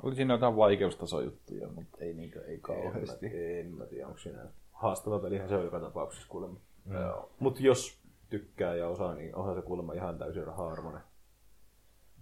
oli 0.03 0.15
siinä 0.15 0.33
jotain 0.33 0.55
vaikeustasojuttuja, 0.55 1.67
mutta 1.67 1.97
ei 1.99 2.13
niinkö, 2.13 2.45
ei 2.45 2.59
kauheasti. 2.59 3.25
En, 3.25 3.31
mä- 3.33 3.59
en 3.59 3.73
mä 3.77 3.85
tiedä, 3.85 4.07
onko 4.07 4.19
siinä 4.19 4.45
haastava 4.71 5.19
pelihän 5.19 5.49
se 5.49 5.55
on 5.55 5.63
joka 5.65 5.79
tapauksessa 5.79 6.27
kuulemma. 6.29 6.59
Mm. 6.85 6.95
Mutta 7.39 7.61
jos 7.63 7.99
tykkää 8.29 8.75
ja 8.75 8.87
osaa, 8.87 9.15
niin 9.15 9.35
onhan 9.35 9.55
se 9.55 9.61
kuulemma 9.61 9.93
ihan 9.93 10.17
täysin 10.17 10.43
raha-arvoinen. 10.43 11.01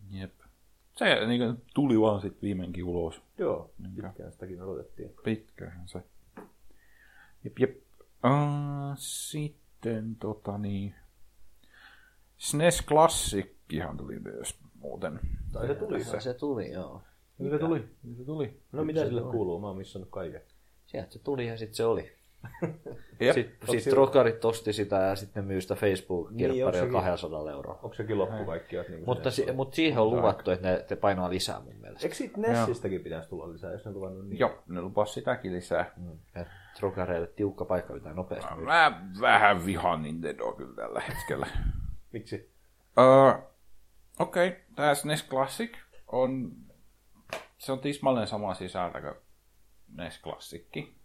Jep. 0.09 0.33
Se 1.01 1.25
niin 1.25 1.63
tuli 1.73 2.01
vaan 2.01 2.21
sitten 2.21 2.41
viimeinkin 2.41 2.83
ulos. 2.83 3.21
Joo, 3.37 3.71
pitkään 3.95 4.31
sitäkin 4.31 4.61
odotettiin. 4.61 5.15
Pitkähän 5.23 5.87
se. 5.87 6.03
Jep, 7.43 7.59
jep. 7.59 7.77
Uh, 8.25 8.95
sitten 8.97 10.15
tota 10.15 10.57
niin... 10.57 10.95
SNES 12.37 12.81
Klassikkihan 12.81 13.97
tuli 13.97 14.19
myös 14.19 14.55
muuten. 14.79 15.19
Tai 15.51 15.67
se 15.67 15.75
tuli. 15.75 16.03
Se, 16.03 16.19
se 16.19 16.33
tuli, 16.33 16.71
joo. 16.71 17.01
Se 17.49 17.59
tuli. 17.59 17.89
Se 18.17 18.25
tuli. 18.25 18.59
No 18.71 18.83
mitä 18.83 19.05
sille 19.05 19.21
kuuluu? 19.21 19.59
Mä 19.59 19.67
oon 19.67 19.77
missannut 19.77 20.09
kaiken. 20.09 20.41
Sieltä 20.85 21.11
se 21.11 21.19
tuli 21.19 21.47
ja 21.47 21.57
sitten 21.57 21.75
se 21.75 21.85
oli. 21.85 22.11
Sitten 23.33 23.79
sit 23.79 23.89
trokarit 23.89 24.45
osti 24.45 24.73
sitä 24.73 24.95
ja 24.95 25.15
sitten 25.15 25.45
myy 25.45 25.61
sitä 25.61 25.73
Niin, 25.73 25.77
onko 25.77 25.97
Facebook-kirpparilla 25.97 26.71
sekin- 27.01 27.09
200 27.09 27.51
euroa. 27.51 27.79
Onko 27.83 27.93
sekin 27.93 28.17
loppu 28.17 28.45
kaikki? 28.45 28.75
Niin 28.75 29.03
Mutta, 29.05 29.31
si- 29.31 29.51
mutta 29.51 29.75
siihen 29.75 29.99
on 29.99 30.09
luvattu, 30.09 30.51
että 30.51 30.67
ne 30.67 30.85
te 30.87 30.95
painaa 30.95 31.29
lisää 31.29 31.59
mun 31.59 31.75
mielestä. 31.75 32.05
Eikö 32.05 32.15
siitä 32.15 32.41
Nessistäkin 32.41 33.01
pitäisi 33.03 33.29
tulla 33.29 33.53
lisää, 33.53 33.71
jos 33.71 33.85
ne 33.85 33.89
on 33.89 33.95
luvannut 33.95 34.27
niin? 34.27 34.39
Joo, 34.39 34.63
ne 34.67 34.81
lupas 34.81 35.13
sitäkin 35.13 35.53
lisää. 35.53 35.91
Ja 36.35 36.45
trokareille 36.79 37.27
tiukka 37.27 37.65
paikka 37.65 37.93
pitää 37.93 38.13
nopeasti 38.13 38.53
myydä. 38.55 38.65
Mä 38.71 39.01
vähän 39.21 39.65
vihaan 39.65 40.03
Nintendo 40.03 40.51
kyllä 40.51 40.75
tällä 40.75 40.99
hetkellä. 40.99 41.47
Miksi? 42.11 42.51
Uh, 42.97 43.43
Okei, 44.19 44.47
okay. 44.47 44.59
tämä 44.75 44.95
SNES 44.95 45.27
Classic 45.29 45.71
on, 46.07 46.51
se 47.57 47.71
on 47.71 47.79
tismalleen 47.79 48.27
sama 48.27 48.53
sisältö 48.53 49.01
kuin 49.01 49.15
NES 49.95 50.19
Klassikki. 50.19 51.00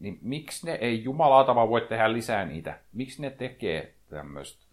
Niin 0.00 0.18
miksi 0.22 0.66
ne 0.66 0.72
ei 0.72 1.04
jumalauta 1.04 1.54
vaan 1.54 1.68
voi 1.68 1.80
tehdä 1.80 2.12
lisää 2.12 2.44
niitä? 2.44 2.78
Miksi 2.92 3.22
ne 3.22 3.30
tekee 3.30 3.94
tämmöistä? 4.10 4.66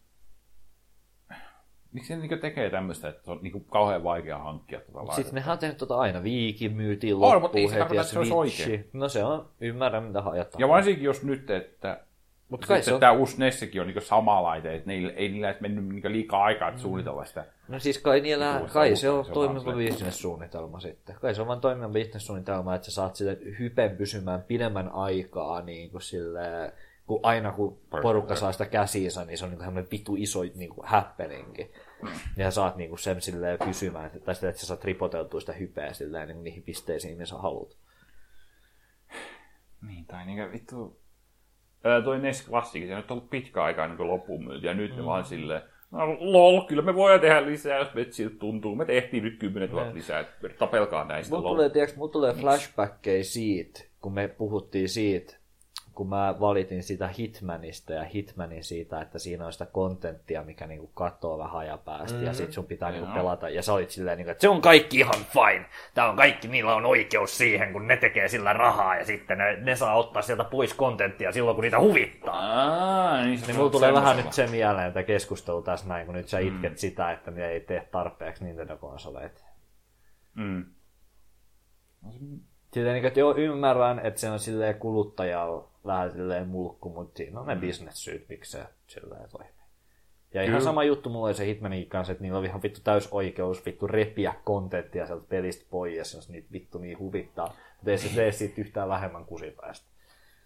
Miksi 1.92 2.14
ne 2.14 2.20
niinku 2.20 2.38
tekee 2.38 2.70
tämmöistä, 2.70 3.10
että 3.10 3.26
se 3.26 3.32
on 3.32 3.40
niinku 3.42 3.60
kauhean 3.60 4.04
vaikea 4.04 4.38
hankkia 4.38 4.80
tuota 4.80 4.98
laitetta? 4.98 5.16
Sitten 5.16 5.36
nehän 5.36 5.54
on 5.54 5.60
tehnyt 5.60 5.78
tota 5.78 5.98
aina. 5.98 6.24
Viiki 6.24 6.70
myytiin 6.70 7.16
On, 7.16 7.22
loppuun 7.22 7.42
mutta 7.42 7.58
ei 7.58 7.68
se 7.68 7.74
heti 7.74 7.80
tarkoita, 7.80 8.02
että 8.02 8.14
se 8.14 8.20
olisi 8.20 8.34
oikein. 8.34 8.90
No 8.94 9.10
se 9.10 9.24
on, 9.24 9.50
ymmärrän 9.62 10.04
mitä 10.04 10.22
hajattaa. 10.22 10.62
Ja 10.62 10.68
varsinkin 10.68 11.04
jos 11.04 11.24
nyt, 11.24 11.50
että 11.50 12.06
Mutta 12.54 12.68
kai 12.68 12.78
se 12.78 12.82
sitten 12.82 12.94
on, 12.94 13.00
tämä 13.00 13.12
uusi 13.12 13.40
NESikin 13.40 13.82
on 13.82 13.88
niinku 13.88 14.02
sama 14.02 14.44
laite, 14.44 14.76
että 14.76 14.88
niillä, 14.88 15.14
ei 15.14 15.30
niillä 15.30 15.50
edes 15.50 15.62
mennyt 15.62 15.86
niinku 15.86 16.10
liikaa 16.10 16.44
aikaa, 16.44 16.70
että 16.70 16.82
suunnitella 16.82 17.26
sitä. 17.26 17.46
no 17.68 17.80
siis 17.80 17.98
kai 17.98 18.22
niillä, 18.22 18.56
Tuossa 18.58 18.74
kai 18.74 18.96
se 18.96 19.10
on 19.10 19.26
toimiva 19.34 19.74
bisnessuunnitelma 19.74 20.80
sitten. 20.80 21.16
Kai 21.22 21.36
se 21.36 21.42
on 21.42 21.48
vaan 21.48 21.62
toimiva 21.62 21.90
bisnessuunnitelma, 21.90 22.76
että 22.76 22.86
sä 22.86 22.92
saat 22.92 23.16
sitä 23.16 23.36
hypen 23.60 23.98
pysymään 23.98 24.42
pidemmän 24.42 24.90
aikaa 24.90 25.62
niin 25.62 25.92
kuin 25.92 26.02
silleen, 26.02 26.72
kun 27.08 27.20
aina 27.24 27.52
kun 27.52 27.78
porukka 28.02 28.36
saa 28.36 28.52
sitä 28.52 28.66
käsiinsä, 28.66 29.26
niin 29.26 29.38
se 29.38 29.46
on 29.46 29.52
niin 29.52 29.74
kuin 29.74 29.88
vitu 29.92 30.16
iso 30.18 30.40
niin 30.56 30.70
kuin 30.70 30.88
happeningi. 30.88 31.72
Ja 32.38 32.52
saat 32.52 32.76
niin 32.76 32.90
kuin 32.90 33.00
sen 33.00 33.22
silleen 33.22 33.60
pysymään, 33.66 34.06
että- 34.06 34.20
tai 34.20 34.36
sitä, 34.36 34.50
että 34.50 34.62
sä 34.62 34.68
saat 34.68 34.84
ripoteltua 34.84 35.40
sitä 35.40 35.54
hypeä 35.54 35.94
silleen 35.94 36.28
niin 36.28 36.44
niihin 36.44 36.64
pisteisiin, 36.64 37.14
mihin 37.14 37.28
sä 37.28 37.36
haluat. 37.36 37.78
Niin, 39.88 40.06
tai 40.06 40.26
niinku 40.26 40.52
vittu... 40.52 41.03
Ää, 41.84 42.02
toi 42.02 42.20
NES 42.20 42.48
Classic, 42.48 42.88
se 42.88 42.92
on 42.94 43.02
nyt 43.02 43.12
ollut 43.12 43.30
pitkä 43.30 43.64
aikaa 43.64 43.88
niin 43.88 44.08
loppuun 44.08 44.46
myyty, 44.46 44.68
ja 44.68 44.74
nyt 44.74 44.92
mm. 44.92 44.98
ne 44.98 45.06
vaan 45.06 45.26
silleen, 45.26 45.62
no 45.92 46.18
lol, 46.20 46.62
kyllä 46.62 46.82
me 46.82 46.96
voidaan 46.96 47.20
tehdä 47.22 47.46
lisää, 47.46 47.78
jos 47.78 47.94
meitä 47.94 48.12
siltä 48.12 48.36
tuntuu. 48.40 48.76
Me 48.76 48.86
tehtiin 48.86 49.24
nyt 49.24 49.40
10 49.40 49.70
000 49.70 49.94
lisää, 49.94 50.20
että 50.20 50.50
tapelkaa 50.60 51.06
näistä 51.06 51.36
Mulla 51.36 51.50
lol. 51.50 51.56
tulee, 51.56 51.70
tiiäks, 51.70 51.96
mulla 51.96 52.12
tulee 52.12 52.34
flashbackkejä 52.34 53.24
siitä, 53.24 53.84
kun 54.02 54.14
me 54.14 54.28
puhuttiin 54.28 54.90
siitä, 54.90 55.38
kun 55.94 56.10
mä 56.10 56.36
valitin 56.40 56.84
sitä 56.84 57.08
Hitmanista 57.08 57.94
ja 57.94 58.04
Hitmanin 58.04 58.64
siitä, 58.64 59.02
että 59.02 59.20
siinä 59.20 59.46
on 59.46 59.54
sitä 59.54 59.66
kontenttia, 59.66 60.44
mikä 60.44 60.68
niinku 60.68 60.88
katoo 60.88 61.38
vähän 61.38 61.56
ajapäästä 61.56 62.14
mm-hmm. 62.14 62.28
ja 62.28 62.34
sit 62.34 62.54
sun 62.54 62.66
pitää 62.66 62.92
niinku 62.92 63.14
pelata. 63.14 63.50
Ja 63.50 63.64
sä 63.64 63.74
olit 63.74 63.90
silleen, 63.90 64.18
niinku, 64.18 64.32
että 64.32 64.42
se 64.42 64.50
on 64.50 64.62
kaikki 64.62 65.00
ihan 65.00 65.26
fine. 65.26 65.66
Tää 65.94 66.10
on 66.10 66.16
kaikki, 66.16 66.48
niillä 66.48 66.76
on 66.76 66.86
oikeus 66.86 67.38
siihen, 67.38 67.74
kun 67.74 67.88
ne 67.88 67.98
tekee 67.98 68.28
sillä 68.28 68.54
rahaa 68.54 68.96
ja 68.96 69.06
sitten 69.06 69.38
ne, 69.38 69.56
ne 69.56 69.76
saa 69.76 69.96
ottaa 69.96 70.22
sieltä 70.22 70.44
pois 70.44 70.74
kontenttia 70.74 71.32
silloin, 71.32 71.56
kun 71.56 71.64
niitä 71.64 71.80
huvittaa. 71.80 72.40
Aa, 72.40 73.26
niin, 73.26 73.42
Niin 73.48 73.56
mulla 73.56 73.70
tulee 73.70 73.94
vähän 73.94 74.18
nyt 74.18 74.34
se 74.34 74.48
mieleen, 74.48 74.88
että 74.88 75.04
keskustelu 75.04 75.62
tässä 75.62 75.88
näin, 75.88 76.06
kun 76.06 76.16
nyt 76.16 76.30
sä 76.30 76.40
itket 76.40 76.72
mm. 76.72 76.78
sitä, 76.78 77.12
että 77.12 77.32
ne 77.32 77.48
ei 77.48 77.60
tee 77.60 77.88
tarpeeksi 77.92 78.44
Nintendo-konsoleita. 78.44 79.44
Mm. 80.34 80.66
Silleen, 82.74 82.96
niin, 82.96 83.06
että 83.06 83.20
joo, 83.20 83.36
ymmärrän, 83.38 84.00
että 84.00 84.20
se 84.20 84.30
on 84.30 84.40
silleen 84.40 84.76
kuluttajalla 84.76 85.73
vähän 85.86 86.12
silleen 86.12 86.48
mulkku, 86.48 86.90
mutta 86.90 87.18
siinä 87.18 87.40
on 87.40 87.48
ne 87.48 87.56
mm. 87.56 87.62
business-syyt, 87.62 88.30
miksi 88.30 88.52
se 88.52 88.66
silleen 88.88 89.30
toimii. 89.30 89.54
Ja 90.34 90.42
ihan 90.42 90.52
Kyllä. 90.52 90.64
sama 90.64 90.84
juttu 90.84 91.10
mulla 91.10 91.26
oli 91.26 91.34
se 91.34 91.46
Hitmanin 91.46 91.90
kanssa, 91.90 92.12
että 92.12 92.24
niillä 92.24 92.40
on 92.40 92.46
ihan 92.46 92.64
vittu 92.64 92.80
täys 92.84 93.08
oikeus 93.12 93.66
vittu 93.66 93.88
repiä 93.88 94.34
kontenttia 94.44 95.08
sieltä 95.08 95.26
pelistä 95.30 95.66
pois, 95.70 96.14
jos 96.14 96.30
niitä 96.30 96.48
vittu 96.52 96.78
niin 96.78 97.00
huvittaa. 97.00 97.48
Mutta 97.76 97.92
ei 97.92 97.98
se 97.98 98.16
tee 98.16 98.32
siitä 98.32 98.62
yhtään 98.62 98.90
vähemmän 98.90 99.26
kusipäistä. 99.26 99.88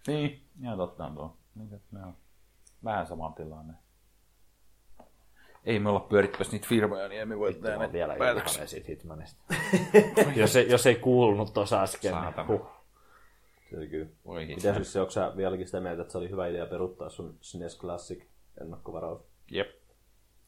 Niin, 0.08 0.42
ihan 0.62 0.78
totta 0.78 1.06
on 1.06 1.16
tuo. 1.16 1.38
Niin, 1.56 1.74
että 1.74 1.98
ne 1.98 2.06
on 2.06 2.14
vähän 2.84 3.08
sama 3.08 3.34
tilanne. 3.38 3.74
Ei 5.66 5.80
me 5.80 5.90
olla 5.90 6.00
pyörittämässä 6.00 6.54
niitä 6.54 6.68
firmoja, 6.68 7.08
niin 7.08 7.22
emme 7.22 7.40
voi 7.40 7.54
tehdä 7.54 7.92
vielä 7.94 8.16
päätöksiä. 8.16 8.68
siitä 8.68 8.88
Hitmanista. 8.88 9.44
jos, 10.36 10.56
ei, 10.56 10.70
jos 10.70 10.88
ei 10.88 10.96
kuulunut 10.96 11.54
tuossa 11.54 11.82
äsken, 11.82 12.12
niin 12.12 12.24
Saatana. 12.24 12.48
huh. 12.48 12.77
Se 13.72 13.88
kyllä. 13.88 14.08
Voi 14.26 14.46
Mitä 14.46 14.54
hitto. 14.54 14.74
siis 14.74 14.94
se, 14.94 15.00
onko 15.00 15.12
sä 15.12 15.34
vieläkin 15.38 15.66
sitä 15.66 15.80
mieltä, 15.80 16.02
että 16.02 16.12
se 16.12 16.18
oli 16.18 16.30
hyvä 16.30 16.48
idea 16.48 16.66
peruttaa 16.66 17.10
sun 17.10 17.38
SNES 17.42 17.80
Classic 17.80 18.24
ennakkovaraus? 18.62 19.22
Jep. 19.52 19.68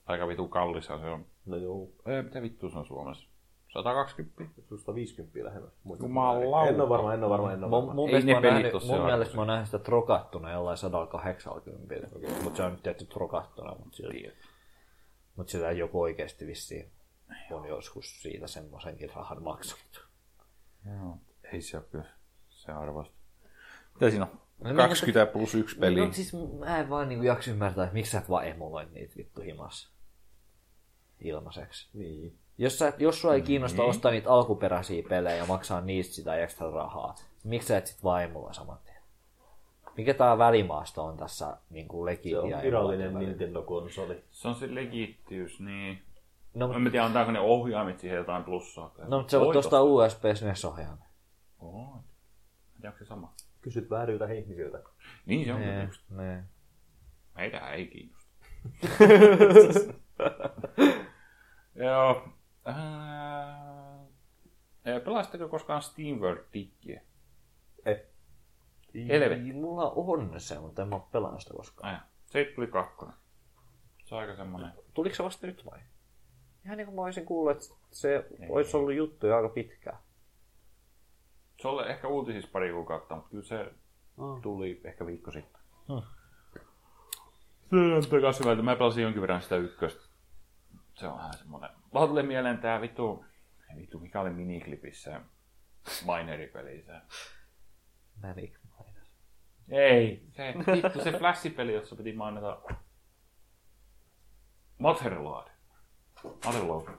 aika 0.06 0.28
vitu 0.28 0.48
kallissa 0.48 1.00
se 1.00 1.06
on. 1.06 1.26
No 1.46 1.58
joo, 1.58 1.90
Ei, 2.06 2.24
mitä 2.24 2.41
vittu 2.41 2.70
se 2.70 2.78
on 2.80 2.86
Suomessa? 2.86 3.30
120? 3.74 4.62
susta 4.70 4.96
50 4.96 5.40
lähemmäs. 5.44 5.72
Jumalauta. 6.00 6.70
En 6.70 6.82
ole 6.82 6.90
varma, 6.90 7.14
en 7.14 7.24
ole 7.24 7.30
varma, 7.30 7.54
en 7.54 7.64
ole 7.64 7.72
varma. 7.72 7.94
mun, 7.94 8.10
Ei 8.10 8.14
mielestä, 8.14 8.41
ne 8.41 8.48
mä 8.48 8.54
nähnyt, 8.62 8.74
mun 8.88 9.06
mielestä 9.06 9.36
mä 9.36 9.41
oon 9.41 9.48
nähnyt 9.48 9.68
sitä 9.68 9.80
trokattuna 9.80 10.52
jollain 10.52 10.78
180. 10.78 11.96
Okay. 12.16 12.44
Mutta 12.44 12.58
se 12.58 12.64
on 12.64 12.72
nyt 12.72 12.84
tehty 12.84 13.06
trokattuna, 13.06 13.76
mutta 13.76 13.98
silti. 13.98 14.32
Mutta 15.36 15.52
sitä 15.52 15.72
joku 15.72 16.02
oikeasti 16.02 16.48
vissiin 16.48 16.91
on 17.52 17.68
joskus 17.68 18.22
siitä 18.22 18.48
semmoisenkin 18.48 19.10
rahan 19.16 19.44
maksanut. 19.44 20.08
Joo. 20.86 21.18
Ei 21.54 21.62
se 21.62 21.78
ole 21.78 21.86
kyllä 21.91 22.06
se 22.70 22.76
arvosta. 22.76 23.16
Mitä 23.94 24.10
siinä 24.10 24.26
on? 24.26 24.40
No 24.60 24.70
niin, 24.70 24.78
20 24.78 25.26
plus 25.26 25.56
yksi 25.56 25.80
peli. 25.80 26.08
No 26.08 26.14
siis 26.14 26.34
mä 26.60 26.78
en 26.78 26.90
vaan 26.90 27.10
niinku 27.10 27.26
jaksa 27.26 27.52
ymmärtää, 27.52 27.84
että 27.84 27.94
miksi 27.94 28.12
sä 28.12 28.18
et 28.18 28.30
vaan 28.30 28.48
emuloi 28.48 28.86
niitä 28.86 29.16
vittu 29.18 29.41
himassa 29.41 29.90
ilmaiseksi. 31.22 31.90
Niin. 31.94 32.38
Jos, 32.58 32.80
sä, 32.80 32.94
jos 32.98 33.22
sua 33.22 33.34
ei 33.34 33.41
kiinnosta 33.41 33.82
mm. 33.82 33.88
ostaa 33.88 34.12
niitä 34.12 34.30
alkuperäisiä 34.30 35.04
pelejä 35.10 35.38
ja 35.38 35.46
maksaa 35.46 35.82
niistä 35.82 36.16
sitä 36.16 36.36
ekstra 36.36 36.72
rahaa, 36.72 37.16
niin 37.18 37.50
miksi 37.50 37.68
sä 37.68 37.78
et 37.78 37.88
sit 37.88 38.04
vaan 38.04 38.24
emuloi 38.24 38.54
saman 38.54 38.78
tien? 38.86 38.98
Mikä 39.98 40.14
tää 40.14 40.38
välimaasto 40.38 41.04
on 41.04 41.18
tässä 41.18 41.58
niin 41.70 41.88
kuin 41.88 42.06
legit 42.06 42.32
Se 42.32 42.40
on 42.40 42.50
ja 42.50 42.62
virallinen? 42.64 43.14
Nintendo-konsoli. 43.14 44.24
Se 44.32 44.48
on 44.48 44.56
se 44.56 44.76
legittiys, 44.76 45.60
niin. 45.60 46.02
No, 46.54 46.74
En 46.74 46.82
mä 46.82 46.90
tiedä, 46.90 47.06
antaako 47.06 47.32
ne 47.32 47.40
ohjaimet 47.40 48.00
siihen 48.00 48.18
jotain 48.18 48.44
plussaa. 48.44 48.91
no 49.08 49.18
mutta 49.18 49.32
se 49.32 49.40
voit 49.40 49.58
ostaa 49.58 49.82
USB 49.82 50.24
SNES-ohjaamme. 50.34 51.06
Oo. 51.60 52.04
Tiedä, 52.80 52.89
onko 52.89 52.99
se 52.99 53.06
sama. 53.06 53.34
Kysyt 53.61 53.89
vääriltä 53.89 54.26
ihmisiltä. 54.26 54.84
Niin 55.26 55.45
se 55.45 55.53
on. 55.53 55.61
Nee, 55.61 55.85
just. 55.85 56.10
nee. 56.10 56.43
Meitä 57.35 57.69
ei 57.69 57.88
kiinnosta. 57.88 58.30
Joo. 61.76 62.30
Äh, 62.68 62.76
pelasitteko 65.03 65.49
koskaan 65.49 65.81
SteamWorld 65.81 66.43
Dickiä? 66.53 67.01
Eh. 67.85 68.01
Helvetti. 69.07 69.53
Mulla 69.53 69.91
on 69.91 70.39
se, 70.39 70.60
mutta 70.60 70.81
en 70.81 70.88
mä 70.88 70.99
pelannut 71.11 71.41
sitä 71.41 71.53
koskaan. 71.53 71.95
Äh, 71.95 72.03
siitä 72.26 72.56
tuli 72.56 72.68
kakkonen. 72.68 73.15
Se 74.06 74.15
on 74.15 74.22
aika 74.22 74.35
semmonen. 74.35 74.72
Tuliko 74.93 75.15
se 75.15 75.23
vasta 75.23 75.47
nyt 75.47 75.65
vai? 75.65 75.80
Ihan 76.65 76.77
niin 76.77 76.85
kuin 76.85 76.95
mä 76.95 77.01
olisin 77.01 77.26
kuullut, 77.26 77.51
että 77.51 77.65
se 77.91 78.26
olisi 78.49 78.77
ollut 78.77 78.93
juttu 78.93 79.27
jo 79.27 79.35
aika 79.35 79.49
pitkään. 79.49 79.97
Se 81.61 81.68
oli 81.68 81.90
ehkä 81.90 82.07
uutisissa 82.07 82.52
pari 82.53 82.72
kuukautta, 82.72 83.15
mutta 83.15 83.30
kyllä 83.30 83.44
se 83.44 83.73
tuli 84.41 84.81
ehkä 84.84 85.06
viikko 85.06 85.31
sitten. 85.31 85.61
Se 87.69 87.76
on 87.76 88.03
takas 88.10 88.40
hyvältä. 88.40 88.61
Mä 88.61 88.76
pelasin 88.76 89.03
jonkin 89.03 89.22
verran 89.22 89.41
sitä 89.41 89.56
ykköstä. 89.56 90.10
Se 90.95 91.07
on 91.07 91.18
vähän 91.18 91.34
semmonen. 91.34 91.69
Mulla 91.91 92.07
tulee 92.07 92.23
mieleen 92.23 92.57
tää 92.57 92.81
vittu, 92.81 93.26
vittu 93.76 93.99
mikä 93.99 94.22
oli 94.22 94.30
miniklipissä 94.30 95.22
Mineripeli 96.06 96.84
se. 96.84 96.94
Manic 98.22 98.53
Minus. 98.64 99.11
Ei, 99.69 100.27
se 100.31 100.53
vittu 100.73 101.03
se 101.03 101.11
flashipeli, 101.11 101.73
jossa 101.73 101.95
piti 101.95 102.14
mainita 102.14 102.61
Motherload. 104.77 105.48
Motherload. 106.45 106.90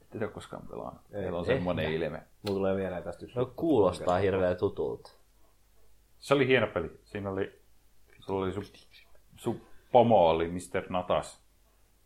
Ette 0.00 0.18
ole 0.18 0.28
koskaan 0.28 0.66
pelannut. 0.68 1.02
Ei. 1.12 1.20
Meillä 1.20 1.38
on 1.38 1.46
semmonen 1.46 1.92
ilme. 1.92 2.27
Mulla 2.42 2.58
tulee 2.58 2.74
mieleen 2.74 3.02
tästä 3.02 3.24
yksi. 3.24 3.38
No 3.38 3.46
kuulostaa 3.56 4.18
hirveän 4.18 4.56
tutulta. 4.56 5.10
Se 6.18 6.34
oli 6.34 6.46
hieno 6.46 6.66
peli. 6.66 6.90
Siinä 7.04 7.30
oli, 7.30 7.60
sulla 8.20 8.44
oli 8.44 8.52
sun, 8.52 8.64
sun 9.36 9.60
pomo 9.92 10.28
oli 10.28 10.48
Mr. 10.48 10.82
Natas. 10.88 11.40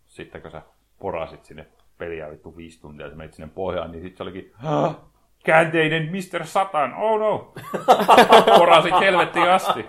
Sitten 0.07 0.43
kun 0.43 0.51
sä 0.51 0.63
porasit 0.99 1.45
sinne 1.45 1.67
peliä 1.99 2.31
vittu 2.31 2.57
viisi 2.57 2.81
tuntia 2.81 3.07
ja 3.07 3.11
sä 3.11 3.17
menit 3.17 3.35
sinne 3.35 3.51
pohjaan, 3.55 3.93
niin 3.93 4.03
sitten 4.03 4.17
se 4.17 4.23
olikin 4.23 4.53
"Hah, 4.55 4.97
käänteinen 5.45 6.11
Mr. 6.11 6.47
Satan, 6.47 6.95
oh 6.95 7.21
no! 7.21 7.53
Porasit 8.59 9.01
helvettiin 9.01 9.51
asti. 9.51 9.85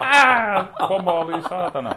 Ää, 0.00 0.72
pomo 0.88 1.12
oli 1.20 1.42
saatana. 1.42 1.90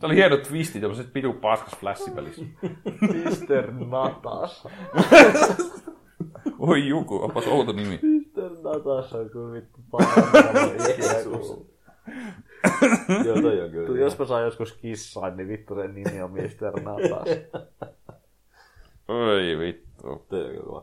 Se 0.00 0.06
oli 0.06 0.14
hieno 0.14 0.36
twisti 0.36 0.80
tämmöisessä 0.80 1.10
pitu 1.12 1.32
paskas 1.32 1.78
flashipelissä. 1.80 2.42
Mr. 3.00 3.72
Natas. 3.90 4.68
Oi 6.58 6.88
Juku, 6.88 7.22
onpas 7.24 7.46
outo 7.46 7.72
nimi. 7.72 8.00
Mr. 8.02 8.50
Natas 8.62 9.12
on 9.12 9.30
kyllä 9.30 9.52
vittu. 9.52 9.80
Jeesus. 10.98 11.66
Joo, 13.24 13.40
toi 13.42 13.60
on 13.60 13.70
kyllä. 13.70 14.00
Jos 14.00 14.18
mä 14.18 14.24
saan 14.26 14.42
joskus 14.44 14.72
kissan, 14.72 15.36
niin 15.36 15.48
vittu 15.48 15.74
sen 15.74 15.94
nimi 15.94 16.22
on 16.22 16.30
Mr. 16.32 16.80
Natas. 16.82 17.28
Oi 19.08 19.58
vittu. 19.58 20.26
Toi 20.28 20.44
on 20.44 20.50
kyllä. 20.64 20.82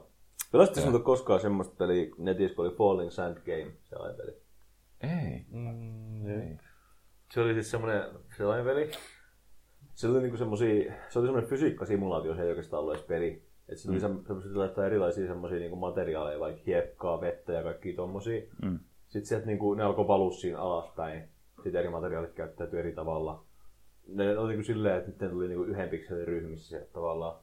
Pelasitko 0.52 0.82
sinulta 0.82 1.04
koskaan 1.04 1.40
semmoista 1.40 1.76
peliä 1.78 2.08
netissä, 2.18 2.56
kun 2.56 2.66
oli 2.66 2.76
Falling 2.76 3.12
Sand 3.12 3.38
Game, 3.38 3.72
se 3.84 3.96
peli? 4.18 4.34
Ei. 5.02 5.46
Mm, 5.52 6.28
Ei. 6.28 6.58
Se 7.34 7.42
oli 7.42 7.54
siis 7.54 7.72
semmoinen 7.72 8.04
sellainen 8.38 8.66
peli. 8.66 8.92
Se 9.94 10.08
oli 10.08 10.22
niinku 10.22 10.38
semmosia, 10.38 10.94
se 11.10 11.20
oli 11.20 11.28
semmoinen 11.28 11.50
fysiikkasimulaatio, 11.50 12.36
se 12.36 12.42
ei 12.42 12.50
oikeastaan 12.50 12.82
ollut 12.82 12.94
edes 12.94 13.06
peli. 13.06 13.44
Et 13.70 13.78
se 13.78 13.88
tuli 13.88 13.98
mm. 13.98 14.02
semmoisia 14.02 14.60
laittaa 14.60 14.86
erilaisia 14.86 15.28
semmosia 15.28 15.60
niinku 15.60 15.76
materiaaleja, 15.76 16.40
vaikka 16.40 16.62
hiekkaa, 16.66 17.22
vettä 17.22 17.54
ja 17.54 17.64
kaikki 17.64 17.94
tommosia. 17.94 18.42
Mm. 18.62 18.80
Sitten 19.08 19.26
sieltä 19.26 19.46
niinku, 19.46 19.74
ne 19.74 19.84
alkoi 19.84 20.08
valua 20.08 20.32
siinä 20.32 20.60
alaspäin. 20.60 21.24
Sitten 21.64 21.80
eri 21.80 21.90
materiaalit 21.90 22.34
käyttäytyi 22.34 22.80
eri 22.80 22.92
tavalla. 22.92 23.44
Ne 24.08 24.38
oli 24.38 24.50
niinku 24.50 24.66
silleen, 24.66 24.98
että 24.98 25.26
ne 25.26 25.32
tuli 25.32 25.48
niinku 25.48 25.64
yhden 25.64 25.90
pikselin 25.90 26.28
ryhmissä 26.28 26.68
sieltä 26.68 26.94
tavallaan. 26.94 27.40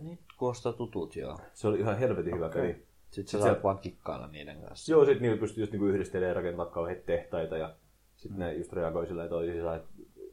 Nyt 0.00 0.20
kuulostaa 0.38 0.72
tutut, 0.72 1.16
joo. 1.16 1.38
Se 1.52 1.68
oli 1.68 1.78
ihan 1.78 1.98
helvetin 1.98 2.34
hyvä 2.34 2.48
peli. 2.48 2.86
Sitten 3.10 3.40
sä 3.40 3.46
saat 3.46 3.62
vaan 3.62 3.78
kikkailla 3.78 4.26
niiden 4.26 4.60
kanssa. 4.60 4.92
Joo, 4.92 5.04
sitten 5.04 5.22
niillä 5.22 5.40
pystyi 5.40 5.62
just 5.62 5.72
niinku 5.72 5.86
yhdistelemään 5.86 6.28
ja 6.28 6.34
rakentaa 6.34 6.66
kauheita 6.66 7.06
tehtaita 7.06 7.56
ja 7.56 7.74
sitten 8.22 8.38
ne 8.38 8.54
just 8.54 8.72
reagoi 8.72 9.06
silleen 9.06 9.28
toisiinsa, 9.28 9.74
että 9.76 9.88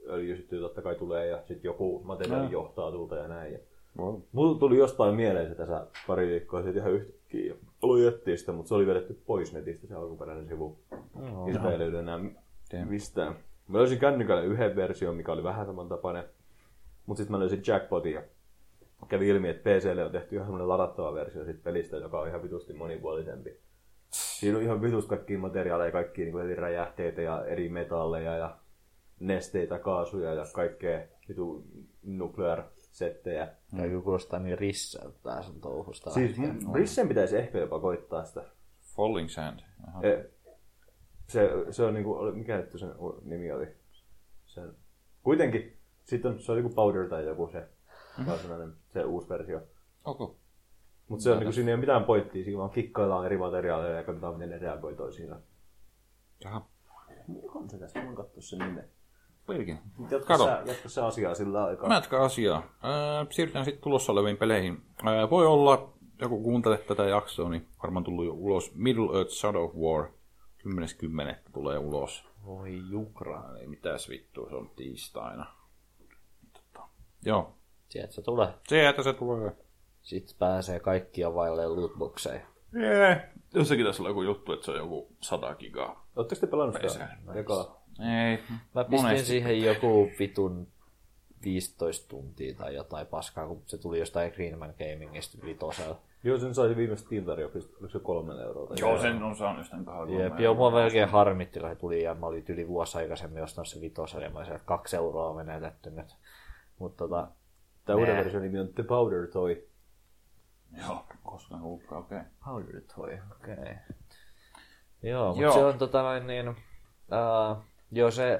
öljy 0.09 0.37
sitten 0.37 0.59
totta 0.59 0.81
kai 0.81 0.95
tulee 0.95 1.27
ja 1.27 1.37
sitten 1.37 1.63
joku 1.69 2.01
materiaali 2.03 2.45
No. 2.45 2.51
johtaa 2.51 2.91
tulta 2.91 3.15
ja 3.15 3.27
näin. 3.27 3.53
Ja 3.53 3.59
Wow. 3.97 4.15
Mulla 4.31 4.59
tuli 4.59 4.77
jostain 4.77 5.15
mieleen 5.15 5.49
se 5.49 5.55
tässä 5.55 5.87
pari 6.07 6.27
viikkoa 6.27 6.61
sitten 6.63 6.81
ihan 6.81 6.93
yhtäkkiä 6.93 7.55
etsiä 8.07 8.37
sitä, 8.37 8.51
mutta 8.51 8.69
se 8.69 8.75
oli 8.75 8.87
vedetty 8.87 9.19
pois 9.25 9.53
netistä 9.53 9.87
se 9.87 9.95
alkuperäinen 9.95 10.47
sivu. 10.47 10.77
No, 11.15 11.47
Ja 11.47 11.53
sitä 11.53 11.71
ei 11.71 11.79
löydy 11.79 11.97
enää 11.99 12.19
Damn. 12.73 12.87
mistään. 12.89 13.35
Mä 13.67 13.77
löysin 13.77 13.99
kännykällä 13.99 14.41
yhden 14.41 14.75
version, 14.75 15.15
mikä 15.15 15.31
oli 15.31 15.43
vähän 15.43 15.65
samantapainen. 15.65 16.23
Mutta 17.05 17.17
sitten 17.17 17.31
mä 17.31 17.39
löysin 17.39 17.61
Jackpotin 17.67 18.13
ja 18.13 18.21
kävi 19.07 19.27
ilmi, 19.29 19.49
että 19.49 19.69
PClle 19.69 20.05
on 20.05 20.11
tehty 20.11 20.35
ihan 20.35 20.45
semmoinen 20.45 20.69
ladattava 20.69 21.13
versio 21.13 21.45
siitä 21.45 21.59
pelistä, 21.63 21.97
joka 21.97 22.19
on 22.21 22.27
ihan 22.27 22.43
vitusti 22.43 22.73
monipuolisempi. 22.73 23.57
Siinä 24.11 24.57
on 24.57 24.63
ihan 24.63 24.81
vitusti 24.81 25.09
kaikkia 25.09 25.39
materiaaleja, 25.39 25.91
kaikkia 25.91 26.25
niin 26.25 26.39
eri 26.39 26.55
räjähteitä 26.55 27.21
ja 27.21 27.45
eri 27.45 27.69
metalleja 27.69 28.37
ja 28.37 28.57
nesteitä, 29.19 29.79
kaasuja 29.79 30.33
ja 30.33 30.45
kaikkea 30.53 31.01
vitu 31.29 31.63
nuclear 32.03 32.63
settejä. 32.91 33.47
Tämä 33.71 33.83
kyllä 33.83 34.01
kuulostaa 34.01 34.39
niin 34.39 34.57
rissältä 34.57 35.19
tää 35.23 35.41
sun 35.41 35.61
touhusta. 35.61 36.09
Siis 36.09 36.37
Rissen 36.73 37.07
pitäisi 37.07 37.37
ehkä 37.37 37.57
jopa 37.57 37.79
koittaa 37.79 38.25
sitä. 38.25 38.43
Falling 38.95 39.29
Sand. 39.29 39.59
Aha. 39.87 40.01
E, 40.03 40.29
se, 41.27 41.49
se 41.71 41.83
on 41.83 41.93
niinku, 41.93 42.17
mikä 42.33 42.57
nyt 42.57 42.71
sen 42.79 42.89
nimi 43.23 43.51
oli? 43.51 43.67
Sen, 44.45 44.73
kuitenkin, 45.23 45.77
sitten 46.03 46.31
on, 46.31 46.39
se 46.39 46.51
on 46.51 46.57
joku 46.57 46.69
Powder 46.69 47.09
tai 47.09 47.25
joku 47.25 47.49
se, 47.51 47.67
varsinainen, 48.25 48.73
se 48.93 49.03
uusi 49.03 49.29
versio. 49.29 49.61
Okay. 50.05 50.27
Mutta 51.09 51.23
se 51.23 51.31
on 51.31 51.37
niinku, 51.37 51.51
siinä 51.51 51.69
ei 51.69 51.73
ole 51.73 51.79
mitään 51.79 52.03
pointtia, 52.03 52.43
siinä 52.43 52.57
vaan 52.57 52.69
kikkaillaan 52.69 53.25
eri 53.25 53.37
materiaaleja 53.37 53.95
ja 53.95 54.03
katsotaan, 54.03 54.33
miten 54.33 54.49
ne 54.49 54.57
reagoi 54.57 54.95
toisiinsa. 54.95 55.39
Jaha. 56.43 56.65
On 57.55 57.69
se 57.69 57.77
tässä, 57.77 58.03
voin 58.03 58.15
katsoa 58.15 58.41
sen 58.41 58.59
nimen. 58.59 58.89
Kuitenkin. 59.45 59.79
Jatka 60.11 60.37
sä, 60.37 60.63
jatka 60.65 60.89
sä 60.89 61.05
asiaa 61.05 61.35
sillä 61.35 61.65
aikaa. 61.65 61.87
Mä 61.87 61.95
jatkan 61.95 62.21
asiaa. 62.21 62.57
Äh, 62.57 63.27
siirrytään 63.29 63.65
sitten 63.65 63.83
tulossa 63.83 64.11
oleviin 64.11 64.37
peleihin. 64.37 64.81
Äh, 65.07 65.29
voi 65.29 65.47
olla, 65.47 65.93
joku 66.21 66.43
kuuntelee 66.43 66.77
tätä 66.77 67.03
jaksoa, 67.03 67.49
niin 67.49 67.67
varmaan 67.83 68.03
tullut 68.03 68.25
jo 68.25 68.33
ulos 68.33 68.75
Middle 68.75 69.17
Earth 69.17 69.31
Shadow 69.31 69.63
of 69.63 69.75
War. 69.75 70.05
10.10. 70.67 71.51
tulee 71.53 71.77
ulos. 71.77 72.25
Voi 72.45 72.81
jukra. 72.89 73.57
Ei 73.59 73.67
mitäs 73.67 74.09
vittua, 74.09 74.49
se 74.49 74.55
on 74.55 74.69
tiistaina. 74.75 75.45
Tota, 76.53 76.87
joo. 77.25 77.53
Sieltä 77.89 78.13
se 78.13 78.21
tulee. 78.21 78.53
Sieltä 78.67 79.03
se 79.03 79.13
tulee. 79.13 79.55
Sitten 80.01 80.35
pääsee 80.39 80.79
kaikkia 80.79 81.33
vaille 81.33 81.67
lootboxeja. 81.67 82.41
Jee. 82.73 83.29
Jossakin 83.53 83.85
tässä 83.85 84.03
on 84.03 84.09
joku 84.09 84.21
juttu, 84.21 84.53
että 84.53 84.65
se 84.65 84.71
on 84.71 84.77
joku 84.77 85.07
100 85.21 85.55
gigaa. 85.55 86.07
Ootteko 86.15 86.41
te 86.41 86.47
pelannut 86.47 86.77
sitä? 86.91 87.07
Ekaa. 87.35 87.81
Ei, 87.99 88.39
Mä 88.75 88.83
pistin 88.83 89.01
monesti. 89.01 89.25
siihen 89.27 89.63
joku 89.63 90.09
vitun 90.19 90.67
15 91.43 92.07
tuntia 92.09 92.55
tai 92.55 92.75
jotain 92.75 93.07
paskaa, 93.07 93.47
kun 93.47 93.63
se 93.65 93.77
tuli 93.77 93.99
jostain 93.99 94.31
Greenman 94.31 94.73
Gamingista 94.77 95.37
vitosella. 95.45 95.99
Joo, 96.23 96.37
sen 96.37 96.55
sai 96.55 96.75
viimeistä 96.75 97.05
Steam-tarjouksesta. 97.07 97.77
Oliko 97.79 97.91
se 97.91 97.99
kolmen 97.99 98.39
euroa? 98.39 98.67
tai 98.67 98.77
Joo, 98.79 98.97
sen 99.01 99.23
on 99.23 99.35
saanut 99.35 99.57
jostain 99.59 99.85
kahden 99.85 100.19
Jep, 100.19 100.39
joo, 100.39 100.53
mua 100.53 100.71
melkein 100.71 101.09
harmitti, 101.09 101.59
kun 101.59 101.69
se 101.69 101.75
tuli 101.75 102.03
ja 102.03 102.13
mä 102.15 102.25
olin 102.25 102.45
yli 102.49 102.67
vuosi 102.67 102.97
aikaisemmin 102.97 103.43
ostanut 103.43 103.67
se 103.67 103.81
vitosen 103.81 104.21
ja 104.21 104.29
mä 104.29 104.37
olisin, 104.37 104.55
että 104.55 104.65
kaksi 104.67 104.95
euroa 104.95 105.29
on 105.29 105.35
menetetty 105.35 105.89
nyt. 105.89 106.15
Mutta 106.79 106.97
tota, 107.07 107.27
Tämä 107.85 107.99
uuden 107.99 108.15
version 108.17 108.43
nimi 108.43 108.59
on 108.59 108.67
The 108.73 108.83
Powder 108.83 109.27
Toy. 109.27 109.68
Joo, 110.77 111.05
koskaan 111.23 111.61
kuulkaa, 111.61 111.99
okei. 111.99 112.17
Okay. 112.17 112.29
Powder 112.45 112.81
Toy, 112.95 113.19
okei. 113.31 113.53
Okay. 113.53 113.75
Joo, 115.03 115.27
mutta 115.27 115.41
Joo. 115.43 115.53
se 115.53 115.65
on 115.65 115.77
tota 115.77 116.01
noin 116.01 116.27
niin, 116.27 116.49
uh, 116.49 116.55
joo 117.91 118.11
se 118.11 118.39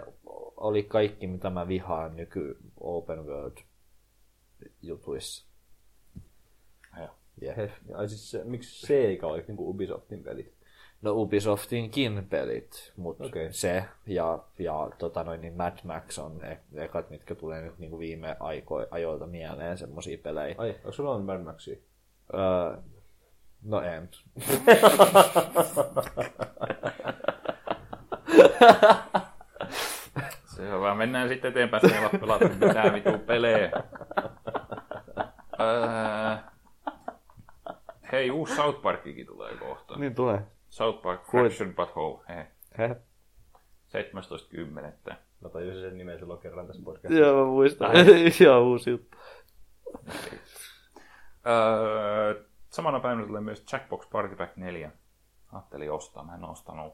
oli 0.57 0.83
kaikki 0.83 1.27
mitä 1.27 1.49
mä 1.49 1.67
vihaan 1.67 2.15
nyky 2.15 2.57
open 2.79 3.25
world 3.25 3.57
jutuissa. 4.81 5.49
Joo. 6.97 7.55
Ai 7.95 8.09
siis 8.09 8.31
se, 8.31 8.43
miksi 8.43 8.87
se 8.87 8.97
eikä 8.97 9.27
ole 9.27 9.43
niinku 9.47 9.69
Ubisoftin 9.69 10.23
pelit? 10.23 10.53
No 11.01 11.11
Ubisoftinkin 11.11 12.27
pelit, 12.29 12.93
mutta 12.97 13.23
okay. 13.23 13.41
Okei. 13.41 13.53
se 13.53 13.83
ja, 14.05 14.43
ja 14.59 14.91
tota 14.97 15.23
noin, 15.23 15.41
niin 15.41 15.53
Mad 15.53 15.77
Max 15.83 16.17
on 16.17 16.45
e- 16.45 16.83
ekat, 16.83 17.09
mitkä 17.09 17.35
tulee 17.35 17.61
nyt 17.61 17.79
niin 17.79 17.89
kuin 17.89 17.99
viime 17.99 18.37
aiko, 18.39 18.87
ajoilta 18.91 19.27
mieleen, 19.27 19.77
semmosia 19.77 20.17
pelejä. 20.17 20.55
Ai, 20.57 20.69
onko 20.69 20.91
sulla 20.91 21.15
on 21.15 21.25
Mad 21.25 21.43
Maxia? 21.43 21.77
Öö, 22.33 22.77
no 23.63 23.81
en. 23.81 24.09
Se 30.45 30.73
on 30.73 30.81
vaan, 30.81 30.97
mennään 30.97 31.29
sitten 31.29 31.49
eteenpäin, 31.51 31.85
että 31.85 31.97
ei 31.99 32.05
ole 32.05 32.19
pelattu 32.19 32.47
mitään 32.65 32.93
vitu 32.93 33.17
pelejä. 33.25 33.71
Öö, 35.59 36.35
hei, 38.11 38.31
uusi 38.31 38.55
South 38.55 38.81
Parkikin 38.81 39.25
tulee 39.25 39.55
kohta. 39.55 39.95
Niin 39.97 40.15
tulee. 40.15 40.41
South 40.69 41.01
Park 41.01 41.25
Fraction 41.31 41.75
Butthole. 41.75 42.23
Hei, 42.29 42.43
He. 42.77 42.95
17.10. 45.09 45.13
Mä 45.41 45.49
tajusin 45.49 45.81
sen 45.81 45.97
nimen 45.97 46.19
silloin 46.19 46.39
kerran 46.39 46.67
tässä 46.67 46.83
podcastissa. 46.85 47.23
Joo, 47.25 47.45
mä 47.45 47.51
muistan. 47.51 47.91
Ihan 48.41 48.61
uusi 48.69 48.89
juttu. 48.89 49.17
Öö, 51.49 52.43
samana 52.69 52.99
päivänä 52.99 53.27
tulee 53.27 53.41
myös 53.41 53.65
Jackbox 53.73 54.09
Party 54.09 54.35
Pack 54.35 54.57
4. 54.57 54.91
Ajattelin 55.53 55.91
ostaa, 55.91 56.23
mä 56.23 56.35
en 56.35 56.43
ostanut 56.43 56.93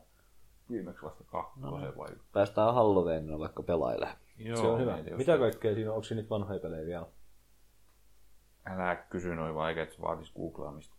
viimeksi 0.71 1.03
vasta 1.05 1.23
kakkosen 1.23 1.97
vai... 1.97 2.09
Päästään 2.33 2.73
Halloweenilla 2.73 3.39
vaikka 3.39 3.63
pelailemaan. 3.63 4.17
Joo, 4.37 4.57
Se 4.57 4.67
on 4.67 4.79
hyvä. 4.79 4.93
mietin, 4.93 5.11
jos- 5.11 5.17
Mitä 5.17 5.37
kaikkea 5.37 5.73
siinä 5.75 5.89
on? 5.89 5.95
Onko 5.95 6.03
siinä 6.03 6.21
niitä 6.21 6.29
vanhoja 6.29 6.59
pelejä 6.59 6.85
vielä? 6.85 7.05
Älä 8.65 8.95
kysy 8.95 9.35
noin 9.35 9.55
vaikeat, 9.55 9.91
se 9.91 10.01
vaatisi 10.01 10.33
googlaamista. 10.33 10.95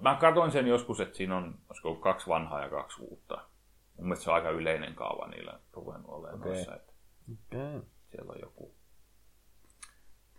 Mä 0.00 0.14
katsoin 0.20 0.50
sen 0.50 0.66
joskus, 0.66 1.00
että 1.00 1.16
siinä 1.16 1.36
on, 1.36 1.58
olisiko 1.68 1.88
ollut 1.88 2.02
kaksi 2.02 2.26
vanhaa 2.26 2.60
ja 2.62 2.68
kaksi 2.70 3.02
uutta. 3.02 3.34
Mun 3.96 4.06
mielestä 4.06 4.24
se 4.24 4.30
on 4.30 4.36
aika 4.36 4.50
yleinen 4.50 4.94
kaava 4.94 5.26
niillä 5.28 5.60
ruvennut 5.72 6.10
olemaan 6.10 6.34
Okei. 6.40 6.52
noissa, 6.52 6.76
että 6.76 6.92
Okay. 7.52 7.82
siellä 8.10 8.32
on 8.32 8.40
joku, 8.40 8.74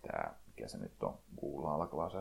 tää, 0.01 0.38
mikä 0.59 0.67
se 0.67 0.77
nyt 0.77 1.03
on, 1.03 1.19
Google 1.41 1.69
alkava 1.69 2.09
se, 2.09 2.17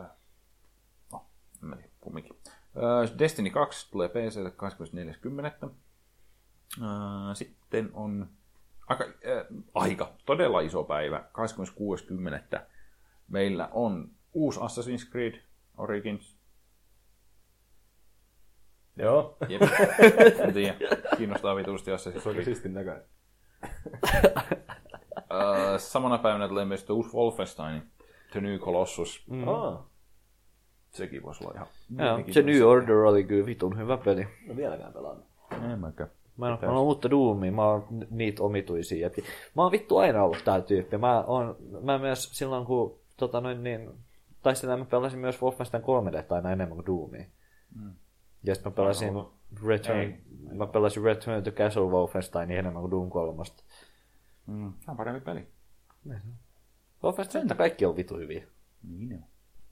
no, 1.11 1.25
tiedä, 1.61 1.91
kumminkin. 2.01 2.37
Öö, 2.75 3.19
Destiny 3.19 3.49
2 3.49 3.91
tulee 3.91 4.09
PClle 4.09 4.49
24.10. 5.63 5.69
Öö, 6.81 7.35
sitten 7.35 7.89
on 7.93 8.29
aika, 8.87 9.03
äh, 9.03 9.63
aika, 9.75 10.13
todella 10.25 10.61
iso 10.61 10.83
päivä, 10.83 11.29
26.10. 12.53 12.59
Meillä 13.27 13.69
on 13.71 14.11
uusi 14.33 14.59
Assassin's 14.59 15.11
Creed 15.11 15.41
Origins. 15.77 16.37
Joo. 18.95 19.37
Jep. 19.49 19.61
en 20.43 20.53
tiedä, 20.53 20.77
kiinnostaa 21.17 21.55
vitusti 21.55 21.91
Assassin's 21.91 22.21
Se 22.21 22.29
on 22.29 22.35
Creed. 22.35 22.71
näköinen. 22.71 23.03
Öö, 25.33 25.79
samana 25.79 26.17
päivänä 26.17 26.47
tulee 26.47 26.65
myös 26.65 26.89
uusi 26.89 27.13
Wolfenstein, 27.13 27.91
The 28.31 28.41
New 28.41 28.59
Colossus. 28.59 29.23
Mm. 29.27 29.47
Aa, 29.47 29.89
Sekin 30.89 31.23
voisi 31.23 31.43
olla 31.43 31.53
ihan 31.55 31.67
Joo, 31.97 32.33
se 32.33 32.41
New 32.41 32.61
Order 32.61 32.95
oli 32.95 33.23
kyllä 33.23 33.45
vitun 33.45 33.77
hyvä 33.77 33.97
peli. 33.97 34.27
no 34.47 34.55
vieläkään 34.55 34.93
pelannut. 34.93 35.25
En 35.51 35.79
mäkään. 35.79 36.09
Mä 36.37 36.49
oon, 36.49 36.59
mä 36.61 36.71
oon 36.71 36.83
uutta 36.83 37.09
Doomia, 37.09 37.51
mä 37.51 37.65
oon 37.65 37.87
niitä 38.09 38.43
omituisia 38.43 39.01
jätkiä. 39.01 39.25
Mä 39.55 39.61
oon 39.61 39.71
vittu 39.71 39.97
aina 39.97 40.23
ollut 40.23 40.43
tää 40.45 40.61
tyyppi. 40.61 40.97
Mä, 40.97 41.23
oon, 41.23 41.55
mä 41.81 41.97
myös 41.97 42.29
silloin 42.33 42.65
kun 42.65 42.99
tota 43.17 43.41
noin 43.41 43.63
niin, 43.63 43.91
tai 44.43 44.55
sitä 44.55 44.77
mä 44.77 44.85
pelasin 44.85 45.19
myös 45.19 45.41
Wolfenstein 45.41 45.83
3D 45.83 46.35
aina 46.35 46.51
enemmän 46.51 46.75
kuin 46.75 46.85
Doomia. 46.85 47.25
Mm. 47.75 47.93
Ja 48.43 48.55
sitten 48.55 48.71
mä 48.71 48.75
pelasin. 48.75 49.13
Return, 49.67 49.99
Ei, 49.99 50.21
mä 50.53 50.67
pelasin 50.67 51.03
Return 51.03 51.43
to 51.43 51.51
Castle 51.51 51.83
Wolfenstein 51.83 52.51
enemmän 52.51 52.81
kuin 52.81 52.91
Doom 52.91 53.09
3. 53.09 53.43
Mm. 54.47 54.73
Tämä 54.73 54.91
on 54.91 54.97
parempi 54.97 55.21
peli. 55.21 55.47
Wolfenstein 57.03 57.47
kaikki 57.57 57.85
on 57.85 57.95
vitu 57.95 58.17
hyviä. 58.17 58.47
Niin 58.89 59.13
on. 59.13 59.23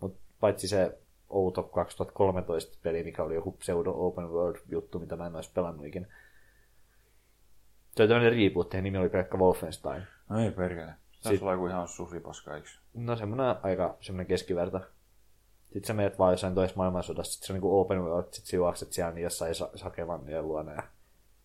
Mut 0.01 0.17
paitsi 0.39 0.67
se 0.67 0.97
outo 1.29 1.63
2013 1.63 2.77
peli, 2.83 3.03
mikä 3.03 3.23
oli 3.23 3.35
joku 3.35 3.51
pseudo 3.51 3.91
open 3.95 4.29
world 4.29 4.59
juttu, 4.69 4.99
mitä 4.99 5.15
mä 5.15 5.25
en 5.27 5.35
olisi 5.35 5.51
pelannut 5.53 5.85
ikinä. 5.85 6.07
Se 7.95 8.03
oli 8.03 8.09
tämmönen 8.09 8.33
reboot, 8.33 8.73
ja 8.73 8.81
nimi 8.81 8.97
oli 8.97 9.09
pelkkä 9.09 9.37
Wolfenstein. 9.37 10.03
No 10.29 10.39
ei 10.39 10.51
perkele. 10.51 10.93
Tässä 11.11 11.29
Sit- 11.29 11.41
on 11.41 11.51
joku 11.53 11.67
ihan 11.67 11.87
susipaska, 11.87 12.55
eikö? 12.55 12.67
No 12.93 13.15
semmonen 13.15 13.55
aika 13.63 13.97
semmonen 14.01 14.27
keskiverta. 14.27 14.79
Sitten 15.63 15.83
sä 15.87 15.93
menet 15.93 16.19
vaan 16.19 16.33
jossain 16.33 16.55
toisessa 16.55 16.77
maailmansodassa, 16.77 17.33
sit 17.33 17.43
se 17.43 17.53
on 17.53 17.55
niinku 17.55 17.79
open 17.79 18.01
world, 18.03 18.27
sit 18.31 18.45
sä 18.45 18.55
juokset 18.55 18.93
siellä 18.93 19.11
niin 19.13 19.23
jossain 19.23 19.55
sa- 19.55 19.69
sakevan 19.75 20.29
ja 20.29 20.41
luona 20.41 20.71
ja 20.73 20.83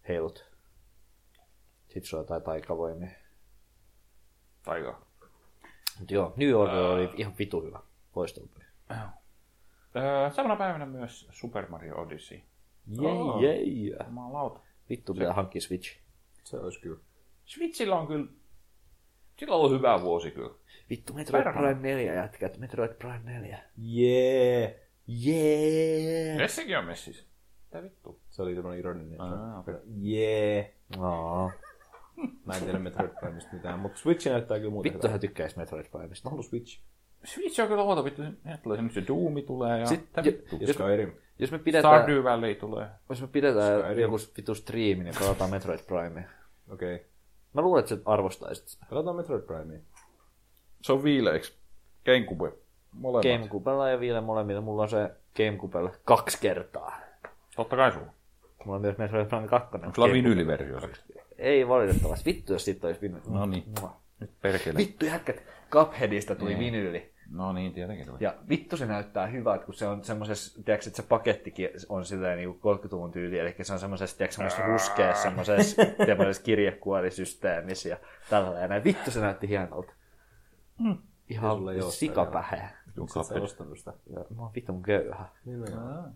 heilut. 0.09 0.45
Sitten 1.87 2.05
sulla 2.05 2.21
on 2.21 2.25
jotain 2.25 2.43
taikavoimia. 2.43 3.11
Taika. 4.63 5.03
Mut 6.01 6.11
joo, 6.11 6.35
New 6.37 6.55
Order 6.55 6.77
oli 6.77 7.11
ihan 7.17 7.35
vitu 7.39 7.63
hyvä. 7.63 7.81
Loistava 8.15 8.47
peli. 8.55 8.65
Öö, 9.97 10.31
samana 10.31 10.57
päivänä 10.57 10.87
myös 10.87 11.29
Super 11.31 11.69
Mario 11.69 11.97
Odyssey. 12.01 12.41
Jei, 13.41 13.43
jei. 13.43 13.97
Jumalauta. 14.07 14.61
Vittu 14.91 15.15
pitää 15.15 15.33
hankkia 15.33 15.61
Switch. 15.61 15.97
Se 16.45 16.57
olisi 16.57 16.81
kyllä. 16.81 17.01
Switchillä 17.45 17.97
on 17.97 18.07
kyllä... 18.07 18.27
Sillä 19.39 19.55
on 19.55 19.61
ollut 19.61 19.79
hyvä 19.79 20.01
vuosi 20.03 20.31
kyllä. 20.31 20.55
Vittu, 20.91 21.15
Metroid 21.15 21.45
Perhana. 21.45 21.67
Prime 21.67 21.83
4 21.89 22.15
jätkät, 22.15 22.59
Metroid 22.59 22.95
Prime 22.95 23.21
4. 23.25 23.59
Jee! 23.77 24.89
Jee! 25.07 26.37
Messekin 26.37 26.79
on 26.79 26.85
messissä. 26.85 27.25
Mitä 27.65 27.83
vittu? 27.83 28.21
Se 28.31 28.43
oli 28.43 28.55
semmonen 28.55 28.79
ironinen. 28.79 29.21
Ah, 29.21 29.59
okei. 29.59 29.75
Jee! 30.01 30.75
Aa, 30.99 31.51
Mä 32.47 32.55
en 32.57 32.63
tiedä 32.63 32.79
Metroid 32.79 33.11
Primesta 33.21 33.51
mitään, 33.53 33.79
mutta 33.79 33.99
Switch 33.99 34.29
näyttää 34.31 34.59
kyllä 34.59 34.71
muuten 34.71 34.93
vittu 34.93 35.09
hän 35.09 35.21
tykkäis 35.21 35.57
Metroid 35.57 35.87
Primesta. 35.91 36.29
Mä 36.29 36.31
haluan 36.31 36.45
Switch. 36.45 36.81
Switch 37.25 37.61
on 37.61 37.69
kyllä 37.69 37.83
outo 37.83 38.05
vittu. 38.05 38.23
Ne 38.45 38.59
tulee 38.63 38.77
se 38.77 38.83
nyt 38.83 38.93
se 38.93 39.03
Doomi 39.09 39.43
tulee 39.43 39.81
ja... 39.81 39.87
Sit- 39.87 40.01
Mitä 40.01 40.21
ja- 40.21 40.25
vittu? 40.25 40.57
Ja 40.61 40.75
Skyrim. 40.75 41.13
Jos 41.39 41.53
me 41.53 41.59
pidetään, 41.59 41.95
Stardew 41.95 42.25
Valley 42.25 42.55
tulee. 42.55 42.89
jos 43.09 43.21
me 43.21 43.27
pidetään 43.27 43.81
Skyrim. 43.81 44.01
joku 44.01 44.17
vittu 44.37 44.55
striimi, 44.55 45.05
niin 45.05 45.15
pelataan 45.19 45.51
Metroid 45.51 45.81
Primea. 45.87 46.29
Okei. 46.73 46.95
Okay. 46.95 47.07
Mä 47.53 47.63
luulen, 47.63 47.81
että 47.81 47.95
sä 47.95 48.01
arvostaisit 48.05 48.69
sitä. 48.69 48.87
Pelataan 48.91 49.17
Metroid 49.17 49.43
Primea. 49.43 49.79
Se 50.83 50.93
on 50.93 51.05
viileiksi. 51.05 51.55
Gamecube. 52.05 52.53
Molemmat. 52.93 53.33
Gamecubella 53.33 53.89
ja 53.89 54.01
vielä 54.01 54.21
molemmilla. 54.21 54.61
Mulla 54.61 54.83
on 54.83 54.89
se 54.89 55.11
Gamecubella 55.37 55.91
kaksi 56.05 56.39
kertaa. 56.41 57.01
Totta 57.57 57.77
kai 57.77 57.93
sulla. 57.93 58.13
Mulla 58.65 58.77
on 58.77 58.83
myös 58.83 58.99
Metroid 58.99 59.27
Prime 59.27 59.49
2. 59.49 59.69
Onko 59.75 59.95
sulla 59.95 60.13
vinyyliversio 60.13 60.81
siis? 60.81 61.05
Ei 61.43 61.69
valitettavasti. 61.69 62.31
Vittu, 62.31 62.53
jos 62.53 62.65
sit 62.65 62.85
olisi 62.85 63.01
vinyyli. 63.01 63.25
No 63.29 63.47
niin. 63.47 63.65
Nyt 64.21 64.31
perkele. 64.41 64.79
Vittu 64.79 65.05
jätkät. 65.05 65.43
Cupheadista 65.71 66.35
tuli 66.35 66.59
vinyyli. 66.59 67.13
No 67.31 67.53
niin, 67.53 67.73
tietenkin 67.73 68.07
tuli. 68.07 68.19
Ja 68.21 68.35
vittu 68.49 68.77
se 68.77 68.87
näyttää 68.87 69.27
hyvältä, 69.27 69.65
kun 69.65 69.75
se 69.75 69.87
on 69.87 70.05
semmosessa, 70.05 70.63
tiedätkö, 70.65 70.89
että 70.89 71.03
se 71.03 71.09
pakettikin 71.09 71.69
on 71.89 72.05
silleen 72.05 72.39
niin 72.39 72.51
30-luvun 72.51 73.11
tyyli, 73.13 73.39
eli 73.39 73.55
se 73.63 73.73
on 73.73 73.79
semmosessa, 73.79 74.17
tiedätkö, 74.17 74.37
semmosessa 74.37 74.67
ruskeassa, 74.67 75.23
semmosessa, 75.23 75.83
semmosessa 76.07 76.43
kirjekuorisysteemissä 76.43 77.89
ja 77.89 77.97
tällä 78.31 78.59
ja 78.59 78.69
näin. 78.69 78.85
Vittu 78.85 79.11
se 79.11 79.21
näytti 79.21 79.49
hienolta. 79.49 79.93
sulla 81.57 81.73
Ihan. 81.73 82.71
Miksi 82.97 83.19
et 83.19 83.27
sä 83.27 83.35
ostanut 83.35 83.79
sitä? 83.79 83.93
Ja 84.07 84.25
Mä 84.37 84.43
oon 84.43 84.51
vitun 84.55 84.83
köyhä. 84.83 85.25
Nimenomaan. 85.45 86.15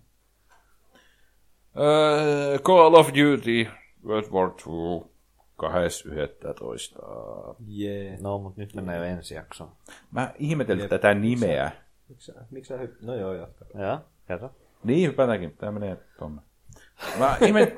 Öö, 1.78 2.58
Call 2.58 2.94
of 2.94 3.08
Duty 3.08 3.66
World 4.04 4.30
War 4.30 4.50
II 4.50 5.15
2.11. 5.62 7.54
Jee. 7.66 8.18
No, 8.20 8.38
mut 8.38 8.56
nyt 8.56 8.74
mennään 8.74 8.98
jo 8.98 9.04
ensi 9.04 9.34
jaksoon. 9.34 9.72
Mä 10.10 10.34
ihmettelin 10.38 10.88
tätä 10.88 11.14
nimeä. 11.14 11.70
Miksi 12.08 12.32
sä, 12.32 12.46
miksi 12.50 12.68
sä. 12.68 12.88
No 13.02 13.14
joo, 13.14 13.32
jatka. 13.32 13.64
Joo, 13.74 14.00
kerro. 14.28 14.50
Niin, 14.84 15.10
hypätäänkin. 15.10 15.56
Tää 15.56 15.72
menee 15.72 15.96
tonne. 16.18 16.42
Mä, 17.18 17.36
ihmet... 17.40 17.74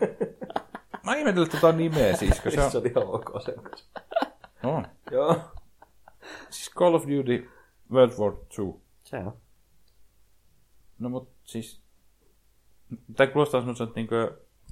Mä 1.07 1.15
ihmettelin 1.15 1.51
tätä 1.51 1.73
nimeä 1.73 2.17
siis, 2.17 2.41
kun 2.41 2.53
se 2.53 2.63
on... 2.63 2.71
Se 2.71 2.79
oli 2.79 2.89
ihan 2.89 3.07
ok 3.07 3.31
sen 3.45 3.55
kanssa. 3.55 3.91
on. 4.63 4.87
Joo. 5.11 5.41
Siis 6.51 6.71
Call 6.75 6.95
of 6.95 7.03
Duty 7.03 7.51
World 7.93 8.13
War 8.19 8.33
II. 8.59 8.75
Se 9.05 9.17
on. 9.17 9.37
No 10.99 11.09
mut 11.09 11.31
siis... 11.45 11.83
Tämä 13.17 13.33
kuulostaa 13.33 13.61
semmoiselta 13.61 13.93
niinku 13.97 14.15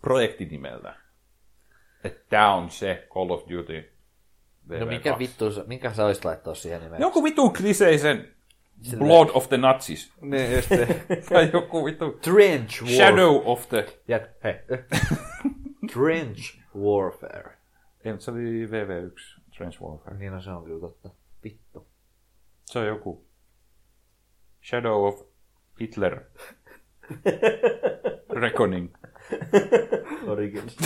projektinimeltä. 0.01 0.97
Että 2.07 2.25
tää 2.29 2.55
on 2.55 2.71
se 2.71 3.07
Call 3.15 3.31
of 3.31 3.43
Duty 3.51 3.93
VV2. 4.69 4.81
No 4.81 4.87
mikä 4.87 5.19
vittu, 5.19 5.45
minkä 5.67 5.93
sä 5.93 6.07
olisit 6.07 6.25
laittaa 6.25 6.55
siihen 6.55 6.81
nimeen? 6.81 7.03
Joku 7.03 7.25
vitun 7.25 7.53
kliseisen 7.53 8.37
Blood 8.99 9.29
of 9.35 9.49
the 9.49 9.57
Nazis. 9.57 10.13
Niin, 10.21 10.53
just. 10.53 10.69
Tai 11.29 11.51
joku 11.53 11.85
vittu 11.85 12.11
Trench 12.11 12.83
Warfare. 12.83 12.97
Shadow 12.97 13.43
of 13.45 13.69
the... 13.69 13.87
Ja, 14.09 14.21
hei. 14.45 14.55
Trench 15.93 16.59
Warfare. 16.77 17.57
Ei, 18.05 18.13
mutta 18.13 18.25
se 18.25 18.31
oli 18.31 18.67
VV1, 18.67 19.41
Trench 19.57 19.83
Warfare. 19.83 20.17
Niin 20.17 20.33
no, 20.33 20.41
se 20.41 20.51
on 20.51 20.65
kyllä 20.65 20.81
totta. 20.81 21.11
Vittu. 21.45 21.87
Se 22.65 22.79
on 22.79 22.87
joku 22.87 23.27
Shadow 24.63 25.05
of 25.05 25.23
Hitler. 25.81 26.21
Reckoning. 28.41 28.95
Origins. 30.27 30.77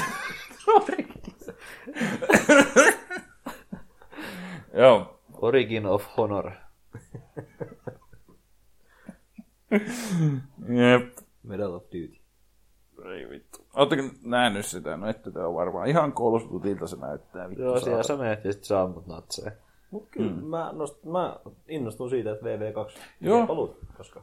Joo. 4.75 5.21
Origin 5.33 5.87
of 5.87 6.17
Honor. 6.17 6.51
Jep. 10.69 11.19
Medal 11.43 11.73
of 11.75 11.83
Duty. 11.85 12.21
Ei 13.05 13.31
vittu. 13.31 13.59
Oletteko 13.75 14.03
nähnyt 14.25 14.67
sitä? 14.67 14.97
No 14.97 15.09
ette 15.09 15.31
te 15.31 15.41
ole 15.41 15.55
varmaan. 15.55 15.89
Ihan 15.89 16.13
Dutylta 16.53 16.87
se 16.87 16.97
näyttää. 16.97 17.49
Vittu 17.51 17.63
Joo, 17.63 17.81
siellä 17.81 18.03
sä 18.03 18.17
menet 18.17 18.45
ja 18.45 18.53
sit 18.53 18.65
sä 18.65 18.81
ammut 18.83 19.07
natseja. 19.07 19.53
Mut 19.91 20.09
kyllä 20.11 20.33
mm. 20.33 20.45
mä, 20.45 20.71
nost, 20.73 21.05
mä 21.05 21.37
innostun 21.69 22.11
siitä, 22.11 22.31
että 22.33 22.47
VV2 22.47 22.99
Joo. 23.21 23.47
paluut, 23.47 23.77
koska 23.97 24.23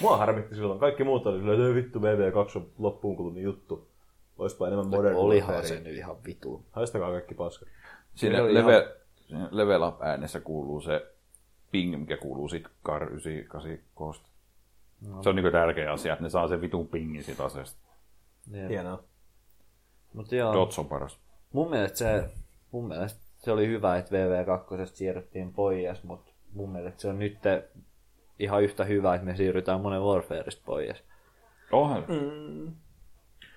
mua 0.00 0.16
harmitti 0.16 0.54
silloin. 0.54 0.80
Kaikki 0.80 1.04
muut 1.04 1.26
oli 1.26 1.38
silleen, 1.38 1.60
että 1.60 1.68
"Ei 1.68 1.74
vittu 1.74 1.98
VV2 1.98 2.56
on 2.56 2.66
loppuun 2.78 3.16
kulunut 3.16 3.42
juttu. 3.42 3.87
Oispa 4.38 4.66
enemmän 4.66 4.86
Modern 4.86 5.16
Olihan 5.16 5.66
se 5.66 5.80
nyt 5.80 5.96
ihan 5.96 6.16
vitu. 6.26 6.64
Haistakaa 6.72 7.10
kaikki 7.10 7.34
paskat. 7.34 7.68
Siinä 8.14 8.54
level, 8.54 8.88
siinä 9.26 9.48
level 9.50 9.82
up 9.82 10.02
äänessä 10.02 10.40
kuuluu 10.40 10.80
se 10.80 11.06
ping, 11.70 12.00
mikä 12.00 12.16
kuuluu 12.16 12.48
sit 12.48 12.68
Kar 12.82 13.02
98 13.02 13.78
koosta. 13.94 14.28
No. 15.08 15.22
Se 15.22 15.28
on 15.28 15.36
niinku 15.36 15.50
tärkeä 15.50 15.92
asia, 15.92 16.12
että 16.12 16.22
ne 16.22 16.30
saa 16.30 16.48
sen 16.48 16.60
vitun 16.60 16.88
pingin 16.88 17.24
siitä 17.24 17.44
aseesta. 17.44 17.78
Niin. 18.50 18.68
Hienoa. 18.68 19.02
Mut 20.12 20.32
joo, 20.32 20.54
Dots 20.54 20.78
on 20.78 20.86
paras. 20.86 21.18
mun 21.52 21.70
mielestä 21.70 21.98
se, 21.98 22.24
mun 22.70 22.88
mielestä 22.88 23.20
se 23.38 23.52
oli 23.52 23.66
hyvä, 23.66 23.96
että 23.96 24.10
VV2 24.10 24.86
siirryttiin 24.86 25.52
pois, 25.52 26.02
mutta 26.02 26.32
mun 26.52 26.72
mielestä 26.72 27.00
se 27.00 27.08
on 27.08 27.18
nyt 27.18 27.38
ihan 28.38 28.62
yhtä 28.62 28.84
hyvä, 28.84 29.14
että 29.14 29.24
me 29.26 29.36
siirrytään 29.36 29.80
monen 29.80 30.02
Warfareista 30.02 30.62
pois. 30.66 31.04
Onhan. 31.72 32.04
Mm. 32.08 32.72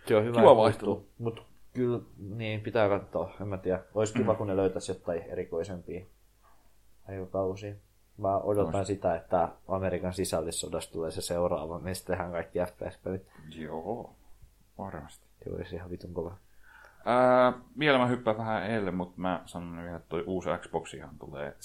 Se 0.08 0.16
on 0.16 0.26
hyvä 0.26 0.40
Kiva 0.40 0.56
vaihtelu. 0.58 1.08
Mut 1.18 1.46
kyllä, 1.74 2.00
niin 2.18 2.62
pitää 2.62 2.90
katsoa, 2.90 3.34
en 3.42 3.48
mä 3.48 3.58
tiedä. 3.58 3.84
Olisi 3.96 4.14
kiva, 4.14 4.36
kun 4.36 4.48
ne 4.48 4.56
löytäisi 4.56 4.92
jotain 4.92 5.22
erikoisempia 5.22 6.06
aikakausia. 7.08 7.76
Mä 8.18 8.38
odotan 8.38 8.86
sitä, 8.86 9.16
että 9.16 9.50
Amerikan 9.68 10.14
sisällissodasta 10.14 10.94
tulee 10.94 11.12
se 11.12 11.22
seuraava, 11.22 11.80
mistä 11.80 12.08
tehdään 12.08 12.32
kaikki 12.32 12.60
FPS-pelit. 12.60 13.28
Joo, 13.56 14.16
varmasti. 14.78 15.26
Se 15.44 15.50
olisi 15.56 15.76
ihan 15.76 15.90
vitun 15.90 16.14
kova. 16.14 16.38
Ää, 17.06 17.54
vielä 17.80 17.98
mä 17.98 18.08
hyppään 18.08 18.38
vähän 18.38 18.64
eilen, 18.64 18.96
mutta 18.96 19.22
mä 19.22 19.44
sanon 19.46 19.84
vielä, 19.84 19.98
että 19.98 20.10
toi 20.10 20.24
uusi 20.28 20.50
Xbox 20.62 20.94
ihan 20.94 21.20
tulee 21.20 21.56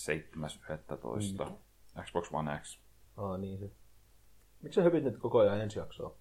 7.11. 1.47 1.51
Mm. 1.51 2.03
Xbox 2.03 2.33
One 2.33 2.61
X. 2.63 2.79
Aa, 3.17 3.39
niin 3.39 3.59
se. 3.59 3.71
Miksi 4.63 4.75
sä 4.75 4.83
höpit 4.83 5.05
nyt 5.05 5.19
koko 5.19 5.39
ajan 5.39 5.61
ensi 5.61 5.79
jaksoa? 5.79 6.15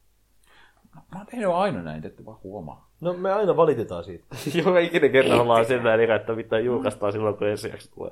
Mä 0.96 1.18
oon 1.18 1.26
tehnyt 1.26 1.50
aina 1.50 1.82
näin, 1.82 2.02
te 2.02 2.08
ette 2.08 2.26
vaan 2.26 2.40
huomaa. 2.44 2.90
No 3.02 3.14
me 3.14 3.32
aina 3.32 3.58
valitetaan 3.58 4.04
siitä. 4.04 4.26
Joka 4.66 4.80
ikinen 4.80 5.12
kerta 5.12 5.42
ollaan 5.42 5.66
sillä 5.66 5.98
niin, 5.98 6.12
että 6.12 6.36
mitä 6.36 6.60
julkaistaan 6.60 7.12
silloin, 7.12 7.38
kun 7.38 7.48
ensi 7.48 7.70
jakso 7.70 7.96
tulee. 7.96 8.12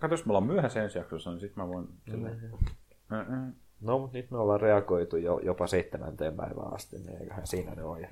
Kato, 0.00 0.14
jos 0.14 0.26
me 0.26 0.30
ollaan 0.30 0.46
myöhässä 0.46 0.82
ensi 0.82 0.98
jaksossa, 0.98 1.30
niin 1.30 1.40
sit 1.40 1.56
mä 1.56 1.68
voin... 1.68 1.88
Mm-mm. 2.06 3.52
No, 3.80 3.98
mutta 3.98 4.16
nyt 4.16 4.30
me 4.30 4.38
ollaan 4.38 4.60
reagoitu 4.60 5.16
jo, 5.16 5.38
jopa 5.38 5.66
seitsemänteen 5.66 6.34
päivään 6.36 6.74
asti, 6.74 6.98
niin 6.98 7.22
eiköhän 7.22 7.46
siinä 7.46 7.74
ne 7.74 7.84
ole 7.84 8.00
ja 8.00 8.08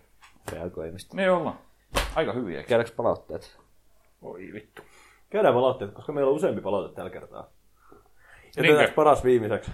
reagoimista. 0.53 1.17
Me 1.17 1.31
ollaan. 1.31 1.59
Aika 2.15 2.33
hyviä. 2.33 2.63
Käydäänkö 2.63 2.95
palautteet? 2.97 3.59
Oi 4.23 4.51
vittu. 4.53 4.83
Käydään 5.31 5.55
palautteet, 5.55 5.93
koska 5.93 6.13
meillä 6.13 6.31
on 6.31 6.37
useampi 6.37 6.61
palaute 6.61 6.95
tällä 6.95 7.11
kertaa. 7.11 7.51
Ja 8.57 8.93
paras 8.95 9.25
viimeiseksi. 9.25 9.71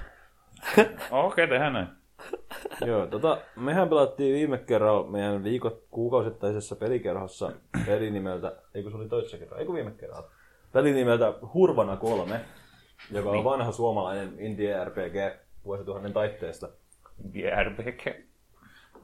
Okei, 0.71 0.95
okay, 1.11 1.47
tehdään 1.47 1.73
näin. 1.73 1.89
Joo, 2.86 3.07
tota, 3.07 3.39
mehän 3.57 3.89
pelattiin 3.89 4.35
viime 4.35 4.59
kerralla 4.59 5.11
meidän 5.11 5.44
viikot 5.44 5.85
kuukausittaisessa 5.90 6.77
pelikerhossa 6.77 7.53
peli 7.86 8.11
nimeltä, 8.11 8.57
eikö 8.74 8.90
se 8.90 8.97
oli 8.97 9.09
toisessa 9.09 9.39
kerralla, 9.39 9.61
eikö 9.61 9.73
viime 9.73 9.90
kerralla, 9.90 10.31
peli 10.73 10.93
nimeltä 10.93 11.35
Hurvana 11.55 11.97
3, 11.97 12.40
joka 13.11 13.31
on 13.31 13.44
vanha 13.44 13.73
suomalainen 13.73 14.35
indie 14.39 14.85
RPG 14.85 15.16
vuosituhannen 15.65 16.12
taitteesta. 16.12 16.69
Indie 17.24 17.65
RPG. 17.65 18.27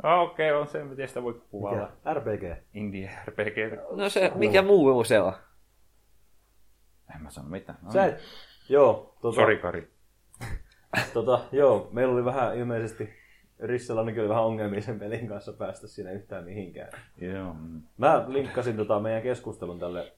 Okei, 0.02 0.50
okay, 0.50 0.60
on 0.60 0.66
se, 0.66 0.84
miten 0.84 1.08
sitä 1.08 1.22
voi 1.22 1.42
kuvailla. 1.50 1.88
Mikä? 1.96 2.14
RPG. 2.14 2.62
Indie 2.74 3.10
RPG. 3.26 3.56
No 3.90 4.08
se, 4.08 4.32
mikä 4.34 4.62
muu 4.62 5.04
se 5.04 5.20
on? 5.20 5.32
En 7.14 7.22
mä 7.22 7.30
sano 7.30 7.48
mitään. 7.48 7.78
No, 7.82 7.92
Sä 7.92 8.04
et, 8.04 8.22
joo, 8.68 9.16
tota, 9.20 9.34
Sori, 9.34 9.58
Kari. 9.58 9.91
Tota, 11.14 11.40
joo, 11.52 11.88
meillä 11.92 12.14
oli 12.14 12.24
vähän 12.24 12.56
ilmeisesti, 12.56 13.08
Rissellä 13.60 14.00
ainakin 14.00 14.20
oli 14.20 14.28
vähän 14.28 14.44
ongelmia 14.44 14.82
sen 14.82 14.98
pelin 14.98 15.28
kanssa 15.28 15.52
päästä 15.52 15.86
sinne 15.86 16.12
yhtään 16.12 16.44
mihinkään. 16.44 16.92
Joo. 17.20 17.54
Mä 17.96 18.24
linkkasin 18.28 18.76
tota 18.76 19.00
meidän 19.00 19.22
keskustelun 19.22 19.78
tälle 19.78 20.12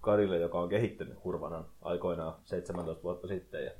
Karille, 0.00 0.38
joka 0.38 0.58
on 0.58 0.68
kehittänyt 0.68 1.24
Hurvanan 1.24 1.64
aikoinaan 1.82 2.34
17 2.44 3.02
vuotta 3.02 3.28
sitten. 3.28 3.64
Ja 3.64 3.70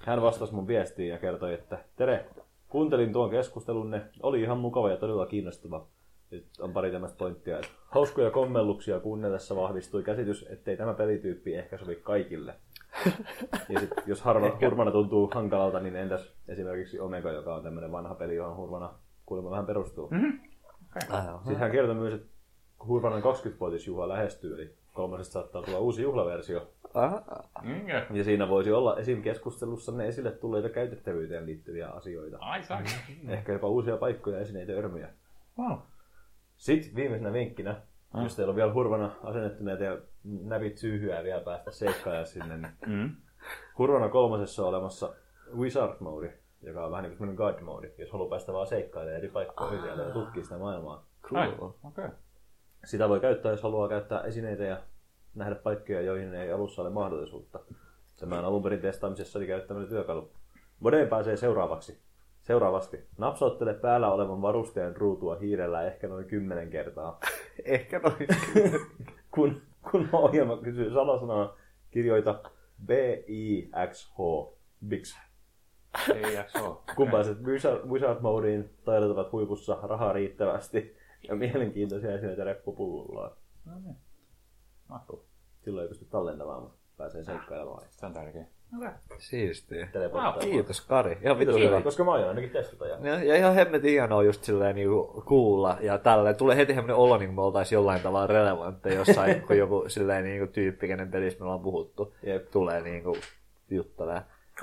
hän 0.00 0.22
vastasi 0.22 0.54
mun 0.54 0.66
viestiin 0.66 1.08
ja 1.08 1.18
kertoi, 1.18 1.54
että 1.54 1.78
Tere, 1.96 2.26
kuuntelin 2.68 3.12
tuon 3.12 3.30
keskustelunne, 3.30 4.02
oli 4.22 4.40
ihan 4.40 4.58
mukava 4.58 4.90
ja 4.90 4.96
todella 4.96 5.26
kiinnostava. 5.26 5.86
Sitten 6.30 6.64
on 6.64 6.72
pari 6.72 6.90
tämmöistä 6.90 7.18
pointtia, 7.18 7.56
että 7.56 7.68
hauskoja 7.88 8.30
kommelluksia 8.30 9.00
kuunnellessa 9.00 9.56
vahvistui 9.56 10.02
käsitys, 10.02 10.46
ettei 10.50 10.76
tämä 10.76 10.94
pelityyppi 10.94 11.54
ehkä 11.54 11.78
sovi 11.78 11.96
kaikille. 11.96 12.54
Ja 13.68 13.80
sit, 13.80 13.90
jos 14.06 14.22
harva, 14.22 14.58
Hurvana 14.60 14.90
tuntuu 14.90 15.30
hankalalta, 15.34 15.80
niin 15.80 15.96
entäs 15.96 16.32
esimerkiksi 16.48 17.00
Omega, 17.00 17.32
joka 17.32 17.54
on 17.54 17.62
tämmöinen 17.62 17.92
vanha 17.92 18.14
peli, 18.14 18.34
johon 18.36 18.56
Hurvana 18.56 18.94
kuulemma 19.26 19.50
vähän 19.50 19.66
perustuu. 19.66 20.08
Mm-hmm. 20.10 20.40
Sitten 21.38 21.56
hän 21.56 21.70
kertoi 21.70 21.94
myös, 21.94 22.14
että 22.14 22.26
kun 22.78 22.88
Hurvanan 22.88 23.22
20-vuotisjuhla 23.22 24.08
lähestyy, 24.08 24.54
eli 24.54 24.74
kolmasesta 24.92 25.32
saattaa 25.32 25.62
tulla 25.62 25.78
uusi 25.78 26.02
juhlaversio. 26.02 26.68
Minkä? 27.62 28.06
Ja 28.12 28.24
siinä 28.24 28.48
voisi 28.48 28.72
olla 28.72 28.96
esim. 28.96 29.22
keskustelussa 29.22 29.92
ne 29.92 30.06
esille 30.08 30.30
tulleita 30.30 30.68
käytettävyyteen 30.68 31.46
liittyviä 31.46 31.88
asioita. 31.88 32.36
Ai 32.40 32.62
saa. 32.62 32.82
Ehkä 33.28 33.52
jopa 33.52 33.68
uusia 33.68 33.96
paikkoja, 33.96 34.38
esineitä, 34.40 34.72
örmyjä. 34.72 35.08
Wow. 35.58 35.78
Sitten 36.56 36.94
viimeisenä 36.96 37.32
vinkkinä, 37.32 37.76
Ah. 38.12 38.22
jos 38.22 38.36
teillä 38.36 38.50
on 38.50 38.56
vielä 38.56 38.72
hurvana 38.72 39.10
asennettuneita 39.22 39.84
ja 39.84 39.98
näpit 40.24 40.78
syyhyä 40.78 41.24
vielä 41.24 41.40
päästä 41.40 41.70
seikkailemaan 41.70 42.26
sinne, 42.26 42.56
niin 42.56 42.72
Mm. 42.86 43.10
Hurvana 43.78 44.08
kolmosessa 44.08 44.62
on 44.62 44.68
olemassa 44.68 45.14
Wizard 45.56 45.96
Mode, 46.00 46.38
joka 46.62 46.84
on 46.84 46.90
vähän 46.90 47.04
niin 47.04 47.16
kuin 47.16 47.34
God 47.34 47.60
Mode, 47.60 47.94
jos 47.98 48.12
haluaa 48.12 48.30
päästä 48.30 48.52
vaan 48.52 48.66
seikkailemaan 48.66 49.18
eri 49.18 49.28
paikkoihin 49.28 49.82
vielä 49.82 50.02
ja 50.02 50.10
tutkia 50.10 50.42
sitä 50.42 50.58
maailmaa. 50.58 51.06
Ai, 51.34 51.48
okei. 51.48 51.70
Okay. 51.84 52.10
Sitä 52.84 53.08
voi 53.08 53.20
käyttää, 53.20 53.52
jos 53.52 53.62
haluaa 53.62 53.88
käyttää 53.88 54.20
esineitä 54.20 54.64
ja 54.64 54.80
nähdä 55.34 55.54
paikkoja, 55.54 56.00
joihin 56.00 56.34
ei 56.34 56.52
alussa 56.52 56.82
ole 56.82 56.90
mahdollisuutta. 56.90 57.60
Tämän 58.20 58.44
alun 58.44 58.62
perin 58.62 58.80
testaamisessa 58.80 59.38
oli 59.38 59.46
käyttämällä 59.46 59.88
työkalu. 59.88 60.32
Modeen 60.80 61.08
pääsee 61.08 61.36
seuraavaksi. 61.36 62.00
Seuraavasti. 62.42 63.06
Napsauttele 63.18 63.74
päällä 63.74 64.12
olevan 64.12 64.42
varusteen 64.42 64.96
ruutua 64.96 65.36
hiirellä 65.36 65.82
ehkä 65.82 66.08
noin 66.08 66.24
kymmenen 66.24 66.70
kertaa. 66.70 67.20
Ehkä 67.64 67.98
noin. 67.98 68.28
kun, 69.34 69.62
kun 69.90 70.08
ohjelma 70.12 70.56
kysyy 70.56 70.90
salasanaa, 70.90 71.56
kirjoita 71.90 72.42
B-I-X-H. 72.86 74.18
Bix. 74.88 75.16
Jakso. 76.34 76.84
Kun 76.96 77.10
pääset 77.10 77.42
Wizard, 77.42 77.88
Wizard 77.88 78.20
Modeen, 78.20 78.70
taidot 78.84 79.32
huipussa, 79.32 79.78
rahaa 79.82 80.12
riittävästi 80.12 80.96
ja 81.28 81.34
mielenkiintoisia 81.34 82.14
esineitä 82.14 82.44
reppupulloa. 82.44 83.36
No 83.64 83.78
niin. 83.78 83.96
Mahtuu. 84.88 85.24
Silloin 85.60 85.82
ei 85.82 85.88
pysty 85.88 86.04
tallentamaan, 86.04 86.62
mutta 86.62 86.78
pääsee 86.96 87.24
seikkailemaan. 87.24 87.86
Se 87.90 88.06
on 88.06 88.12
tärkeä. 88.80 89.16
Siistiä. 89.18 89.88
Teleporttaamaan. 89.92 90.46
Kiitos 90.46 90.80
Kari. 90.80 91.18
Ihan 91.24 91.38
vitu 91.38 91.52
Kiitos, 91.52 91.70
hyvä. 91.70 91.82
koska 91.82 92.04
mä 92.04 92.12
aion 92.12 92.28
ainakin 92.28 92.50
testata. 92.50 92.86
Ja... 92.86 92.98
Ja, 93.02 93.24
ja 93.24 93.36
ihan 93.36 93.54
hemmetin 93.54 93.90
hienoa 93.90 94.22
just 94.22 94.44
silleen 94.44 94.74
niinku 94.74 95.22
kuulla 95.26 95.78
ja 95.80 95.98
tälleen. 95.98 96.36
Tulee 96.36 96.56
heti 96.56 96.72
semmoinen 96.74 96.96
olo, 96.96 97.18
niin 97.18 97.28
kuin 97.28 97.34
me 97.36 97.42
oltaisiin 97.42 97.76
jollain 97.76 98.00
tavalla 98.00 98.26
relevantteja 98.26 98.94
jossain, 98.94 99.42
kun 99.46 99.58
joku 99.58 99.84
silleen 99.88 100.24
niinku 100.24 100.46
tyyppi, 100.46 100.86
kenen 100.88 101.10
pelissä 101.10 101.38
me 101.38 101.44
ollaan 101.44 101.60
puhuttu, 101.60 102.14
Jep. 102.22 102.50
tulee 102.50 102.80
niinku 102.80 103.16
juttelee. 103.70 104.22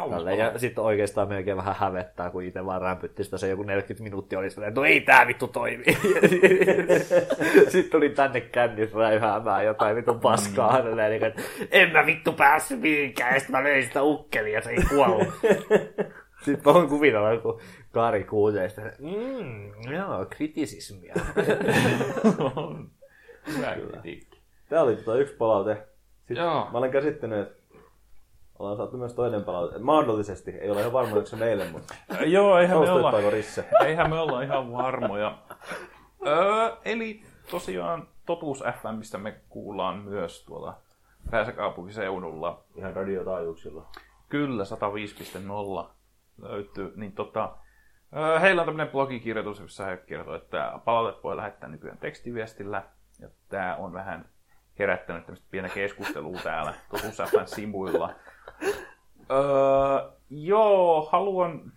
Tälle, 0.10 0.36
ja 0.36 0.60
sitten 0.60 0.84
oikeastaan 0.84 1.28
melkein 1.28 1.58
vähän 1.58 1.76
hävettää, 1.80 2.30
kun 2.30 2.44
itse 2.44 2.66
vaan 2.66 2.82
rämpytti 2.82 3.24
sitä 3.24 3.38
se 3.38 3.48
joku 3.48 3.64
40 3.64 4.04
minuuttia 4.04 4.40
oli 4.40 4.50
silleen, 4.50 4.74
no 4.74 4.84
ei 4.84 5.02
tää 5.02 5.28
vittu 5.28 5.48
toimi. 5.48 5.84
sitten 7.72 7.92
tuli 7.92 8.10
tänne 8.10 8.42
kännis 8.42 8.94
räyhäämään 8.94 9.66
jotain 9.66 9.96
vitun 9.96 10.20
paskaa 10.20 10.72
hänelle, 10.72 11.10
niin, 11.10 11.24
että 11.24 11.42
en 11.72 11.92
mä 11.92 12.06
vittu 12.06 12.34
päässyt 12.34 12.82
mihinkään, 12.82 13.34
ja 13.34 13.40
sitten 13.40 13.56
mä 13.56 13.64
löin 13.64 13.84
sitä 13.84 14.04
ukkelia 14.04 14.54
ja 14.54 14.62
se 14.62 14.70
ei 14.70 14.84
kuollut. 14.90 15.28
sitten 16.46 16.62
mä 16.66 16.74
voin 16.74 16.90
kuvitella, 16.90 17.38
kun 17.38 17.60
Kari 17.92 18.24
kuulee 18.24 18.70
sitä, 18.70 18.82
mm, 19.00 19.92
joo, 19.94 20.26
kritisismia. 20.30 21.14
Hyvä 23.58 23.76
kritiikki. 23.76 24.40
Tää 24.70 24.82
oli 24.82 24.96
tota 24.96 25.18
yksi 25.18 25.36
palaute. 25.36 25.78
Sitten 26.18 26.38
Joo. 26.38 26.70
mä 26.72 26.78
olen 26.78 26.92
käsittänyt, 26.92 27.40
että 27.40 27.56
ollaan 28.60 28.78
saatu 28.78 28.98
myös 28.98 29.14
toinen 29.14 29.44
palaute. 29.44 29.80
Mahdollisesti, 29.80 30.52
ei 30.52 30.70
ole 30.70 30.80
ihan 30.80 30.94
varma, 30.94 31.16
onko 31.16 31.26
se 31.26 31.36
meille, 31.36 31.66
mutta 31.72 31.96
Joo, 32.26 32.60
eihän 32.60 32.80
me 32.80 32.92
olla, 32.92 33.30
Risse? 33.30 33.66
eihän 33.86 34.10
me 34.10 34.20
olla 34.20 34.42
ihan 34.42 34.72
varmoja. 34.72 35.38
Öö, 36.28 36.76
eli 36.86 37.24
tosiaan 37.52 38.08
Totuus 38.26 38.64
FMistä 38.82 39.18
me 39.18 39.42
kuullaan 39.50 39.98
myös 39.98 40.44
tuolla 40.46 40.78
pääsäkaupunkiseudulla. 41.32 42.64
Ihan 42.76 42.96
radiotaajuuksilla. 42.96 43.86
Kyllä, 44.30 44.64
105.0 45.84 45.90
löytyy. 46.42 46.94
Niin 46.96 47.12
tota, 47.12 47.56
öö, 48.16 48.40
heillä 48.40 48.62
on 48.62 48.66
tämmöinen 48.66 48.92
blogikirjoitus, 48.92 49.60
jossa 49.60 49.86
he 49.86 49.98
kertoo, 49.98 50.36
että 50.36 50.80
palautet 50.86 51.24
voi 51.24 51.38
lähettää 51.38 51.70
nykyään 51.70 51.98
tekstiviestillä. 51.98 52.84
Ja 53.20 53.30
tämä 53.50 53.76
on 53.76 53.94
vähän 53.94 54.30
herättänyt 54.80 55.26
tämmöistä 55.26 55.48
pientä 55.52 55.74
keskustelua 55.74 56.40
täällä 56.44 56.74
Totuus 56.92 57.18
FMn 57.18 57.48
sivuilla. 57.48 58.16
Öö, 59.32 60.10
joo, 60.30 61.10
haluan... 61.12 61.72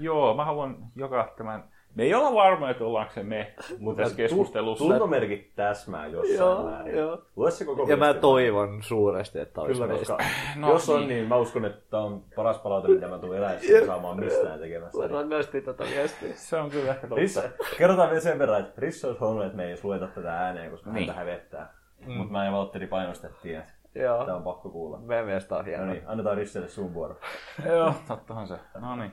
Joo, 0.00 0.34
mä 0.34 0.44
haluan 0.44 0.76
jakaa 0.96 1.28
tämän... 1.36 1.64
Me 1.94 2.02
ei 2.04 2.14
olla 2.14 2.34
varmoja, 2.34 2.70
että 2.70 2.84
ollaanko 2.84 3.12
se 3.12 3.22
me 3.22 3.54
Mutta 3.78 4.02
tässä 4.02 4.16
keskustelussa. 4.16 4.84
Tuntomerkit 4.84 5.54
täsmää 5.56 6.06
jossain 6.06 6.38
Joo, 6.38 6.64
määrin. 6.70 6.96
joo. 6.98 7.22
Lue 7.36 7.50
se 7.50 7.64
koko 7.64 7.86
Ja 7.88 7.96
mä 7.96 8.14
toivon 8.14 8.82
suuresti, 8.82 9.38
että 9.38 9.60
olisi 9.60 9.80
Kyllä, 9.82 9.98
koska 9.98 10.18
No 10.56 10.70
jos 10.72 10.88
on, 10.88 10.98
niin. 11.00 11.08
niin 11.08 11.28
mä 11.28 11.36
uskon, 11.36 11.64
että 11.64 11.90
tämä 11.90 12.02
on 12.02 12.24
paras 12.36 12.58
palaute, 12.58 12.88
mitä 12.88 13.08
mä 13.08 13.18
tulen 13.18 13.38
eläessä 13.38 13.86
saamaan 13.86 14.20
mistään 14.20 14.60
tekemässä. 14.60 15.08
Rakastin 15.08 15.64
tätä 15.64 15.84
viestiä. 15.84 16.28
Se 16.34 16.56
on 16.56 16.70
kyllä 16.70 16.90
ehkä 16.90 17.06
totta. 17.06 17.42
Kerrotaan 17.78 18.08
vielä 18.08 18.20
sen 18.20 18.38
verran, 18.38 18.60
että 18.60 18.80
Rissa 18.80 19.08
olisi 19.08 19.20
halunnut, 19.20 19.44
että 19.44 19.56
me 19.56 19.62
ei 19.64 19.68
edes 19.68 19.84
lueta 19.84 20.06
tätä 20.06 20.32
ääneen, 20.32 20.70
koska 20.70 20.90
Niin. 20.90 21.06
häntä 21.06 21.20
hävettää. 21.20 21.74
Mm. 22.06 22.12
Mutta 22.12 22.32
mä 22.32 22.44
ja 22.44 22.52
Valtteri 22.52 22.86
painostettiin, 22.86 23.58
että 23.58 23.72
Joo. 23.94 24.24
tämä 24.24 24.36
on 24.36 24.42
pakko 24.42 24.70
kuulla. 24.70 24.98
Meidän 24.98 25.26
mielestä 25.26 25.56
on 25.56 25.64
hieno. 25.64 25.84
No 25.84 25.92
niin, 25.92 26.02
annetaan 26.06 26.36
Risselle 26.36 26.68
sun 26.68 26.94
vuoro. 26.94 27.16
Joo, 27.68 27.94
tottahan 28.08 28.48
se. 28.48 28.58
No 28.80 28.96
niin. 28.96 29.10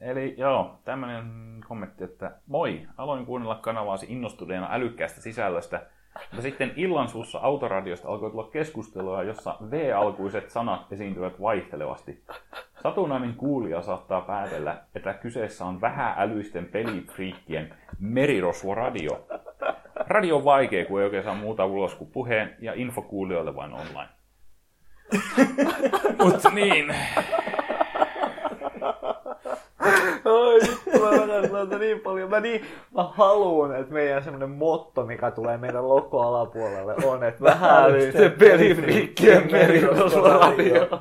Eli 0.00 0.34
joo, 0.38 0.78
tämmöinen 0.84 1.24
kommentti, 1.68 2.04
että 2.04 2.30
moi, 2.46 2.86
aloin 2.96 3.26
kuunnella 3.26 3.54
kanavaasi 3.54 4.06
innostuneena 4.08 4.68
älykkäästä 4.70 5.20
sisällöstä, 5.20 5.86
mutta 6.14 6.42
sitten 6.42 6.72
illan 6.76 7.08
suussa 7.08 7.38
autoradiosta 7.38 8.08
alkoi 8.08 8.30
tulla 8.30 8.48
keskustelua, 8.50 9.22
jossa 9.22 9.56
V-alkuiset 9.70 10.50
sanat 10.50 10.92
esiintyvät 10.92 11.40
vaihtelevasti. 11.40 12.24
Satunnainen 12.82 13.34
kuulija 13.34 13.82
saattaa 13.82 14.20
päätellä, 14.20 14.76
että 14.94 15.14
kyseessä 15.14 15.64
on 15.64 15.80
vähäälyisten 15.80 16.64
pelifriikkien 16.64 17.74
merirosvo-radio. 17.98 19.26
Radio 20.06 20.36
on 20.36 20.44
vaikea, 20.44 20.84
kun 20.84 21.00
ei 21.00 21.04
oikein 21.04 21.24
saa 21.24 21.34
muuta 21.34 21.64
ulos 21.64 21.94
kuin 21.94 22.10
puheen 22.10 22.56
ja 22.60 22.72
info 22.74 23.02
kuulijoille 23.02 23.56
vain 23.56 23.72
online. 23.72 24.08
Mutta 26.24 26.50
niin, 26.50 26.94
Ai 30.24 30.60
vittu, 30.70 30.90
mä 31.00 31.48
noita 31.52 31.78
niin 31.78 32.00
paljon. 32.00 32.30
Mä, 32.30 32.40
niin, 32.40 32.64
mä 32.94 33.02
haluan, 33.02 33.76
että 33.76 33.92
meidän 33.92 34.24
semmonen 34.24 34.50
motto, 34.50 35.06
mikä 35.06 35.30
tulee 35.30 35.58
meidän 35.58 35.88
logo 35.88 36.20
alapuolelle, 36.20 36.94
on, 37.04 37.24
että 37.24 37.44
vähän 37.44 37.92
se 38.12 38.30
pelifriikkien 38.30 39.52
merirosvoradio. 39.52 40.88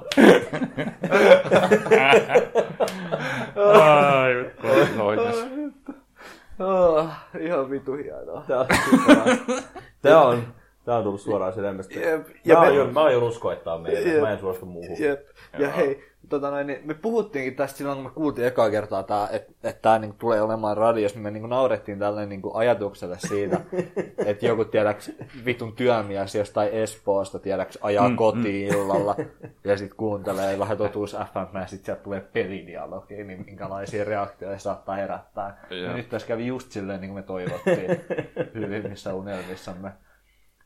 Ai, 3.81 4.35
vittu, 4.35 4.67
loikas. 4.97 5.47
Oh, 6.59 7.07
ihan 7.39 7.69
vitu 7.69 7.93
hienoa. 7.93 8.43
Tää 8.47 8.59
on, 8.59 8.67
tää 10.01 10.21
on, 10.21 10.43
tää 10.85 10.97
on 10.97 11.03
tullut 11.03 11.21
suoraan 11.21 11.53
sydämestä. 11.53 11.99
Jep. 11.99 12.27
Ja 12.27 12.35
Ja 12.45 12.55
mä, 12.55 12.61
me- 12.61 12.67
aion, 12.67 12.93
mä 12.93 13.03
aion 13.03 13.23
uskoittaa 13.23 13.79
Jep. 13.89 14.21
mä 14.21 14.31
en 14.31 14.39
suostu 14.39 14.65
muuhun. 14.65 14.97
Jep. 14.99 15.19
Ja 15.59 15.69
hei, 15.71 16.03
tota 16.29 16.51
noin, 16.51 16.67
niin 16.67 16.79
me 16.83 16.93
puhuttiinkin 16.93 17.55
tästä 17.55 17.77
silloin, 17.77 17.97
kun 17.97 18.05
me 18.05 18.13
kuultiin 18.13 18.47
ekaa 18.47 18.69
kertaa, 18.69 19.03
tää, 19.03 19.27
että 19.31 19.53
et 19.63 19.81
tämä 19.81 19.99
niin 19.99 20.13
tulee 20.13 20.41
olemaan 20.41 20.77
radiossa. 20.77 21.19
Me 21.19 21.31
niin 21.31 21.49
naurettiin 21.49 21.99
tälle 21.99 22.25
niin 22.25 22.41
ajatukselle 22.53 23.17
siitä, 23.19 23.61
että 24.25 24.45
joku 24.45 24.65
tiedäks 24.65 25.11
vitun 25.45 25.75
työmies 25.75 26.35
jostain 26.35 26.69
Espoosta 26.71 27.39
tiedäks 27.39 27.77
ajaa 27.81 28.09
mm, 28.09 28.15
kotiin 28.15 28.67
illalla 28.67 29.15
ja 29.63 29.77
sitten 29.77 29.97
kuuntelee 29.97 30.59
vähän 30.59 30.77
totuus 30.77 31.11
FM 31.11 31.57
ja 31.57 31.67
sitten 31.67 31.85
sieltä 31.85 32.03
tulee 32.03 32.21
pelidialogi, 32.21 33.23
niin 33.23 33.45
minkälaisia 33.45 34.05
reaktioita 34.05 34.59
saattaa 34.59 34.95
herättää. 34.95 35.65
Ja 35.69 35.93
nyt 35.93 36.09
tässä 36.09 36.27
kävi 36.27 36.47
just 36.47 36.71
silleen, 36.71 37.01
niin 37.01 37.11
kuin 37.11 37.19
me 37.19 37.23
toivottiin 37.23 38.01
hyvimmissä 38.59 39.13
unelmissamme. 39.13 39.91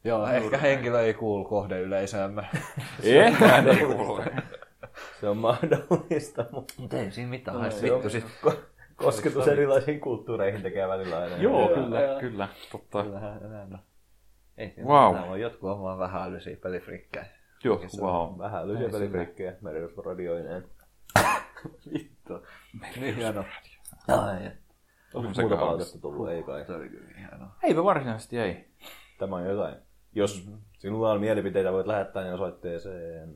Joo, 0.04 0.28
ehkä 0.28 0.58
henkilö 0.58 1.02
ei 1.02 1.14
kuulu 1.14 1.46
kohdeyleisöömme. 1.46 2.44
Eihän 3.04 3.68
ei 3.68 3.86
kuulu. 3.86 4.24
Se 5.20 5.30
on 5.30 5.38
mahdollista, 5.38 6.46
mutta 6.52 6.74
Mutta 6.78 6.98
ei 6.98 7.12
siinä 7.12 7.30
mitään, 7.30 7.58
No, 7.62 7.72
se 7.72 7.82
vittu 7.82 7.96
on- 8.04 8.10
sit. 8.12 8.26
kosketus 8.96 9.48
erilaisiin 9.48 10.00
kulttuureihin 10.00 10.62
tekee 10.62 10.88
välillä 10.88 11.18
aina. 11.20 11.38
Joo, 11.38 11.60
Joo, 11.60 11.84
kyllä, 11.84 12.02
joo. 12.02 12.20
kyllä, 12.20 12.48
totta. 12.72 13.04
Kyllähän 13.04 13.52
näin. 13.52 13.78
Ei 14.58 14.70
siinä 14.70 14.88
Wow. 14.90 15.08
mitään, 15.14 15.30
on 15.32 15.42
jotkut 15.42 15.70
on 15.70 15.82
vaan 15.82 16.00
vähän 16.00 16.22
älyisiä 16.24 16.58
pelifrikkejä. 16.64 17.26
Joo, 17.64 17.82
wow. 18.02 18.38
Vähän 18.38 18.68
lyhyä 18.68 18.90
pelifrikkejä 18.90 19.54
merirosvoradioineen. 19.62 20.64
Vittu. 21.94 22.46
Niin 23.00 23.16
hieno. 23.16 23.44
Ai, 24.08 24.52
Onko 25.14 25.34
se 25.34 25.42
muuta 25.42 25.56
palautetta 25.58 26.00
tullut? 26.02 26.30
Ei 26.30 26.44
kai. 26.44 26.66
se 26.66 26.74
oli 26.74 26.90
kyllä 26.90 27.06
niin 27.06 27.18
hienoa. 27.18 27.56
Eipä 27.64 27.84
varsinaisesti 27.84 28.38
ei. 28.40 28.68
Tämä 29.18 29.36
on 29.36 29.46
jotain. 29.46 29.76
Jos 30.16 30.48
Mhm. 30.48 30.58
sinulla 30.78 31.12
on 31.12 31.20
mielipiteitä, 31.20 31.72
voit 31.72 31.88
lähettää 31.88 32.24
ne 32.24 32.34
osoitteeseen. 32.34 33.36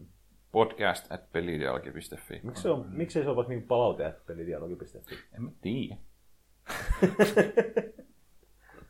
Podcast 0.53 1.11
at 1.11 1.31
pelidialogi.fi. 1.31 2.39
Miksi 2.43 2.61
se 2.61 2.69
on, 2.69 2.85
miksei 2.89 3.23
se 3.23 3.29
ole 3.29 3.35
vaikka 3.35 3.49
niin 3.53 3.63
palaute, 3.67 4.05
että 4.05 4.21
pelidialogi.fi? 4.27 5.15
En 5.35 5.43
mä 5.43 5.51
tiedä. 5.61 5.95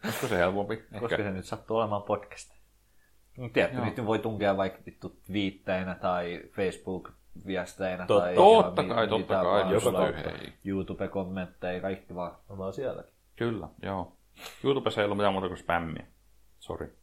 Olisiko 0.05 0.27
se 0.27 0.37
helpompi? 0.37 0.77
Koska 0.77 1.15
Ehkä. 1.15 1.17
se 1.17 1.31
nyt 1.31 1.45
sattuu 1.45 1.77
olemaan 1.77 2.03
podcast. 2.03 2.53
No, 3.37 3.49
tiedätkö, 3.49 3.77
Joo. 3.77 3.85
niitä 3.85 4.05
voi 4.05 4.19
tunkea 4.19 4.57
vaikka 4.57 4.79
vittu 4.85 5.19
viitteinä 5.33 5.95
tai 5.95 6.41
Facebook-viesteinä 6.55 8.05
Totta- 8.05 8.23
tai 8.23 8.35
Totta 8.35 8.81
ihan 8.81 8.95
kai, 8.95 9.07
totta 9.07 9.41
kai, 9.43 9.73
joka. 9.73 10.11
YouTube-kommentteja, 10.65 11.81
kaikki 11.81 12.15
vaan. 12.15 12.35
Ollaan 12.49 12.73
sielläkin. 12.73 13.13
Kyllä, 13.35 13.67
joo. 13.81 14.17
YouTubessa 14.63 15.01
ei 15.01 15.05
ollut 15.05 15.17
mitään 15.17 15.33
muuta 15.33 15.47
kuin 15.47 15.57
spämmiä. 15.57 16.05
Sori. 16.59 16.93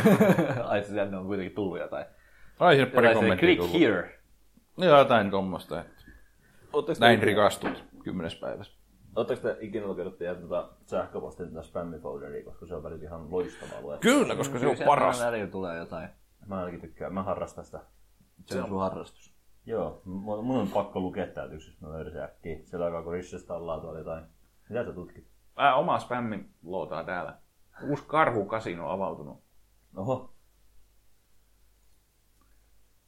Ai 0.64 0.82
se 0.82 0.94
tänne 0.94 1.16
on 1.18 1.26
kuitenkin 1.26 1.54
tullut 1.54 1.78
jotain. 1.78 2.06
Ai 2.62 2.76
sinne 2.76 2.90
pari 2.90 3.08
se 3.08 3.14
kommenttia 3.14 3.46
click 3.46 3.60
tullut. 3.62 3.80
here. 3.80 4.18
Joo, 4.78 4.98
jotain 4.98 5.30
tuommoista. 5.30 5.80
Että 5.80 6.02
Ootteko 6.72 6.94
te 6.98 7.00
näin 7.00 7.14
ikinä- 7.18 7.26
rikastut 7.26 7.84
kymmenes 8.04 8.34
päivässä. 8.36 8.72
Oletteko 9.16 9.40
te 9.42 9.56
ikinä 9.60 9.86
lukenut 9.86 10.18
teidän 10.18 10.36
tuota 10.36 10.68
sähköpostin 10.86 11.48
tätä 11.48 11.62
spammifolderiä, 11.62 12.44
koska 12.44 12.66
se 12.66 12.74
on 12.74 12.82
välillä 12.82 13.04
ihan 13.04 13.30
loistavaa 13.30 13.80
luettua. 13.80 14.12
Kyllä, 14.12 14.34
koska 14.36 14.58
se 14.58 14.66
on 14.66 14.76
paras. 14.86 15.20
välillä 15.24 15.46
tulee 15.50 15.78
jotain. 15.78 16.08
Mä 16.46 16.58
ainakin 16.58 16.80
tykkään, 16.80 17.14
mä 17.14 17.22
harrastan 17.22 17.64
sitä. 17.64 17.80
Se 18.46 18.62
on 18.62 18.68
sun 18.68 18.80
harrastus. 18.80 19.32
Joo, 19.66 20.02
mun 20.04 20.44
mun 20.44 20.60
on 20.60 20.68
pakko 20.68 21.00
lukea 21.00 21.26
täältä 21.26 21.54
yksi, 21.54 21.70
jos 21.70 21.80
mä 21.80 21.92
löydän 21.92 22.12
sen 22.12 22.22
äkkiä. 22.22 22.58
Sillä 22.64 22.84
aikaa, 22.84 23.02
kun 23.02 23.12
Rissesta 23.12 23.54
ollaan 23.54 23.80
tuolla 23.80 23.98
jotain. 23.98 24.24
Mitä 24.68 24.84
sä 24.84 24.92
tutkit? 24.92 25.26
Ää, 25.56 25.74
oma 25.74 25.98
spämmin 25.98 26.50
lootaa 26.62 27.04
täällä. 27.04 27.34
Uusi 27.88 28.04
karhukasino 28.06 28.90
avautunut. 28.90 29.42
Oho. 29.96 30.31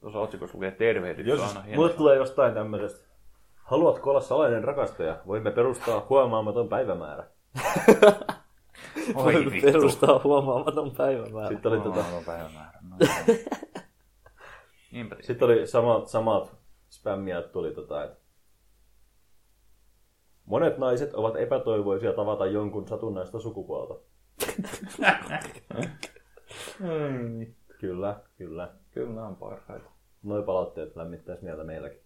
Tuossa 0.05 0.21
otsikossa 0.21 0.57
lukee 0.57 0.71
tervehdys. 0.71 1.27
Jos 1.27 1.41
mulle 1.77 1.93
tulee 1.93 2.17
jostain 2.17 2.55
tämmöisestä, 2.55 3.09
haluatko 3.57 4.11
olla 4.11 4.21
salainen 4.21 4.65
rakastaja? 4.65 5.19
Voimme 5.27 5.51
perustaa 5.51 6.07
huomaamaton 6.09 6.69
päivämäärä. 6.69 7.27
Oi 9.15 9.35
vittu. 9.35 9.73
Perustaa 9.73 10.21
huomaamaton 10.25 10.91
päivämäärä. 10.91 11.49
Sitten 11.49 11.73
oli, 11.73 11.81
tota, 11.81 12.05
päivämäärä. 12.27 12.79
No. 12.83 12.97
Niinpä. 14.93 15.17
sitten 15.21 15.47
oli 15.47 15.67
samat, 15.67 16.09
samat 16.09 16.57
spämmiät 16.91 17.53
tuli 17.53 17.71
tota, 17.71 18.05
että 18.05 18.17
Monet 20.47 20.79
naiset 20.79 21.15
ovat 21.15 21.37
epätoivoisia 21.37 22.13
tavata 22.13 22.47
jonkun 22.47 22.89
satunnaista 22.89 23.41
sukupuolta. 23.41 23.95
Kyllä, 27.81 28.21
kyllä. 28.39 28.73
Kyllä 28.91 29.27
on 29.27 29.37
parhaita. 29.37 29.94
Noi 30.25 30.43
palautteet 30.43 30.97
lämmittäisi 30.97 31.45
mieltä 31.45 31.65
meilläkin. 31.65 32.01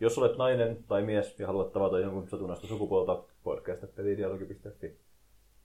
Jos 0.00 0.18
olet 0.18 0.36
nainen 0.38 0.84
tai 0.84 1.02
mies 1.02 1.40
ja 1.40 1.46
haluat 1.46 1.72
tavata 1.72 1.98
jonkun 2.00 2.28
satunnaista 2.28 2.66
sukupuolta, 2.66 3.24
podcast.pelidialogi.fi. 3.42 4.98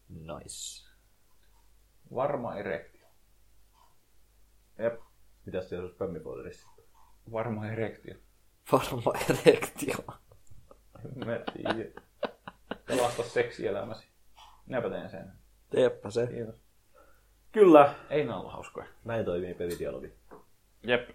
Nice. 0.09 0.89
Varma 2.15 2.55
erektio. 2.55 3.07
Jep, 4.79 4.99
Mitäs 5.45 5.69
siellä 5.69 5.85
on 5.85 5.91
spämmifolderissa? 5.91 6.67
varma 7.31 7.67
erektio. 7.67 8.15
Varma 8.71 9.13
erektio. 9.29 9.95
Mä 11.25 11.39
tiedän. 11.53 11.93
Pelasta 12.87 13.23
seksielämäsi. 13.23 14.07
Minäpä 14.65 14.89
teen 14.89 15.09
sen. 15.09 15.31
Teepä 15.69 16.09
se. 16.09 16.27
Kiitos. 16.27 16.55
Kyllä, 17.51 17.95
Ei 18.09 18.25
nää 18.25 18.37
ollut 18.37 18.53
hauskoja. 18.53 18.87
näin 19.05 19.25
toimii 19.25 19.53
pelidialogi. 19.53 20.13
Jep. 20.83 21.09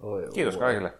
Oi, 0.00 0.28
Kiitos 0.34 0.54
oi. 0.54 0.60
kaikille. 0.60 0.92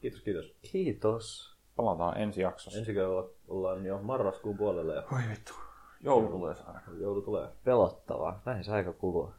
Kiitos, 0.00 0.20
kiitos. 0.22 0.54
Kiitos. 0.72 1.56
Palataan 1.76 2.20
ensi 2.20 2.40
jaksossa. 2.40 2.78
Ensi 2.78 2.94
kerralla 2.94 3.28
ollaan 3.48 3.86
jo 3.86 3.98
marraskuun 4.02 4.56
puolella 4.56 4.94
ja 4.94 5.02
Voi 5.12 5.20
vittu. 5.30 5.52
Joulu 6.00 6.28
tulee 6.28 6.54
saada. 6.54 6.80
joulu 7.00 7.22
tulee. 7.22 7.48
Pelottavaa. 7.64 8.42
Näin 8.46 8.64
se 8.64 8.72
aika 8.72 8.92
kuluu. 8.92 9.32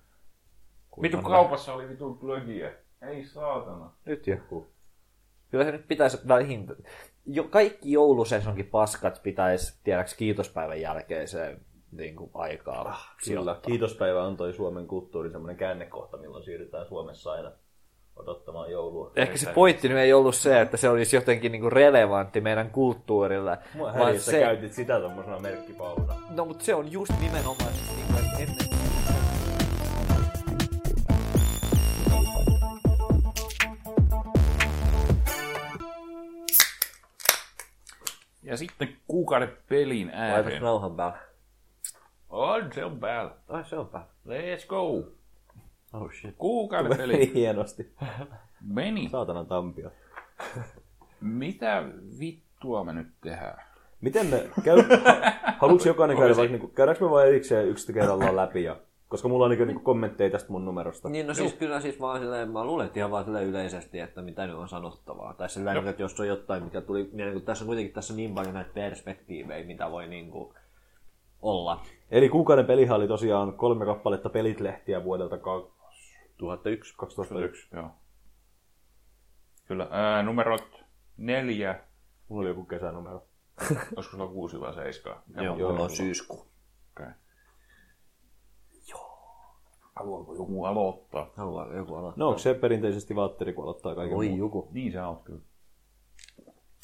Vitu 1.01 1.17
kaupassa 1.21 1.73
oli 1.73 1.89
vitu 1.89 2.13
glögiä. 2.15 2.71
Ei 3.01 3.25
saatana. 3.25 3.91
Nyt 4.05 4.27
joku. 4.27 4.67
Kyllä 5.51 5.63
se 5.65 5.71
nyt 5.71 5.87
pitäisi 5.87 6.27
vähin... 6.27 6.67
Jo, 7.25 7.43
kaikki 7.43 7.91
joulusesonkin 7.91 8.65
paskat 8.65 9.23
pitäisi, 9.23 9.79
tiedäks, 9.83 10.13
kiitospäivän 10.13 10.81
jälkeen 10.81 11.27
se 11.27 11.57
niin 11.91 12.15
kuin, 12.15 12.31
aikaa 12.33 12.83
Kyllä. 12.83 12.95
sijoittaa. 13.23 13.55
Kiitospäivä 13.55 14.23
antoi 14.25 14.53
Suomen 14.53 14.87
kulttuurin 14.87 15.31
semmoinen 15.31 15.57
käännekohta, 15.57 16.17
milloin 16.17 16.43
siirrytään 16.43 16.87
Suomessa 16.87 17.31
aina 17.31 17.51
odottamaan 18.21 18.71
joulua. 18.71 19.11
Ehkä 19.15 19.37
se 19.37 19.49
pointti 19.53 19.89
nyt 19.89 19.97
ei 19.97 20.13
ollut 20.13 20.35
se, 20.35 20.61
että 20.61 20.77
se 20.77 20.89
olisi 20.89 21.15
jotenkin 21.15 21.51
niin 21.51 21.61
kuin 21.61 21.71
relevantti 21.71 22.41
meidän 22.41 22.69
kulttuurille, 22.69 23.57
Mua 23.73 23.93
vaan 23.99 24.13
se... 24.19 24.31
sä 24.31 24.39
käytit 24.39 24.73
sitä 24.73 24.99
tommosena 24.99 25.39
merkkipauna. 25.39 26.15
No, 26.29 26.45
mutta 26.45 26.65
se 26.65 26.75
on 26.75 26.91
just 26.91 27.13
nimenomaan 27.21 27.73
niin 27.95 28.07
kuin, 28.07 28.25
että 28.25 28.37
ennen... 28.37 28.81
Ja 38.43 38.57
sitten 38.57 38.97
kuukauden 39.07 39.57
pelin 39.69 40.07
Laitas 40.07 40.21
ääreen. 40.21 40.61
nauhan 40.61 40.95
päälle. 40.95 41.17
On, 42.29 42.73
se 42.73 42.85
on 42.85 42.99
päällä. 42.99 43.31
Ai 43.47 43.63
se 43.65 43.77
on 43.77 43.87
päällä. 43.87 44.07
Let's 44.27 44.67
go. 44.67 45.03
Oh 45.93 46.11
shit. 46.11 46.35
Kuukauden 46.37 46.97
peli 46.97 47.13
Meni 47.13 47.33
hienosti. 47.33 47.93
meni. 48.61 49.09
Saatanan 49.09 49.45
tampio. 49.45 49.91
Mitä 51.21 51.83
vittua 52.19 52.83
me 52.83 52.93
nyt 52.93 53.07
tehdään? 53.21 53.63
Miten 54.01 54.27
me 54.27 54.49
käy... 54.63 54.77
Haluatko 55.59 55.87
jokainen 55.87 56.17
käydä 56.17 56.37
vaikka, 56.37 56.57
niin 56.57 56.71
käydäänkö 56.71 57.05
me 57.05 57.11
vain 57.11 57.27
erikseen 57.27 57.67
yksi 57.67 57.93
kerrallaan 57.93 58.35
läpi? 58.35 58.63
Ja... 58.63 58.75
Koska 59.07 59.27
mulla 59.27 59.45
on 59.45 59.51
niin, 59.51 59.67
niin 59.67 59.79
kommentteja 59.79 60.29
tästä 60.29 60.51
mun 60.51 60.65
numerosta. 60.65 61.09
Niin, 61.09 61.27
no 61.27 61.33
siis 61.33 61.53
kyllä 61.53 61.81
siis 61.81 62.01
vaan 62.01 62.19
silleen, 62.19 62.51
mä 62.51 62.65
luulen, 62.65 62.85
että 62.85 62.99
ihan 62.99 63.11
vaan 63.11 63.25
silleen 63.25 63.47
yleisesti, 63.47 63.99
että 63.99 64.21
mitä 64.21 64.47
nyt 64.47 64.55
on 64.55 64.69
sanottavaa. 64.69 65.33
Tai 65.33 65.49
silleen, 65.49 65.75
niin, 65.75 65.87
että 65.87 66.01
jos 66.01 66.19
on 66.19 66.27
jotain, 66.27 66.63
mikä 66.63 66.81
tuli 66.81 67.09
mieleen, 67.13 67.37
kun 67.37 67.45
tässä 67.45 67.63
on 67.63 67.67
kuitenkin 67.67 67.93
tässä 67.93 68.13
niin 68.13 68.33
paljon 68.33 68.53
näitä 68.53 68.69
perspektiivejä, 68.73 69.65
mitä 69.65 69.91
voi 69.91 70.07
niin 70.07 70.31
kuin 70.31 70.53
olla. 71.41 71.81
Eli 72.11 72.29
kuukauden 72.29 72.65
pelihan 72.65 72.97
oli 72.97 73.07
tosiaan 73.07 73.53
kolme 73.53 73.85
kappaletta 73.85 74.29
pelitlehtiä 74.29 75.03
vuodelta 75.03 75.37
1001. 76.41 76.95
2001. 76.97 77.67
Joo. 77.75 77.89
Kyllä. 79.65 79.87
Ää, 79.91 80.23
numerot 80.23 80.83
neljä. 81.17 81.79
Mulla 82.27 82.41
oli 82.41 82.49
joku 82.49 82.63
kesänumero. 82.65 83.27
Olisiko 83.95 84.01
sulla 84.17 84.27
kuusi 84.27 84.59
vai 84.59 84.73
seiskaa? 84.73 85.23
Joo, 85.35 85.43
joo, 85.43 85.55
mulla 85.55 85.71
on 85.71 85.77
joo. 85.77 85.89
syyskuu. 85.89 86.51
Okay. 86.91 87.11
Haluaako 89.95 90.35
joku 90.35 90.65
aloittaa? 90.65 91.31
Haluaa 91.35 91.75
joku 91.75 91.95
aloittaa. 91.95 92.19
No 92.19 92.27
onko 92.27 92.39
se 92.39 92.53
perinteisesti 92.53 93.15
Valtteri, 93.15 93.53
kun 93.53 93.63
aloittaa 93.63 93.95
kaiken 93.95 94.17
Oi 94.17 94.27
muun? 94.27 94.39
joku. 94.39 94.69
Niin 94.71 94.91
sä 94.91 95.07
oot 95.07 95.23
kyllä. 95.23 95.41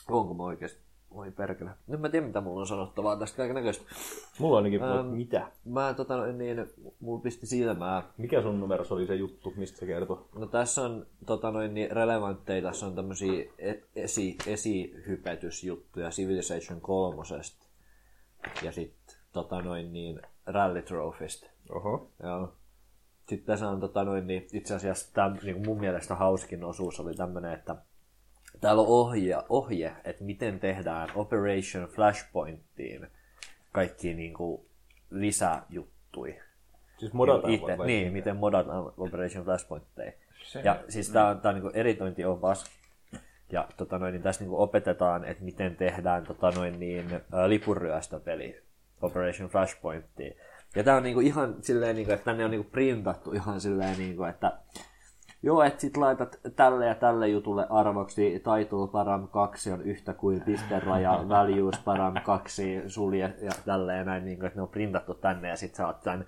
Onko 0.09 0.33
mä 0.33 0.43
oikeesti? 0.43 0.86
Voi 1.17 1.31
perkele. 1.31 1.69
Nyt 1.87 2.01
mä 2.01 2.09
tiedän, 2.09 2.27
mitä 2.27 2.41
mulla 2.41 2.59
on 2.59 2.67
sanottavaa 2.67 3.15
tästä 3.15 3.37
kaiken 3.37 3.55
näköistä. 3.55 3.85
Mulla 4.39 4.57
on 4.57 4.63
ainakin, 4.63 4.83
Ähm. 4.83 5.07
mitä? 5.07 5.51
Mä 5.65 5.93
tota, 5.93 6.25
niin, 6.25 6.69
mulla 6.99 7.21
pisti 7.21 7.47
silmää. 7.47 8.03
Mikä 8.17 8.41
sun 8.41 8.59
numerossa 8.59 8.95
oli 8.95 9.07
se 9.07 9.15
juttu, 9.15 9.53
mistä 9.55 9.77
se 9.77 9.85
kertoi? 9.85 10.25
No 10.35 10.47
tässä 10.47 10.81
on 10.81 11.05
tota 11.25 11.51
noin, 11.51 11.73
niin 11.73 11.91
relevantteja, 11.91 12.61
tässä 12.61 12.85
on 12.85 12.95
tämmöisiä 12.95 13.43
e- 13.57 13.81
esi, 13.95 14.37
esihypetysjuttuja 14.47 16.09
Civilization 16.09 16.81
kolmosesta 16.81 17.65
ja 18.63 18.71
sitten 18.71 19.15
tota 19.31 19.61
noin 19.61 19.93
niin 19.93 20.21
Rally 20.45 20.81
Trophysta. 20.81 21.47
Oho. 21.69 22.11
Joo. 22.23 22.53
Sitten 23.29 23.45
tässä 23.45 23.69
on 23.69 23.79
tota 23.79 24.03
noin, 24.03 24.27
niin 24.27 24.47
itse 24.53 24.75
asiassa 24.75 25.13
tämän, 25.13 25.39
niin 25.43 25.65
mun 25.65 25.79
mielestä 25.79 26.15
hauskin 26.15 26.63
osuus 26.63 26.99
oli 26.99 27.13
tämmöinen, 27.13 27.53
että 27.53 27.75
täällä 28.61 28.81
on 28.81 28.87
ohje, 28.87 29.35
ohje, 29.49 29.91
että 30.03 30.23
miten 30.23 30.59
tehdään 30.59 31.09
Operation 31.15 31.87
Flashpointiin 31.87 33.07
kaikki 33.71 34.13
niin 34.13 34.33
kuin 34.33 34.61
lisäjuttui. 35.09 36.39
Siis 36.97 37.13
modataan 37.13 37.53
Itse, 37.53 37.67
vai- 37.67 37.77
vai? 37.77 37.87
niin, 37.87 38.13
miten 38.13 38.35
modataan 38.35 38.93
Operation 38.97 39.45
Flashpointteja. 39.45 40.11
Se- 40.43 40.61
Ja 40.63 40.83
siis 40.89 41.09
tää 41.09 41.27
on, 41.27 41.41
tää 41.41 41.49
on 41.49 41.55
niinku 41.55 41.71
eritointiopas. 41.73 42.65
Ja 43.51 43.67
tota 43.77 43.99
noin, 43.99 44.11
niin 44.13 44.21
tässä 44.21 44.41
niinku 44.41 44.61
opetetaan, 44.61 45.25
että 45.25 45.43
miten 45.43 45.75
tehdään 45.75 46.23
tota 46.25 46.51
noin, 46.51 46.79
niin, 46.79 47.13
ä, 47.33 47.49
lipunryöstöpeli 47.49 48.61
Operation 49.01 49.49
Flashpointiin. 49.49 50.35
Ja 50.75 50.83
tää 50.83 50.95
on 50.95 51.03
niinku 51.03 51.19
ihan 51.19 51.55
silleen, 51.61 51.95
niinku, 51.95 52.11
että 52.13 52.25
tänne 52.25 52.45
on 52.45 52.51
niinku 52.51 52.69
printattu 52.71 53.31
ihan 53.31 53.61
silleen, 53.61 53.97
niinku, 53.97 54.23
että 54.23 54.51
Joo, 55.43 55.63
että 55.63 55.81
sit 55.81 55.97
laitat 55.97 56.39
tälle 56.55 56.85
ja 56.85 56.95
tälle 56.95 57.27
jutulle 57.27 57.67
arvoksi 57.69 58.39
title 58.39 58.87
param 58.91 59.27
2 59.27 59.71
on 59.71 59.81
yhtä 59.81 60.13
kuin 60.13 60.41
pisteraja 60.41 61.23
values 61.29 61.79
param 61.85 62.13
2 62.25 62.81
sulje 62.87 63.33
ja 63.41 63.51
tälleen 63.65 64.05
näin, 64.05 64.25
niin 64.25 64.37
kuin, 64.37 64.47
että 64.47 64.59
ne 64.59 64.63
on 64.63 64.69
printattu 64.69 65.13
tänne 65.13 65.49
ja 65.49 65.55
sit 65.55 65.75
sä 65.75 65.87
oot 65.87 66.01
tämän 66.01 66.25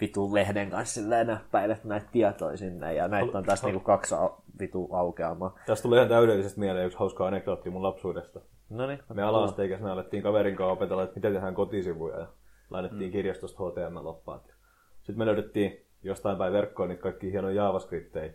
vitun 0.00 0.34
lehden 0.34 0.70
kanssa 0.70 0.94
silleen 0.94 1.26
näppäilet 1.26 1.84
näitä 1.84 2.06
tietoja 2.12 2.56
sinne 2.56 2.94
ja 2.94 3.08
näitä 3.08 3.38
on 3.38 3.44
tässä 3.44 3.66
niinku 3.66 3.80
kaksi 3.80 4.14
au- 4.14 4.42
vitu 4.60 4.88
aukeamaa. 4.92 5.58
Tästä 5.66 5.82
tulee 5.82 5.98
ihan 5.98 6.08
täydellisesti 6.08 6.60
mieleen 6.60 6.86
yksi 6.86 6.98
hauska 6.98 7.26
anekdootti 7.26 7.70
mun 7.70 7.82
lapsuudesta. 7.82 8.40
No 8.70 8.86
niin. 8.86 8.98
Me 9.14 9.22
ala-asteikäisenä 9.22 9.92
alettiin 9.92 10.22
kaverin 10.22 10.56
kanssa 10.56 10.72
opetella, 10.72 11.02
että 11.02 11.16
miten 11.16 11.32
tehdään 11.32 11.54
kotisivuja 11.54 12.18
ja 12.18 12.26
lainattiin 12.70 13.10
mm. 13.10 13.12
kirjastosta 13.12 13.62
HTML-oppaat. 13.62 14.54
Sitten 14.96 15.18
me 15.18 15.26
löydettiin 15.26 15.86
jostain 16.04 16.38
päin 16.38 16.52
verkkoon 16.52 16.88
niitä 16.88 17.02
kaikki 17.02 17.32
hienoja 17.32 17.64
JavaScriptejä, 17.64 18.32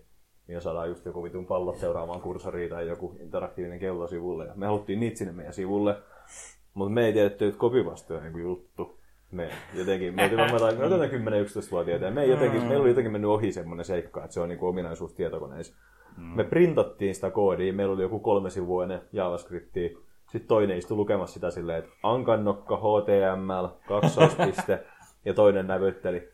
ja 0.48 0.62
saadaan 0.62 0.90
just 0.90 1.06
joku 1.06 1.24
vitun 1.24 1.46
pallot 1.46 1.78
seuraamaan 1.78 2.22
kursoriin 2.22 2.70
tai 2.70 2.88
joku 2.88 3.16
interaktiivinen 3.20 3.80
kello 3.80 4.08
sivulle. 4.08 4.46
Ja 4.46 4.54
me 4.56 4.66
haluttiin 4.66 5.00
niitä 5.00 5.18
sinne 5.18 5.34
meidän 5.34 5.54
sivulle, 5.54 5.96
mutta 6.74 6.94
me 6.94 7.06
ei 7.06 7.14
tiedetty, 7.14 7.48
että 7.48 7.66
on 7.66 8.26
joku 8.26 8.38
juttu. 8.38 9.00
Me 9.32 9.50
jotenkin, 9.74 10.16
me 10.16 10.24
oltiin 10.24 10.40
varmaan 10.40 10.62
jotain- 10.62 10.92
jotain 10.92 11.12
10-11-vuotiaita, 11.12 12.06
ja 12.06 12.12
me 12.12 12.26
jotenkin, 12.26 12.64
meillä 12.64 12.82
oli 12.82 12.90
jotenkin 12.90 13.12
mennyt 13.12 13.32
ohi 13.32 13.52
semmoinen 13.52 13.86
seikka, 13.86 14.24
että 14.24 14.34
se 14.34 14.40
on 14.40 14.50
niinku 14.50 14.68
ominaisuus 14.68 15.14
tietokoneissa. 15.14 15.76
Me 16.36 16.44
printattiin 16.44 17.16
sitä 17.16 17.32
koodia, 17.32 17.74
meillä 17.74 17.94
oli 17.94 18.02
joku 18.02 18.20
kolme 18.20 18.50
sivuinen 18.50 19.02
JavaScriptia. 19.12 19.90
Sitten 20.32 20.48
toinen 20.48 20.78
istui 20.78 20.98
lukemassa 20.98 21.34
sitä 21.34 21.52
silleen, 21.52 21.80
että 21.80 21.92
ankannokka, 22.04 22.78
HTML, 22.78 23.68
kaksoispiste, 23.88 24.86
ja 25.26 25.34
toinen 25.34 25.68
näpytteli. 25.68 26.30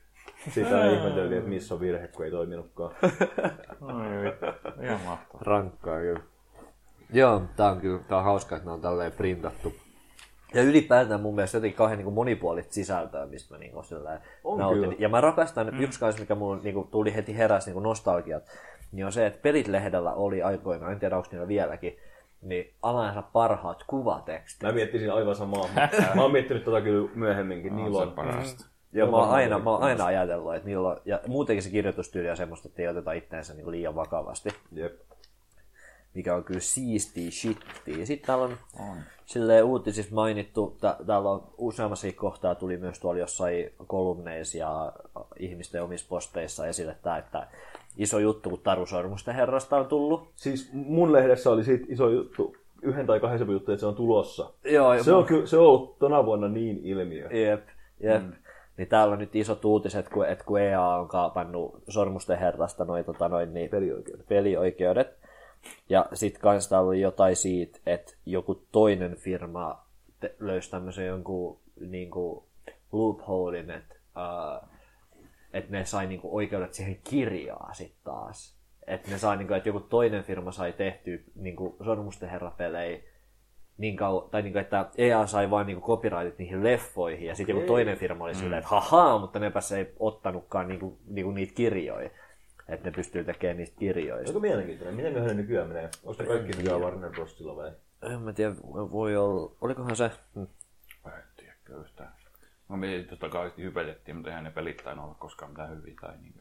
Sitten 0.52 0.76
aina 0.76 0.92
ihmeteltiin, 0.92 1.38
että 1.38 1.50
missä 1.50 1.74
on 1.74 1.80
virhe, 1.80 2.08
kun 2.08 2.26
ei 2.26 2.32
toiminutkaan. 2.32 2.92
Oi 3.82 4.24
vittu. 4.24 4.46
Ihan 4.84 5.00
mahtavaa. 5.06 5.42
Rankkaa 5.42 6.00
kyllä. 6.00 6.20
Joo, 7.14 7.42
tää 7.56 7.72
on 7.72 7.82
kyllä 7.82 8.00
tää 8.08 8.18
on 8.18 8.24
hauska, 8.24 8.56
että 8.56 8.70
ne 8.70 8.74
on 8.74 8.82
tälleen 8.82 9.12
printattu. 9.12 9.74
Ja 10.54 10.62
ylipäätään 10.62 11.22
mun 11.22 11.36
mielestä 11.36 11.58
jotenkin 11.58 11.78
kauhean 11.78 12.00
niin 12.00 12.14
monipuolista 12.14 12.74
sisältöä, 12.74 13.26
mistä 13.26 13.54
mä 13.54 13.60
niin 13.60 13.84
silleen 13.84 14.20
On 14.44 14.60
nautin. 14.60 14.82
kyllä. 14.82 14.96
Ja 15.00 15.10
mä 15.10 15.22
rakastan, 15.22 15.70
mm. 15.74 15.80
yksi 15.80 16.00
kanssa, 16.00 16.22
mikä 16.22 16.36
mun 16.36 16.62
niin 16.64 16.88
tuli 16.92 17.16
heti 17.16 17.38
heräs 17.38 17.68
niin 17.68 17.84
nostalgiat, 17.84 18.44
niin 18.92 19.06
on 19.06 19.12
se, 19.12 19.26
että 19.26 19.40
Pelit-lehdellä 19.42 20.14
oli 20.14 20.44
aikoinaan, 20.44 20.92
en 20.92 21.00
tiedä 21.00 21.18
onko 21.18 21.30
niillä 21.32 21.48
vieläkin, 21.48 21.98
niin 22.42 22.74
alansa 22.82 23.22
parhaat 23.22 23.84
kuvatekstit. 23.88 24.64
Mä 24.64 24.72
miettisin 24.72 25.14
aivan 25.14 25.36
samaa. 25.36 25.68
Mä 26.16 26.22
oon 26.22 26.32
miettinyt 26.32 26.64
tota 26.64 26.82
kyllä 26.82 27.10
myöhemminkin. 27.16 27.76
Niillä 27.76 28.00
on. 28.00 28.12
parasta. 28.12 28.75
Joo, 28.96 29.12
mä 29.12 29.18
oon 29.18 29.30
aina, 29.30 29.60
mä 29.60 29.70
oon 29.70 29.84
aina 29.84 30.06
ajatellut, 30.06 30.56
että 30.56 30.68
niillä 30.68 30.88
on, 30.90 30.98
ja 31.06 31.20
muutenkin 31.28 31.64
se 31.64 31.70
kirjoitustyyli 31.70 32.30
on 32.30 32.38
semmoista, 32.38 32.68
että 32.68 32.82
ei 32.82 32.88
oteta 32.88 33.12
itseänsä 33.12 33.54
niin 33.54 33.72
liian 33.72 33.96
vakavasti. 33.96 34.50
Jep. 34.72 34.94
mikä 36.14 36.36
on 36.36 36.44
kyllä 36.44 36.60
siistiä 36.60 37.32
shittiä. 37.32 38.06
Sitten 38.06 38.28
täällä 38.28 38.46
on, 38.46 38.58
On. 38.80 38.98
silleen 39.26 39.64
uutisissa 39.64 40.16
mainittu, 40.16 40.78
tä- 40.82 40.98
täällä 41.08 41.30
on 41.30 41.44
useammassa 41.58 42.08
kohtaa 42.16 42.56
tuli 42.56 42.78
myös 42.78 43.00
tuolla 43.00 43.20
jossain 43.20 43.72
kolumneissa 43.88 44.58
ja 44.58 44.94
ihmisten 45.40 45.84
omissa 45.84 46.06
posteissa 46.10 46.68
esille 46.68 46.96
tämä, 47.04 47.18
että 47.18 47.48
iso 47.98 48.20
juttu, 48.20 48.50
kun 48.50 48.60
Taru 48.60 48.86
Sormusten 48.86 49.36
herrasta 49.36 49.78
on 49.78 49.86
tullut. 49.86 50.30
Siis 50.36 50.70
mun 50.74 51.14
lehdessä 51.14 51.50
oli 51.50 51.64
siitä 51.64 51.86
iso 51.90 52.10
juttu, 52.10 52.56
yhden 52.82 53.08
tai 53.08 53.20
kahden 53.20 53.48
juttu, 53.52 53.72
että 53.72 53.80
se 53.80 53.86
on 53.86 53.96
tulossa. 53.96 54.54
Joo, 54.64 55.04
Se 55.04 55.14
on, 55.14 55.26
ky- 55.26 55.48
se 55.48 55.58
on 55.58 55.66
ollut 55.66 56.00
tona 56.00 56.26
vuonna 56.26 56.48
niin 56.48 56.80
ilmiö. 56.84 57.30
Jep, 57.32 57.68
jep. 58.00 58.24
Mm. 58.24 58.34
Niin 58.78 58.88
täällä 58.88 59.14
on 59.14 59.20
nyt 59.20 59.36
isot 59.36 59.66
uutiset, 59.66 60.10
kun, 60.10 60.28
että 60.28 60.46
kun 60.46 60.62
EA 60.62 60.88
on 60.88 61.08
kaapannut 61.08 61.84
Sormusten 61.90 62.40
herrasta 62.40 62.86
noin, 62.86 63.06
tota, 63.06 63.30
noin 63.30 63.54
niin, 63.54 63.70
Pelioikeudet. 63.70 64.28
pelioikeudet. 64.28 65.18
Ja 65.90 66.06
sit 66.14 66.38
kans 66.38 66.70
täällä 66.70 66.88
oli 66.88 67.02
jotain 67.02 67.36
siitä, 67.36 67.80
että 67.86 68.14
joku 68.26 68.66
toinen 68.72 69.16
firma 69.16 69.86
te- 70.20 70.36
löysi 70.40 70.72
tämmöisen 70.72 71.08
jonkun 71.08 71.60
niinku 71.80 72.48
loopholein, 72.92 73.72
että 73.72 73.96
uh, 73.96 74.70
et 75.54 75.70
ne 75.70 75.86
sai 75.86 76.08
niinku 76.08 76.36
oikeudet 76.36 76.74
siihen 76.74 77.00
kirjaan 77.04 77.76
sit 77.76 77.96
taas. 78.04 78.56
Että 78.88 79.12
ne 79.12 79.18
sai 79.18 79.38
niinku, 79.38 79.54
että 79.54 79.70
joku 79.70 79.80
toinen 79.80 80.24
firma 80.24 80.52
sai 80.52 80.74
tehtyä 80.74 81.18
niinku 81.36 81.78
Sormusten 81.86 82.30
herra-pelejä 82.30 83.00
niin 83.78 83.96
kauan, 83.96 84.30
tai 84.30 84.42
niinku, 84.42 84.60
että 84.60 84.90
EA 84.98 85.28
sai 85.28 85.50
vain 85.50 85.68
niinku 85.68 85.88
copyrightit 85.88 86.40
niihin 86.40 86.64
leffoihin, 86.64 87.28
ja 87.28 87.36
sitten 87.36 87.56
joku 87.56 87.68
toinen 87.68 87.98
firma 87.98 88.24
oli 88.24 88.36
silleen, 88.36 88.60
että 88.60 88.70
hahaa, 88.70 89.20
mutta 89.20 89.40
nepäs 89.40 89.72
ei 89.72 89.94
ottanutkaan 90.00 90.68
niinku, 90.68 91.00
niinku 91.08 91.32
niitä 91.32 91.54
kirjoja. 91.54 92.10
Että 92.68 92.90
ne 92.90 92.92
pystyy 92.96 93.24
tekemään 93.24 93.58
niistä 93.58 93.80
kirjoista. 93.80 94.30
Aika 94.30 94.40
mielenkiintoinen. 94.40 94.96
Miten 94.96 95.14
ne 95.14 95.34
nykyään 95.34 95.68
menee? 95.68 95.90
Onko 96.04 96.24
ne 96.24 96.28
kaikki 96.30 96.58
nykyään 96.58 96.82
Warner 96.82 97.12
Brosilla 97.12 97.56
vai? 97.56 97.72
En 98.02 98.22
mä 98.22 98.34
tiedä, 98.34 98.56
voi 98.92 99.18
olla, 99.18 99.56
olikohan 99.62 99.96
se, 99.96 100.12
hmm. 100.36 100.48
Mä 101.06 101.12
en 101.18 101.24
tiedä 101.38 101.54
yhtään. 101.82 102.14
No 102.70 102.78
me 102.78 103.06
totta 103.10 103.30
kai 103.30 103.52
hypetettiin, 103.58 104.16
mutta 104.16 104.30
eihän 104.30 104.44
ne 104.44 104.52
pelit 104.52 104.78
tainnut 104.84 105.06
olla 105.06 105.16
koskaan 105.20 105.52
mitään 105.52 105.78
hyviä 105.78 105.94
tai 106.02 106.18
niinku, 106.22 106.40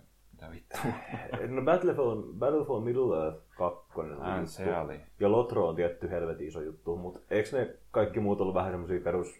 mitä 0.50 0.78
vittua. 0.82 1.46
No 1.54 1.62
Battle 1.62 1.94
for, 1.94 2.16
Battle 2.38 2.64
for 2.64 2.80
Middle 2.80 3.24
Earth 3.24 3.38
2 3.58 3.84
Ah, 4.20 4.38
oli 4.38 4.46
se 4.46 4.64
juttu. 4.64 4.80
oli. 4.80 5.00
Ja 5.20 5.32
Lotro 5.32 5.68
on 5.68 5.76
tietty 5.76 6.10
helvetin 6.10 6.48
iso 6.48 6.60
juttu, 6.60 6.96
mutta 6.96 7.20
eikö 7.30 7.58
ne 7.58 7.74
kaikki 7.90 8.20
muut 8.20 8.40
ollut 8.40 8.54
vähän 8.54 8.72
semmosia 8.72 9.00
perus 9.00 9.34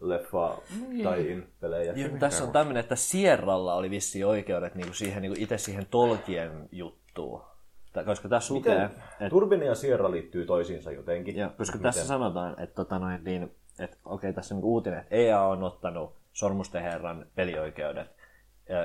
leffa 0.00 0.58
tai 1.02 1.30
in 1.32 1.46
pelejä? 1.60 1.92
Joo, 1.92 2.08
tässä 2.18 2.44
on 2.44 2.52
tämmöinen, 2.52 2.80
että 2.80 2.96
Sierralla 2.96 3.74
oli 3.74 3.90
vissi 3.90 4.24
oikeudet 4.24 4.74
niinku 4.74 4.92
siihen, 4.94 5.22
niinku 5.22 5.38
itse 5.40 5.58
siihen 5.58 5.86
Tolkien 5.90 6.68
juttuun. 6.72 7.42
Koska 8.06 8.28
tässä 8.28 8.54
lukee, 8.54 8.82
että 8.84 9.28
Turbine 9.30 9.64
ja 9.64 9.74
Sierra 9.74 10.10
liittyy 10.10 10.46
toisiinsa 10.46 10.92
jotenkin. 10.92 11.36
Ja, 11.36 11.48
koska 11.58 11.78
Miten? 11.78 11.82
tässä 11.92 12.06
sanotaan, 12.06 12.60
että, 12.60 12.74
tota 12.74 12.98
noin, 12.98 13.24
niin, 13.24 13.54
että 13.78 13.96
okei, 14.04 14.32
tässä 14.32 14.54
on 14.54 14.60
niin 14.60 14.64
uutinen, 14.68 14.98
että 14.98 15.14
EA 15.14 15.42
on 15.42 15.62
ottanut 15.62 16.12
Sormusten 16.32 16.82
herran 16.82 17.26
pelioikeudet 17.34 18.06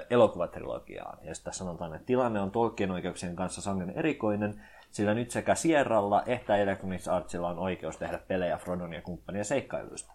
elokuvatrilogiaan. 0.10 1.18
Tässä 1.24 1.52
sanotaan, 1.52 1.94
että 1.94 2.06
tilanne 2.06 2.42
on 2.42 2.52
Tolkien 2.52 2.92
oikeuksien 2.92 3.36
kanssa 3.36 3.62
sangen 3.62 3.90
erikoinen, 3.90 4.62
sillä 4.92 5.14
nyt 5.14 5.32
sekä 5.32 5.56
Sierralla 5.56 6.24
että 6.26 6.58
Electronic 6.58 7.08
Artsilla 7.08 7.50
on 7.50 7.60
oikeus 7.60 7.98
tehdä 7.98 8.20
pelejä 8.28 8.58
Frodon 8.58 8.94
ja 8.94 9.02
kumppanien 9.02 9.46
seikkailuista. 9.46 10.14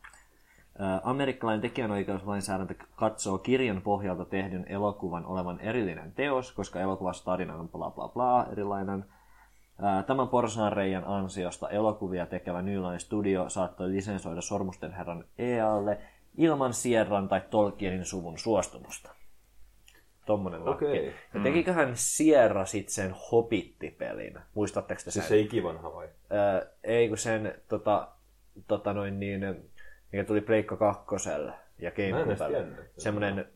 Amerikkalainen 1.03 1.61
tekijänoikeuslainsäädäntö 1.61 2.75
katsoo 2.97 3.39
kirjan 3.39 3.83
pohjalta 3.83 4.25
tehdyn 4.25 4.67
elokuvan 4.69 5.27
olevan 5.27 5.61
erillinen 5.61 6.13
teos, 6.13 6.53
koska 6.53 6.81
elokuvassa 6.81 7.25
tarina 7.25 7.55
on 7.55 7.69
bla 7.69 7.91
bla 7.91 8.09
bla 8.09 8.47
erilainen. 8.53 9.05
Tämän 10.07 10.29
porsaanreijan 10.29 11.05
ansiosta 11.05 11.69
elokuvia 11.69 12.27
tekevä 12.27 12.63
New 12.63 12.83
Line 12.83 12.99
Studio 12.99 13.49
saattoi 13.49 13.91
lisensoida 13.91 14.41
Sormusten 14.41 14.93
herran 14.93 15.25
EAlle 15.39 15.99
ilman 16.37 16.75
Sierran 16.75 17.29
tai 17.29 17.41
Tolkienin 17.51 18.05
suvun 18.05 18.39
suostumusta. 18.39 19.11
Tommonen 20.27 20.65
lakki. 20.65 20.85
Okei. 20.85 21.13
Ja 21.35 21.41
tekiköhän 21.43 21.93
Sierra 21.95 22.65
sit 22.65 22.89
sen 22.89 23.15
Hobitti-pelin? 23.33 24.39
Muistatteko 24.55 25.01
te 25.05 25.11
sen? 25.11 25.13
Siis 25.13 25.29
se 25.29 25.39
ikivanha 25.39 25.95
vai? 25.95 26.09
Ää, 26.31 26.63
ei 26.85 27.09
kun 27.09 27.19
sen 27.19 27.55
tota, 27.69 28.09
tota 28.69 28.93
noin 28.93 29.21
niin, 29.21 29.71
mikä 30.13 30.25
tuli 30.25 30.41
Pleikka 30.41 30.77
kakkoselle 30.77 31.53
ja 31.79 31.91
Gamecubelle. 31.91 32.67
Semmoinen, 32.97 33.47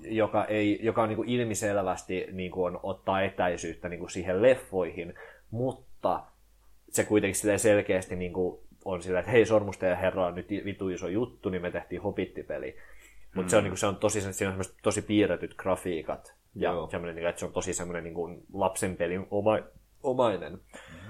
joka, 0.00 0.44
ei, 0.44 0.78
joka 0.82 1.02
on 1.02 1.08
niin 1.08 1.16
kuin 1.16 1.28
ilmiselvästi 1.28 2.26
niin 2.32 2.50
kuin 2.50 2.74
on, 2.74 2.80
ottaa 2.82 3.22
etäisyyttä 3.22 3.88
niin 3.88 4.00
kuin 4.00 4.10
siihen 4.10 4.42
leffoihin, 4.42 5.14
mutta 5.50 6.22
se 6.90 7.04
kuitenkin 7.04 7.58
selkeästi 7.58 8.16
niin 8.16 8.32
kuin 8.32 8.58
on 8.84 9.02
sillä, 9.02 9.18
että 9.18 9.30
hei, 9.30 9.46
Sormusten 9.46 9.90
ja 9.90 9.96
Herra 9.96 10.26
on 10.26 10.34
nyt 10.34 10.48
vitu 10.50 10.88
iso 10.88 11.08
juttu, 11.08 11.48
niin 11.48 11.62
me 11.62 11.70
tehtiin 11.70 12.02
Hobitti-peli. 12.02 12.76
Mutta 13.36 13.50
se 13.50 13.56
on, 13.56 13.64
niin 13.64 13.70
kuin, 13.70 13.78
se 13.78 13.86
on 13.86 13.96
tosi, 13.96 14.32
siinä 14.32 14.54
on 14.54 14.60
tosi 14.82 15.02
piirretyt 15.02 15.54
grafiikat. 15.54 16.34
Ja 16.54 16.72
Joo. 16.72 16.90
semmoinen, 16.90 17.16
niin, 17.16 17.26
että 17.26 17.40
se 17.40 17.46
on 17.46 17.52
tosi 17.52 17.74
semmoinen 17.74 18.04
niin 18.04 18.14
kuin 18.14 18.46
lapsen 18.52 18.96
pelin 18.96 19.26
oma, 19.30 19.58
omainen. 20.02 20.60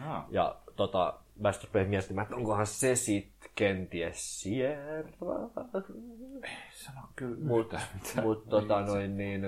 Jaa. 0.00 0.26
Ja 0.30 0.56
tota, 0.76 1.14
Master 1.40 1.70
Play 1.72 1.86
miettimään, 1.86 2.24
että 2.24 2.36
onkohan 2.36 2.66
se 2.66 2.96
sit 2.96 3.28
kenties 3.55 4.40
Sierra. 4.40 5.48
Sano 6.72 7.00
kyllä 7.16 7.36
Mutta 7.40 7.76
yhtään 7.76 8.00
mitään. 8.02 8.26
mut, 8.26 8.48
tota, 8.48 8.80
noin 8.80 9.16
niin, 9.16 9.44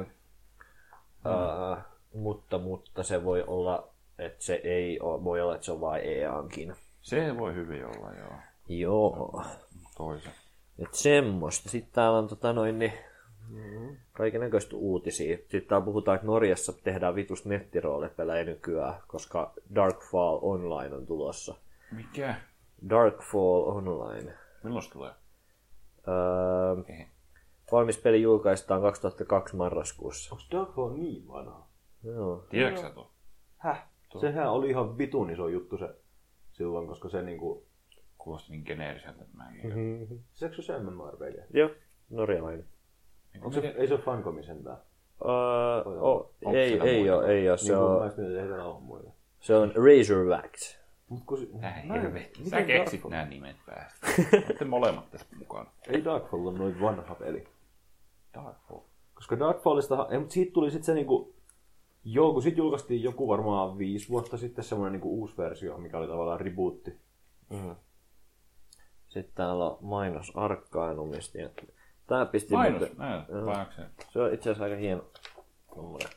ää, 1.24 1.82
mutta, 2.14 2.58
mutta 2.58 3.02
se 3.02 3.24
voi 3.24 3.44
olla, 3.46 3.88
että 4.18 4.44
se 4.44 4.60
ei 4.64 5.00
ole, 5.00 5.24
voi 5.24 5.40
olla, 5.40 5.54
että 5.54 5.64
se 5.64 5.72
on 5.72 5.80
vain 5.80 6.02
EANkin. 6.04 6.74
Se 7.02 7.38
voi 7.38 7.54
hyvin 7.54 7.84
olla, 7.84 8.12
joo. 8.14 8.32
Joo. 8.68 9.44
Toisen. 9.96 10.32
Et 10.78 10.94
semmoista. 10.94 11.68
Sitten 11.68 11.92
täällä 11.92 12.18
on 12.18 12.28
tota 12.28 12.52
noin, 12.52 12.78
niin, 12.78 12.92
kaikenlaista 14.12 14.76
uutisia. 14.76 15.36
Sitten 15.36 15.62
täällä 15.62 15.84
puhutaan, 15.84 16.14
että 16.14 16.26
Norjassa 16.26 16.72
tehdään 16.72 17.14
vitusta 17.14 17.48
nettiroolipelejä 17.48 18.44
nykyään, 18.44 18.94
koska 19.06 19.52
Darkfall 19.74 20.38
Online 20.42 20.96
on 20.96 21.06
tulossa. 21.06 21.54
Mikä? 21.92 22.34
Darkfall 22.90 23.62
Online. 23.66 24.34
Milloin 24.62 24.82
se 24.82 24.90
tulee? 24.90 25.12
Öö, 26.08 26.94
Ei. 26.98 27.06
valmis 27.72 27.98
peli 27.98 28.22
julkaistaan 28.22 28.82
2002 28.82 29.56
marraskuussa. 29.56 30.34
Onko 30.34 30.44
Darkfall 30.50 30.94
niin 30.96 31.28
vanha? 31.28 31.66
Joo. 32.04 32.46
Tiedätkö 32.50 32.80
sä 32.80 32.90
tuon? 32.90 33.10
Häh? 33.56 33.88
Sehän 34.20 34.50
oli 34.50 34.70
ihan 34.70 34.98
vitun 34.98 35.30
iso 35.30 35.48
juttu 35.48 35.78
se 35.78 35.88
silloin, 36.52 36.86
koska 36.86 37.08
se 37.08 37.22
niinku... 37.22 37.67
Kuulosti 38.18 38.52
niin 38.52 38.62
geneeriseltä, 38.66 39.22
että 39.24 39.36
mä 39.36 39.48
en 39.48 39.60
Mm-hmm. 39.76 40.18
Seekö 40.32 40.62
se 40.62 40.78
MMORPG? 40.78 41.54
Joo, 41.54 41.70
norjalainen. 42.10 42.64
Onko 43.36 43.50
se, 43.52 43.74
ei 43.76 43.86
se 43.88 43.94
ole 43.94 44.02
Fancomin 44.02 44.44
sentään? 44.44 44.76
Öö, 45.24 45.82
Onko 45.84 46.32
ei, 46.52 46.80
ei 46.80 47.10
ole, 47.10 47.26
ei 47.32 47.50
ole. 47.50 47.58
Se 47.58 47.72
Niin 47.72 48.52
on, 48.60 48.82
muita. 48.82 49.10
se 49.40 49.54
on 49.56 49.72
Razorbacks. 49.74 50.78
Mut 51.08 51.22
kun 51.26 51.48
Äh, 51.64 51.88
helvetti. 51.88 52.38
Sä 52.38 52.44
miten 52.44 52.66
keksit 52.66 53.00
Darkfall- 53.04 53.10
nämä 53.10 53.24
nimet 53.24 53.56
päästä. 53.66 54.06
Olette 54.46 54.64
molemmat 54.64 55.10
tässä 55.10 55.26
mukana. 55.38 55.70
Ei 55.92 56.04
Darkfall 56.04 56.46
on 56.46 56.54
noin 56.54 56.80
vanha 56.80 57.14
peli. 57.14 57.44
Darkfall. 58.34 58.80
Koska 59.14 59.38
Darkfallista, 59.38 60.06
ei, 60.10 60.18
mutta 60.18 60.32
siitä 60.32 60.52
tuli 60.52 60.70
sitten 60.70 60.84
se 60.86 60.94
niinku, 60.94 61.34
joo, 62.04 62.32
kun 62.32 62.42
siitä 62.42 62.58
julkaistiin 62.58 63.02
joku 63.02 63.28
varmaan 63.28 63.78
viisi 63.78 64.08
vuotta 64.08 64.36
sitten 64.36 64.64
semmoinen 64.64 64.92
niinku 64.92 65.20
uusi 65.20 65.36
versio, 65.36 65.78
mikä 65.78 65.98
oli 65.98 66.06
tavallaan 66.08 66.40
rebootti. 66.40 66.92
Sitten 69.18 69.34
täällä 69.34 69.64
on 69.64 69.78
mainos 69.80 70.32
Arkainumista. 70.34 71.38
ja 71.38 71.48
Tää 72.06 72.26
pisti 72.26 72.54
Mainos, 72.54 72.80
muuten- 72.80 72.98
näin, 72.98 73.22
painakseen. 73.44 73.88
Se 74.12 74.20
on 74.22 74.34
itse 74.34 74.50
asiassa 74.50 74.64
aika 74.64 74.76
hieno. 74.76 75.02
Tommonen. 75.74 76.08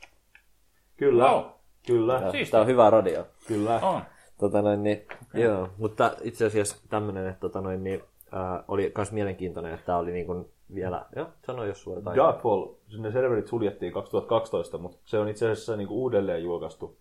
Kyllä, 0.97 1.23
Wow. 1.31 1.43
kyllä, 1.87 2.13
Ja 2.13 2.31
Siistiä. 2.31 2.51
Tää 2.51 2.61
on 2.61 2.67
hyvä 2.67 2.89
radio. 2.89 3.25
kyllä. 3.47 3.79
On. 3.83 4.01
Tota 4.39 4.61
noin, 4.61 4.83
niin, 4.83 5.05
okay. 5.27 5.41
joo, 5.41 5.69
mutta 5.77 6.11
itse 6.21 6.45
asiassa 6.45 6.75
tämmönen, 6.89 7.27
että 7.27 7.39
tota 7.39 7.61
noin, 7.61 7.83
niin, 7.83 8.03
ää, 8.31 8.63
oli 8.67 8.91
myös 8.97 9.11
mielenkiintoinen, 9.11 9.73
että 9.73 9.85
tää 9.85 9.97
oli 9.97 10.11
niin 10.11 10.25
kuin 10.25 10.45
vielä, 10.75 11.05
joo, 11.15 11.27
sano 11.45 11.65
jos 11.65 11.83
sulla 11.83 11.97
jotain. 11.97 12.17
Darkfall, 12.17 12.67
ne 12.99 13.11
serverit 13.11 13.47
suljettiin 13.47 13.93
2012, 13.93 14.77
mutta 14.77 14.97
se 15.05 15.19
on 15.19 15.29
itse 15.29 15.51
asiassa 15.51 15.75
niinku 15.77 16.01
uudelleen 16.01 16.43
julkaistu 16.43 16.97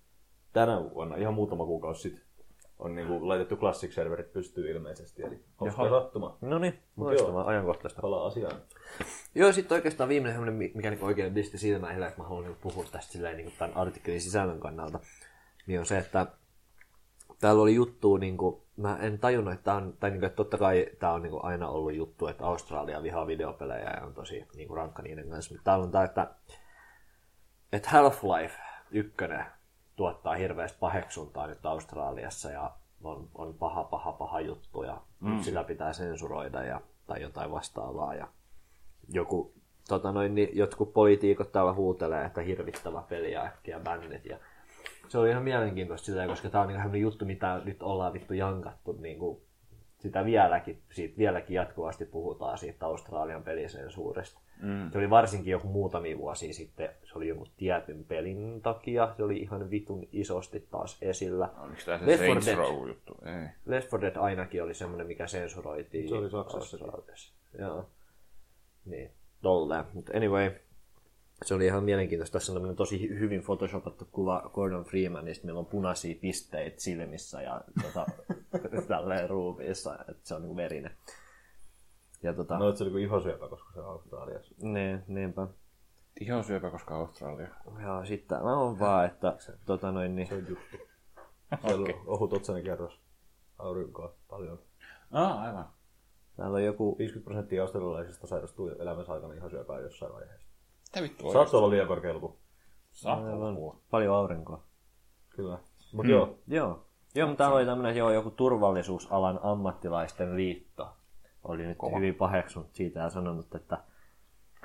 tänä 0.52 0.90
vuonna, 0.94 1.16
ihan 1.16 1.34
muutama 1.34 1.64
kuukausi 1.66 2.02
sitten. 2.02 2.24
On 2.80 2.94
niinku 2.94 3.28
laitettu 3.28 3.56
Classic-serverit 3.56 4.32
pystyy 4.32 4.70
ilmeisesti, 4.70 5.22
eli 5.22 5.44
hauska 5.56 5.88
sattuma. 5.88 6.38
No 6.40 6.58
niin, 6.58 6.78
loistavaa, 6.96 7.46
ajankohtaista. 7.46 8.02
Palaa 8.02 8.26
asiaan. 8.26 8.60
Joo, 9.34 9.52
sitten 9.52 9.74
oikeastaan 9.74 10.08
viimeinen 10.08 10.32
semmoinen, 10.32 10.54
mi- 10.54 10.72
mikä 10.74 10.90
niin 10.90 11.04
oikein 11.04 11.34
pisti 11.34 11.58
silmään 11.58 12.02
että 12.02 12.22
mä 12.22 12.28
haluan 12.28 12.44
niin 12.44 12.56
puhua 12.60 12.84
tästä 12.92 13.12
silleen, 13.12 13.36
niin 13.36 13.52
tämän 13.58 13.76
artikkelin 13.76 14.20
sisällön 14.20 14.60
kannalta, 14.60 15.00
niin 15.66 15.80
on 15.80 15.86
se, 15.86 15.98
että 15.98 16.26
täällä 17.40 17.62
oli 17.62 17.74
juttu, 17.74 18.16
niin 18.16 18.36
kuin, 18.36 18.62
mä 18.76 18.96
en 18.96 19.18
tajunnut, 19.18 19.54
että, 19.54 19.64
tää 19.64 19.74
on, 19.74 19.96
tai 20.00 20.10
niin 20.10 20.20
kuin, 20.20 20.26
että 20.26 20.36
totta 20.36 20.58
kai 20.58 20.86
tämä 20.98 21.12
on 21.12 21.22
niin 21.22 21.30
kuin 21.30 21.44
aina 21.44 21.68
ollut 21.68 21.94
juttu, 21.94 22.26
että 22.26 22.44
Australia 22.44 23.02
vihaa 23.02 23.26
videopelejä 23.26 23.90
ja 23.90 24.06
on 24.06 24.14
tosi 24.14 24.46
niin 24.54 24.68
kuin 24.68 24.76
rankka 24.76 25.02
niiden 25.02 25.30
kanssa, 25.30 25.54
mutta 25.54 25.64
täällä 25.64 25.84
on 25.84 25.90
tämä, 25.90 26.04
että, 26.04 26.34
että 27.72 27.90
Half-Life 27.90 28.60
1 28.90 29.12
tuottaa 30.00 30.34
hirveästi 30.34 30.78
paheksuntaa 30.80 31.46
nyt 31.46 31.66
Australiassa 31.66 32.50
ja 32.50 32.70
on, 33.04 33.28
on 33.34 33.54
paha, 33.54 33.84
paha, 33.84 34.12
paha 34.12 34.40
juttu 34.40 34.82
ja 34.82 35.00
mm. 35.20 35.42
sitä 35.42 35.64
pitää 35.64 35.92
sensuroida 35.92 36.64
ja, 36.64 36.80
tai 37.06 37.22
jotain 37.22 37.50
vastaavaa. 37.50 38.14
Ja 38.14 38.28
joku, 39.08 39.54
tota 39.88 40.12
noin, 40.12 40.34
niin 40.34 40.48
jotkut 40.52 40.92
poliitikot 40.92 41.52
täällä 41.52 41.72
huutelee, 41.72 42.24
että 42.24 42.40
hirvittävä 42.40 43.02
peli 43.08 43.32
ja 43.32 43.42
äkkiä 43.42 43.80
bännit. 43.80 44.24
Ja 44.24 44.38
se 45.08 45.18
oli 45.18 45.30
ihan 45.30 45.42
mielenkiintoista 45.42 46.06
sitä, 46.06 46.26
koska 46.26 46.48
tämä 46.50 46.64
on 46.64 46.92
niin 46.92 47.02
juttu, 47.02 47.24
mitä 47.24 47.60
nyt 47.64 47.82
ollaan 47.82 48.12
vittu 48.12 48.34
jankattu 48.34 48.92
niin 48.92 49.18
kuin 49.18 49.40
sitä 49.98 50.24
vieläkin, 50.24 50.82
siitä 50.90 51.18
vieläkin 51.18 51.54
jatkuvasti 51.54 52.04
puhutaan 52.04 52.58
siitä 52.58 52.86
Australian 52.86 53.42
pelisensuurista. 53.42 54.40
Mm. 54.62 54.90
Se 54.90 54.98
oli 54.98 55.10
varsinkin 55.10 55.50
joku 55.50 55.68
muutamia 55.68 56.18
vuosia 56.18 56.52
sitten, 56.52 56.88
se 57.04 57.12
oli 57.14 57.28
joku 57.28 57.46
tietyn 57.56 58.04
pelin 58.04 58.62
takia, 58.62 59.14
se 59.16 59.22
oli 59.22 59.36
ihan 59.36 59.70
vitun 59.70 60.08
isosti 60.12 60.66
taas 60.70 60.98
esillä. 61.02 61.48
Oliko 61.58 61.80
tämä 61.84 61.98
se 61.98 62.06
Left 62.06 62.24
Saints 62.24 62.56
Row 62.56 62.88
juttu? 62.88 63.16
Ei. 63.24 63.48
Left 63.66 63.92
4 63.92 64.08
Dead 64.08 64.16
ainakin 64.16 64.62
oli 64.62 64.74
semmoinen, 64.74 65.06
mikä 65.06 65.26
sensuroitiin. 65.26 66.08
Se 66.08 66.14
oli 66.14 66.30
Saksassa. 66.30 66.78
Joo. 67.58 67.86
Niin, 68.84 69.10
tolleen. 69.42 69.84
Mutta 69.92 70.12
anyway, 70.16 70.50
se 71.44 71.54
oli 71.54 71.66
ihan 71.66 71.84
mielenkiintoista. 71.84 72.38
Tässä 72.38 72.52
on 72.52 72.76
tosi 72.76 73.08
hyvin 73.08 73.42
photoshopattu 73.42 74.08
kuva 74.12 74.50
Gordon 74.54 74.84
Freemanista, 74.84 75.46
millä 75.46 75.58
on 75.58 75.66
punaisia 75.66 76.14
pisteitä 76.20 76.80
silmissä 76.80 77.42
ja 77.42 77.60
tota, 77.82 78.06
tälleen 78.88 79.30
ruumiissa, 79.30 79.98
että 80.08 80.28
se 80.28 80.34
on 80.34 80.42
niin 80.42 80.56
verinen. 80.56 80.90
Ja 82.22 82.32
tota... 82.34 82.58
No, 82.58 82.68
että 82.68 82.78
se 82.78 82.84
oli 82.84 82.90
kuin 82.90 83.02
ihosyöpä, 83.02 83.48
koska 83.48 83.72
se 83.72 83.80
on 83.80 83.86
Australiassa. 83.86 84.54
Niin, 84.62 85.04
niinpä. 85.06 85.46
Ihosyöpä, 86.20 86.70
koska 86.70 86.96
Australia. 86.96 87.48
Joo, 87.82 88.04
sitten 88.04 88.42
mä 88.42 88.56
on 88.56 88.78
vaan, 88.78 89.06
että 89.06 89.34
se, 89.38 89.52
tota 89.66 89.92
noin 89.92 90.16
niin... 90.16 90.28
Se 90.28 90.34
on 90.34 90.48
juttu. 90.48 90.76
Siellä 91.60 91.82
okay. 91.82 91.94
on 91.94 92.02
ohut 92.06 92.32
otsainen 92.32 92.64
kerros. 92.64 93.00
Aurinkoa 93.58 94.14
paljon. 94.28 94.58
Ah, 95.10 95.40
aivan. 95.40 95.68
Täällä 96.36 96.56
on 96.56 96.64
joku... 96.64 96.98
50 96.98 97.24
prosenttia 97.24 97.62
australialaisista 97.62 98.26
sairastuu 98.26 98.68
elämänsä 98.68 99.12
aikana 99.12 99.34
ihosyöpään 99.34 99.82
jossain 99.82 100.12
vaiheessa. 100.12 100.48
Mitä 100.88 101.02
vittu 101.02 101.32
Saattaa 101.32 101.58
olla 101.58 101.70
liian 101.70 101.88
korkea 101.88 102.14
luku. 102.14 102.38
Saattaa 102.90 103.34
olla. 103.34 103.76
Paljon 103.90 104.16
aurinkoa. 104.16 104.64
Kyllä. 105.28 105.58
Mut 105.92 106.04
hmm. 106.06 106.10
joo. 106.12 106.38
Joo. 106.46 106.86
Joo, 107.14 107.28
mutta 107.28 107.44
täällä 107.44 107.56
oli 107.56 107.66
tämmöinen 107.66 107.96
joo, 107.96 108.10
joku 108.10 108.30
turvallisuusalan 108.30 109.40
ammattilaisten 109.42 110.36
liitto. 110.36 110.96
Oli 111.44 111.66
nyt 111.66 111.78
Kova. 111.78 111.96
hyvin 111.96 112.14
paheksunut 112.14 112.74
siitä 112.74 113.00
ja 113.00 113.10
sanonut, 113.10 113.54
että, 113.54 113.78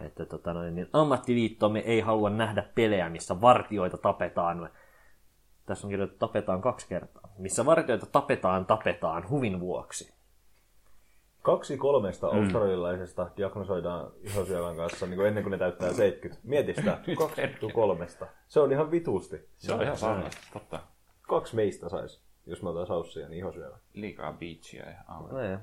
että 0.01 0.25
tota 0.25 0.53
noin, 0.53 0.75
niin 0.75 0.89
ammattiliittomme 0.93 1.79
ei 1.79 1.99
halua 1.99 2.29
nähdä 2.29 2.63
pelejä, 2.75 3.09
missä 3.09 3.41
vartioita 3.41 3.97
tapetaan. 3.97 4.69
Tässä 5.65 5.87
on 5.87 5.91
kirjoitettu 5.91 6.27
tapetaan 6.27 6.61
kaksi 6.61 6.87
kertaa. 6.87 7.33
Missä 7.37 7.65
vartioita 7.65 8.05
tapetaan, 8.05 8.65
tapetaan 8.65 9.29
huvin 9.29 9.59
vuoksi. 9.59 10.15
Kaksi 11.41 11.77
kolmesta 11.77 12.31
mm. 12.31 12.39
australialaisesta 12.39 13.29
diagnosoidaan 13.37 14.11
ihosyövän 14.21 14.75
kanssa 14.75 15.05
niin 15.05 15.15
kuin 15.15 15.27
ennen 15.27 15.43
kuin 15.43 15.51
ne 15.51 15.57
täyttää 15.57 15.93
70. 15.93 16.47
Mieti 16.49 16.73
sitä. 16.73 16.99
Kaksi 17.17 17.41
kolmesta. 17.73 18.27
Se 18.47 18.59
on 18.59 18.71
ihan 18.71 18.91
vitusti. 18.91 19.49
Se 19.57 19.73
on 19.73 19.81
ihan 19.81 19.97
saamasta, 19.97 20.41
totta. 20.53 20.79
Kaksi 21.21 21.55
meistä 21.55 21.89
saisi, 21.89 22.21
jos 22.45 22.63
mä 22.63 22.69
otan 22.69 22.87
saussia, 22.87 23.29
niin 23.29 23.39
ihosyövä. 23.39 23.77
Liikaa 23.93 24.33
beachia 24.33 24.89
ja 24.89 24.97
aurinkoa. 25.07 25.43
No, 25.43 25.59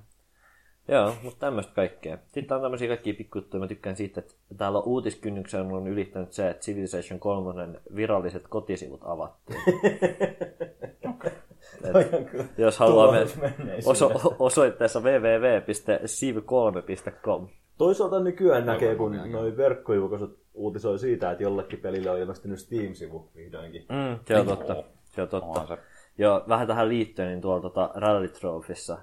Joo, 0.89 1.15
mutta 1.23 1.41
tämmöistä 1.41 1.73
kaikkea. 1.75 2.19
Sitten 2.33 2.57
on 2.57 2.62
tämmöisiä 2.62 2.89
kaikkia 2.89 3.15
pikkujuttuja. 3.15 3.61
Mä 3.61 3.67
tykkään 3.67 3.97
siitä, 3.97 4.20
että 4.20 4.35
täällä 4.57 4.78
on 4.78 4.85
uutiskynnyksen 4.86 5.73
on 5.73 5.86
ylittänyt 5.86 6.33
se, 6.33 6.51
että 6.51 6.62
Civilization 6.62 7.20
3 7.20 7.78
viralliset 7.97 8.49
kotisivut 8.49 9.01
avattiin. 9.05 9.61
Et, 11.85 11.97
jos 12.59 12.78
haluaa 12.78 13.12
mennä 13.12 13.28
oso- 13.86 14.12
osoitteessa 14.39 15.01
www.civ3.com. 15.01 17.49
Toisaalta 17.78 18.20
nykyään 18.20 18.67
näkee, 18.67 18.94
kun 18.94 19.33
noin 19.33 19.57
verkkojulkaisut 19.57 20.39
uutisoi 20.55 20.99
siitä, 20.99 21.31
että 21.31 21.43
jollekin 21.43 21.78
pelille 21.78 22.11
on 22.11 22.19
ilmestynyt 22.19 22.59
Steam-sivu 22.59 23.28
vihdoinkin. 23.36 23.86
Mm, 23.89 24.19
se 24.27 24.36
on 24.36 24.47
totta. 24.47 24.85
Se 25.05 25.23
on 25.23 25.28
totta. 25.28 25.78
Joo, 26.19 26.44
vähän 26.49 26.67
tähän 26.67 26.89
liittyen, 26.89 27.28
niin 27.28 27.41
tuolla 27.41 27.62
tota 27.62 27.91
Rally 27.94 28.28
Trophyssa 28.28 28.99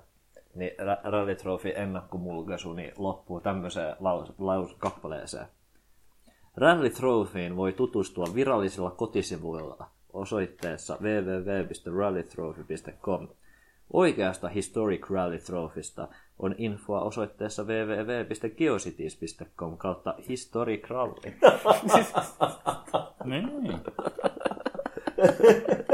niin 0.55 0.71
Rally 1.03 1.35
Trophy 1.35 1.73
ennakkomulkaisu 1.75 2.73
niin 2.73 2.93
loppuu 2.97 3.41
tämmöiseen 3.41 3.95
laus, 3.99 4.33
laus 4.37 4.73
kappaleeseen. 4.73 5.47
Rally 6.59 6.89
Trophyin 6.89 7.55
voi 7.55 7.73
tutustua 7.73 8.25
virallisilla 8.35 8.91
kotisivuilla 8.91 9.87
osoitteessa 10.13 10.97
www.rallytrophy.com. 11.01 13.27
Oikeasta 13.93 14.47
Historic 14.47 15.09
Rally 15.09 15.39
Trophysta 15.39 16.07
on 16.39 16.55
infoa 16.57 17.01
osoitteessa 17.01 17.63
www.geocities.com 17.63 19.77
kautta 19.77 20.15
Historic 20.29 20.89
Rally. 20.89 21.33
niin. 23.23 23.49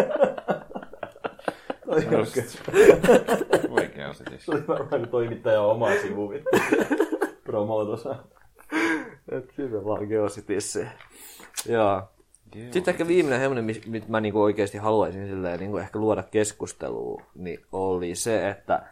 Oikea 3.69 4.13
se 4.13 4.23
Se 4.37 4.51
oli 4.51 4.67
varmaan 4.67 4.99
kuin 4.99 5.09
toimittaja 5.09 5.61
oma 5.61 5.87
sivu. 6.01 6.33
Promootosa. 7.43 8.15
Et 9.31 9.51
kyllä 9.55 9.85
vaan 9.85 10.07
Geocities. 10.07 10.79
Joo. 11.69 12.01
Sitten 12.71 12.91
ehkä 12.91 13.07
viimeinen 13.07 13.39
hemmonen, 13.39 13.65
mitä 13.65 14.05
mä 14.07 14.21
niinku 14.21 14.41
oikeasti 14.41 14.77
haluaisin 14.77 15.27
silleen, 15.27 15.59
niinku 15.59 15.77
ehkä 15.77 15.99
luoda 15.99 16.23
keskustelua, 16.23 17.21
niin 17.35 17.59
oli 17.71 18.15
se, 18.15 18.49
että 18.49 18.83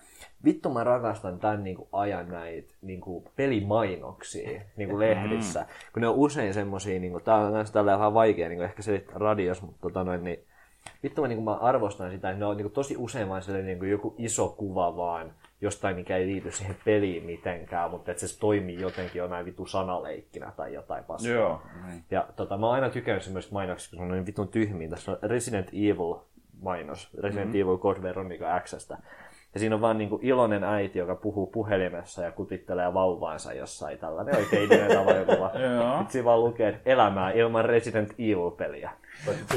vittu 0.45 0.69
mä 0.69 0.83
rakastan 0.83 1.40
tämän 1.40 1.64
niinku 1.64 1.88
ajan 1.91 2.30
näitä 2.30 2.73
niinku 2.82 3.23
pelimainoksia 3.35 4.61
niinku 4.77 4.99
lehdissä. 4.99 5.59
Mm. 5.59 5.67
Kun 5.93 6.01
ne 6.01 6.07
on 6.07 6.15
usein 6.15 6.53
semmosia, 6.53 6.99
niinku, 6.99 7.19
tää 7.19 7.35
on 7.35 7.65
tällä 7.73 7.98
vähän 7.98 8.14
vaikea 8.14 8.49
niinku 8.49 8.64
ehkä 8.64 8.82
selittää 8.82 9.17
radios, 9.17 9.61
mutta 9.61 9.82
tota 9.82 10.03
noin, 10.03 10.23
niin 10.23 10.40
vittu 11.03 11.21
mä, 11.21 11.27
niin 11.27 11.43
mä 11.43 11.53
arvostan 11.53 12.11
sitä, 12.11 12.29
että 12.29 12.39
ne 12.39 12.45
on 12.45 12.57
niin 12.57 12.65
kuin, 12.65 12.73
tosi 12.73 12.97
usein 12.97 13.29
vain 13.29 13.43
sellainen 13.43 13.79
niin 13.79 13.91
joku 13.91 14.15
iso 14.17 14.49
kuva 14.49 14.95
vaan 14.95 15.33
jostain, 15.61 15.95
mikä 15.95 16.17
ei 16.17 16.27
liity 16.27 16.51
siihen 16.51 16.75
peliin 16.85 17.23
mitenkään, 17.23 17.91
mutta 17.91 18.11
että 18.11 18.27
se 18.27 18.39
toimii 18.39 18.81
jotenkin 18.81 19.19
jonain 19.19 19.45
vitu 19.45 19.65
sanaleikkinä 19.65 20.51
tai 20.57 20.73
jotain 20.73 21.03
paskaa. 21.03 21.31
Joo. 21.31 21.61
Niin. 21.87 22.03
Ja 22.11 22.27
tota, 22.35 22.57
mä 22.57 22.65
oon 22.65 22.75
aina 22.75 22.89
tykännyt 22.89 23.23
semmoista 23.23 23.53
mainoksista, 23.53 23.97
kun 23.97 24.07
se 24.07 24.11
on 24.11 24.17
niin 24.17 24.25
vitun 24.25 24.47
tyhmiä. 24.47 24.89
Tässä 24.89 25.11
on 25.11 25.17
Resident 25.21 25.67
Evil 25.67 26.15
mainos, 26.61 27.09
Resident 27.17 27.47
mm-hmm. 27.47 27.61
Evil 27.61 27.77
Code 27.77 28.01
Veronica 28.01 28.59
Xstä. 28.59 28.97
Ja 29.53 29.59
siinä 29.59 29.75
on 29.75 29.82
vaan 29.82 29.98
niin 29.98 30.09
kuin 30.09 30.25
iloinen 30.25 30.64
äiti, 30.64 30.99
joka 30.99 31.15
puhuu 31.15 31.48
puhelimessa 31.48 32.22
ja 32.22 32.32
kutittelee 32.32 32.93
vauvaansa 32.93 33.53
jossain 33.53 33.98
tällainen 33.98 34.35
oikein 34.38 34.64
idea 34.64 35.06
vaikuva. 35.06 35.49
Sitten 35.49 36.07
siinä 36.09 36.25
vaan 36.25 36.40
lukee, 36.41 36.69
että 36.69 36.91
elämää 36.91 37.32
ilman 37.32 37.65
Resident 37.65 38.14
Evil-peliä. 38.19 38.91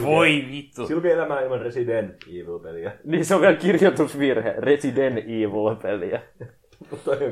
Voi 0.03 0.45
vittu. 0.51 0.87
Silloin 0.87 1.07
elämää 1.07 1.41
ilman 1.41 1.61
Resident 1.61 2.15
Evil-peliä. 2.29 2.93
Niin 3.05 3.25
se 3.25 3.35
on 3.35 3.41
vielä 3.41 3.57
kirjoitusvirhe. 3.57 4.55
Resident 4.59 5.19
Evil-peliä. 5.19 6.21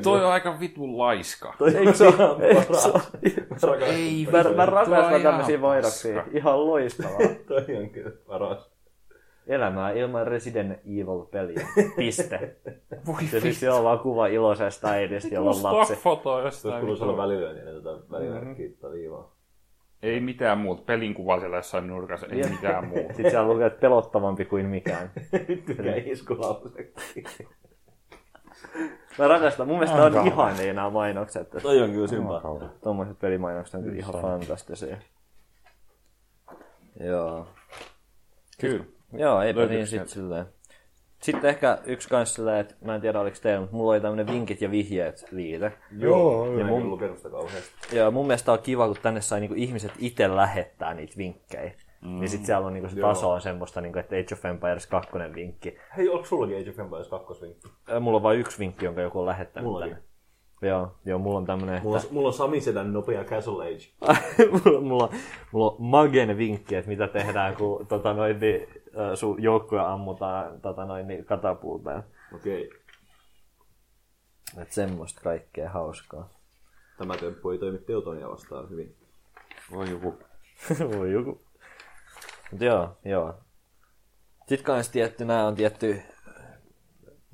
Toi 0.03 0.25
on 0.25 0.31
aika 0.31 0.59
vitun 0.59 0.97
laiska. 0.97 1.53
Toi 1.57 1.75
eikö 1.75 1.93
se 1.93 2.07
ole? 2.07 3.85
Ei, 3.85 4.27
mä, 4.31 4.43
mä 4.55 4.65
rakastan 4.65 5.21
tämmöisiä 5.21 5.57
mainoksia. 5.57 6.23
Ihan 6.33 6.65
loistavaa. 6.65 7.19
toi 7.47 7.77
on 7.77 7.89
kyllä 7.89 8.11
paras. 8.27 8.74
Elämää 9.47 9.91
ilman 9.91 10.27
Resident 10.27 10.71
Evil-peliä. 10.71 11.67
Piste. 11.95 12.55
Voi 13.07 13.21
ja 13.33 13.41
siis 13.41 13.63
on 13.63 13.83
vaan 13.83 13.99
kuva 13.99 14.27
iloisesta 14.27 14.87
äidistä, 14.89 15.35
jolla 15.35 15.49
on 15.51 15.63
lapsi. 15.63 15.95
foto 15.95 16.41
jostain. 16.41 16.87
Jos 16.87 16.99
kuuluu 16.99 17.17
välilyöntiä, 17.17 17.65
niin 17.65 17.83
tätä 17.83 18.11
välimerkkiä 18.11 18.67
mm-hmm. 18.67 18.91
viivaa. 18.91 19.35
Ei 20.03 20.19
mitään 20.19 20.57
muuta. 20.57 20.81
Pelin 20.85 21.13
kuva 21.13 21.39
siellä 21.39 21.55
jossain 21.55 21.87
nurkassa, 21.87 22.27
ei 22.27 22.49
mitään 22.49 22.87
muuta. 22.87 23.07
Sitten 23.13 23.31
siellä 23.31 23.47
lukee, 23.47 23.67
että 23.67 23.79
pelottavampi 23.79 24.45
kuin 24.45 24.65
mikään. 24.65 25.11
Mikä 25.67 25.95
iskulauseksi. 26.05 27.23
Mä 29.17 29.27
rakastan. 29.27 29.67
Mun 29.67 29.79
mielestä 29.79 30.03
on 30.03 30.27
ihan 30.27 30.57
niin 30.57 30.75
nämä 30.75 30.89
mainokset. 30.89 31.49
Toi 31.61 31.81
on 31.81 31.91
kyllä 31.91 32.07
sympaa. 32.07 32.69
Tuommoiset 32.83 33.19
pelimainokset 33.19 33.75
on 33.75 33.83
kyllä 33.83 33.97
ihan 33.97 34.21
fantastisia. 34.21 34.97
Joo. 36.99 37.47
Kyllä. 38.61 38.85
Joo, 39.13 39.41
eipä 39.41 39.65
niin 39.65 39.87
sitten 39.87 40.09
silleen. 40.09 40.45
Sitten 41.21 41.49
ehkä 41.49 41.77
yksi 41.85 42.09
kanssa 42.09 42.35
silleen, 42.35 42.57
että 42.59 42.75
mä 42.81 42.95
en 42.95 43.01
tiedä 43.01 43.19
oliko 43.19 43.37
teillä, 43.41 43.59
mutta 43.61 43.75
mulla 43.75 43.91
oli 43.91 44.01
tämmönen 44.01 44.27
vinkit 44.27 44.61
ja 44.61 44.71
vihjeet 44.71 45.25
liite. 45.31 45.71
Joo, 45.97 46.57
ja 46.57 46.65
mun, 46.65 46.89
lukenut 46.89 47.17
sitä 47.17 47.29
kauheasti. 47.29 47.97
Joo, 47.97 48.11
mun 48.11 48.27
mielestä 48.27 48.51
on 48.51 48.59
kiva, 48.59 48.87
kun 48.87 48.95
tänne 49.01 49.21
sai 49.21 49.39
niinku 49.39 49.55
ihmiset 49.57 49.91
itse 49.99 50.35
lähettää 50.35 50.93
niitä 50.93 51.13
vinkkejä. 51.17 51.71
Mm. 52.01 52.21
Ja 52.21 52.27
sitten 52.29 52.45
siellä 52.45 52.67
on 52.67 52.73
niinku 52.73 52.89
se 52.89 52.99
Joo. 52.99 53.09
taso 53.09 53.31
on 53.31 53.41
semmoista, 53.41 53.81
niinku, 53.81 53.99
että 53.99 54.15
Age 54.15 54.33
of 54.33 54.45
Empires 54.45 54.87
2 54.87 55.11
vinkki. 55.35 55.77
Hei, 55.97 56.09
onko 56.09 56.25
sullakin 56.25 56.59
Age 56.59 56.69
of 56.69 56.79
Empires 56.79 57.07
2 57.07 57.41
vinkki? 57.41 57.67
Mulla 57.99 58.15
on 58.15 58.23
vain 58.23 58.39
yksi 58.39 58.59
vinkki, 58.59 58.85
jonka 58.85 59.01
joku 59.01 59.19
on 59.19 59.25
lähettänyt 59.25 59.65
Mullakin. 59.65 59.93
tänne. 59.93 60.14
Joo, 60.67 60.95
joo, 61.05 61.19
mulla 61.19 61.37
on 61.37 61.45
tämmönen... 61.45 61.81
Mulla, 61.83 61.97
että... 61.97 62.13
mulla 62.13 62.27
on 62.27 62.33
Sami 62.33 62.61
Sedän 62.61 62.93
nopea 62.93 63.23
Castle 63.23 63.63
Age. 63.63 64.15
mulla, 64.65 64.81
mulla, 64.81 65.09
mulla 65.51 65.71
on 65.71 65.75
Magen 65.79 66.37
vinkki, 66.37 66.75
että 66.75 66.89
mitä 66.89 67.07
tehdään, 67.07 67.55
kun 67.55 67.87
tota, 67.87 68.13
noin, 68.13 68.39
niin, 68.39 68.67
sun 69.15 69.43
joukkoja 69.43 69.93
ammutaan 69.93 70.61
tota 70.61 70.85
noin, 70.85 71.07
niin 71.07 71.25
katapultaan. 71.25 72.03
Okei. 72.35 72.69
Et 74.61 74.71
semmoista 74.71 75.21
kaikkea 75.21 75.69
hauskaa. 75.69 76.29
Tämä 76.97 77.17
temppu 77.17 77.49
ei 77.49 77.57
toimi 77.57 77.77
Teutonia 77.77 78.29
vastaan 78.29 78.69
hyvin. 78.69 78.95
Voi 79.71 79.89
joku. 79.89 80.17
Voi 80.97 81.11
joku. 81.11 81.41
Mut 82.51 82.61
joo, 82.61 82.97
joo. 83.05 83.33
Sitten 84.47 84.65
kans 84.65 84.89
tietty, 84.89 85.25
nää 85.25 85.47
on 85.47 85.55
tietty 85.55 86.01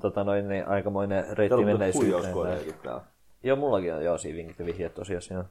tota 0.00 0.24
noin, 0.24 0.48
niin 0.48 0.68
aikamoinen 0.68 1.36
reitti 1.38 1.54
on 1.54 1.64
menneisyyteen. 1.64 2.12
huijauskoodiakin 2.12 2.74
täällä. 2.82 3.11
Joo, 3.42 3.56
mullakin 3.56 3.94
on 3.94 4.04
joo 4.04 4.18
siinä 4.18 4.36
vinkit 4.36 4.58
ja 4.58 4.66
vihjeet 4.66 4.94
tosiaan. 4.94 5.48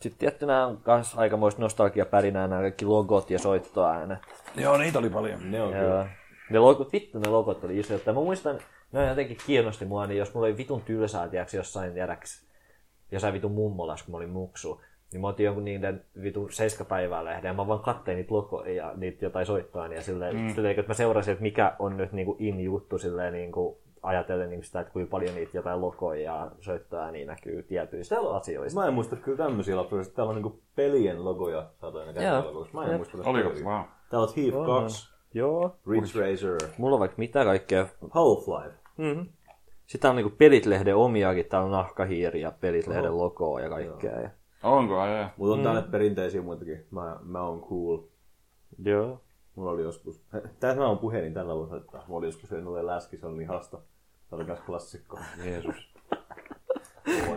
Sitten 0.00 0.18
tietty 0.18 0.46
nämä 0.46 0.66
on 0.66 0.76
kans 0.76 1.14
aikamoista 1.18 1.62
nostalgiapärinää, 1.62 2.48
nämä 2.48 2.62
kaikki 2.62 2.84
logot 2.84 3.30
ja 3.30 3.38
soittoäänet. 3.38 4.18
Joo, 4.56 4.76
niitä 4.76 4.98
oli 4.98 5.10
paljon. 5.10 5.50
Ne 5.50 5.62
on 5.62 5.72
Joo. 5.72 5.80
kyllä. 5.80 6.08
Ne 6.50 6.58
logot, 6.58 6.92
vittu 6.92 7.18
ne 7.18 7.28
logot 7.28 7.64
oli 7.64 7.78
isoja. 7.78 8.00
Mä 8.06 8.12
muistan, 8.12 8.58
ne 8.92 9.08
jotenkin 9.08 9.36
kiinnosti 9.46 9.84
mua, 9.84 10.06
niin 10.06 10.18
jos 10.18 10.34
mulla 10.34 10.46
oli 10.46 10.56
vitun 10.56 10.82
tylsää, 10.82 11.28
tiedäks, 11.28 11.54
jossain 11.54 11.92
tiedäks, 11.92 12.46
jossain 13.12 13.34
vitun 13.34 13.52
mummolas, 13.52 14.02
kun 14.02 14.12
mä 14.12 14.16
olin 14.16 14.30
muksu, 14.30 14.82
niin 15.12 15.20
mä 15.20 15.28
otin 15.28 15.46
jonkun 15.46 15.64
niiden 15.64 16.04
vitun 16.22 16.52
seiskapäivää 16.52 17.24
lehden, 17.24 17.48
ja 17.48 17.54
mä 17.54 17.66
vaan 17.66 17.80
kattein 17.80 18.16
niitä 18.16 18.34
logoja 18.34 18.74
ja 18.74 18.92
niitä 18.96 19.24
jotain 19.24 19.46
soittoa, 19.46 19.86
ja 19.86 20.02
silleen, 20.02 20.36
mm. 20.36 20.54
silleen 20.54 20.78
että 20.78 20.90
mä 20.90 20.94
seurasin, 20.94 21.32
että 21.32 21.42
mikä 21.42 21.76
on 21.78 21.96
nyt 21.96 22.12
niinku 22.12 22.36
in 22.38 22.60
juttu, 22.60 22.98
silleen 22.98 23.32
niinku, 23.32 23.81
ajatellen 24.02 24.50
niin 24.50 24.64
sitä, 24.64 24.80
että 24.80 24.92
kuinka 24.92 25.10
paljon 25.10 25.34
niitä 25.34 25.56
jotain 25.58 25.80
logoja 25.80 26.22
ja 26.22 26.50
soittoja 26.60 27.10
niin 27.10 27.26
näkyy 27.26 27.62
tietyistä 27.62 28.16
asioista. 28.30 28.80
Mä 28.80 28.86
en 28.86 28.94
muista 28.94 29.16
kyllä 29.16 29.38
tämmöisiä 29.38 29.76
lapsuja. 29.76 30.04
Täällä 30.04 30.30
on 30.30 30.34
niinku 30.34 30.60
pelien 30.76 31.24
logoja 31.24 31.66
käyttää 31.80 32.44
logoissa. 32.44 32.74
Mä 32.74 32.84
en 32.84 32.90
Jep. 32.90 32.96
muista 32.96 33.16
tästä 33.16 33.30
Oliko? 33.30 33.48
paljon. 33.48 33.64
Wow. 33.64 33.82
Täällä 34.10 34.26
on 34.26 34.34
Thief 34.34 34.54
Cox, 34.54 35.12
Joo. 35.34 35.76
Ridge 35.86 36.20
Racer, 36.20 36.70
Mulla 36.78 36.94
on 36.94 37.00
vaikka 37.00 37.14
mitä 37.18 37.44
kaikkea. 37.44 37.86
Half-Life. 38.02 38.74
Mm-hmm. 38.96 39.26
Sitten 39.86 40.10
on 40.10 40.16
niinku 40.16 40.32
Pelitlehden 40.38 40.96
omiakin, 40.96 41.46
täällä 41.46 41.64
on 41.64 41.72
nahkahiiri 41.72 42.40
ja 42.40 42.52
Pelitlehden 42.60 43.18
logoa 43.18 43.60
ja 43.60 43.68
kaikkea. 43.68 44.20
Ja... 44.20 44.30
Onko? 44.62 44.98
Ai. 44.98 45.26
Mutta 45.36 45.52
on 45.52 45.58
mm. 45.58 45.62
täällä 45.62 45.82
perinteisiä 45.82 46.42
muitakin. 46.42 46.86
Mä, 46.90 47.16
mä 47.22 47.42
oon 47.42 47.60
cool. 47.60 47.98
Joo. 48.84 49.20
Mulla 49.54 49.70
oli 49.70 49.82
joskus... 49.82 50.22
Tämä 50.60 50.86
on 50.86 50.98
puhelin 50.98 51.34
tällä 51.34 51.54
voisi 51.54 51.76
että 51.76 51.98
Mulla 52.06 52.18
oli 52.18 52.26
joskus 52.26 52.48
se 52.48 52.56
läski, 52.82 53.16
se 53.16 53.26
oli 53.26 53.38
niin 53.38 53.48
hasta. 53.48 53.76
Se 53.76 53.82
oli 54.36 54.44
myös 54.44 54.60
klassikko. 54.60 55.18
Jeesus. 55.44 55.92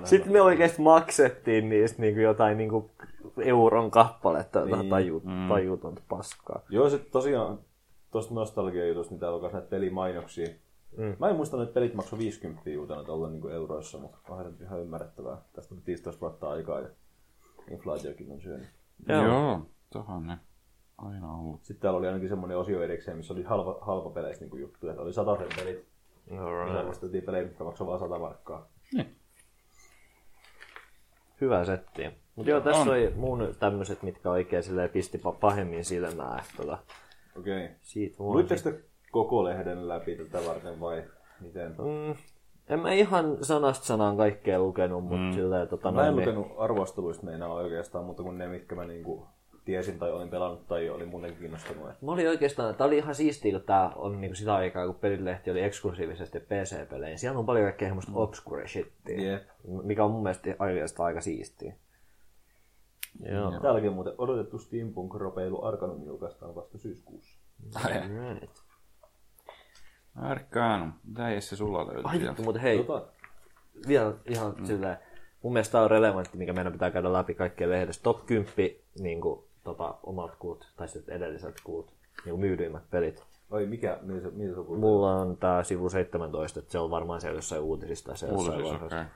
Sitten 0.03 0.31
me 0.31 0.41
oikeasti 0.41 0.81
maksettiin 0.81 1.69
niistä 1.69 2.01
niinku 2.01 2.19
jotain 2.19 2.57
niinku 2.57 2.91
euron 3.37 3.91
kappaletta, 3.91 4.59
jotain 4.59 4.79
Niin. 4.79 4.89
taju, 4.89 5.23
tajutonta 5.49 6.01
paskaa. 6.09 6.61
Joo, 6.69 6.89
se 6.89 6.97
tosiaan 6.97 7.59
tuosta 8.11 8.33
nostalgia-jutusta, 8.33 9.11
niin 9.13 9.19
täällä 9.19 9.35
on 9.35 9.41
myös 9.41 9.53
näitä 9.53 9.67
pelimainoksia. 9.69 10.47
Mm. 10.97 11.15
Mä 11.19 11.29
en 11.29 11.35
muista, 11.35 11.63
että 11.63 11.73
pelit 11.73 11.93
maksoi 11.93 12.19
50 12.19 12.69
uutena 12.79 13.03
tuolla 13.03 13.29
niin 13.29 13.51
euroissa, 13.51 13.97
mutta 13.97 14.43
nyt 14.43 14.61
ihan 14.61 14.81
ymmärrettävää. 14.81 15.37
Tästä 15.53 15.75
on 15.75 15.81
15 15.87 16.21
vuotta 16.21 16.49
aikaa 16.49 16.79
ja 16.79 16.87
inflaatiokin 17.71 18.31
on 18.31 18.41
syönyt. 18.41 18.67
Joo. 19.07 19.23
Joo. 19.23 19.61
Tohan 19.89 20.27
ne. 20.27 20.37
Aina 20.97 21.35
ollut. 21.35 21.63
Sitten 21.63 21.81
täällä 21.81 21.97
oli 21.97 22.07
ainakin 22.07 22.29
semmoinen 22.29 22.57
osio 22.57 22.81
erikseen, 22.81 23.17
missä 23.17 23.33
oli 23.33 23.43
halva, 23.43 23.77
halpa 23.81 24.09
peleissä 24.09 24.45
niin 24.45 24.61
juttuja. 24.61 24.91
Että 24.91 25.03
oli 25.03 25.13
sataisen 25.13 25.47
pelit. 25.55 25.85
Pelejä, 27.25 27.43
mitkä 27.43 27.63
maksoi 27.63 27.87
vain 27.87 27.99
100 27.99 28.19
markkaa. 28.19 28.67
Hyvä 31.41 31.65
setti. 31.65 32.03
Mutta 32.35 32.49
joo, 32.49 32.61
tässä 32.61 32.81
On. 32.81 32.89
oli 32.89 33.13
mun 33.15 33.55
tämmöiset, 33.59 34.03
mitkä 34.03 34.29
oikein 34.29 34.63
silleen 34.63 34.89
pisti 34.89 35.17
pa- 35.17 35.39
pahemmin 35.39 35.85
silmää. 35.85 36.37
että 36.39 36.57
Tota, 36.57 36.77
Okei. 37.39 37.65
Okay. 37.65 37.75
siitä 37.81 38.17
voi. 38.17 38.33
Luitteko 38.33 38.61
te 38.63 38.79
koko 39.11 39.43
lehden 39.43 39.87
läpi 39.87 40.15
tätä 40.15 40.47
varten 40.47 40.79
vai 40.79 41.03
miten? 41.39 41.71
Mm, 41.71 42.15
en 42.69 42.79
mä 42.79 42.91
ihan 42.91 43.37
sanasta 43.41 43.85
sanaan 43.85 44.17
kaikkea 44.17 44.59
lukenut, 44.59 45.03
mutta 45.03 45.17
mm. 45.17 45.31
silleen 45.31 45.67
tota 45.67 45.91
Mä 45.91 46.07
en 46.07 46.15
noin, 46.15 46.25
niin- 46.25 46.35
lukenut 46.35 46.59
arvosteluista 46.59 47.25
meinaa 47.25 47.53
oikeastaan, 47.53 48.05
mutta 48.05 48.23
kuin 48.23 48.37
ne, 48.37 48.47
mitkä 48.47 48.75
mä 48.75 48.85
niinku 48.85 49.27
tiesin 49.65 49.99
tai 49.99 50.11
olin 50.11 50.29
pelannut 50.29 50.67
tai 50.67 50.89
olin 50.89 51.07
muuten 51.07 51.35
kiinnostunut. 51.35 51.89
Mä 52.01 52.11
olin 52.11 52.29
oikeastaan, 52.29 52.75
tää 52.75 52.87
oli 52.87 52.97
ihan 52.97 53.15
siistiä, 53.15 53.51
kun 53.51 53.61
tää 53.61 53.89
on 53.95 54.21
niinku 54.21 54.35
sitä 54.35 54.55
aikaa, 54.55 54.85
kun 54.85 54.95
pelilehti 54.95 55.51
oli 55.51 55.63
eksklusiivisesti 55.63 56.39
PC-pelejä. 56.39 57.17
Siellä 57.17 57.39
on 57.39 57.45
paljon 57.45 57.65
kaikkea 57.65 57.87
semmoista 57.87 58.11
obscure 58.15 58.67
shittiä, 58.67 59.31
Jep. 59.31 59.43
mikä 59.83 60.03
on 60.03 60.11
mun 60.11 60.23
mielestä 60.23 60.55
oikeastaan 60.59 61.07
aika 61.07 61.21
siistiä. 61.21 61.73
Joo. 63.19 63.59
Täälläkin 63.61 63.93
muuten 63.93 64.13
odotettu 64.17 64.57
Steampunk-ropeilu 64.57 65.65
Arkanum 65.65 66.05
julkaistaan 66.05 66.55
vasta 66.55 66.77
syyskuussa. 66.77 67.39
Right. 67.85 68.49
Arcanum. 70.15 70.93
Mitä 71.03 71.29
Jesse 71.29 71.55
sulla 71.55 71.87
löytyy 71.87 72.03
Ai 72.03 72.19
mutta 72.45 72.61
hei, 72.61 72.83
Tota, 72.83 73.05
vielä 73.87 74.13
ihan 74.25 74.55
mm. 74.57 74.65
silleen, 74.65 74.97
mun 75.41 75.53
mielestä 75.53 75.71
tää 75.71 75.81
on 75.81 75.91
relevantti, 75.91 76.37
mikä 76.37 76.53
meidän 76.53 76.73
pitää 76.73 76.91
käydä 76.91 77.13
läpi 77.13 77.33
kaikkien 77.33 77.69
lehdessä. 77.69 78.03
Top 78.03 78.25
10 78.25 78.53
niin 78.99 79.21
kuin, 79.21 79.43
tota, 79.65 79.95
omat 80.03 80.35
kuut, 80.35 80.67
tai 80.77 80.87
sitten 80.87 81.15
edelliset 81.15 81.55
kuut, 81.63 81.93
niin 82.25 82.39
myydyimmät 82.39 82.83
pelit. 82.91 83.23
oi 83.51 83.65
mikä, 83.65 83.99
mitä 84.01 84.21
se, 84.21 84.31
mitä 84.31 84.49
se 84.49 84.55
puhutaan? 84.55 84.79
Mulla 84.79 85.15
on 85.15 85.37
tää 85.37 85.63
sivu 85.63 85.89
17, 85.89 86.59
että 86.59 86.71
se 86.71 86.79
on 86.79 86.89
varmaan 86.91 87.21
siellä 87.21 87.37
jossain 87.37 87.61
uutisista. 87.61 88.15
Se 88.15 88.27
jossain 88.27 88.55
Uutisissa, 88.55 88.73
vaiheessa. 88.73 88.99
okei. 88.99 89.11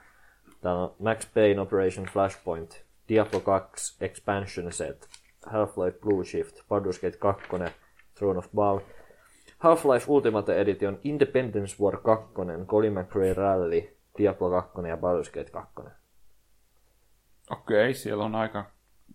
Täällä 0.60 0.82
on 0.82 0.94
Max 0.98 1.34
Payne 1.34 1.60
Operation 1.60 2.06
Flashpoint, 2.06 2.84
Diablo 3.08 3.40
2 3.40 4.04
Expansion 4.04 4.72
Set, 4.72 5.08
Half-Life 5.46 5.98
Blue 6.00 6.24
Shift, 6.24 6.60
Baldur's 6.60 7.00
Gate 7.00 7.16
2, 7.18 7.44
Throne 8.14 8.38
of 8.38 8.46
Bow, 8.54 8.78
Half-Life 9.58 10.04
Ultimate 10.08 10.60
Edition, 10.60 10.98
Independence 11.04 11.76
War 11.82 11.96
2, 11.96 12.34
Colin 12.66 12.92
McRae 12.92 13.34
Rally, 13.34 13.96
Diablo 14.18 14.50
2 14.50 14.88
ja 14.88 14.96
Baldur's 14.96 15.30
Gate 15.34 15.50
2. 15.50 15.72
Okei, 17.50 17.94
siellä 17.94 18.24
on 18.24 18.34
aika 18.34 18.64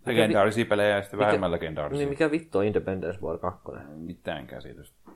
legendaarisia 0.06 0.64
pelejä 0.66 0.96
ja 0.96 1.02
sitten 1.02 1.18
vähemmän 1.20 1.50
legendaarisia. 1.52 1.98
Niin 1.98 2.08
mikä 2.08 2.30
vittu 2.30 2.58
on 2.58 2.64
Independence 2.64 3.20
War 3.20 3.38
2? 3.38 3.62
Mitään 3.96 4.46
käsitystä. 4.46 5.10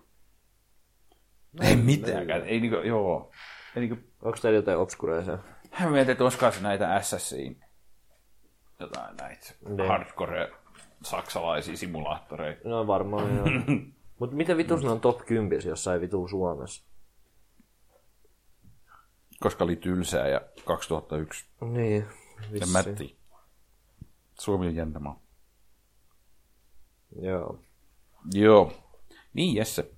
Ei 1.63 1.77
mitäänkään. 1.77 2.43
Ei 2.45 2.61
niinku, 2.61 2.77
joo. 2.77 3.31
Ei 3.77 3.81
niinku, 3.81 3.97
Onko 4.23 4.39
teillä 4.43 4.57
jotain 4.59 4.79
obskureisia? 4.79 5.39
mä 5.81 5.91
mietin, 5.91 6.13
että 6.13 6.25
olisiko 6.25 6.51
se 6.51 6.61
näitä 6.63 7.01
SSIin 7.01 7.65
jotain 8.81 9.17
näitä 9.17 9.55
Ne. 9.69 9.89
hardcore 9.89 10.51
saksalaisia 11.05 11.77
simulaattoreita. 11.77 12.69
No 12.69 12.87
varmaan 12.87 13.37
joo. 13.37 13.47
Mutta 14.19 14.37
mitä 14.37 14.57
vitus 14.57 14.83
ne 14.85 14.91
on 14.91 15.01
top 15.01 15.27
10 15.27 15.69
jossain 15.69 16.01
vitu 16.01 16.29
Suomessa? 16.29 16.85
Koska 19.41 19.65
oli 19.65 19.77
tylsää 19.77 20.29
ja 20.29 20.41
2001. 20.65 21.47
Niin, 21.61 22.07
Ja 22.43 22.53
vissi. 22.53 22.73
Mätti. 22.73 23.20
Suomi 24.41 24.67
on 24.67 24.75
jännä 24.75 24.99
maa. 24.99 25.21
Joo. 27.23 27.59
Joo. 28.35 28.73
Niin, 29.35 29.57
Jesse. 29.57 29.91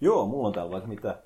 Joo, 0.00 0.26
mulla 0.26 0.48
on 0.48 0.54
täällä 0.54 0.72
vaikka 0.72 0.88
mitä. 0.88 1.22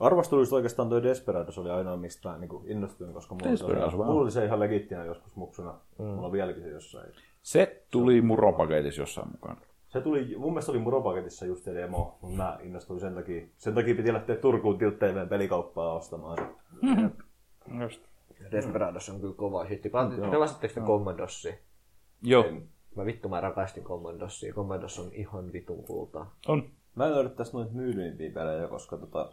Arvosteluista 0.00 0.56
oikeastaan 0.56 0.88
toi 0.88 1.02
Desperados 1.02 1.58
oli 1.58 1.70
ainoa, 1.70 1.96
mistä 1.96 2.38
niin 2.38 2.50
innostuin, 2.64 3.12
koska 3.12 3.34
mulla, 3.34 3.46
oli, 3.46 3.52
Desperados, 3.52 3.96
wow. 3.96 4.06
mulla 4.06 4.20
oli 4.20 4.30
se 4.30 4.44
ihan 4.44 4.60
legittinä 4.60 5.04
joskus 5.04 5.36
muksuna. 5.36 5.74
Mm. 5.98 6.04
Mulla 6.04 6.26
on 6.26 6.32
vieläkin 6.32 6.62
se 6.62 6.70
jossain. 6.70 7.12
Se 7.42 7.84
tuli 7.90 8.20
muropaketissa 8.20 9.02
jossain 9.02 9.28
mukaan. 9.30 9.56
Se 9.88 10.00
tuli, 10.00 10.36
mun 10.38 10.52
mielestä 10.52 10.72
oli 10.72 10.80
Muropaketissa 10.80 11.46
just 11.46 11.64
se 11.64 11.74
demo, 11.74 12.18
mutta 12.22 12.36
mä 12.36 12.58
innostuin 12.62 13.00
sen 13.00 13.14
takia. 13.14 13.46
Sen 13.56 13.74
takia 13.74 13.94
piti 13.94 14.12
lähteä 14.12 14.36
Turkuun 14.36 14.78
Tilt 14.78 14.98
TVn 14.98 15.28
pelikauppaa 15.28 15.92
ostamaan 15.92 16.38
se. 16.38 16.44
Just. 17.80 18.02
Desperados 18.50 19.08
on 19.08 19.20
kyllä 19.20 19.34
kova 19.34 19.64
hitti. 19.64 19.90
Pelasitteko 20.30 20.74
te 20.74 20.80
Commodossia? 20.80 21.54
Joo. 22.22 22.44
Mä 22.96 23.04
vittu 23.04 23.28
mä 23.28 23.40
rakastin 23.40 23.84
Commodossia. 23.84 24.52
Commodos 24.52 24.98
on 24.98 25.10
ihan 25.12 25.52
vitun 25.52 25.84
kultaa. 25.84 26.34
On. 26.48 26.70
Mä 26.94 27.06
en 27.06 27.14
löydä 27.14 27.28
tästä 27.28 27.56
noita 27.56 27.72
myydyimpiä 27.72 28.30
pelejä, 28.30 28.68
koska 28.68 28.96
tota... 28.96 29.32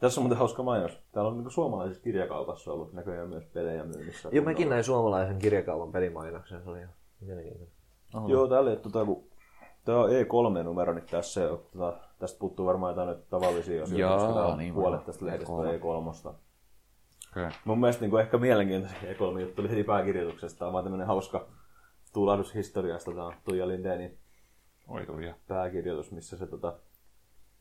Tässä 0.00 0.20
on 0.20 0.22
muuten 0.22 0.38
hauska 0.38 0.62
mainos. 0.62 0.98
Täällä 1.12 1.30
on 1.30 1.36
niinku 1.36 1.50
suomalaisessa 1.50 2.02
kirjakaupassa 2.04 2.72
ollut 2.72 2.92
näköjään 2.92 3.28
myös 3.28 3.44
pelejä 3.44 3.84
myynnissä. 3.84 4.28
Joo, 4.32 4.44
mäkin 4.44 4.68
näin 4.68 4.84
suomalaisen 4.84 5.38
kirjakaupan 5.38 5.92
pelimainoksen. 5.92 6.62
Se 6.62 6.70
oli 6.70 6.78
ihan 6.78 6.94
mielenkiintoinen. 7.20 7.74
Joo, 8.28 8.48
täällä 8.48 8.70
ei 8.70 8.76
tota, 8.76 9.04
kun 9.04 9.24
Tämä 9.84 9.98
on 9.98 10.10
E3-numero 10.10 10.92
nyt 10.92 11.06
tässä. 11.06 11.40
ja 11.40 11.48
Tota, 11.48 11.96
tästä 12.18 12.38
puuttuu 12.38 12.66
varmaan 12.66 12.90
jotain 12.90 13.08
nyt 13.08 13.28
tavallisia 13.28 13.82
asioita, 13.82 14.00
Jaa, 14.00 14.18
koska 14.18 14.32
tää 14.34 14.46
on 14.46 14.58
niin 14.58 14.74
puolet 14.74 15.04
tästä 15.04 15.26
lehdestä 15.26 15.52
E3. 15.52 16.28
E3. 16.28 16.34
Okay. 17.32 17.50
Mun 17.64 17.80
mielestä 17.80 18.06
niin 18.06 18.18
ehkä 18.20 18.38
mielenkiintoisin 18.38 18.98
E3-juttu 19.02 19.62
oli 19.62 19.70
heti 19.70 19.84
pääkirjoituksesta. 19.84 20.58
Tämä 20.58 20.66
on 20.66 20.72
vaan 20.72 20.84
tämmönen 20.84 21.06
hauska 21.06 21.46
tuulahdus 22.12 22.54
historiasta. 22.54 23.10
Tämä 23.10 23.26
on 23.26 23.32
Tuija 23.44 23.66
Lindénin 23.66 24.10
Oi 24.88 25.06
tuli. 25.06 25.34
pääkirjoitus, 25.48 26.12
missä 26.12 26.36
se 26.36 26.46
tota, 26.46 26.74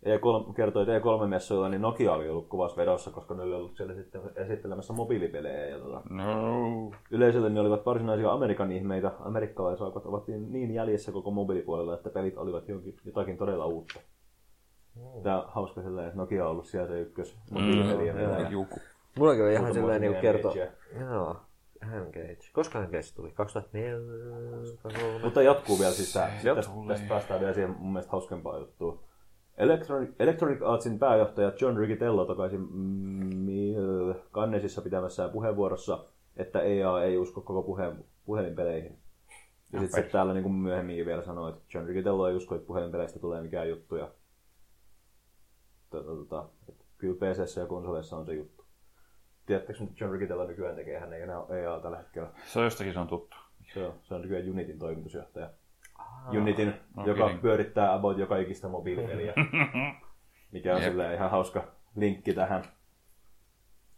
E3, 0.06 0.53
kertoi, 0.53 0.82
että 0.83 1.00
E3-messuilla 1.00 1.69
niin 1.69 1.82
Nokia 1.82 2.14
oli 2.14 2.30
ollut 2.30 2.48
kuvassa 2.48 2.77
vedossa, 2.77 3.11
koska 3.11 3.33
ne 3.33 3.43
oli 3.43 3.53
ollut 3.53 3.75
siellä 3.77 3.93
sitten 3.93 4.22
esittelemässä 4.35 4.93
mobiilipelejä. 4.93 5.66
Ja 5.66 5.80
tota, 5.80 6.01
No. 6.09 6.91
yleisölle 7.11 7.50
ne 7.50 7.59
olivat 7.59 7.85
varsinaisia 7.85 8.32
Amerikan 8.32 8.72
ihmeitä. 8.72 9.11
Amerikkalaisaukot 9.19 10.06
ovat 10.06 10.27
niin, 10.27 10.51
niin 10.51 10.72
jäljessä 10.74 11.11
koko 11.11 11.32
mobiilipuolella, 11.32 11.93
että 11.93 12.09
pelit 12.09 12.38
olivat 12.38 12.67
jonkin, 12.67 12.98
jotakin 13.06 13.38
todella 13.38 13.66
uutta. 13.66 14.00
Tämä 15.24 15.41
on 15.41 15.50
hauska 15.50 15.82
sellainen, 15.82 16.08
että 16.08 16.17
Nokia 16.22 16.45
on 16.45 16.51
ollut 16.51 16.66
siellä 16.66 16.88
se 16.88 17.00
ykkös 17.00 17.38
mobiilipelien 17.51 18.16
Mm, 18.16 18.22
vetäjä. 18.22 18.50
Juku. 18.50 18.80
Mullakin 19.17 19.43
oli 19.43 19.53
ihan 19.53 19.73
silleen 19.73 20.01
niinku 20.01 20.22
kerto... 20.22 20.51
Engage. 20.51 20.72
Joo, 20.99 21.35
Engage. 21.81 22.49
Koska 22.53 22.83
Engage 22.83 23.07
tuli? 23.15 23.31
2004? 23.31 23.98
2003? 24.51 25.19
Mutta 25.23 25.41
jatkuu 25.41 25.80
vielä 25.80 25.91
siis 25.91 26.14
tää. 26.14 26.31
Tästä, 26.56 26.73
tästä 26.88 27.07
päästään 27.09 27.40
vielä 27.40 27.53
siihen 27.53 27.75
mun 27.80 27.93
mielestä 27.93 28.11
hauskempaan 28.11 28.59
juttuun. 28.59 28.99
Electronic, 29.57 30.09
Electronic 30.19 30.61
Artsin 30.61 30.99
pääjohtaja 30.99 31.51
John 31.61 31.77
Riccitello 31.77 32.25
tokaisi 32.25 32.57
mm, 32.57 34.14
Cannesissa 34.33 34.81
pitämässään 34.81 35.30
puheenvuorossa, 35.30 36.06
että 36.38 36.61
EA 36.61 37.03
ei 37.03 37.17
usko 37.17 37.41
koko 37.41 37.64
puheen, 37.64 38.06
puhelinpeleihin. 38.25 38.98
Ja 39.73 39.80
sitten 39.80 40.03
se 40.03 40.09
täällä 40.09 40.33
niin 40.33 40.43
kuin 40.43 40.53
myöhemmin 40.53 41.06
vielä 41.06 41.22
sanoi, 41.22 41.49
että 41.49 41.64
John 41.73 41.88
Riccitello 41.88 42.27
ei 42.27 42.35
usko, 42.35 42.56
että 42.56 42.67
puhelinpeleistä 42.67 43.19
tulee 43.19 43.41
mikään 43.41 43.69
juttu. 43.69 43.95
Ja, 43.95 44.11
tota, 45.90 46.15
tota, 46.15 46.49
että 46.69 46.85
kyllä 46.98 47.15
PC 47.15 47.57
ja 47.57 47.65
konsoleissa 47.65 48.17
on 48.17 48.25
se 48.25 48.33
juttu. 48.33 48.60
Tiedättekö, 49.51 49.80
mitä 49.80 49.93
John 49.99 50.11
Riccitello 50.11 50.47
nykyään 50.47 50.75
tekee? 50.75 50.99
Hän 50.99 51.13
ei 51.13 51.21
enää 51.21 51.39
ole 51.39 51.63
EA 51.63 51.80
tällä 51.80 51.97
hetkellä. 51.97 52.30
Se 52.45 52.59
on 52.59 52.65
jostakin 52.65 52.93
se 52.93 52.99
on 52.99 53.07
tuttu. 53.07 53.38
Se 53.73 53.88
on, 53.88 53.93
se 54.03 54.13
on 54.13 54.21
nykyään 54.21 54.49
Unitin 54.49 54.80
toimitusjohtaja. 54.80 55.49
Unitin, 56.38 56.73
no 56.95 57.05
joka 57.05 57.23
kidding. 57.23 57.41
pyörittää 57.41 57.93
about 57.93 58.17
joka 58.17 58.38
ikistä 58.38 58.67
mobiilipeliä. 58.67 59.33
Mikä 60.51 60.75
on 60.75 60.81
silleen 60.81 61.15
ihan 61.15 61.31
hauska 61.31 61.63
linkki 61.95 62.33
tähän. 62.33 62.63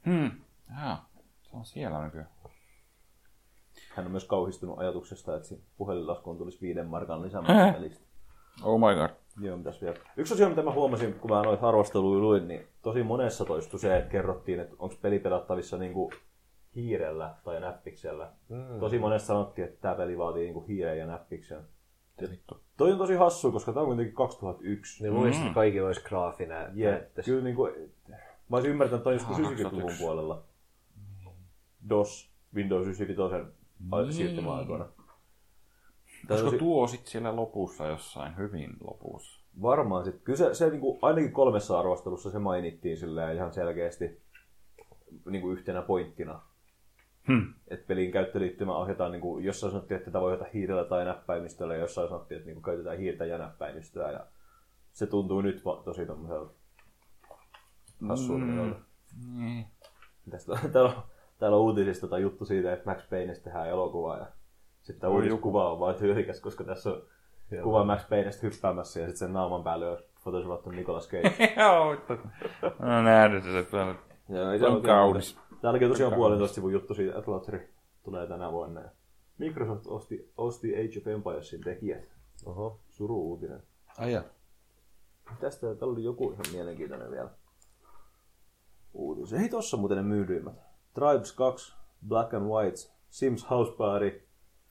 Hmm. 0.05 0.31
Jaa. 0.81 1.09
Se 1.41 1.57
on 1.57 1.65
siellä 1.65 2.03
nykyään. 2.03 2.29
Hän 3.95 4.05
on 4.05 4.11
myös 4.11 4.25
kauhistunut 4.25 4.79
ajatuksesta, 4.79 5.35
että 5.35 5.55
puhelinlaskuun 5.77 6.37
tulisi 6.37 6.61
viiden 6.61 6.87
markan 6.87 7.21
pelistä. 7.73 8.05
Oh 8.63 8.79
my 8.79 8.95
god. 8.95 9.22
Joo, 9.41 9.57
mitäs 9.57 9.81
vielä? 9.81 9.95
Yksi 10.17 10.33
asia, 10.33 10.49
mitä 10.49 10.61
mä 10.61 10.71
huomasin, 10.71 11.13
kun 11.13 11.31
mä 11.31 11.41
noita 11.41 11.67
arvosteluja 11.69 12.19
luin, 12.21 12.47
niin 12.47 12.67
tosi 12.81 13.03
monessa 13.03 13.45
toistui 13.45 13.79
se, 13.79 13.97
että 13.97 14.09
kerrottiin, 14.09 14.59
että 14.59 14.75
onko 14.79 14.95
peli 15.01 15.19
pelattavissa 15.19 15.77
niinku 15.77 16.11
hiirellä 16.75 17.35
tai 17.43 17.59
näppiksellä. 17.59 18.31
Mm. 18.49 18.79
Tosi 18.79 18.99
monessa 18.99 19.27
sanottiin, 19.27 19.67
että 19.67 19.81
tämä 19.81 19.95
peli 19.95 20.17
vaatii 20.17 20.43
niinku 20.43 20.61
hiiren 20.61 20.97
ja 20.99 21.05
näppiksen. 21.05 21.61
Vittu. 22.31 22.63
Toi 22.77 22.91
on 22.91 22.97
tosi 22.97 23.15
hassu, 23.15 23.51
koska 23.51 23.73
tämä 23.73 23.81
on 23.81 23.87
kuitenkin 23.87 24.15
2001. 24.15 25.03
Niin 25.03 25.13
luulisin, 25.13 25.41
että 25.41 25.53
kaikki 25.53 25.81
olisi 25.81 26.03
graafinen. 26.03 26.79
Yeah, 26.79 27.01
kyllä 27.25 27.43
niin 27.43 27.55
kuin, 27.55 27.73
mä 28.49 28.57
olisin 28.57 28.71
ymmärtänyt, 28.71 28.99
että 28.99 29.03
toi 29.03 29.13
on 29.13 29.19
joskus 29.19 29.37
Jaa, 29.39 29.49
90-luvun 29.49 29.81
2001. 29.81 30.03
puolella. 30.03 30.43
DOS, 31.89 32.31
Windows 32.55 32.87
95 32.87 33.49
Niin. 33.91 34.13
siirtymäaikoina. 34.13 34.85
Olisiko 36.29 36.49
tosi- 36.49 36.59
tuo 36.59 36.87
sit 36.87 37.07
siellä 37.07 37.35
lopussa 37.35 37.87
jossain 37.87 38.37
hyvin 38.37 38.69
lopussa? 38.83 39.43
Varmaan 39.61 40.05
sit. 40.05 40.21
Kyllä 40.23 40.37
se, 40.37 40.53
se 40.53 40.69
niin 40.69 40.81
kuin, 40.81 40.99
ainakin 41.01 41.31
kolmessa 41.31 41.79
arvostelussa 41.79 42.31
se 42.31 42.39
mainittiin 42.39 42.97
silleen 42.97 43.35
ihan 43.35 43.53
selkeästi 43.53 44.21
niin 45.25 45.41
kuin 45.41 45.57
yhtenä 45.57 45.81
pointtina. 45.81 46.41
Hmm. 47.27 47.53
Että 47.67 47.87
pelin 47.87 48.11
käyttöliittymä 48.11 48.77
ohjataan, 48.77 49.11
niin 49.11 49.21
kuin, 49.21 49.45
jossain 49.45 49.71
sanottiin, 49.71 49.97
että 49.97 50.05
tätä 50.11 50.21
voi 50.21 50.33
ohjata 50.33 50.49
hiirellä 50.53 50.83
tai 50.83 51.05
näppäimistöllä, 51.05 51.73
ja 51.73 51.79
jossain 51.79 52.09
sanottiin, 52.09 52.37
että 52.37 52.47
niin 52.47 52.55
kuin, 52.55 52.63
käytetään 52.63 52.97
hiirtä 52.97 53.25
ja 53.25 53.37
näppäimistöä. 53.37 54.11
Ja 54.11 54.27
se 54.91 55.07
tuntuu 55.07 55.41
nyt 55.41 55.63
tosi 55.85 56.05
tommoselta 56.05 56.53
hassuudelta. 58.07 58.79
Niin. 59.35 59.65
Tästä, 60.29 60.59
täällä, 60.73 60.89
on, 60.89 61.03
täällä 61.39 61.57
on 61.57 61.63
uutisista 61.63 62.07
tai 62.07 62.21
juttu 62.21 62.45
siitä, 62.45 62.73
että 62.73 62.89
Max 62.89 63.09
Payneista 63.09 63.43
tehdään 63.43 63.69
elokuvaa 63.69 64.17
ja 64.17 64.27
sitten 64.83 65.09
uutiskuva 65.09 65.71
on 65.71 65.79
vaan 65.79 65.95
tyylikäs, 65.95 66.41
koska 66.41 66.63
tässä 66.63 66.89
on 66.89 67.01
kuva 67.63 67.83
Max 67.83 68.09
Payneista 68.09 68.41
hyppäämässä 68.41 68.99
ja 68.99 69.05
sitten 69.05 69.19
sen 69.27 69.33
naaman 69.33 69.63
päälle 69.63 69.89
on 69.89 69.97
photoshopattu 70.23 70.69
Nicolas 70.69 71.09
Cage. 71.09 71.53
Joo. 71.61 71.95
No 72.79 73.01
nähnyt 73.01 73.43
se 73.43 73.63
täällä. 73.71 73.95
ja 74.29 74.53
ei 74.53 74.59
Se 74.59 74.65
on 74.65 74.81
kaunis. 74.81 75.37
Täälläkin 75.61 75.87
on 75.87 75.91
tosiaan 75.91 76.13
puolentoista 76.13 76.55
sivun 76.55 76.73
juttu 76.73 76.93
siitä, 76.93 77.17
että 77.17 77.31
Lauteri 77.31 77.69
tulee 78.03 78.27
tänä 78.27 78.51
vuonna. 78.51 78.81
Microsoft 79.37 79.87
osti, 79.87 80.31
osti 80.37 80.75
Age 80.75 80.99
of 80.99 81.07
Empiresin 81.07 81.61
tekijät. 81.61 82.11
Oho. 82.45 82.79
Suru-uutinen. 82.89 83.63
Ai 83.97 84.13
jaa. 84.13 84.23
Tästä 85.39 85.67
oli 85.81 86.03
joku 86.03 86.31
ihan 86.31 86.45
mielenkiintoinen 86.51 87.11
vielä. 87.11 87.29
Uutis. 88.93 89.33
Ei 89.33 89.49
tossa 89.49 89.77
muuten 89.77 89.97
ne 89.97 90.03
myydyimmät. 90.03 90.55
Tribes 90.93 91.31
2, 91.31 91.73
Black 92.07 92.33
and 92.33 92.45
White, 92.45 92.77
Sims 93.09 93.49
House 93.49 93.71
Party, 93.77 94.22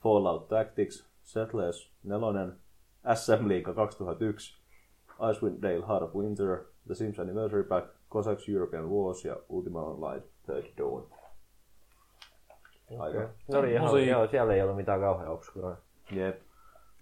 Fallout 0.02 0.48
Tactics, 0.48 1.06
Settlers 1.22 1.92
4, 2.04 2.52
SM 3.14 3.48
Liiga 3.48 3.74
2001, 3.74 4.56
Icewind 5.30 5.62
Dale 5.62 5.86
Heart 5.86 6.02
of 6.02 6.14
Winter, 6.14 6.64
The 6.86 6.94
Sims 6.94 7.20
Anniversary 7.20 7.64
Pack, 7.64 7.86
Cossacks 8.10 8.48
European 8.48 8.90
Wars 8.90 9.24
ja 9.24 9.36
Ultima 9.48 9.82
Online 9.82 10.22
Third 10.46 10.66
Dawn. 10.78 11.06
Aika. 12.98 13.28
No 13.52 13.62
niin, 13.62 13.72
ihan, 13.74 13.84
Musiikki. 13.86 14.10
joo, 14.10 14.26
siellä 14.26 14.54
ei 14.54 14.62
ollut 14.62 14.76
mitään 14.76 15.00
kauhean 15.00 15.28
obskuraa. 15.28 15.76
Jep. 16.10 16.40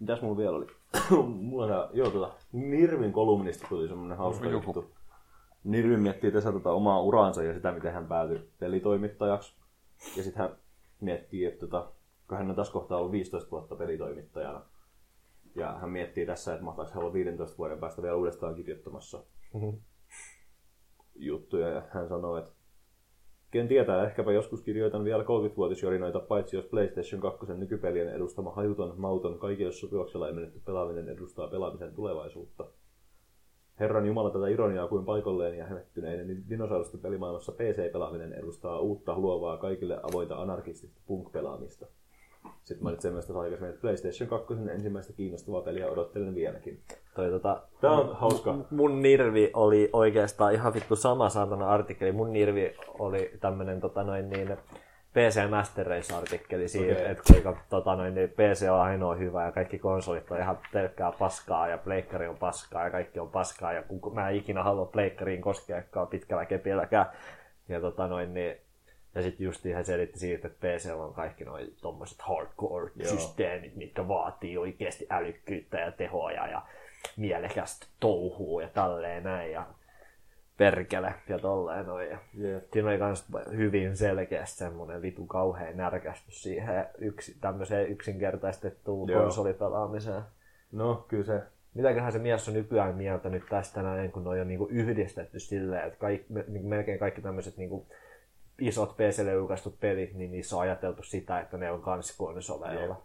Mitäs 0.01 0.23
mulla 0.23 0.37
vielä 0.37 0.57
oli? 0.57 0.67
mulla 1.27 1.65
on 1.65 1.71
tää, 1.71 1.89
joo 1.93 2.11
tota, 2.11 2.33
Nirvin 2.53 3.13
kolumnista 3.13 3.67
tuli 3.69 3.89
semmonen 3.89 4.19
hauska 4.19 4.49
Joku. 4.49 4.67
juttu. 4.67 4.91
Nirvin 5.65 6.01
miettii 6.01 6.33
tässä 6.33 6.53
tota 6.53 6.73
omaa 6.73 7.03
uraansa 7.03 7.43
ja 7.43 7.55
sitä, 7.55 7.73
miten 7.73 7.93
hän 7.93 8.07
päätyi 8.07 8.51
pelitoimittajaksi. 8.59 9.55
Ja 10.17 10.23
sitten 10.23 10.43
hän 10.43 10.57
miettii, 11.01 11.45
että 11.45 11.67
tota, 11.67 11.89
kun 12.31 12.39
hän 12.39 12.51
on 12.51 12.57
tässä 12.57 12.73
kohtaa 12.73 12.99
ollut 12.99 13.13
15 13.13 13.51
vuotta 13.51 13.77
pelitoimittajana. 13.77 14.63
Ja 15.55 15.73
hän 15.73 15.91
miettii 15.91 16.27
tässä, 16.27 16.53
että 16.53 16.65
mahtaako 16.65 16.91
hän 16.95 17.03
olla 17.03 17.13
15 17.13 17.59
vuoden 17.59 17.79
päästä 17.79 18.03
vielä 18.03 18.17
uudestaan 18.17 18.55
kirjoittamassa 18.55 19.25
juttuja. 21.15 21.69
Ja 21.69 21.83
hän 21.91 22.09
sanoo, 22.09 22.37
että 22.37 22.53
Ken 23.51 23.69
tietää, 23.69 24.07
ehkäpä 24.07 24.33
joskus 24.33 24.63
kirjoitan 24.63 25.05
vielä 25.05 25.23
30-vuotisjorinoita, 25.23 26.21
paitsi 26.21 26.57
jos 26.57 26.65
PlayStation 26.65 27.21
2 27.21 27.47
nykypelien 27.53 28.09
edustama 28.09 28.51
hajuton, 28.51 28.95
mauton, 28.97 29.39
kaikille 29.39 29.73
sopivaksella 29.73 30.29
emennetty 30.29 30.61
pelaaminen 30.67 31.09
edustaa 31.09 31.49
pelaamisen 31.49 31.95
tulevaisuutta. 31.95 32.67
Herran 33.81 34.07
Jumala 34.07 34.31
tätä 34.31 34.49
ironiaa 34.49 34.89
kuin 34.89 35.05
paikolleen 35.05 35.59
ja 35.59 35.67
hämettyneiden 35.67 36.49
dinosaurusten 36.49 37.01
pelimaailmassa 37.01 37.53
PC-pelaaminen 37.53 38.33
edustaa 38.33 38.81
uutta, 38.81 39.19
luovaa, 39.19 39.57
kaikille 39.57 40.01
avointa 40.03 40.43
anarkistista 40.43 41.01
punk-pelaamista. 41.07 41.87
Sitten 42.65 42.85
mainitsen 42.85 43.13
myös 43.13 43.27
tuossa 43.27 43.41
aikaisemmin, 43.41 43.71
että 43.71 43.81
PlayStation 43.81 44.29
2 44.29 44.55
ensimmäistä 44.71 45.13
kiinnostavaa 45.13 45.63
peliä 45.63 45.87
odottelen 45.87 46.35
vieläkin. 46.35 46.81
Toi, 47.15 47.31
tota, 47.31 47.63
Tää 47.81 47.91
on 47.91 48.17
hauska. 48.17 48.55
mun 48.71 49.03
nirvi 49.03 49.51
oli 49.55 49.91
oikeastaan 49.93 50.55
ihan 50.55 50.75
vittu 50.75 50.97
sama 50.97 51.29
saatana 51.29 51.69
artikkeli. 51.69 52.13
Mun 52.13 52.33
nirvi 52.33 52.77
oli 52.99 53.31
tämmönen 53.41 53.81
tota 53.81 54.03
noin 54.03 54.31
niin, 54.31 54.57
PC 55.13 55.51
Master 55.51 55.87
Race-artikkeli 55.87 56.69
siitä, 56.69 56.93
okay. 56.93 57.11
että 57.11 57.23
kuinka 57.33 57.57
tota 57.69 57.97
noin, 57.97 58.15
niin 58.15 58.29
PC 58.29 58.69
on 58.71 58.81
ainoa 58.81 59.15
hyvä 59.15 59.45
ja 59.45 59.53
kaikki 59.53 59.79
konsolit 59.79 60.31
on 60.31 60.39
ihan 60.39 60.59
pelkkää 60.73 61.13
paskaa 61.13 61.69
ja 61.69 61.79
pleikkari 61.79 62.29
on 62.29 62.37
paskaa 62.37 62.85
ja 62.85 62.91
kaikki 62.91 63.21
on 63.21 63.31
paskaa 63.31 63.73
ja 63.73 63.83
kun 63.83 64.15
mä 64.15 64.31
en 64.31 64.37
ikinä 64.37 64.63
halua 64.63 64.87
pleikkariin 64.87 65.41
koskeakaan 65.41 66.09
pitkällä 66.09 66.47
kepilläkään. 66.47 67.07
Ja 67.69 67.81
tota 67.81 68.07
noin, 68.07 68.35
niin 68.35 68.57
ja 69.15 69.23
sitten 69.23 69.45
justiin 69.45 69.75
hän 69.75 69.85
selitti 69.85 70.19
siitä, 70.19 70.47
että 70.49 70.67
PC 70.67 70.91
on 70.91 71.15
kaikki 71.15 71.45
noin 71.45 71.75
tommoset 71.81 72.19
hardcore-systeemit, 72.21 73.77
mitkä 73.77 74.09
vaatii 74.09 74.59
oikeasti 74.59 75.07
älykkyyttä 75.11 75.79
ja 75.79 75.93
tehoja 75.93 76.47
ja 76.47 76.63
mielekästä 77.17 77.87
touhuu 78.01 78.61
ja 78.61 78.69
tälleen 78.69 79.23
näin 79.23 79.53
ja 79.53 79.67
perkele 80.57 81.15
ja 81.29 81.39
tolleen 81.39 81.87
noin. 81.87 82.11
Ja 82.11 82.19
siinä 82.73 82.89
oli 82.89 82.99
kans 82.99 83.27
hyvin 83.57 83.97
selkeästi 83.97 84.59
semmonen 84.59 85.03
vitu 85.03 85.27
kauhean 85.27 85.77
närkästys 85.77 86.43
siihen 86.43 86.87
yksi, 86.99 87.37
tämmöiseen 87.41 87.89
yksinkertaistettuun 87.89 89.11
Joo. 89.11 89.23
konsolipelaamiseen. 89.23 90.23
No, 90.73 91.05
kyllä 91.09 91.25
se 91.25 91.43
Mitäköhän 91.75 92.13
se 92.13 92.19
mies 92.19 92.49
on 92.49 92.55
nykyään 92.55 92.95
mieltä 92.95 93.29
nyt 93.29 93.43
tästä 93.51 93.83
näin, 93.83 94.13
kun 94.13 94.25
noi 94.25 94.41
on 94.41 94.49
niinku 94.49 94.69
yhdistetty 94.71 95.39
silleen, 95.41 95.87
että 95.87 95.99
kaik, 95.99 96.29
me- 96.29 96.45
niinku 96.49 96.69
melkein 96.69 96.99
kaikki 96.99 97.23
tämmöiset 97.23 97.57
niinku 97.57 97.87
isot 98.61 98.97
PClle 98.97 99.33
julkaistut 99.33 99.81
pelit, 99.81 100.15
niin 100.15 100.31
niissä 100.31 100.57
on 100.57 100.63
ajateltu 100.63 101.03
sitä, 101.03 101.41
että 101.41 101.57
ne 101.57 101.71
on 101.71 101.83
kans 101.83 102.17
konsoleilla. 102.17 103.03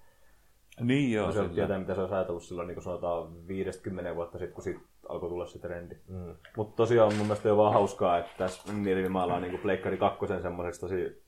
Niin 0.80 1.14
joo, 1.14 1.32
se 1.32 1.40
on 1.40 1.50
tietää, 1.50 1.80
mitä 1.80 1.96
se 1.96 2.02
on 2.02 2.14
ajatellut 2.14 2.44
silloin, 2.44 2.68
niin 2.68 2.76
kuin 2.76 2.84
sanotaan 2.84 3.48
50 3.48 4.16
vuotta 4.16 4.38
sitten, 4.38 4.54
kun 4.54 4.64
siitä 4.64 4.80
alkoi 5.10 5.30
tulla 5.30 5.46
se 5.46 5.60
trendi. 5.60 5.96
Mm. 6.08 6.36
Mutta 6.58 6.76
tosiaan 6.76 7.14
mun 7.14 7.26
mielestä 7.26 7.52
on 7.52 7.58
vaan 7.58 7.74
hauskaa, 7.74 8.18
että 8.18 8.32
tässä 8.38 8.74
Nirvimaalla 8.74 9.36
on 9.36 9.42
niin 9.42 9.60
Pleikkari 9.60 9.98
2 9.98 10.26
semmoiseksi 10.42 10.82
tosi 10.82 11.24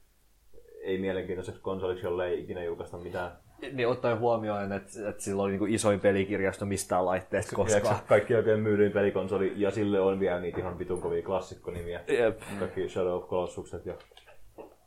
ei 0.82 0.98
mielenkiintoiseksi 0.98 1.62
konsoliksi, 1.62 2.06
jolle 2.06 2.28
ei 2.28 2.44
ikinä 2.44 2.64
julkaista 2.64 2.98
mitään 2.98 3.32
Niin 3.62 3.88
ottaen 3.88 4.20
huomioon, 4.20 4.74
että, 4.74 5.10
että 5.10 5.24
sillä 5.24 5.44
oli 5.44 5.52
niin 5.52 5.60
kuin 5.60 5.74
isoin 5.74 6.00
pelikirjasto 6.00 6.66
mistään 6.66 7.06
laitteesta 7.06 7.56
koskaan. 7.56 7.96
Kaikki 8.08 8.36
oikein 8.36 8.60
myydyin 8.60 8.92
pelikonsoli, 8.92 9.54
ja 9.56 9.72
sille 9.72 10.00
on 10.00 10.20
vielä 10.20 10.40
niitä 10.40 10.60
ihan 10.60 10.80
vitun 10.80 11.02
kovia 11.02 11.24
klassikkonimiä. 11.24 12.02
Jep. 12.08 12.40
Kaikki 12.60 12.90
Shadow 12.90 13.14
of 13.14 13.30
Colossusset 13.30 13.86
ja 13.86 13.94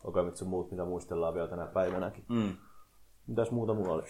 Okamitsu 0.04 0.44
muut, 0.44 0.70
mitä 0.70 0.84
muistellaan 0.84 1.34
vielä 1.34 1.48
tänä 1.48 1.66
päivänäkin. 1.66 2.24
Mm. 2.28 2.52
Mitäs 3.26 3.50
muuta 3.50 3.74
mulla 3.74 3.92
oli? 3.92 4.02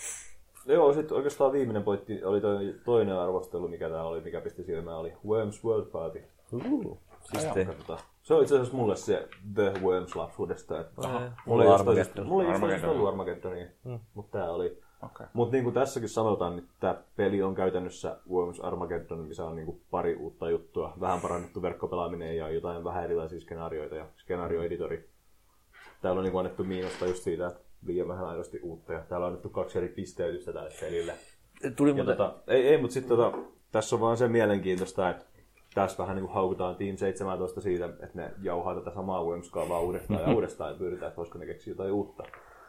Joo, 0.67 0.93
sitten 0.93 1.17
oikeastaan 1.17 1.53
viimeinen 1.53 1.83
pointti 1.83 2.25
oli 2.25 2.41
toi, 2.41 2.75
toinen 2.85 3.15
arvostelu, 3.15 3.69
mikä 3.69 3.89
täällä 3.89 4.11
oli, 4.11 4.21
mikä 4.21 4.41
pisti 4.41 4.65
silmään, 4.65 4.97
oli 4.97 5.13
Worms 5.27 5.65
World 5.65 5.87
Party. 5.87 6.23
Uh, 6.53 6.99
siisti. 7.23 7.65
Katsotaan. 7.65 8.01
Se 8.23 8.35
on 8.35 8.43
itse 8.43 8.55
asiassa 8.55 8.77
mulle 8.77 8.97
se 8.97 9.29
The 9.55 9.73
Worms 9.83 10.17
lapsuudesta. 10.17 10.81
Että 10.81 11.09
Aha. 11.09 11.31
mulla 11.47 11.65
ei 11.65 11.71
Armageddon. 11.71 12.27
Mulla 12.27 12.45
just 12.45 12.63
oikeasti 12.63 12.87
ollut 12.87 13.09
Armageddonia, 13.09 13.67
mm. 13.85 14.01
mutta 14.15 14.39
tää 14.39 14.51
oli. 14.51 14.79
Okei. 15.03 15.27
Mutta 15.33 15.53
niin 15.53 15.65
kuin 15.65 15.75
tässäkin 15.75 16.09
sanotaan, 16.09 16.57
niin 16.57 16.69
tämä 16.81 16.97
peli 17.17 17.43
on 17.43 17.55
käytännössä 17.55 18.17
Worms 18.31 18.61
Armageddon, 18.61 19.19
missä 19.19 19.45
on 19.45 19.57
niin 19.57 19.67
kuin 19.67 19.81
pari 19.91 20.17
uutta 20.17 20.51
juttua. 20.51 20.93
Vähän 21.01 21.21
parannettu 21.21 21.63
verkkopelaaminen 21.63 22.37
ja 22.37 22.49
jotain 22.51 22.85
vähän 22.85 23.05
erilaisia 23.05 23.41
skenaarioita 23.41 23.95
ja 23.97 24.07
skenaarioeditori. 24.17 25.11
Täällä 26.03 26.19
on 26.19 26.25
niin 26.25 26.33
kuin 26.33 26.41
annettu 26.41 26.65
miinusta 26.65 27.07
just 27.07 27.23
siitä, 27.23 27.47
että 27.47 27.61
liian 27.87 28.09
vähän 28.09 28.27
aidosti 28.27 28.61
uutta. 28.63 28.93
Ja 28.93 29.01
täällä 29.01 29.27
on 29.27 29.29
annettu 29.29 29.49
kaksi 29.49 29.79
eri 29.79 29.89
pisteytystä 29.89 30.53
tälle 30.53 30.71
pelille. 30.81 31.15
Tuli 31.77 31.91
Ja 31.91 31.95
muuten... 31.95 32.17
tota, 32.17 32.35
ei, 32.47 32.69
ei 32.69 32.79
mutta 32.79 32.95
sitten 32.95 33.17
tota, 33.17 33.39
tässä 33.73 33.97
on 33.97 34.01
vaan 34.01 34.17
se 34.17 34.29
mielenkiintoista, 34.29 35.11
että 35.11 35.25
tässä 35.75 35.99
vähän 35.99 36.17
niin 36.17 36.25
kuin 36.27 36.35
haukutaan 36.35 36.77
Team 36.77 36.97
17 36.97 37.61
siitä, 37.61 37.85
että 37.85 38.09
ne 38.15 38.31
jauhaa 38.43 38.75
tätä 38.75 38.91
samaa 38.91 39.25
Worms-kaavaa 39.25 39.81
uudestaan 39.81 40.21
ja 40.21 40.35
uudestaan 40.35 40.73
ja 40.73 40.79
pyydetään, 40.79 41.09
että 41.09 41.17
voisiko 41.17 41.39
ne 41.39 41.47
keksiä 41.47 41.71
jotain 41.71 41.93
uutta. 41.93 42.23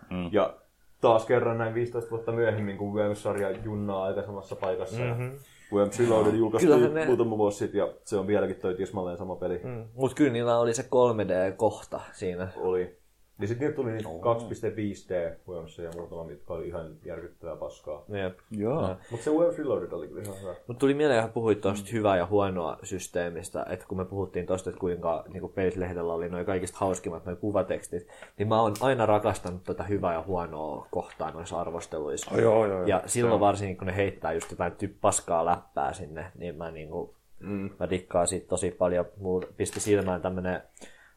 Mm. 0.10 0.30
Ja 0.32 0.54
taas 1.02 1.26
kerran 1.26 1.58
näin 1.58 1.74
15 1.74 2.12
vuotta 2.12 2.32
myöhemmin, 2.32 2.78
kun 2.78 2.94
Worms-sarja 2.94 3.52
junnaa 3.52 4.04
aika 4.04 4.22
samassa 4.22 4.56
paikassa. 4.56 5.00
Mm-hmm. 5.02 5.32
Ja 5.32 5.40
Worms 5.74 6.00
Reloaded 6.00 6.36
julkaistiin 6.36 6.94
ne- 6.94 7.06
muutama 7.06 7.38
vuosi 7.38 7.58
sitten 7.58 7.80
ja 7.80 7.94
se 8.06 8.18
on 8.18 8.28
vieläkin 8.28 8.56
toi 8.56 8.76
tismalleen 8.76 9.18
sama 9.18 9.36
peli. 9.36 9.62
Mm. 9.64 9.70
Mm. 9.70 9.86
Mutta 9.94 10.16
kyllä 10.16 10.32
niillä 10.34 10.60
oli 10.60 10.74
se 10.74 10.82
3D-kohta 10.82 12.02
siinä. 12.12 12.48
Oli. 12.58 13.01
Ja 13.42 13.48
sitten 13.48 13.68
niitä 13.68 13.76
tuli 13.76 13.92
niitä 13.92 14.10
2.5D 14.10 15.40
Wormsia 15.48 15.86
ja 15.86 15.92
muutama, 15.96 16.24
mitkä 16.24 16.54
oli 16.54 16.68
ihan 16.68 16.96
järkyttävää 17.06 17.56
paskaa. 17.56 18.04
Jep. 18.10 18.38
Joo. 18.52 18.96
Mutta 19.12 19.24
se 19.24 19.32
Worms 19.32 19.58
Reloaded 19.58 19.92
oli 19.92 20.08
kyllä 20.08 20.22
ihan 20.22 20.42
hyvä. 20.42 20.56
Mutta 20.68 20.80
tuli 20.80 20.94
mieleen, 20.94 21.24
kun 21.24 21.32
puhuit 21.32 21.62
tuosta 21.62 21.90
hyvää 21.94 22.18
ja 22.18 22.26
huonoa 22.26 22.80
systeemistä, 22.84 23.66
että 23.70 23.86
kun 23.88 23.98
me 23.98 24.06
puhuttiin 24.06 24.46
tuosta, 24.46 24.70
että 24.70 24.80
kuinka 24.80 25.24
niin 25.34 25.50
pelislehdellä 25.56 26.14
oli 26.14 26.30
noin 26.30 26.46
kaikista 26.46 26.78
hauskimmat 26.80 27.26
noin 27.26 27.38
kuvatekstit, 27.38 28.08
niin 28.38 28.48
mä 28.48 28.62
oon 28.62 28.74
aina 28.82 29.06
rakastanut 29.06 29.64
tätä 29.64 29.84
hyvää 29.84 30.14
ja 30.14 30.24
huonoa 30.28 30.88
kohtaa 30.92 31.32
noissa 31.32 31.62
arvosteluissa. 31.62 32.32
Oh, 32.32 32.40
joo, 32.40 32.66
joo, 32.66 32.78
joo. 32.78 32.88
Ja 32.88 33.04
silloin 33.06 33.40
varsinkin, 33.40 33.78
kun 33.78 33.88
ne 33.88 33.96
heittää 33.96 34.34
just 34.34 34.52
jotain 34.52 34.74
ty- 34.74 34.96
paskaa 35.02 35.46
läppää 35.46 35.94
sinne, 35.94 36.32
niin 36.38 36.56
mä, 36.56 36.72
niinku, 36.72 37.16
mm. 37.40 37.70
mä 37.80 37.90
dikkaan 37.90 38.28
siitä 38.28 38.48
tosi 38.48 38.72
paljon. 38.72 39.06
Mulla 39.18 39.48
pisti 39.58 39.80
silmään 39.80 40.22
tämmönen 40.22 40.62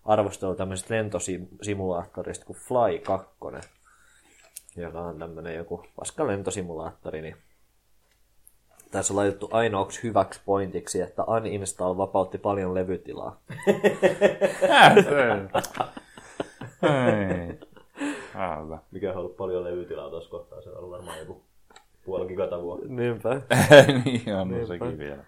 arvostelu 0.05 0.55
tämmöisestä 0.55 0.95
lentosimulaattorista 0.95 2.47
kuin 2.47 2.57
Fly 2.57 2.99
2, 2.99 3.31
joka 4.77 5.01
on 5.01 5.19
tämmönen 5.19 5.55
joku 5.55 5.87
paska 5.97 6.27
lentosimulaattori, 6.27 7.23
niin 7.23 7.37
tässä 8.91 9.13
on 9.13 9.17
laitettu 9.17 9.49
ainoaksi 9.53 10.03
hyväksi 10.03 10.41
pointiksi, 10.45 11.01
että 11.01 11.25
uninstall 11.25 11.97
vapautti 11.97 12.39
paljon 12.39 12.75
levytilaa. 12.75 13.41
Mikä 18.91 19.11
on 19.11 19.17
ollut 19.17 19.37
paljon 19.37 19.65
levytilaa 19.65 20.11
tuossa 20.11 20.31
kohtaa, 20.31 20.63
se 20.63 20.71
on 20.71 20.79
ollut 20.79 20.91
varmaan 20.91 21.19
joku 21.19 21.43
puoli 22.05 22.27
gigatavua. 22.27 22.79
Niinpä. 22.89 23.31
niin 24.05 24.35
on, 24.37 24.49
no 24.49 24.67
sekin 24.67 24.99
vielä. 24.99 25.25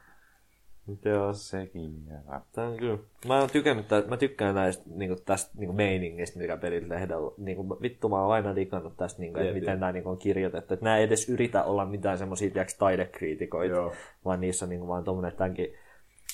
Joo. 1.04 1.32
Sekin 1.32 2.06
vielä. 2.06 2.40
Tää 2.52 2.66
on 2.66 2.76
kyllä. 2.76 2.98
Mä, 3.26 3.40
oon 3.40 3.50
tykännyt, 3.50 3.88
tä- 3.88 4.04
mä 4.08 4.16
tykkään 4.16 4.54
näistä 4.54 4.84
niinku, 4.86 5.22
tästä 5.24 5.50
niinku, 5.58 5.72
meiningistä, 5.72 6.38
mikä 6.38 6.56
pelit 6.56 6.88
lehdellä. 6.88 7.30
Niinku, 7.38 7.78
vittu 7.82 8.08
mä 8.08 8.22
oon 8.22 8.32
aina 8.32 8.56
digannut 8.56 8.96
tästä, 8.96 9.22
niinku, 9.22 9.38
että 9.40 9.54
miten 9.54 9.80
nämä 9.80 9.92
niinku, 9.92 10.10
on 10.10 10.18
kirjoitettu. 10.18 10.74
Että 10.74 10.84
nämä 10.84 10.96
ei 10.96 11.04
edes 11.04 11.28
yritä 11.28 11.64
olla 11.64 11.84
mitään 11.84 12.18
semmoisia 12.18 12.50
taidekriitikoita, 12.78 13.74
Joo. 13.74 13.92
vaan 14.24 14.40
niissä 14.40 14.64
on 14.64 14.68
niinku, 14.68 14.88
vaan 14.88 15.04
tommonen, 15.04 15.28
että 15.28 15.38
tämänkin 15.38 15.74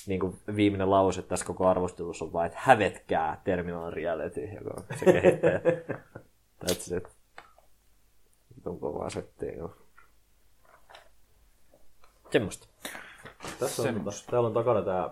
niinku, 0.07 0.35
viimeinen 0.55 0.89
lause 0.89 1.21
tässä 1.21 1.45
koko 1.45 1.67
arvostelussa 1.67 2.25
on 2.25 2.33
vaan, 2.33 2.45
että 2.45 2.59
hävetkää 2.61 3.41
Terminal 3.43 3.91
Reality, 3.91 4.41
joka 4.45 4.73
on 4.77 4.83
se 4.99 5.05
kehittäjä. 5.05 5.61
That's 6.65 6.97
it. 6.97 7.07
Kovaa 8.63 9.09
settiä, 9.09 9.51
joo. 9.51 9.75
Semmosta. 12.31 12.67
Tässä 13.59 13.81
on, 13.89 13.95
tota, 13.95 14.11
täällä 14.31 14.47
on 14.47 14.53
takana 14.53 14.81
tää 14.81 15.09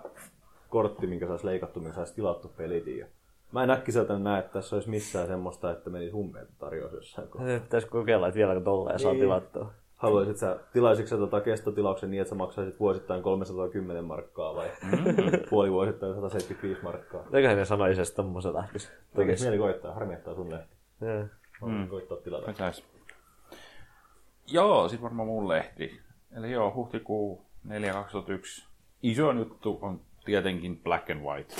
kortti, 0.69 1.07
minkä 1.07 1.27
saisi 1.27 1.45
leikattu, 1.45 1.79
minkä 1.79 1.95
saisi 1.95 2.15
tilattu 2.15 2.51
pelit. 2.57 2.87
Ja 2.87 3.05
mä 3.51 3.63
en 3.63 3.69
äkkiseltä 3.69 4.19
näe, 4.19 4.39
että 4.39 4.53
tässä 4.53 4.75
olisi 4.75 4.89
missään 4.89 5.27
semmoista, 5.27 5.71
että 5.71 5.89
menisi 5.89 6.11
hummeita 6.11 6.51
tarjous 6.59 6.93
jossain 6.93 7.27
kohtaa. 7.27 7.59
Pitäisi 7.59 7.87
kokeilla, 7.87 8.27
että 8.27 8.37
vieläkö 8.37 8.61
tolleen 8.61 8.99
saa 8.99 9.11
Niin. 9.11 9.21
tilattua. 9.21 9.71
Haluaisit 9.95 10.37
sä, 10.37 10.59
tilaisitko 10.73 11.09
sä 11.09 11.17
tota 11.17 11.41
kestotilauksen 11.41 12.11
niin, 12.11 12.21
että 12.21 12.29
sä 12.29 12.35
maksaisit 12.35 12.79
vuosittain 12.79 13.23
310 13.23 14.03
markkaa 14.05 14.55
vai 14.55 14.69
puoli 15.49 15.71
vuosittain 15.71 16.13
175 16.15 16.83
markkaa? 16.83 17.23
Eiköhän 17.33 17.57
ne 17.57 17.65
sanoisi, 17.65 18.01
että 18.01 18.15
tommosen 18.15 18.53
lähtisi. 18.53 18.89
Tekis 19.15 19.41
mieli 19.41 19.57
koittaa, 19.57 19.93
harmi, 19.93 20.13
että 20.13 20.29
on 20.29 20.35
sun 20.35 20.51
lehti. 20.51 20.75
Joo. 21.01 21.25
Mm. 21.71 21.87
Koittaa 21.87 22.17
tilata. 22.17 22.45
Pitäis. 22.47 22.83
Joo, 24.47 24.89
sit 24.89 25.01
varmaan 25.01 25.27
mun 25.27 25.47
lehti. 25.49 25.99
Eli 26.37 26.51
joo, 26.51 26.73
huhtikuu 26.75 27.45
4 27.63 27.93
2001. 27.93 28.67
Iso 29.03 29.31
juttu 29.31 29.79
on 29.81 30.01
tietenkin 30.25 30.79
Black 30.83 31.09
and 31.09 31.21
White. 31.21 31.55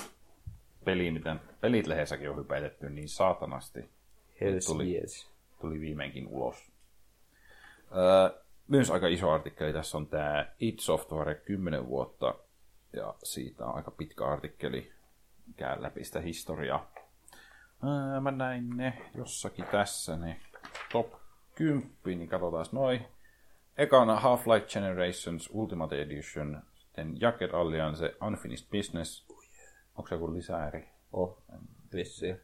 Peli, 0.86 1.12
miten 1.12 1.40
pelit 1.62 1.88
lehdessäkin 1.88 2.30
on 2.30 2.38
hypätetty 2.38 2.90
niin 2.90 3.10
saatanasti. 3.10 3.90
Hells 4.42 4.66
Tuli. 4.66 4.96
yes. 4.96 5.32
Tuli 5.62 5.80
viimeinkin 5.80 6.28
ulos. 6.28 6.72
Öö, 7.96 8.42
myös 8.68 8.92
aika 8.92 9.08
iso 9.08 9.32
artikkeli. 9.32 9.74
Tässä 9.74 9.98
on 9.98 10.08
tämä 10.08 10.46
It 10.60 10.80
Software 10.80 11.36
10 11.36 11.88
vuotta. 11.88 12.36
Ja 12.94 13.14
siitä 13.24 13.66
on 13.66 13.76
aika 13.76 13.92
pitkä 13.92 14.26
artikkeli. 14.26 14.92
Käy 15.56 15.82
läpi 15.82 16.04
sitä 16.04 16.22
historiaa. 16.22 16.92
Öö, 17.84 18.20
mä 18.20 18.32
näin 18.32 18.70
ne 18.78 19.02
jossakin 19.16 19.66
tässä, 19.66 20.18
ne 20.18 20.42
top 20.92 21.14
10, 21.56 21.90
niin 22.06 22.30
katsotaan 22.30 22.66
noin. 22.72 23.06
Ekana 23.78 24.20
Half-Life 24.20 24.68
Generations 24.68 25.50
Ultimate 25.54 26.02
Edition, 26.02 26.62
sitten 26.76 27.22
Jacket 27.22 27.54
Alliance 27.54 28.16
Unfinished 28.28 28.68
Business. 28.72 29.28
Onko 29.96 30.08
se 30.08 30.16
joku 30.16 30.34
lisääri? 30.34 30.90
Oh, 31.14 31.44
vissiin. 31.94 32.40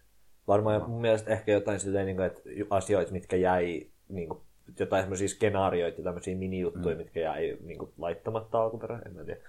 Varmaan 0.48 0.90
mun 0.90 1.02
mielestä 1.02 1.32
ehkä 1.32 1.52
jotain 1.52 1.80
silleen, 1.80 2.06
niin 2.06 2.16
kuin, 2.16 2.26
että 2.26 2.42
asioita, 2.70 3.12
mitkä 3.12 3.36
jäi, 3.36 3.88
niin 4.10 4.30
kuin, 4.30 4.42
jotain 4.80 5.04
semmoisia 5.04 5.28
skenaarioita 5.28 6.02
tämmöisiä 6.02 6.36
mini-juttuja, 6.36 6.96
mm. 6.96 6.98
mitkä 6.98 7.20
jäi 7.20 7.58
niin 7.62 7.80
kuin, 7.80 7.94
laittamatta 7.98 8.62
alkuperään, 8.62 9.02
en 9.06 9.16
mä 9.16 9.24
tiedä. 9.24 9.42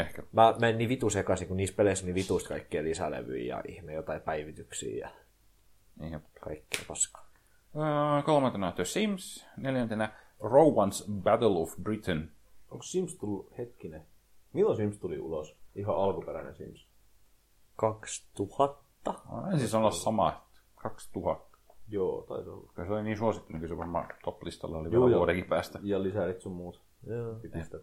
Ehkä. 0.00 0.22
Mä 0.32 0.54
menen 0.60 0.78
niin 0.78 0.88
vitu 0.88 1.10
sekaisin, 1.10 1.48
kun 1.48 1.56
niissä 1.56 1.76
peleissä 1.76 2.04
niin 2.04 2.14
vituista 2.14 2.48
kaikkea 2.48 2.82
lisälevyjä 2.82 3.56
ja 3.56 3.62
ihme 3.68 3.92
jotain 3.92 4.20
päivityksiä 4.20 4.98
ja 4.98 5.10
Niin, 6.00 6.12
jep. 6.12 6.22
kaikkea 6.40 6.80
paskaa. 6.88 7.30
Öö, 7.76 8.22
kolmantena 8.22 8.72
The 8.72 8.84
Sims, 8.84 9.46
neljäntenä 9.56 10.12
Rowan's 10.42 11.10
Battle 11.12 11.58
of 11.62 11.76
Britain. 11.82 12.30
Onko 12.70 12.82
Sims 12.82 13.16
tullut 13.16 13.58
hetkinen? 13.58 14.06
Milloin 14.52 14.76
Sims 14.76 14.98
tuli 14.98 15.18
ulos? 15.18 15.56
Ihan 15.74 15.96
alkuperäinen 15.96 16.54
Sims. 16.54 16.88
2000? 17.76 18.82
Ensin 19.52 19.68
sanoa 19.68 19.90
sama, 19.90 20.46
2000. 20.74 21.58
Joo, 21.88 22.22
taisi 22.28 22.48
olla. 22.50 22.66
Koska 22.66 22.84
se 22.86 22.92
oli 22.92 23.02
niin 23.02 23.18
suosittu, 23.18 23.52
niin 23.52 23.60
kyllä 23.60 23.74
se 23.74 23.78
varmaan 23.78 24.08
top-listalla 24.24 24.78
oli 24.78 24.88
Joo, 24.92 25.06
vielä 25.06 25.18
vuodenkin 25.18 25.44
päästä. 25.44 25.78
Ja 25.82 26.02
lisärit 26.02 26.40
sun 26.40 26.52
muut. 26.52 26.82
Joo. 27.06 27.34
Piti 27.34 27.64
sitä. 27.64 27.78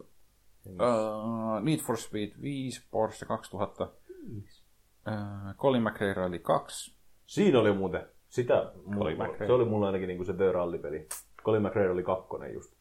Uh, 0.66 1.62
Need 1.62 1.80
for 1.80 1.98
Speed 1.98 2.32
5, 2.42 2.88
Porsche 2.92 3.26
2000. 3.26 3.84
Uh, 3.84 5.56
Colin 5.58 5.84
McRae 5.84 6.14
Rally 6.14 6.40
2. 6.40 6.96
Siinä 7.26 7.60
oli 7.60 7.74
muuten. 7.74 8.08
Sitä, 8.30 8.72
Colin 8.98 9.18
mulla, 9.18 9.28
McRae. 9.28 9.48
se 9.48 9.54
oli 9.54 9.66
mulla 9.66 9.86
ainakin 9.86 10.08
niinku 10.08 10.24
se 10.24 10.34
The 10.34 10.52
Rally-peli. 10.52 11.08
Colin 11.44 11.62
McRae 11.62 11.90
oli 11.90 12.04
kakkonen 12.04 12.54
just. 12.54 12.74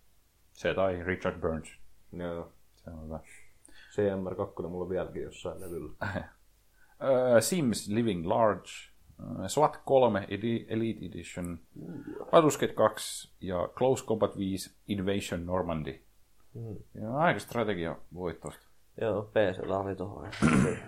Se 0.53 0.75
tai 0.75 1.05
Richard 1.05 1.41
Burns. 1.41 1.69
Joo. 2.13 2.53
Se 2.75 2.91
on 2.91 3.05
hyvä. 3.05 3.21
CMR2 3.71 4.69
mulla 4.69 4.85
on 4.85 4.91
vieläkin 4.91 5.23
jossain 5.23 5.61
levyllä. 5.61 5.93
Uh, 7.03 7.41
Sims 7.43 7.89
Living 7.89 8.27
Large. 8.27 8.71
SWAT 9.47 9.77
3 9.85 10.27
Edi- 10.31 10.67
Elite 10.69 11.07
Edition. 11.07 11.59
Baldur's 12.21 12.61
Gate 12.61 12.73
2 12.75 13.33
ja 13.41 13.69
Close 13.75 14.05
Combat 14.05 14.39
5 14.39 14.77
Invasion 14.89 15.47
Normandy. 15.47 16.01
Mm. 16.55 16.77
Ja 17.03 17.17
aika 17.17 17.41
strategia 17.41 17.97
voittoista. 18.15 18.67
Joo, 19.01 19.23
PCllä 19.23 19.79
oli 19.79 19.97
tuohon. 19.97 20.29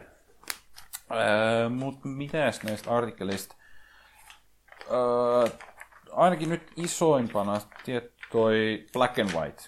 Mutta 1.78 2.08
mitäs 2.08 2.62
näistä 2.62 2.90
artikkeleista? 2.90 3.54
Öö, 4.90 5.48
ainakin 6.12 6.48
nyt 6.48 6.72
isoimpana 6.76 7.60
tiet, 7.84 8.12
toi 8.32 8.86
Black 8.92 9.18
and 9.18 9.30
White. 9.30 9.62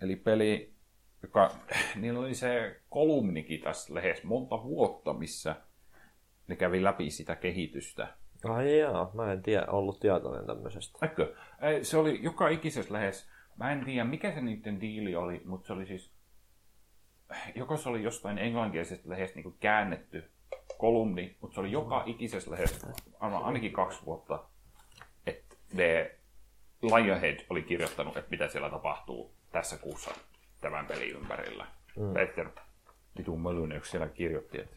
Eli 0.00 0.16
peli, 0.16 0.74
joka, 1.22 1.50
niillä 2.00 2.20
oli 2.20 2.34
se 2.34 2.80
kolumnikin 2.90 3.60
tässä 3.60 3.94
lähes 3.94 4.24
monta 4.24 4.62
vuotta, 4.62 5.12
missä 5.12 5.56
ne 6.48 6.56
kävi 6.56 6.84
läpi 6.84 7.10
sitä 7.10 7.36
kehitystä. 7.36 8.08
Ai 8.44 8.78
jaa, 8.78 9.10
mä 9.14 9.32
en 9.32 9.42
tiedä, 9.42 9.66
ollut 9.66 10.00
tietoinen 10.00 10.46
tämmöisestä. 10.46 10.98
Eikö? 11.06 11.34
Ei, 11.60 11.84
Se 11.84 11.96
oli 11.96 12.18
joka 12.22 12.48
ikisessä 12.48 12.92
lähes, 12.92 13.28
mä 13.56 13.72
en 13.72 13.84
tiedä 13.84 14.04
mikä 14.04 14.32
se 14.32 14.40
niiden 14.40 14.80
diili 14.80 15.16
oli, 15.16 15.42
mutta 15.44 15.66
se 15.66 15.72
oli 15.72 15.86
siis, 15.86 16.12
joko 17.54 17.76
se 17.76 17.88
oli 17.88 18.02
jostain 18.02 18.38
englanninkielisestä 18.38 19.08
lähes 19.08 19.34
niin 19.34 19.56
käännetty 19.60 20.30
kolumni, 20.78 21.36
mutta 21.40 21.54
se 21.54 21.60
oli 21.60 21.72
joka 21.72 22.02
ikisessä 22.06 22.50
lähes 22.50 22.86
aivan 23.20 23.42
ainakin 23.42 23.72
kaksi 23.72 24.04
vuotta, 24.04 24.44
ne 25.72 26.10
Lionhead 26.82 27.40
oli 27.50 27.62
kirjoittanut, 27.62 28.16
että 28.16 28.30
mitä 28.30 28.48
siellä 28.48 28.70
tapahtuu 28.70 29.34
tässä 29.52 29.76
kuussa 29.76 30.10
tämän 30.60 30.86
pelin 30.86 31.16
ympärillä. 31.16 31.66
Mm. 31.96 32.12
Peter 32.12 32.48
Vitun 33.18 33.40
Mölynen, 33.40 33.78
yksi 33.78 33.90
siellä 33.90 34.08
kirjoitti, 34.08 34.60
että 34.60 34.76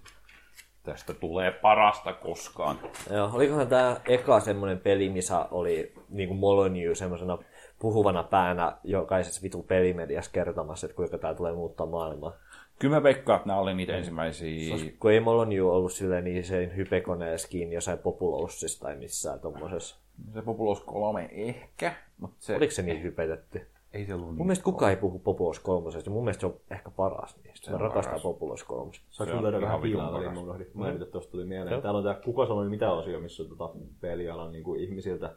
tästä 0.84 1.14
tulee 1.14 1.52
parasta 1.52 2.14
koskaan. 2.14 2.80
Joo, 3.10 3.30
olikohan 3.34 3.68
tämä 3.68 3.98
eka 4.06 4.40
semmoinen 4.40 4.80
peli, 4.80 5.10
missä 5.10 5.46
oli 5.52 5.94
niinku 6.10 6.34
Molyneux 6.34 7.00
semmoisena 7.00 7.38
puhuvana 7.80 8.24
päänä 8.24 8.78
jokaisessa 8.84 9.42
vitu 9.44 9.64
pelimediassa 9.64 10.32
kertomassa, 10.32 10.86
että 10.86 10.96
kuinka 10.96 11.18
tämä 11.18 11.34
tulee 11.34 11.54
muuttaa 11.54 11.86
maailmaa. 11.86 12.34
Kyllä 12.80 12.96
mä 12.96 13.04
veikkaan, 13.04 13.38
että 13.38 13.48
nämä 13.48 13.60
oli 13.60 13.74
niitä 13.74 13.98
ensimmäisiä... 13.98 14.76
Kun 15.00 15.12
ei 15.12 15.20
Molyneux 15.20 15.72
ollut 15.72 15.94
silleen 15.94 16.24
niin 16.24 16.44
se 16.44 16.72
hypekoneessa 16.76 17.48
kiinni 17.48 17.76
jossain 17.76 18.00
Populoussissa 18.00 18.86
tai 18.86 18.96
missään 18.96 19.40
tommosessa. 19.40 20.05
Se 20.34 20.42
Populous 20.42 20.82
3 20.82 21.30
ehkä, 21.32 21.96
mutta 22.18 22.38
se... 22.40 22.56
Oliko 22.56 22.72
se 22.72 22.82
niin 22.82 23.04
hypetetty? 23.04 23.68
Ei 23.94 24.06
se 24.06 24.14
ollut 24.14 24.28
Mun 24.28 24.36
niin. 24.36 24.48
mielestä 24.48 24.64
kukaan 24.64 24.92
ei 24.92 24.98
puhu 24.98 25.20
Populous 25.20 25.60
3. 25.60 25.90
Mun 26.10 26.24
mielestä 26.24 26.42
se 26.42 26.46
on 26.46 26.56
ehkä 26.72 26.92
paras 26.92 27.38
niistä. 27.44 27.72
Mä 27.72 27.78
rakastan. 27.78 28.22
Populous 28.22 28.64
3. 28.64 28.92
Saanko 29.10 29.30
Se 29.30 29.32
mä 29.32 29.38
on 29.38 29.44
löydä 29.44 29.58
ihan 29.58 29.68
vähän 29.68 29.82
piilaa 29.82 30.14
väliin, 30.14 30.34
mun 30.34 30.44
unohdin 30.44 30.68
mainita, 30.74 31.04
että 31.04 31.12
tuosta 31.12 31.32
tuli 31.32 31.46
mieleen. 31.46 31.82
Täällä 31.82 31.98
on 31.98 32.04
tää 32.04 32.14
Kuka 32.14 32.46
sanoi 32.46 32.70
mitä 32.70 32.92
osio, 32.92 33.20
missä 33.20 33.44
on 33.44 33.50
tota 33.50 33.70
pelialan 34.02 34.52
niin 34.52 34.64
kuin 34.64 34.82
ihmisiltä 34.82 35.36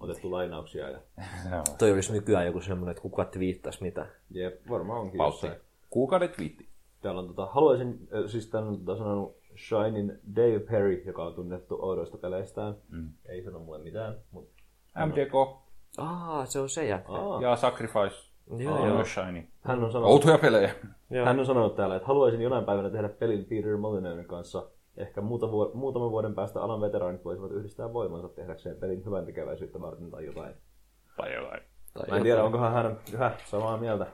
otettu 0.00 0.30
lainauksia. 0.30 0.88
Ja... 0.90 1.00
Toi 1.78 1.92
olisi 1.92 2.12
nykyään 2.12 2.46
joku 2.46 2.60
semmoinen, 2.60 2.90
että 2.90 3.02
kuka 3.02 3.28
viittasi 3.38 3.82
mitä. 3.82 4.06
Jep, 4.30 4.68
varmaan 4.70 5.00
onkin 5.00 5.18
Pautti. 5.18 5.46
Kuukauden 5.90 6.28
twiitti. 6.28 6.68
Täällä 7.02 7.20
on 7.20 7.26
tota, 7.26 7.46
haluaisin, 7.46 8.08
äh, 8.14 8.30
siis 8.30 8.46
tän 8.46 8.64
on 8.64 8.78
tota, 8.78 8.98
sanonut 8.98 9.36
Shining 9.58 10.10
Dave 10.36 10.58
Perry, 10.60 11.02
joka 11.06 11.24
on 11.24 11.34
tunnettu 11.34 11.78
oudoista 11.82 12.18
peleistään. 12.18 12.74
Mm. 12.88 13.08
Ei 13.28 13.42
sano 13.42 13.58
mulle 13.58 13.78
mitään, 13.78 14.14
mutta 14.30 14.62
MDK 15.06 15.34
Aa, 15.98 16.46
se 16.46 16.58
on 16.60 16.68
se 16.68 16.86
jätkä. 16.86 17.12
Aa. 17.12 17.42
ja 17.42 17.56
Sacrifice. 17.56 18.28
Joo, 18.58 18.86
joo. 18.86 18.94
myös 18.94 19.14
Shiny. 19.14 19.48
hän 19.60 19.84
on 19.84 19.92
sanonut, 19.92 20.12
Outoja 20.12 20.38
pelejä. 20.38 20.74
Joo. 21.10 21.26
Hän 21.26 21.38
on 21.40 21.46
sanonut 21.46 21.76
täällä, 21.76 21.96
että 21.96 22.08
haluaisin 22.08 22.40
jonain 22.40 22.64
päivänä 22.64 22.90
tehdä 22.90 23.08
pelin 23.08 23.44
Peter 23.44 23.76
Molineurin 23.76 24.26
kanssa. 24.26 24.66
Ehkä 24.96 25.20
muuta 25.20 25.46
vuo- 25.46 25.70
muutaman 25.74 26.10
vuoden 26.10 26.34
päästä 26.34 26.62
alan 26.62 26.80
veteraanit 26.80 27.24
voisivat 27.24 27.50
yhdistää 27.52 27.92
voimansa 27.92 28.28
tehdäkseen 28.28 28.76
pelin 28.76 29.04
hyvän 29.04 29.26
tekeväisyyttä 29.26 29.80
varten 29.80 30.10
tai 30.10 30.26
jotain. 30.26 30.54
Tai 31.16 31.34
jotain. 31.34 31.60
Tai 31.94 32.08
Mä 32.10 32.16
en 32.16 32.22
tiedä, 32.22 32.44
onkohan 32.44 32.72
hän 32.72 32.98
yhä 33.12 33.32
samaa 33.44 33.76
mieltä. 33.76 34.06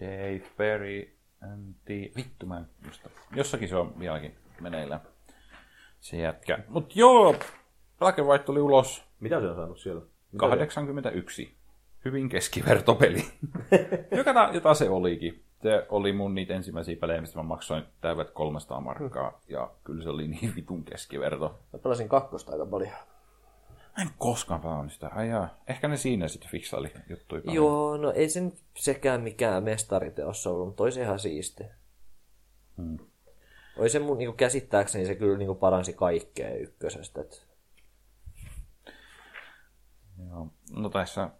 Dave 0.00 0.42
Perry 0.56 1.16
and 1.42 1.74
the... 1.84 1.94
Vittu 2.16 2.46
mä 2.46 2.58
en 2.58 2.66
muista. 2.84 3.10
Jossakin 3.34 3.68
se 3.68 3.76
on 3.76 3.98
vieläkin 3.98 4.34
meneillään. 4.60 5.00
Se 6.00 6.16
jätkä. 6.16 6.58
Mut 6.68 6.96
joo, 6.96 7.34
Black 7.98 8.18
and 8.18 8.28
White 8.28 8.44
tuli 8.44 8.60
ulos 8.60 9.04
Mitä 9.20 9.40
se 9.40 9.46
on 9.46 9.56
saanut 9.56 9.78
siellä? 9.78 10.02
Mitä 10.32 10.56
81. 10.56 11.54
Hyvin 12.04 12.28
keskivertopeli. 12.28 13.24
Joka, 14.16 14.34
ta- 14.34 14.50
jota 14.52 14.74
se 14.74 14.88
olikin. 14.90 15.44
Se 15.62 15.86
oli 15.88 16.12
mun 16.12 16.34
niitä 16.34 16.54
ensimmäisiä 16.54 16.96
pelejä, 16.96 17.20
mistä 17.20 17.38
mä 17.38 17.42
maksoin 17.42 17.84
täyvät 18.00 18.30
300 18.30 18.80
markkaa. 18.80 19.40
Ja 19.48 19.70
kyllä 19.84 20.02
se 20.02 20.08
oli 20.08 20.28
niin 20.28 20.52
vitun 20.56 20.84
keskiverto. 20.84 21.58
Mä 21.72 21.78
pelasin 21.78 22.08
kakkosta 22.08 22.52
aika 22.52 22.66
paljon. 22.66 22.92
Mä 23.96 24.02
en 24.02 24.10
koskaan 24.18 24.60
pelannut 24.60 24.92
sitä. 24.92 25.08
Ai 25.08 25.28
jaa. 25.28 25.48
Ehkä 25.66 25.88
ne 25.88 25.96
siinä 25.96 26.28
sitten 26.28 26.50
fiksaili 26.50 26.92
juttuja. 27.08 27.42
paljon. 27.42 27.64
Joo, 27.64 27.96
no 27.96 28.12
ei 28.12 28.28
se 28.28 28.40
nyt 28.40 28.54
sekään 28.76 29.20
mikään 29.20 29.64
mestariteos 29.64 30.46
ollut, 30.46 30.66
mutta 30.66 30.82
oli 30.82 30.92
se 30.92 31.02
ihan 31.02 31.18
siisti. 31.18 31.64
Hmm. 32.76 32.98
Oli 33.76 33.88
se 33.88 33.98
mun 33.98 34.18
niinku 34.18 34.36
käsittääkseni 34.36 35.06
se 35.06 35.14
kyllä 35.14 35.38
niinku 35.38 35.54
paransi 35.54 35.92
kaikkea 35.92 36.54
ykkösestä. 36.54 37.20
Et... 37.20 37.46
Joo. 40.28 40.48
No 40.76 40.88
tässä 40.88 41.30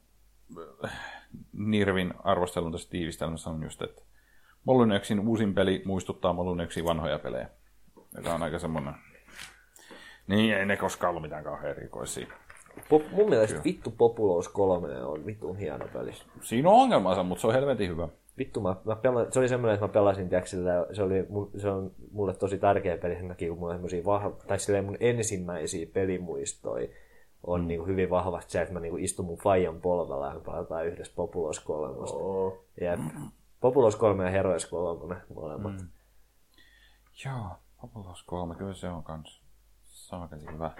äh, 0.84 1.00
Nirvin 1.52 2.14
arvostelun 2.24 2.72
tästä 2.72 2.90
tiivistelmässä 2.90 3.50
on 3.50 3.62
just, 3.62 3.82
että 3.82 4.02
Molyneuxin 4.64 5.28
uusin 5.28 5.55
peli 5.55 5.82
muistuttaa 5.84 6.32
Molyneuxin 6.32 6.84
vanhoja 6.84 7.18
pelejä. 7.18 7.48
Joka 8.16 8.34
on 8.34 8.42
aika 8.42 8.58
semmoinen... 8.58 8.94
Niin, 10.26 10.57
ei 10.57 10.67
ne 10.67 10.76
koskaan 10.76 11.09
ollut 11.09 11.23
mitään 11.23 11.44
kauhean 11.44 11.70
erikoisia. 11.70 12.26
Pop, 12.89 13.02
mun 13.10 13.28
mielestä 13.28 13.65
vittu 13.65 13.91
Populous 13.91 14.49
3 14.49 15.05
on 15.05 15.26
vitun 15.26 15.57
hieno 15.57 15.89
peli. 15.92 16.12
Siinä 16.41 16.68
on 16.68 16.75
ongelmansa, 16.75 17.23
mutta 17.23 17.41
se 17.41 17.47
on 17.47 17.55
helvetin 17.55 17.91
hyvä. 17.91 18.09
Vittu, 18.39 18.60
mä, 18.60 18.76
mä 18.84 18.97
pela, 18.97 19.31
se 19.31 19.39
oli 19.39 19.49
semmoinen, 19.49 19.75
että 19.75 19.86
mä 19.86 19.92
pelasin, 19.92 20.28
tiiäks, 20.28 20.51
sillä, 20.51 20.86
se, 20.92 21.02
oli, 21.02 21.26
se 21.57 21.70
on 21.70 21.91
mulle 22.12 22.34
tosi 22.34 22.59
tärkeä 22.59 22.99
peli 22.99 23.17
sen 23.17 23.28
takia, 23.28 23.49
kun 23.49 23.59
mulla 23.59 23.73
on 23.73 23.76
semmosia 23.76 24.05
vahva, 24.05 24.31
tai 24.47 24.59
silleen 24.59 24.84
mun 24.84 24.97
ensimmäisiä 25.01 25.86
pelimuistoja 25.92 26.89
on 27.47 27.60
mm. 27.60 27.67
niin 27.67 27.86
hyvin 27.86 28.10
vahvasti 28.10 28.52
se, 28.52 28.62
että 28.62 28.75
mä 28.75 28.81
niin 28.81 28.99
istun 28.99 29.26
mun 29.26 29.39
faijan 29.39 29.81
polvella 29.81 30.26
ja 30.26 30.34
me 30.34 30.41
pelataan 30.41 30.86
yhdessä 30.86 31.12
Populous 31.17 31.60
3. 31.60 31.94
Oo. 31.97 32.65
Jep. 32.81 33.01
Populous 33.60 33.97
3 33.97 34.25
ja 34.25 34.31
Heroes 34.31 34.67
3 34.67 35.17
molemmat. 35.34 35.73
Mm. 35.73 35.89
Joo, 37.25 37.47
Populous 37.81 38.23
3, 38.23 38.55
kyllä 38.55 38.75
se 38.75 38.89
on 38.89 39.02
kans 39.02 39.41
saakeli 40.12 40.52
hyvä. 40.52 40.70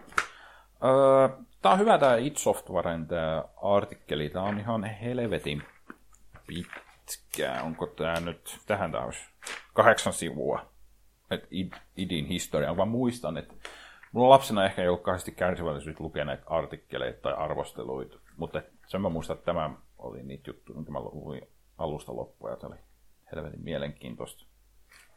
Öö, 0.85 1.29
tää 1.63 1.73
on 1.73 1.79
hyvä 1.79 1.99
tää 1.99 2.17
id 2.17 2.37
Softwaren 2.37 3.07
tää 3.07 3.45
artikkeli. 3.63 4.31
Tää 4.31 4.43
on 4.43 4.59
ihan 4.59 4.85
helvetin 4.85 5.63
pitkä. 6.47 7.63
Onko 7.63 7.87
tää 7.87 8.21
nyt, 8.21 8.59
tähän 8.67 8.93
tää 8.93 9.05
olisi 9.05 9.21
kahdeksan 9.73 10.13
sivua. 10.13 10.67
Et 11.31 11.47
id, 11.51 11.73
idin 11.97 12.27
historia. 12.27 12.75
Mä 12.75 12.85
muistan, 12.85 13.37
että 13.37 13.55
mulla 14.13 14.29
lapsena 14.29 14.65
ehkä 14.65 14.83
ei 14.83 14.89
ollut 14.89 15.03
kauheasti 15.03 15.33
kärsivällisyyttä 15.33 16.05
lukea 16.05 16.25
näitä 16.25 16.43
artikkeleita 16.47 17.21
tai 17.21 17.33
arvosteluita. 17.33 18.19
Mutta 18.37 18.63
sen 18.87 19.01
mä 19.01 19.09
muistan, 19.09 19.35
että 19.35 19.47
tämä 19.47 19.71
oli 19.99 20.23
niitä 20.23 20.51
juttuja, 20.51 20.79
mitä 20.79 20.93
mä 20.93 21.01
luin 21.01 21.49
alusta 21.79 22.17
loppuun. 22.17 22.51
Ja 22.51 22.69
oli 22.69 22.77
helvetin 23.33 23.65
mielenkiintoista. 23.65 24.45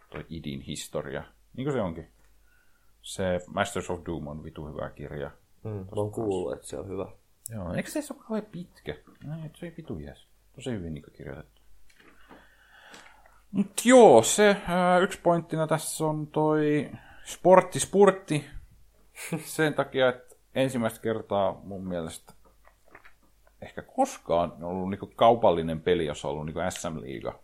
Toi 0.10 0.26
idin 0.30 0.62
historia. 0.62 1.24
Niin 1.54 1.66
kuin 1.66 1.74
se 1.74 1.82
onkin. 1.82 2.15
Se 3.06 3.42
Masters 3.54 3.90
of 3.90 4.00
Doom 4.06 4.28
on 4.28 4.44
vitu 4.44 4.68
hyvä 4.68 4.90
kirja. 4.90 5.32
Mm. 5.64 5.72
Mä 5.72 5.88
oon 5.96 6.12
kuullut, 6.12 6.54
että 6.54 6.68
se 6.68 6.78
on 6.80 6.88
hyvä. 6.88 7.06
Joo, 7.50 7.74
eikö 7.74 7.90
se 7.90 8.00
ole 8.14 8.24
kauhean 8.28 8.46
pitkä? 8.52 8.96
No, 9.24 9.44
ei, 9.44 9.50
se 9.54 9.66
ei 9.66 9.74
vitu 9.78 10.00
jees. 10.00 10.28
Tosi 10.56 10.72
hyvin 10.72 10.94
niin 10.94 11.04
kirjoitettu. 11.14 11.62
Mut 13.52 13.82
joo, 13.86 14.24
se 14.24 14.58
ää, 14.68 15.00
yksi 15.00 15.20
pointtina 15.24 15.68
tässä 15.68 16.06
on 16.06 16.28
toi 16.28 16.92
sportti 17.26 17.80
spurtti. 17.80 18.46
Sen 19.46 19.74
takia, 19.74 20.10
että 20.10 20.36
ensimmäistä 20.56 21.00
kertaa 21.00 21.62
mun 21.64 21.88
mielestä 21.88 22.34
ehkä 23.62 23.82
koskaan 23.82 24.52
on 24.52 24.64
ollut 24.64 24.90
niinku 24.90 25.12
kaupallinen 25.16 25.82
peli, 25.82 26.06
jossa 26.06 26.28
on 26.28 26.32
ollut 26.32 26.46
niinku 26.46 26.62
SM-liiga, 26.70 27.40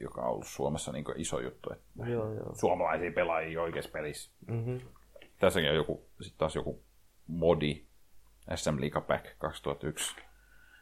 joka 0.00 0.20
on 0.20 0.30
ollut 0.30 0.46
Suomessa 0.46 0.92
niinku 0.92 1.12
iso 1.16 1.40
juttu. 1.40 1.72
Että 1.72 2.10
Joo, 2.10 2.34
joo. 2.34 2.54
suomalaisia 2.54 3.12
pelaajia 3.12 3.62
oikeassa 3.62 3.90
pelissä. 3.90 4.30
Mm-hmm. 4.46 4.80
Tässäkin 5.38 5.70
on 5.70 5.76
joku, 5.76 6.08
sitten 6.20 6.38
taas 6.38 6.54
joku 6.54 6.82
modi, 7.26 7.84
SM 8.54 8.80
Liiga 8.80 9.00
Pack 9.00 9.26
2001, 9.38 10.16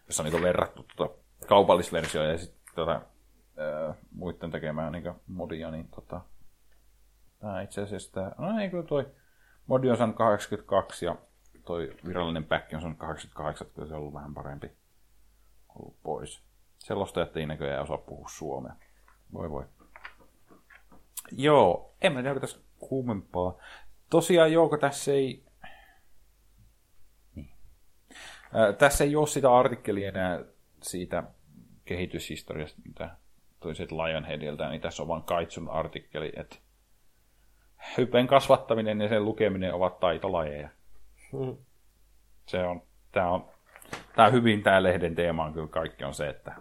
jossa 0.06 0.22
on 0.22 0.30
niin 0.30 0.42
verrattu 0.42 0.86
tuota 0.96 1.14
kaupallisversioa 1.46 2.24
ja 2.24 2.38
sitten 2.38 2.74
tuota, 2.74 2.92
ää, 3.56 3.94
muiden 4.12 4.50
tekemään 4.50 4.92
niin 4.92 5.14
modia, 5.26 5.70
niin 5.70 5.88
tota, 5.88 6.20
tää 7.40 7.62
itse 7.62 7.82
asiassa 7.82 8.12
tää, 8.12 8.34
no 8.38 8.60
ei 8.60 8.70
kyllä 8.70 8.84
toi 8.84 9.06
modi 9.66 9.90
on 9.90 9.96
saanut 9.96 10.16
82 10.16 11.04
ja 11.04 11.16
toi 11.64 11.96
virallinen 12.06 12.44
pack 12.44 12.72
on 12.74 12.80
saanut 12.80 12.98
88, 12.98 13.66
kyllä 13.74 13.88
se 13.88 13.94
on 13.94 14.00
ollut 14.00 14.14
vähän 14.14 14.34
parempi 14.34 14.70
ollut 15.68 15.96
pois. 16.02 16.42
Selostajat 16.78 17.36
ei 17.36 17.46
näköjään 17.46 17.82
osaa 17.82 17.98
puhua 17.98 18.28
suomea. 18.28 18.74
Voi 19.36 19.50
voi. 19.50 19.64
Joo, 21.32 21.94
en 22.02 22.12
mä 22.12 22.22
tiedä 22.22 22.40
tässä 22.40 22.60
kuumempaa. 22.78 23.54
Tosiaan 24.10 24.52
Jouko, 24.52 24.76
tässä 24.76 25.12
ei... 25.12 25.44
Niin. 27.34 27.50
Ää, 28.52 28.72
tässä 28.72 29.04
ei 29.04 29.16
ole 29.16 29.26
sitä 29.26 29.54
artikkelia 29.54 30.08
enää 30.08 30.44
siitä 30.82 31.22
kehityshistoriasta, 31.84 32.82
mitä 32.84 33.16
toiset 33.60 33.92
Lionheadiltä, 33.92 34.68
niin 34.68 34.80
tässä 34.80 35.02
on 35.02 35.08
vain 35.08 35.22
Kaitsun 35.22 35.70
artikkeli, 35.70 36.32
että 36.36 36.56
hypen 37.98 38.26
kasvattaminen 38.26 39.00
ja 39.00 39.08
sen 39.08 39.24
lukeminen 39.24 39.74
ovat 39.74 40.00
taitolajeja. 40.00 40.68
Mm. 41.32 41.56
Se 42.46 42.64
on 42.64 42.82
Tämä 43.16 43.30
on, 43.30 43.48
tää 44.16 44.30
hyvin 44.30 44.62
tämä 44.62 44.82
lehden 44.82 45.14
teema 45.14 45.44
on 45.44 45.52
kyllä 45.52 45.68
kaikki 45.68 46.04
on 46.04 46.14
se, 46.14 46.28
että 46.28 46.54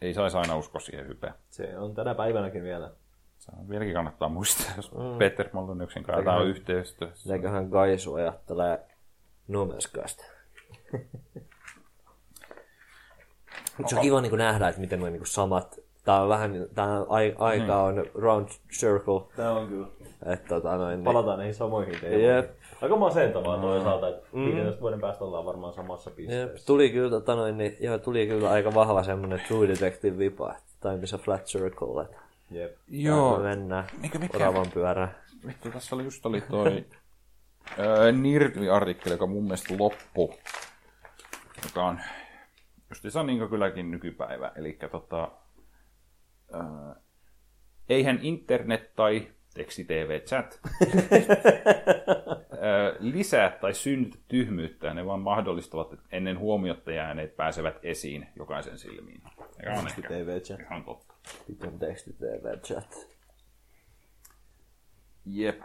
ei 0.00 0.14
saisi 0.14 0.36
aina 0.36 0.56
uskoa 0.56 0.80
siihen 0.80 1.08
hypeen. 1.08 1.34
Se 1.50 1.78
on 1.78 1.94
tänä 1.94 2.14
päivänäkin 2.14 2.62
vielä. 2.62 2.90
Se 3.38 3.52
on, 3.58 3.68
vieläkin 3.68 3.94
kannattaa 3.94 4.28
muistaa, 4.28 4.72
jos 4.76 4.92
mm. 4.92 5.18
Peter 5.18 5.48
Molynyksen 5.52 6.02
kanssa 6.02 6.24
tämä 6.24 6.36
on 6.36 6.46
yhteistyössä. 6.46 7.28
Mitäköhän 7.28 7.68
Gaisu 7.68 8.14
ajattelee 8.14 8.78
Numeskasta. 9.48 10.24
Se 13.86 13.96
on 13.96 14.02
kiva 14.02 14.20
niin 14.20 14.38
nähdä, 14.38 14.68
että 14.68 14.80
miten 14.80 15.00
nuo 15.00 15.10
niin 15.10 15.26
samat... 15.26 15.78
Tää 16.04 16.22
on 16.22 16.28
vähän, 16.28 16.66
tää 16.74 17.04
ai, 17.08 17.34
aika 17.38 17.82
on 17.82 18.06
round 18.14 18.48
circle. 18.72 19.20
Tämä 19.36 19.52
on 19.52 19.68
kyllä. 19.68 19.86
Että 20.26 20.48
tota 20.48 20.76
noin, 20.76 20.96
niin, 20.98 21.04
Palataan 21.04 21.38
näihin 21.38 21.54
samoihin 21.54 22.00
teemoihin. 22.00 22.28
Jep. 22.28 22.50
Aika 22.82 22.96
masentavaa 22.96 23.58
toisaalta, 23.58 24.08
että 24.08 24.26
15 24.34 24.80
vuoden 24.80 25.00
päästä 25.00 25.24
ollaan 25.24 25.44
varmaan 25.44 25.72
samassa 25.72 26.10
Jep, 26.10 26.16
pisteessä. 26.16 26.66
tuli 26.66 26.90
kyllä, 26.90 27.10
tota 27.10 27.34
noin, 27.34 27.58
niin, 27.58 27.76
joo, 27.80 27.98
tuli 27.98 28.26
kyllä 28.26 28.50
aika 28.50 28.74
vahva 28.74 29.02
semmonen 29.02 29.40
True 29.48 29.68
Detective 29.68 30.18
vipa, 30.18 30.50
että 30.54 30.90
time 30.90 31.04
is 31.04 31.14
a 31.14 31.18
flat 31.18 31.44
circle, 31.44 32.02
että 32.02 32.16
Jep. 32.50 32.76
Joo, 32.88 33.36
me 33.36 33.42
mennään 33.42 33.84
Mikä- 34.00 34.18
mikä- 34.18 34.36
oravan 34.36 34.66
pyörään. 34.74 35.14
vittu, 35.46 35.70
tässä 35.70 35.94
oli 35.96 36.04
just 36.04 36.26
oli 36.26 36.40
toi 36.40 36.84
ää, 37.78 38.12
Nirtvi-artikkeli, 38.12 39.14
joka 39.14 39.26
mun 39.26 39.42
mielestä 39.44 39.74
loppu, 39.78 40.34
joka 41.64 41.84
on 41.84 42.00
justiinsa 42.90 43.22
niin 43.22 43.48
kylläkin 43.48 43.90
nykypäivä. 43.90 44.52
Eli 44.56 44.78
tota, 44.90 45.28
ää, 46.52 46.96
eihän 47.88 48.18
internet 48.22 48.94
tai 48.96 49.28
teksti-tv-chat 49.54 50.60
ää, 52.60 52.94
lisää 53.14 53.50
tai 53.50 53.74
synnytä 53.74 54.18
tyhmyyttä, 54.28 54.94
ne 54.94 55.06
vaan 55.06 55.20
mahdollistavat, 55.20 55.92
että 55.92 56.06
ennen 56.12 56.38
huomiotta 56.38 56.92
jääneet 56.92 57.36
pääsevät 57.36 57.78
esiin 57.82 58.26
jokaisen 58.36 58.78
silmiin. 58.78 59.22
On 59.78 59.86
ehkä 59.86 60.08
TV-chat. 60.08 60.60
ihan 60.60 60.84
totta. 60.84 61.14
Sitten 61.46 61.78
teksti 61.78 62.12
TV 62.12 62.58
chat. 62.58 63.08
Jep. 65.24 65.60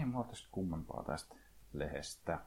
Ei 0.00 0.04
mulla 0.04 0.24
tästä 0.24 0.48
kummempaa 0.50 1.04
tästä 1.04 1.34
lehdestä. 1.72 2.38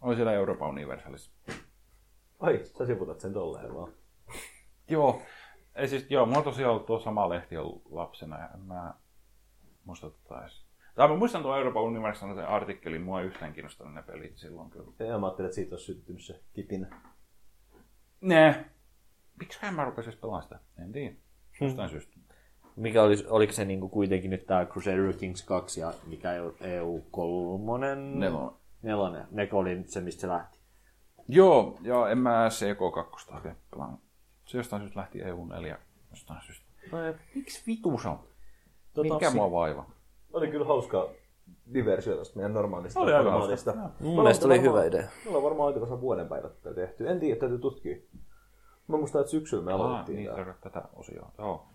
Oli 0.00 0.16
siellä 0.16 0.32
Euroopan 0.32 0.68
Universalis. 0.68 1.32
Ai, 2.40 2.64
sä 2.78 2.86
sivutat 2.86 3.20
sen 3.20 3.32
tolleen 3.32 3.74
vaan. 3.74 3.92
Joo. 4.88 5.22
Ei 5.76 5.88
siis, 5.88 6.06
joo, 6.10 6.26
mulla 6.26 6.38
on 6.38 6.44
tosiaan 6.44 6.70
ollut 6.70 6.86
tuo 6.86 6.98
sama 6.98 7.28
lehti 7.28 7.54
jo 7.54 7.82
lapsena 7.90 8.38
ja 8.38 8.48
en 8.54 8.60
mä 8.60 8.94
muista 9.84 10.10
tota 10.10 10.40
edes. 10.40 10.66
Tai 10.94 11.08
mä 11.08 11.16
muistan 11.16 11.42
tuon 11.42 11.58
Euroopan 11.58 11.82
Universalisen 11.82 12.48
artikkelin, 12.48 13.02
mua 13.02 13.20
ei 13.20 13.26
yhtään 13.26 13.52
kiinnostanut 13.52 13.94
ne 13.94 14.02
pelit 14.02 14.38
silloin 14.38 14.70
kyllä. 14.70 14.92
Ja 14.98 15.18
mä 15.18 15.26
ajattelin, 15.26 15.46
että 15.46 15.54
siitä 15.54 15.74
olisi 15.74 15.86
syttynyt 15.86 16.22
se 16.22 16.40
kipinä. 16.52 17.00
Ne. 18.20 18.64
Miksi 19.40 19.58
mä 19.70 19.84
rupesin 19.84 20.10
edes 20.10 20.20
pelaamaan 20.20 20.42
sitä? 20.42 20.60
En 20.82 20.92
tiedä. 20.92 21.14
Jostain 21.60 21.90
syystä. 21.90 22.16
Mikä 22.76 23.02
oli, 23.02 23.14
oliko 23.28 23.52
se 23.52 23.64
niinku 23.64 23.88
kuitenkin 23.88 24.30
nyt 24.30 24.46
tää 24.46 24.66
Crusader 24.66 25.12
Kings 25.12 25.42
2 25.42 25.80
ja 25.80 25.92
mikä 26.06 26.32
EU 26.60 27.06
3? 27.10 27.96
Nelonen. 27.96 28.56
Nelonen. 28.82 29.26
Ne 29.30 29.48
oli 29.52 29.84
se, 29.86 30.00
mistä 30.00 30.20
se 30.20 30.28
lähti. 30.28 30.58
Joo, 31.28 31.78
ja 31.82 32.08
en 32.08 32.18
mä 32.18 32.48
CK2 32.48 33.34
oikein 33.34 33.56
pelannut. 33.70 34.05
Se 34.46 34.58
jostain 34.58 34.82
syystä 34.82 35.00
lähti 35.00 35.18
EU4 35.22 35.76
jostain 36.10 36.42
syystä. 36.42 36.66
No, 36.92 37.04
ja 37.06 37.14
Miksi 37.34 37.62
vitu 37.66 37.98
se 37.98 38.08
on? 38.08 38.18
Tota, 38.94 39.14
Mikä 39.14 39.30
si- 39.30 39.36
mua 39.36 39.50
vaivaa? 39.50 39.90
Oli 40.32 40.48
kyllä 40.48 40.66
hauska 40.66 41.08
diversio 41.74 42.16
tästä 42.16 42.36
meidän 42.36 42.54
normaalista 42.54 43.00
Oli 43.00 43.12
aika 43.14 43.30
formaatista. 43.30 43.72
hauska. 43.72 44.04
mun 44.04 44.14
mielestä 44.14 44.46
oli 44.46 44.60
hyvä 44.60 44.84
idea. 44.84 45.08
Mulla 45.24 45.38
on 45.38 45.44
varmaan 45.44 45.66
aika 45.66 45.80
tasan 45.80 46.00
vuoden 46.00 46.28
päivät 46.28 46.62
tätä 46.62 46.74
tehty. 46.74 47.08
En 47.08 47.20
tiedä, 47.20 47.40
täytyy 47.40 47.58
tutkia. 47.58 47.96
Mä 48.88 48.96
muistan, 48.96 49.20
että 49.20 49.30
syksyllä 49.30 49.64
me 49.64 49.72
aloitettiin 49.72 50.16
niin, 50.16 50.30
tarkoittaa 50.30 50.72
tätä 50.72 50.88
osioa. 50.92 51.32
Joo. 51.38 51.66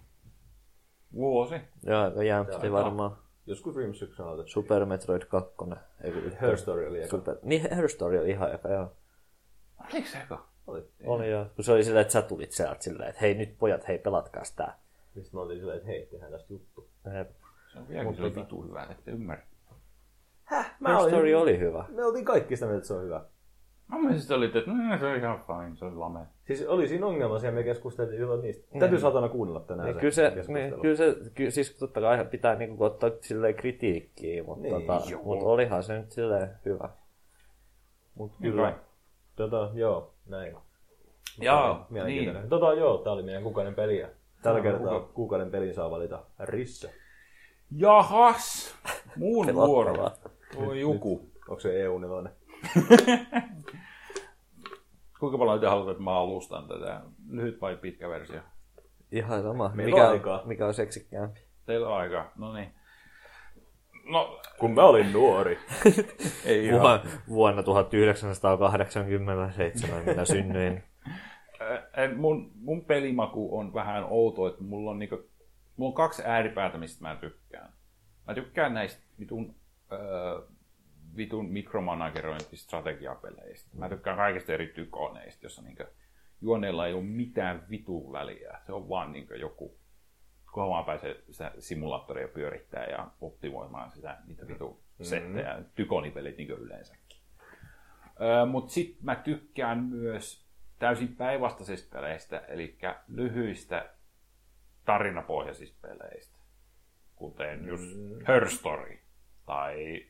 Vuosi. 1.14 1.56
Joo, 1.84 2.04
aika 2.04 2.24
jämpti 2.24 2.72
varmaan. 2.72 3.18
Joskus 3.46 3.76
viime 3.76 3.94
syksynä 3.94 4.26
aloitettiin. 4.28 4.54
Super 4.54 4.86
Metroid 4.86 5.22
2. 5.22 5.56
Ei, 6.04 6.14
Her 6.42 6.58
Story 6.58 6.88
oli 6.88 7.00
eka. 7.00 7.08
Super... 7.10 7.38
Niin, 7.44 7.76
Her 7.76 7.90
Story 7.90 8.20
oli 8.20 8.30
ihan 8.30 8.54
eka, 8.54 8.70
joo. 8.70 8.92
Oliko 9.94 10.08
se 10.08 10.18
eka? 10.18 10.51
Oli. 10.72 10.84
Oli 11.06 11.30
joo. 11.30 11.46
Kun 11.56 11.64
se 11.64 11.72
oli 11.72 11.84
silleen, 11.84 12.02
että 12.02 12.12
sä 12.12 12.22
tulit 12.22 12.52
sieltä 12.52 12.84
silleen, 12.84 13.10
että 13.10 13.22
hei 13.22 13.34
nyt 13.34 13.58
pojat, 13.60 13.88
hei 13.88 13.98
pelatkaa 13.98 14.44
tää. 14.56 14.80
Mistä 15.16 15.38
mä 15.38 15.42
olin 15.42 15.60
silleen, 15.60 15.78
että 15.78 15.88
hei, 15.88 16.06
tehdään 16.06 16.32
tästä 16.32 16.54
juttu. 16.54 16.90
Jep. 17.18 17.32
Se 17.74 17.80
on 17.80 17.88
vieläkin 17.88 18.16
se 18.16 18.22
oli 18.22 18.36
vitu 18.36 18.64
hyvä, 18.64 18.88
ette 18.92 19.12
ymmärrä. 19.12 19.44
Her 20.52 21.10
Story 21.10 21.34
oli 21.34 21.60
hyvä. 21.60 21.86
Me 21.90 22.06
oltiin 22.06 22.26
kaikki 22.26 22.56
sitä 22.56 22.66
mieltä, 22.66 22.78
että 22.78 22.88
se 22.88 22.94
on 22.94 23.04
hyvä. 23.04 23.26
Mä 23.88 24.00
mielestä 24.00 24.28
se 24.28 24.34
oli, 24.34 24.46
että 24.46 24.60
no, 24.66 24.98
se 25.00 25.06
on 25.06 25.18
ihan 25.18 25.40
fine, 25.40 25.76
se 25.76 25.86
oli 25.86 25.96
lame. 25.96 26.20
Siis 26.48 26.68
oli 26.68 26.88
siinä 26.88 27.06
ongelma 27.06 27.40
siellä, 27.40 27.56
me 27.56 27.64
keskusteltiin 27.64 28.18
silloin 28.18 28.42
niistä. 28.42 28.80
Täytyy 28.80 29.00
saatana 29.00 29.30
kuunnella 29.30 29.60
tänään 29.60 29.86
Niin, 29.86 30.00
kyllä 30.00 30.12
se, 30.12 30.34
niin, 30.48 30.82
kyllä 30.82 30.96
se 30.96 31.16
ky, 31.34 31.52
siis 31.52 31.76
totta 31.76 32.02
kai 32.02 32.26
pitää 32.26 32.56
niinku 32.56 32.84
ottaa 32.84 33.10
silleen 33.22 33.56
kritiikkiä, 33.56 34.44
mutta, 34.44 34.62
Niin, 34.62 34.76
niin, 34.76 34.88
tota, 34.88 35.24
mutta 35.24 35.46
olihan 35.46 35.84
se 35.84 35.98
nyt 36.00 36.12
silleen 36.12 36.50
hyvä. 36.66 36.90
Mut 38.16 38.32
Niin 38.40 38.52
kyllä. 38.52 38.76
Tota, 39.36 39.70
joo, 39.74 40.14
näin. 40.32 40.56
Jaa, 41.42 41.88
niin. 41.90 42.36
Tota, 42.50 42.74
joo, 42.74 42.98
tää 42.98 43.14
oli 43.14 43.24
meidän 43.24 43.44
kuukauden 43.44 43.76
peli. 43.76 44.00
ja 44.00 44.08
Tällä 44.42 44.58
on 44.58 44.64
kertaa 44.64 45.00
kuka- 45.00 45.14
kuukauden 45.14 45.52
pelin 45.52 45.74
saa 45.74 45.92
valita 45.92 46.24
Risse. 46.40 46.94
Jahas! 47.78 48.76
Muun 49.16 49.54
vuoro. 49.56 50.12
Voi 50.56 50.80
joku. 50.80 51.30
Onko 51.50 51.60
se 51.60 51.82
EU-4? 51.84 52.30
Kuinka 55.20 55.38
paljon 55.38 55.60
te 55.60 55.68
haluatte, 55.68 55.92
että 55.92 56.04
mä 56.04 56.20
alustan 56.20 56.68
tätä? 56.68 57.02
Lyhyt 57.30 57.62
vai 57.62 57.76
pitkä 57.78 58.10
versio? 58.10 58.42
Ihan 59.12 59.44
sama. 59.44 59.72
Meillä 59.76 59.96
on 59.96 60.02
Mikä, 60.02 60.10
aikaa. 60.10 60.42
mikä 60.46 60.68
on 60.68 60.74
seksikkäämpi? 60.74 61.40
Teillä 61.66 61.88
on 61.88 61.94
aikaa. 61.98 62.32
No 62.38 62.54
niin. 62.54 62.74
No, 64.06 64.42
Kun 64.60 64.74
mä 64.74 64.84
olin 64.84 65.14
nuori. 65.14 65.60
ei 66.46 66.72
Vuonna, 66.72 67.04
vuonna 67.30 67.64
1987 67.64 70.04
minä 70.06 70.26
synnyin. 70.26 70.84
Mun, 72.16 72.52
mun 72.56 72.86
pelimaku 72.86 73.58
on 73.58 73.74
vähän 73.74 74.04
outo, 74.04 74.48
että 74.48 74.64
mulla 74.64 74.92
on, 74.92 75.00
niinku, 75.00 75.30
mulla 75.78 75.90
on 75.90 75.96
kaksi 75.96 76.24
ääripäätä, 76.26 76.78
mistä 76.78 77.08
mä 77.08 77.16
tykkään. 77.16 77.74
Mä 78.28 78.34
tykkään 78.34 78.74
näistä 78.74 79.02
vitun, 79.20 79.56
öö, 79.92 80.42
vitun 81.18 81.50
mikromanagerointistrategiapeleistä. 81.50 83.70
Mä 83.74 83.90
tykkään 83.90 84.18
kaikista 84.18 84.54
eri 84.54 84.68
tykoneista, 84.68 85.46
jossa 85.46 85.62
niinku, 85.62 85.84
juoneella 86.42 86.88
ei 86.88 86.94
ole 86.94 87.04
mitään 87.04 87.64
vitun 87.70 88.12
väliä. 88.12 88.60
Se 88.66 88.74
on 88.74 88.90
vaan 88.90 89.12
niinku 89.12 89.34
joku, 89.34 89.78
kunhan 90.52 90.70
vaan 90.70 90.86
pääsee 90.86 91.24
sitä 91.30 91.52
simulaattoria 91.60 92.28
pyörittää 92.28 92.86
ja 92.86 93.08
optimoimaan 93.22 93.92
sitä, 93.92 94.18
niitä 94.28 94.48
vitu 94.48 94.84
settejä. 95.02 95.54
Mm-hmm. 95.54 95.66
Tykonipelit 95.76 96.38
niin 96.38 96.50
yleensäkin. 96.50 97.18
Öö, 98.22 98.46
Mutta 98.46 98.72
sitten 98.72 99.06
mä 99.06 99.16
tykkään 99.16 99.84
myös 99.84 100.46
täysin 100.80 101.16
päinvastaisista 101.16 101.98
peleistä, 101.98 102.40
eli 102.40 102.78
lyhyistä 103.08 103.90
tarinapohjaisista 104.86 105.88
peleistä, 105.88 106.38
kuten 107.16 107.68
just 107.68 107.98
Her 108.28 108.50
Story 108.50 109.00
tai 109.46 110.06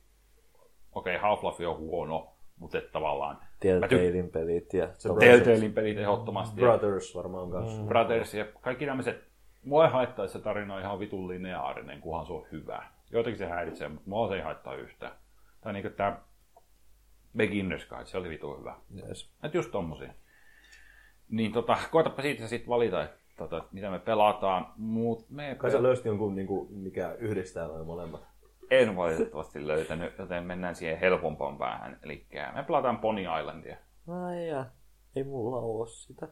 okei, 0.92 1.16
okay, 1.16 1.30
Half-Life 1.30 1.68
on 1.68 1.78
huono, 1.78 2.36
mutta 2.58 2.78
et 2.78 2.92
tavallaan 2.92 3.40
Telltalein 3.60 4.32
pelit 4.32 4.74
ja 4.74 4.88
Telltalein 5.20 5.74
pelit 5.74 5.98
ehdottomasti. 5.98 6.62
Brothers 6.62 7.16
varmaan 7.16 7.52
kanssa. 7.52 7.84
Brothers 7.84 8.34
ja 8.34 8.46
kaikki 8.62 8.86
tämmöiset. 8.86 9.31
Mua 9.64 9.86
ei 9.86 9.92
haittaa, 9.92 10.26
että 10.26 10.38
se 10.38 10.44
tarina 10.44 10.76
on 10.76 10.82
ihan 10.82 11.00
vitun 11.00 11.28
lineaarinen, 11.28 12.02
kunhan 12.02 12.26
se 12.26 12.34
on 12.34 12.46
hyvä. 12.52 12.84
Jotenkin 13.12 13.38
se 13.38 13.46
häiritsee, 13.48 13.88
mutta 13.88 14.10
mua 14.10 14.28
se 14.28 14.36
ei 14.36 14.42
haittaa 14.42 14.76
yhtään. 14.76 15.12
Tai 15.62 15.74
niinku 15.74 15.90
tää 15.90 16.22
Beginner's 17.38 17.90
Guide, 17.90 18.06
se 18.06 18.18
oli 18.18 18.30
vitun 18.30 18.60
hyvä. 18.60 18.76
Yes. 18.98 19.32
Että 19.44 19.58
just 19.58 19.72
tommosia. 19.72 20.14
Niin 21.30 21.52
tota, 21.52 21.78
koetapa 21.92 22.22
siitä 22.22 22.48
sitten 22.48 22.70
valita, 22.70 23.04
että 23.04 23.18
tota, 23.38 23.64
mitä 23.72 23.90
me 23.90 24.00
pelataan. 24.00 24.68
Mut 24.78 25.30
me 25.30 25.56
Kai 25.60 25.72
sä 25.72 25.84
löysit 25.84 26.06
jonkun, 26.06 26.36
niinku, 26.36 26.68
mikä 26.72 27.16
yhdistää 27.20 27.68
noin 27.68 27.86
molemmat. 27.86 28.22
en 28.72 28.96
valitettavasti 28.96 29.68
löytänyt, 29.68 30.18
joten 30.18 30.44
mennään 30.44 30.76
siihen 30.76 31.00
helpompaan 31.00 31.58
päähän. 31.58 32.00
Eli 32.04 32.28
me 32.56 32.64
pelataan 32.64 32.98
Pony 32.98 33.22
Islandia. 33.40 33.78
Ai 34.08 34.48
ja, 34.48 34.66
ei 35.16 35.24
mulla 35.24 35.58
oo 35.58 35.86
sitä. 35.86 36.28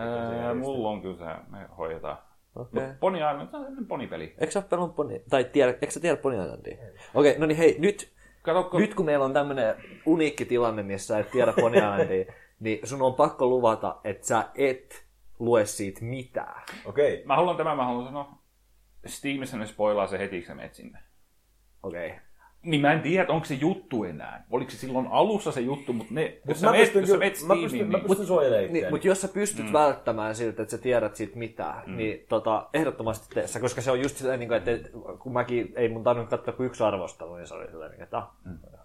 Öö, 0.00 0.54
mulla 0.54 0.88
on 0.88 1.02
kyllä 1.02 1.16
se, 1.16 1.50
me 1.50 1.68
hoidetaan. 1.78 2.18
Okay. 2.56 2.94
Pony 3.00 3.18
Island, 3.18 3.50
se 3.50 3.56
on 3.56 3.62
sellainen 3.62 3.86
ponipeli. 3.86 4.34
Eikö 4.38 4.50
sä 4.52 4.58
oo 4.58 4.64
pelannut 4.70 4.96
Pony, 4.96 5.22
tai 5.30 5.44
tiedä, 5.44 5.70
eikö 5.70 5.90
sä 5.90 6.00
tiedä 6.00 6.16
Pony 6.16 6.42
Islandia? 6.42 6.76
Okei, 7.14 7.30
okay, 7.30 7.38
no 7.38 7.46
niin 7.46 7.58
hei, 7.58 7.76
nyt, 7.78 8.12
Katsokko, 8.42 8.78
nyt 8.78 8.94
kun 8.94 9.06
meillä 9.06 9.24
on 9.24 9.32
tämmönen 9.32 9.74
uniikki 10.06 10.44
tilanne, 10.44 10.82
missä 10.82 11.06
sä 11.06 11.18
et 11.18 11.30
tiedä 11.30 11.52
Pony 11.52 11.76
Islandia, 11.76 12.24
niin 12.60 12.86
sun 12.86 13.02
on 13.02 13.14
pakko 13.14 13.46
luvata, 13.46 14.00
että 14.04 14.26
sä 14.26 14.44
et 14.54 15.06
lue 15.38 15.66
siitä 15.66 16.04
mitään. 16.04 16.62
Okei. 16.84 17.22
mä 17.24 17.36
haluan 17.36 17.56
tämän, 17.56 17.76
mä 17.76 17.84
haluan 17.84 18.06
sanoa. 18.06 18.38
Steamissa 19.06 19.56
ne 19.56 19.66
spoilaa 19.66 20.06
se 20.06 20.18
heti, 20.18 20.38
kun 20.40 20.46
sä 20.46 20.54
menet 20.54 20.74
sinne. 20.74 20.98
Okei. 21.82 22.06
Okay. 22.06 22.20
Niin 22.66 22.80
mä 22.80 22.92
en 22.92 23.00
tiedä, 23.00 23.32
onko 23.32 23.44
se 23.44 23.54
juttu 23.54 24.04
enää. 24.04 24.46
Oliko 24.50 24.70
se 24.70 24.76
silloin 24.76 25.06
alussa 25.10 25.52
se 25.52 25.60
juttu, 25.60 25.92
mutta 25.92 26.14
ne, 26.14 26.38
jos 26.48 26.60
sä 26.60 26.66
mä 26.66 26.72
meet, 26.72 26.82
pystyn, 26.92 27.00
jos 27.00 27.40
sä 27.40 27.46
mä 27.46 27.54
pystyn, 27.54 27.86
mä 27.90 27.98
niin... 27.98 28.08
pystyn 28.08 28.26
suojelemaan 28.26 28.62
Niin, 28.62 28.76
itseäni. 28.76 28.90
mutta 28.90 29.06
jos 29.06 29.20
sä 29.20 29.28
pystyt 29.28 29.66
mm. 29.66 29.72
välttämään 29.72 30.34
siltä, 30.34 30.62
että 30.62 30.76
sä 30.76 30.82
tiedät 30.82 31.16
siitä 31.16 31.38
mitään, 31.38 31.82
mm. 31.86 31.96
niin 31.96 32.26
tota, 32.28 32.68
ehdottomasti 32.74 33.34
tee 33.34 33.46
se, 33.46 33.60
koska 33.60 33.80
se 33.80 33.90
on 33.90 34.00
just 34.00 34.16
silleen, 34.16 34.40
niin 34.40 34.48
kuin, 34.48 34.58
että 34.62 34.88
kun 35.18 35.32
mäkin, 35.32 35.72
ei 35.76 35.88
mun 35.88 36.04
tarvinnut 36.04 36.30
katsoa 36.30 36.54
kuin 36.54 36.66
yksi 36.66 36.82
arvostelu, 36.84 37.34
niin 37.36 37.46
se 37.46 37.54
oli 37.54 37.66
silleen, 37.70 38.02
että 38.02 38.18
ah, 38.18 38.30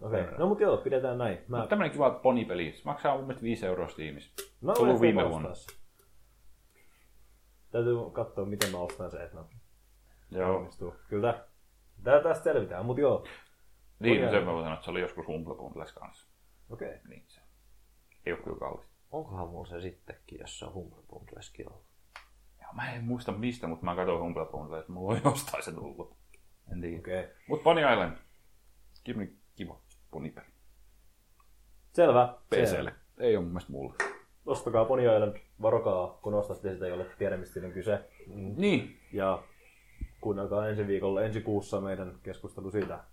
Okei, 0.01 0.23
no 0.37 0.47
mutta 0.47 0.63
joo, 0.63 0.77
pidetään 0.77 1.17
näin. 1.17 1.37
Mä, 1.47 1.67
Tämmönen 1.67 1.91
kiva 1.91 2.09
ponipeli. 2.09 2.73
Se 2.75 2.81
maksaa 2.85 3.15
mun 3.15 3.23
mielestä 3.23 3.43
5 3.43 3.65
euroa 3.65 3.87
Steamissa. 3.87 4.31
mä 4.61 4.73
Tullut 4.73 4.89
olen 4.89 5.01
viime 5.01 5.29
vuonna. 5.29 5.49
Täytyy 7.71 7.95
katsoa, 8.11 8.45
miten 8.45 8.71
mä 8.71 8.77
ostan 8.77 9.11
se, 9.11 9.23
että 9.23 9.37
mä 9.37 9.43
Joo. 10.31 10.57
onnistuu. 10.57 10.93
Kyllä 11.09 11.33
tää- 11.33 11.43
tää 12.03 12.19
tästä 12.23 12.43
selvitään, 12.43 12.85
mutta 12.85 13.01
joo. 13.01 13.25
Niin, 14.01 14.23
Oli 14.23 14.31
sen 14.31 14.43
mä 14.43 14.53
voin 14.53 14.63
sanoa, 14.63 14.73
että 14.73 14.85
se 14.85 14.91
oli 14.91 15.01
joskus 15.01 15.27
Humble 15.27 15.55
Bundles 15.55 15.91
kanssa. 15.91 16.27
Okei. 16.69 16.87
Okay. 16.87 16.99
Niin 17.07 17.23
se. 17.27 17.41
Ei 18.25 18.33
ole 18.33 18.41
kyllä 18.41 18.59
kallis. 18.59 18.87
onkohan 19.11 19.49
mulla 19.49 19.67
se 19.67 19.81
sittenkin, 19.81 20.39
jos 20.39 20.59
se 20.59 20.65
on 20.65 20.73
Humble 20.73 21.03
Bundleskin 21.09 21.69
ollut. 21.69 21.85
Joo, 22.61 22.73
mä 22.73 22.93
en 22.93 23.03
muista 23.03 23.31
mistä, 23.31 23.67
mutta 23.67 23.85
mä 23.85 23.95
katsoin 23.95 24.21
Humble 24.21 24.45
Bundles. 24.45 24.87
Mulla 24.87 25.13
on 25.13 25.21
jostain 25.23 25.63
se 25.63 25.71
tullut. 25.71 26.17
En 26.71 26.81
tiedä. 26.81 26.99
Okei. 26.99 27.19
Okay. 27.19 27.35
Mut 27.47 27.63
Pony 27.63 27.81
Island. 27.81 28.17
Kiva, 29.03 29.21
kiva 29.55 29.81
ponipeli. 30.11 30.47
Selvä. 31.93 32.35
PClle. 32.49 32.95
Ei 33.17 33.35
ole 33.35 33.43
mun 33.43 33.51
mielestä 33.51 33.71
mulle. 33.71 33.93
Ostakaa 34.45 34.85
Pony 34.85 35.15
Island, 35.15 35.37
varokaa, 35.61 36.19
kun 36.21 36.33
ostatte 36.33 36.73
sitä, 36.73 36.87
jolle 36.87 37.05
tiedä, 37.17 37.37
mistä 37.37 37.59
on 37.59 37.71
kyse. 37.71 38.09
Niin. 38.55 38.99
Ja 39.13 39.43
kuunnelkaa 40.21 40.69
ensi 40.69 40.87
viikolla, 40.87 41.23
ensi 41.23 41.41
kuussa 41.41 41.81
meidän 41.81 42.19
keskustelu 42.23 42.71
siitä. 42.71 43.03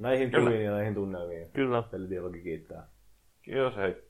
Näihin 0.00 0.30
Kyllä. 0.30 0.44
kuviin 0.50 0.64
ja 0.64 0.70
näihin 0.70 0.94
tunnelmiin. 0.94 1.50
Kyllä. 1.52 1.82
Pelidialogi 1.82 2.42
kiittää. 2.42 2.86
Kiitos, 3.42 3.76
hei. 3.76 4.09